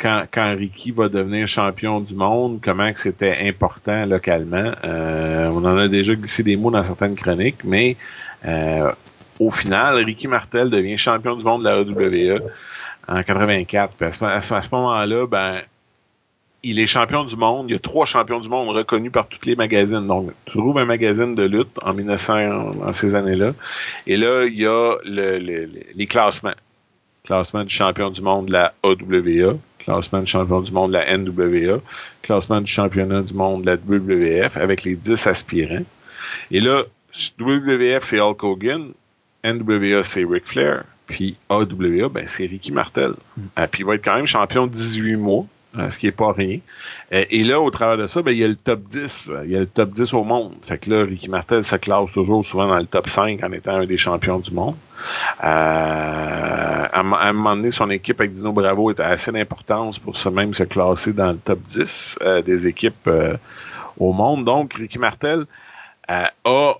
quand, 0.00 0.24
quand 0.32 0.56
Ricky 0.56 0.90
va 0.90 1.08
devenir 1.08 1.46
champion 1.46 2.00
du 2.00 2.16
monde, 2.16 2.58
comment 2.60 2.90
c'était 2.96 3.46
important 3.46 4.06
localement. 4.06 4.72
On 4.82 5.64
en 5.64 5.78
a 5.78 5.86
déjà 5.86 6.16
glissé 6.16 6.42
des 6.42 6.56
mots 6.56 6.72
dans 6.72 6.82
certaines 6.82 7.14
chroniques, 7.14 7.62
mais 7.62 7.96
euh, 8.44 8.90
au 9.40 9.50
final, 9.50 9.96
Ricky 9.96 10.28
Martel 10.28 10.70
devient 10.70 10.96
champion 10.96 11.36
du 11.36 11.44
monde 11.44 11.62
de 11.62 11.68
la 11.68 11.76
AWE 11.76 12.42
en 13.08 13.22
84. 13.22 14.02
à 14.02 14.40
ce, 14.40 14.70
moment-là, 14.70 15.26
ben, 15.26 15.60
il 16.62 16.78
est 16.78 16.86
champion 16.86 17.24
du 17.24 17.36
monde. 17.36 17.66
Il 17.68 17.72
y 17.72 17.76
a 17.76 17.78
trois 17.78 18.06
champions 18.06 18.40
du 18.40 18.48
monde 18.48 18.68
reconnus 18.68 19.10
par 19.10 19.28
tous 19.28 19.44
les 19.46 19.56
magazines. 19.56 20.06
Donc, 20.06 20.30
tu 20.44 20.58
trouves 20.58 20.78
un 20.78 20.84
magazine 20.84 21.34
de 21.34 21.42
lutte 21.42 21.78
en 21.82 21.94
1900, 21.94 22.82
en 22.82 22.92
ces 22.92 23.14
années-là. 23.14 23.52
Et 24.06 24.16
là, 24.16 24.44
il 24.44 24.54
y 24.54 24.66
a 24.66 24.96
le, 25.04 25.68
les 25.94 26.06
classements 26.06 26.54
classement 27.24 27.64
du 27.64 27.72
champion 27.72 28.10
du 28.10 28.20
monde 28.20 28.46
de 28.46 28.52
la 28.52 28.74
AWA, 28.82 29.56
classement 29.78 30.20
du 30.20 30.26
champion 30.26 30.60
du 30.60 30.72
monde 30.72 30.92
de 30.92 30.98
la 30.98 31.16
NWA, 31.16 31.80
classement 32.22 32.60
du 32.60 32.70
championnat 32.70 33.22
du 33.22 33.34
monde 33.34 33.62
de 33.62 33.70
la 33.70 33.76
WWF 33.76 34.56
avec 34.56 34.84
les 34.84 34.96
10 34.96 35.26
aspirants. 35.26 35.84
Et 36.50 36.60
là, 36.60 36.82
WWF, 37.38 38.02
c'est 38.02 38.20
Hulk 38.20 38.42
Hogan, 38.42 38.92
NWA, 39.44 40.02
c'est 40.02 40.24
Ric 40.24 40.46
Flair, 40.46 40.84
puis 41.06 41.36
AWA, 41.48 42.08
ben, 42.08 42.24
c'est 42.26 42.46
Ricky 42.46 42.72
Martel. 42.72 43.14
Mm. 43.36 43.42
Euh, 43.58 43.66
puis 43.70 43.82
il 43.82 43.86
va 43.86 43.94
être 43.94 44.04
quand 44.04 44.16
même 44.16 44.26
champion 44.26 44.66
18 44.66 45.16
mois. 45.16 45.46
Euh, 45.78 45.88
ce 45.88 45.98
qui 45.98 46.06
est 46.06 46.12
pas 46.12 46.32
rien. 46.32 46.58
Euh, 47.14 47.24
et 47.30 47.44
là, 47.44 47.58
au 47.58 47.70
travers 47.70 47.96
de 47.96 48.06
ça, 48.06 48.20
ben, 48.20 48.32
il 48.32 48.38
y 48.38 48.44
a 48.44 48.48
le 48.48 48.56
top 48.56 48.82
10. 48.82 49.32
Il 49.44 49.52
y 49.52 49.56
a 49.56 49.60
le 49.60 49.66
top 49.66 49.90
10 49.90 50.12
au 50.12 50.22
monde. 50.22 50.52
Fait 50.60 50.76
que 50.76 50.90
là, 50.90 51.02
Ricky 51.02 51.30
Martel 51.30 51.64
se 51.64 51.76
classe 51.76 52.12
toujours 52.12 52.44
souvent 52.44 52.68
dans 52.68 52.76
le 52.76 52.84
top 52.84 53.08
5 53.08 53.42
en 53.42 53.52
étant 53.52 53.76
un 53.76 53.86
des 53.86 53.96
champions 53.96 54.38
du 54.38 54.52
monde. 54.52 54.76
Euh, 55.42 55.46
à, 55.46 57.00
un 57.00 57.32
moment 57.32 57.56
donné, 57.56 57.70
son 57.70 57.88
équipe 57.88 58.20
avec 58.20 58.34
Dino 58.34 58.52
Bravo 58.52 58.90
était 58.90 59.02
assez 59.02 59.32
d'importance 59.32 59.98
pour 59.98 60.14
se 60.14 60.28
même 60.28 60.52
se 60.52 60.64
classer 60.64 61.14
dans 61.14 61.32
le 61.32 61.38
top 61.38 61.60
10 61.66 62.18
des 62.44 62.68
équipes 62.68 63.08
au 63.98 64.12
monde. 64.12 64.44
Donc, 64.44 64.74
Ricky 64.74 64.98
Martel 64.98 65.46
a 66.06 66.74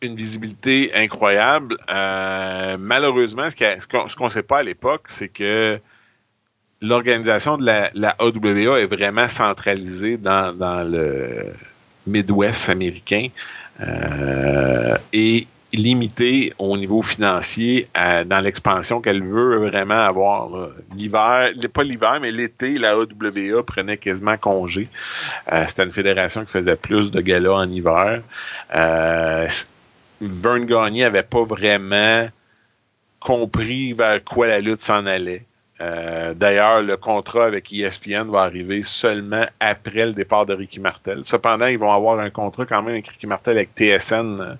une 0.00 0.14
visibilité 0.14 0.90
incroyable. 0.94 1.76
malheureusement, 2.78 3.48
ce 3.50 4.16
qu'on 4.16 4.24
ne 4.24 4.30
sait 4.30 4.42
pas 4.42 4.58
à 4.58 4.62
l'époque, 4.62 5.04
c'est 5.06 5.28
que 5.28 5.80
l'organisation 6.80 7.56
de 7.56 7.64
la, 7.64 8.16
AWA 8.18 8.80
est 8.80 8.86
vraiment 8.86 9.28
centralisée 9.28 10.16
dans, 10.16 10.88
le 10.88 11.52
Midwest 12.06 12.68
américain 12.68 13.26
euh, 13.80 14.96
et 15.12 15.46
limitée 15.72 16.54
au 16.58 16.78
niveau 16.78 17.02
financier 17.02 17.88
dans 17.94 18.42
l'expansion 18.42 19.02
qu'elle 19.02 19.22
veut 19.22 19.68
vraiment 19.68 20.06
avoir. 20.06 20.70
L'hiver, 20.96 21.50
pas 21.74 21.82
l'hiver, 21.82 22.18
mais 22.22 22.32
l'été, 22.32 22.78
la 22.78 22.92
AWA 22.92 23.62
prenait 23.66 23.98
quasiment 23.98 24.38
congé. 24.38 24.88
Euh, 25.52 25.64
C'était 25.66 25.84
une 25.84 25.92
fédération 25.92 26.44
qui 26.44 26.52
faisait 26.52 26.76
plus 26.76 27.10
de 27.10 27.20
galas 27.20 27.52
en 27.52 27.70
hiver. 27.70 28.22
Euh, 28.74 29.46
Vern 30.20 30.66
Gagné 30.66 31.04
avait 31.04 31.22
pas 31.22 31.44
vraiment 31.44 32.28
compris 33.20 33.92
vers 33.92 34.22
quoi 34.24 34.46
la 34.46 34.60
lutte 34.60 34.80
s'en 34.80 35.06
allait. 35.06 35.44
Euh, 35.80 36.34
d'ailleurs, 36.34 36.82
le 36.82 36.96
contrat 36.96 37.46
avec 37.46 37.72
ESPN 37.72 38.30
va 38.30 38.42
arriver 38.42 38.82
seulement 38.82 39.46
après 39.60 40.06
le 40.06 40.12
départ 40.12 40.44
de 40.44 40.54
Ricky 40.54 40.80
Martel. 40.80 41.20
Cependant, 41.24 41.66
ils 41.66 41.78
vont 41.78 41.92
avoir 41.92 42.18
un 42.18 42.30
contrat 42.30 42.66
quand 42.66 42.82
même 42.82 42.94
avec 42.94 43.08
Ricky 43.08 43.28
Martel 43.28 43.58
avec 43.58 43.70
TSN 43.76 44.58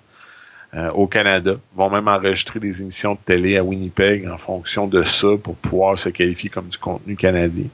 euh, 0.75 0.91
au 0.91 1.07
Canada. 1.07 1.55
Ils 1.73 1.77
vont 1.77 1.89
même 1.89 2.07
enregistrer 2.07 2.61
des 2.61 2.81
émissions 2.81 3.15
de 3.15 3.19
télé 3.25 3.57
à 3.57 3.63
Winnipeg 3.63 4.29
en 4.29 4.37
fonction 4.37 4.87
de 4.87 5.03
ça 5.03 5.29
pour 5.43 5.55
pouvoir 5.57 5.99
se 5.99 6.07
qualifier 6.07 6.49
comme 6.49 6.67
du 6.67 6.77
contenu 6.77 7.17
canadien. 7.17 7.65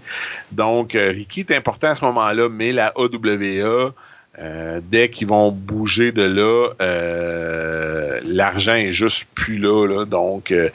Donc, 0.51 0.95
euh, 0.95 1.11
Ricky 1.11 1.41
est 1.41 1.51
important 1.51 1.89
à 1.89 1.95
ce 1.95 2.03
moment-là, 2.05 2.49
mais 2.49 2.71
la 2.71 2.93
AWA 2.95 3.93
euh, 4.37 4.81
dès 4.83 5.09
qu'ils 5.09 5.27
vont 5.27 5.49
bouger 5.49 6.11
de 6.11 6.23
là, 6.23 6.69
euh, 6.81 8.19
l'argent 8.25 8.75
est 8.75 8.91
juste 8.91 9.27
plus 9.33 9.57
là. 9.57 10.03
Donc, 10.05 10.51
euh, 10.51 10.69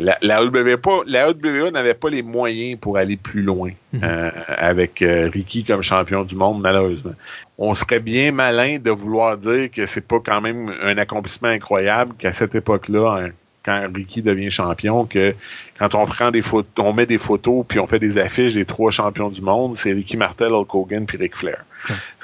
la, 0.00 0.18
la, 0.20 0.44
n'avait 0.44 0.76
pas 0.76 2.10
les 2.10 2.22
moyens 2.22 2.78
pour 2.78 2.98
aller 2.98 3.16
plus 3.16 3.42
loin 3.42 3.70
mhm. 3.92 4.02
avec 4.48 5.02
Ricky 5.02 5.64
comme 5.64 5.82
champion 5.82 6.24
du 6.24 6.36
monde, 6.36 6.60
malheureusement. 6.60 7.14
On 7.56 7.74
serait 7.74 8.00
bien 8.00 8.32
malin 8.32 8.78
de 8.78 8.90
vouloir 8.90 9.38
dire 9.38 9.70
que 9.70 9.86
c'est 9.86 10.06
pas 10.06 10.20
quand 10.24 10.40
même 10.40 10.70
un 10.82 10.98
accomplissement 10.98 11.48
incroyable 11.48 12.14
qu'à 12.18 12.32
cette 12.32 12.54
époque-là, 12.54 13.30
quand 13.68 13.88
Ricky 13.94 14.22
devient 14.22 14.50
champion, 14.50 15.04
que 15.04 15.34
quand 15.78 15.94
on 15.94 16.06
prend 16.06 16.30
des 16.30 16.42
photos, 16.42 16.86
on 16.86 16.92
met 16.92 17.06
des 17.06 17.18
photos 17.18 17.64
puis 17.68 17.78
on 17.78 17.86
fait 17.86 17.98
des 17.98 18.18
affiches 18.18 18.54
des 18.54 18.64
trois 18.64 18.90
champions 18.90 19.28
du 19.28 19.42
monde, 19.42 19.76
c'est 19.76 19.92
Ricky 19.92 20.16
Martel, 20.16 20.52
Hulk 20.52 20.74
Hogan 20.74 21.06
puis 21.06 21.18
Ric 21.18 21.36
Flair. 21.36 21.64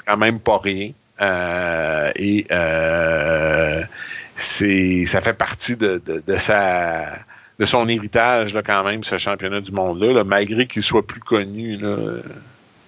Quand 0.05 0.17
même 0.17 0.39
pas 0.39 0.57
rien. 0.57 0.91
Euh, 1.21 2.11
et 2.15 2.45
euh, 2.51 3.81
c'est 4.35 5.05
ça 5.05 5.21
fait 5.21 5.33
partie 5.33 5.77
de, 5.77 6.01
de, 6.05 6.37
sa 6.37 7.05
de 7.57 7.65
son 7.65 7.87
héritage 7.87 8.53
là, 8.53 8.61
quand 8.61 8.83
même, 8.83 9.03
ce 9.03 9.17
championnat 9.17 9.61
du 9.61 9.71
monde-là, 9.71 10.23
malgré 10.25 10.67
qu'il 10.67 10.83
soit 10.83 11.07
plus 11.07 11.21
connu 11.21 11.77
là, 11.77 12.17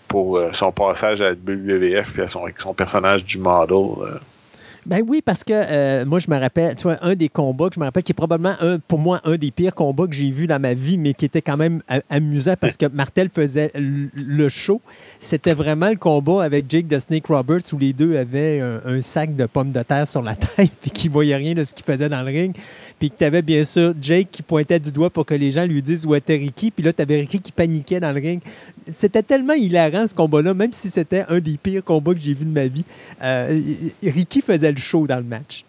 pour 0.09 0.37
euh, 0.37 0.51
son 0.51 0.71
passage 0.73 1.21
à 1.21 1.29
la 1.29 1.35
WWF 1.35 2.17
et 2.19 2.21
à 2.23 2.27
son, 2.27 2.45
son 2.57 2.73
personnage 2.73 3.23
du 3.23 3.37
model. 3.37 4.19
Ben 4.87 5.03
oui, 5.05 5.21
parce 5.21 5.43
que 5.43 5.51
euh, 5.53 6.05
moi, 6.05 6.19
je 6.19 6.31
me 6.31 6.39
rappelle, 6.39 6.73
tu 6.77 6.83
vois, 6.83 6.97
un 7.01 7.13
des 7.13 7.27
combats 7.27 7.67
que 7.67 7.75
je 7.75 7.79
me 7.81 7.83
rappelle, 7.83 8.03
qui 8.03 8.13
est 8.13 8.15
probablement, 8.15 8.55
un, 8.61 8.79
pour 8.79 8.99
moi, 8.99 9.19
un 9.25 9.35
des 9.35 9.51
pires 9.51 9.75
combats 9.75 10.07
que 10.07 10.15
j'ai 10.15 10.31
vus 10.31 10.47
dans 10.47 10.61
ma 10.61 10.73
vie, 10.73 10.97
mais 10.97 11.13
qui 11.13 11.25
était 11.25 11.41
quand 11.41 11.57
même 11.57 11.81
amusant 12.09 12.53
parce 12.57 12.77
que 12.77 12.85
Martel 12.85 13.27
faisait 13.27 13.69
le 13.75 14.47
show. 14.47 14.79
C'était 15.19 15.53
vraiment 15.53 15.89
le 15.89 15.97
combat 15.97 16.41
avec 16.41 16.71
Jake 16.71 16.87
de 16.87 16.99
Snake 16.99 17.27
Roberts 17.27 17.73
où 17.73 17.77
les 17.77 17.91
deux 17.91 18.15
avaient 18.15 18.61
un, 18.61 19.01
sac 19.01 19.35
de 19.35 19.45
pommes 19.45 19.71
de 19.71 19.83
terre 19.83 20.07
sur 20.07 20.21
la 20.21 20.35
tête 20.55 20.71
et 20.85 20.89
qui 20.89 21.09
voyaient 21.09 21.35
rien 21.35 21.53
de 21.53 21.65
ce 21.65 21.73
qu'ils 21.73 21.85
faisaient 21.85 22.07
dans 22.07 22.21
le 22.21 22.31
ring 22.31 22.55
puis 22.99 23.11
que 23.11 23.17
tu 23.17 23.23
avais 23.23 23.41
bien 23.41 23.63
sûr 23.63 23.93
Jake 24.01 24.29
qui 24.31 24.41
pointait 24.41 24.79
du 24.79 24.91
doigt 24.91 25.09
pour 25.09 25.25
que 25.25 25.33
les 25.33 25.51
gens 25.51 25.65
lui 25.65 25.81
disent 25.81 26.05
où 26.05 26.15
était 26.15 26.35
Ricky, 26.35 26.71
puis 26.71 26.83
là, 26.83 26.93
tu 26.93 27.01
avais 27.01 27.17
Ricky 27.17 27.39
qui 27.39 27.51
paniquait 27.51 27.99
dans 27.99 28.11
le 28.11 28.19
ring. 28.19 28.41
C'était 28.89 29.23
tellement 29.23 29.53
hilarant 29.53 30.07
ce 30.07 30.15
combat-là, 30.15 30.53
même 30.53 30.73
si 30.73 30.89
c'était 30.89 31.25
un 31.29 31.39
des 31.39 31.57
pires 31.57 31.83
combats 31.83 32.13
que 32.13 32.19
j'ai 32.19 32.33
vu 32.33 32.45
de 32.45 32.51
ma 32.51 32.67
vie. 32.67 32.85
Euh, 33.21 33.59
Ricky 34.03 34.41
faisait 34.41 34.71
le 34.71 34.77
show 34.77 35.05
dans 35.07 35.17
le 35.17 35.23
match. 35.23 35.63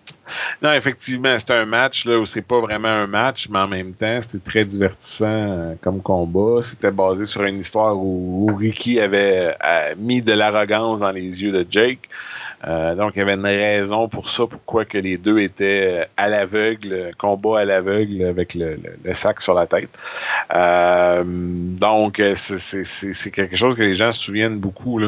Non, 0.62 0.73
effectivement, 0.73 1.39
c'était 1.39 1.55
un 1.55 1.65
match 1.65 2.05
là, 2.05 2.19
où 2.19 2.27
c'est 2.27 2.43
pas 2.43 2.61
vraiment 2.61 2.89
un 2.89 3.07
match, 3.07 3.49
mais 3.49 3.59
en 3.59 3.69
même 3.69 3.93
temps, 3.93 4.20
c'était 4.20 4.39
très 4.39 4.65
divertissant 4.65 5.27
euh, 5.27 5.75
comme 5.81 6.02
combat. 6.02 6.61
C'était 6.62 6.91
basé 6.91 7.25
sur 7.25 7.44
une 7.44 7.59
histoire 7.59 7.97
où, 7.97 8.47
Ricky 8.59 9.01
avait 9.01 9.55
euh, 9.65 9.94
mis 9.99 10.23
de 10.23 10.33
l'arrogance 10.33 11.01
dans 11.01 11.12
les 11.12 11.43
yeux 11.43 11.52
de 11.52 11.67
Jake. 11.69 12.09
Euh, 12.67 12.95
donc, 12.95 13.12
il 13.15 13.20
y 13.20 13.23
avait 13.23 13.35
une 13.35 13.47
raison 13.47 14.09
pour 14.09 14.28
ça, 14.28 14.47
pourquoi 14.47 14.85
que 14.85 14.99
les 14.99 15.17
deux 15.17 15.39
étaient 15.39 16.01
euh, 16.01 16.05
à 16.17 16.28
l'aveugle, 16.28 17.12
combat 17.17 17.61
à 17.61 17.65
l'aveugle 17.65 18.25
avec 18.25 18.55
le, 18.55 18.78
sac 19.12 19.41
sur 19.41 19.55
la 19.55 19.67
tête. 19.67 19.91
Euh, 20.55 21.23
donc, 21.25 22.20
c'est 22.35 23.31
quelque 23.31 23.57
chose 23.57 23.77
que 23.77 23.83
les 23.83 23.95
gens 23.95 24.11
se 24.11 24.20
souviennent 24.20 24.59
beaucoup. 24.59 25.01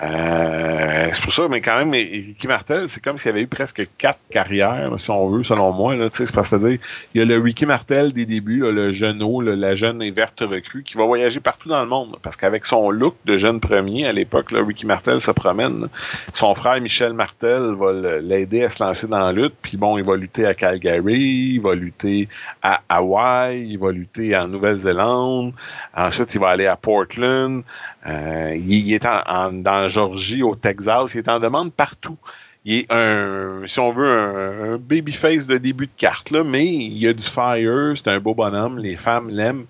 c'est 0.00 1.22
pour 1.22 1.32
ça, 1.32 1.48
mais 1.48 1.60
quand 1.60 1.78
même, 1.78 1.92
Ricky 1.92 2.48
Martel, 2.48 2.88
c'est 2.88 3.02
comme 3.02 3.16
s'il 3.16 3.30
avait 3.30 3.42
eu 3.42 3.46
presque 3.46 3.86
quatre 3.96 4.20
carrières, 4.30 4.88
si 4.96 5.10
on 5.10 5.28
veut, 5.28 5.42
selon 5.42 5.72
moi. 5.72 5.94
C'est 6.12 6.32
parce 6.32 6.50
que 6.50 6.56
dire, 6.56 6.78
il 7.14 7.18
y 7.18 7.22
a 7.22 7.24
le 7.24 7.38
Ricky 7.38 7.66
Martel 7.66 8.12
des 8.12 8.26
débuts, 8.26 8.60
le 8.72 8.90
jeune 8.92 9.18
la 9.44 9.74
jeune 9.74 10.02
et 10.02 10.10
verte 10.10 10.40
recrue, 10.40 10.82
qui 10.82 10.96
va 10.96 11.04
voyager 11.04 11.40
partout 11.40 11.68
dans 11.68 11.82
le 11.82 11.88
monde. 11.88 12.16
Parce 12.22 12.36
qu'avec 12.36 12.64
son 12.64 12.90
look 12.90 13.14
de 13.24 13.36
jeune 13.36 13.60
premier 13.60 14.06
à 14.06 14.12
l'époque, 14.12 14.52
Ricky 14.52 14.86
Martel 14.86 15.20
se 15.20 15.30
promène. 15.30 15.88
Son 16.32 16.54
frère 16.54 16.76
Michel 16.88 17.12
Martel 17.12 17.74
va 17.74 17.92
l'aider 18.22 18.64
à 18.64 18.70
se 18.70 18.82
lancer 18.82 19.06
dans 19.06 19.18
la 19.18 19.30
lutte. 19.30 19.52
Puis 19.60 19.76
bon, 19.76 19.98
il 19.98 20.04
va 20.06 20.16
lutter 20.16 20.46
à 20.46 20.54
Calgary, 20.54 21.52
il 21.52 21.60
va 21.60 21.74
lutter 21.74 22.30
à 22.62 22.80
Hawaï, 22.88 23.72
il 23.72 23.78
va 23.78 23.92
lutter 23.92 24.34
en 24.34 24.48
Nouvelle-Zélande. 24.48 25.52
Ensuite, 25.94 26.32
il 26.32 26.40
va 26.40 26.48
aller 26.48 26.66
à 26.66 26.78
Portland. 26.78 27.62
Euh, 28.06 28.56
il, 28.56 28.90
est 28.94 29.04
en, 29.04 29.52
dans 29.52 29.86
Georgie, 29.86 30.42
au 30.42 30.54
Texas. 30.54 31.12
Il 31.12 31.18
est 31.18 31.28
en 31.28 31.40
demande 31.40 31.74
partout 31.74 32.16
il 32.64 32.80
est 32.80 32.92
un, 32.92 33.62
si 33.66 33.78
on 33.80 33.92
veut, 33.92 34.10
un, 34.10 34.76
babyface 34.76 35.46
de 35.46 35.56
début 35.56 35.86
de 35.86 35.92
carte, 35.96 36.32
mais 36.32 36.66
il 36.66 37.08
a 37.08 37.14
du 37.14 37.24
fire, 37.24 37.92
c'est 37.94 38.08
un 38.08 38.20
beau 38.20 38.34
bonhomme, 38.34 38.78
les 38.78 38.96
femmes 38.96 39.28
l'aiment, 39.30 39.64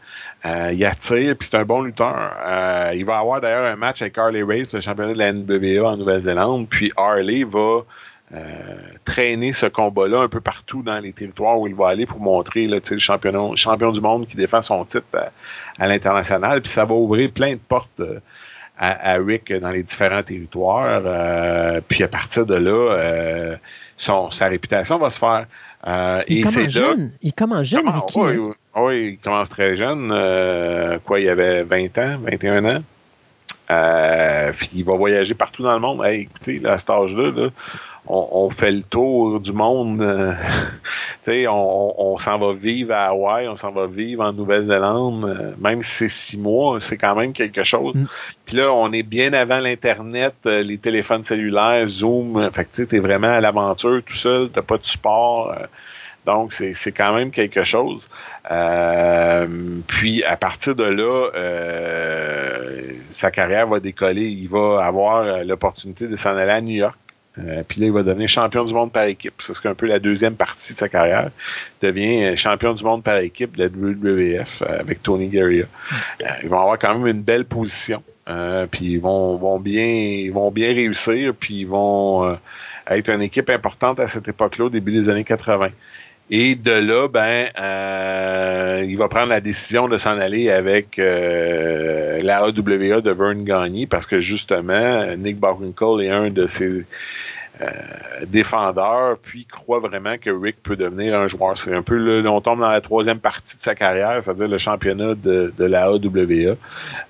euh, 0.47 0.71
il 0.73 0.85
attire, 0.85 1.37
puis 1.37 1.49
c'est 1.51 1.57
un 1.57 1.65
bon 1.65 1.83
lutteur. 1.83 2.33
Euh, 2.47 2.93
il 2.95 3.05
va 3.05 3.19
avoir 3.19 3.41
d'ailleurs 3.41 3.67
un 3.67 3.77
match 3.77 4.03
avec 4.03 4.17
Harley 4.17 4.43
Race, 4.43 4.73
le 4.73 4.81
championnat 4.81 5.13
de 5.13 5.19
la 5.19 5.33
NWA 5.33 5.91
en 5.91 5.97
Nouvelle-Zélande, 5.97 6.69
puis 6.69 6.93
Harley 6.97 7.45
va 7.45 7.81
traîner 9.07 9.55
ce 9.55 9.65
combat-là 9.65 10.21
un 10.21 10.29
peu 10.29 10.43
partout 10.43 10.83
dans 10.83 10.99
les 10.99 11.15
territoires 11.15 11.59
où 11.59 11.67
il 11.67 11.75
va 11.75 11.89
aller 11.89 12.05
pour 12.05 12.21
montrer 12.21 12.67
le 12.67 12.83
champion, 12.99 13.57
champion 13.57 13.91
du 13.91 14.03
monde 14.03 14.27
qui 14.27 14.37
défend 14.37 14.61
son 14.61 14.85
titre 14.85 15.07
à, 15.79 15.87
l'international. 15.87 16.61
Puis 16.61 16.71
ça 16.71 16.85
va 16.85 16.95
ouvrir 16.95 17.33
plein 17.33 17.55
de 17.55 17.61
portes 17.67 18.03
à, 18.77 19.15
Rick 19.15 19.51
dans 19.55 19.71
les 19.71 19.83
différents 19.83 20.23
territoires. 20.23 21.01
puis 21.89 22.05
à 22.05 22.09
partir 22.09 22.45
de 22.45 22.57
là, 22.57 23.57
sa 23.97 24.49
réputation 24.49 24.99
va 24.99 25.09
se 25.09 25.19
faire. 25.19 25.47
Il, 25.87 26.45
commence 26.45 26.69
jeune. 26.69 27.13
il 27.23 27.33
commence 27.33 27.65
jeune. 27.65 27.87
oui, 28.17 28.53
oui, 28.77 29.09
il 29.13 29.19
commence 29.19 29.49
très 29.49 29.77
jeune. 29.77 30.09
quoi, 31.05 31.21
il 31.21 31.29
avait 31.29 31.63
20 31.63 31.99
ans, 31.99 32.19
21 32.23 32.65
ans? 32.65 32.83
Euh, 33.71 34.53
puis 34.53 34.71
il 34.77 34.85
va 34.85 34.95
voyager 34.95 35.35
partout 35.35 35.63
dans 35.63 35.75
le 35.75 35.81
monde. 35.81 36.05
écoutez, 36.07 36.63
à 36.65 36.79
cet 36.79 36.91
âge-là, 36.91 37.51
on, 38.09 38.51
fait 38.51 38.71
le 38.71 38.83
tour 38.83 39.41
du 39.41 39.53
monde. 39.53 40.01
Euh, 40.01 40.33
on, 41.49 41.95
on 41.99 42.19
s'en 42.19 42.39
va 42.39 42.53
vivre 42.53 42.95
à 42.95 43.07
Hawaï, 43.07 43.49
on 43.49 43.57
s'en 43.57 43.71
va 43.71 43.87
vivre 43.87 44.25
en 44.25 44.33
Nouvelle-Zélande. 44.33 45.25
Euh, 45.25 45.53
même 45.59 45.83
si 45.83 45.91
c'est 45.91 46.09
six 46.09 46.39
mois, 46.39 46.81
c'est 46.81 46.97
quand 46.97 47.15
même 47.15 47.33
quelque 47.33 47.65
chose. 47.65 47.95
Mm. 47.95 48.07
Puis 48.47 48.57
là, 48.57 48.73
on 48.73 48.93
est 48.93 49.03
bien 49.03 49.33
avant 49.33 49.61
l'Internet, 49.61 50.35
les 50.45 50.79
téléphones 50.79 51.25
cellulaires, 51.25 51.87
Zoom. 51.87 52.51
Fait 52.53 52.65
que 52.65 52.83
tu 52.83 52.97
es 52.97 53.01
vraiment 53.01 53.33
à 53.33 53.41
l'aventure 53.41 54.03
tout 54.05 54.15
seul, 54.15 54.51
t'as 54.51 54.63
pas 54.63 54.79
de 54.79 54.85
support. 54.85 55.55
Donc, 56.29 56.53
c'est 56.53 56.93
quand 56.93 57.15
même 57.15 57.31
quelque 57.31 57.65
chose. 57.65 58.11
Euh, 58.51 59.47
puis, 59.87 60.23
à 60.25 60.37
partir 60.37 60.75
de 60.75 60.85
là, 60.85 61.31
euh, 61.35 62.93
sa 63.09 63.31
carrière 63.31 63.67
va 63.67 63.81
décoller. 63.81 64.27
Il 64.27 64.47
va 64.47 64.85
avoir 64.85 65.23
euh, 65.23 65.45
l'opportunité 65.45 66.07
de 66.07 66.17
s'en 66.17 66.37
aller 66.37 66.53
à 66.53 66.61
New 66.61 66.77
York. 66.77 66.99
Puis 67.67 67.81
là, 67.81 67.87
il 67.87 67.93
va 67.93 68.03
devenir 68.03 68.29
champion 68.29 68.65
du 68.65 68.75
monde 68.75 68.93
par 68.93 69.05
équipe. 69.05 69.35
C'est 69.39 69.67
un 69.67 69.75
peu 69.75 69.87
la 69.87 69.99
deuxième 69.99 70.35
partie 70.35 70.73
de 70.73 70.79
sa 70.79 70.89
carrière. 70.89 71.31
Il 71.83 71.87
devient 71.87 72.37
champion 72.37 72.75
du 72.75 72.85
monde 72.85 73.03
par 73.03 73.19
équipe 73.19 73.57
de 73.57 73.65
la 73.65 73.69
WWF 73.69 74.63
avec 74.63 75.03
Tony 75.03 75.29
Guerrero. 75.29 75.69
ils 76.43 76.49
vont 76.49 76.61
avoir 76.61 76.79
quand 76.79 76.99
même 76.99 77.07
une 77.07 77.23
belle 77.23 77.45
position. 77.45 78.03
puis 78.71 78.93
ils 78.93 79.01
vont, 79.01 79.37
vont, 79.37 79.61
bien, 79.61 80.31
vont 80.33 80.51
bien 80.51 80.69
réussir. 80.69 81.35
Puis 81.39 81.61
ils 81.61 81.67
vont 81.67 82.37
être 82.89 83.11
une 83.11 83.23
équipe 83.23 83.51
importante 83.51 84.01
à 84.01 84.07
cette 84.07 84.29
époque-là, 84.29 84.67
au 84.67 84.71
début 84.71 84.93
des 84.93 85.09
années 85.09 85.25
80. 85.25 85.71
Et 86.31 86.57
de 86.57 86.73
là, 86.73 87.09
ben, 87.09 87.49
euh, 87.59 88.85
il 88.87 88.99
va 88.99 89.09
prendre 89.09 89.29
la 89.29 89.41
décision 89.41 89.89
de 89.89 89.97
s'en 89.97 90.19
aller 90.19 90.51
avec 90.51 90.99
euh, 90.99 92.21
la 92.23 92.41
AWA 92.41 93.01
de 93.01 93.11
Vern 93.11 93.45
Gagné 93.45 93.87
parce 93.87 94.07
que 94.07 94.21
justement, 94.21 95.07
Nick 95.17 95.39
Bockwinkel 95.39 96.05
est 96.05 96.11
un 96.11 96.29
de 96.29 96.47
ses 96.47 96.81
euh, 96.81 96.85
défendeur, 98.27 99.19
puis 99.19 99.45
croit 99.47 99.79
vraiment 99.79 100.17
que 100.19 100.31
Rick 100.31 100.63
peut 100.63 100.77
devenir 100.77 101.19
un 101.19 101.29
joueur. 101.29 101.57
C'est 101.57 101.75
un 101.75 101.83
peu, 101.83 101.97
le, 101.97 102.29
on 102.29 102.41
tombe 102.41 102.61
dans 102.61 102.71
la 102.71 102.81
troisième 102.81 103.19
partie 103.19 103.57
de 103.57 103.63
sa 103.63 103.75
carrière, 103.75 104.23
c'est-à-dire 104.23 104.49
le 104.49 104.59
championnat 104.59 105.15
de, 105.15 105.53
de 105.57 105.65
la 105.65 105.85
AWA. 105.87 106.57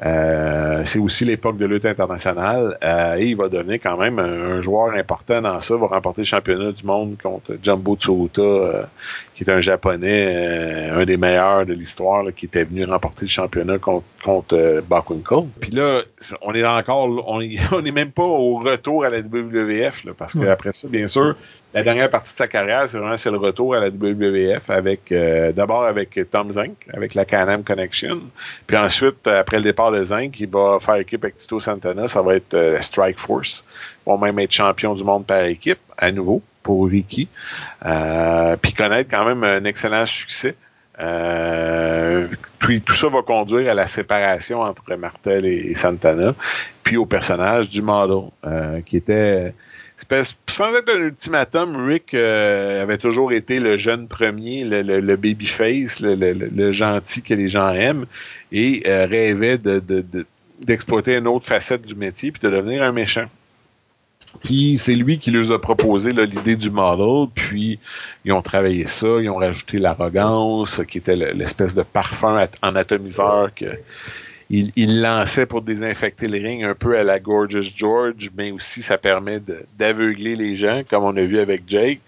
Euh, 0.05 0.83
c'est 0.85 0.99
aussi 0.99 1.25
l'époque 1.25 1.57
de 1.57 1.67
lutte 1.67 1.87
internationale 1.87 2.79
euh, 2.83 3.17
et 3.17 3.27
il 3.27 3.37
va 3.37 3.49
devenir 3.49 3.79
quand 3.83 3.97
même 3.97 4.19
un, 4.19 4.61
joueur 4.63 4.95
important 4.95 5.41
dans 5.41 5.61
ça, 5.61 5.77
va 5.77 5.87
remporter 5.87 6.23
le 6.23 6.27
championnat 6.27 6.73
du 6.73 6.85
monde 6.85 7.17
contre 7.23 7.57
Jumbo 7.63 7.97
Tsuota, 7.97 8.89
qui 9.39 9.45
est 9.45 9.53
un 9.53 9.61
japonais, 9.61 10.91
un 10.91 11.05
des 11.05 11.17
meilleurs 11.17 11.65
de 11.65 11.73
l'histoire, 11.73 12.25
qui 12.35 12.47
était 12.47 12.65
venu 12.65 12.85
remporter 12.85 13.25
le 13.25 13.29
championnat 13.29 13.79
contre, 13.79 14.05
contre 14.21 14.83
Puis 15.61 15.71
là, 15.71 16.03
on 16.43 16.53
est 16.55 16.67
encore, 16.67 17.05
on, 17.05 17.39
on 17.73 17.85
est 17.85 17.93
même 17.93 18.11
pas 18.11 18.25
au 18.25 18.59
retour 18.59 19.05
à 19.05 19.11
la 19.11 19.21
WWF, 19.21 20.07
là, 20.07 20.13
parce 20.19 20.35
que 20.35 20.45
après 20.45 20.73
ça, 20.73 20.89
bien 20.89 21.07
sûr, 21.07 21.37
la 21.73 21.85
dernière 21.85 22.11
partie 22.11 22.33
de 22.33 22.37
sa 22.37 22.49
carrière, 22.49 22.89
c'est 22.89 22.99
vraiment 22.99 23.17
c'est 23.17 23.31
le 23.31 23.37
retour 23.37 23.77
à 23.77 23.81
la 23.81 23.91
WWF 23.91 24.71
avec 24.71 25.13
euh, 25.13 25.53
d'abord 25.53 25.85
avec 25.85 26.19
Tom 26.29 26.51
Zink, 26.51 26.75
avec 26.93 27.15
la 27.15 27.25
Can-Am 27.25 27.63
Connection. 27.63 28.19
Puis 28.67 28.77
ensuite, 28.77 29.25
après 29.29 29.59
le 29.59 29.63
départ 29.63 29.93
de 29.93 30.03
Zink, 30.03 30.41
il 30.41 30.49
va 30.49 30.79
faire 30.81 30.97
équipe 30.97 31.23
avec 31.23 31.37
Tito 31.37 31.61
Santana. 31.61 32.09
Ça 32.09 32.23
va 32.23 32.35
être 32.35 32.55
euh, 32.55 32.81
Strike 32.81 33.21
Force. 33.21 33.65
Ils 34.05 34.11
vont 34.11 34.19
même 34.19 34.37
être 34.41 34.51
champion 34.51 34.95
du 34.95 35.05
monde 35.05 35.27
par 35.27 35.45
équipe, 35.45 35.79
à 35.97 36.11
nouveau, 36.11 36.43
pour 36.69 36.87
Ricky. 36.87 37.29
Euh, 37.87 38.57
puis 38.61 38.75
connaître 38.75 39.11
quand 39.11 39.25
même 39.25 39.43
un 39.43 39.65
excellent 39.65 40.05
succès. 40.05 40.55
puis 42.59 42.83
tout 42.83 42.95
ça 42.95 43.09
va 43.09 43.23
conduire 43.23 43.71
à 43.71 43.75
la 43.75 43.87
séparation 43.87 44.61
entre 44.61 44.95
Martel 44.97 45.47
et, 45.47 45.75
Santana, 45.75 46.35
puis 46.83 46.99
au 46.99 47.07
personnage 47.07 47.71
du 47.71 47.81
model, 47.81 48.31
qui 48.85 48.99
était 48.99 49.55
sans 50.47 50.75
être 50.75 50.91
un 50.95 50.99
ultimatum, 50.99 51.87
Rick 51.87 52.15
euh, 52.15 52.83
avait 52.83 52.99
toujours 52.99 53.33
été 53.33 53.61
le 53.61 53.77
jeune 53.77 54.07
premier, 54.09 54.65
le, 54.65 55.17
babyface, 55.17 56.01
le, 56.01 56.73
gentil 56.73 57.23
que 57.23 57.35
les 57.35 57.49
gens 57.49 57.73
aiment, 57.73 58.07
et 58.53 58.83
euh, 58.87 59.07
rêvait 59.07 59.59
d'exploiter 60.61 61.17
une 61.17 61.27
autre 61.27 61.47
facette 61.47 61.83
du 61.83 61.95
métier 61.95 62.31
puis 62.33 62.41
de 62.41 62.51
devenir 62.51 62.83
un 62.83 62.93
méchant. 62.93 63.27
Puis 64.43 64.79
c'est 64.79 64.95
lui 64.95 65.19
qui 65.19 65.31
leur 65.31 65.51
a 65.53 65.61
proposé 65.61 66.13
l'idée 66.13 66.57
du 66.57 66.71
model, 66.71 67.29
puis 67.35 67.79
ils 68.25 68.33
ont 68.33 68.43
travaillé 68.43 68.87
ça, 68.87 69.07
ils 69.21 69.29
ont 69.29 69.37
rajouté 69.37 69.79
l'arrogance, 69.79 70.81
qui 70.89 70.99
était 70.99 71.17
l'espèce 71.17 71.75
de 71.75 71.83
parfum 71.83 72.47
en 72.63 72.77
atomiseur 72.77 73.55
que 73.55 73.67
il, 74.51 75.03
lançait 75.03 75.45
pour 75.45 75.61
désinfecter 75.61 76.27
le 76.27 76.39
ring 76.39 76.65
un 76.65 76.75
peu 76.75 76.99
à 76.99 77.05
la 77.05 77.21
Gorgeous 77.21 77.71
George, 77.77 78.31
mais 78.35 78.51
aussi 78.51 78.81
ça 78.81 78.97
permet 78.97 79.41
d'aveugler 79.79 80.37
les 80.37 80.57
gens, 80.57 80.83
comme 80.89 81.05
on 81.05 81.15
a 81.17 81.23
vu 81.23 81.39
avec 81.39 81.63
Jake. 81.67 82.01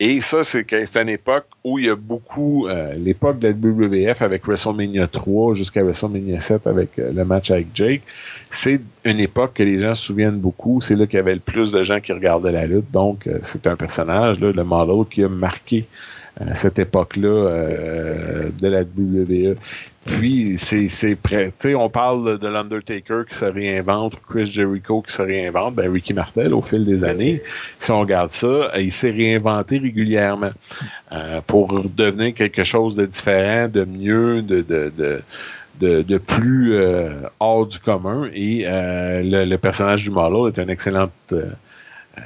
Et 0.00 0.20
ça, 0.20 0.42
c'est 0.42 0.96
une 0.96 1.08
époque 1.08 1.46
où 1.62 1.78
il 1.78 1.86
y 1.86 1.88
a 1.88 1.94
beaucoup, 1.94 2.66
euh, 2.66 2.94
l'époque 2.96 3.38
de 3.38 3.48
la 3.48 3.54
WWF 3.54 4.22
avec 4.22 4.44
WrestleMania 4.44 5.06
3 5.06 5.54
jusqu'à 5.54 5.84
WrestleMania 5.84 6.40
7 6.40 6.66
avec 6.66 6.98
euh, 6.98 7.12
le 7.12 7.24
match 7.24 7.52
avec 7.52 7.68
Jake, 7.74 8.02
c'est 8.50 8.80
une 9.04 9.20
époque 9.20 9.54
que 9.54 9.62
les 9.62 9.78
gens 9.78 9.94
se 9.94 10.02
souviennent 10.02 10.38
beaucoup. 10.38 10.80
C'est 10.80 10.96
là 10.96 11.06
qu'il 11.06 11.18
y 11.18 11.20
avait 11.20 11.34
le 11.34 11.40
plus 11.40 11.70
de 11.70 11.82
gens 11.84 12.00
qui 12.00 12.12
regardaient 12.12 12.52
la 12.52 12.66
lutte. 12.66 12.90
Donc, 12.90 13.28
euh, 13.28 13.38
c'est 13.42 13.68
un 13.68 13.76
personnage, 13.76 14.40
là, 14.40 14.50
le 14.50 14.64
model, 14.64 15.06
qui 15.08 15.22
a 15.22 15.28
marqué 15.28 15.86
à 16.40 16.54
cette 16.54 16.78
époque-là 16.78 17.28
euh, 17.28 18.50
de 18.58 18.68
la 18.68 18.80
WWE. 18.82 19.56
Puis, 20.04 20.58
c'est 20.58 21.14
prêt. 21.16 21.46
Tu 21.46 21.68
sais, 21.68 21.74
on 21.74 21.88
parle 21.88 22.38
de 22.38 22.48
l'Undertaker 22.48 23.22
qui 23.28 23.34
se 23.34 23.44
réinvente, 23.44 24.14
Chris 24.28 24.46
Jericho 24.46 25.02
qui 25.02 25.12
se 25.12 25.22
réinvente. 25.22 25.74
Ben, 25.74 25.90
Ricky 25.90 26.12
Martel, 26.12 26.52
au 26.52 26.60
fil 26.60 26.84
des 26.84 27.04
années, 27.04 27.42
si 27.78 27.90
on 27.90 28.00
regarde 28.00 28.30
ça, 28.30 28.70
il 28.78 28.92
s'est 28.92 29.10
réinventé 29.10 29.78
régulièrement 29.78 30.52
euh, 31.12 31.40
pour 31.46 31.88
devenir 31.88 32.34
quelque 32.34 32.64
chose 32.64 32.94
de 32.96 33.06
différent, 33.06 33.68
de 33.68 33.84
mieux, 33.84 34.42
de, 34.42 34.60
de, 34.62 34.92
de 34.96 35.22
de, 35.80 36.18
plus 36.18 36.76
euh, 36.76 37.22
hors 37.40 37.66
du 37.66 37.80
commun 37.80 38.30
et 38.32 38.64
le, 38.64 39.44
le, 39.44 39.58
personnage 39.58 40.04
du 40.04 40.10
model 40.10 40.54
est 40.54 40.58
un 40.60 40.68
excellent 40.68 41.10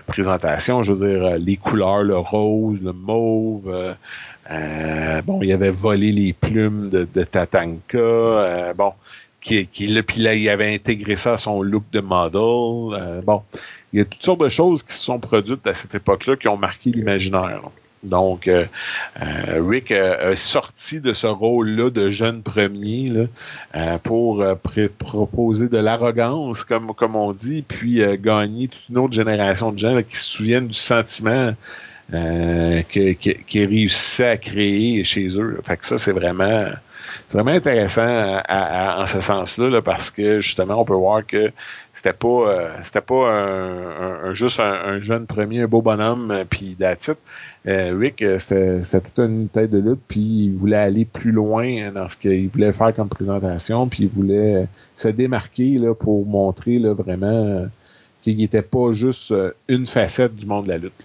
présentation, 0.06 0.82
je 0.82 0.92
veux 0.92 1.08
dire, 1.08 1.26
euh, 1.26 1.38
les 1.38 1.56
couleurs, 1.56 2.02
le 2.02 2.16
rose, 2.16 2.82
le 2.82 2.92
mauve. 2.92 3.96
Euh, 4.50 5.18
euh, 5.18 5.22
bon, 5.22 5.40
il 5.42 5.52
avait 5.52 5.70
volé 5.70 6.12
les 6.12 6.32
plumes 6.32 6.88
de, 6.88 7.04
Tatanka. 7.24 8.74
bon, 8.74 8.92
qui, 9.40 9.66
qui 9.66 10.02
puis 10.02 10.20
là, 10.20 10.34
il 10.34 10.48
avait 10.48 10.74
intégré 10.74 11.16
ça 11.16 11.34
à 11.34 11.38
son 11.38 11.62
look 11.62 11.84
de 11.92 12.00
model. 12.00 13.22
bon, 13.24 13.42
il 13.92 13.98
y 13.98 14.02
a 14.02 14.04
toutes 14.04 14.22
sortes 14.22 14.40
de 14.40 14.48
choses 14.48 14.82
qui 14.82 14.92
se 14.92 15.02
sont 15.02 15.18
produites 15.18 15.66
à 15.66 15.74
cette 15.74 15.94
époque-là 15.94 16.36
qui 16.36 16.48
ont 16.48 16.56
marqué 16.56 16.90
l'imaginaire. 16.90 17.62
Donc, 18.04 18.46
euh, 18.46 18.64
euh, 19.22 19.62
Rick 19.66 19.90
a, 19.90 20.36
sorti 20.36 21.00
de 21.00 21.12
ce 21.12 21.26
rôle-là 21.26 21.90
de 21.90 22.10
jeune 22.10 22.42
premier 22.42 23.08
là, 23.08 23.24
euh, 23.74 23.98
pour 23.98 24.44
proposer 24.98 25.68
de 25.68 25.78
l'arrogance, 25.78 26.64
comme, 26.64 26.94
comme 26.94 27.16
on 27.16 27.32
dit, 27.32 27.62
puis 27.62 28.00
gagner 28.18 28.68
toute 28.68 28.88
une 28.88 28.98
autre 28.98 29.14
génération 29.14 29.72
de 29.72 29.78
gens 29.78 30.00
qui 30.02 30.16
se 30.16 30.24
souviennent 30.24 30.68
du 30.68 30.78
sentiment 30.78 31.54
qu'il 32.10 33.16
que, 33.16 33.68
réussissait 33.68 34.28
à 34.28 34.36
créer 34.36 35.04
chez 35.04 35.38
eux. 35.38 35.58
Fait 35.62 35.76
que 35.76 35.86
ça, 35.86 35.98
c'est 35.98 36.12
vraiment 36.12 36.66
vraiment 37.30 37.50
intéressant 37.50 38.40
en 38.48 39.06
ce 39.06 39.20
sens-là, 39.20 39.82
parce 39.82 40.10
que 40.10 40.40
justement, 40.40 40.80
on 40.80 40.84
peut 40.84 40.94
voir 40.94 41.26
que 41.26 41.50
c'était 41.94 42.12
pas 42.12 42.70
c'était 42.82 43.00
pas 43.00 43.30
un, 43.30 44.34
juste 44.34 44.60
un, 44.60 45.00
jeune 45.00 45.26
premier, 45.26 45.62
un 45.62 45.66
beau 45.66 45.82
bonhomme, 45.82 46.44
puis 46.48 46.76
d'attitude. 46.78 47.16
Euh, 47.66 47.96
Rick, 47.98 48.22
euh, 48.22 48.38
c'était 48.38 49.00
toute 49.00 49.18
une 49.18 49.48
tête 49.48 49.70
de 49.70 49.78
lutte, 49.78 50.00
puis 50.08 50.46
il 50.46 50.54
voulait 50.54 50.76
aller 50.76 51.04
plus 51.04 51.32
loin 51.32 51.90
dans 51.92 52.08
ce 52.08 52.16
qu'il 52.16 52.48
voulait 52.48 52.72
faire 52.72 52.94
comme 52.94 53.08
présentation, 53.08 53.88
puis 53.88 54.04
il 54.04 54.08
voulait 54.08 54.66
se 54.96 55.08
démarquer 55.08 55.78
là, 55.78 55.94
pour 55.94 56.24
montrer 56.24 56.78
là, 56.78 56.94
vraiment 56.94 57.66
qu'il 58.22 58.36
n'était 58.38 58.62
pas 58.62 58.92
juste 58.92 59.32
euh, 59.32 59.52
une 59.68 59.86
facette 59.86 60.34
du 60.34 60.46
monde 60.46 60.64
de 60.64 60.70
la 60.70 60.78
lutte. 60.78 61.04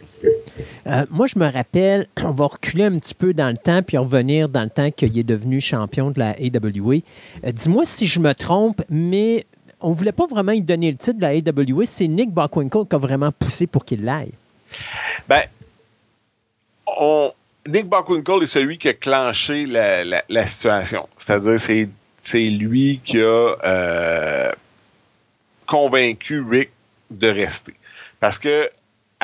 Moi, 1.10 1.28
je 1.28 1.40
me 1.40 1.52
rappelle, 1.52 2.08
on 2.24 2.32
va 2.32 2.48
reculer 2.48 2.86
un 2.86 2.98
petit 2.98 3.14
peu 3.14 3.34
dans 3.34 3.50
le 3.50 3.58
temps, 3.58 3.82
puis 3.84 3.98
revenir 3.98 4.50
dans 4.50 4.64
le 4.64 4.70
temps 4.70 4.92
qu'il 4.92 5.18
est 5.18 5.24
devenu 5.24 5.62
champion 5.62 6.12
de 6.12 6.20
la 6.20 6.30
AWA. 6.32 6.98
Dis-moi 7.52 7.86
si 7.86 8.08
je 8.08 8.20
me 8.20 8.34
trompe, 8.34 8.82
mais 8.90 9.46
on 9.82 9.92
ne 9.92 9.96
voulait 9.96 10.14
pas 10.14 10.26
vraiment 10.28 10.54
lui 10.54 10.62
donner 10.62 10.92
le 10.92 10.98
titre 10.98 11.18
de 11.18 11.22
la 11.22 11.30
AWA. 11.30 11.86
C'est 11.86 12.08
Nick 12.08 12.32
Bockwinkel 12.32 12.84
qui 12.90 12.96
a 12.96 12.98
vraiment 12.98 13.32
poussé 13.32 13.68
pour 13.68 13.86
qu'il 13.86 14.04
l'aille. 14.04 14.32
Ben, 15.28 15.44
on, 16.88 17.32
Nick 17.68 17.88
Bockwinkel 17.88 18.44
est 18.44 18.48
celui 18.48 18.78
qui 18.78 18.90
a 18.90 18.94
clenché 18.94 19.66
la, 19.66 20.46
situation. 20.46 21.08
C'est-à-dire, 21.18 21.60
c'est, 21.60 21.90
c'est 22.18 22.50
lui 22.50 23.02
qui 23.04 23.20
a 23.20 23.56
euh, 23.64 24.52
convaincu 25.66 26.42
Rick 26.42 26.72
de 27.12 27.28
rester. 27.28 27.74
Parce 28.20 28.40
que 28.40 28.70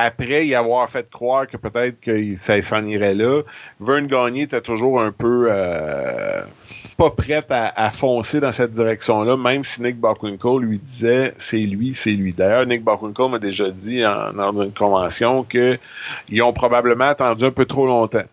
après 0.06 0.48
y 0.48 0.56
avoir 0.56 0.90
fait 0.90 1.10
croire 1.10 1.46
que 1.46 1.58
peut-être 1.58 2.00
que 2.00 2.36
ça 2.36 2.62
s'en 2.62 2.86
irait 2.86 3.14
là, 3.14 3.42
Vern 3.80 4.08
Gagné 4.08 4.44
était 4.44 4.62
toujours 4.62 5.02
un 5.02 5.12
peu 5.12 5.48
euh, 5.50 6.42
pas 6.98 7.10
prêt 7.12 7.44
à, 7.50 7.86
à, 7.86 7.92
foncer 7.92 8.40
dans 8.40 8.52
cette 8.52 8.72
direction-là, 8.72 9.36
même 9.36 9.64
si 9.64 9.82
Nick 9.82 9.98
Bockwinkel 9.98 10.60
lui 10.60 10.80
disait 10.80 11.34
c'est 11.38 11.58
lui, 11.58 11.94
c'est 11.94 12.12
lui. 12.12 12.34
D'ailleurs, 12.34 12.66
Nick 12.66 12.84
Bockwinkel 12.84 13.30
m'a 13.30 13.40
déjà 13.40 13.70
dit 13.70 14.06
en, 14.06 14.34
dans 14.34 14.62
une 14.62 14.74
convention 14.74 15.44
qu'ils 15.44 16.42
ont 16.42 16.54
probablement 16.54 17.06
attendu 17.06 17.46
un 17.46 17.52
peu 17.52 17.66
trop 17.66 17.86
longtemps. 17.86 18.26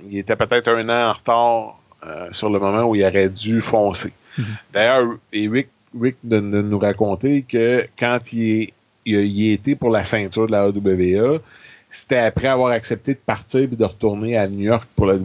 Il 0.00 0.18
était 0.18 0.36
peut-être 0.36 0.68
un 0.68 0.88
an 0.88 1.10
en 1.10 1.12
retard 1.12 1.78
euh, 2.06 2.28
sur 2.32 2.48
le 2.48 2.58
moment 2.58 2.84
où 2.84 2.94
il 2.94 3.04
aurait 3.04 3.28
dû 3.28 3.60
foncer. 3.60 4.12
Mm-hmm. 4.38 4.44
D'ailleurs, 4.72 5.14
Eric 5.32 5.68
Rick 6.00 6.16
de, 6.24 6.40
de, 6.40 6.62
nous 6.62 6.78
raconter 6.78 7.42
que 7.42 7.86
quand 7.98 8.32
il 8.32 8.62
est 8.62 8.72
il 9.04 9.20
il 9.20 9.50
a, 9.50 9.54
été 9.54 9.74
pour 9.76 9.90
la 9.90 10.04
ceinture 10.04 10.46
de 10.46 10.52
la 10.52 10.62
AWA. 10.62 11.38
C'était 11.88 12.16
après 12.16 12.48
avoir 12.48 12.72
accepté 12.72 13.12
de 13.14 13.18
partir 13.18 13.60
et 13.60 13.66
de 13.66 13.84
retourner 13.84 14.36
à 14.36 14.48
New 14.48 14.60
York 14.60 14.88
pour 14.96 15.06
la, 15.06 15.16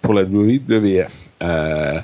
pour 0.00 0.14
la 0.14 0.22
WWF. 0.22 1.28
Euh, 1.42 2.00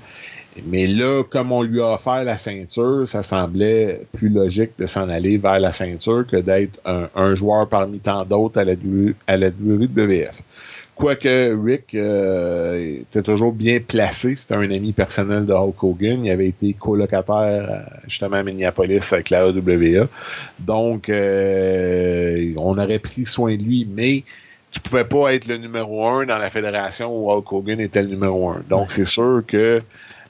mais 0.67 0.86
là, 0.86 1.23
comme 1.31 1.51
on 1.51 1.62
lui 1.62 1.81
a 1.81 1.94
offert 1.94 2.23
la 2.25 2.36
ceinture, 2.36 3.07
ça 3.07 3.23
semblait 3.23 4.02
plus 4.12 4.28
logique 4.28 4.73
de 4.78 4.84
s'en 4.84 5.09
aller 5.09 5.39
vers 5.39 5.59
la 5.60 5.73
ceinture 5.73 6.26
que 6.26 6.36
d'être 6.36 6.78
un, 6.84 7.09
un, 7.15 7.34
joueur 7.34 7.68
parmi 7.68 8.01
tant 8.01 8.26
d'autres 8.26 8.60
à 8.60 8.65
la, 8.65 8.75
à 9.26 9.36
la 9.39 9.49
WWF. 9.49 10.42
Quoique 10.95 11.57
Rick 11.65 11.95
euh, 11.95 13.01
était 13.01 13.23
toujours 13.23 13.53
bien 13.53 13.81
placé, 13.81 14.37
c'était 14.37 14.55
un 14.55 14.71
ami 14.71 14.93
personnel 14.93 15.47
de 15.47 15.53
Hulk 15.53 15.83
Hogan. 15.83 16.25
Il 16.25 16.31
avait 16.31 16.49
été 16.49 16.75
colocataire 16.75 17.89
justement 18.07 18.37
à 18.37 18.43
Minneapolis 18.43 19.12
avec 19.12 19.31
la 19.31 19.45
AWA. 19.45 20.07
Donc, 20.59 21.09
euh, 21.09 22.53
on 22.57 22.77
aurait 22.79 22.99
pris 22.99 23.25
soin 23.25 23.57
de 23.57 23.62
lui, 23.62 23.89
mais 23.91 24.23
tu 24.71 24.81
pouvais 24.81 25.05
pas 25.05 25.35
être 25.35 25.47
le 25.47 25.57
numéro 25.57 26.07
un 26.07 26.27
dans 26.27 26.39
la 26.39 26.51
fédération 26.51 27.11
où 27.11 27.31
Hulk 27.31 27.53
Hogan 27.53 27.81
était 27.81 28.03
le 28.03 28.09
numéro 28.09 28.51
un. 28.51 28.62
Donc, 28.69 28.91
c'est 28.91 29.07
sûr 29.07 29.43
que 29.47 29.57
euh, 29.57 29.81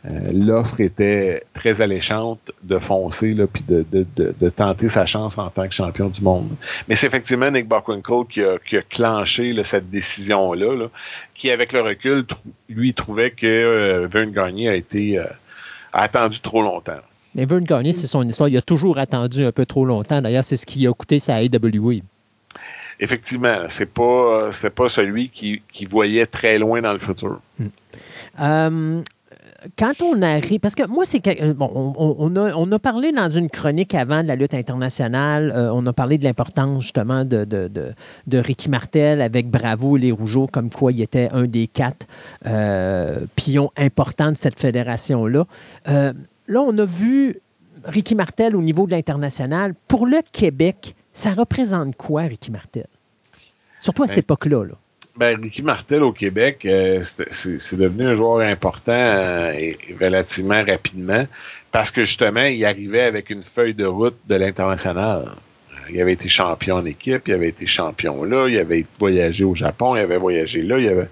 l'offre 0.04 0.80
était 0.80 1.44
très 1.54 1.80
alléchante 1.80 2.50
de 2.64 2.78
foncer 2.78 3.34
là, 3.34 3.46
puis 3.46 3.62
de, 3.68 3.84
de, 3.90 4.04
de, 4.16 4.34
de, 4.38 4.48
tenter 4.48 4.88
sa 4.88 5.06
chance 5.06 5.38
en 5.38 5.48
tant 5.48 5.68
que 5.68 5.74
champion 5.74 6.08
du 6.08 6.22
monde. 6.22 6.48
Mais 6.88 6.96
c'est 6.96 7.06
effectivement 7.06 7.50
Nick 7.50 7.68
Bockwinkel 7.68 8.26
qui 8.28 8.42
a, 8.42 8.58
qui 8.58 8.76
a 8.76 8.82
clenché 8.82 9.52
là, 9.52 9.62
cette 9.62 9.90
décision-là, 9.90 10.74
là, 10.74 10.86
qui, 11.34 11.50
avec 11.50 11.72
le 11.72 11.82
recul, 11.82 12.24
lui 12.68 12.94
trouvait 12.94 13.30
que 13.30 13.46
euh, 13.46 14.08
Vern 14.08 14.32
Gagné 14.32 14.68
a 14.68 14.74
été 14.74 15.18
euh, 15.18 15.24
a 15.92 16.02
attendu 16.02 16.40
trop 16.40 16.62
longtemps. 16.62 17.00
Mais 17.34 17.44
Vern 17.44 17.64
Gagné, 17.64 17.92
c'est 17.92 18.08
son 18.08 18.26
histoire. 18.28 18.48
Il 18.48 18.56
a 18.56 18.62
toujours 18.62 18.98
attendu 18.98 19.44
un 19.44 19.52
peu 19.52 19.66
trop 19.66 19.84
longtemps. 19.84 20.20
D'ailleurs, 20.20 20.44
c'est 20.44 20.56
ce 20.56 20.66
qui 20.66 20.86
a 20.86 20.92
coûté 20.92 21.18
sa 21.20 21.36
AWE. 21.36 22.00
Effectivement, 23.00 23.64
c'est 23.68 23.92
pas 23.92 24.50
pas 24.74 24.88
celui 24.88 25.28
qui, 25.28 25.62
qui 25.72 25.86
voyait 25.86 26.26
très 26.26 26.58
loin 26.58 26.82
dans 26.82 26.92
le 26.92 26.98
futur. 26.98 27.40
Euh, 28.40 29.02
quand 29.78 30.00
on 30.02 30.22
arrive, 30.22 30.60
parce 30.60 30.74
que 30.74 30.86
moi, 30.86 31.04
c'est 31.04 31.20
que, 31.20 31.52
bon, 31.52 31.70
on, 31.74 32.16
on, 32.18 32.36
a, 32.36 32.54
on, 32.54 32.70
a, 32.72 32.78
parlé 32.78 33.12
dans 33.12 33.28
une 33.28 33.48
chronique 33.48 33.94
avant 33.94 34.22
de 34.22 34.28
la 34.28 34.36
lutte 34.36 34.54
internationale, 34.54 35.52
euh, 35.54 35.72
on 35.72 35.86
a 35.86 35.92
parlé 35.92 36.18
de 36.18 36.24
l'importance 36.24 36.82
justement 36.82 37.24
de, 37.24 37.44
de, 37.44 37.68
de, 37.68 37.92
de, 38.26 38.38
Ricky 38.38 38.68
Martel 38.68 39.20
avec 39.20 39.50
Bravo 39.50 39.96
et 39.96 40.00
les 40.00 40.12
Rougeaux, 40.12 40.46
comme 40.46 40.70
quoi 40.70 40.92
il 40.92 41.00
était 41.02 41.28
un 41.32 41.46
des 41.46 41.66
quatre 41.66 42.06
euh, 42.46 43.20
pions 43.36 43.70
importants 43.76 44.32
de 44.32 44.36
cette 44.36 44.58
fédération-là. 44.58 45.46
Euh, 45.88 46.12
là, 46.48 46.60
on 46.60 46.76
a 46.78 46.84
vu 46.84 47.38
Ricky 47.84 48.14
Martel 48.14 48.56
au 48.56 48.62
niveau 48.62 48.86
de 48.86 48.92
l'international. 48.92 49.74
Pour 49.88 50.06
le 50.06 50.18
Québec, 50.32 50.94
ça 51.12 51.34
représente 51.34 51.96
quoi, 51.96 52.22
Ricky 52.22 52.50
Martel? 52.50 52.86
Surtout 53.80 54.04
à 54.04 54.08
cette 54.08 54.18
époque-là. 54.18 54.64
Là 54.64 54.74
ben, 55.16 55.40
Ricky 55.40 55.62
Martel 55.62 56.02
au 56.02 56.12
Québec, 56.12 56.64
euh, 56.64 57.02
c'est 57.02 57.76
devenu 57.76 58.06
un 58.06 58.14
joueur 58.14 58.40
important 58.40 58.92
euh, 58.92 59.52
et 59.52 59.78
relativement 60.00 60.64
rapidement 60.64 61.26
parce 61.70 61.90
que 61.90 62.04
justement, 62.04 62.44
il 62.44 62.64
arrivait 62.64 63.02
avec 63.02 63.30
une 63.30 63.42
feuille 63.42 63.74
de 63.74 63.84
route 63.84 64.16
de 64.28 64.34
l'international. 64.34 65.32
Il 65.90 66.00
avait 66.00 66.12
été 66.12 66.28
champion 66.28 66.76
en 66.76 66.84
équipe, 66.84 67.28
il 67.28 67.34
avait 67.34 67.48
été 67.48 67.66
champion 67.66 68.24
là, 68.24 68.48
il 68.48 68.58
avait 68.58 68.86
voyagé 68.98 69.44
au 69.44 69.54
Japon, 69.54 69.96
il 69.96 70.00
avait 70.00 70.18
voyagé 70.18 70.62
là. 70.62 70.78
Il 70.78 70.88
avait... 70.88 71.08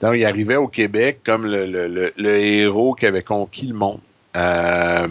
Donc, 0.00 0.14
il 0.16 0.24
arrivait 0.24 0.56
au 0.56 0.68
Québec 0.68 1.20
comme 1.24 1.46
le, 1.46 1.66
le, 1.66 2.12
le 2.16 2.36
héros 2.36 2.94
qui 2.94 3.06
avait 3.06 3.22
conquis 3.22 3.66
le 3.66 3.74
monde. 3.74 4.00
Euh, 4.36 5.06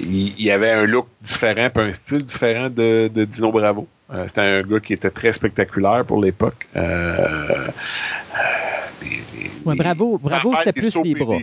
il, 0.00 0.34
il, 0.38 0.50
avait 0.50 0.70
un 0.70 0.86
look 0.86 1.06
différent, 1.20 1.68
un 1.74 1.92
style 1.92 2.24
différent 2.24 2.70
de, 2.70 3.10
de 3.12 3.24
Dino 3.24 3.52
Bravo. 3.52 3.86
Euh, 4.12 4.26
c'était 4.26 4.40
un 4.40 4.62
gars 4.62 4.80
qui 4.80 4.92
était 4.92 5.10
très 5.10 5.32
spectaculaire 5.32 6.04
pour 6.04 6.22
l'époque. 6.22 6.66
Euh, 6.76 7.68
ouais, 9.64 9.74
bravo, 9.74 10.18
bravo, 10.18 10.54
c'était 10.56 10.80
plus 10.80 11.14
bras. 11.14 11.38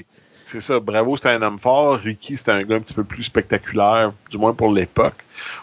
C'est 0.46 0.60
ça, 0.60 0.80
Bravo, 0.80 1.16
c'était 1.16 1.30
un 1.30 1.42
homme 1.42 1.58
fort. 1.58 1.96
Ricky, 1.96 2.36
c'était 2.38 2.52
un 2.52 2.64
gars 2.64 2.76
un 2.76 2.82
petit 2.82 2.94
peu 2.94 3.04
plus 3.04 3.24
spectaculaire, 3.24 4.14
du 4.30 4.38
moins 4.38 4.54
pour 4.54 4.72
l'époque. 4.72 5.16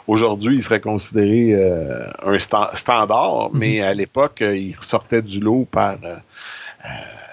Aujourd'hui, 0.06 0.56
il 0.56 0.62
serait 0.62 0.80
considéré 0.80 1.54
euh, 1.54 2.06
un 2.24 2.38
sta 2.38 2.70
standard, 2.72 3.50
mm 3.50 3.54
-hmm. 3.54 3.58
mais 3.58 3.80
à 3.82 3.92
l'époque, 3.94 4.42
euh, 4.42 4.56
il 4.56 4.74
sortait 4.80 5.22
du 5.22 5.40
lot 5.40 5.66
par 5.70 5.98
euh, 6.02 6.16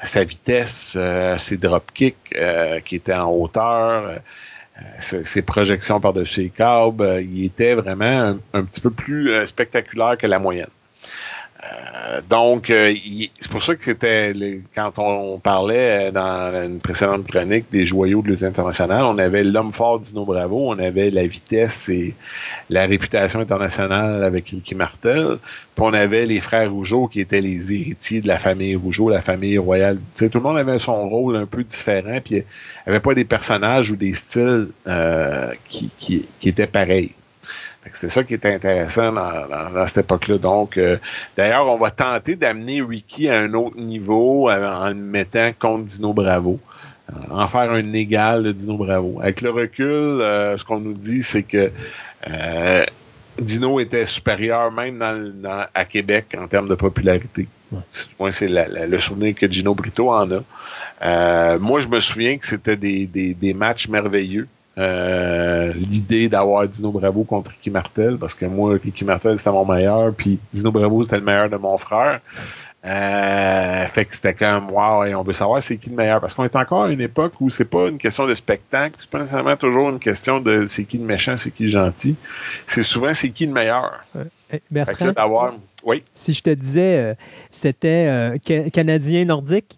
sa 0.03 0.23
vitesse, 0.23 0.97
ses 1.37 1.57
dropkicks 1.57 2.35
qui 2.85 2.95
étaient 2.95 3.15
en 3.15 3.31
hauteur 3.31 4.19
ses 4.97 5.41
projections 5.41 5.99
par-dessus 5.99 6.41
les 6.41 6.49
câbles, 6.49 7.03
euh, 7.03 7.21
il 7.21 7.45
était 7.45 7.75
vraiment 7.75 8.05
un, 8.05 8.39
un, 8.53 8.63
petit 8.63 8.81
peu 8.81 8.89
plus 8.89 9.31
euh, 9.31 9.45
spectaculaire 9.45 10.17
que 10.17 10.27
la 10.27 10.39
moyenne. 10.39 10.69
Euh, 12.17 12.21
donc, 12.29 12.69
euh, 12.69 12.93
c'est 13.39 13.51
pour 13.51 13.61
ça 13.61 13.75
que 13.75 13.83
c'était, 13.83 14.33
quand 14.75 14.93
on, 14.97 15.39
parlait 15.39 16.11
dans 16.11 16.51
une 16.65 16.79
précédente 16.79 17.27
chronique 17.27 17.65
des 17.71 17.85
joyaux 17.85 18.21
de 18.21 18.29
lutte 18.29 18.43
internationale, 18.43 19.03
on 19.03 19.17
avait 19.17 19.43
l'homme 19.43 19.71
fort 19.71 19.99
Dino 19.99 20.25
Bravo, 20.25 20.71
on 20.71 20.79
avait 20.79 21.11
la 21.11 21.25
vitesse 21.27 21.89
et 21.89 22.15
la 22.69 22.85
réputation 22.85 23.39
internationale 23.39 24.23
avec 24.23 24.49
Ricky 24.49 24.75
Martel, 24.75 25.37
puis 25.75 25.85
on 25.85 25.93
avait 25.93 26.25
les 26.25 26.41
frères 26.41 26.71
Rougeau 26.71 27.07
qui 27.07 27.19
étaient 27.21 27.41
les 27.41 27.73
héritiers 27.73 28.21
de 28.21 28.27
la 28.27 28.37
famille 28.37 28.75
Rougeau, 28.75 29.09
la 29.09 29.21
famille 29.21 29.57
royale. 29.57 29.99
Tout 30.15 30.29
le 30.33 30.41
monde 30.41 30.57
avait 30.57 30.79
son 30.79 31.07
rôle 31.07 31.35
un 31.35 31.45
peu 31.45 31.63
différent, 31.63 32.19
puis 32.23 32.35
il 32.35 32.37
n'y 32.37 32.43
avait 32.87 32.99
pas 32.99 33.13
des 33.13 33.25
personnages 33.25 33.91
ou 33.91 33.95
des 33.95 34.13
styles 34.13 34.69
euh, 34.87 35.51
qui 35.67 36.25
étaient 36.43 36.67
pareils. 36.67 37.13
C'est 37.93 38.09
ça 38.09 38.23
qui 38.23 38.33
était 38.33 38.53
intéressant 38.53 39.11
dans, 39.11 39.47
dans, 39.47 39.71
dans 39.73 39.85
cette 39.85 40.05
époque-là. 40.05 40.37
Donc, 40.37 40.77
euh, 40.77 40.97
d'ailleurs, 41.35 41.67
on 41.67 41.77
va 41.77 41.91
tenter 41.91 42.35
d'amener 42.35 42.81
Ricky 42.81 43.29
à 43.29 43.39
un 43.39 43.53
autre 43.53 43.77
niveau 43.77 44.49
euh, 44.49 44.69
en 44.69 44.89
le 44.89 44.95
mettant 44.95 45.51
contre 45.57 45.85
Dino 45.85 46.13
Bravo. 46.13 46.59
Euh, 47.09 47.13
en 47.31 47.47
faire 47.47 47.71
un 47.71 47.93
égal 47.93 48.43
de 48.43 48.51
Dino 48.51 48.77
Bravo. 48.77 49.19
Avec 49.21 49.41
le 49.41 49.49
recul, 49.51 49.87
euh, 49.87 50.57
ce 50.57 50.65
qu'on 50.65 50.79
nous 50.79 50.93
dit, 50.93 51.23
c'est 51.23 51.43
que 51.43 51.71
Dino 53.39 53.79
était 53.79 54.05
supérieur 54.05 54.71
même 54.71 54.97
dans, 54.97 55.31
dans, 55.33 55.65
à 55.73 55.85
Québec 55.85 56.35
en 56.37 56.47
termes 56.47 56.67
de 56.67 56.75
popularité. 56.75 57.47
Ouais. 57.71 58.31
C'est 58.31 58.47
le 58.49 58.99
souvenir 58.99 59.35
que 59.35 59.49
Gino 59.49 59.75
Brito 59.75 60.11
en 60.11 60.29
a. 60.31 61.57
moi, 61.59 61.79
je 61.79 61.87
me 61.87 61.99
souviens 61.99 62.37
que 62.37 62.45
c'était 62.45 62.75
des, 62.77 63.05
des, 63.07 63.33
des 63.33 63.53
matchs 63.53 63.87
merveilleux. 63.87 64.47
Euh, 64.77 65.73
l'idée 65.73 66.29
d'avoir 66.29 66.67
Dino 66.67 66.91
Bravo 66.91 67.23
contre 67.23 67.51
Ricky 67.51 67.71
Martel, 67.71 68.17
parce 68.17 68.35
que 68.35 68.45
moi, 68.45 68.77
Ricky 68.83 69.05
Martel, 69.05 69.37
c'était 69.37 69.51
mon 69.51 69.65
meilleur, 69.65 70.13
puis 70.13 70.39
Dino 70.53 70.71
Bravo, 70.71 71.01
c'était 71.03 71.17
le 71.17 71.23
meilleur 71.23 71.49
de 71.49 71.57
mon 71.57 71.77
frère. 71.77 72.21
Euh, 72.85 73.85
fait 73.87 74.05
que 74.05 74.13
c'était 74.13 74.35
comme 74.35 74.69
wow, 74.71 75.03
et 75.03 75.15
on 75.15 75.23
veut 75.23 75.33
savoir 75.33 75.61
c'est 75.61 75.77
qui 75.77 75.89
le 75.89 75.95
meilleur. 75.95 76.21
Parce 76.21 76.35
qu'on 76.35 76.45
est 76.45 76.55
encore 76.55 76.85
à 76.85 76.91
une 76.91 77.01
époque 77.01 77.33
où 77.41 77.49
c'est 77.49 77.65
pas 77.65 77.89
une 77.89 77.97
question 77.97 78.27
de 78.27 78.33
spectacle, 78.33 78.95
c'est 78.99 79.09
pas 79.09 79.19
nécessairement 79.19 79.57
toujours 79.57 79.89
une 79.89 79.99
question 79.99 80.39
de 80.39 80.65
c'est 80.67 80.85
qui 80.85 80.97
le 80.99 81.03
méchant, 81.03 81.35
c'est 81.35 81.51
qui 81.51 81.63
le 81.63 81.69
gentil. 81.69 82.15
C'est 82.65 82.83
souvent 82.83 83.13
c'est 83.13 83.31
qui 83.31 83.47
le 83.47 83.51
meilleur. 83.51 84.03
Euh, 84.15 84.23
Bertrand, 84.71 85.11
oui. 85.83 86.03
Si 86.13 86.33
je 86.33 86.43
te 86.43 86.49
disais 86.51 86.99
euh, 86.99 87.13
c'était 87.51 88.39
canadien 88.71 89.25
nordique, 89.25 89.77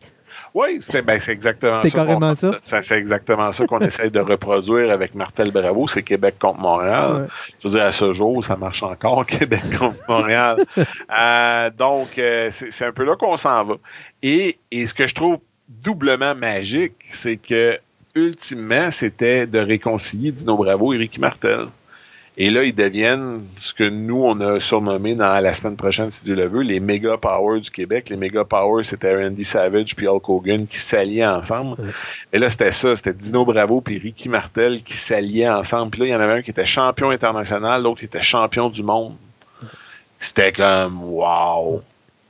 oui, 0.53 0.79
c'est 0.81 1.01
ben, 1.01 1.19
exactement 1.27 1.81
ça. 1.83 1.89
carrément 1.89 2.35
ça. 2.35 2.51
ça 2.59 2.81
c'est 2.81 2.97
exactement 2.97 3.51
ça 3.51 3.65
qu'on 3.65 3.79
essaie 3.79 4.09
de 4.09 4.19
reproduire 4.19 4.91
avec 4.91 5.15
Martel 5.15 5.51
Bravo, 5.51 5.87
c'est 5.87 6.03
Québec 6.03 6.35
contre 6.39 6.59
Montréal. 6.59 7.13
Ouais. 7.13 7.27
Je 7.61 7.67
veux 7.67 7.73
dire, 7.75 7.83
à 7.83 7.91
ce 7.91 8.13
jour, 8.13 8.43
ça 8.43 8.55
marche 8.55 8.83
encore, 8.83 9.25
Québec 9.27 9.61
contre 9.77 9.99
Montréal. 10.07 10.65
euh, 10.77 11.69
donc, 11.77 12.17
euh, 12.17 12.49
c'est 12.51 12.85
un 12.85 12.91
peu 12.91 13.03
là 13.03 13.15
qu'on 13.15 13.37
s'en 13.37 13.63
va. 13.63 13.75
Et, 14.23 14.57
et 14.71 14.87
ce 14.87 14.93
que 14.93 15.07
je 15.07 15.15
trouve 15.15 15.39
doublement 15.67 16.35
magique, 16.35 16.95
c'est 17.09 17.37
que 17.37 17.79
ultimement, 18.15 18.91
c'était 18.91 19.47
de 19.47 19.59
réconcilier 19.59 20.31
Dino 20.31 20.57
Bravo 20.57 20.93
et 20.93 20.97
Ricky 20.97 21.19
Martel. 21.19 21.67
Et 22.41 22.51
là, 22.51 22.63
ils 22.63 22.73
deviennent 22.73 23.45
ce 23.59 23.73
que 23.73 23.83
nous, 23.83 24.23
on 24.23 24.39
a 24.39 24.61
surnommé 24.61 25.13
dans 25.13 25.43
la 25.43 25.53
semaine 25.53 25.75
prochaine, 25.75 26.09
si 26.09 26.23
Dieu 26.23 26.35
le 26.35 26.47
veut, 26.47 26.61
les 26.61 26.79
méga 26.79 27.17
powers 27.17 27.59
du 27.59 27.69
Québec. 27.69 28.07
Les 28.07 28.15
méga 28.15 28.45
powers, 28.45 28.85
c'était 28.85 29.13
Randy 29.13 29.43
Savage 29.43 29.93
puis 29.93 30.07
Hulk 30.07 30.29
Hogan 30.29 30.65
qui 30.65 30.77
s'alliaient 30.77 31.27
ensemble. 31.27 31.75
Et 32.31 32.39
là, 32.39 32.49
c'était 32.49 32.71
ça, 32.71 32.95
c'était 32.95 33.13
Dino 33.13 33.43
Bravo 33.43 33.81
puis 33.81 33.97
Ricky 33.97 34.29
Martel 34.29 34.83
qui 34.83 34.93
s'alliaient 34.93 35.49
ensemble. 35.49 35.91
Puis 35.91 35.99
là, 35.99 36.07
il 36.07 36.11
y 36.11 36.15
en 36.15 36.21
avait 36.21 36.35
un 36.35 36.41
qui 36.41 36.51
était 36.51 36.65
champion 36.65 37.09
international, 37.09 37.83
l'autre 37.83 37.99
qui 37.99 38.05
était 38.05 38.21
champion 38.21 38.69
du 38.69 38.83
monde. 38.83 39.17
C'était 40.17 40.53
comme, 40.53 41.03
wow! 41.03 41.83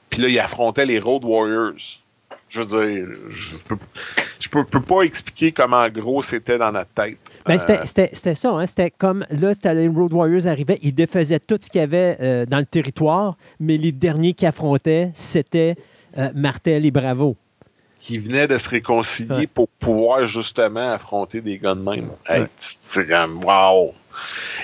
Puis 0.09 0.23
là, 0.23 0.27
il 0.27 0.39
affrontait 0.39 0.88
les 0.88 0.97
Road 0.97 1.23
Warriors. 1.23 2.01
Je 2.49 2.61
veux 2.61 2.65
dire, 2.65 3.07
je 3.29 3.57
peux, 3.59 3.77
je 4.39 4.49
peux, 4.49 4.63
peux 4.63 4.81
pas 4.81 5.03
expliquer 5.03 5.51
comment 5.51 5.88
gros 5.88 6.23
c'était 6.23 6.57
dans 6.57 6.71
notre 6.71 6.89
tête. 6.89 7.19
Ben, 7.50 7.60
Euh, 7.60 7.86
c'était- 7.86 8.10
c'était 8.14 8.34
ça. 8.36 8.52
Hein? 8.52 8.66
C'était 8.66 8.92
comme 8.92 9.26
là, 9.30 9.53
c'était 9.53 9.74
les 9.74 9.88
Road 9.88 10.14
Warriors 10.14 10.48
arrivaient, 10.48 10.80
ils 10.82 10.94
défaisaient 10.94 11.40
tout 11.40 11.58
ce 11.61 11.69
qu'il 11.69 11.82
y 11.82 11.84
avait 11.84 12.18
euh, 12.22 12.45
dans 12.45 12.60
le 12.60 12.66
territoire, 12.66 13.36
mais 13.60 13.78
les 13.78 13.92
derniers 13.92 14.34
qui 14.34 14.45
affrontaient, 14.45 15.11
c'était 15.14 15.76
euh, 16.18 16.30
Martel 16.36 16.86
et 16.86 16.92
Bravo. 16.92 17.36
qui 18.00 18.18
venait 18.18 18.48
de 18.48 18.58
se 18.58 18.69
réconcilier 18.69 19.30
Ouais. 19.36 19.48
pour 19.48 19.68
pouvoir 19.68 20.26
justement 20.26 20.94
affronter 20.94 21.42
des 21.42 21.58
gars 21.60 21.76
de 21.76 21.82
même. 21.82 22.10
Hey, 22.28 22.45
c'est 22.58 23.06
comme 23.08 23.44
wow! 23.44 23.94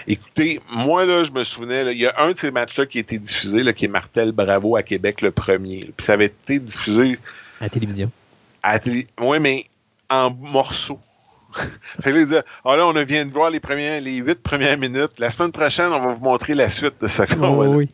Écoutez, 0.08 0.60
moi, 0.74 1.06
là, 1.06 1.24
je 1.24 1.32
me 1.32 1.44
souvenais, 1.44 1.92
il 1.94 2.00
y 2.00 2.06
a 2.08 2.14
un 2.18 2.32
de 2.32 2.38
ces 2.38 2.52
matchs-là 2.52 2.86
qui 2.86 2.98
a 2.98 3.02
été 3.02 3.20
diffusé, 3.20 3.64
là, 3.64 3.74
qui 3.74 3.86
est 3.86 3.90
Martel 3.90 4.32
Bravo 4.32 4.76
à 4.76 4.84
Québec, 4.84 5.22
le 5.22 5.32
premier. 5.32 5.92
Puis 5.96 6.06
ça 6.06 6.14
avait 6.14 6.26
été 6.28 6.60
diffusé 6.60 7.20
à 7.60 7.66
la 7.66 7.70
télévision. 7.70 8.12
à 8.64 8.74
la 8.74 8.80
télé. 8.80 9.06
Oui, 9.22 9.40
mais 9.40 9.64
en 10.10 10.32
morceaux. 10.32 11.00
Disaient, 12.06 12.44
ah 12.64 12.76
là, 12.76 12.88
on 12.88 12.94
vient 12.94 13.26
de 13.26 13.34
voir 13.34 13.50
les 13.50 13.60
premières, 13.60 14.02
les 14.02 14.16
huit 14.16 14.42
premières 14.42 14.78
minutes. 14.78 15.14
La 15.20 15.30
semaine 15.30 15.52
prochaine, 15.52 15.88
on 15.88 16.02
va 16.02 16.12
vous 16.14 16.24
montrer 16.24 16.54
la 16.56 16.70
suite 16.70 16.96
de 17.02 17.08
ce 17.08 17.24
combat-là. 17.24 17.70
oui. 17.70 17.90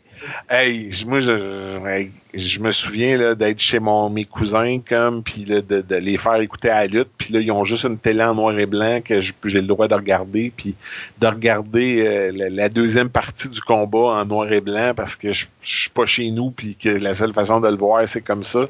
Hey, 0.50 0.92
je- 0.92 1.08
moi, 1.08 1.20
je, 1.20 2.60
me 2.60 2.72
souviens 2.72 3.34
d'être 3.34 3.60
chez 3.60 3.80
mon, 3.80 4.10
mes 4.10 4.26
cousins, 4.26 4.80
comme, 4.88 5.24
puis 5.24 5.46
de, 5.46 5.62
de 5.62 5.96
les 5.96 6.18
faire 6.18 6.36
écouter 6.36 6.70
à 6.70 6.82
la 6.82 6.88
lutte, 6.88 7.10
puis 7.18 7.34
là, 7.34 7.40
ils 7.40 7.52
ont 7.52 7.64
juste 7.64 7.86
une 7.86 7.98
télé 7.98 8.24
en 8.24 8.36
noir 8.36 8.58
et 8.58 8.68
blanc 8.68 9.02
que 9.04 9.20
j'ai 9.20 9.62
le 9.62 9.68
droit 9.68 9.88
de 9.88 9.96
regarder, 9.96 10.52
puis 10.56 10.76
de 11.20 11.28
regarder 11.28 12.06
euh, 12.06 12.32
la, 12.36 12.50
la 12.50 12.70
deuxième 12.70 13.10
partie 13.10 13.50
du 13.50 13.62
combat 13.62 14.22
en 14.22 14.26
noir 14.26 14.52
et 14.52 14.62
blanc 14.62 14.94
parce 14.96 15.16
que 15.16 15.32
je, 15.32 15.48
je 15.64 15.76
suis 15.82 15.90
pas 15.90 16.06
chez 16.06 16.30
nous, 16.30 16.52
puis 16.52 16.76
que 16.76 16.90
la 16.90 17.16
seule 17.16 17.34
façon 17.34 17.60
de 17.60 17.68
le 17.68 17.78
voir, 17.78 18.08
c'est 18.08 18.22
comme 18.22 18.44
ça. 18.44 18.68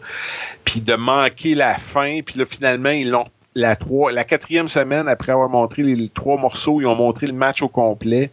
Puis 0.64 0.80
de 0.80 0.96
manquer 0.96 1.56
la 1.56 1.76
fin, 1.78 2.20
puis 2.26 2.40
là, 2.40 2.46
finalement, 2.46 2.90
ils 2.92 3.10
l'ont 3.10 3.28
la, 3.56 3.76
trois, 3.76 4.12
la 4.12 4.24
quatrième 4.24 4.68
semaine, 4.68 5.08
après 5.08 5.32
avoir 5.32 5.50
montré 5.50 5.84
les, 5.84 5.96
les 5.96 6.10
trois 6.10 6.38
morceaux, 6.38 6.82
ils 6.82 6.88
ont 6.88 6.96
montré 6.96 7.28
le 7.28 7.34
match 7.34 7.62
au 7.62 7.68
complet 7.68 8.32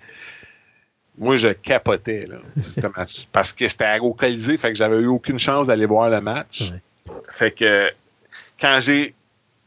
moi, 1.18 1.36
je 1.36 1.48
capotais, 1.48 2.26
là, 2.26 2.36
ce 2.56 2.86
match. 2.97 3.26
Parce 3.32 3.52
que 3.52 3.68
c'était 3.68 3.98
au 4.00 4.12
Colisée, 4.12 4.56
fait 4.56 4.72
que 4.72 4.78
j'avais 4.78 4.98
eu 4.98 5.06
aucune 5.06 5.38
chance 5.38 5.66
d'aller 5.66 5.86
voir 5.86 6.08
le 6.10 6.20
match. 6.20 6.72
Fait 7.28 7.50
que, 7.50 7.90
quand 8.60 8.78
j'ai, 8.80 9.14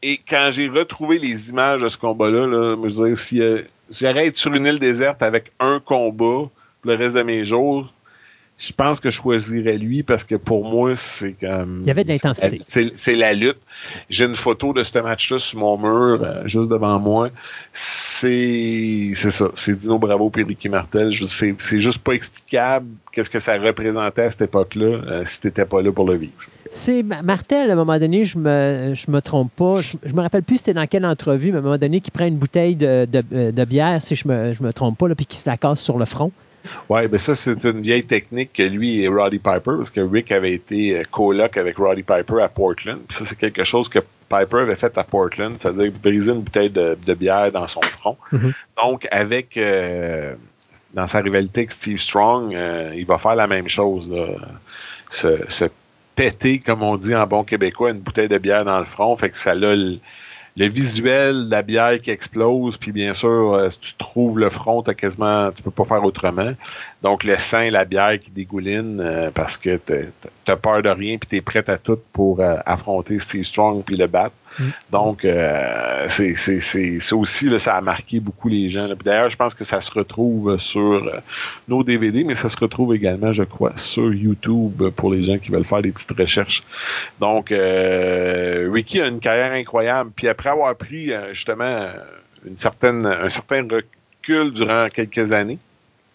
et 0.01 0.17
quand 0.17 0.49
j'ai 0.51 0.67
retrouvé 0.67 1.19
les 1.19 1.49
images 1.49 1.81
de 1.81 1.88
ce 1.88 1.97
combat-là, 1.97 2.47
là, 2.47 2.75
je 2.83 2.93
dirais, 2.93 3.15
si, 3.15 3.41
euh, 3.41 3.61
si 3.89 4.05
été 4.05 4.31
sur 4.35 4.53
une 4.53 4.65
île 4.65 4.80
déserte 4.80 5.21
avec 5.21 5.51
un 5.59 5.80
combat 5.80 6.49
pour 6.49 6.51
le 6.85 6.95
reste 6.95 7.15
de 7.15 7.23
mes 7.23 7.43
jours, 7.43 7.93
je 8.64 8.72
pense 8.73 8.99
que 8.99 9.09
je 9.09 9.15
choisirais 9.15 9.77
lui 9.80 10.03
parce 10.03 10.23
que 10.23 10.35
pour 10.35 10.64
moi, 10.69 10.95
c'est 10.95 11.33
comme. 11.33 11.80
Il 11.81 11.88
y 11.88 11.91
avait 11.91 12.03
de 12.03 12.09
l'intensité. 12.09 12.61
C'est 12.64 13.15
la 13.15 13.33
lutte. 13.33 13.57
J'ai 14.09 14.25
une 14.25 14.35
photo 14.35 14.72
de 14.72 14.83
ce 14.83 14.99
match-là 14.99 15.40
sur 15.40 15.57
mon 15.59 15.77
mur, 15.80 16.22
euh, 16.23 16.43
juste 16.45 16.69
devant 16.69 16.99
moi. 16.99 17.30
C'est 17.73 19.14
ça. 19.15 19.49
C'est 19.56 19.75
Dino 19.75 19.98
Bravo 19.98 20.31
et 20.38 20.43
Ricky 20.43 20.69
Martel. 20.69 21.11
C'est 21.11 21.80
juste 21.80 21.99
pas 21.99 22.14
explicable 22.14 22.85
qu'est-ce 23.11 23.30
que 23.30 23.40
ça 23.40 23.57
représentait 23.57 24.23
à 24.23 24.30
cette 24.30 24.43
époque-là 24.43 24.85
euh, 24.85 25.22
si 25.25 25.40
t'étais 25.40 25.65
pas 25.65 25.81
là 25.81 25.91
pour 25.91 26.06
le 26.07 26.15
vivre. 26.17 26.33
C'est 26.69 27.03
Ma- 27.03 27.22
Martel, 27.23 27.69
à 27.69 27.73
un 27.73 27.75
moment 27.75 27.98
donné, 27.99 28.23
je 28.25 28.38
me, 28.38 28.93
je 28.93 29.09
me 29.11 29.19
trompe 29.22 29.51
pas. 29.56 29.81
Je, 29.81 29.98
je 30.06 30.14
me 30.14 30.22
rappelle 30.22 30.43
plus 30.43 30.57
c'était 30.57 30.73
dans 30.75 30.88
quelle 30.88 31.06
entrevue, 31.06 31.49
mais 31.51 31.57
à 31.57 31.59
un 31.59 31.64
moment 31.64 31.77
donné, 31.77 31.99
qui 31.99 32.11
prend 32.11 32.25
une 32.25 32.38
bouteille 32.38 32.75
de, 32.75 33.06
de- 33.06 33.23
euh, 33.33 33.51
de 33.51 33.65
bière, 33.65 34.01
si 34.01 34.15
je 34.15 34.27
me, 34.27 34.53
je 34.53 34.61
me 34.64 34.72
trompe 34.72 34.98
pas, 34.98 35.07
là, 35.07 35.15
puis 35.15 35.25
qui 35.25 35.38
se 35.38 35.49
la 35.49 35.57
casse 35.57 35.81
sur 35.81 35.98
le 35.98 36.06
front. 36.06 36.31
Ouais, 36.90 37.07
ben 37.07 37.17
ça, 37.17 37.35
c'est 37.35 37.64
une 37.64 37.81
vieille 37.81 38.06
technique 38.06 38.53
que 38.53 38.64
lui 38.64 39.01
et 39.01 39.07
Roddy 39.07 39.40
Piper, 39.40 39.77
parce 39.77 39.90
que 39.90 40.01
Rick 40.01 40.31
avait 40.31 40.53
été 40.53 40.98
euh, 40.98 41.03
coloc 41.09 41.57
avec 41.57 41.77
Roddy 41.77 42.03
Piper 42.03 42.41
à 42.41 42.49
Portland. 42.49 42.99
Puis 43.07 43.17
ça, 43.17 43.25
c'est 43.25 43.38
quelque 43.38 43.64
chose 43.64 43.90
que 43.90 43.99
Piper 44.30 44.59
avait 44.59 44.75
fait 44.75 44.98
à 44.98 45.03
Portland, 45.03 45.56
c'est-à-dire 45.57 45.91
briser 46.01 46.31
une 46.31 46.41
bouteille 46.41 46.69
de, 46.69 46.98
de 47.06 47.14
bière 47.14 47.51
dans 47.51 47.67
son 47.67 47.81
front. 47.81 48.17
Mhm. 48.31 48.53
Donc, 48.83 49.07
avec 49.11 49.57
euh, 49.57 50.35
dans 50.93 51.07
sa 51.07 51.22
rivalité 51.22 51.61
avec 51.61 51.72
Steve 51.72 51.98
Strong, 51.98 52.53
euh, 52.53 52.91
il 52.95 53.06
va 53.06 53.17
faire 53.17 53.35
la 53.35 53.48
même 53.48 53.67
chose. 53.67 54.09
Là. 54.09 54.27
Se, 55.09 55.49
se 55.49 55.65
péter, 56.15 56.59
comme 56.59 56.83
on 56.83 56.98
dit 56.98 57.15
en 57.15 57.25
bon 57.27 57.43
québécois, 57.43 57.91
une 57.91 57.99
bouteille 57.99 58.30
de 58.30 58.38
bière 58.38 58.65
dans 58.65 58.80
le 58.80 58.85
front. 58.85 59.15
Fait 59.15 59.30
que 59.30 59.38
ça 59.38 59.51
a 59.51 59.56
le, 60.57 60.67
visuel 60.67 61.47
la 61.49 61.61
bière 61.61 61.99
qui 62.01 62.11
explose, 62.11 62.77
puis 62.77 62.91
bien 62.91 63.13
sûr, 63.13 63.53
euh, 63.53 63.69
si 63.69 63.80
tu 63.80 63.93
trouves 63.95 64.38
le 64.39 64.49
front, 64.49 64.81
t'as 64.83 64.93
quasiment, 64.93 65.51
tu 65.51 65.63
peux 65.63 65.71
pas 65.71 65.85
faire 65.85 66.03
autrement. 66.03 66.53
Donc 67.01 67.23
le 67.23 67.38
sang, 67.38 67.69
la 67.69 67.85
bière 67.85 68.19
qui 68.19 68.31
dégouline 68.31 68.99
euh, 68.99 69.31
parce 69.31 69.57
que 69.57 69.77
t'as- 69.77 70.11
t'as 70.45 70.55
peur 70.55 70.81
de 70.81 70.89
rien, 70.89 71.17
puis 71.17 71.27
t'es 71.30 71.41
prête 71.41 71.69
à 71.69 71.77
tout 71.77 71.99
pour 72.13 72.39
euh, 72.41 72.57
affronter 72.65 73.19
Steve 73.19 73.43
Strong 73.43 73.83
puis 73.83 73.95
le 73.95 74.07
battre. 74.07 74.35
Mm. 74.59 74.63
Donc 74.91 75.25
euh, 75.25 76.05
c'est 76.09 76.35
ça 76.99 77.15
aussi 77.15 77.59
ça 77.59 77.75
a 77.75 77.81
marqué 77.81 78.19
beaucoup 78.19 78.49
les 78.49 78.69
gens. 78.69 78.88
D'ailleurs, 79.03 79.30
je 79.30 79.35
pense 79.35 79.53
que 79.53 79.63
ça 79.63 79.81
se 79.81 79.91
retrouve 79.91 80.57
sur 80.57 80.81
euh, 80.81 81.19
nos 81.67 81.83
DVD, 81.83 82.23
mais 82.23 82.35
ça 82.35 82.49
se 82.49 82.57
retrouve 82.57 82.95
également, 82.95 83.31
je 83.31 83.43
crois, 83.43 83.75
sur 83.77 84.13
YouTube 84.13 84.89
pour 84.95 85.11
les 85.11 85.23
gens 85.23 85.38
qui 85.38 85.51
veulent 85.51 85.65
faire 85.65 85.81
des 85.81 85.91
petites 85.91 86.17
recherches. 86.17 86.63
Donc, 87.19 87.51
euh, 87.51 88.69
Ricky 88.71 89.01
a 89.01 89.07
une 89.07 89.19
carrière 89.19 89.51
incroyable. 89.53 90.11
Puis 90.15 90.27
après 90.27 90.49
avoir 90.49 90.75
pris 90.75 91.11
euh, 91.11 91.33
justement 91.33 91.89
une 92.45 92.57
certaine, 92.57 93.05
un 93.05 93.30
certain 93.30 93.61
recul 93.61 94.51
durant 94.53 94.88
quelques 94.89 95.31
années, 95.31 95.59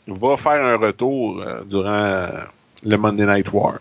va 0.07 0.37
faire 0.37 0.65
un 0.65 0.77
retour 0.77 1.45
durant 1.69 2.29
le 2.85 2.97
Monday 2.97 3.27
Night 3.27 3.53
War. 3.53 3.79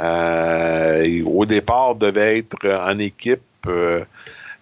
Au 0.00 1.44
départ, 1.44 1.94
devait 1.94 2.38
être 2.38 2.68
en 2.68 2.98
équipe 2.98 3.40
euh, 3.68 4.04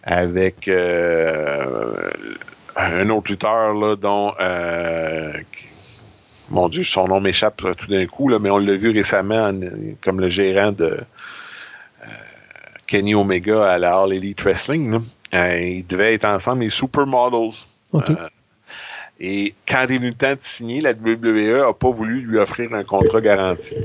avec 0.02 0.68
euh, 0.68 2.10
un 2.76 3.08
autre 3.10 3.30
lutteur 3.30 3.74
là, 3.74 3.96
dont 3.96 4.32
euh, 4.40 5.32
mon 6.50 6.68
Dieu, 6.68 6.82
son 6.84 7.08
nom 7.08 7.20
m'échappe 7.20 7.62
tout 7.76 7.86
d'un 7.86 8.06
coup, 8.06 8.28
là, 8.28 8.38
mais 8.38 8.50
on 8.50 8.58
l'a 8.58 8.74
vu 8.74 8.90
récemment 8.90 9.48
en- 9.48 9.60
comme 10.02 10.20
le 10.20 10.28
gérant 10.28 10.72
de 10.72 11.00
Kenny 12.86 13.14
Omega 13.14 13.70
à 13.72 13.78
la 13.78 13.96
All 13.96 14.12
Elite 14.12 14.42
Wrestling. 14.42 15.00
ils 15.32 15.86
devaient 15.86 16.14
être 16.14 16.26
ensemble, 16.26 16.62
les 16.62 16.70
Supermodels. 16.70 17.54
Et 19.20 19.54
quand 19.68 19.84
il 19.88 19.94
est 19.94 19.98
venu 19.98 20.08
le 20.08 20.14
temps 20.14 20.34
de 20.34 20.40
signer, 20.40 20.80
la 20.80 20.92
WWE 20.92 21.64
n'a 21.66 21.72
pas 21.72 21.90
voulu 21.90 22.20
lui 22.22 22.38
offrir 22.38 22.74
un 22.74 22.82
contrat 22.82 23.20
garanti. 23.20 23.76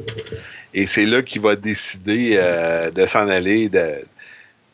Et 0.74 0.88
c'est 0.88 1.06
là 1.06 1.22
qu'il 1.22 1.42
va 1.42 1.56
décider 1.56 2.34
euh, 2.38 2.90
de 2.90 3.06
s'en 3.06 3.28
aller, 3.28 3.70
de, 3.70 4.04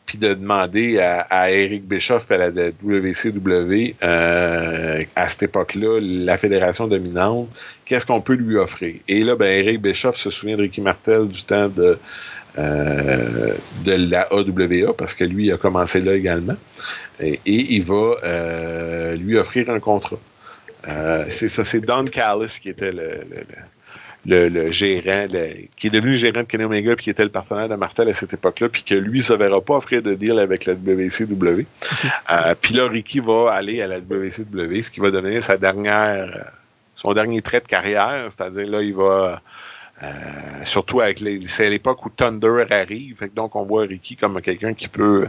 puis 0.06 0.18
de 0.18 0.34
demander 0.34 0.98
à, 0.98 1.20
à 1.30 1.50
Eric 1.50 1.86
Bischoff 1.88 2.30
à 2.30 2.36
la 2.36 2.50
WCW, 2.50 3.94
euh, 4.02 5.02
à 5.16 5.28
cette 5.28 5.44
époque-là, 5.44 5.98
la 6.02 6.36
fédération 6.36 6.86
dominante, 6.86 7.48
qu'est-ce 7.86 8.04
qu'on 8.04 8.20
peut 8.20 8.34
lui 8.34 8.56
offrir? 8.56 8.96
Et 9.08 9.24
là, 9.24 9.34
ben, 9.34 9.46
Eric 9.46 9.80
Bischoff 9.80 10.16
se 10.16 10.28
souvient 10.30 10.56
de 10.56 10.62
Ricky 10.62 10.80
Martel 10.82 11.28
du 11.28 11.42
temps 11.44 11.68
de, 11.68 11.98
euh, 12.58 13.54
de 13.84 13.92
la 14.10 14.28
AWA, 14.30 14.92
parce 14.92 15.14
que 15.14 15.24
lui 15.24 15.50
a 15.50 15.56
commencé 15.56 16.00
là 16.00 16.14
également. 16.14 16.56
Et, 17.20 17.40
il 17.46 17.82
va 17.82 18.16
euh, 18.24 19.16
lui 19.16 19.38
offrir 19.38 19.70
un 19.70 19.80
contrat. 19.80 20.18
C'est 21.28 21.48
ça, 21.48 21.64
c'est 21.64 21.80
Don 21.80 22.04
Callis 22.04 22.58
qui 22.60 22.68
était 22.68 22.92
le- 22.92 23.24
le- 23.30 23.46
le- 24.26 24.48
le 24.48 24.70
gérant, 24.70 25.26
le- 25.30 25.66
qui 25.76 25.88
est 25.88 25.90
devenu 25.90 26.12
le 26.12 26.16
gérant 26.16 26.40
de 26.40 26.44
Kenny 26.46 26.64
Omega, 26.64 26.94
puis 26.96 27.04
qui 27.04 27.10
était 27.10 27.24
le 27.24 27.30
partenaire 27.30 27.68
de 27.68 27.74
Martel 27.76 28.08
à 28.08 28.12
cette 28.12 28.32
époque-là, 28.34 28.68
puis 28.68 28.82
que 28.82 28.94
lui 28.94 29.18
ne 29.18 29.24
se 29.24 29.32
verra 29.32 29.60
pas 29.60 29.74
offrir 29.76 30.02
de 30.02 30.14
deal 30.14 30.38
avec 30.38 30.64
la 30.66 30.74
WCW. 30.74 31.66
Euh, 32.32 32.54
puis 32.60 32.74
là, 32.74 32.88
Ricky 32.88 33.20
va 33.20 33.52
aller 33.52 33.82
à 33.82 33.86
la 33.86 33.98
WCW, 34.00 34.82
ce 34.82 34.90
qui 34.90 35.00
va 35.00 35.10
donner 35.10 35.40
sa 35.40 35.56
dernière, 35.56 36.52
son 36.96 37.12
dernier 37.12 37.42
trait 37.42 37.60
de 37.60 37.66
carrière, 37.66 38.28
c'est-à-dire 38.30 38.66
là, 38.66 38.80
il 38.82 38.94
va 38.94 39.40
euh, 40.04 40.64
surtout 40.64 41.00
avec 41.00 41.20
les, 41.20 41.40
c'est 41.46 41.66
à 41.66 41.70
l'époque 41.70 42.04
où 42.04 42.10
Thunder 42.10 42.64
arrive, 42.70 43.28
donc 43.34 43.56
on 43.56 43.64
voit 43.64 43.82
Ricky 43.82 44.16
comme 44.16 44.40
quelqu'un 44.40 44.74
qui 44.74 44.88
peut 44.88 45.26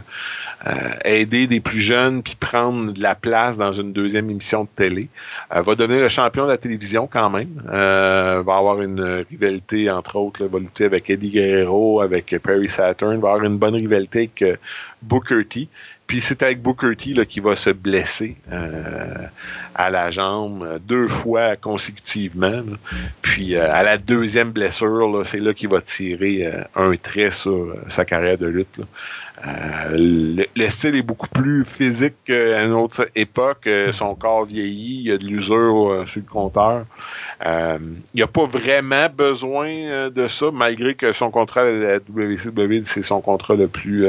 euh, 0.66 0.72
aider 1.04 1.46
des 1.46 1.60
plus 1.60 1.80
jeunes 1.80 2.22
puis 2.22 2.34
prendre 2.34 2.92
de 2.92 3.00
la 3.00 3.14
place 3.14 3.56
dans 3.56 3.72
une 3.72 3.92
deuxième 3.92 4.30
émission 4.30 4.64
de 4.64 4.68
télé. 4.74 5.08
Euh, 5.54 5.60
va 5.60 5.74
devenir 5.74 6.00
le 6.00 6.08
champion 6.08 6.44
de 6.44 6.50
la 6.50 6.56
télévision 6.56 7.06
quand 7.06 7.30
même. 7.30 7.62
Va 7.66 8.56
avoir 8.56 8.80
une 8.82 9.24
rivalité 9.30 9.90
entre 9.90 10.16
autres, 10.16 10.44
va 10.44 10.58
lutter 10.58 10.84
avec 10.84 11.08
Eddie 11.10 11.30
Guerrero, 11.30 12.00
avec 12.00 12.34
Perry 12.42 12.68
Saturn, 12.68 13.20
va 13.20 13.32
avoir 13.32 13.44
une 13.44 13.58
bonne 13.58 13.74
rivalité 13.74 14.30
avec 14.36 14.58
Booker 15.02 15.44
T. 15.48 15.68
Puis 16.06 16.20
c'est 16.20 16.42
avec 16.42 16.62
Booker 16.62 16.94
T 16.96 17.26
qui 17.26 17.40
va 17.40 17.56
se 17.56 17.70
blesser 17.70 18.36
euh, 18.52 19.14
à 19.74 19.90
la 19.90 20.10
jambe 20.10 20.80
deux 20.86 21.08
fois 21.08 21.56
consécutivement. 21.56 22.62
Puis 23.22 23.56
à 23.56 23.82
la 23.82 23.98
deuxième 23.98 24.52
blessure, 24.52 25.22
c'est 25.24 25.40
là 25.40 25.52
qu'il 25.52 25.68
va 25.68 25.80
tirer 25.80 26.50
un 26.74 26.94
trait 26.96 27.30
sur 27.30 27.74
sa 27.88 28.04
carrière 28.04 28.38
de 28.38 28.46
lutte. 28.46 28.80
le, 29.90 30.68
style 30.68 30.96
est 30.96 31.02
beaucoup 31.02 31.28
plus 31.28 31.64
physique 31.64 32.14
qu'à 32.24 32.62
une 32.62 32.72
autre 32.72 33.08
époque. 33.14 33.68
son 33.92 34.14
corps 34.14 34.44
vieillit, 34.44 35.00
il 35.00 35.08
y 35.08 35.12
a 35.12 35.18
de 35.18 35.24
l'usure 35.24 36.04
sur 36.06 36.20
le 36.20 36.30
compteur. 36.30 36.86
Euh, 37.44 37.78
il 38.14 38.20
n'a 38.20 38.26
pas 38.26 38.44
vraiment 38.44 39.08
besoin 39.14 39.68
euh, 39.68 40.10
de 40.10 40.26
ça, 40.26 40.50
malgré 40.52 40.94
que 40.94 41.12
son 41.12 41.30
contrat 41.30 41.62
à 41.62 41.70
la 41.70 41.96
WCW, 41.96 42.82
c'est 42.84 43.02
son 43.02 43.20
contrat 43.20 43.54
le 43.54 43.68
plus 43.68 44.06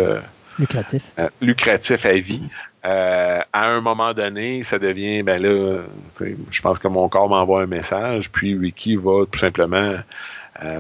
euh, 0.58 0.62
lucratif. 0.62 1.14
lucratif 1.42 2.06
à 2.06 2.14
vie. 2.14 2.42
à 2.84 3.44
un 3.54 3.82
moment 3.82 4.14
donné, 4.14 4.64
ça 4.64 4.80
devient, 4.80 5.24
ben 5.24 5.42
là, 5.42 5.84
je 6.20 6.62
pense 6.62 6.80
que 6.80 6.88
mon 6.88 7.10
corps 7.10 7.30
m'envoie 7.30 7.64
un 7.64 7.68
message, 7.68 8.32
puis 8.32 8.58
Ricky 8.58 8.96
va 8.96 9.26
tout 9.30 9.40
simplement 9.40 9.96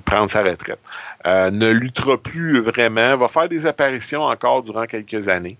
prendre 0.05 0.29
sa 0.29 0.43
retraite. 0.43 0.79
ne 1.25 1.69
luttera 1.69 2.17
plus 2.17 2.61
vraiment, 2.61 3.17
va 3.17 3.27
faire 3.27 3.49
des 3.49 3.65
apparitions 3.65 4.23
encore 4.23 4.63
durant 4.63 4.85
quelques 4.85 5.27
années. 5.27 5.57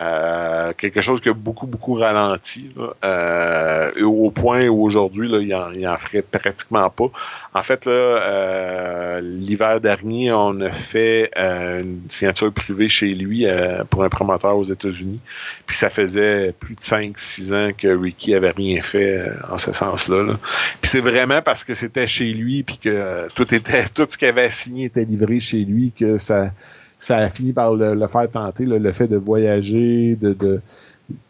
Euh, 0.00 0.72
quelque 0.78 1.02
chose 1.02 1.20
qui 1.20 1.28
a 1.28 1.34
beaucoup, 1.34 1.66
beaucoup 1.66 1.94
ralenti. 1.94 2.72
euh, 3.04 3.92
au 4.02 4.30
point 4.30 4.66
où 4.68 4.82
aujourd'hui, 4.82 5.28
il 5.28 5.54
en, 5.54 5.72
il 5.72 5.86
en 5.86 5.96
ferait 5.98 6.22
pratiquement 6.22 6.88
pas. 6.88 7.10
En 7.52 7.62
fait, 7.62 7.84
là, 7.84 7.92
euh, 7.92 9.20
l'hiver 9.20 9.80
dernier, 9.80 10.32
on 10.32 10.58
a 10.60 10.70
fait 10.70 11.30
euh, 11.36 11.82
une 11.82 12.00
signature 12.08 12.50
privée 12.52 12.88
chez 12.88 13.14
lui 13.14 13.46
pour 13.90 14.02
un 14.04 14.08
promoteur 14.08 14.56
aux 14.56 14.64
États-Unis. 14.64 15.20
Puis 15.66 15.76
ça 15.76 15.90
faisait 15.90 16.52
plus 16.58 16.76
de 16.76 16.80
5-6 16.80 17.54
ans 17.54 17.70
que 17.76 17.88
Ricky 17.88 18.34
avait 18.34 18.50
rien 18.50 18.80
fait 18.80 19.22
en 19.50 19.58
ce 19.58 19.72
sens-là. 19.72 20.22
Là. 20.22 20.34
Puis 20.80 20.90
c'est 20.90 21.00
vraiment 21.00 21.42
parce 21.42 21.64
que 21.64 21.74
c'était 21.74 22.06
chez 22.06 22.32
lui, 22.32 22.62
puis 22.62 22.78
que 22.78 23.28
tout 23.34 23.54
était 23.54 23.84
tout 23.94 24.06
ce 24.08 24.16
qu'il 24.16 24.28
avait 24.28 24.48
signé 24.50 24.86
était 24.86 25.04
livré 25.04 25.40
chez 25.40 25.64
lui 25.64 25.92
que 25.92 26.16
ça 26.16 26.52
ça 27.00 27.16
a 27.16 27.28
fini 27.28 27.52
par 27.52 27.74
le, 27.74 28.06
faire 28.06 28.30
tenter, 28.30 28.66
le 28.66 28.92
fait 28.92 29.08
de 29.08 29.16
voyager, 29.16 30.14
de, 30.14 30.32
de 30.32 30.60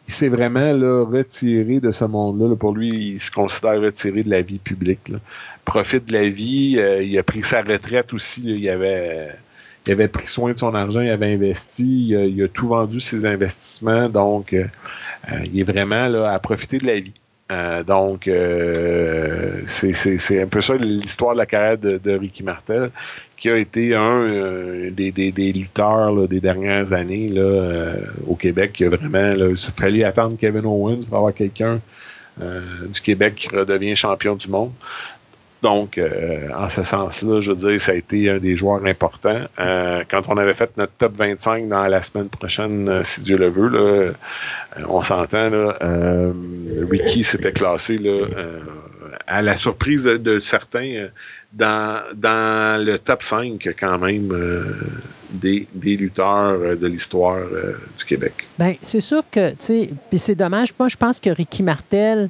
il 0.07 0.13
s'est 0.13 0.29
vraiment 0.29 0.73
là, 0.73 1.05
retiré 1.05 1.79
de 1.79 1.91
ce 1.91 2.05
monde-là. 2.05 2.55
Pour 2.55 2.73
lui, 2.73 3.13
il 3.13 3.19
se 3.19 3.31
considère 3.31 3.79
retiré 3.79 4.23
de 4.23 4.29
la 4.29 4.41
vie 4.41 4.59
publique. 4.59 5.11
Profite 5.65 6.05
de 6.05 6.13
la 6.13 6.29
vie. 6.29 6.75
Euh, 6.77 7.01
il 7.03 7.17
a 7.17 7.23
pris 7.23 7.41
sa 7.43 7.61
retraite 7.61 8.13
aussi. 8.13 8.43
Il, 8.43 8.69
avait, 8.69 9.29
il 9.85 9.91
avait 9.91 10.07
pris 10.07 10.27
soin 10.27 10.53
de 10.53 10.59
son 10.59 10.75
argent, 10.75 11.01
il 11.01 11.09
avait 11.09 11.33
investi, 11.33 12.09
il 12.09 12.43
a, 12.43 12.47
tout 12.47 12.67
vendu 12.67 12.99
ses 12.99 13.25
investissements. 13.25 14.09
Donc, 14.09 14.53
euh, 14.53 14.65
euh, 15.31 15.39
il 15.45 15.59
est 15.59 15.63
vraiment 15.63 16.07
là, 16.07 16.31
à 16.31 16.39
profiter 16.39 16.77
de 16.77 16.87
la 16.87 16.99
vie. 16.99 17.13
donc, 17.85 18.29
c'est 19.65 20.41
un 20.41 20.47
peu 20.47 20.61
ça 20.61 20.75
l'histoire 20.75 21.33
de 21.33 21.39
la 21.39 21.45
carrière 21.45 21.77
de 21.77 22.17
Ricky 22.17 22.43
Martel 22.43 22.91
qui 23.41 23.49
a 23.49 23.57
été 23.57 23.95
un 23.95 24.21
euh, 24.21 24.91
des, 24.91 25.51
lutteurs 25.51 26.27
des 26.27 26.39
dernières 26.39 26.93
années 26.93 27.31
euh, 27.35 27.95
au 28.27 28.35
Québec 28.35 28.73
qui 28.73 28.85
a 28.85 28.89
vraiment 28.89 29.33
il 29.33 29.57
fallu 29.57 30.03
attendre 30.03 30.37
Kevin 30.39 30.63
Owens 30.67 31.03
pour 31.07 31.17
avoir 31.17 31.33
quelqu'un 31.33 31.81
euh, 32.39 32.61
du 32.87 33.01
Québec 33.01 33.33
qui 33.35 33.49
redevient 33.49 33.95
champion 33.95 34.35
du 34.35 34.47
monde. 34.47 34.71
Donc, 35.63 36.01
en 36.57 36.69
ce 36.69 36.81
sens-là, 36.81 37.39
je 37.39 37.51
veux 37.51 37.69
dire, 37.69 37.79
ça 37.79 37.91
a 37.91 37.95
été 37.95 38.31
un 38.31 38.39
des 38.39 38.55
joueurs 38.55 38.83
importants. 38.83 39.41
quand 39.57 40.21
on 40.27 40.37
avait 40.37 40.55
fait 40.55 40.75
notre 40.75 40.93
top 40.93 41.15
25 41.15 41.67
dans 41.67 41.85
la 41.85 42.01
semaine 42.01 42.29
prochaine, 42.29 43.03
si 43.03 43.21
Dieu 43.21 43.37
le 43.37 43.49
veut, 43.49 44.15
on 44.89 45.03
s'entend, 45.03 45.51
Ricky 46.89 47.23
s'était 47.23 47.51
classé 47.51 47.99
à 49.27 49.43
la 49.43 49.55
surprise 49.55 50.05
de 50.05 50.39
certains 50.39 51.09
dans, 51.53 52.01
dans 52.15 52.83
le 52.83 52.97
top 52.97 53.23
5 53.23 53.75
quand 53.79 53.97
même 53.99 54.31
euh, 54.31 54.63
des, 55.31 55.67
des, 55.73 55.97
lutteurs 55.97 56.59
euh, 56.61 56.75
de 56.75 56.87
l'histoire 56.87 57.37
euh, 57.37 57.73
du 57.97 58.05
Québec. 58.05 58.33
Bien, 58.57 58.75
c'est 58.81 59.01
sûr 59.01 59.23
que, 59.29 59.49
tu 59.51 59.55
sais, 59.59 59.89
c'est 60.17 60.35
dommage. 60.35 60.73
Moi, 60.79 60.87
je 60.87 60.97
pense 60.97 61.19
que 61.19 61.29
Ricky 61.29 61.63
Martel, 61.63 62.29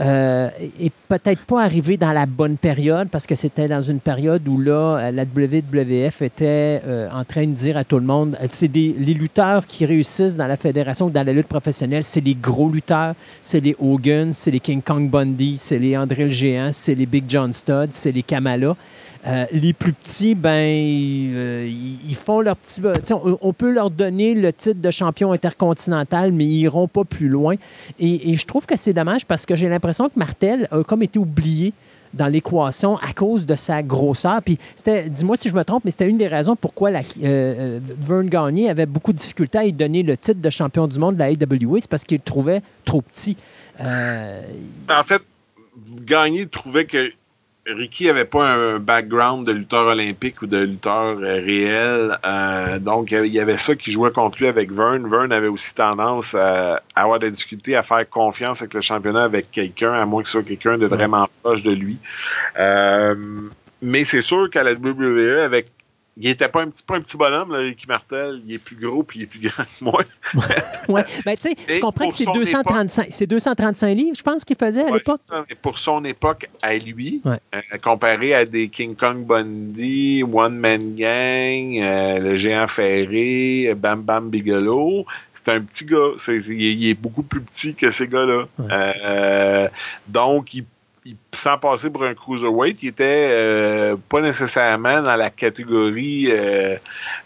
euh, 0.00 0.48
est 0.80 0.92
peut-être 1.08 1.44
pas 1.44 1.62
arrivé 1.62 1.98
dans 1.98 2.12
la 2.12 2.24
bonne 2.24 2.56
période 2.56 3.08
parce 3.10 3.26
que 3.26 3.34
c'était 3.34 3.68
dans 3.68 3.82
une 3.82 4.00
période 4.00 4.46
où 4.48 4.58
là, 4.58 5.10
la 5.12 5.24
WWF 5.24 6.22
était 6.22 6.80
euh, 6.86 7.10
en 7.12 7.24
train 7.24 7.46
de 7.46 7.52
dire 7.52 7.76
à 7.76 7.84
tout 7.84 7.98
le 7.98 8.06
monde, 8.06 8.38
euh, 8.40 8.46
c'est 8.50 8.68
des 8.68 8.94
les 8.98 9.12
lutteurs 9.12 9.66
qui 9.66 9.84
réussissent 9.84 10.34
dans 10.34 10.46
la 10.46 10.56
fédération, 10.56 11.10
dans 11.10 11.26
la 11.26 11.32
lutte 11.34 11.48
professionnelle, 11.48 12.04
c'est 12.04 12.22
les 12.22 12.34
gros 12.34 12.70
lutteurs, 12.70 13.14
c'est 13.42 13.60
les 13.60 13.76
Hogan, 13.78 14.32
c'est 14.32 14.50
les 14.50 14.60
King 14.60 14.80
Kong 14.80 15.10
Bundy, 15.10 15.58
c'est 15.58 15.78
les 15.78 15.94
André 15.96 16.24
le 16.24 16.30
Géant, 16.30 16.70
c'est 16.72 16.94
les 16.94 17.06
Big 17.06 17.24
John 17.28 17.52
Studd, 17.52 17.90
c'est 17.92 18.12
les 18.12 18.22
Kamala. 18.22 18.74
Euh, 19.24 19.46
les 19.52 19.72
plus 19.72 19.92
petits, 19.92 20.34
ben, 20.34 20.50
euh, 20.50 21.70
ils 21.70 22.14
font 22.16 22.40
leur 22.40 22.56
petit. 22.56 22.80
On, 23.12 23.52
peut 23.52 23.70
leur 23.70 23.90
donner 23.90 24.34
le 24.34 24.52
titre 24.52 24.80
de 24.80 24.90
champion 24.90 25.30
intercontinental, 25.30 26.32
mais 26.32 26.44
ils 26.44 26.62
iront 26.62 26.88
pas 26.88 27.04
plus 27.04 27.28
loin. 27.28 27.54
Et, 28.00 28.34
je 28.34 28.46
trouve 28.46 28.66
que 28.66 28.76
c'est 28.76 28.92
dommage 28.92 29.24
parce 29.24 29.46
que 29.46 29.54
j'ai 29.54 29.68
l'impression 29.68 30.08
que 30.08 30.14
Martel 30.18 30.66
a 30.72 30.82
comme 30.82 31.04
été 31.04 31.20
oublié 31.20 31.72
dans 32.14 32.26
l'équation 32.26 32.96
à 32.96 33.12
cause 33.12 33.46
de 33.46 33.54
sa 33.54 33.82
grosseur. 33.82 34.42
Puis 34.42 34.58
c'était, 34.74 35.08
dis-moi 35.08 35.36
si 35.36 35.48
je 35.48 35.54
me 35.54 35.62
trompe, 35.62 35.84
mais 35.84 35.92
c'était 35.92 36.08
une 36.08 36.18
des 36.18 36.26
raisons 36.26 36.56
pourquoi 36.56 36.90
euh, 37.22 37.78
Vern 38.00 38.28
Gagné 38.28 38.68
avait 38.68 38.86
beaucoup 38.86 39.12
de 39.12 39.18
difficultés 39.18 39.58
à 39.58 39.62
lui 39.62 39.72
donner 39.72 40.02
le 40.02 40.16
titre 40.16 40.40
de 40.40 40.50
champion 40.50 40.88
du 40.88 40.98
monde 40.98 41.14
de 41.14 41.20
la 41.20 41.26
AWA, 41.26 41.78
c'est 41.80 41.88
parce 41.88 42.04
qu'il 42.04 42.18
le 42.18 42.22
trouvait 42.22 42.60
trop 42.84 43.02
petit. 43.02 43.36
En 43.78 45.04
fait, 45.04 45.22
Gagné 46.04 46.46
trouvait 46.46 46.84
que 46.84 47.12
Ricky 47.66 48.08
avait 48.08 48.24
pas 48.24 48.44
un 48.44 48.78
background 48.80 49.46
de 49.46 49.52
lutteur 49.52 49.86
olympique 49.86 50.42
ou 50.42 50.46
de 50.46 50.58
lutteur 50.58 51.18
euh, 51.18 51.34
réel. 51.34 52.18
Euh, 52.26 52.80
donc, 52.80 53.12
il 53.12 53.32
y 53.32 53.38
avait 53.38 53.56
ça 53.56 53.76
qui 53.76 53.92
jouait 53.92 54.10
contre 54.10 54.38
lui 54.38 54.48
avec 54.48 54.72
Vern. 54.72 55.08
Vern 55.08 55.30
avait 55.32 55.48
aussi 55.48 55.72
tendance 55.72 56.34
à, 56.34 56.82
avoir 56.96 57.20
des 57.20 57.30
difficultés 57.30 57.76
à 57.76 57.84
faire 57.84 58.08
confiance 58.08 58.62
avec 58.62 58.74
le 58.74 58.80
championnat 58.80 59.22
avec 59.22 59.50
quelqu'un, 59.52 59.92
à 59.92 60.04
moins 60.06 60.22
que 60.22 60.28
ce 60.28 60.32
soit 60.32 60.42
quelqu'un 60.42 60.76
de 60.76 60.86
vraiment 60.86 61.28
proche 61.42 61.62
de 61.62 61.72
lui. 61.72 62.00
Euh, 62.58 63.14
mais 63.80 64.04
c'est 64.04 64.22
sûr 64.22 64.50
qu'à 64.50 64.64
la 64.64 64.72
WWE, 64.72 65.40
avec 65.40 65.68
il 66.18 66.28
était 66.28 66.48
pas 66.48 66.62
un 66.62 66.68
petit, 66.68 66.82
pas 66.82 66.96
un 66.96 67.00
petit 67.00 67.16
bonhomme, 67.16 67.52
là, 67.52 67.58
Ricky 67.58 67.86
Martel. 67.88 68.42
Il 68.46 68.52
est 68.52 68.58
plus 68.58 68.76
gros 68.76 69.02
puis 69.02 69.20
il 69.20 69.22
est 69.22 69.26
plus 69.26 69.40
grand 69.40 69.64
que 69.64 69.84
moi. 69.84 70.04
ouais. 70.88 71.04
Ben, 71.24 71.36
tu 71.36 71.48
sais, 71.48 71.54
tu 71.54 71.80
comprends 71.80 72.10
que 72.10 72.14
c'est 72.14 72.26
235, 72.26 73.06
c'est 73.10 73.26
235 73.26 73.94
livres, 73.94 74.16
je 74.16 74.22
pense 74.22 74.44
qu'il 74.44 74.56
faisait 74.56 74.82
à 74.82 74.90
l'époque. 74.90 75.20
Pour 75.62 75.78
son 75.78 76.04
époque, 76.04 76.48
à 76.60 76.76
lui, 76.76 77.22
euh, 77.26 77.36
comparé 77.82 78.34
à 78.34 78.44
des 78.44 78.68
King 78.68 78.94
Kong 78.94 79.24
Bundy, 79.24 80.22
One 80.22 80.56
Man 80.56 80.94
Gang, 80.94 81.78
euh, 81.78 82.18
le 82.18 82.36
Géant 82.36 82.66
Ferré, 82.66 83.74
Bam 83.74 84.02
Bam 84.02 84.28
Bigelow, 84.28 85.06
c'est 85.32 85.48
un 85.48 85.60
petit 85.60 85.86
gars. 85.86 86.12
il, 86.28 86.88
est 86.88 86.94
beaucoup 86.94 87.22
plus 87.22 87.40
petit 87.40 87.74
que 87.74 87.90
ces 87.90 88.06
gars-là. 88.06 88.44
Euh, 88.60 89.68
donc, 90.08 90.54
il 90.54 90.64
sans 91.32 91.58
passer 91.58 91.90
pour 91.90 92.04
un 92.04 92.14
cruiserweight, 92.14 92.82
il 92.82 92.88
était 92.88 93.28
euh, 93.32 93.96
pas 94.08 94.20
nécessairement 94.20 95.02
dans 95.02 95.16
la 95.16 95.30
catégorie 95.30 96.28
euh, 96.30 96.76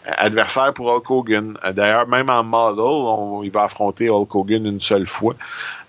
adversaire 0.05 0.73
pour 0.73 0.87
Hulk 0.87 1.09
Hogan. 1.09 1.57
D'ailleurs, 1.73 2.07
même 2.07 2.29
en 2.29 2.43
model, 2.43 3.45
il 3.45 3.51
va 3.51 3.63
affronter 3.63 4.09
Hulk 4.09 4.33
Hogan 4.33 4.65
une 4.65 4.79
seule 4.79 5.05
fois. 5.05 5.35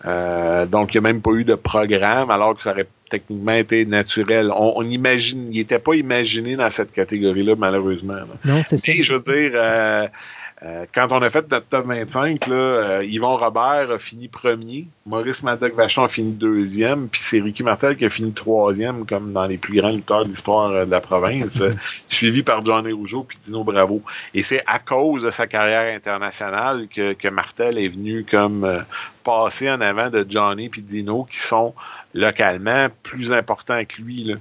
Euh, 0.05 0.67
donc, 0.67 0.95
il 0.95 1.01
n'y 1.01 1.07
a 1.07 1.13
même 1.13 1.23
pas 1.23 1.33
eu 1.33 1.45
de 1.45 1.55
programme, 1.55 2.31
alors 2.31 2.55
que 2.57 2.63
ça 2.63 2.73
aurait 2.73 2.89
techniquement 3.11 3.53
été 3.53 3.87
naturel. 3.87 4.53
On, 4.55 4.83
imagine, 4.83 5.49
il 5.51 5.59
n'était 5.59 5.79
pas 5.79 5.95
imaginé 5.95 6.57
dans 6.57 6.69
cette 6.69 6.93
catégorie-là, 6.93 7.55
malheureusement. 7.57 8.19
Non, 8.45 8.61
c'est 8.67 8.77
ça. 8.77 8.93
Je 9.03 9.15
veux 9.15 9.21
dire, 9.21 9.53
euh, 10.65 10.87
quand 10.93 11.13
on 11.13 11.23
a 11.23 11.31
fait 11.31 11.49
notre 11.51 11.67
top 11.67 11.87
25, 11.87 12.47
là, 12.49 12.55
euh, 12.55 13.05
Yvon 13.05 13.37
Robert 13.37 13.91
a 13.93 13.99
fini 13.99 14.29
premier, 14.29 14.89
Maurice 15.09 15.43
Madoc-Vachon 15.43 16.05
a 16.05 16.09
fini 16.09 16.33
deuxième, 16.33 17.09
puis 17.09 17.23
c'est 17.23 17.41
Ricky 17.41 17.63
Martel 17.63 17.97
qui 17.97 18.05
a 18.05 18.11
fini 18.11 18.33
troisième, 18.33 19.07
comme 19.07 19.33
dans 19.33 19.47
les 19.47 19.57
plus 19.57 19.81
grands 19.81 19.91
lutteurs 19.91 20.25
de 20.25 20.29
l'histoire 20.29 20.71
euh, 20.71 20.85
de 20.85 20.91
la 20.91 21.01
province, 21.01 21.63
suivi 22.09 22.43
par 22.43 22.63
Johnny 22.65 22.93
Rougeau 22.93 23.23
puis 23.23 23.39
Dino 23.43 23.65
Bravo. 23.65 24.03
Et 24.35 24.43
c'est 24.43 24.63
à 24.67 24.79
cause 24.79 25.23
de 25.23 25.31
sa 25.31 25.47
carrière 25.47 25.95
internationale 25.95 26.89
que, 26.95 27.15
que 27.15 27.29
Martel 27.29 27.79
est 27.79 27.89
venu 27.89 28.27
comme 28.29 28.85
passer 29.29 29.71
en 29.71 29.83
avant 29.83 30.09
de 30.09 30.25
Johnny 30.27 30.71
puis 30.71 30.81
Dino, 30.81 31.27
qui 31.31 31.39
sont 31.39 31.75
localement 32.15 32.89
plus 33.03 33.33
important 33.33 33.85
que 33.85 34.01
lui. 34.01 34.35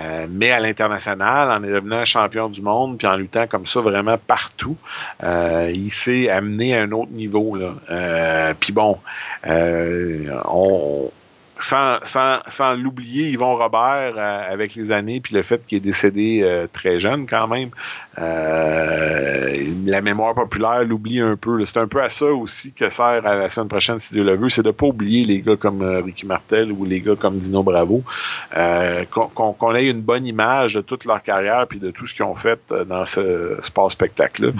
Euh, 0.00 0.26
mais 0.30 0.52
à 0.52 0.60
l'international, 0.60 1.50
en 1.50 1.60
devenant 1.60 2.04
champion 2.04 2.48
du 2.48 2.62
monde, 2.62 2.98
puis 2.98 3.06
en 3.08 3.16
luttant 3.16 3.48
comme 3.48 3.66
ça 3.66 3.80
vraiment 3.80 4.16
partout, 4.16 4.76
euh, 5.24 5.70
il 5.74 5.90
s'est 5.90 6.28
amené 6.28 6.76
à 6.76 6.82
un 6.82 6.92
autre 6.92 7.10
niveau. 7.10 7.58
Euh, 7.90 8.54
puis 8.60 8.72
bon, 8.72 8.98
sans, 11.58 11.98
sans 12.46 12.74
l'oublier, 12.74 13.30
Yvon 13.30 13.56
Robert, 13.56 14.14
euh, 14.16 14.52
avec 14.52 14.74
les 14.74 14.92
années, 14.92 15.20
puis 15.20 15.34
le 15.34 15.42
fait 15.42 15.66
qu'il 15.66 15.78
est 15.78 15.80
décédé 15.80 16.40
euh, 16.42 16.66
très 16.72 16.98
jeune 17.00 17.26
quand 17.26 17.48
même, 17.48 17.70
euh, 18.20 19.56
la 19.86 20.00
mémoire 20.00 20.34
populaire 20.34 20.84
l'oublie 20.84 21.20
un 21.20 21.36
peu. 21.36 21.64
C'est 21.64 21.78
un 21.78 21.86
peu 21.86 22.02
à 22.02 22.10
ça 22.10 22.26
aussi 22.26 22.72
que 22.72 22.88
sert 22.88 23.26
à 23.26 23.34
la 23.34 23.48
semaine 23.48 23.68
prochaine, 23.68 23.98
si 23.98 24.12
Dieu 24.12 24.24
le 24.24 24.36
veut, 24.36 24.48
c'est 24.48 24.62
de 24.62 24.70
pas 24.70 24.86
oublier 24.86 25.24
les 25.24 25.40
gars 25.40 25.56
comme 25.56 25.82
Ricky 25.82 26.26
Martel 26.26 26.72
ou 26.72 26.84
les 26.84 27.00
gars 27.00 27.16
comme 27.16 27.36
Dino 27.36 27.62
Bravo, 27.62 28.02
qu'on 29.34 29.74
ait 29.74 29.88
une 29.88 30.00
bonne 30.00 30.26
image 30.26 30.74
de 30.74 30.80
toute 30.80 31.04
leur 31.04 31.22
carrière 31.22 31.66
puis 31.68 31.78
de 31.78 31.90
tout 31.90 32.06
ce 32.06 32.14
qu'ils 32.14 32.24
ont 32.24 32.34
fait 32.34 32.60
dans 32.88 33.04
ce 33.04 33.58
sport 33.62 33.90
spectacle-là. 33.90 34.50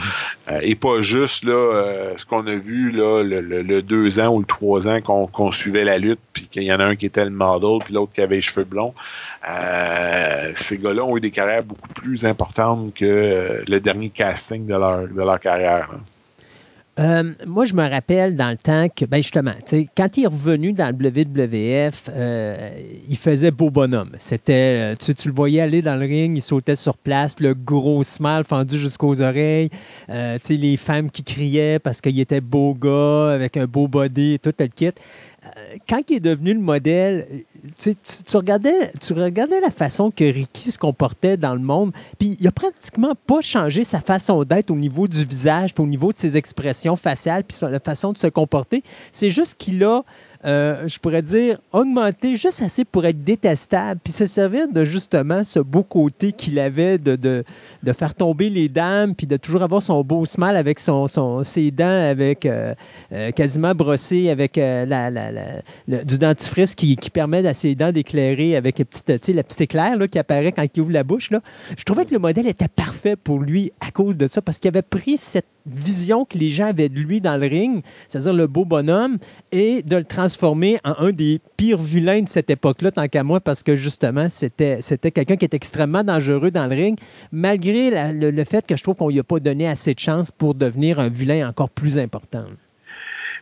Et 0.62 0.75
pas 0.75 1.01
juste 1.01 1.45
là 1.45 2.12
ce 2.17 2.25
qu'on 2.25 2.47
a 2.47 2.55
vu 2.55 2.91
là, 2.91 3.23
le, 3.23 3.83
deux 3.83 4.20
ans 4.20 4.28
ou 4.28 4.41
le 4.41 4.47
trois 4.47 4.89
ans 4.89 5.01
qu'on 5.01 5.53
suivait 5.53 5.85
la 5.85 5.99
lutte, 5.99 6.20
puis 6.33 6.47
qu'il 6.47 6.62
y 6.65 6.73
en 6.73 6.81
a 6.81 6.85
un 6.85 6.97
qui 6.97 7.07
était 7.07 7.25
le 7.25 7.31
model, 7.31 7.78
puis 7.85 7.95
l'autre 7.95 8.12
qui 8.12 8.20
avait 8.20 8.37
les 8.37 8.43
cheveux 8.43 8.65
blonds. 8.65 8.95
Euh, 9.49 10.51
ces 10.55 10.78
gars-là 10.78 11.05
ont 11.05 11.17
eu 11.17 11.20
des 11.20 11.31
carrières 11.31 11.62
beaucoup 11.62 11.89
plus 11.89 12.27
importantes 12.27 12.93
que 12.95 13.05
euh, 13.49 13.62
le 13.68 13.81
dernier 13.81 14.10
casting 14.10 14.67
de 14.67 14.75
leur, 14.75 15.09
de 15.09 15.15
leur 15.15 15.41
carrière. 15.41 15.91
Euh, 16.99 17.33
moi, 17.47 17.65
je 17.65 17.75
me 17.75 17.89
rappelle 17.89 18.35
dans 18.35 18.51
le 18.51 18.57
temps 18.57 18.89
que, 18.89 19.05
ben 19.05 19.18
justement, 19.18 19.52
quand 19.97 20.17
il 20.17 20.25
est 20.25 20.27
revenu 20.27 20.73
dans 20.73 20.89
le 20.89 21.09
WWF, 21.09 22.10
il 23.09 23.17
faisait 23.17 23.52
beau 23.52 23.70
bonhomme. 23.70 24.10
C'était, 24.18 24.97
tu, 24.97 25.12
le 25.28 25.33
voyais 25.33 25.60
aller 25.60 25.81
dans 25.81 25.94
le 25.94 26.07
ring, 26.07 26.36
il 26.36 26.43
sautait 26.43 26.75
sur 26.75 26.97
place, 26.97 27.39
le 27.39 27.55
gros 27.55 28.02
smile 28.02 28.43
fendu 28.44 28.77
jusqu'aux 28.77 29.20
oreilles, 29.23 29.70
les 30.09 30.77
femmes 30.77 31.09
qui 31.09 31.23
criaient 31.23 31.78
parce 31.78 32.01
qu'il 32.01 32.18
était 32.18 32.41
beau 32.41 32.75
gars, 32.75 33.31
avec 33.31 33.57
un 33.57 33.67
beau 33.67 33.86
body, 33.86 34.41
tout 34.41 34.55
le 34.59 34.67
kit 34.67 34.91
quand 35.89 36.01
il 36.09 36.17
est 36.17 36.20
devenu 36.20 36.55
le 36.55 36.60
modèle, 36.60 37.27
tu, 37.78 37.97
regardais, 38.35 38.93
tu 39.01 39.12
regardais 39.12 39.60
la 39.60 39.70
façon 39.70 40.10
que 40.10 40.25
Ricky 40.25 40.70
se 40.70 40.78
comportait 40.78 41.36
dans 41.36 41.55
le 41.55 41.60
monde, 41.60 41.93
puis 42.18 42.36
il 42.41 42.47
a 42.47 42.52
pratiquement 42.52 43.15
pas 43.27 43.41
changé 43.41 43.85
sa 43.85 44.01
façon 44.01 44.44
d'être 44.44 44.70
au 44.70 44.77
niveau 44.77 45.09
du 45.09 45.25
visage, 45.25 45.75
puis 45.75 45.83
au 45.83 45.86
niveau 45.86 46.12
de 46.12 46.18
ses 46.18 46.36
expressions 46.36 46.97
faciales, 46.97 47.44
puis 47.44 47.57
la 47.62 47.81
façon 47.81 48.12
de 48.12 48.18
se 48.18 48.27
comporter. 48.27 48.83
C'est 49.10 49.31
juste 49.31 49.57
qu'il 49.59 49.83
a 49.85 50.02
euh, 50.44 50.86
je 50.86 50.99
pourrais 50.99 51.23
dire, 51.23 51.58
augmenter 51.73 52.36
juste 52.36 52.62
assez 52.62 52.84
pour 52.84 53.05
être 53.05 53.25
détestable, 53.25 54.00
puis 54.02 54.12
se 54.12 54.26
servir 54.26 54.68
de 54.68 54.84
justement 54.84 55.42
ce 55.42 55.58
beau 55.58 55.83
côté 55.83 56.33
qu'il 56.33 56.58
avait 56.58 56.99
de, 56.99 57.17
de, 57.17 57.44
faire 57.92 58.15
tomber 58.15 58.49
les 58.49 58.68
dames, 58.68 59.15
puis 59.15 59.26
de 59.26 59.36
toujours 59.36 59.62
avoir 59.62 59.83
son 59.83 60.05
beau 60.05 60.25
smile 60.25 60.57
avec 60.57 60.78
son, 60.78 61.08
son 61.08 61.42
ses 61.42 61.70
dents 61.70 62.08
avec 62.10 62.47
euh, 62.47 62.75
euh, 63.12 63.31
quasiment 63.33 63.75
brossées 63.75 64.31
avec 64.31 64.57
la, 64.57 64.86
la, 64.86 66.05
du 66.05 66.18
dentifrice 66.18 66.75
qui, 66.75 66.97
qui 66.97 67.10
permet 67.10 67.47
à 67.47 67.55
ses 67.55 67.75
dents 67.75 67.91
d'éclairer 67.91 68.57
avec 68.57 68.78
la 68.78 68.84
petite, 68.84 69.28
la 69.28 69.42
petite 69.42 69.60
éclair 69.62 69.97
qui 70.10 70.18
apparaît 70.18 70.52
quand 70.52 70.65
il 70.73 70.81
ouvre 70.81 70.92
la 70.92 71.02
bouche. 71.05 71.31
Je 71.76 71.84
trouvais 71.84 72.05
que 72.05 72.12
le 72.12 72.18
modèle 72.20 72.47
était 72.47 72.68
parfait 72.68 73.17
pour 73.17 73.41
lui 73.41 73.73
à 73.81 73.91
cause 73.91 74.17
de 74.17 74.28
ça, 74.28 74.41
parce 74.42 74.58
qu'il 74.58 74.68
avait 74.68 74.83
pris 74.83 75.17
cette 75.17 75.47
vision 75.67 76.25
que 76.25 76.39
les 76.39 76.49
gens 76.49 76.67
avaient 76.67 76.89
de 76.89 76.99
lui 76.99 77.20
dans 77.20 77.36
le 77.36 77.47
ring, 77.47 77.83
c'est-à-dire 78.08 78.33
le 78.33 78.47
beau 78.47 78.65
bonhomme, 78.65 79.18
et 79.52 79.83
de 79.83 79.97
le 79.97 80.05
transformer 80.05 80.28
en 80.43 80.95
un 80.99 81.11
des 81.11 81.41
pires 81.57 81.79
vilains 81.79 82.23
de 82.23 82.29
cette 82.29 82.51
époque-là, 82.51 82.91
tant 82.91 83.09
qu'à 83.09 83.23
moi, 83.23 83.41
parce 83.41 83.63
que 83.63 83.75
justement, 83.77 84.29
c'était, 84.29 84.81
c'était 84.81 85.11
quelqu'un 85.11 85.37
qui 85.37 85.45
était 85.45 85.57
extrêmement 85.57 86.05
dangereux 86.05 86.51
dans 86.51 86.67
le 86.67 86.75
ring, 86.75 86.99
malgré 87.33 87.91
le, 88.13 88.45
fait 88.45 88.67
que 88.67 88.77
je 88.77 88.83
trouve 88.83 88.97
qu'on 88.97 89.09
lui 89.09 89.19
a 89.19 89.25
pas 89.25 89.41
donné 89.41 89.69
assez 89.69 89.95
de 89.95 90.01
chance 90.01 90.31
pour 90.31 90.55
devenir 90.55 91.01
un 91.01 91.09
vilain 91.09 91.49
encore 91.49 91.71
plus 91.71 91.99
important. 91.99 92.45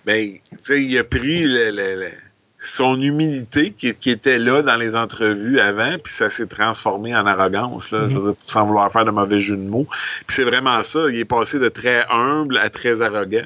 Bien, 0.06 0.34
tu 0.50 0.58
sais, 0.60 0.82
il 0.82 0.98
a 0.98 1.04
pris 1.04 1.44
le 1.44 2.10
son 2.58 3.00
humilité 3.00 3.72
qui, 3.72 4.10
était 4.10 4.38
là 4.38 4.62
dans 4.62 4.76
les 4.76 4.96
entrevues 4.96 5.60
avant, 5.60 5.96
puis 6.02 6.12
ça 6.12 6.28
s'est 6.30 6.46
transformé 6.46 7.14
en 7.14 7.26
arrogance, 7.26 7.90
là, 7.90 8.00
mhm. 8.06 8.34
sans 8.46 8.64
vouloir 8.64 8.90
faire 8.90 9.04
de 9.04 9.10
mauvais 9.10 9.40
jeu 9.40 9.56
de 9.56 9.62
mots. 9.62 9.86
Puis 10.26 10.36
c'est 10.36 10.44
vraiment 10.44 10.82
ça, 10.82 11.00
il 11.10 11.18
est 11.18 11.24
passé 11.24 11.58
de 11.58 11.68
très 11.68 12.04
humble 12.10 12.56
à 12.58 12.70
très 12.70 13.02
arrogant. 13.02 13.44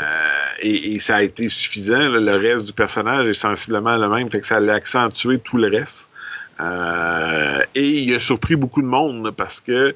Euh, 0.00 0.04
et, 0.62 0.98
ça 1.00 1.16
a 1.16 1.22
été 1.22 1.48
suffisant. 1.48 1.98
le 1.98 2.36
reste 2.36 2.66
du 2.66 2.72
personnage 2.72 3.26
est 3.26 3.34
sensiblement 3.34 3.96
le 3.96 4.08
même, 4.08 4.30
fait 4.30 4.40
que 4.40 4.46
ça 4.46 4.60
l'a 4.60 4.74
accentué 4.74 5.38
tout 5.38 5.56
le 5.56 5.68
reste. 5.68 6.08
Euh, 6.60 7.60
et 7.74 8.02
il 8.02 8.14
a 8.14 8.20
surpris 8.20 8.56
beaucoup 8.56 8.82
de 8.82 8.86
monde 8.86 9.30
parce 9.34 9.60
que 9.60 9.94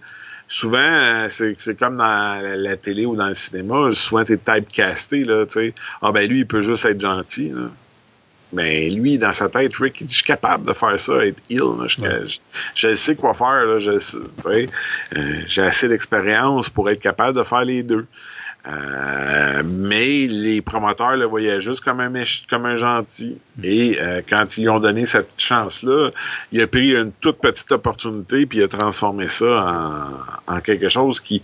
souvent, 0.49 0.79
euh, 0.79 1.29
c'est 1.29 1.79
comme 1.79 1.99
dans 1.99 2.41
la, 2.57 2.77
télé 2.77 3.05
ou 3.05 3.17
dans 3.17 3.29
le 3.29 3.35
cinéma, 3.35 3.91
souvent 3.93 4.25
t'es 4.25 4.39
typecasté, 4.39 5.25
là, 5.25 5.45
tu 5.47 5.53
sais. 5.53 5.75
Ah 6.01 6.13
ben 6.13 6.29
lui, 6.29 6.41
il 6.41 6.47
peut 6.47 6.63
juste 6.63 6.87
être 6.87 7.01
gentil, 7.01 7.51
là. 7.51 7.71
Mais 8.55 8.89
lui, 8.89 9.19
dans 9.19 9.33
sa 9.33 9.49
tête, 9.49 9.75
Rick, 9.77 10.01
il 10.01 10.07
dit 10.07 10.13
Je 10.13 10.19
suis 10.19 10.27
capable 10.27 10.65
de 10.67 10.73
faire 10.73 10.99
ça, 10.99 11.27
être 11.27 11.43
ill. 11.51 11.63
Je, 12.75 12.95
sais 12.95 13.17
quoi 13.17 13.35
faire. 13.35 13.65
Euh, 13.67 13.81
j'ai 15.49 15.63
assez 15.63 15.89
d'expérience 15.89 16.71
pour 16.71 16.89
être 16.89 17.01
capable 17.01 17.37
de 17.37 17.43
faire 17.43 17.65
les 17.65 17.83
deux. 17.83 18.07
Euh, 18.67 19.63
mais 19.65 20.27
les 20.27 20.63
promoteurs 20.63 21.17
le 21.17 21.27
voyaient 21.27 21.61
juste 21.61 21.83
comme 21.83 22.01
un, 22.01 22.11
comme 22.49 22.65
un 22.65 22.77
gentil. 22.77 23.37
Et 23.63 23.99
euh, 24.01 24.23
quand 24.27 24.57
ils 24.57 24.63
lui 24.63 24.69
ont 24.71 24.81
donné 24.81 25.05
cette 25.05 25.39
chance-là, 25.39 26.11
il 26.51 26.63
a 26.63 26.67
pris 26.67 26.97
une 26.97 27.13
toute 27.13 27.39
petite 27.39 27.71
opportunité 27.73 28.47
puis 28.47 28.59
il 28.59 28.65
a 28.65 28.69
transformé 28.69 29.29
ça 29.29 30.09
en 30.47 30.61
quelque 30.61 30.89
chose 30.89 31.21
qui, 31.21 31.43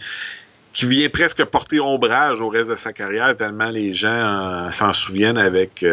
qui 0.72 0.86
vient 0.86 1.10
presque 1.10 1.44
porter 1.44 1.78
ombrage 1.78 2.40
au 2.40 2.48
reste 2.48 2.70
de 2.70 2.74
sa 2.74 2.94
carrière, 2.94 3.36
tellement 3.36 3.68
les 3.68 3.92
gens 3.92 4.08
euh, 4.08 4.70
s'en 4.70 4.94
souviennent 4.94 5.38
avec 5.38 5.84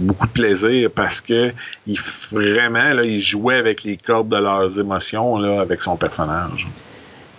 beaucoup 0.00 0.26
de 0.26 0.32
plaisir 0.32 0.90
parce 0.94 1.20
que 1.20 1.52
il, 1.86 1.98
vraiment, 2.32 2.94
là, 2.94 3.04
il 3.04 3.20
jouait 3.20 3.56
avec 3.56 3.82
les 3.82 3.98
cordes 3.98 4.30
de 4.30 4.38
leurs 4.38 4.78
émotions 4.80 5.36
là, 5.36 5.60
avec 5.60 5.82
son 5.82 5.96
personnage. 5.98 6.66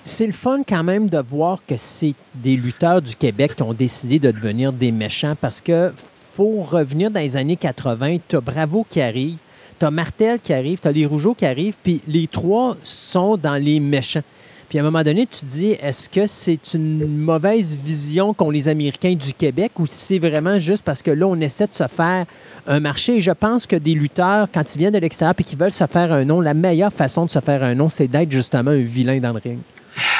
C'est 0.08 0.28
le 0.28 0.34
fun 0.34 0.62
quand 0.62 0.84
même 0.84 1.10
de 1.10 1.18
voir 1.18 1.64
que 1.68 1.78
c'est 1.78 2.14
des 2.36 2.56
lutteurs 2.56 3.02
du 3.02 3.16
Québec 3.16 3.56
qui 3.56 3.64
ont 3.64 3.74
décidé 3.74 4.20
de 4.20 4.30
devenir 4.30 4.72
des 4.72 4.92
méchants 4.92 5.34
parce 5.42 5.62
que 5.62 5.92
faut 6.36 6.62
revenir 6.62 7.10
dans 7.10 7.22
les 7.22 7.38
années 7.38 7.56
80. 7.56 8.18
Tu 8.28 8.36
as 8.36 8.40
Bravo 8.40 8.86
qui 8.88 9.02
arrive, 9.02 9.38
tu 9.80 9.86
as 9.86 9.90
Martel 9.90 10.40
qui 10.40 10.54
arrive, 10.54 10.78
tu 10.80 10.88
as 10.88 10.92
les 10.92 11.08
Rougeaux 11.08 11.34
qui 11.34 11.48
arrivent, 11.48 11.76
puis 11.82 12.04
les 12.08 12.28
trois 12.28 12.78
sont 12.84 13.36
dans 13.36 13.56
les 13.56 13.80
méchants. 13.80 14.22
Puis 14.70 14.78
à 14.78 14.82
un 14.82 14.86
moment 14.86 15.02
donné, 15.02 15.26
tu 15.26 15.40
te 15.40 15.46
dis, 15.46 15.72
est-ce 15.72 16.08
que 16.08 16.28
c'est 16.28 16.76
une 16.76 17.18
mauvaise 17.18 17.76
vision 17.76 18.36
qu'ont 18.36 18.52
les 18.52 18.68
Américains 18.68 19.16
du 19.16 19.34
Québec 19.34 19.72
ou 19.80 19.88
si 19.88 19.96
c'est 19.96 20.20
vraiment 20.20 20.60
juste 20.60 20.84
parce 20.84 21.02
que 21.02 21.10
là, 21.10 21.26
on 21.26 21.40
essaie 21.40 21.66
de 21.66 21.74
se 21.74 21.88
faire 21.88 22.28
un 22.68 22.80
marché? 22.80 23.16
Et 23.16 23.22
je 23.22 23.32
pense 23.32 23.66
que 23.66 23.76
des 23.76 23.96
lutteurs, 23.96 24.50
quand 24.54 24.76
ils 24.76 24.78
viennent 24.78 24.94
de 24.94 25.00
l'extérieur 25.00 25.34
et 25.36 25.44
qu'ils 25.44 25.58
veulent 25.58 25.72
se 25.72 25.88
faire 25.88 26.14
un 26.14 26.26
nom, 26.26 26.42
la 26.42 26.54
meilleure 26.54 26.94
façon 26.94 27.26
de 27.26 27.32
se 27.32 27.40
faire 27.40 27.64
un 27.64 27.74
nom, 27.74 27.90
c'est 27.90 28.08
d'être 28.08 28.32
justement 28.32 28.70
un 28.70 28.82
vilain 28.82 29.20
dans 29.20 29.34
le 29.34 29.40
ring. 29.44 29.58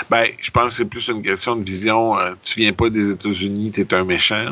Ben, 0.10 0.28
je 0.40 0.52
pense 0.52 0.72
que 0.72 0.78
c'est 0.78 0.86
plus 0.86 1.08
une 1.08 1.22
question 1.22 1.56
de 1.56 1.64
vision. 1.64 2.18
Euh, 2.18 2.34
tu 2.44 2.60
viens 2.60 2.74
pas 2.74 2.90
des 2.90 3.12
États-Unis, 3.12 3.72
tu 3.72 3.82
es 3.82 3.94
un 3.94 4.04
méchant. 4.04 4.46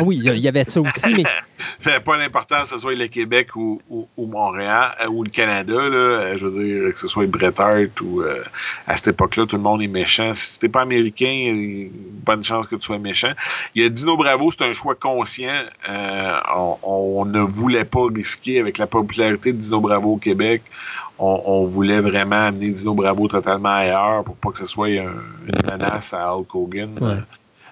Oui, 0.00 0.20
il 0.22 0.38
y 0.38 0.48
avait 0.48 0.64
ça 0.64 0.80
aussi, 0.80 1.14
mais. 1.14 1.24
pas 2.04 2.16
l'important 2.16 2.62
que 2.62 2.68
ce 2.68 2.78
soit 2.78 2.94
le 2.94 3.06
Québec 3.06 3.54
ou, 3.54 3.80
Montréal 4.16 4.92
euh, 5.02 5.08
ou 5.08 5.24
le 5.24 5.30
Canada. 5.30 5.74
Là, 5.74 5.96
euh, 5.96 6.36
je 6.36 6.46
veux 6.46 6.64
dire, 6.64 6.94
que 6.94 6.98
ce 6.98 7.08
soit 7.08 7.26
Bret 7.26 7.60
Hart 7.60 8.00
ou 8.00 8.22
à 8.86 8.96
cette 8.96 9.08
époque-là, 9.08 9.46
tout 9.46 9.56
le 9.56 9.62
monde 9.62 9.82
est 9.82 9.88
méchant. 9.88 10.32
Si 10.34 10.58
t'es 10.58 10.68
pas 10.68 10.82
américain, 10.82 11.88
bonne 12.24 12.44
chance 12.44 12.66
que 12.66 12.76
tu 12.76 12.82
sois 12.82 12.98
méchant. 12.98 13.32
Il 13.74 13.82
y 13.82 13.84
a 13.84 13.88
Dino 13.88 14.16
Bravo, 14.16 14.50
c'est 14.50 14.64
un 14.64 14.72
choix 14.72 14.94
conscient. 14.94 15.64
On, 15.88 16.78
on, 16.82 17.24
ne 17.26 17.40
voulait 17.40 17.84
pas 17.84 18.06
risquer 18.12 18.60
avec 18.60 18.78
la 18.78 18.86
popularité 18.86 19.52
de 19.52 19.58
Dino 19.58 19.80
Bravo 19.80 20.14
au 20.14 20.16
Québec 20.16 20.62
on, 21.20 21.66
voulait 21.66 22.00
vraiment 22.00 22.46
amener 22.46 22.70
Dino 22.70 22.94
Bravo 22.94 23.28
totalement 23.28 23.74
ailleurs 23.74 24.24
pour 24.24 24.36
pas 24.36 24.50
que 24.50 24.58
ce 24.58 24.66
soit 24.66 24.88
une 24.88 25.12
menace 25.70 26.14
à 26.14 26.34
Hulk 26.34 26.54
Hogan 26.54 26.90
euh, 27.02 27.16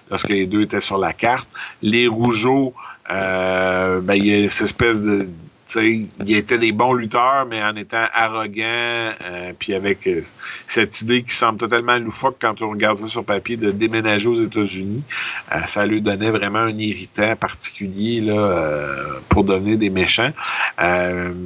lorsque 0.09 0.29
les 0.29 0.45
deux 0.45 0.61
étaient 0.61 0.81
sur 0.81 0.97
la 0.97 1.13
carte. 1.13 1.47
Les 1.81 2.07
Rougeaux, 2.07 2.73
euh, 3.09 4.01
ben, 4.01 4.13
il 4.13 4.27
y 4.27 4.45
a 4.45 4.49
cette 4.49 4.65
espèce 4.65 5.01
de 5.01 5.29
il 5.75 6.35
était 6.35 6.57
des 6.57 6.71
bons 6.71 6.93
lutteurs, 6.93 7.45
mais 7.47 7.61
en 7.63 7.75
étant 7.75 8.05
arrogant, 8.13 8.63
euh, 8.63 9.53
puis 9.57 9.73
avec 9.73 10.07
euh, 10.07 10.21
cette 10.65 11.01
idée 11.01 11.23
qui 11.23 11.35
semble 11.35 11.59
totalement 11.59 11.97
loufoque 11.97 12.37
quand 12.39 12.61
on 12.61 12.69
regarde 12.71 12.97
ça 12.97 13.07
sur 13.07 13.23
papier 13.23 13.57
de 13.57 13.71
déménager 13.71 14.27
aux 14.27 14.35
États-Unis, 14.35 15.03
euh, 15.51 15.59
ça 15.65 15.85
lui 15.85 16.01
donnait 16.01 16.31
vraiment 16.31 16.59
un 16.59 16.77
irritant 16.77 17.35
particulier 17.35 18.21
là, 18.21 19.19
pour 19.29 19.43
devenir 19.43 19.77
des 19.77 19.89
méchants. 19.89 20.31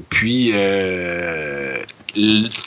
puis 0.09 0.53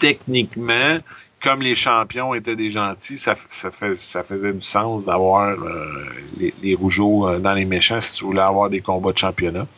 techniquement, 0.01 0.99
comme 1.47 1.63
les 1.63 1.77
champions 1.77 2.35
étaient 2.35 2.57
des 2.57 2.73
gentils, 2.73 3.17
ça, 3.17 3.37
ça, 3.51 3.71
ça 3.71 4.23
faisait 4.25 4.53
du 4.53 4.61
sens 4.61 5.05
d'avoir 5.05 5.51
euh, 5.51 6.05
les, 6.39 6.53
les, 6.61 6.75
rougeaux 6.75 7.29
euh, 7.29 7.39
dans 7.39 7.55
les 7.55 7.65
méchants 7.65 8.01
si 8.01 8.15
tu 8.15 8.25
voulais 8.25 8.41
avoir 8.41 8.69
des 8.69 8.81
combats 8.81 9.13
de 9.13 9.19
championnat. 9.19 9.69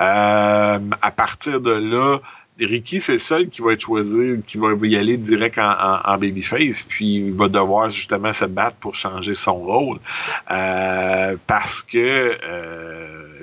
Euh, 0.00 0.78
à 1.02 1.10
partir 1.10 1.60
de 1.60 1.72
là, 1.72 2.18
Ricky, 2.60 3.00
c'est 3.00 3.14
le 3.14 3.18
seul 3.18 3.48
qui 3.48 3.60
va 3.60 3.72
être 3.72 3.80
choisi, 3.80 4.40
qui 4.46 4.56
va 4.56 4.68
y 4.82 4.96
aller 4.96 5.16
direct 5.16 5.58
en, 5.58 5.98
en, 6.04 6.16
babyface, 6.16 6.84
puis 6.84 7.16
il 7.16 7.32
va 7.32 7.48
devoir 7.48 7.90
justement 7.90 8.32
se 8.32 8.44
battre 8.44 8.76
pour 8.76 8.94
changer 8.94 9.34
son 9.34 9.56
rôle. 9.56 9.98
parce 10.46 11.82
que 11.82 12.38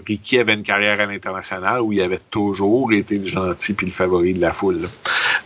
Ricky 0.07 0.39
avait 0.39 0.53
une 0.53 0.63
carrière 0.63 0.99
à 0.99 1.05
l'international 1.05 1.81
où 1.81 1.91
il 1.91 2.01
avait 2.01 2.19
toujours 2.31 2.93
été 2.93 3.17
le 3.17 3.27
gentil 3.27 3.73
puis 3.73 3.85
le 3.85 3.91
favori 3.91 4.33
de 4.33 4.41
la 4.41 4.53
foule. 4.53 4.87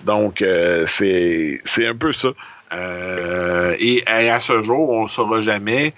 Donc, 0.06 0.44
c'est 0.88 1.60
un 1.80 1.96
peu 1.96 2.12
ça. 2.12 2.30
et, 3.80 4.04
à 4.08 4.40
ce 4.40 4.62
jour, 4.64 4.90
on 4.90 5.04
ne 5.04 5.10
saura 5.10 5.42
jamais 5.42 5.94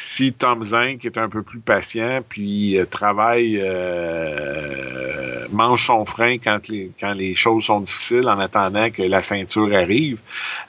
si 0.00 0.32
Tom 0.32 0.64
Zink 0.64 1.04
est 1.04 1.18
un 1.18 1.28
peu 1.28 1.42
plus 1.42 1.60
patient, 1.60 2.22
puis 2.26 2.78
euh, 2.78 2.86
travaille, 2.86 3.60
euh, 3.62 5.46
mange 5.52 5.84
son 5.84 6.06
frein 6.06 6.38
quand 6.38 6.68
les, 6.68 6.90
quand 6.98 7.12
les 7.12 7.34
choses 7.34 7.64
sont 7.64 7.80
difficiles 7.80 8.26
en 8.26 8.38
attendant 8.38 8.90
que 8.90 9.02
la 9.02 9.20
ceinture 9.20 9.74
arrive, 9.74 10.18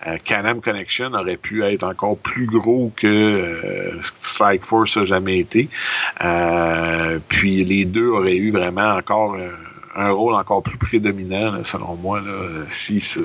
euh, 0.05 0.17
Canam 0.17 0.59
Connection 0.59 1.13
aurait 1.13 1.37
pu 1.37 1.63
être 1.63 1.83
encore 1.83 2.17
plus 2.17 2.45
gros 2.45 2.91
que 2.93 3.07
euh, 3.07 4.01
Strike 4.01 4.65
Force 4.65 4.97
a 4.97 5.05
jamais 5.05 5.39
été. 5.39 5.69
puis 7.29 7.63
les 7.63 7.85
deux 7.85 8.09
auraient 8.09 8.35
eu 8.35 8.51
vraiment 8.51 8.95
encore 8.95 9.37
un 9.95 10.11
rôle 10.11 10.33
encore 10.33 10.61
plus 10.61 10.77
prédominant, 10.77 11.63
selon 11.63 11.95
moi, 11.95 12.21
s'ils 12.67 13.01
si, 13.01 13.21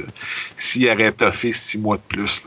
si, 0.57 0.89
six 1.53 1.79
mois 1.79 1.97
de 1.97 2.03
plus. 2.03 2.47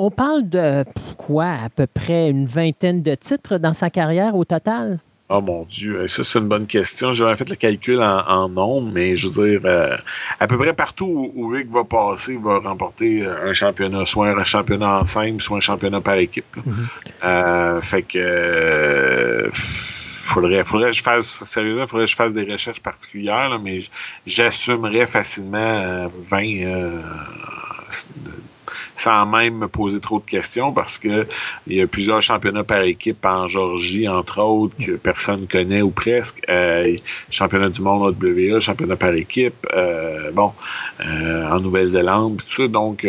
On 0.00 0.12
parle 0.12 0.48
de 0.48 0.84
quoi, 1.16 1.46
à 1.46 1.68
peu 1.74 1.88
près 1.88 2.30
une 2.30 2.46
vingtaine 2.46 3.02
de 3.02 3.16
titres 3.16 3.58
dans 3.58 3.74
sa 3.74 3.90
carrière 3.90 4.36
au 4.36 4.44
total? 4.44 5.00
Oh 5.28 5.40
mon 5.40 5.64
Dieu, 5.64 6.06
ça 6.06 6.22
c'est 6.22 6.38
une 6.38 6.46
bonne 6.46 6.68
question. 6.68 7.12
J'avais 7.12 7.36
fait 7.36 7.48
le 7.48 7.56
calcul 7.56 8.00
en, 8.00 8.48
nombre, 8.48 8.92
mais 8.94 9.16
je 9.16 9.26
veux 9.26 9.50
dire, 9.50 9.60
euh, 9.64 9.96
à 10.38 10.46
peu 10.46 10.56
près 10.56 10.72
partout 10.72 11.32
où 11.34 11.48
Rick 11.48 11.68
va 11.70 11.82
passer, 11.82 12.34
il 12.34 12.38
va 12.38 12.60
remporter 12.60 13.26
euh, 13.26 13.50
un 13.50 13.54
championnat, 13.54 14.06
soit 14.06 14.28
un 14.28 14.44
championnat 14.44 15.00
en 15.00 15.04
simple, 15.04 15.42
soit 15.42 15.56
un 15.56 15.60
championnat 15.60 16.00
par 16.00 16.14
équipe. 16.14 16.56
Mm-hmm. 16.56 17.24
Euh, 17.24 17.80
fait 17.80 18.02
que 18.02 19.50
faudrait, 20.22 20.62
faudrait 20.62 20.90
que 20.90 20.96
je 20.96 21.02
fasse, 21.02 21.26
sérieusement, 21.42 21.88
faudrait 21.88 22.06
que 22.06 22.12
je 22.12 22.16
fasse 22.16 22.34
des 22.34 22.44
recherches 22.44 22.80
particulières, 22.80 23.58
mais 23.60 23.80
j'assumerais 24.26 25.06
facilement 25.06 26.08
20 26.20 26.40
sans 28.98 29.26
même 29.26 29.58
me 29.58 29.68
poser 29.68 30.00
trop 30.00 30.18
de 30.18 30.24
questions 30.24 30.72
parce 30.72 30.98
que 30.98 31.26
il 31.66 31.76
y 31.76 31.82
a 31.82 31.86
plusieurs 31.86 32.20
championnats 32.20 32.64
par 32.64 32.82
équipe 32.82 33.24
en 33.24 33.48
Georgie, 33.48 34.08
entre 34.08 34.40
autres, 34.40 34.74
que 34.84 34.92
personne 34.92 35.46
connaît 35.46 35.82
ou 35.82 35.90
presque. 35.90 36.42
Euh, 36.48 36.96
championnat 37.30 37.68
du 37.68 37.80
monde 37.80 38.16
WA, 38.22 38.60
championnat 38.60 38.96
par 38.96 39.14
équipe, 39.14 39.66
euh, 39.74 40.30
bon, 40.32 40.52
euh, 41.06 41.48
en 41.48 41.60
Nouvelle-Zélande, 41.60 42.42
tout 42.48 42.62
ça. 42.62 42.68
Donc, 42.68 43.06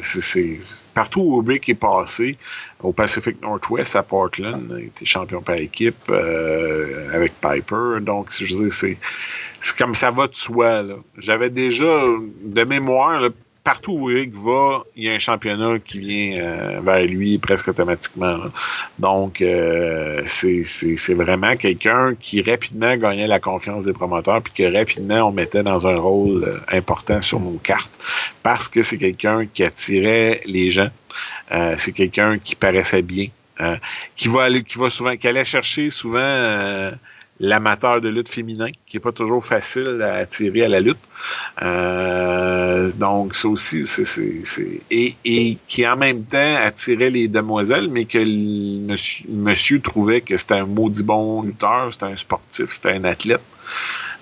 c'est 0.00 0.60
partout 0.94 1.20
où 1.20 1.44
Rick 1.46 1.68
est 1.68 1.74
passé, 1.74 2.36
au 2.82 2.92
Pacific 2.92 3.40
Northwest 3.42 3.96
à 3.96 4.02
Portland, 4.02 4.76
il 4.78 4.86
était 4.86 5.06
champion 5.06 5.40
par 5.40 5.56
équipe 5.56 6.10
avec 7.12 7.32
Piper. 7.40 8.00
Donc, 8.02 8.28
je 8.30 8.54
veux 8.54 8.68
dire, 8.68 8.96
c'est 9.60 9.76
comme 9.78 9.94
ça 9.94 10.10
va 10.10 10.28
de 10.28 10.34
soi. 10.34 10.82
J'avais 11.18 11.50
déjà 11.50 12.04
de 12.42 12.64
mémoire, 12.64 13.20
là, 13.20 13.30
partout 13.66 13.94
où 13.94 14.04
Rick 14.04 14.32
va, 14.32 14.84
il 14.94 15.06
y 15.06 15.10
a 15.10 15.12
un 15.14 15.18
championnat 15.18 15.80
qui 15.80 15.98
vient 15.98 16.40
euh, 16.40 16.80
vers 16.84 17.04
lui 17.04 17.36
presque 17.38 17.66
automatiquement. 17.66 18.38
Donc, 19.00 19.42
euh, 19.42 20.22
c'est 20.24 21.14
vraiment 21.14 21.56
quelqu'un 21.56 22.14
qui 22.14 22.42
rapidement 22.42 22.96
gagnait 22.96 23.26
la 23.26 23.40
confiance 23.40 23.84
des 23.84 23.92
promoteurs, 23.92 24.40
puis 24.40 24.52
que 24.52 24.72
rapidement 24.72 25.28
on 25.28 25.32
mettait 25.32 25.64
dans 25.64 25.84
un 25.88 25.96
rôle 25.96 26.44
euh, 26.44 26.60
important 26.68 27.20
sur 27.20 27.40
nos 27.40 27.58
cartes, 27.58 27.90
parce 28.44 28.68
que 28.68 28.82
c'est 28.82 28.98
quelqu'un 28.98 29.46
qui 29.52 29.64
attirait 29.64 30.42
les 30.46 30.70
gens. 30.70 30.90
c'est 31.76 31.92
quelqu'un 31.92 32.38
qui 32.38 32.54
paraissait 32.54 33.02
bien, 33.02 33.28
qui 34.14 34.28
va 34.28 34.44
aller, 34.44 34.62
qui 34.62 34.78
va 34.78 34.90
souvent, 34.90 35.16
qui 35.16 35.26
allait 35.26 35.44
chercher 35.44 35.90
souvent 35.90 36.92
l'amateur 37.38 38.00
de 38.00 38.08
lutte 38.08 38.28
féminin, 38.28 38.70
qui 38.86 38.96
est 38.96 39.00
pas 39.00 39.12
toujours 39.12 39.44
facile 39.44 40.00
à 40.02 40.14
attirer 40.14 40.64
à 40.64 40.68
la 40.68 40.80
lutte. 40.80 40.98
Euh, 41.62 42.90
donc, 42.96 43.34
ça 43.34 43.48
aussi, 43.48 43.84
c'est... 43.84 44.80
Et, 44.90 45.14
et 45.24 45.58
qui 45.68 45.86
en 45.86 45.96
même 45.96 46.24
temps 46.24 46.56
attirait 46.56 47.10
les 47.10 47.28
demoiselles, 47.28 47.88
mais 47.90 48.06
que 48.06 48.18
le 48.18 48.96
monsieur, 49.28 49.80
trouvait 49.80 50.22
que 50.22 50.36
c'était 50.36 50.54
un 50.54 50.66
maudit 50.66 51.02
bon 51.02 51.42
lutteur, 51.42 51.92
c'était 51.92 52.06
un 52.06 52.16
sportif, 52.16 52.70
c'était 52.70 52.92
un 52.92 53.04
athlète. 53.04 53.42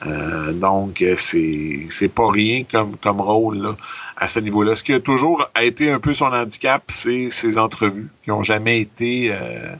Euh, 0.06 0.52
donc, 0.52 1.04
c'est, 1.16 2.12
pas 2.12 2.30
rien 2.30 2.64
comme, 2.64 2.96
comme 2.96 3.20
rôle 3.20 3.58
là, 3.58 3.76
à 4.16 4.26
ce 4.26 4.40
niveau-là. 4.40 4.74
Ce 4.74 4.82
qui 4.82 4.92
a 4.92 5.00
toujours 5.00 5.48
été 5.60 5.90
un 5.90 6.00
peu 6.00 6.14
son 6.14 6.26
handicap, 6.26 6.82
c'est 6.88 7.30
ses 7.30 7.58
entrevues, 7.58 8.08
qui 8.24 8.32
ont 8.32 8.42
jamais 8.42 8.80
été... 8.80 9.30
Euh, 9.32 9.74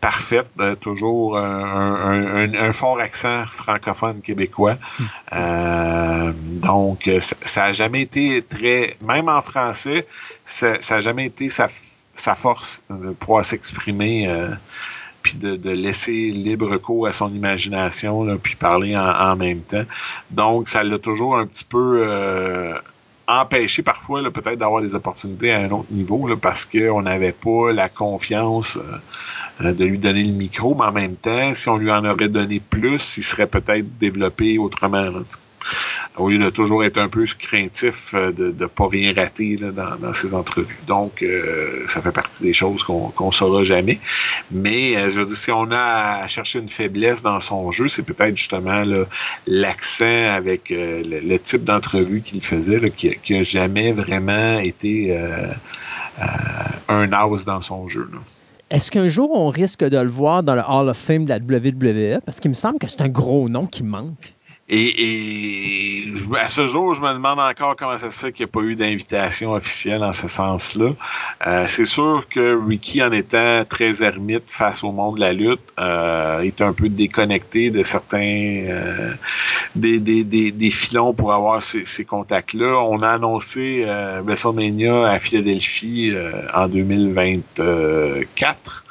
parfaite, 0.00 0.48
euh, 0.60 0.74
toujours 0.74 1.38
un, 1.38 2.72
fort 2.72 3.00
accent 3.00 3.46
francophone 3.46 4.20
québécois. 4.20 4.76
Hmm. 4.98 5.04
Euh, 5.32 6.32
donc, 6.36 7.10
ça 7.20 7.62
n'a 7.62 7.72
jamais 7.72 8.02
été 8.02 8.42
très, 8.42 8.96
même 9.00 9.28
en 9.28 9.42
français, 9.42 10.06
ça 10.44 10.78
n'a 10.90 11.00
jamais 11.00 11.26
été 11.26 11.48
sa, 11.48 11.68
force 12.34 12.82
de 12.90 13.10
pouvoir 13.12 13.44
s'exprimer. 13.44 14.28
puis 15.22 15.34
de, 15.34 15.70
laisser 15.70 16.30
libre 16.30 16.78
cours 16.78 17.06
à 17.06 17.12
son 17.12 17.32
imagination, 17.34 18.38
puis 18.38 18.56
parler 18.56 18.96
en, 18.96 19.36
même 19.36 19.60
temps. 19.60 19.84
Donc, 20.30 20.68
ça 20.68 20.82
l'a 20.82 20.98
toujours 20.98 21.36
un 21.36 21.46
petit 21.46 21.64
peu 21.64 22.06
empêché 23.30 23.82
parfois 23.82 24.22
peut-être 24.30 24.58
d'avoir 24.58 24.82
des 24.82 24.94
opportunités 24.94 25.52
à 25.52 25.60
un 25.60 25.70
autre 25.70 25.90
niveau 25.90 26.26
là, 26.26 26.36
parce 26.36 26.66
qu'on 26.66 27.02
n'avait 27.02 27.32
pas 27.32 27.72
la 27.72 27.88
confiance 27.88 28.76
euh, 28.76 28.98
de 29.62 29.84
lui 29.84 29.98
donner 29.98 30.24
le 30.24 30.32
micro, 30.32 30.74
mais 30.74 30.84
en 30.84 30.92
même 30.92 31.16
temps, 31.16 31.54
si 31.54 31.68
on 31.68 31.76
lui 31.76 31.90
en 31.90 32.04
aurait 32.04 32.28
donné 32.28 32.60
plus, 32.60 33.18
il 33.18 33.22
serait 33.22 33.46
peut-être 33.46 33.98
développé 33.98 34.58
autrement. 34.58 35.06
au 36.16 36.30
lieu 36.30 36.38
de 36.38 36.50
toujours 36.50 36.82
être 36.84 36.98
un 36.98 37.08
peu 37.08 37.24
craintif 37.38 38.14
euh, 38.14 38.32
de 38.32 38.54
ne 38.58 38.66
pas 38.66 38.88
rien 38.88 39.12
rater 39.14 39.56
dans, 39.56 40.12
ses 40.12 40.34
entrevues. 40.34 40.78
Donc, 40.86 41.22
euh, 41.22 41.86
ça 41.86 42.00
fait 42.02 42.12
partie 42.12 42.42
des 42.42 42.52
choses 42.52 42.82
qu'on 42.82 43.12
ne 43.18 43.30
saura 43.30 43.62
jamais. 43.62 44.00
Mais, 44.50 44.94
je 45.10 45.20
veux 45.20 45.26
dire, 45.26 45.36
si 45.36 45.50
on 45.50 45.70
a 45.70 46.22
à 46.22 46.28
chercher 46.28 46.58
une 46.58 46.68
faiblesse 46.68 47.22
dans 47.22 47.40
son 47.40 47.70
jeu, 47.70 47.88
c'est 47.88 48.02
peut-être 48.02 48.36
justement 48.36 48.82
l'accent 49.46 50.28
avec 50.30 50.70
le, 50.70 51.36
type 51.38 51.64
d'entrevue 51.64 52.22
qu'il 52.22 52.42
faisait, 52.42 52.90
qui 52.90 53.32
n'a 53.34 53.42
jamais 53.42 53.92
vraiment 53.92 54.58
été 54.58 55.16
un 56.88 57.12
as 57.12 57.44
dans 57.44 57.60
son 57.60 57.86
jeu. 57.86 58.08
Est-ce 58.70 58.92
qu'un 58.92 59.08
jour, 59.08 59.32
on 59.32 59.48
risque 59.48 59.82
de 59.82 59.98
le 59.98 60.08
voir 60.08 60.44
dans 60.44 60.54
le 60.54 60.60
Hall 60.60 60.88
of 60.88 60.96
Fame 60.96 61.24
de 61.24 61.30
la 61.30 61.38
WWE? 61.38 62.20
Parce 62.24 62.38
qu'il 62.38 62.50
me 62.50 62.54
semble 62.54 62.78
que 62.78 62.86
c'est 62.86 63.00
un 63.00 63.08
gros 63.08 63.48
nom 63.48 63.66
qui 63.66 63.82
manque. 63.82 64.32
Et, 64.72 66.04
à 66.38 66.48
ce 66.48 66.68
jour, 66.68 66.94
je 66.94 67.00
me 67.00 67.12
demande 67.12 67.40
encore 67.40 67.74
comment 67.74 67.98
ça 67.98 68.08
se 68.08 68.20
fait 68.20 68.32
qu'il 68.32 68.46
n'y 68.46 68.50
a 68.50 68.52
pas 68.52 68.60
eu 68.60 68.76
d'invitation 68.76 69.52
officielle 69.52 70.04
en 70.04 70.12
ce 70.12 70.28
sens-là. 70.28 70.92
Euh, 71.44 71.64
c'est 71.66 71.84
sûr 71.84 72.24
que 72.30 72.56
Ricky, 72.68 73.02
en 73.02 73.10
étant 73.10 73.64
très 73.68 74.04
ermite 74.04 74.48
face 74.48 74.84
au 74.84 74.92
monde 74.92 75.16
de 75.16 75.22
la 75.22 75.32
lutte, 75.32 75.58
euh, 75.80 76.42
est 76.42 76.60
un 76.60 76.72
peu 76.72 76.88
déconnecté 76.88 77.70
de 77.70 77.82
certains 77.82 78.66
euh, 78.68 79.12
des, 79.74 79.98
des, 79.98 80.22
des, 80.22 80.70
filons 80.70 81.14
pour 81.14 81.32
avoir 81.32 81.60
ces, 81.60 81.84
ces 81.84 82.04
contacts-là. 82.04 82.80
On 82.88 83.00
a 83.00 83.10
annoncé 83.10 83.82
euh, 83.84 84.22
WrestleMania 84.24 85.08
à 85.08 85.18
Philadelphie 85.18 86.12
euh, 86.14 86.30
en 86.54 86.68
2024. 86.68 88.84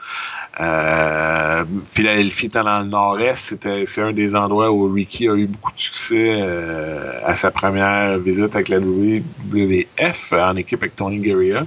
Euh, 0.60 1.64
Philadelphie 1.86 2.48
étant 2.48 2.64
dans 2.64 2.80
le 2.80 2.88
nord-est, 2.88 3.38
c'était 3.38 3.86
c'est 3.86 4.02
un 4.02 4.12
des 4.12 4.36
endroits 4.36 4.72
où 4.72 4.92
Ricky 4.92 5.30
a 5.30 5.36
eu 5.36 5.46
beaucoup 5.46 5.72
de 5.72 5.80
succès 5.80 6.34
euh, 6.36 7.20
à 7.24 7.36
sa 7.36 7.50
première 7.50 8.18
visite 8.20 8.56
avec 8.56 8.68
la 8.68 8.80
WWF 8.80 10.34
en 10.34 10.56
équipe 10.58 10.82
avec 10.82 10.96
Tony 10.98 11.20
Guerrero. 11.20 11.66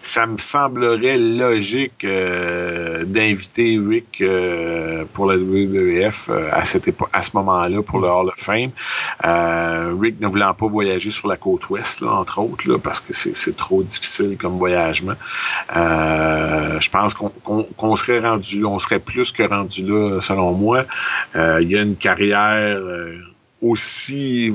Ça 0.00 0.26
me 0.26 0.38
semblerait 0.38 1.18
logique 1.18 2.04
euh, 2.04 3.02
d'inviter 3.04 3.78
Rick 3.78 4.22
euh, 4.22 5.04
pour 5.12 5.26
la 5.26 5.36
WWF 5.36 6.30
à 6.50 6.64
cette 6.64 6.90
à 7.12 7.22
ce 7.22 7.30
moment-là 7.34 7.82
pour 7.82 7.98
le 7.98 8.08
Hall 8.08 8.28
of 8.28 8.36
Fame. 8.36 8.70
Rick 10.00 10.18
ne 10.20 10.28
voulant 10.28 10.54
pas 10.54 10.66
voyager 10.66 11.10
sur 11.10 11.28
la 11.28 11.36
côte 11.36 11.68
ouest, 11.68 12.00
là, 12.00 12.12
entre 12.12 12.38
autres, 12.38 12.68
là, 12.68 12.78
parce 12.78 13.00
que 13.00 13.12
c'est 13.12 13.56
trop 13.56 13.82
difficile 13.82 14.36
comme 14.38 14.58
voyagement. 14.58 15.14
je 15.70 16.88
pense 16.90 17.12
qu'on 17.14 17.30
qu'on 17.76 17.96
serait 17.96 18.20
on 18.64 18.78
serait 18.78 19.00
plus 19.00 19.32
que 19.32 19.42
rendu 19.42 19.82
là, 19.82 20.20
selon 20.20 20.52
moi. 20.52 20.86
Euh, 21.36 21.58
il 21.62 21.70
y 21.70 21.76
a 21.76 21.82
une 21.82 21.96
carrière 21.96 22.78
euh, 22.78 23.16
aussi 23.62 24.52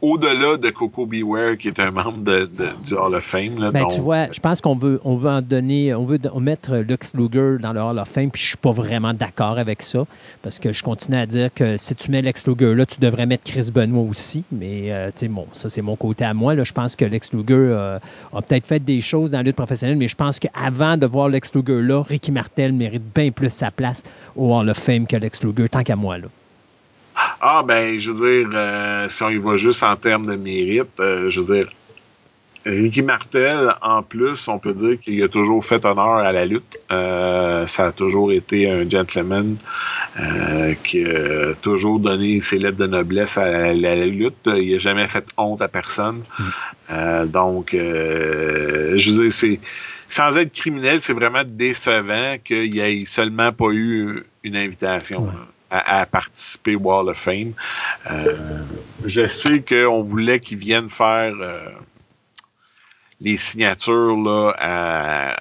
au-delà 0.00 0.56
de 0.58 0.70
Coco 0.70 1.06
Beware, 1.06 1.56
qui 1.56 1.68
est 1.68 1.80
un 1.80 1.90
membre 1.90 2.22
de, 2.22 2.50
du 2.84 2.94
Hall 2.94 3.14
of 3.14 3.24
Fame. 3.24 3.58
Là, 3.58 3.70
ben, 3.70 3.86
tu 3.88 4.00
vois, 4.00 4.30
je 4.30 4.40
pense 4.40 4.60
qu'on 4.60 4.76
veut, 4.76 5.00
on 5.04 5.16
veut 5.16 5.30
en 5.30 5.40
donner, 5.40 5.94
on 5.94 6.04
veut 6.04 6.18
mettre 6.38 6.76
Lux 6.76 7.14
Luger 7.14 7.56
dans 7.60 7.72
le 7.72 7.80
Hall 7.80 7.98
of 7.98 8.08
Fame, 8.08 8.30
puis 8.30 8.42
je 8.42 8.48
suis 8.48 8.56
pas 8.56 8.72
vraiment 8.72 9.14
d'accord 9.14 9.58
avec 9.58 9.82
ça, 9.82 10.04
parce 10.42 10.58
que 10.58 10.72
je 10.72 10.82
continue 10.82 11.16
à 11.16 11.26
dire 11.26 11.50
que 11.54 11.76
si 11.76 11.94
tu 11.94 12.10
mets 12.10 12.20
Lex 12.20 12.46
Luger 12.46 12.74
là, 12.74 12.84
tu 12.84 13.00
devrais 13.00 13.26
mettre 13.26 13.44
Chris 13.44 13.70
Benoit 13.72 14.02
aussi, 14.02 14.44
mais 14.52 14.92
euh, 14.92 15.10
bon, 15.30 15.46
ça 15.54 15.68
c'est 15.70 15.82
mon 15.82 15.96
côté 15.96 16.24
à 16.24 16.34
moi. 16.34 16.54
Là, 16.54 16.64
je 16.64 16.72
pense 16.72 16.94
que 16.94 17.04
Lex 17.04 17.32
Luger 17.32 17.54
euh, 17.54 17.98
a 18.34 18.42
peut-être 18.42 18.66
fait 18.66 18.80
des 18.80 19.00
choses 19.00 19.30
dans 19.30 19.38
la 19.38 19.44
lutte 19.44 19.56
professionnelle, 19.56 19.96
mais 19.96 20.08
je 20.08 20.16
pense 20.16 20.38
qu'avant 20.38 20.96
de 20.96 21.06
voir 21.06 21.28
Lex 21.28 21.54
Luger 21.54 21.80
là, 21.80 22.02
Ricky 22.02 22.32
Martel 22.32 22.72
mérite 22.72 23.04
bien 23.14 23.30
plus 23.30 23.50
sa 23.50 23.70
place 23.70 24.02
au 24.36 24.54
Hall 24.54 24.68
of 24.68 24.76
Fame 24.76 25.06
que 25.06 25.16
Lex 25.16 25.42
Luger, 25.42 25.68
tant 25.68 25.82
qu'à 25.82 25.96
moi. 25.96 26.18
Là. 26.18 26.28
Ah, 27.44 27.64
ben, 27.66 27.98
je 27.98 28.12
veux 28.12 28.44
dire, 28.44 28.50
euh, 28.54 29.08
si 29.08 29.20
on 29.24 29.30
y 29.30 29.38
va 29.38 29.56
juste 29.56 29.82
en 29.82 29.96
termes 29.96 30.24
de 30.24 30.36
mérite, 30.36 31.00
euh, 31.00 31.28
je 31.28 31.40
veux 31.40 31.56
dire, 31.56 31.68
Ricky 32.64 33.02
Martel, 33.02 33.74
en 33.82 34.04
plus, 34.04 34.46
on 34.46 34.60
peut 34.60 34.74
dire 34.74 35.00
qu'il 35.00 35.20
a 35.24 35.26
toujours 35.26 35.64
fait 35.64 35.84
honneur 35.84 36.18
à 36.18 36.30
la 36.30 36.44
lutte. 36.46 36.78
Euh, 36.92 37.66
ça 37.66 37.86
a 37.86 37.92
toujours 37.92 38.30
été 38.30 38.70
un 38.70 38.88
gentleman 38.88 39.56
qui 40.84 41.04
a 41.04 41.54
toujours 41.60 41.98
donné 41.98 42.40
ses 42.40 42.60
lettres 42.60 42.76
de 42.76 42.86
noblesse 42.86 43.36
à 43.36 43.74
la, 43.74 44.06
lutte. 44.06 44.46
Il 44.46 44.74
n'a 44.74 44.78
jamais 44.78 45.08
fait 45.08 45.26
honte 45.36 45.60
à 45.62 45.66
personne. 45.66 46.22
Mm. 46.38 47.26
donc, 47.26 47.70
je 47.72 49.10
veux 49.10 49.22
dire, 49.24 49.32
c'est 49.32 49.58
sans 50.06 50.36
être 50.36 50.52
criminel, 50.52 51.00
c'est 51.00 51.14
vraiment 51.14 51.42
décevant 51.44 52.36
qu'il 52.44 52.78
ait 52.78 53.04
seulement 53.04 53.50
pas 53.50 53.72
eu 53.72 54.22
une 54.44 54.54
invitation 54.54 55.26
à, 55.72 56.06
participer 56.06 56.76
au 56.76 56.80
Wall 56.80 57.08
of 57.08 57.16
Fame. 57.16 57.52
Euh, 58.10 58.36
je 59.04 59.26
sais 59.26 59.62
qu'on 59.62 60.02
voulait 60.02 60.40
qu'ils 60.40 60.58
viennent 60.58 60.88
faire 60.88 61.32
euh, 61.40 61.68
les 63.20 63.36
signatures 63.36 64.16
là, 64.16 64.52
à, 64.58 65.36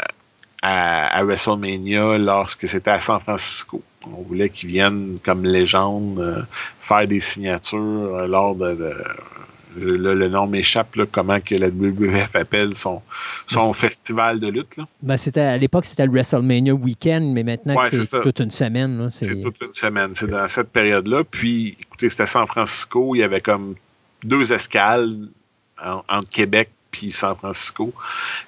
à, 0.61 1.23
WrestleMania 1.23 2.17
lorsque 2.17 2.67
c'était 2.67 2.91
à 2.91 3.01
San 3.01 3.19
Francisco. 3.19 3.83
On 4.05 4.21
voulait 4.21 4.49
qu'ils 4.49 4.69
viennent 4.69 5.19
comme 5.23 5.43
légende 5.43 6.19
euh, 6.19 6.41
faire 6.79 7.07
des 7.07 7.19
signatures 7.19 8.27
lors 8.27 8.55
de 8.55 8.95
le, 9.77 10.27
nom 10.27 10.47
m'échappe, 10.47 10.97
comment 11.11 11.39
que 11.39 11.55
la 11.55 11.67
WWF 11.67 12.35
appelle 12.35 12.75
son, 12.75 13.01
son 13.47 13.73
festival 13.73 14.39
de 14.39 14.47
lutte. 14.47 14.77
Là. 14.77 14.87
Ben, 15.01 15.17
c'était, 15.17 15.41
à 15.41 15.57
l'époque, 15.57 15.85
c'était 15.85 16.05
le 16.05 16.11
WrestleMania 16.11 16.73
Weekend, 16.73 17.33
mais 17.33 17.43
maintenant, 17.43 17.75
c'est 17.89 18.21
toute 18.21 18.39
une 18.39 18.51
semaine. 18.51 19.09
c'est... 19.09 19.41
toute 19.41 19.61
une 19.61 19.73
semaine. 19.73 20.11
C'est 20.13 20.27
dans 20.27 20.47
cette 20.47 20.69
période-là. 20.69 21.23
Puis, 21.23 21.77
écoutez, 21.81 22.09
c'était 22.09 22.25
San 22.25 22.47
Francisco. 22.47 23.15
Il 23.15 23.19
y 23.19 23.23
avait 23.23 23.41
comme 23.41 23.75
deux 24.23 24.53
escales 24.53 25.27
entre 25.77 26.29
Québec 26.29 26.69
puis 26.91 27.11
San 27.11 27.35
Francisco. 27.35 27.93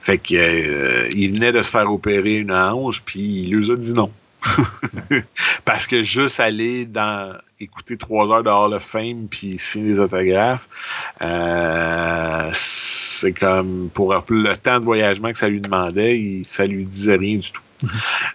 Fait 0.01 0.17
qu'il 0.17 0.37
euh, 0.37 1.09
venait 1.09 1.51
de 1.51 1.61
se 1.61 1.71
faire 1.71 1.91
opérer 1.91 2.35
une 2.35 2.51
hanche, 2.51 3.01
puis 3.01 3.43
il 3.43 3.51
lui 3.51 3.71
a 3.71 3.75
dit 3.75 3.93
non. 3.93 4.11
Parce 5.65 5.87
que 5.87 6.03
juste 6.03 6.39
aller 6.39 6.85
dans 6.85 7.37
écouter 7.59 7.97
trois 7.97 8.29
heures 8.31 8.43
de 8.43 8.49
Hall 8.49 8.73
of 8.73 8.83
Fame 8.83 9.27
puis 9.29 9.57
signer 9.57 9.93
des 9.93 9.99
autographes, 9.99 10.67
euh, 11.21 12.49
c'est 12.53 13.33
comme 13.33 13.89
pour 13.93 14.13
le 14.13 14.55
temps 14.55 14.79
de 14.79 14.85
voyagement 14.85 15.31
que 15.31 15.37
ça 15.37 15.49
lui 15.49 15.61
demandait, 15.61 16.41
ça 16.43 16.65
lui 16.65 16.85
disait 16.85 17.15
rien 17.15 17.37
du 17.37 17.51
tout. 17.51 17.61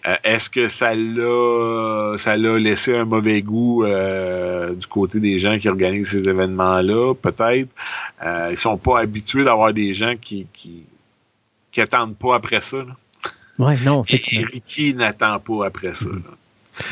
Euh, 0.06 0.16
est-ce 0.24 0.50
que 0.50 0.68
ça 0.68 0.94
l'a 0.94 2.16
ça 2.18 2.36
l'a 2.36 2.58
laissé 2.58 2.94
un 2.94 3.06
mauvais 3.06 3.40
goût 3.40 3.82
euh, 3.84 4.74
du 4.74 4.86
côté 4.86 5.20
des 5.20 5.38
gens 5.38 5.58
qui 5.58 5.68
organisent 5.68 6.10
ces 6.10 6.28
événements-là? 6.28 7.14
Peut-être. 7.14 7.70
ils 8.50 8.58
sont 8.58 8.76
pas 8.76 9.00
habitués 9.00 9.44
d'avoir 9.44 9.72
des 9.72 9.94
gens 9.94 10.14
qui, 10.20 10.46
qui, 10.52 10.84
qui 11.72 11.80
attendent 11.80 12.16
pas 12.16 12.34
après 12.34 12.60
ça. 12.60 12.84
Oui, 13.58 13.74
non, 13.84 14.02
effectivement. 14.04 14.48
Et 14.48 14.52
Ricky 14.54 14.94
n'attend 14.94 15.40
pas 15.40 15.66
après 15.66 15.94
ça. 15.94 16.06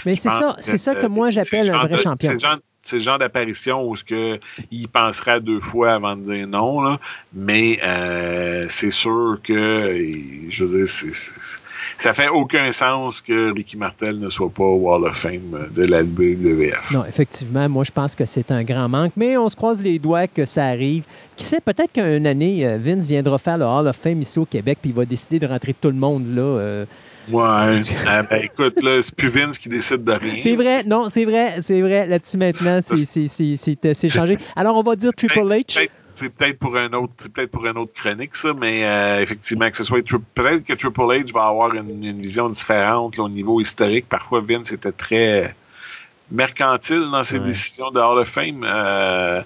Mais 0.04 0.16
c'est 0.16 0.28
ça, 0.28 0.56
c'est 0.58 0.78
ça 0.78 0.94
que 0.94 1.06
moi 1.06 1.30
j'appelle 1.30 1.70
un 1.70 1.86
vrai 1.86 1.96
champion. 1.96 2.36
C'est 2.86 2.96
le 2.96 3.02
genre 3.02 3.18
d'apparition 3.18 3.84
où 3.88 3.96
ce 3.96 4.04
que 4.04 4.38
il 4.70 4.86
pensera 4.88 5.40
deux 5.40 5.58
fois 5.58 5.94
avant 5.94 6.16
de 6.16 6.22
dire 6.22 6.46
non, 6.46 6.80
là, 6.80 7.00
mais 7.34 7.80
euh, 7.82 8.66
c'est 8.68 8.92
sûr 8.92 9.38
que, 9.42 9.96
je 10.48 10.64
veux 10.64 10.78
dire, 10.78 10.88
ça 11.96 12.14
fait 12.14 12.28
aucun 12.28 12.70
sens 12.70 13.20
que 13.20 13.52
Ricky 13.52 13.76
Martel 13.76 14.20
ne 14.20 14.28
soit 14.28 14.50
pas 14.50 14.62
au 14.62 14.76
Wall 14.76 15.04
of 15.04 15.16
Fame 15.16 15.68
de 15.74 15.84
la 15.84 16.04
WWF. 16.04 16.92
Non, 16.92 17.04
effectivement, 17.04 17.68
moi 17.68 17.82
je 17.82 17.90
pense 17.90 18.14
que 18.14 18.24
c'est 18.24 18.52
un 18.52 18.62
grand 18.62 18.88
manque, 18.88 19.12
mais 19.16 19.36
on 19.36 19.48
se 19.48 19.56
croise 19.56 19.80
les 19.80 19.98
doigts 19.98 20.28
que 20.28 20.44
ça 20.44 20.66
arrive. 20.66 21.04
Qui 21.34 21.44
sait, 21.44 21.60
peut-être 21.60 21.92
qu'une 21.92 22.26
année, 22.26 22.66
euh, 22.66 22.78
Vince 22.80 23.06
viendra 23.06 23.38
faire 23.38 23.58
le 23.58 23.64
Hall 23.64 23.88
of 23.88 23.96
Fame 23.96 24.22
ici 24.22 24.38
au 24.38 24.46
Québec, 24.46 24.78
puis 24.80 24.90
il 24.90 24.96
va 24.96 25.04
décider 25.04 25.40
de 25.40 25.46
rentrer 25.46 25.74
tout 25.74 25.88
le 25.88 25.94
monde 25.94 26.32
là. 26.32 26.42
Euh, 26.42 26.86
Ouais. 27.30 27.80
Ah, 28.06 28.22
ben, 28.22 28.42
écoute, 28.42 28.82
là, 28.82 29.02
c'est 29.02 29.14
plus 29.14 29.28
Vince 29.28 29.58
qui 29.58 29.68
décide 29.68 30.04
de 30.04 30.12
rien. 30.12 30.34
C'est 30.38 30.56
vrai, 30.56 30.84
non, 30.84 31.08
c'est 31.08 31.24
vrai, 31.24 31.56
c'est 31.60 31.80
vrai. 31.80 32.06
Là-dessus, 32.06 32.36
maintenant, 32.36 32.80
c'est 32.82 34.08
changé. 34.08 34.38
Alors, 34.56 34.76
on 34.76 34.82
va 34.82 34.96
dire 34.96 35.12
Triple 35.14 35.40
H. 35.40 35.88
C'est 36.14 36.30
peut-être 36.30 36.58
pour 36.58 36.74
un 36.76 36.90
autre, 36.94 37.12
peut-être 37.30 37.50
pour 37.50 37.66
une 37.66 37.76
autre 37.76 37.92
chronique, 37.92 38.34
ça, 38.36 38.54
mais 38.58 38.86
euh, 38.86 39.20
effectivement, 39.20 39.68
que 39.70 39.76
ce 39.76 39.84
soit 39.84 40.02
peut-être 40.02 40.64
que 40.64 40.72
Triple 40.72 41.00
H 41.00 41.32
va 41.32 41.46
avoir 41.46 41.74
une, 41.74 42.20
vision 42.22 42.48
différente 42.48 43.18
au 43.18 43.28
niveau 43.28 43.60
historique. 43.60 44.08
Parfois, 44.08 44.40
Vince 44.40 44.72
était 44.72 44.92
très 44.92 45.54
mercantile 46.30 47.08
dans 47.10 47.24
ses 47.24 47.38
décisions 47.40 47.90
de 47.90 48.00
Hall 48.00 48.18
of 48.18 48.28
Fame. 48.28 48.64
Euh, 48.64 49.42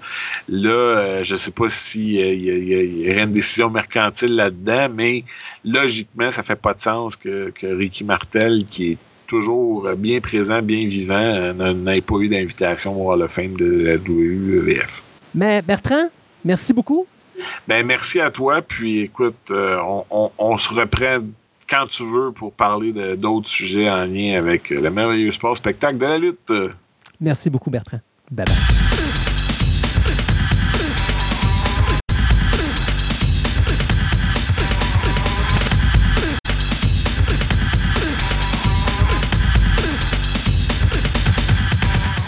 là, 0.48 0.70
euh, 0.70 1.24
je 1.24 1.34
sais 1.34 1.50
pas 1.50 1.68
s'il 1.68 2.14
si, 2.14 2.20
y, 2.20 3.04
y, 3.06 3.10
aurait 3.10 3.24
une 3.24 3.32
décision 3.32 3.70
mercantile 3.70 4.34
là-dedans, 4.34 4.88
mais 4.94 5.24
logiquement, 5.64 6.30
ça 6.30 6.42
fait 6.42 6.56
pas 6.56 6.74
de 6.74 6.80
sens 6.80 7.16
que, 7.16 7.50
que 7.50 7.66
Ricky 7.66 8.04
Martel, 8.04 8.64
qui 8.68 8.92
est 8.92 8.98
toujours 9.26 9.88
bien 9.96 10.20
présent, 10.20 10.62
bien 10.62 10.86
vivant, 10.86 11.14
euh, 11.14 11.72
n'ait 11.72 12.00
pas 12.00 12.16
eu 12.16 12.28
d'invitation 12.28 13.00
au 13.00 13.12
Hall 13.12 13.22
of 13.22 13.30
Fame 13.30 13.54
de 13.54 13.84
la 13.84 13.96
WWF. 13.96 15.02
Mais 15.34 15.62
Bertrand, 15.62 16.08
merci 16.44 16.72
beaucoup. 16.72 17.06
Ben, 17.68 17.86
merci 17.86 18.20
à 18.20 18.30
toi. 18.30 18.60
Puis 18.60 19.00
écoute, 19.00 19.50
on, 19.50 20.04
on, 20.10 20.30
on 20.36 20.56
se 20.58 20.68
reprend 20.74 21.20
quand 21.70 21.86
tu 21.86 22.04
veux 22.04 22.32
pour 22.32 22.52
parler 22.52 22.92
d'autres 23.16 23.48
sujets 23.48 23.88
en 23.88 24.04
lien 24.04 24.36
avec 24.36 24.70
le 24.70 24.90
merveilleux 24.90 25.30
sport 25.30 25.56
spectacle 25.56 25.98
de 25.98 26.04
la 26.04 26.18
lutte. 26.18 26.52
Merci 27.20 27.48
beaucoup, 27.48 27.70
Bertrand. 27.70 28.00
Bye 28.30 28.46
bye. 28.46 28.54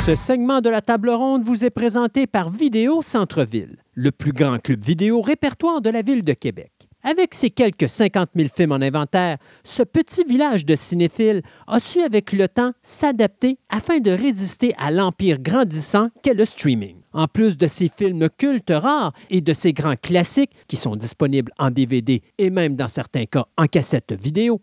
Ce 0.05 0.17
segment 0.17 0.61
de 0.61 0.69
la 0.69 0.81
table 0.81 1.11
ronde 1.11 1.45
vous 1.45 1.65
est 1.65 1.71
présenté 1.71 2.27
par 2.27 2.51
Vidéo 2.51 3.03
Centre-Ville, 3.03 3.77
le 3.95 4.11
plus 4.11 4.33
grand 4.33 4.59
club 4.59 4.83
vidéo 4.83 5.21
répertoire 5.21 5.81
de 5.81 5.91
la 5.91 6.03
ville 6.03 6.25
de 6.25 6.33
Québec. 6.33 6.82
Avec 7.05 7.35
ses 7.35 7.51
quelques 7.51 7.89
50 7.89 8.31
000 8.37 8.49
films 8.55 8.71
en 8.71 8.77
inventaire, 8.77 9.39
ce 9.65 9.83
petit 9.83 10.23
village 10.23 10.65
de 10.65 10.77
cinéphiles 10.77 11.43
a 11.67 11.81
su 11.81 12.01
avec 12.01 12.33
le 12.33 12.47
temps 12.47 12.73
s'adapter 12.81 13.59
afin 13.71 13.99
de 13.99 14.13
résister 14.13 14.73
à 14.79 14.93
l'empire 14.93 15.41
grandissant 15.41 16.11
qu'est 16.23 16.35
le 16.35 16.45
streaming. 16.45 16.97
En 17.13 17.27
plus 17.27 17.57
de 17.57 17.67
ses 17.67 17.89
films 17.89 18.29
cultes 18.39 18.71
rares 18.73 19.13
et 19.31 19.41
de 19.41 19.53
ses 19.53 19.73
grands 19.73 19.97
classiques 19.97 20.53
qui 20.69 20.77
sont 20.77 20.95
disponibles 20.95 21.53
en 21.59 21.73
DVD 21.73 22.23
et 22.39 22.51
même 22.51 22.77
dans 22.77 22.89
certains 22.89 23.27
cas 23.27 23.47
en 23.57 23.67
cassette 23.67 24.13
vidéo, 24.13 24.61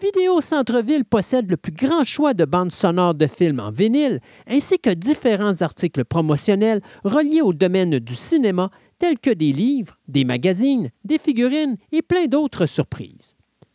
Vidéo 0.00 0.40
Centre-Ville 0.40 1.04
possède 1.04 1.50
le 1.50 1.58
plus 1.58 1.72
grand 1.72 2.04
choix 2.04 2.32
de 2.32 2.46
bandes 2.46 2.72
sonores 2.72 3.14
de 3.14 3.26
films 3.26 3.60
en 3.60 3.70
vinyle, 3.70 4.20
ainsi 4.48 4.78
que 4.78 4.88
différents 4.88 5.60
articles 5.60 6.06
promotionnels 6.06 6.80
reliés 7.04 7.42
au 7.42 7.52
domaine 7.52 7.98
du 7.98 8.14
cinéma, 8.14 8.70
tels 9.00 9.18
que 9.18 9.30
des 9.30 9.52
livres, 9.52 9.98
des 10.06 10.24
magazines, 10.24 10.90
des 11.04 11.18
figurines 11.18 11.76
et 11.90 12.02
plein 12.02 12.26
d'autres 12.26 12.66
surprises. 12.66 13.34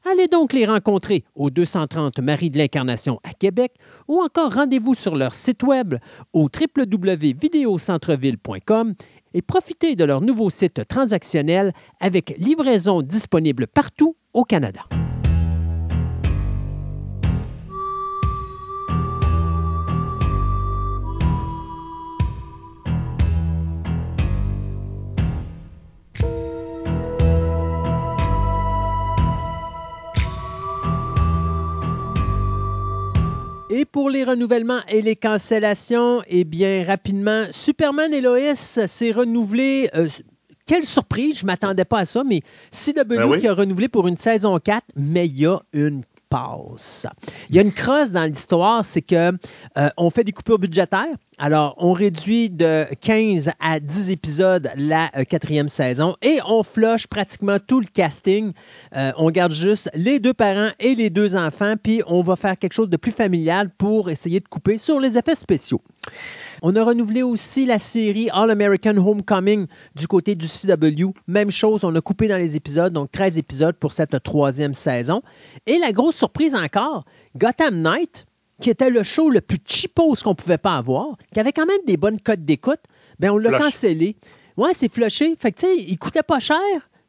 Allez 0.10 0.28
donc 0.28 0.54
les 0.54 0.66
rencontrer 0.68 1.26
au 1.36 1.50
230 1.50 2.20
Marie 2.20 2.52
de 2.52 2.60
l'Incarnation 2.60 3.20
à 3.24 3.34
Québec 3.34 3.74
ou 4.08 4.22
encore 4.22 4.54
rendez-vous 4.54 4.94
sur 4.94 5.16
leur 5.16 5.34
site 5.34 5.64
web 5.64 5.96
au 6.32 6.44
www.videocentreville.com 6.44 8.94
et 9.34 9.42
profitez 9.42 9.96
de 9.96 10.06
leur 10.06 10.22
nouveau 10.22 10.52
site 10.52 10.88
transactionnel 10.88 11.74
avec 12.00 12.36
livraison 12.38 13.02
disponible 13.02 13.66
partout 13.66 14.16
au 14.34 14.44
Canada. 14.44 14.82
Et 33.78 33.84
pour 33.84 34.10
les 34.10 34.24
renouvellements 34.24 34.80
et 34.88 35.02
les 35.02 35.18
cancellations, 35.18 36.22
eh 36.30 36.46
bien, 36.46 36.86
rapidement, 36.88 37.44
Superman 37.52 38.14
et 38.14 38.22
Lois 38.22 38.56
s'est 38.56 39.12
renouvelé. 39.12 39.90
euh, 39.96 40.08
quelle 40.66 40.86
surprise, 40.86 41.40
je 41.40 41.44
ne 41.44 41.48
m'attendais 41.48 41.84
pas 41.84 42.00
à 42.00 42.06
ça, 42.06 42.24
mais 42.24 42.40
CW 42.72 43.04
Ben 43.04 43.26
oui. 43.26 43.40
qui 43.40 43.50
a 43.50 43.54
renouvelé 43.54 43.90
pour 43.90 44.08
une 44.08 44.16
saison 44.16 44.58
4, 44.60 44.82
mais 44.96 45.28
il 45.28 45.42
y 45.42 45.46
a 45.46 45.60
une 45.74 46.04
passe. 46.30 47.06
Il 47.50 47.58
y 47.58 47.60
a 47.60 47.64
une 47.64 47.74
crosse 47.74 48.12
dans 48.12 48.24
l'histoire, 48.24 48.86
c'est 48.86 49.02
que 49.02 49.34
euh, 49.78 49.90
on 49.98 50.10
fait 50.10 50.24
des 50.24 50.32
coupures 50.32 50.58
budgétaires. 50.58 51.18
Alors, 51.38 51.76
on 51.78 51.92
réduit 51.92 52.50
de 52.50 52.86
15 53.02 53.52
à 53.60 53.82
10 53.82 54.12
épisodes 54.12 54.70
la 54.78 55.10
euh, 55.18 55.26
quatrième 55.26 55.68
saison 55.68 56.16
et 56.22 56.40
on 56.48 56.64
flush 56.64 57.08
pratiquement 57.08 57.58
tout 57.60 57.82
le 57.82 57.88
casting. 57.94 58.54
Euh, 58.96 59.12
on 59.18 59.30
garde 59.32 59.52
juste 59.52 59.90
les 59.94 60.20
deux 60.20 60.34
parents 60.34 60.70
et 60.80 60.96
les 60.96 61.10
deux 61.10 61.36
enfants, 61.36 61.76
puis 61.82 62.02
on 62.08 62.22
va 62.22 62.38
faire 62.38 62.58
quelque 62.58 62.72
chose 62.72 62.90
de 62.90 62.96
plus 62.96 63.12
familial 63.12 63.70
pour 63.70 64.10
essayer 64.10 64.40
de 64.40 64.48
couper 64.48 64.78
sur 64.78 65.02
les 65.02 65.18
effets 65.18 65.36
spéciaux. 65.36 65.82
On 66.62 66.74
a 66.78 66.84
renouvelé 66.84 67.22
aussi 67.22 67.66
la 67.66 67.80
série 67.80 68.30
All 68.32 68.50
American 68.50 68.96
Homecoming 68.96 69.68
du 69.94 70.08
côté 70.08 70.36
du 70.36 70.48
CW. 70.48 71.12
Même 71.28 71.52
chose, 71.52 71.84
on 71.84 71.94
a 71.96 72.02
coupé 72.02 72.30
dans 72.30 72.38
les 72.38 72.56
épisodes, 72.56 72.94
donc 72.94 73.12
13 73.12 73.38
épisodes 73.38 73.76
pour 73.76 73.92
cette 73.92 74.24
troisième 74.24 74.74
saison. 74.74 75.22
Et 75.66 75.80
la 75.80 75.92
grosse 75.92 76.16
surprise 76.16 76.56
encore, 76.56 77.04
Gotham 77.36 77.82
Knight, 77.82 78.26
qui 78.62 78.70
était 78.70 78.90
le 78.90 79.04
show 79.04 79.30
le 79.30 79.42
plus 79.42 79.58
cheapos 79.66 80.16
qu'on 80.24 80.36
pouvait 80.36 80.58
pas 80.58 80.78
avoir, 80.78 81.18
qui 81.34 81.40
avait 81.40 81.52
quand 81.52 81.66
même 81.66 81.82
des 81.86 81.98
bonnes 81.98 82.20
cotes 82.20 82.46
d'écoute, 82.46 82.80
ben 83.20 83.32
on 83.32 83.38
l'a 83.38 83.58
cancellé. 83.58 84.16
Ouais, 84.58 84.74
c'est 84.74 84.92
flushé. 84.92 85.36
Fait 85.38 85.52
que, 85.52 85.60
tu 85.60 85.68
sais, 85.68 85.76
il 85.78 85.98
coûtait 85.98 86.24
pas 86.24 86.40
cher, 86.40 86.58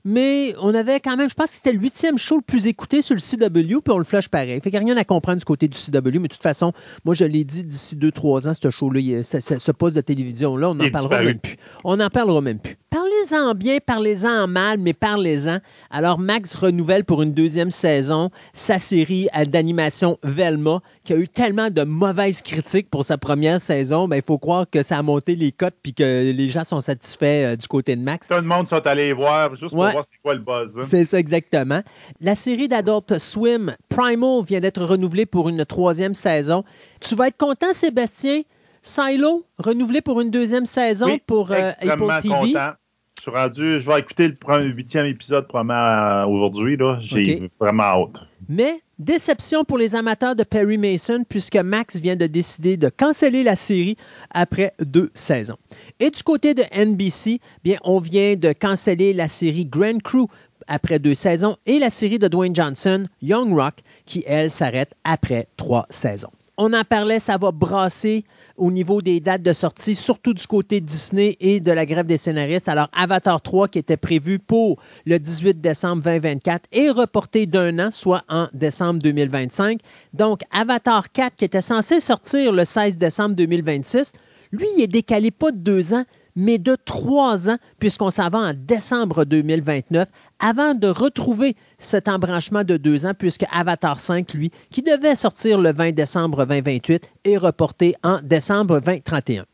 mais 0.07 0.55
on 0.61 0.73
avait 0.73 1.01
quand 1.01 1.17
même, 1.17 1.29
je 1.29 1.35
pense 1.35 1.51
que 1.51 1.57
c'était 1.57 1.73
le 1.73 1.81
huitième 1.81 2.17
show 2.17 2.37
le 2.37 2.43
plus 2.43 2.69
écouté 2.69 3.03
sur 3.03 3.17
le 3.17 3.21
CW, 3.21 3.81
puis 3.81 3.93
on 3.93 3.99
le 3.99 4.05
flush 4.05 4.29
pareil. 4.29 4.61
Fait 4.61 4.71
qu'il 4.71 4.79
n'y 4.79 4.91
a 4.91 4.95
rien 4.95 4.97
à 4.97 5.05
comprendre 5.05 5.39
du 5.39 5.45
côté 5.45 5.67
du 5.67 5.77
CW, 5.77 6.21
mais 6.21 6.29
de 6.29 6.29
toute 6.29 6.43
façon, 6.45 6.73
moi, 7.05 7.17
je 7.17 7.25
l'ai 7.25 7.43
dit 7.43 7.65
d'ici 7.65 7.97
deux, 7.97 8.13
trois 8.13 8.49
ans, 8.49 8.53
ce 8.55 8.71
show-là, 8.71 9.25
ce, 9.25 9.73
poste 9.73 9.97
de 9.97 10.01
télévision-là, 10.01 10.71
on 10.71 10.77
n'en 10.77 10.91
parlera 10.91 11.23
même 11.23 11.41
plus. 11.41 11.57
On 11.83 11.97
n'en 11.97 12.09
parlera 12.09 12.41
même 12.41 12.61
plus. 12.61 12.77
Parlez-en 12.89 13.51
en 13.51 13.55
bien, 13.55 13.79
parlez-en 13.85 14.45
en 14.45 14.47
mal, 14.47 14.79
mais 14.79 14.93
parlez-en. 14.93 15.59
Alors, 15.91 16.21
Max 16.21 16.55
renouvelle 16.55 17.05
pour 17.05 17.23
une 17.23 17.33
deuxième 17.33 17.73
saison 17.73 18.31
sa 18.53 18.79
série 18.79 19.29
d'animation 19.49 20.19
Velma, 20.23 20.81
qui 21.03 21.15
a 21.15 21.17
eu 21.17 21.29
tellement 21.29 21.69
de 21.69 21.83
mauvaises 21.83 22.43
critiques 22.43 22.89
pour 22.89 23.05
sa 23.05 23.19
première 23.19 23.61
saison. 23.61 24.07
Ben, 24.07 24.17
il 24.17 24.23
faut 24.23 24.39
croire 24.39 24.67
que 24.71 24.85
ça 24.85 24.99
a 24.99 25.03
monté 25.03 25.35
les 25.35 25.51
cotes 25.51 25.75
puis 25.83 25.95
que 25.95 26.33
les 26.33 26.49
gens 26.49 26.65
sont 26.65 26.81
satisfaits 26.81 27.25
euh, 27.25 27.57
du 27.57 27.67
côté 27.67 27.97
de 27.97 28.03
Max. 28.03 28.29
Tout 28.29 28.35
le 28.35 28.43
monde 28.43 28.69
sont 28.69 28.87
allés 28.87 29.13
voir 29.13 29.57
juste 29.57 29.75
pour 29.75 29.81
Ouais. 29.81 29.96
Voir 29.97 30.05
c'est 30.11 30.19
quoi 30.23 30.35
le 30.35 30.41
buzz. 30.41 30.79
hein. 30.79 30.83
C'est 30.89 31.05
ça 31.05 31.19
exactement. 31.19 31.81
La 32.21 32.35
série 32.35 32.69
d'Adult 32.69 33.19
Swim 33.19 33.75
Primal 33.89 34.43
vient 34.45 34.61
d'être 34.61 34.85
renouvelée 34.85 35.27
pour 35.27 35.49
une 35.49 35.65
troisième 35.65 36.15
saison. 36.15 36.65
Tu 37.01 37.15
vas 37.15 37.29
être 37.29 37.37
content, 37.37 37.73
Sébastien? 37.73 38.43
Silo, 38.83 39.45
renouvelé 39.59 40.01
pour 40.01 40.21
une 40.21 40.31
deuxième 40.31 40.65
saison 40.67 41.07
Oui, 41.07 41.23
pour 41.27 41.51
euh, 41.51 41.71
Apple 41.81 42.07
TV. 42.23 42.29
content. 42.29 42.71
Je 43.19 43.23
suis 43.23 43.31
rendu, 43.31 43.81
je 43.81 43.91
vais 43.91 43.99
écouter 43.99 44.29
le 44.29 44.35
premier- 44.35 44.67
huitième 44.67 45.07
épisode 45.07 45.49
probablement 45.49 45.75
euh, 45.75 46.27
aujourd'hui. 46.27 46.79
J'ai 47.01 47.51
vraiment 47.59 47.83
hâte. 47.83 48.21
Mais 48.49 48.81
déception 48.99 49.65
pour 49.65 49.79
les 49.79 49.95
amateurs 49.95 50.35
de 50.37 50.43
Perry 50.43 50.79
Mason 50.79 51.25
puisque 51.29 51.57
Max 51.57 51.97
vient 51.97 52.17
de 52.17 52.27
décider 52.27 52.77
de 52.77 52.89
canceller 52.89 53.43
la 53.43 53.57
série 53.57 53.97
après 54.31 54.73
deux 54.81 55.11
saisons. 55.15 55.59
Et 56.01 56.11
du 56.11 56.23
côté 56.23 56.55
de 56.55 56.63
NBC, 56.75 57.41
bien, 57.63 57.79
on 57.85 57.99
vient 57.99 58.37
de 58.37 58.53
canceller 58.53 59.13
la 59.13 59.29
série 59.29 59.67
Grand 59.67 60.01
Crew 60.03 60.27
après 60.67 60.99
deux 60.99 61.15
saisons 61.15 61.57
et 61.67 61.79
la 61.79 61.91
série 61.91 62.19
de 62.19 62.29
Dwayne 62.29 62.55
Johnson, 62.55 63.07
Young 63.23 63.55
Rock, 63.55 63.75
qui, 64.05 64.25
elle, 64.27 64.51
s'arrête 64.51 64.93
après 65.05 65.49
trois 65.57 65.87
saisons. 65.91 66.31
On 66.59 66.73
en 66.73 66.85
parlait, 66.85 67.21
ça 67.21 67.37
va 67.37 67.53
brasser 67.53 68.25
au 68.57 68.71
niveau 68.71 69.01
des 69.01 69.21
dates 69.21 69.43
de 69.43 69.53
sortie, 69.53 69.95
surtout 69.95 70.35
du 70.35 70.47
côté 70.47 70.81
Disney 70.81 71.37
et 71.41 71.61
de 71.61 71.73
la 71.73 71.87
grève 71.87 72.07
des 72.07 72.17
scénaristes. 72.17 72.69
Alors, 72.69 72.89
Avatar 72.93 73.41
3, 73.41 73.69
qui 73.69 73.79
était 73.79 73.97
prévu 73.97 74.39
pour 74.39 74.81
le 75.05 75.19
18 75.19 75.61
décembre 75.61 76.03
2024, 76.03 76.69
est 76.73 76.91
reporté 76.91 77.47
d'un 77.47 77.79
an, 77.79 77.91
soit 77.91 78.23
en 78.29 78.49
décembre 78.53 79.01
2025. 79.01 79.81
Donc, 80.15 80.41
Avatar 80.51 81.11
4, 81.13 81.37
qui 81.37 81.45
était 81.45 81.61
censé 81.61 82.01
sortir 82.01 82.53
le 82.53 82.65
16 82.65 82.99
décembre 82.99 83.35
2026, 83.35 84.13
lui, 84.53 84.67
il 84.77 84.83
est 84.83 84.87
décalé 84.87 85.31
pas 85.31 85.51
de 85.51 85.59
deux 85.59 85.93
ans, 85.93 86.05
mais 86.37 86.59
de 86.59 86.77
trois 86.85 87.51
ans, 87.51 87.57
puisqu'on 87.79 88.11
s'en 88.11 88.29
va 88.29 88.39
en 88.39 88.53
décembre 88.55 89.25
2029, 89.25 90.09
avant 90.39 90.75
de 90.75 90.87
retrouver 90.87 91.57
cet 91.79 92.09
embranchement 92.09 92.63
de 92.63 92.77
deux 92.77 93.07
ans, 93.07 93.15
puisque 93.19 93.45
Avatar 93.51 93.99
5, 93.99 94.35
lui, 94.35 94.53
qui 94.71 94.83
devait 94.83 95.17
sortir 95.17 95.59
le 95.59 95.73
20 95.73 95.93
décembre 95.93 96.45
2028, 96.45 97.11
est 97.25 97.37
reporté 97.39 97.97
en 98.03 98.21
décembre 98.23 98.81
2031. 98.81 99.47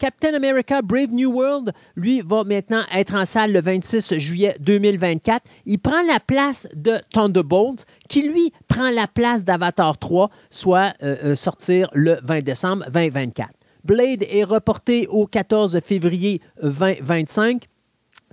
Captain 0.00 0.32
America 0.32 0.80
Brave 0.80 1.12
New 1.12 1.30
World, 1.30 1.72
lui, 1.94 2.22
va 2.22 2.42
maintenant 2.44 2.80
être 2.90 3.14
en 3.14 3.26
salle 3.26 3.52
le 3.52 3.60
26 3.60 4.18
juillet 4.18 4.56
2024. 4.58 5.44
Il 5.66 5.78
prend 5.78 6.02
la 6.08 6.18
place 6.18 6.66
de 6.74 6.94
Thunderbolts, 7.12 7.84
qui, 8.08 8.22
lui, 8.26 8.50
prend 8.66 8.90
la 8.90 9.06
place 9.06 9.44
d'Avatar 9.44 9.98
3, 9.98 10.30
soit 10.48 10.94
euh, 11.02 11.16
euh, 11.24 11.34
sortir 11.34 11.90
le 11.92 12.16
20 12.22 12.40
décembre 12.42 12.86
2024. 12.90 13.50
Blade 13.84 14.24
est 14.28 14.44
reporté 14.44 15.06
au 15.08 15.26
14 15.26 15.80
février 15.80 16.40
2025 16.62 17.68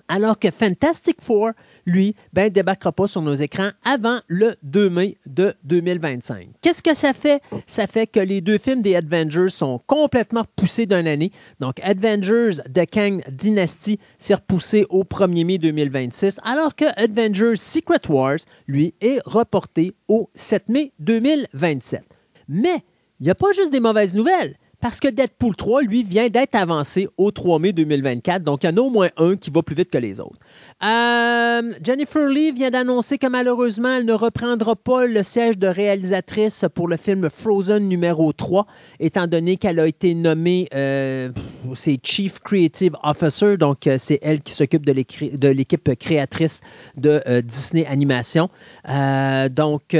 alors 0.07 0.39
que 0.39 0.51
Fantastic 0.51 1.21
Four, 1.21 1.51
lui, 1.85 2.15
ben, 2.33 2.49
débarquera 2.49 2.91
pas 2.91 3.07
sur 3.07 3.21
nos 3.21 3.33
écrans 3.33 3.71
avant 3.83 4.19
le 4.27 4.55
2 4.63 4.89
mai 4.89 5.17
de 5.25 5.53
2025. 5.63 6.47
Qu'est-ce 6.61 6.81
que 6.81 6.95
ça 6.95 7.13
fait? 7.13 7.41
Ça 7.65 7.87
fait 7.87 8.07
que 8.07 8.19
les 8.19 8.41
deux 8.41 8.57
films 8.57 8.81
des 8.81 8.95
Avengers 8.95 9.49
sont 9.49 9.79
complètement 9.85 10.41
repoussés 10.41 10.85
d'une 10.85 11.07
année. 11.07 11.31
Donc, 11.59 11.79
Avengers 11.81 12.61
The 12.73 12.89
Kang 12.89 13.21
Dynasty 13.31 13.99
s'est 14.17 14.35
repoussé 14.35 14.85
au 14.89 15.03
1er 15.03 15.45
mai 15.45 15.57
2026, 15.57 16.39
alors 16.43 16.75
que 16.75 16.85
Avengers 17.01 17.55
Secret 17.55 17.99
Wars, 18.09 18.39
lui, 18.67 18.93
est 19.01 19.19
reporté 19.25 19.93
au 20.07 20.29
7 20.35 20.69
mai 20.69 20.91
2027. 20.99 22.03
Mais, 22.47 22.83
il 23.19 23.23
n'y 23.23 23.29
a 23.29 23.35
pas 23.35 23.51
juste 23.53 23.71
des 23.71 23.79
mauvaises 23.79 24.15
nouvelles. 24.15 24.55
Parce 24.79 24.99
que 24.99 25.07
Deadpool 25.07 25.55
3, 25.55 25.81
lui, 25.81 26.03
vient 26.03 26.29
d'être 26.29 26.53
avancé 26.53 27.07
au 27.17 27.31
3 27.31 27.57
mai 27.57 27.73
2024. 27.73 28.43
Donc, 28.43 28.63
il 28.63 28.67
y 28.67 28.69
en 28.69 28.77
a 28.77 28.81
au 28.81 28.91
moins 28.91 29.09
un 29.17 29.35
qui 29.35 29.49
va 29.49 29.63
plus 29.63 29.75
vite 29.75 29.89
que 29.89 29.97
les 29.97 30.19
autres. 30.19 30.37
Euh, 30.83 31.73
Jennifer 31.83 32.27
Lee 32.27 32.51
vient 32.51 32.69
d'annoncer 32.69 33.17
que 33.17 33.25
malheureusement, 33.25 33.95
elle 33.97 34.05
ne 34.05 34.13
reprendra 34.13 34.75
pas 34.75 35.07
le 35.07 35.23
siège 35.23 35.57
de 35.57 35.65
réalisatrice 35.65 36.65
pour 36.75 36.87
le 36.87 36.97
film 36.97 37.27
Frozen 37.27 37.87
numéro 37.87 38.31
3, 38.31 38.67
étant 38.99 39.25
donné 39.25 39.57
qu'elle 39.57 39.79
a 39.79 39.87
été 39.87 40.13
nommée, 40.13 40.67
euh, 40.75 41.31
c'est 41.73 41.97
Chief 42.03 42.39
Creative 42.39 42.93
Officer, 43.01 43.57
donc 43.57 43.87
euh, 43.87 43.97
c'est 43.97 44.19
elle 44.21 44.41
qui 44.41 44.53
s'occupe 44.53 44.85
de 44.85 45.49
l'équipe 45.49 45.95
créatrice 45.97 46.61
de 46.95 47.21
Disney 47.41 47.85
Animation. 47.87 48.49
Donc, 49.55 49.95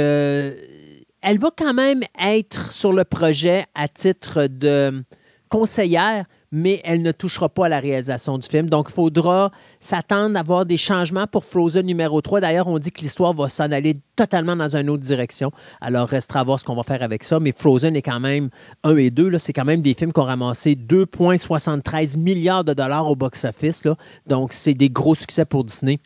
elle 1.28 1.38
va 1.38 1.50
quand 1.54 1.74
même 1.74 2.00
être 2.18 2.72
sur 2.72 2.90
le 2.90 3.04
projet 3.04 3.66
à 3.74 3.86
titre 3.86 4.46
de 4.46 5.04
conseillère, 5.50 6.24
mais 6.52 6.80
elle 6.84 7.02
ne 7.02 7.12
touchera 7.12 7.50
pas 7.50 7.66
à 7.66 7.68
la 7.68 7.80
réalisation 7.80 8.38
du 8.38 8.48
film. 8.48 8.70
Donc, 8.70 8.86
il 8.88 8.94
faudra 8.94 9.50
s'attendre 9.78 10.38
à 10.38 10.42
voir 10.42 10.64
des 10.64 10.78
changements 10.78 11.26
pour 11.26 11.44
Frozen 11.44 11.84
numéro 11.84 12.22
3. 12.22 12.40
D'ailleurs, 12.40 12.66
on 12.66 12.78
dit 12.78 12.90
que 12.90 13.02
l'histoire 13.02 13.34
va 13.34 13.50
s'en 13.50 13.70
aller 13.70 13.96
totalement 14.16 14.56
dans 14.56 14.74
une 14.74 14.88
autre 14.88 15.02
direction. 15.02 15.50
Alors, 15.82 16.08
restera 16.08 16.40
à 16.40 16.44
voir 16.44 16.58
ce 16.60 16.64
qu'on 16.64 16.74
va 16.74 16.82
faire 16.82 17.02
avec 17.02 17.22
ça. 17.22 17.38
Mais 17.40 17.52
Frozen 17.52 17.94
est 17.94 18.00
quand 18.00 18.20
même 18.20 18.48
1 18.84 18.96
et 18.96 19.10
2. 19.10 19.28
là, 19.28 19.38
C'est 19.38 19.52
quand 19.52 19.66
même 19.66 19.82
des 19.82 19.92
films 19.92 20.14
qui 20.14 20.20
ont 20.20 20.24
ramassé 20.24 20.76
2,73 20.76 22.18
milliards 22.18 22.64
de 22.64 22.72
dollars 22.72 23.06
au 23.06 23.16
box-office. 23.16 23.82
Donc, 24.26 24.54
c'est 24.54 24.72
des 24.72 24.88
gros 24.88 25.14
succès 25.14 25.44
pour 25.44 25.64
Disney. 25.64 25.98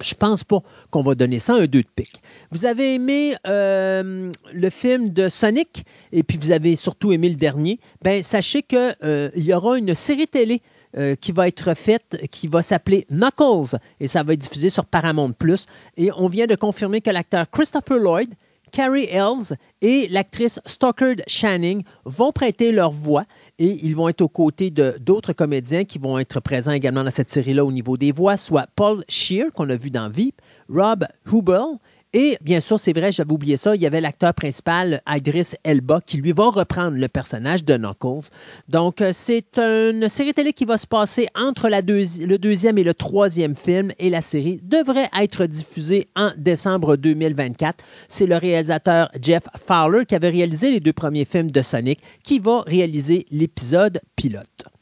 Je 0.00 0.14
pense 0.14 0.44
pas 0.44 0.62
qu'on 0.90 1.02
va 1.02 1.14
donner 1.14 1.38
ça 1.38 1.54
un 1.54 1.66
2 1.66 1.66
de 1.66 1.86
pique. 1.94 2.20
Vous 2.50 2.66
avez 2.66 2.94
aimé 2.94 3.34
euh, 3.46 4.30
le 4.52 4.70
film 4.70 5.10
de 5.10 5.28
Sonic 5.28 5.84
et 6.12 6.22
puis 6.22 6.36
vous 6.38 6.50
avez 6.50 6.76
surtout 6.76 7.12
aimé 7.12 7.28
le 7.28 7.36
dernier. 7.36 7.80
Ben 8.02 8.22
sachez 8.22 8.62
que 8.62 8.92
euh, 9.04 9.30
il 9.34 9.44
y 9.44 9.54
aura 9.54 9.78
une 9.78 9.94
série 9.94 10.26
télé 10.26 10.60
euh, 10.98 11.14
qui 11.14 11.32
va 11.32 11.48
être 11.48 11.74
faite, 11.74 12.26
qui 12.30 12.46
va 12.46 12.62
s'appeler 12.62 13.06
Knuckles 13.10 13.78
et 14.00 14.06
ça 14.06 14.22
va 14.22 14.34
être 14.34 14.40
diffusé 14.40 14.68
sur 14.68 14.84
Paramount 14.84 15.32
Plus. 15.32 15.66
Et 15.96 16.10
on 16.16 16.28
vient 16.28 16.46
de 16.46 16.54
confirmer 16.54 17.00
que 17.00 17.10
l'acteur 17.10 17.50
Christopher 17.50 17.98
Lloyd, 17.98 18.34
Carrie 18.72 19.08
Elves 19.10 19.56
et 19.80 20.08
l'actrice 20.08 20.60
Stockard 20.66 21.16
Channing 21.26 21.82
vont 22.04 22.32
prêter 22.32 22.72
leur 22.72 22.90
voix 22.90 23.24
et 23.58 23.78
ils 23.84 23.96
vont 23.96 24.08
être 24.08 24.20
aux 24.20 24.28
côtés 24.28 24.70
d'autres 24.70 25.32
comédiens 25.32 25.84
qui 25.84 25.98
vont 25.98 26.18
être 26.18 26.40
présents 26.40 26.72
également 26.72 27.04
dans 27.04 27.10
cette 27.10 27.30
série-là 27.30 27.64
au 27.64 27.72
niveau 27.72 27.96
des 27.96 28.12
voix, 28.12 28.36
soit 28.36 28.66
Paul 28.76 29.02
Shear, 29.08 29.50
qu'on 29.52 29.70
a 29.70 29.76
vu 29.76 29.90
dans 29.90 30.10
Veep, 30.10 30.40
Rob 30.68 31.06
Hubel 31.32 31.78
Et 32.18 32.38
bien 32.40 32.60
sûr, 32.60 32.80
c'est 32.80 32.94
vrai, 32.94 33.12
j'avais 33.12 33.30
oublié 33.30 33.58
ça, 33.58 33.76
il 33.76 33.82
y 33.82 33.86
avait 33.86 34.00
l'acteur 34.00 34.32
principal, 34.32 35.02
Idris 35.06 35.52
Elba, 35.64 36.00
qui 36.00 36.16
lui 36.16 36.32
va 36.32 36.48
reprendre 36.48 36.96
le 36.96 37.08
personnage 37.08 37.62
de 37.62 37.76
Knuckles. 37.76 38.30
Donc, 38.70 39.02
euh, 39.02 39.10
c'est 39.12 39.58
une 39.58 40.08
série 40.08 40.32
télé 40.32 40.54
qui 40.54 40.64
va 40.64 40.78
se 40.78 40.86
passer 40.86 41.26
entre 41.38 41.68
le 41.68 42.36
deuxième 42.38 42.78
et 42.78 42.84
le 42.84 42.94
troisième 42.94 43.54
film, 43.54 43.92
et 43.98 44.08
la 44.08 44.22
série 44.22 44.60
devrait 44.62 45.10
être 45.20 45.44
diffusée 45.44 46.08
en 46.16 46.30
décembre 46.38 46.96
2024. 46.96 47.84
C'est 48.08 48.24
le 48.24 48.38
réalisateur 48.38 49.10
Jeff 49.20 49.42
Fowler 49.66 50.06
qui 50.06 50.14
avait 50.14 50.30
réalisé 50.30 50.70
les 50.70 50.80
deux 50.80 50.94
premiers 50.94 51.26
films 51.26 51.50
de 51.50 51.60
Sonic, 51.60 52.00
qui 52.24 52.38
va 52.38 52.62
réaliser 52.62 53.26
l'épisode 53.30 54.00
pilote. 54.16 54.75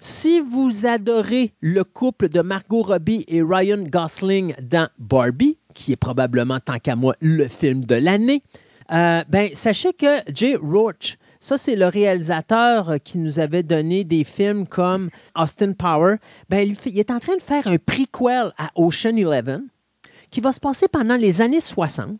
Si 0.00 0.38
vous 0.38 0.86
adorez 0.86 1.52
le 1.60 1.82
couple 1.82 2.28
de 2.28 2.40
Margot 2.40 2.82
Robbie 2.82 3.24
et 3.26 3.42
Ryan 3.42 3.82
Gosling 3.82 4.54
dans 4.62 4.88
Barbie, 4.96 5.58
qui 5.74 5.90
est 5.90 5.96
probablement, 5.96 6.60
tant 6.60 6.78
qu'à 6.78 6.94
moi, 6.94 7.16
le 7.20 7.48
film 7.48 7.84
de 7.84 7.96
l'année, 7.96 8.44
euh, 8.92 9.24
ben, 9.28 9.50
sachez 9.54 9.92
que 9.92 10.20
Jay 10.32 10.54
Roach, 10.54 11.18
ça, 11.40 11.58
c'est 11.58 11.74
le 11.74 11.86
réalisateur 11.86 12.94
qui 13.02 13.18
nous 13.18 13.40
avait 13.40 13.64
donné 13.64 14.04
des 14.04 14.22
films 14.22 14.68
comme 14.68 15.10
Austin 15.36 15.72
Power. 15.72 16.18
Ben, 16.48 16.76
il, 16.86 16.98
est 16.98 17.10
en 17.10 17.18
train 17.18 17.36
de 17.36 17.42
faire 17.42 17.66
un 17.66 17.78
prequel 17.78 18.52
à 18.56 18.70
Ocean 18.76 19.16
Eleven 19.16 19.66
qui 20.30 20.40
va 20.40 20.52
se 20.52 20.60
passer 20.60 20.86
pendant 20.86 21.16
les 21.16 21.40
années 21.40 21.60
60 21.60 22.18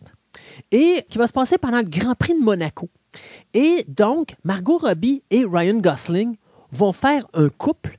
et 0.73 1.05
qui 1.09 1.19
va 1.19 1.29
se 1.29 1.33
passer 1.33 1.59
pendant 1.59 1.79
le 1.79 1.89
Grand 1.89 2.17
Prix 2.17 2.35
de 2.35 2.45
Monaco. 2.45 2.89
Et 3.55 3.85
donc, 3.87 4.35
Margot 4.43 4.79
Robbie 4.79 5.23
et 5.31 5.45
Ryan 5.45 5.79
Gosling 5.79 6.37
vont 6.73 6.93
faire 6.93 7.27
un 7.35 7.49
couple 7.49 7.99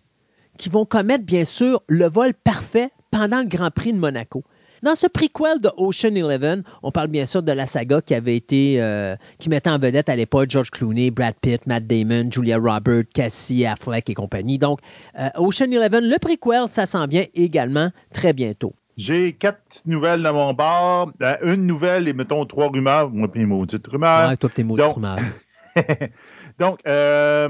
qui 0.58 0.70
vont 0.70 0.86
commettre, 0.86 1.24
bien 1.24 1.46
sûr, 1.46 1.82
le 1.88 2.08
vol 2.08 2.34
parfait 2.34 2.90
pendant 3.12 3.40
le 3.40 3.48
Grand 3.48 3.72
Prix 3.72 3.94
de 3.94 3.98
Monaco. 3.98 4.44
Dans 4.82 4.96
ce 4.96 5.08
prequel 5.08 5.60
de 5.60 5.70
Ocean 5.78 6.16
Eleven, 6.16 6.64
on 6.84 6.92
parle 6.92 7.08
bien 7.08 7.26
sûr 7.26 7.44
de 7.44 7.52
la 7.52 7.66
saga 7.66 8.02
qui 8.02 8.16
avait 8.16 8.38
été, 8.38 8.82
euh, 8.82 9.16
qui 9.38 9.50
mettait 9.50 9.70
en 9.70 9.78
vedette 9.78 10.08
à 10.08 10.16
l'époque 10.16 10.50
George 10.50 10.72
Clooney, 10.72 11.12
Brad 11.12 11.36
Pitt, 11.42 11.68
Matt 11.68 11.86
Damon, 11.86 12.32
Julia 12.32 12.58
Roberts, 12.58 13.04
Cassie 13.14 13.66
Affleck 13.66 14.10
et 14.10 14.14
compagnie. 14.14 14.58
Donc, 14.58 14.80
euh, 15.20 15.28
Ocean 15.38 15.70
Eleven, 15.70 16.08
le 16.08 16.18
prequel, 16.18 16.70
ça 16.70 16.86
s'en 16.86 17.08
vient 17.08 17.26
également 17.34 17.90
très 18.14 18.32
bientôt. 18.32 18.74
J'ai 18.96 19.34
quatre 19.34 19.62
petites 19.64 19.86
nouvelles 19.86 20.22
dans 20.22 20.34
mon 20.34 20.54
bar. 20.54 21.12
Une 21.42 21.66
nouvelle 21.66 22.08
et 22.08 22.14
mettons 22.14 22.46
trois 22.46 22.70
rumeurs. 22.70 23.10
Moi, 23.10 23.30
puis 23.32 23.46
maudites 23.46 23.88
rumeurs. 23.88 24.30
Ouais, 24.30 24.38
toi, 24.38 24.50
tes 24.50 24.64
maudites 24.64 24.86
rumeurs. 24.86 25.18
Donc, 26.60 26.80
euh, 26.86 27.50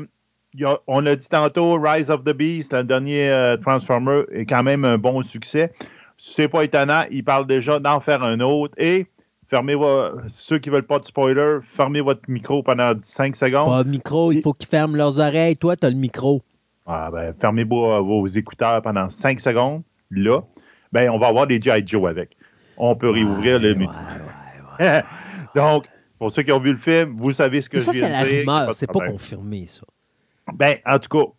on 0.87 1.05
a 1.05 1.15
dit 1.15 1.27
tantôt 1.27 1.79
Rise 1.79 2.09
of 2.09 2.23
the 2.23 2.33
Beast, 2.33 2.73
le 2.73 2.83
dernier 2.83 3.29
euh, 3.29 3.57
Transformer, 3.57 4.23
est 4.31 4.45
quand 4.45 4.63
même 4.63 4.85
un 4.85 4.97
bon 4.97 5.23
succès. 5.23 5.71
C'est 6.17 6.47
pas 6.47 6.63
étonnant, 6.63 7.05
il 7.11 7.23
parle 7.23 7.47
déjà 7.47 7.79
d'en 7.79 7.99
faire 7.99 8.23
un 8.23 8.39
autre. 8.39 8.73
Et 8.77 9.07
fermez 9.47 9.75
ceux 10.27 10.59
qui 10.59 10.69
veulent 10.69 10.85
pas 10.85 10.99
de 10.99 11.05
spoiler, 11.05 11.59
fermez 11.63 12.01
votre 12.01 12.21
micro 12.27 12.63
pendant 12.63 12.93
5 13.01 13.35
secondes. 13.35 13.67
Pas 13.67 13.83
de 13.83 13.89
micro, 13.89 14.31
il 14.31 14.41
faut 14.41 14.53
qu'ils 14.53 14.67
ferment 14.67 14.95
leurs 14.95 15.19
oreilles. 15.19 15.57
Toi, 15.57 15.75
tu 15.75 15.85
as 15.85 15.89
le 15.89 15.95
micro. 15.95 16.41
Ah, 16.85 17.09
ben, 17.11 17.33
fermez 17.39 17.63
vos, 17.63 18.25
écouteurs 18.27 18.81
pendant 18.81 19.09
5 19.09 19.39
secondes. 19.39 19.83
Là, 20.11 20.41
ben, 20.91 21.09
on 21.11 21.19
va 21.19 21.27
avoir 21.27 21.45
des 21.45 21.61
G.I. 21.61 21.83
Joe 21.85 22.09
avec. 22.09 22.35
On 22.77 22.95
peut 22.95 23.11
réouvrir 23.11 23.59
le 23.59 23.75
micro. 23.75 23.95
Donc, 25.55 25.85
pour 26.17 26.31
ceux 26.31 26.41
qui 26.41 26.51
ont 26.51 26.59
vu 26.59 26.71
le 26.71 26.77
film, 26.77 27.15
vous 27.15 27.31
savez 27.31 27.61
ce 27.61 27.69
que 27.69 27.79
ça, 27.79 27.91
je 27.91 27.99
viens 27.99 28.07
de 28.07 28.13
dire. 28.13 28.19
Ça, 28.19 28.27
c'est 28.27 28.45
la 28.45 28.55
rumeur, 28.55 28.75
c'est 28.75 28.91
pas 28.91 29.05
confirmé, 29.05 29.65
ça. 29.65 29.83
Ben, 30.55 30.77
en 30.85 30.99
tout 30.99 31.09
cas, 31.09 31.31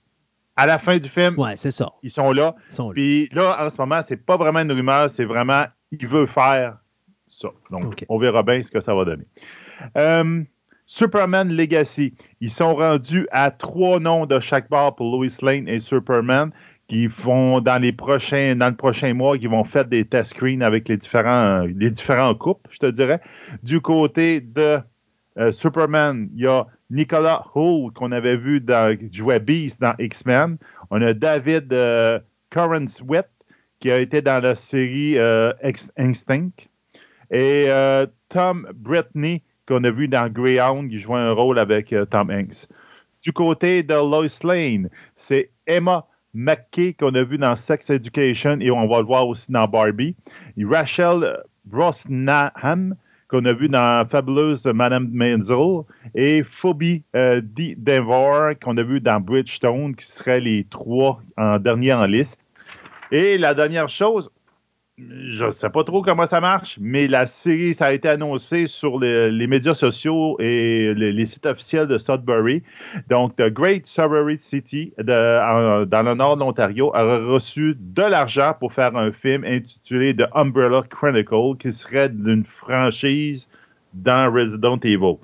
à 0.57 0.67
la 0.67 0.79
fin 0.79 0.99
du 0.99 1.09
film, 1.09 1.37
c'est 1.57 1.71
ça. 1.71 1.91
ils 2.03 2.11
sont 2.11 2.33
là. 2.33 2.55
Puis 2.93 3.29
là. 3.33 3.65
en 3.65 3.71
ce 3.71 3.77
moment, 3.79 4.01
c'est 4.03 4.17
pas 4.17 4.37
vraiment 4.37 4.61
une 4.61 4.73
rumeur, 4.73 5.11
c'est 5.11 5.25
vraiment 5.25 5.65
il 5.91 6.07
veut 6.07 6.27
faire 6.27 6.79
ça. 7.27 7.49
Donc, 7.71 8.05
on 8.09 8.19
verra 8.19 8.43
bien 8.43 8.63
ce 8.63 8.71
que 8.71 8.81
ça 8.81 8.95
va 8.95 9.05
donner. 9.05 9.25
Euh, 9.97 10.43
Superman 10.87 11.49
Legacy. 11.49 12.15
Ils 12.41 12.51
sont 12.51 12.75
rendus 12.75 13.29
à 13.31 13.53
trois 13.53 14.01
noms 14.01 14.27
de 14.27 14.41
chaque 14.41 14.69
bar 14.69 14.97
pour 14.97 15.17
Lois 15.17 15.29
Lane 15.41 15.69
et 15.69 15.79
Superman 15.79 16.51
qui 16.89 17.09
font 17.09 17.61
dans 17.61 17.81
les 17.81 17.93
prochains 17.93 18.57
dans 18.57 18.69
le 18.69 18.75
prochain 18.75 19.15
mois 19.15 19.39
qui 19.39 19.47
vont 19.47 19.63
faire 19.63 19.85
des 19.85 20.05
test 20.05 20.35
screens 20.35 20.63
avec 20.63 20.89
les 20.89 20.97
différents 20.97 21.61
les 21.61 21.91
différents 21.91 22.35
couples, 22.35 22.69
je 22.73 22.79
te 22.79 22.87
dirais. 22.87 23.21
Du 23.63 23.81
côté 23.81 24.41
de 24.41 24.81
euh, 25.39 25.53
Superman, 25.53 26.29
il 26.35 26.43
y 26.43 26.47
a 26.49 26.67
Nicolas 26.91 27.45
Hull, 27.55 27.93
qu'on 27.93 28.13
avait 28.13 28.37
vu 28.37 28.61
dans, 28.61 28.97
jouer 29.13 29.39
Beast 29.39 29.81
dans 29.81 29.95
X-Men. 29.99 30.59
On 30.91 31.01
a 31.03 31.15
David 31.15 31.73
euh, 31.73 32.19
Sweat, 32.89 33.29
qui 33.79 33.91
a 33.91 33.99
été 33.99 34.23
dans 34.23 34.43
la 34.43 34.55
série 34.55 35.19
euh, 35.19 35.53
Instinct. 35.97 36.51
Et 37.31 37.67
euh, 37.69 38.07
Tom 38.29 38.69
Brittany, 38.75 39.43
qu'on 39.67 39.85
a 39.85 39.91
vu 39.91 40.09
dans 40.09 40.29
Greyhound, 40.29 40.91
qui 40.91 40.99
jouait 40.99 41.21
un 41.21 41.33
rôle 41.33 41.59
avec 41.59 41.93
euh, 41.93 42.05
Tom 42.05 42.31
Hanks. 42.31 42.67
Du 43.23 43.33
côté 43.33 43.83
de 43.83 43.95
Lois 43.95 44.27
Lane, 44.43 44.89
c'est 45.15 45.51
Emma 45.67 46.07
McKay, 46.35 46.95
qu'on 46.95 47.15
a 47.15 47.23
vu 47.23 47.39
dans 47.39 47.55
Sex 47.55 47.91
Education, 47.91 48.59
et 48.61 48.71
on 48.71 48.89
va 48.89 48.99
le 48.99 49.05
voir 49.05 49.29
aussi 49.29 49.53
dans 49.53 49.69
Barbie. 49.69 50.17
Et 50.57 50.65
Rachel 50.65 51.39
Brosnahan, 51.65 52.91
qu'on 53.31 53.45
a 53.45 53.53
vu 53.53 53.69
dans 53.69 54.07
Fabuleuse 54.09 54.65
Madame 54.67 55.09
Menzel, 55.13 55.85
et 56.15 56.43
Phobie 56.43 57.05
euh. 57.15 57.41
Denver, 57.77 58.55
qu'on 58.63 58.77
a 58.77 58.83
vu 58.83 59.01
dans 59.01 59.21
Bridgestone, 59.21 59.95
qui 59.95 60.07
seraient 60.11 60.41
les 60.41 60.67
trois 60.69 61.23
en 61.37 61.59
dernier 61.59 61.93
en 61.93 62.07
liste. 62.07 62.39
Et 63.13 63.39
la 63.39 63.55
dernière 63.55 63.89
chose, 63.89 64.31
je 65.27 65.47
ne 65.47 65.51
sais 65.51 65.71
pas 65.71 65.85
trop 65.85 66.03
comment 66.03 66.27
ça 66.27 66.41
marche, 66.41 66.79
mais 66.81 67.07
la 67.07 67.27
série, 67.27 67.75
ça 67.75 67.87
a 67.87 67.93
été 67.93 68.09
annoncé 68.09 68.67
sur 68.67 68.99
les, 68.99 69.47
médias 69.47 69.75
sociaux 69.75 70.37
et 70.41 70.95
les, 70.95 71.27
sites 71.27 71.47
officiels 71.47 71.87
de 71.87 71.99
Sudbury. 71.99 72.63
Donc, 73.09 73.37
The 73.37 73.49
Great 73.49 73.87
Sudbury 73.87 74.39
City, 74.39 74.93
dans 74.99 75.85
le 75.87 76.15
nord 76.15 76.37
de 76.37 76.41
l'Ontario, 76.41 76.95
a 76.95 77.19
reçu 77.19 77.77
de 77.79 78.03
l'argent 78.03 78.55
pour 78.59 78.73
faire 78.73 78.97
un 78.97 79.13
film 79.13 79.45
intitulé 79.45 80.15
The 80.15 80.25
Umbrella 80.35 80.83
Chronicle, 80.89 81.57
qui 81.59 81.73
serait 81.73 82.09
d'une 82.09 82.45
franchise 82.45 83.49
dans 83.95 84.33
Resident 84.33 84.79
Evil. 84.79 85.17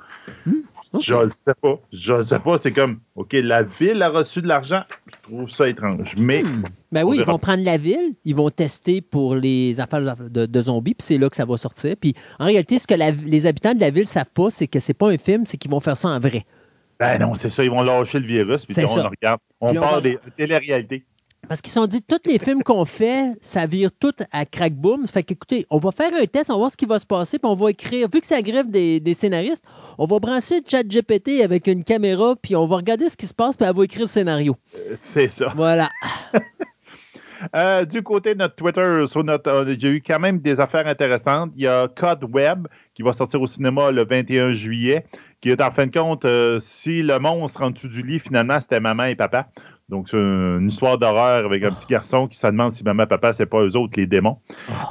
Hmm. 0.45 0.63
Je 1.01 1.15
ne 1.15 1.29
sais 1.29 1.55
pas. 1.61 1.79
Je 1.93 2.15
ne 2.15 2.23
sais 2.23 2.39
pas. 2.39 2.59
C'est 2.59 2.73
comme, 2.73 3.01
OK, 3.15 3.33
la 3.33 3.63
ville 3.63 4.03
a 4.03 4.09
reçu 4.09 4.43
de 4.43 4.49
l'argent. 4.49 4.83
Je 5.07 5.15
trouve 5.23 5.51
ça 5.51 5.69
étrange. 5.69 6.15
Mais. 6.17 6.43
Hmm. 6.43 6.65
Ben 6.93 7.05
oui, 7.05 7.19
ils 7.19 7.27
vont 7.27 7.39
prendre 7.39 7.65
la 7.65 7.77
ville, 7.77 8.15
ils 8.25 8.35
vont 8.35 8.49
tester 8.49 9.01
pour 9.01 9.35
les 9.35 9.81
affaires 9.81 10.17
de, 10.17 10.63
zombies, 10.63 10.95
puis 10.95 11.05
c'est 11.05 11.19
là 11.19 11.29
que 11.29 11.37
ça 11.37 11.45
va 11.45 11.57
sortir. 11.57 11.97
Puis 12.01 12.15
en 12.39 12.47
réalité, 12.47 12.79
ce 12.79 12.87
que 12.87 12.95
les 12.95 13.47
habitants 13.47 13.75
de 13.75 13.81
la 13.81 13.91
ville 13.91 14.05
ne 14.05 14.07
savent 14.07 14.31
pas, 14.33 14.51
c'est 14.51 14.67
que 14.67 14.81
c'est 14.81 14.95
pas 14.95 15.11
un 15.11 15.19
film, 15.19 15.45
c'est 15.47 15.57
qu'ils 15.57 15.71
vont 15.71 15.81
faire 15.81 15.97
ça 15.97 16.09
en 16.09 16.21
vrai. 16.21 16.45
Ben 16.99 17.19
non, 17.19 17.35
c'est 17.35 17.51
ça. 17.51 17.63
Ils 17.63 17.71
vont 17.71 17.83
lâcher 17.83 18.21
le 18.21 18.27
virus, 18.27 18.65
puis 18.65 18.77
on 18.79 18.97
le 18.97 19.09
regarde. 19.09 19.41
On 19.61 19.75
parle 19.75 20.03
des 20.03 20.19
télé-réalités. 20.37 21.05
Parce 21.49 21.61
qu'ils 21.61 21.73
sont 21.73 21.87
dit, 21.87 22.03
tous 22.03 22.29
les 22.29 22.39
films 22.39 22.63
qu'on 22.63 22.85
fait, 22.85 23.37
ça 23.41 23.67
vire 23.67 23.91
tout 23.99 24.13
à 24.33 24.45
crack 24.45 24.75
boom. 24.75 25.07
Fait 25.07 25.23
qu'écoutez, 25.23 25.67
on 25.71 25.79
va 25.79 25.93
faire 25.93 26.11
un 26.21 26.25
test, 26.27 26.51
on 26.51 26.55
va 26.55 26.59
voir 26.59 26.71
ce 26.71 26.77
qui 26.77 26.87
va 26.87 26.99
se 26.99 27.07
passer, 27.07 27.39
puis 27.39 27.49
on 27.49 27.55
va 27.55 27.71
écrire, 27.71 28.09
vu 28.13 28.21
que 28.21 28.27
ça 28.27 28.43
grève 28.43 28.71
des, 28.71 29.15
scénaristes, 29.15 29.65
on 29.99 30.07
va 30.07 30.19
brancher 30.19 30.61
chat 30.67 30.83
GPT 30.83 31.43
avec 31.43 31.67
une 31.67 31.85
caméra, 31.85 32.35
puis 32.41 32.57
on 32.57 32.67
va 32.67 32.77
regarder 32.77 33.09
ce 33.09 33.17
qui 33.17 33.27
se 33.27 33.35
passe, 33.35 33.57
puis 33.57 33.67
elle 33.69 33.75
va 33.75 33.85
écrire 33.85 34.03
le 34.03 34.07
scénario. 34.07 34.57
Euh, 34.77 34.97
c'est 34.99 35.29
ça. 35.29 35.53
Voilà. 35.57 35.91
Euh, 37.55 37.85
du 37.85 38.03
côté 38.03 38.35
de 38.35 38.39
notre 38.39 38.55
Twitter, 38.55 39.05
sur 39.07 39.23
notre, 39.23 39.67
j'ai 39.79 39.89
eu 39.89 40.03
quand 40.03 40.19
même 40.19 40.39
des 40.39 40.59
affaires 40.59 40.87
intéressantes. 40.87 41.53
Il 41.57 41.65
y 41.65 41.67
a 41.67 41.89
Code 41.89 42.25
Web 42.25 42.67
qui 42.95 43.03
va 43.03 43.13
sortir 43.13 43.43
au 43.43 43.47
cinéma 43.47 43.91
le 43.91 44.05
21 44.05 44.55
juillet, 44.55 45.05
qui 45.41 45.51
est 45.51 45.61
en 45.61 45.71
fin 45.71 45.87
de 45.87 45.93
compte, 45.93 46.25
euh, 46.25 46.59
si 46.61 47.03
le 47.03 47.19
monstre 47.19 47.63
en 47.63 47.71
dessous 47.71 47.89
du 47.89 48.03
lit, 48.03 48.19
finalement, 48.19 48.59
c'était 48.61 48.81
maman 48.81 49.05
et 49.05 49.15
papa. 49.15 49.49
Donc, 49.89 50.09
c'est 50.09 50.17
une 50.17 50.67
histoire 50.67 50.99
d'horreur 50.99 51.45
avec 51.45 51.63
un 51.63 51.71
petit 51.71 51.87
garçon 51.87 52.27
qui 52.27 52.37
se 52.37 52.47
demande 52.47 52.73
si 52.73 52.83
maman 52.83 53.05
et 53.05 53.07
papa, 53.07 53.33
c'est 53.33 53.47
pas 53.47 53.63
eux 53.63 53.77
autres, 53.77 53.95
les 53.97 54.07
démons. 54.07 54.39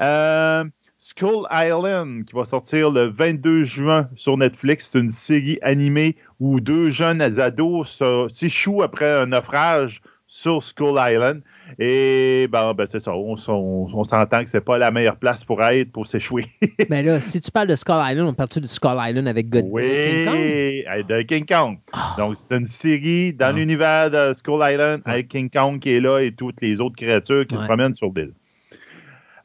Euh, 0.01 0.63
Skull 0.97 1.45
Island, 1.51 2.23
qui 2.25 2.33
va 2.33 2.45
sortir 2.45 2.91
le 2.91 3.07
22 3.07 3.63
juin 3.63 4.09
sur 4.15 4.37
Netflix. 4.37 4.89
C'est 4.91 4.99
une 4.99 5.09
série 5.09 5.59
animée 5.61 6.15
où 6.39 6.61
deux 6.61 6.89
jeunes 6.89 7.21
ados 7.21 8.01
s'échouent 8.31 8.83
après 8.83 9.11
un 9.11 9.27
naufrage 9.27 10.01
sur 10.27 10.63
Skull 10.63 10.97
Island. 10.97 11.43
Et 11.79 12.47
ben, 12.51 12.73
ben 12.73 12.85
c'est 12.85 12.99
ça, 12.99 13.13
on, 13.13 13.35
s'entend 13.35 14.43
que 14.43 14.49
c'est 14.49 14.61
pas 14.61 14.77
la 14.77 14.91
meilleure 14.91 15.17
place 15.17 15.43
pour 15.43 15.63
être, 15.63 15.91
pour 15.91 16.07
s'échouer. 16.07 16.45
Mais 16.89 17.03
là, 17.03 17.19
si 17.19 17.41
tu 17.41 17.51
parles 17.51 17.67
de 17.67 17.75
Skull 17.75 17.95
Island, 17.99 18.29
on 18.29 18.33
parle 18.33 18.49
de 18.49 18.67
Skull 18.67 18.97
Island 18.99 19.27
avec 19.27 19.49
God 19.49 19.65
oui, 19.69 19.83
King 19.83 20.25
Kong? 20.25 21.07
de 21.07 21.21
King 21.23 21.45
Kong. 21.45 21.77
Ah. 21.93 22.15
Donc, 22.17 22.35
c'est 22.35 22.55
une 22.55 22.65
série 22.65 23.33
dans 23.33 23.47
ah. 23.47 23.51
l'univers 23.51 24.11
de 24.11 24.33
Skull 24.33 24.61
Island 24.61 25.01
avec 25.05 25.27
King 25.27 25.49
Kong 25.49 25.79
qui 25.79 25.91
est 25.91 26.01
là 26.01 26.19
et 26.19 26.31
toutes 26.31 26.61
les 26.61 26.79
autres 26.79 26.95
créatures 26.95 27.45
qui 27.47 27.57
se 27.57 27.63
promènent 27.63 27.95
sur 27.95 28.11
l'île. 28.15 28.33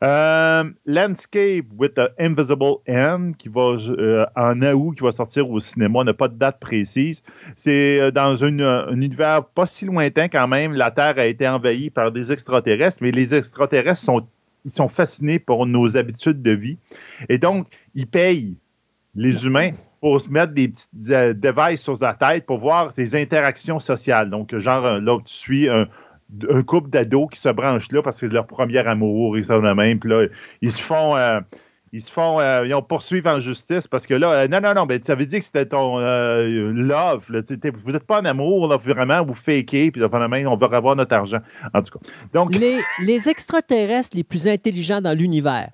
Euh, 0.02 0.64
Landscape 0.86 1.66
with 1.76 1.94
the 1.94 2.08
Invisible 2.18 2.76
End, 2.88 3.32
qui 3.38 3.50
va 3.50 3.76
euh, 3.76 4.24
en 4.34 4.62
août, 4.62 4.96
qui 4.96 5.04
va 5.04 5.12
sortir 5.12 5.50
au 5.50 5.60
cinéma. 5.60 5.98
On 5.98 6.04
n'a 6.04 6.14
pas 6.14 6.28
de 6.28 6.38
date 6.38 6.58
précise. 6.58 7.22
C'est 7.56 8.00
euh, 8.00 8.10
dans 8.10 8.34
une, 8.34 8.62
un 8.62 8.92
univers 8.92 9.44
pas 9.44 9.66
si 9.66 9.84
lointain 9.84 10.28
quand 10.28 10.48
même. 10.48 10.72
La 10.72 10.90
Terre 10.90 11.18
a 11.18 11.26
été 11.26 11.46
envahie 11.46 11.90
par 11.90 12.12
des 12.12 12.32
extraterrestres, 12.32 12.98
mais 13.02 13.10
les 13.10 13.34
extraterrestres 13.34 14.00
sont 14.00 14.26
ils 14.64 14.72
sont 14.72 14.88
fascinés 14.88 15.38
par 15.38 15.66
nos 15.66 15.96
habitudes 15.96 16.42
de 16.42 16.52
vie. 16.52 16.78
Et 17.28 17.38
donc, 17.38 17.66
ils 17.94 18.06
payent 18.06 18.56
les 19.14 19.44
humains 19.44 19.70
pour 20.00 20.20
se 20.20 20.28
mettre 20.28 20.52
des 20.52 20.68
petits 20.68 20.86
euh, 21.12 21.34
devices 21.34 21.82
sur 21.82 21.98
la 22.00 22.14
tête 22.14 22.46
pour 22.46 22.58
voir 22.58 22.92
des 22.92 23.16
interactions 23.16 23.78
sociales. 23.78 24.30
Donc, 24.30 24.56
genre, 24.56 24.84
euh, 24.84 25.00
là, 25.00 25.18
tu 25.24 25.34
suis 25.34 25.68
un, 25.68 25.88
un 26.50 26.62
couple 26.62 26.90
d'ados 26.90 27.28
qui 27.30 27.40
se 27.40 27.48
branchent 27.48 27.90
là 27.92 28.02
parce 28.02 28.20
que 28.20 28.26
c'est 28.26 28.32
leur 28.32 28.46
premier 28.46 28.78
amour, 28.78 29.36
ils 29.38 29.44
sont 29.44 29.60
de 29.60 29.72
même. 29.72 29.98
Puis 29.98 30.10
là, 30.10 30.26
ils 30.62 30.72
se 30.72 30.80
font. 30.82 31.16
euh, 31.16 31.40
ils 31.92 32.02
se 32.02 32.12
font, 32.12 32.38
euh, 32.38 32.64
ils 32.66 32.72
ont 32.74 32.82
poursuivre 32.82 33.28
en 33.28 33.40
justice 33.40 33.88
parce 33.88 34.06
que 34.06 34.14
là, 34.14 34.32
euh, 34.32 34.48
non, 34.48 34.60
non, 34.60 34.74
non, 34.74 34.86
mais 34.86 35.00
tu 35.00 35.10
avais 35.10 35.26
dit 35.26 35.40
que 35.40 35.44
c'était 35.44 35.66
ton 35.66 35.98
euh, 35.98 36.70
love. 36.72 37.24
là, 37.30 37.40
vous 37.84 37.90
n'êtes 37.92 38.04
pas 38.04 38.20
en 38.20 38.24
amour, 38.24 38.68
là, 38.68 38.76
vraiment, 38.76 39.24
vous 39.24 39.34
fakez, 39.34 39.90
puis 39.90 40.00
là, 40.00 40.08
finalement, 40.08 40.52
on 40.52 40.56
va 40.56 40.68
avoir 40.76 40.94
notre 40.94 41.14
argent. 41.14 41.40
En 41.74 41.82
tout 41.82 41.98
cas. 41.98 42.06
Donc, 42.32 42.54
Les, 42.54 42.78
les 43.04 43.28
extraterrestres 43.28 44.16
les 44.16 44.22
plus 44.22 44.46
intelligents 44.46 45.00
dans 45.00 45.16
l'univers, 45.18 45.68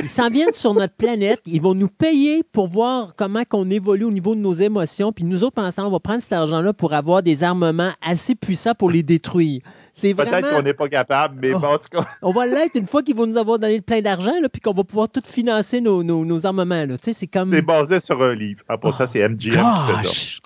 ils 0.00 0.08
s'en 0.08 0.30
viennent 0.30 0.52
sur 0.52 0.72
notre 0.72 0.94
planète, 0.94 1.40
ils 1.44 1.60
vont 1.60 1.74
nous 1.74 1.88
payer 1.88 2.42
pour 2.52 2.68
voir 2.68 3.14
comment 3.14 3.42
qu'on 3.46 3.68
évolue 3.68 4.04
au 4.04 4.10
niveau 4.10 4.34
de 4.34 4.40
nos 4.40 4.54
émotions, 4.54 5.12
puis 5.12 5.24
nous 5.24 5.44
autres, 5.44 5.62
ensemble, 5.62 5.88
on 5.88 5.92
va 5.92 6.00
prendre 6.00 6.22
cet 6.22 6.32
argent-là 6.32 6.72
pour 6.72 6.94
avoir 6.94 7.22
des 7.22 7.44
armements 7.44 7.90
assez 8.02 8.34
puissants 8.34 8.74
pour 8.74 8.90
les 8.90 9.02
détruire. 9.02 9.60
C'est 9.92 10.14
peut-être 10.14 10.30
vraiment... 10.30 10.48
qu'on 10.48 10.62
n'est 10.62 10.74
pas 10.74 10.88
capable, 10.88 11.38
mais 11.42 11.52
Oh. 11.54 11.58
bon, 11.58 11.66
en 11.74 11.78
tout 11.78 11.88
cas, 11.90 12.06
On 12.22 12.30
va 12.30 12.46
l'être 12.46 12.76
une 12.76 12.86
fois 12.86 13.02
qu'ils 13.02 13.16
vont 13.16 13.26
nous 13.26 13.36
avoir 13.36 13.58
donné 13.58 13.80
plein 13.82 14.00
d'argent, 14.00 14.34
là, 14.40 14.48
puis 14.48 14.60
qu'on 14.60 14.72
va 14.72 14.84
pouvoir 14.84 15.08
tout 15.08 15.22
financer 15.24 15.57
nos, 15.80 16.02
nos, 16.02 16.24
nos 16.24 16.46
armements. 16.46 16.86
là. 16.86 16.94
C'est 17.00 17.26
comme... 17.26 17.52
c'est 17.54 17.62
basé 17.62 18.00
sur 18.00 18.22
un 18.22 18.34
livre. 18.34 18.62
Ah, 18.68 18.78
pour 18.78 18.94
ça, 18.96 19.06
c'est 19.06 19.20
MGM 19.26 19.36
qui 19.38 19.50
fait 19.50 19.56
ça. 19.56 20.00
Gosh! 20.02 20.40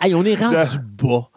Hey, 0.00 0.14
on 0.14 0.24
est 0.24 0.34
rendu 0.34 0.78
bas. 1.02 1.28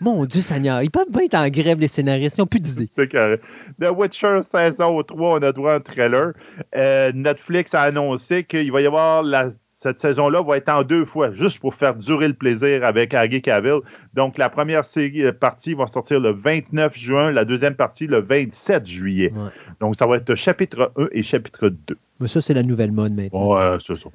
Mon 0.00 0.26
Dieu 0.26 0.42
Seigneur, 0.42 0.82
ils 0.82 0.90
peuvent 0.90 1.10
pas 1.10 1.24
être 1.24 1.36
en 1.36 1.48
grève, 1.48 1.80
les 1.80 1.88
scénaristes. 1.88 2.36
Ils 2.36 2.42
n'ont 2.42 2.46
plus 2.46 2.60
d'idées. 2.60 2.86
C'est 2.90 3.08
carré. 3.08 3.40
The 3.80 3.86
Witcher 3.96 4.40
saison 4.42 5.02
3, 5.02 5.38
on 5.38 5.42
a 5.42 5.52
droit 5.52 5.72
à 5.72 5.76
un 5.76 5.80
trailer. 5.80 6.32
Euh, 6.74 7.12
Netflix 7.14 7.72
a 7.72 7.80
annoncé 7.82 8.44
qu'il 8.44 8.70
va 8.72 8.82
y 8.82 8.86
avoir 8.86 9.22
la- 9.22 9.50
cette 9.68 9.98
saison-là 10.00 10.42
va 10.42 10.56
être 10.58 10.68
en 10.70 10.82
deux 10.82 11.04
fois, 11.04 11.32
juste 11.32 11.60
pour 11.60 11.74
faire 11.74 11.94
durer 11.94 12.28
le 12.28 12.34
plaisir 12.34 12.84
avec 12.84 13.14
Aggie 13.14 13.40
Cavill. 13.42 13.80
Donc, 14.14 14.36
la 14.38 14.48
première 14.50 14.84
série, 14.84 15.22
euh, 15.24 15.32
partie 15.32 15.74
va 15.74 15.86
sortir 15.86 16.18
le 16.20 16.30
29 16.30 16.96
juin, 16.96 17.30
la 17.30 17.44
deuxième 17.46 17.74
partie 17.74 18.06
le 18.06 18.20
27 18.20 18.86
juillet. 18.86 19.32
Ouais. 19.34 19.48
Donc, 19.80 19.96
ça 19.96 20.06
va 20.06 20.16
être 20.16 20.34
chapitre 20.34 20.92
1 20.96 21.06
et 21.12 21.22
chapitre 21.22 21.68
2. 21.68 21.96
Mais 22.20 22.28
ça, 22.28 22.40
c'est 22.40 22.54
la 22.54 22.62
nouvelle 22.62 22.92
mode 22.92 23.14
maintenant. 23.14 23.54
Ouais, 23.54 23.78
c'est 23.86 23.94
ça. 23.94 24.08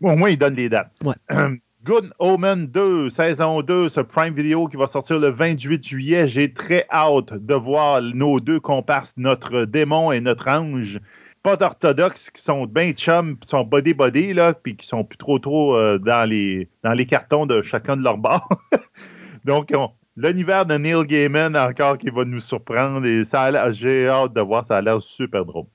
Bon, 0.00 0.12
au 0.12 0.16
moins, 0.16 0.30
ils 0.30 0.38
donnent 0.38 0.54
les 0.56 0.68
dates. 0.68 0.90
Ouais. 1.04 1.14
Good 1.84 2.10
Omen 2.18 2.66
2, 2.66 3.10
saison 3.10 3.62
2, 3.62 3.88
ce 3.88 4.00
Prime 4.00 4.34
Video 4.34 4.66
qui 4.66 4.76
va 4.76 4.86
sortir 4.88 5.20
le 5.20 5.28
28 5.28 5.86
juillet. 5.86 6.26
J'ai 6.26 6.52
très 6.52 6.84
hâte 6.90 7.32
de 7.34 7.54
voir 7.54 8.02
nos 8.02 8.40
deux 8.40 8.58
comparses, 8.58 9.14
notre 9.16 9.64
démon 9.64 10.10
et 10.10 10.20
notre 10.20 10.48
ange. 10.48 10.98
Pas 11.44 11.56
d'orthodoxes 11.56 12.30
qui 12.30 12.42
sont 12.42 12.66
bien 12.66 12.90
chum, 12.92 13.38
qui 13.38 13.46
sont 13.46 13.62
body-body, 13.62 14.34
là, 14.34 14.52
puis 14.52 14.76
qui 14.76 14.84
sont 14.84 15.04
plus 15.04 15.16
trop 15.16 15.38
trop 15.38 15.76
euh, 15.76 15.96
dans, 15.98 16.28
les, 16.28 16.68
dans 16.82 16.92
les 16.92 17.06
cartons 17.06 17.46
de 17.46 17.62
chacun 17.62 17.96
de 17.96 18.02
leur 18.02 18.18
bord. 18.18 18.48
Donc, 19.44 19.70
on- 19.72 19.90
l'univers 20.16 20.66
de 20.66 20.74
Neil 20.76 21.06
Gaiman 21.06 21.56
encore 21.56 21.98
qui 21.98 22.10
va 22.10 22.24
nous 22.24 22.40
surprendre 22.40 23.06
et 23.06 23.24
ça 23.24 23.70
j'ai 23.70 24.08
hâte 24.08 24.32
de 24.32 24.40
voir, 24.40 24.64
ça 24.64 24.78
a 24.78 24.80
l'air 24.80 25.00
super 25.02 25.44
drôle. 25.44 25.66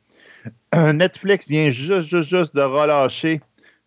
Netflix 0.74 1.48
vient 1.48 1.70
juste, 1.70 2.08
juste, 2.10 2.30
juste 2.30 2.56
de 2.56 2.62
relâcher 2.62 3.40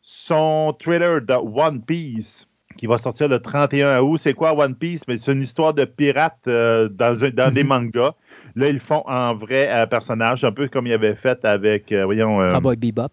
son 0.03 0.75
trailer 0.79 1.21
de 1.23 1.33
One 1.35 1.81
Piece 1.83 2.47
qui 2.77 2.87
va 2.87 2.99
sortir 2.99 3.29
le 3.29 3.39
31 3.39 4.01
août. 4.01 4.19
C'est 4.19 4.35
quoi 4.35 4.53
One 4.57 4.75
Piece? 4.75 5.03
Mais 5.09 5.17
c'est 5.17 5.33
une 5.33 5.43
histoire 5.43 5.73
de 5.73 5.85
pirates 5.85 6.47
euh, 6.49 6.89
dans, 6.89 7.25
un- 7.25 7.31
dans 7.31 7.53
des 7.53 7.65
mangas. 7.65 8.13
Là, 8.57 8.69
ils 8.69 8.81
font 8.81 9.03
en 9.07 9.35
vrai 9.35 9.69
euh, 9.71 9.87
personnage, 9.87 10.45
un 10.45 10.53
peu 10.53 10.69
comme 10.69 10.87
ils 10.87 10.93
avaient 10.93 11.15
fait 11.15 11.45
avec, 11.45 11.91
euh, 11.93 12.05
voyons, 12.05 12.41
euh, 12.41 12.53
Cowboy 12.53 12.77
Bebop. 12.77 13.09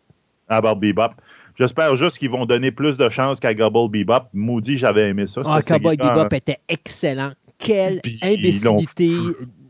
About 0.50 0.76
Bebop. 0.76 1.12
J'espère 1.58 1.96
juste 1.96 2.18
qu'ils 2.18 2.30
vont 2.32 2.46
donner 2.46 2.72
plus 2.72 2.98
de 2.98 3.08
chance 3.10 3.40
qu'à 3.40 3.54
Gobble 3.54 3.90
Bebop. 3.90 4.24
Maudit, 4.34 4.78
j'avais 4.78 5.10
aimé 5.10 5.28
ça. 5.28 5.42
Ah, 5.46 5.62
Cowboy 5.62 5.96
Bebop 5.96 6.34
était 6.34 6.58
excellent. 6.68 7.32
Quelle 7.58 8.02
Puis, 8.02 8.20
imbécilité 8.24 9.12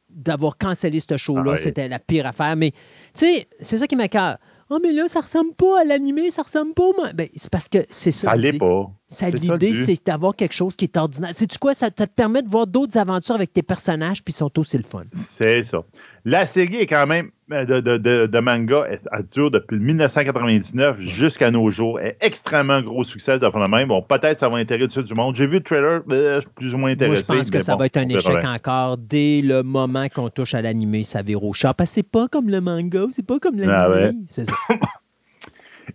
d'avoir 0.10 0.58
cancellé 0.58 1.00
ce 1.00 1.18
show-là. 1.18 1.44
Ah 1.46 1.50
ouais. 1.52 1.58
C'était 1.58 1.88
la 1.90 2.00
pire 2.00 2.26
affaire. 2.26 2.56
Mais, 2.56 2.72
tu 3.14 3.26
sais, 3.26 3.48
c'est 3.60 3.78
ça 3.78 3.88
qui 3.88 3.96
m'accorde. 3.96 4.38
Oh, 4.70 4.80
mais 4.82 4.92
là, 4.94 5.08
ça 5.08 5.22
ressemble 5.22 5.54
pas 5.54 5.82
à 5.82 5.84
l'animé, 5.84 6.32
ça 6.32 6.44
ressemble 6.44 6.74
pas 6.74 6.84
au... 6.84 6.96
Ben, 7.14 7.28
c'est 7.36 7.50
parce 7.50 7.68
que 7.68 7.80
c'est 7.90 8.12
ça. 8.12 8.32
Ça 8.32 8.36
l'est 8.36 8.58
pas. 8.58 8.90
L'idée, 9.34 9.74
c'est 9.74 10.06
d'avoir 10.06 10.36
quelque 10.36 10.54
chose 10.54 10.76
qui 10.76 10.86
est 10.86 10.98
ordinaire. 10.98 11.32
Sais-tu 11.34 11.58
quoi? 11.58 11.74
Ça 11.74 11.92
te 11.92 12.04
permet 12.04 12.42
de 12.42 12.50
voir 12.50 12.68
d'autres 12.68 12.98
aventures 12.98 13.36
avec 13.36 13.52
tes 13.54 13.62
personnages, 13.64 14.24
puis 14.24 14.34
ils 14.34 14.38
sont 14.38 14.58
aussi 14.60 14.78
le 14.78 14.84
fun. 14.84 15.04
C'est 15.16 15.64
ça. 15.64 15.84
La 16.24 16.46
série 16.46 16.76
est 16.78 16.88
quand 16.88 17.08
même 17.08 17.32
euh, 17.52 17.66
de, 17.66 17.80
de, 17.82 17.98
de, 17.98 18.28
de 18.28 18.40
manga, 18.40 18.86
elle, 18.90 19.00
elle 19.12 19.26
dure 19.26 19.52
depuis 19.52 19.78
1999 19.78 21.02
jusqu'à 21.02 21.52
nos 21.52 21.70
jours. 21.70 22.00
Elle 22.00 22.10
est 22.10 22.18
extrêmement 22.22 22.82
gros 22.82 23.04
succès 23.04 23.40
de 23.40 23.46
la 23.46 23.68
même. 23.68 23.90
Bon, 23.90 24.02
peut-être 24.02 24.40
ça 24.40 24.48
va 24.48 24.58
intéresser 24.58 25.04
du 25.04 25.14
monde. 25.14 25.36
J'ai 25.36 25.48
vu 25.48 25.56
le 25.56 25.64
trailer, 25.64 26.02
euh, 26.12 26.42
plus 26.56 26.74
ou 26.74 26.78
moins 26.78 26.90
Moi, 26.90 26.94
intéressé. 26.94 27.22
je 27.22 27.26
pense 27.26 27.52
que 27.52 27.60
ça 27.60 27.74
bon, 27.74 27.80
va 27.80 27.86
être 27.88 27.98
un 27.98 28.08
échec 28.08 28.44
encore 28.46 28.98
dès 28.98 29.42
le 29.42 29.64
moment 29.64 30.08
qu'on 30.08 30.30
touche 30.30 30.54
à 30.54 30.62
l'animé, 30.62 31.04
ça 31.04 31.22
vire 31.24 31.44
au 31.44 31.54
chat. 31.54 31.74
Parce 31.74 31.90
que 31.90 31.96
c'est 31.96 32.04
pas 32.04 32.28
comme 32.28 32.50
le 32.50 32.62
manga, 32.62 33.06
c'est 33.12 33.26
pas 33.26 33.40
comme 33.40 33.56
l'animé. 33.56 33.76
Ah 33.78 33.90
ouais. 33.90 34.12
C'est 34.28 34.46
ça. 34.46 34.54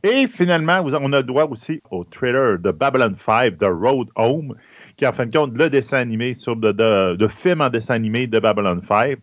Et 0.09 0.29
finalement, 0.29 0.85
on 0.85 1.13
a 1.13 1.23
droit 1.25 1.49
aussi 1.49 1.83
au 1.91 2.05
trailer 2.05 2.61
de 2.61 2.71
Babylon 2.71 3.17
5, 3.19 3.59
The 3.59 3.65
Road 3.65 4.07
Home, 4.15 4.55
qui 4.97 5.03
est 5.03 5.09
en 5.09 5.13
fin 5.13 5.27
de 5.27 5.37
compte 5.37 5.59
le 5.59 5.69
dessin 5.69 5.99
animé 5.99 6.35
sur 6.35 6.55
de, 6.55 6.71
de, 6.71 7.17
de 7.17 7.27
film 7.27 7.61
en 7.61 7.71
dessin 7.71 7.95
animé 7.95 8.29
de 8.29 8.39
Babylon 8.39 8.81
5, 8.87 9.19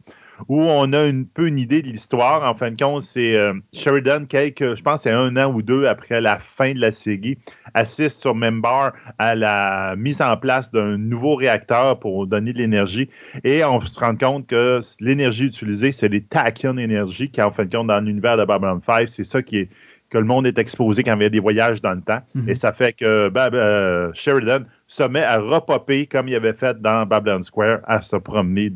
où 0.49 0.59
on 0.59 0.91
a 0.91 0.99
un 0.99 1.23
peu 1.23 1.47
une 1.47 1.57
idée 1.57 1.81
de 1.81 1.87
l'histoire. 1.87 2.43
En 2.43 2.53
fin 2.53 2.71
de 2.71 2.75
compte, 2.75 3.03
c'est 3.03 3.33
euh, 3.33 3.53
Sheridan, 3.71 4.25
quelques, 4.25 4.75
je 4.75 4.81
pense 4.81 5.03
c'est 5.03 5.11
un 5.11 5.37
an 5.37 5.53
ou 5.53 5.61
deux 5.61 5.85
après 5.85 6.19
la 6.19 6.37
fin 6.39 6.73
de 6.73 6.81
la 6.81 6.91
série, 6.91 7.37
assiste 7.73 8.19
sur 8.19 8.35
Membar 8.35 8.91
à 9.19 9.35
la 9.35 9.95
mise 9.95 10.21
en 10.21 10.35
place 10.35 10.69
d'un 10.69 10.97
nouveau 10.97 11.35
réacteur 11.35 11.97
pour 11.97 12.27
donner 12.27 12.51
de 12.51 12.57
l'énergie. 12.57 13.09
Et 13.45 13.63
on 13.63 13.79
se 13.79 13.97
rend 14.01 14.17
compte 14.17 14.47
que 14.47 14.81
l'énergie 14.99 15.45
utilisée, 15.45 15.93
c'est 15.93 16.09
les 16.09 16.23
Tachyon 16.23 16.71
Energy, 16.71 17.29
qui 17.29 17.41
en 17.41 17.51
fin 17.51 17.63
de 17.63 17.73
compte, 17.73 17.87
dans 17.87 18.01
l'univers 18.01 18.35
de 18.35 18.43
Babylon 18.43 18.81
5, 18.81 19.07
c'est 19.07 19.23
ça 19.23 19.41
qui 19.41 19.59
est 19.59 19.69
que 20.14 20.17
le 20.19 20.25
monde 20.25 20.45
est 20.48 20.58
exposé 20.59 21.03
quand 21.03 21.16
il 21.17 21.24
y 21.24 21.25
a 21.25 21.30
des 21.30 21.40
voyages 21.40 21.82
dans 21.82 21.93
le 21.93 22.01
temps. 22.01 22.22
Mhm. 22.35 22.50
Et 22.50 22.56
ça 22.56 22.72
fait 22.72 22.93
que 22.93 23.30
Bab- 23.30 23.56
euh, 23.56 24.11
Sheridan 24.14 24.59
se 24.88 25.03
met 25.03 25.24
à 25.24 25.40
repopper 25.40 26.06
comme 26.06 26.27
il 26.27 26.35
avait 26.35 26.53
fait 26.53 26.80
dans 26.82 27.06
Babylon 27.06 27.42
Square, 27.43 27.80
à 27.85 28.01
se 28.01 28.16
promener 28.16 28.69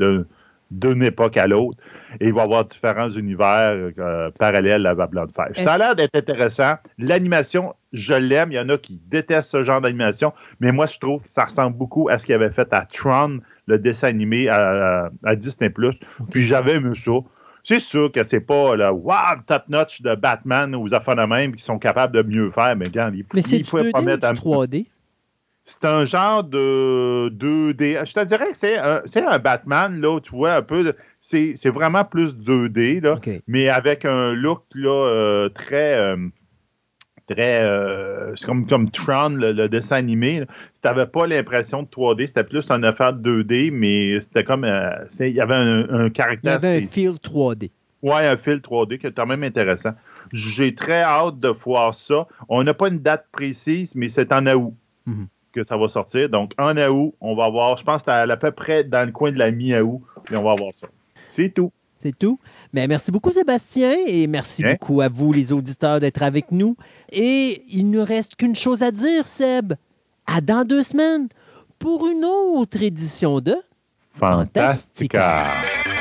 d'une 0.71 1.03
époque 1.03 1.37
à 1.37 1.47
l'autre. 1.47 1.77
Et 2.19 2.27
il 2.27 2.33
va 2.33 2.41
y 2.41 2.43
avoir 2.43 2.65
différents 2.65 3.09
univers 3.09 3.91
euh, 3.99 4.31
parallèles 4.39 4.85
à 4.85 4.95
Babylon 4.95 5.27
5. 5.35 5.57
Ça 5.57 5.73
a 5.73 5.77
l'air 5.77 5.95
d'être 5.95 6.15
intéressant. 6.15 6.73
L'animation, 6.97 7.73
je 7.93 8.15
l'aime. 8.15 8.51
Il 8.51 8.55
y 8.55 8.59
en 8.59 8.69
a 8.69 8.77
qui 8.77 8.99
détestent 9.07 9.51
ce 9.51 9.63
genre 9.63 9.79
d'animation. 9.81 10.33
Mais 10.59 10.71
moi, 10.71 10.85
je 10.87 10.97
trouve 10.97 11.21
que 11.21 11.29
ça 11.29 11.45
ressemble 11.45 11.77
beaucoup 11.77 12.09
à 12.09 12.17
ce 12.17 12.25
qu'il 12.25 12.35
avait 12.35 12.51
fait 12.51 12.71
à 12.73 12.85
Tron, 12.91 13.39
le 13.67 13.77
dessin 13.79 14.07
animé 14.07 14.49
à, 14.49 15.09
à 15.23 15.35
Disney+. 15.35 15.69
Puis 16.31 16.43
j'avais 16.45 16.75
aimé 16.75 16.93
ça. 16.95 17.11
C'est 17.67 17.81
sûr 17.81 18.09
que 18.13 18.23
c'est 18.23 18.39
pas 18.39 18.77
le 18.77 18.89
wow, 18.89 19.41
top 19.45 19.63
notch 19.67 20.01
de 20.01 20.15
Batman 20.15 20.73
ou 20.73 20.87
affaires 20.93 21.17
de 21.17 21.23
même 21.23 21.53
qui 21.53 21.61
sont 21.61 21.77
capables 21.77 22.13
de 22.15 22.21
mieux 22.21 22.49
faire, 22.49 22.77
mais 22.77 22.85
regarde, 22.85 23.13
il, 23.13 23.25
Mais 23.33 23.41
c'est 23.41 23.57
du 23.57 23.69
pouvait 23.69 23.83
2D 23.83 23.91
pas 23.91 23.99
ou 23.99 24.05
mettre 24.05 24.21
du 24.21 24.25
à- 24.27 24.33
3D? 24.33 24.85
C'est 25.65 25.83
un 25.83 26.05
genre 26.05 26.45
de 26.45 27.27
2D. 27.27 28.05
Je 28.05 28.13
te 28.13 28.23
dirais 28.23 28.51
que 28.51 28.57
c'est 28.57 28.77
un, 28.77 29.39
Batman, 29.39 29.99
là, 29.99 30.17
tu 30.21 30.31
vois 30.33 30.53
un 30.53 30.61
peu. 30.61 30.93
C'est 31.19 31.69
vraiment 31.69 32.05
plus 32.05 32.37
2D, 32.37 33.01
là, 33.01 33.19
mais 33.47 33.67
avec 33.67 34.05
un 34.05 34.31
look 34.31 34.63
là, 34.73 34.89
euh, 34.89 35.49
très. 35.49 35.95
euh, 35.95 36.15
très 37.27 37.63
euh, 37.63 38.35
c'est 38.35 38.45
comme, 38.45 38.65
comme 38.67 38.89
Tron, 38.89 39.29
le, 39.29 39.51
le 39.51 39.69
dessin 39.69 39.97
animé. 39.97 40.43
Tu 40.47 40.79
n'avais 40.87 41.05
pas 41.07 41.27
l'impression 41.27 41.83
de 41.83 41.87
3D, 41.87 42.27
c'était 42.27 42.43
plus 42.43 42.69
une 42.71 42.85
affaire 42.85 43.13
de 43.13 43.43
2D, 43.43 43.71
mais 43.71 44.19
c'était 44.19 44.43
comme. 44.43 44.63
euh, 44.63 44.91
il 45.19 45.27
y 45.33 45.41
avait 45.41 45.55
un, 45.55 45.89
un 45.89 46.03
Il 46.05 46.07
y 46.07 46.11
caractère. 46.11 46.53
avait 46.55 46.77
un 46.83 46.87
feel 46.87 47.11
3D. 47.15 47.71
Ouais, 48.03 48.27
un 48.27 48.37
fil 48.37 48.57
3D 48.57 48.97
qui 48.99 49.07
est 49.07 49.11
quand 49.11 49.25
même 49.25 49.43
intéressant. 49.43 49.91
J'ai 50.31 50.73
très 50.75 51.01
hâte 51.01 51.39
de 51.39 51.49
voir 51.49 51.93
ça. 51.95 52.27
On 52.47 52.63
n'a 52.63 52.73
pas 52.73 52.89
une 52.89 52.99
date 52.99 53.25
précise, 53.31 53.93
mais 53.95 54.09
c'est 54.09 54.31
en 54.31 54.45
août 54.47 54.73
Mhm. 55.05 55.27
que 55.53 55.63
ça 55.63 55.77
va 55.77 55.89
sortir. 55.89 56.29
Donc, 56.29 56.51
en 56.59 56.77
août, 56.77 57.15
on 57.21 57.35
va 57.35 57.49
voir, 57.49 57.77
je 57.77 57.83
pense 57.83 58.03
que 58.03 58.09
à, 58.11 58.17
à 58.21 58.37
peu 58.37 58.51
près 58.51 58.83
dans 58.83 59.05
le 59.05 59.11
coin 59.11 59.31
de 59.31 59.39
la 59.39 59.51
mi-août, 59.51 60.01
et 60.31 60.35
on 60.35 60.43
va 60.43 60.53
voir 60.55 60.73
ça. 60.75 60.87
C'est 61.25 61.49
tout. 61.53 61.71
C'est 61.97 62.15
tout. 62.17 62.39
Mais 62.73 62.87
merci 62.87 63.11
beaucoup, 63.11 63.31
Sébastien, 63.31 63.95
et 64.05 64.27
merci 64.27 64.63
beaucoup 64.63 65.01
à 65.01 65.07
vous, 65.07 65.31
les 65.33 65.53
auditeurs, 65.53 65.99
d'être 65.99 66.21
avec 66.21 66.51
nous. 66.51 66.75
Et 67.11 67.63
il 67.69 67.89
ne 67.89 67.99
reste 67.99 68.35
qu'une 68.35 68.55
chose 68.55 68.83
à 68.83 68.91
dire, 68.91 69.25
Seb. 69.25 69.73
À 70.25 70.41
dans 70.41 70.65
deux 70.65 70.83
semaines 70.83 71.29
pour 71.79 72.07
une 72.07 72.25
autre 72.25 72.83
édition 72.83 73.39
de 73.39 73.55
Fantastica. 74.13 75.45
Fantastica. 75.45 75.96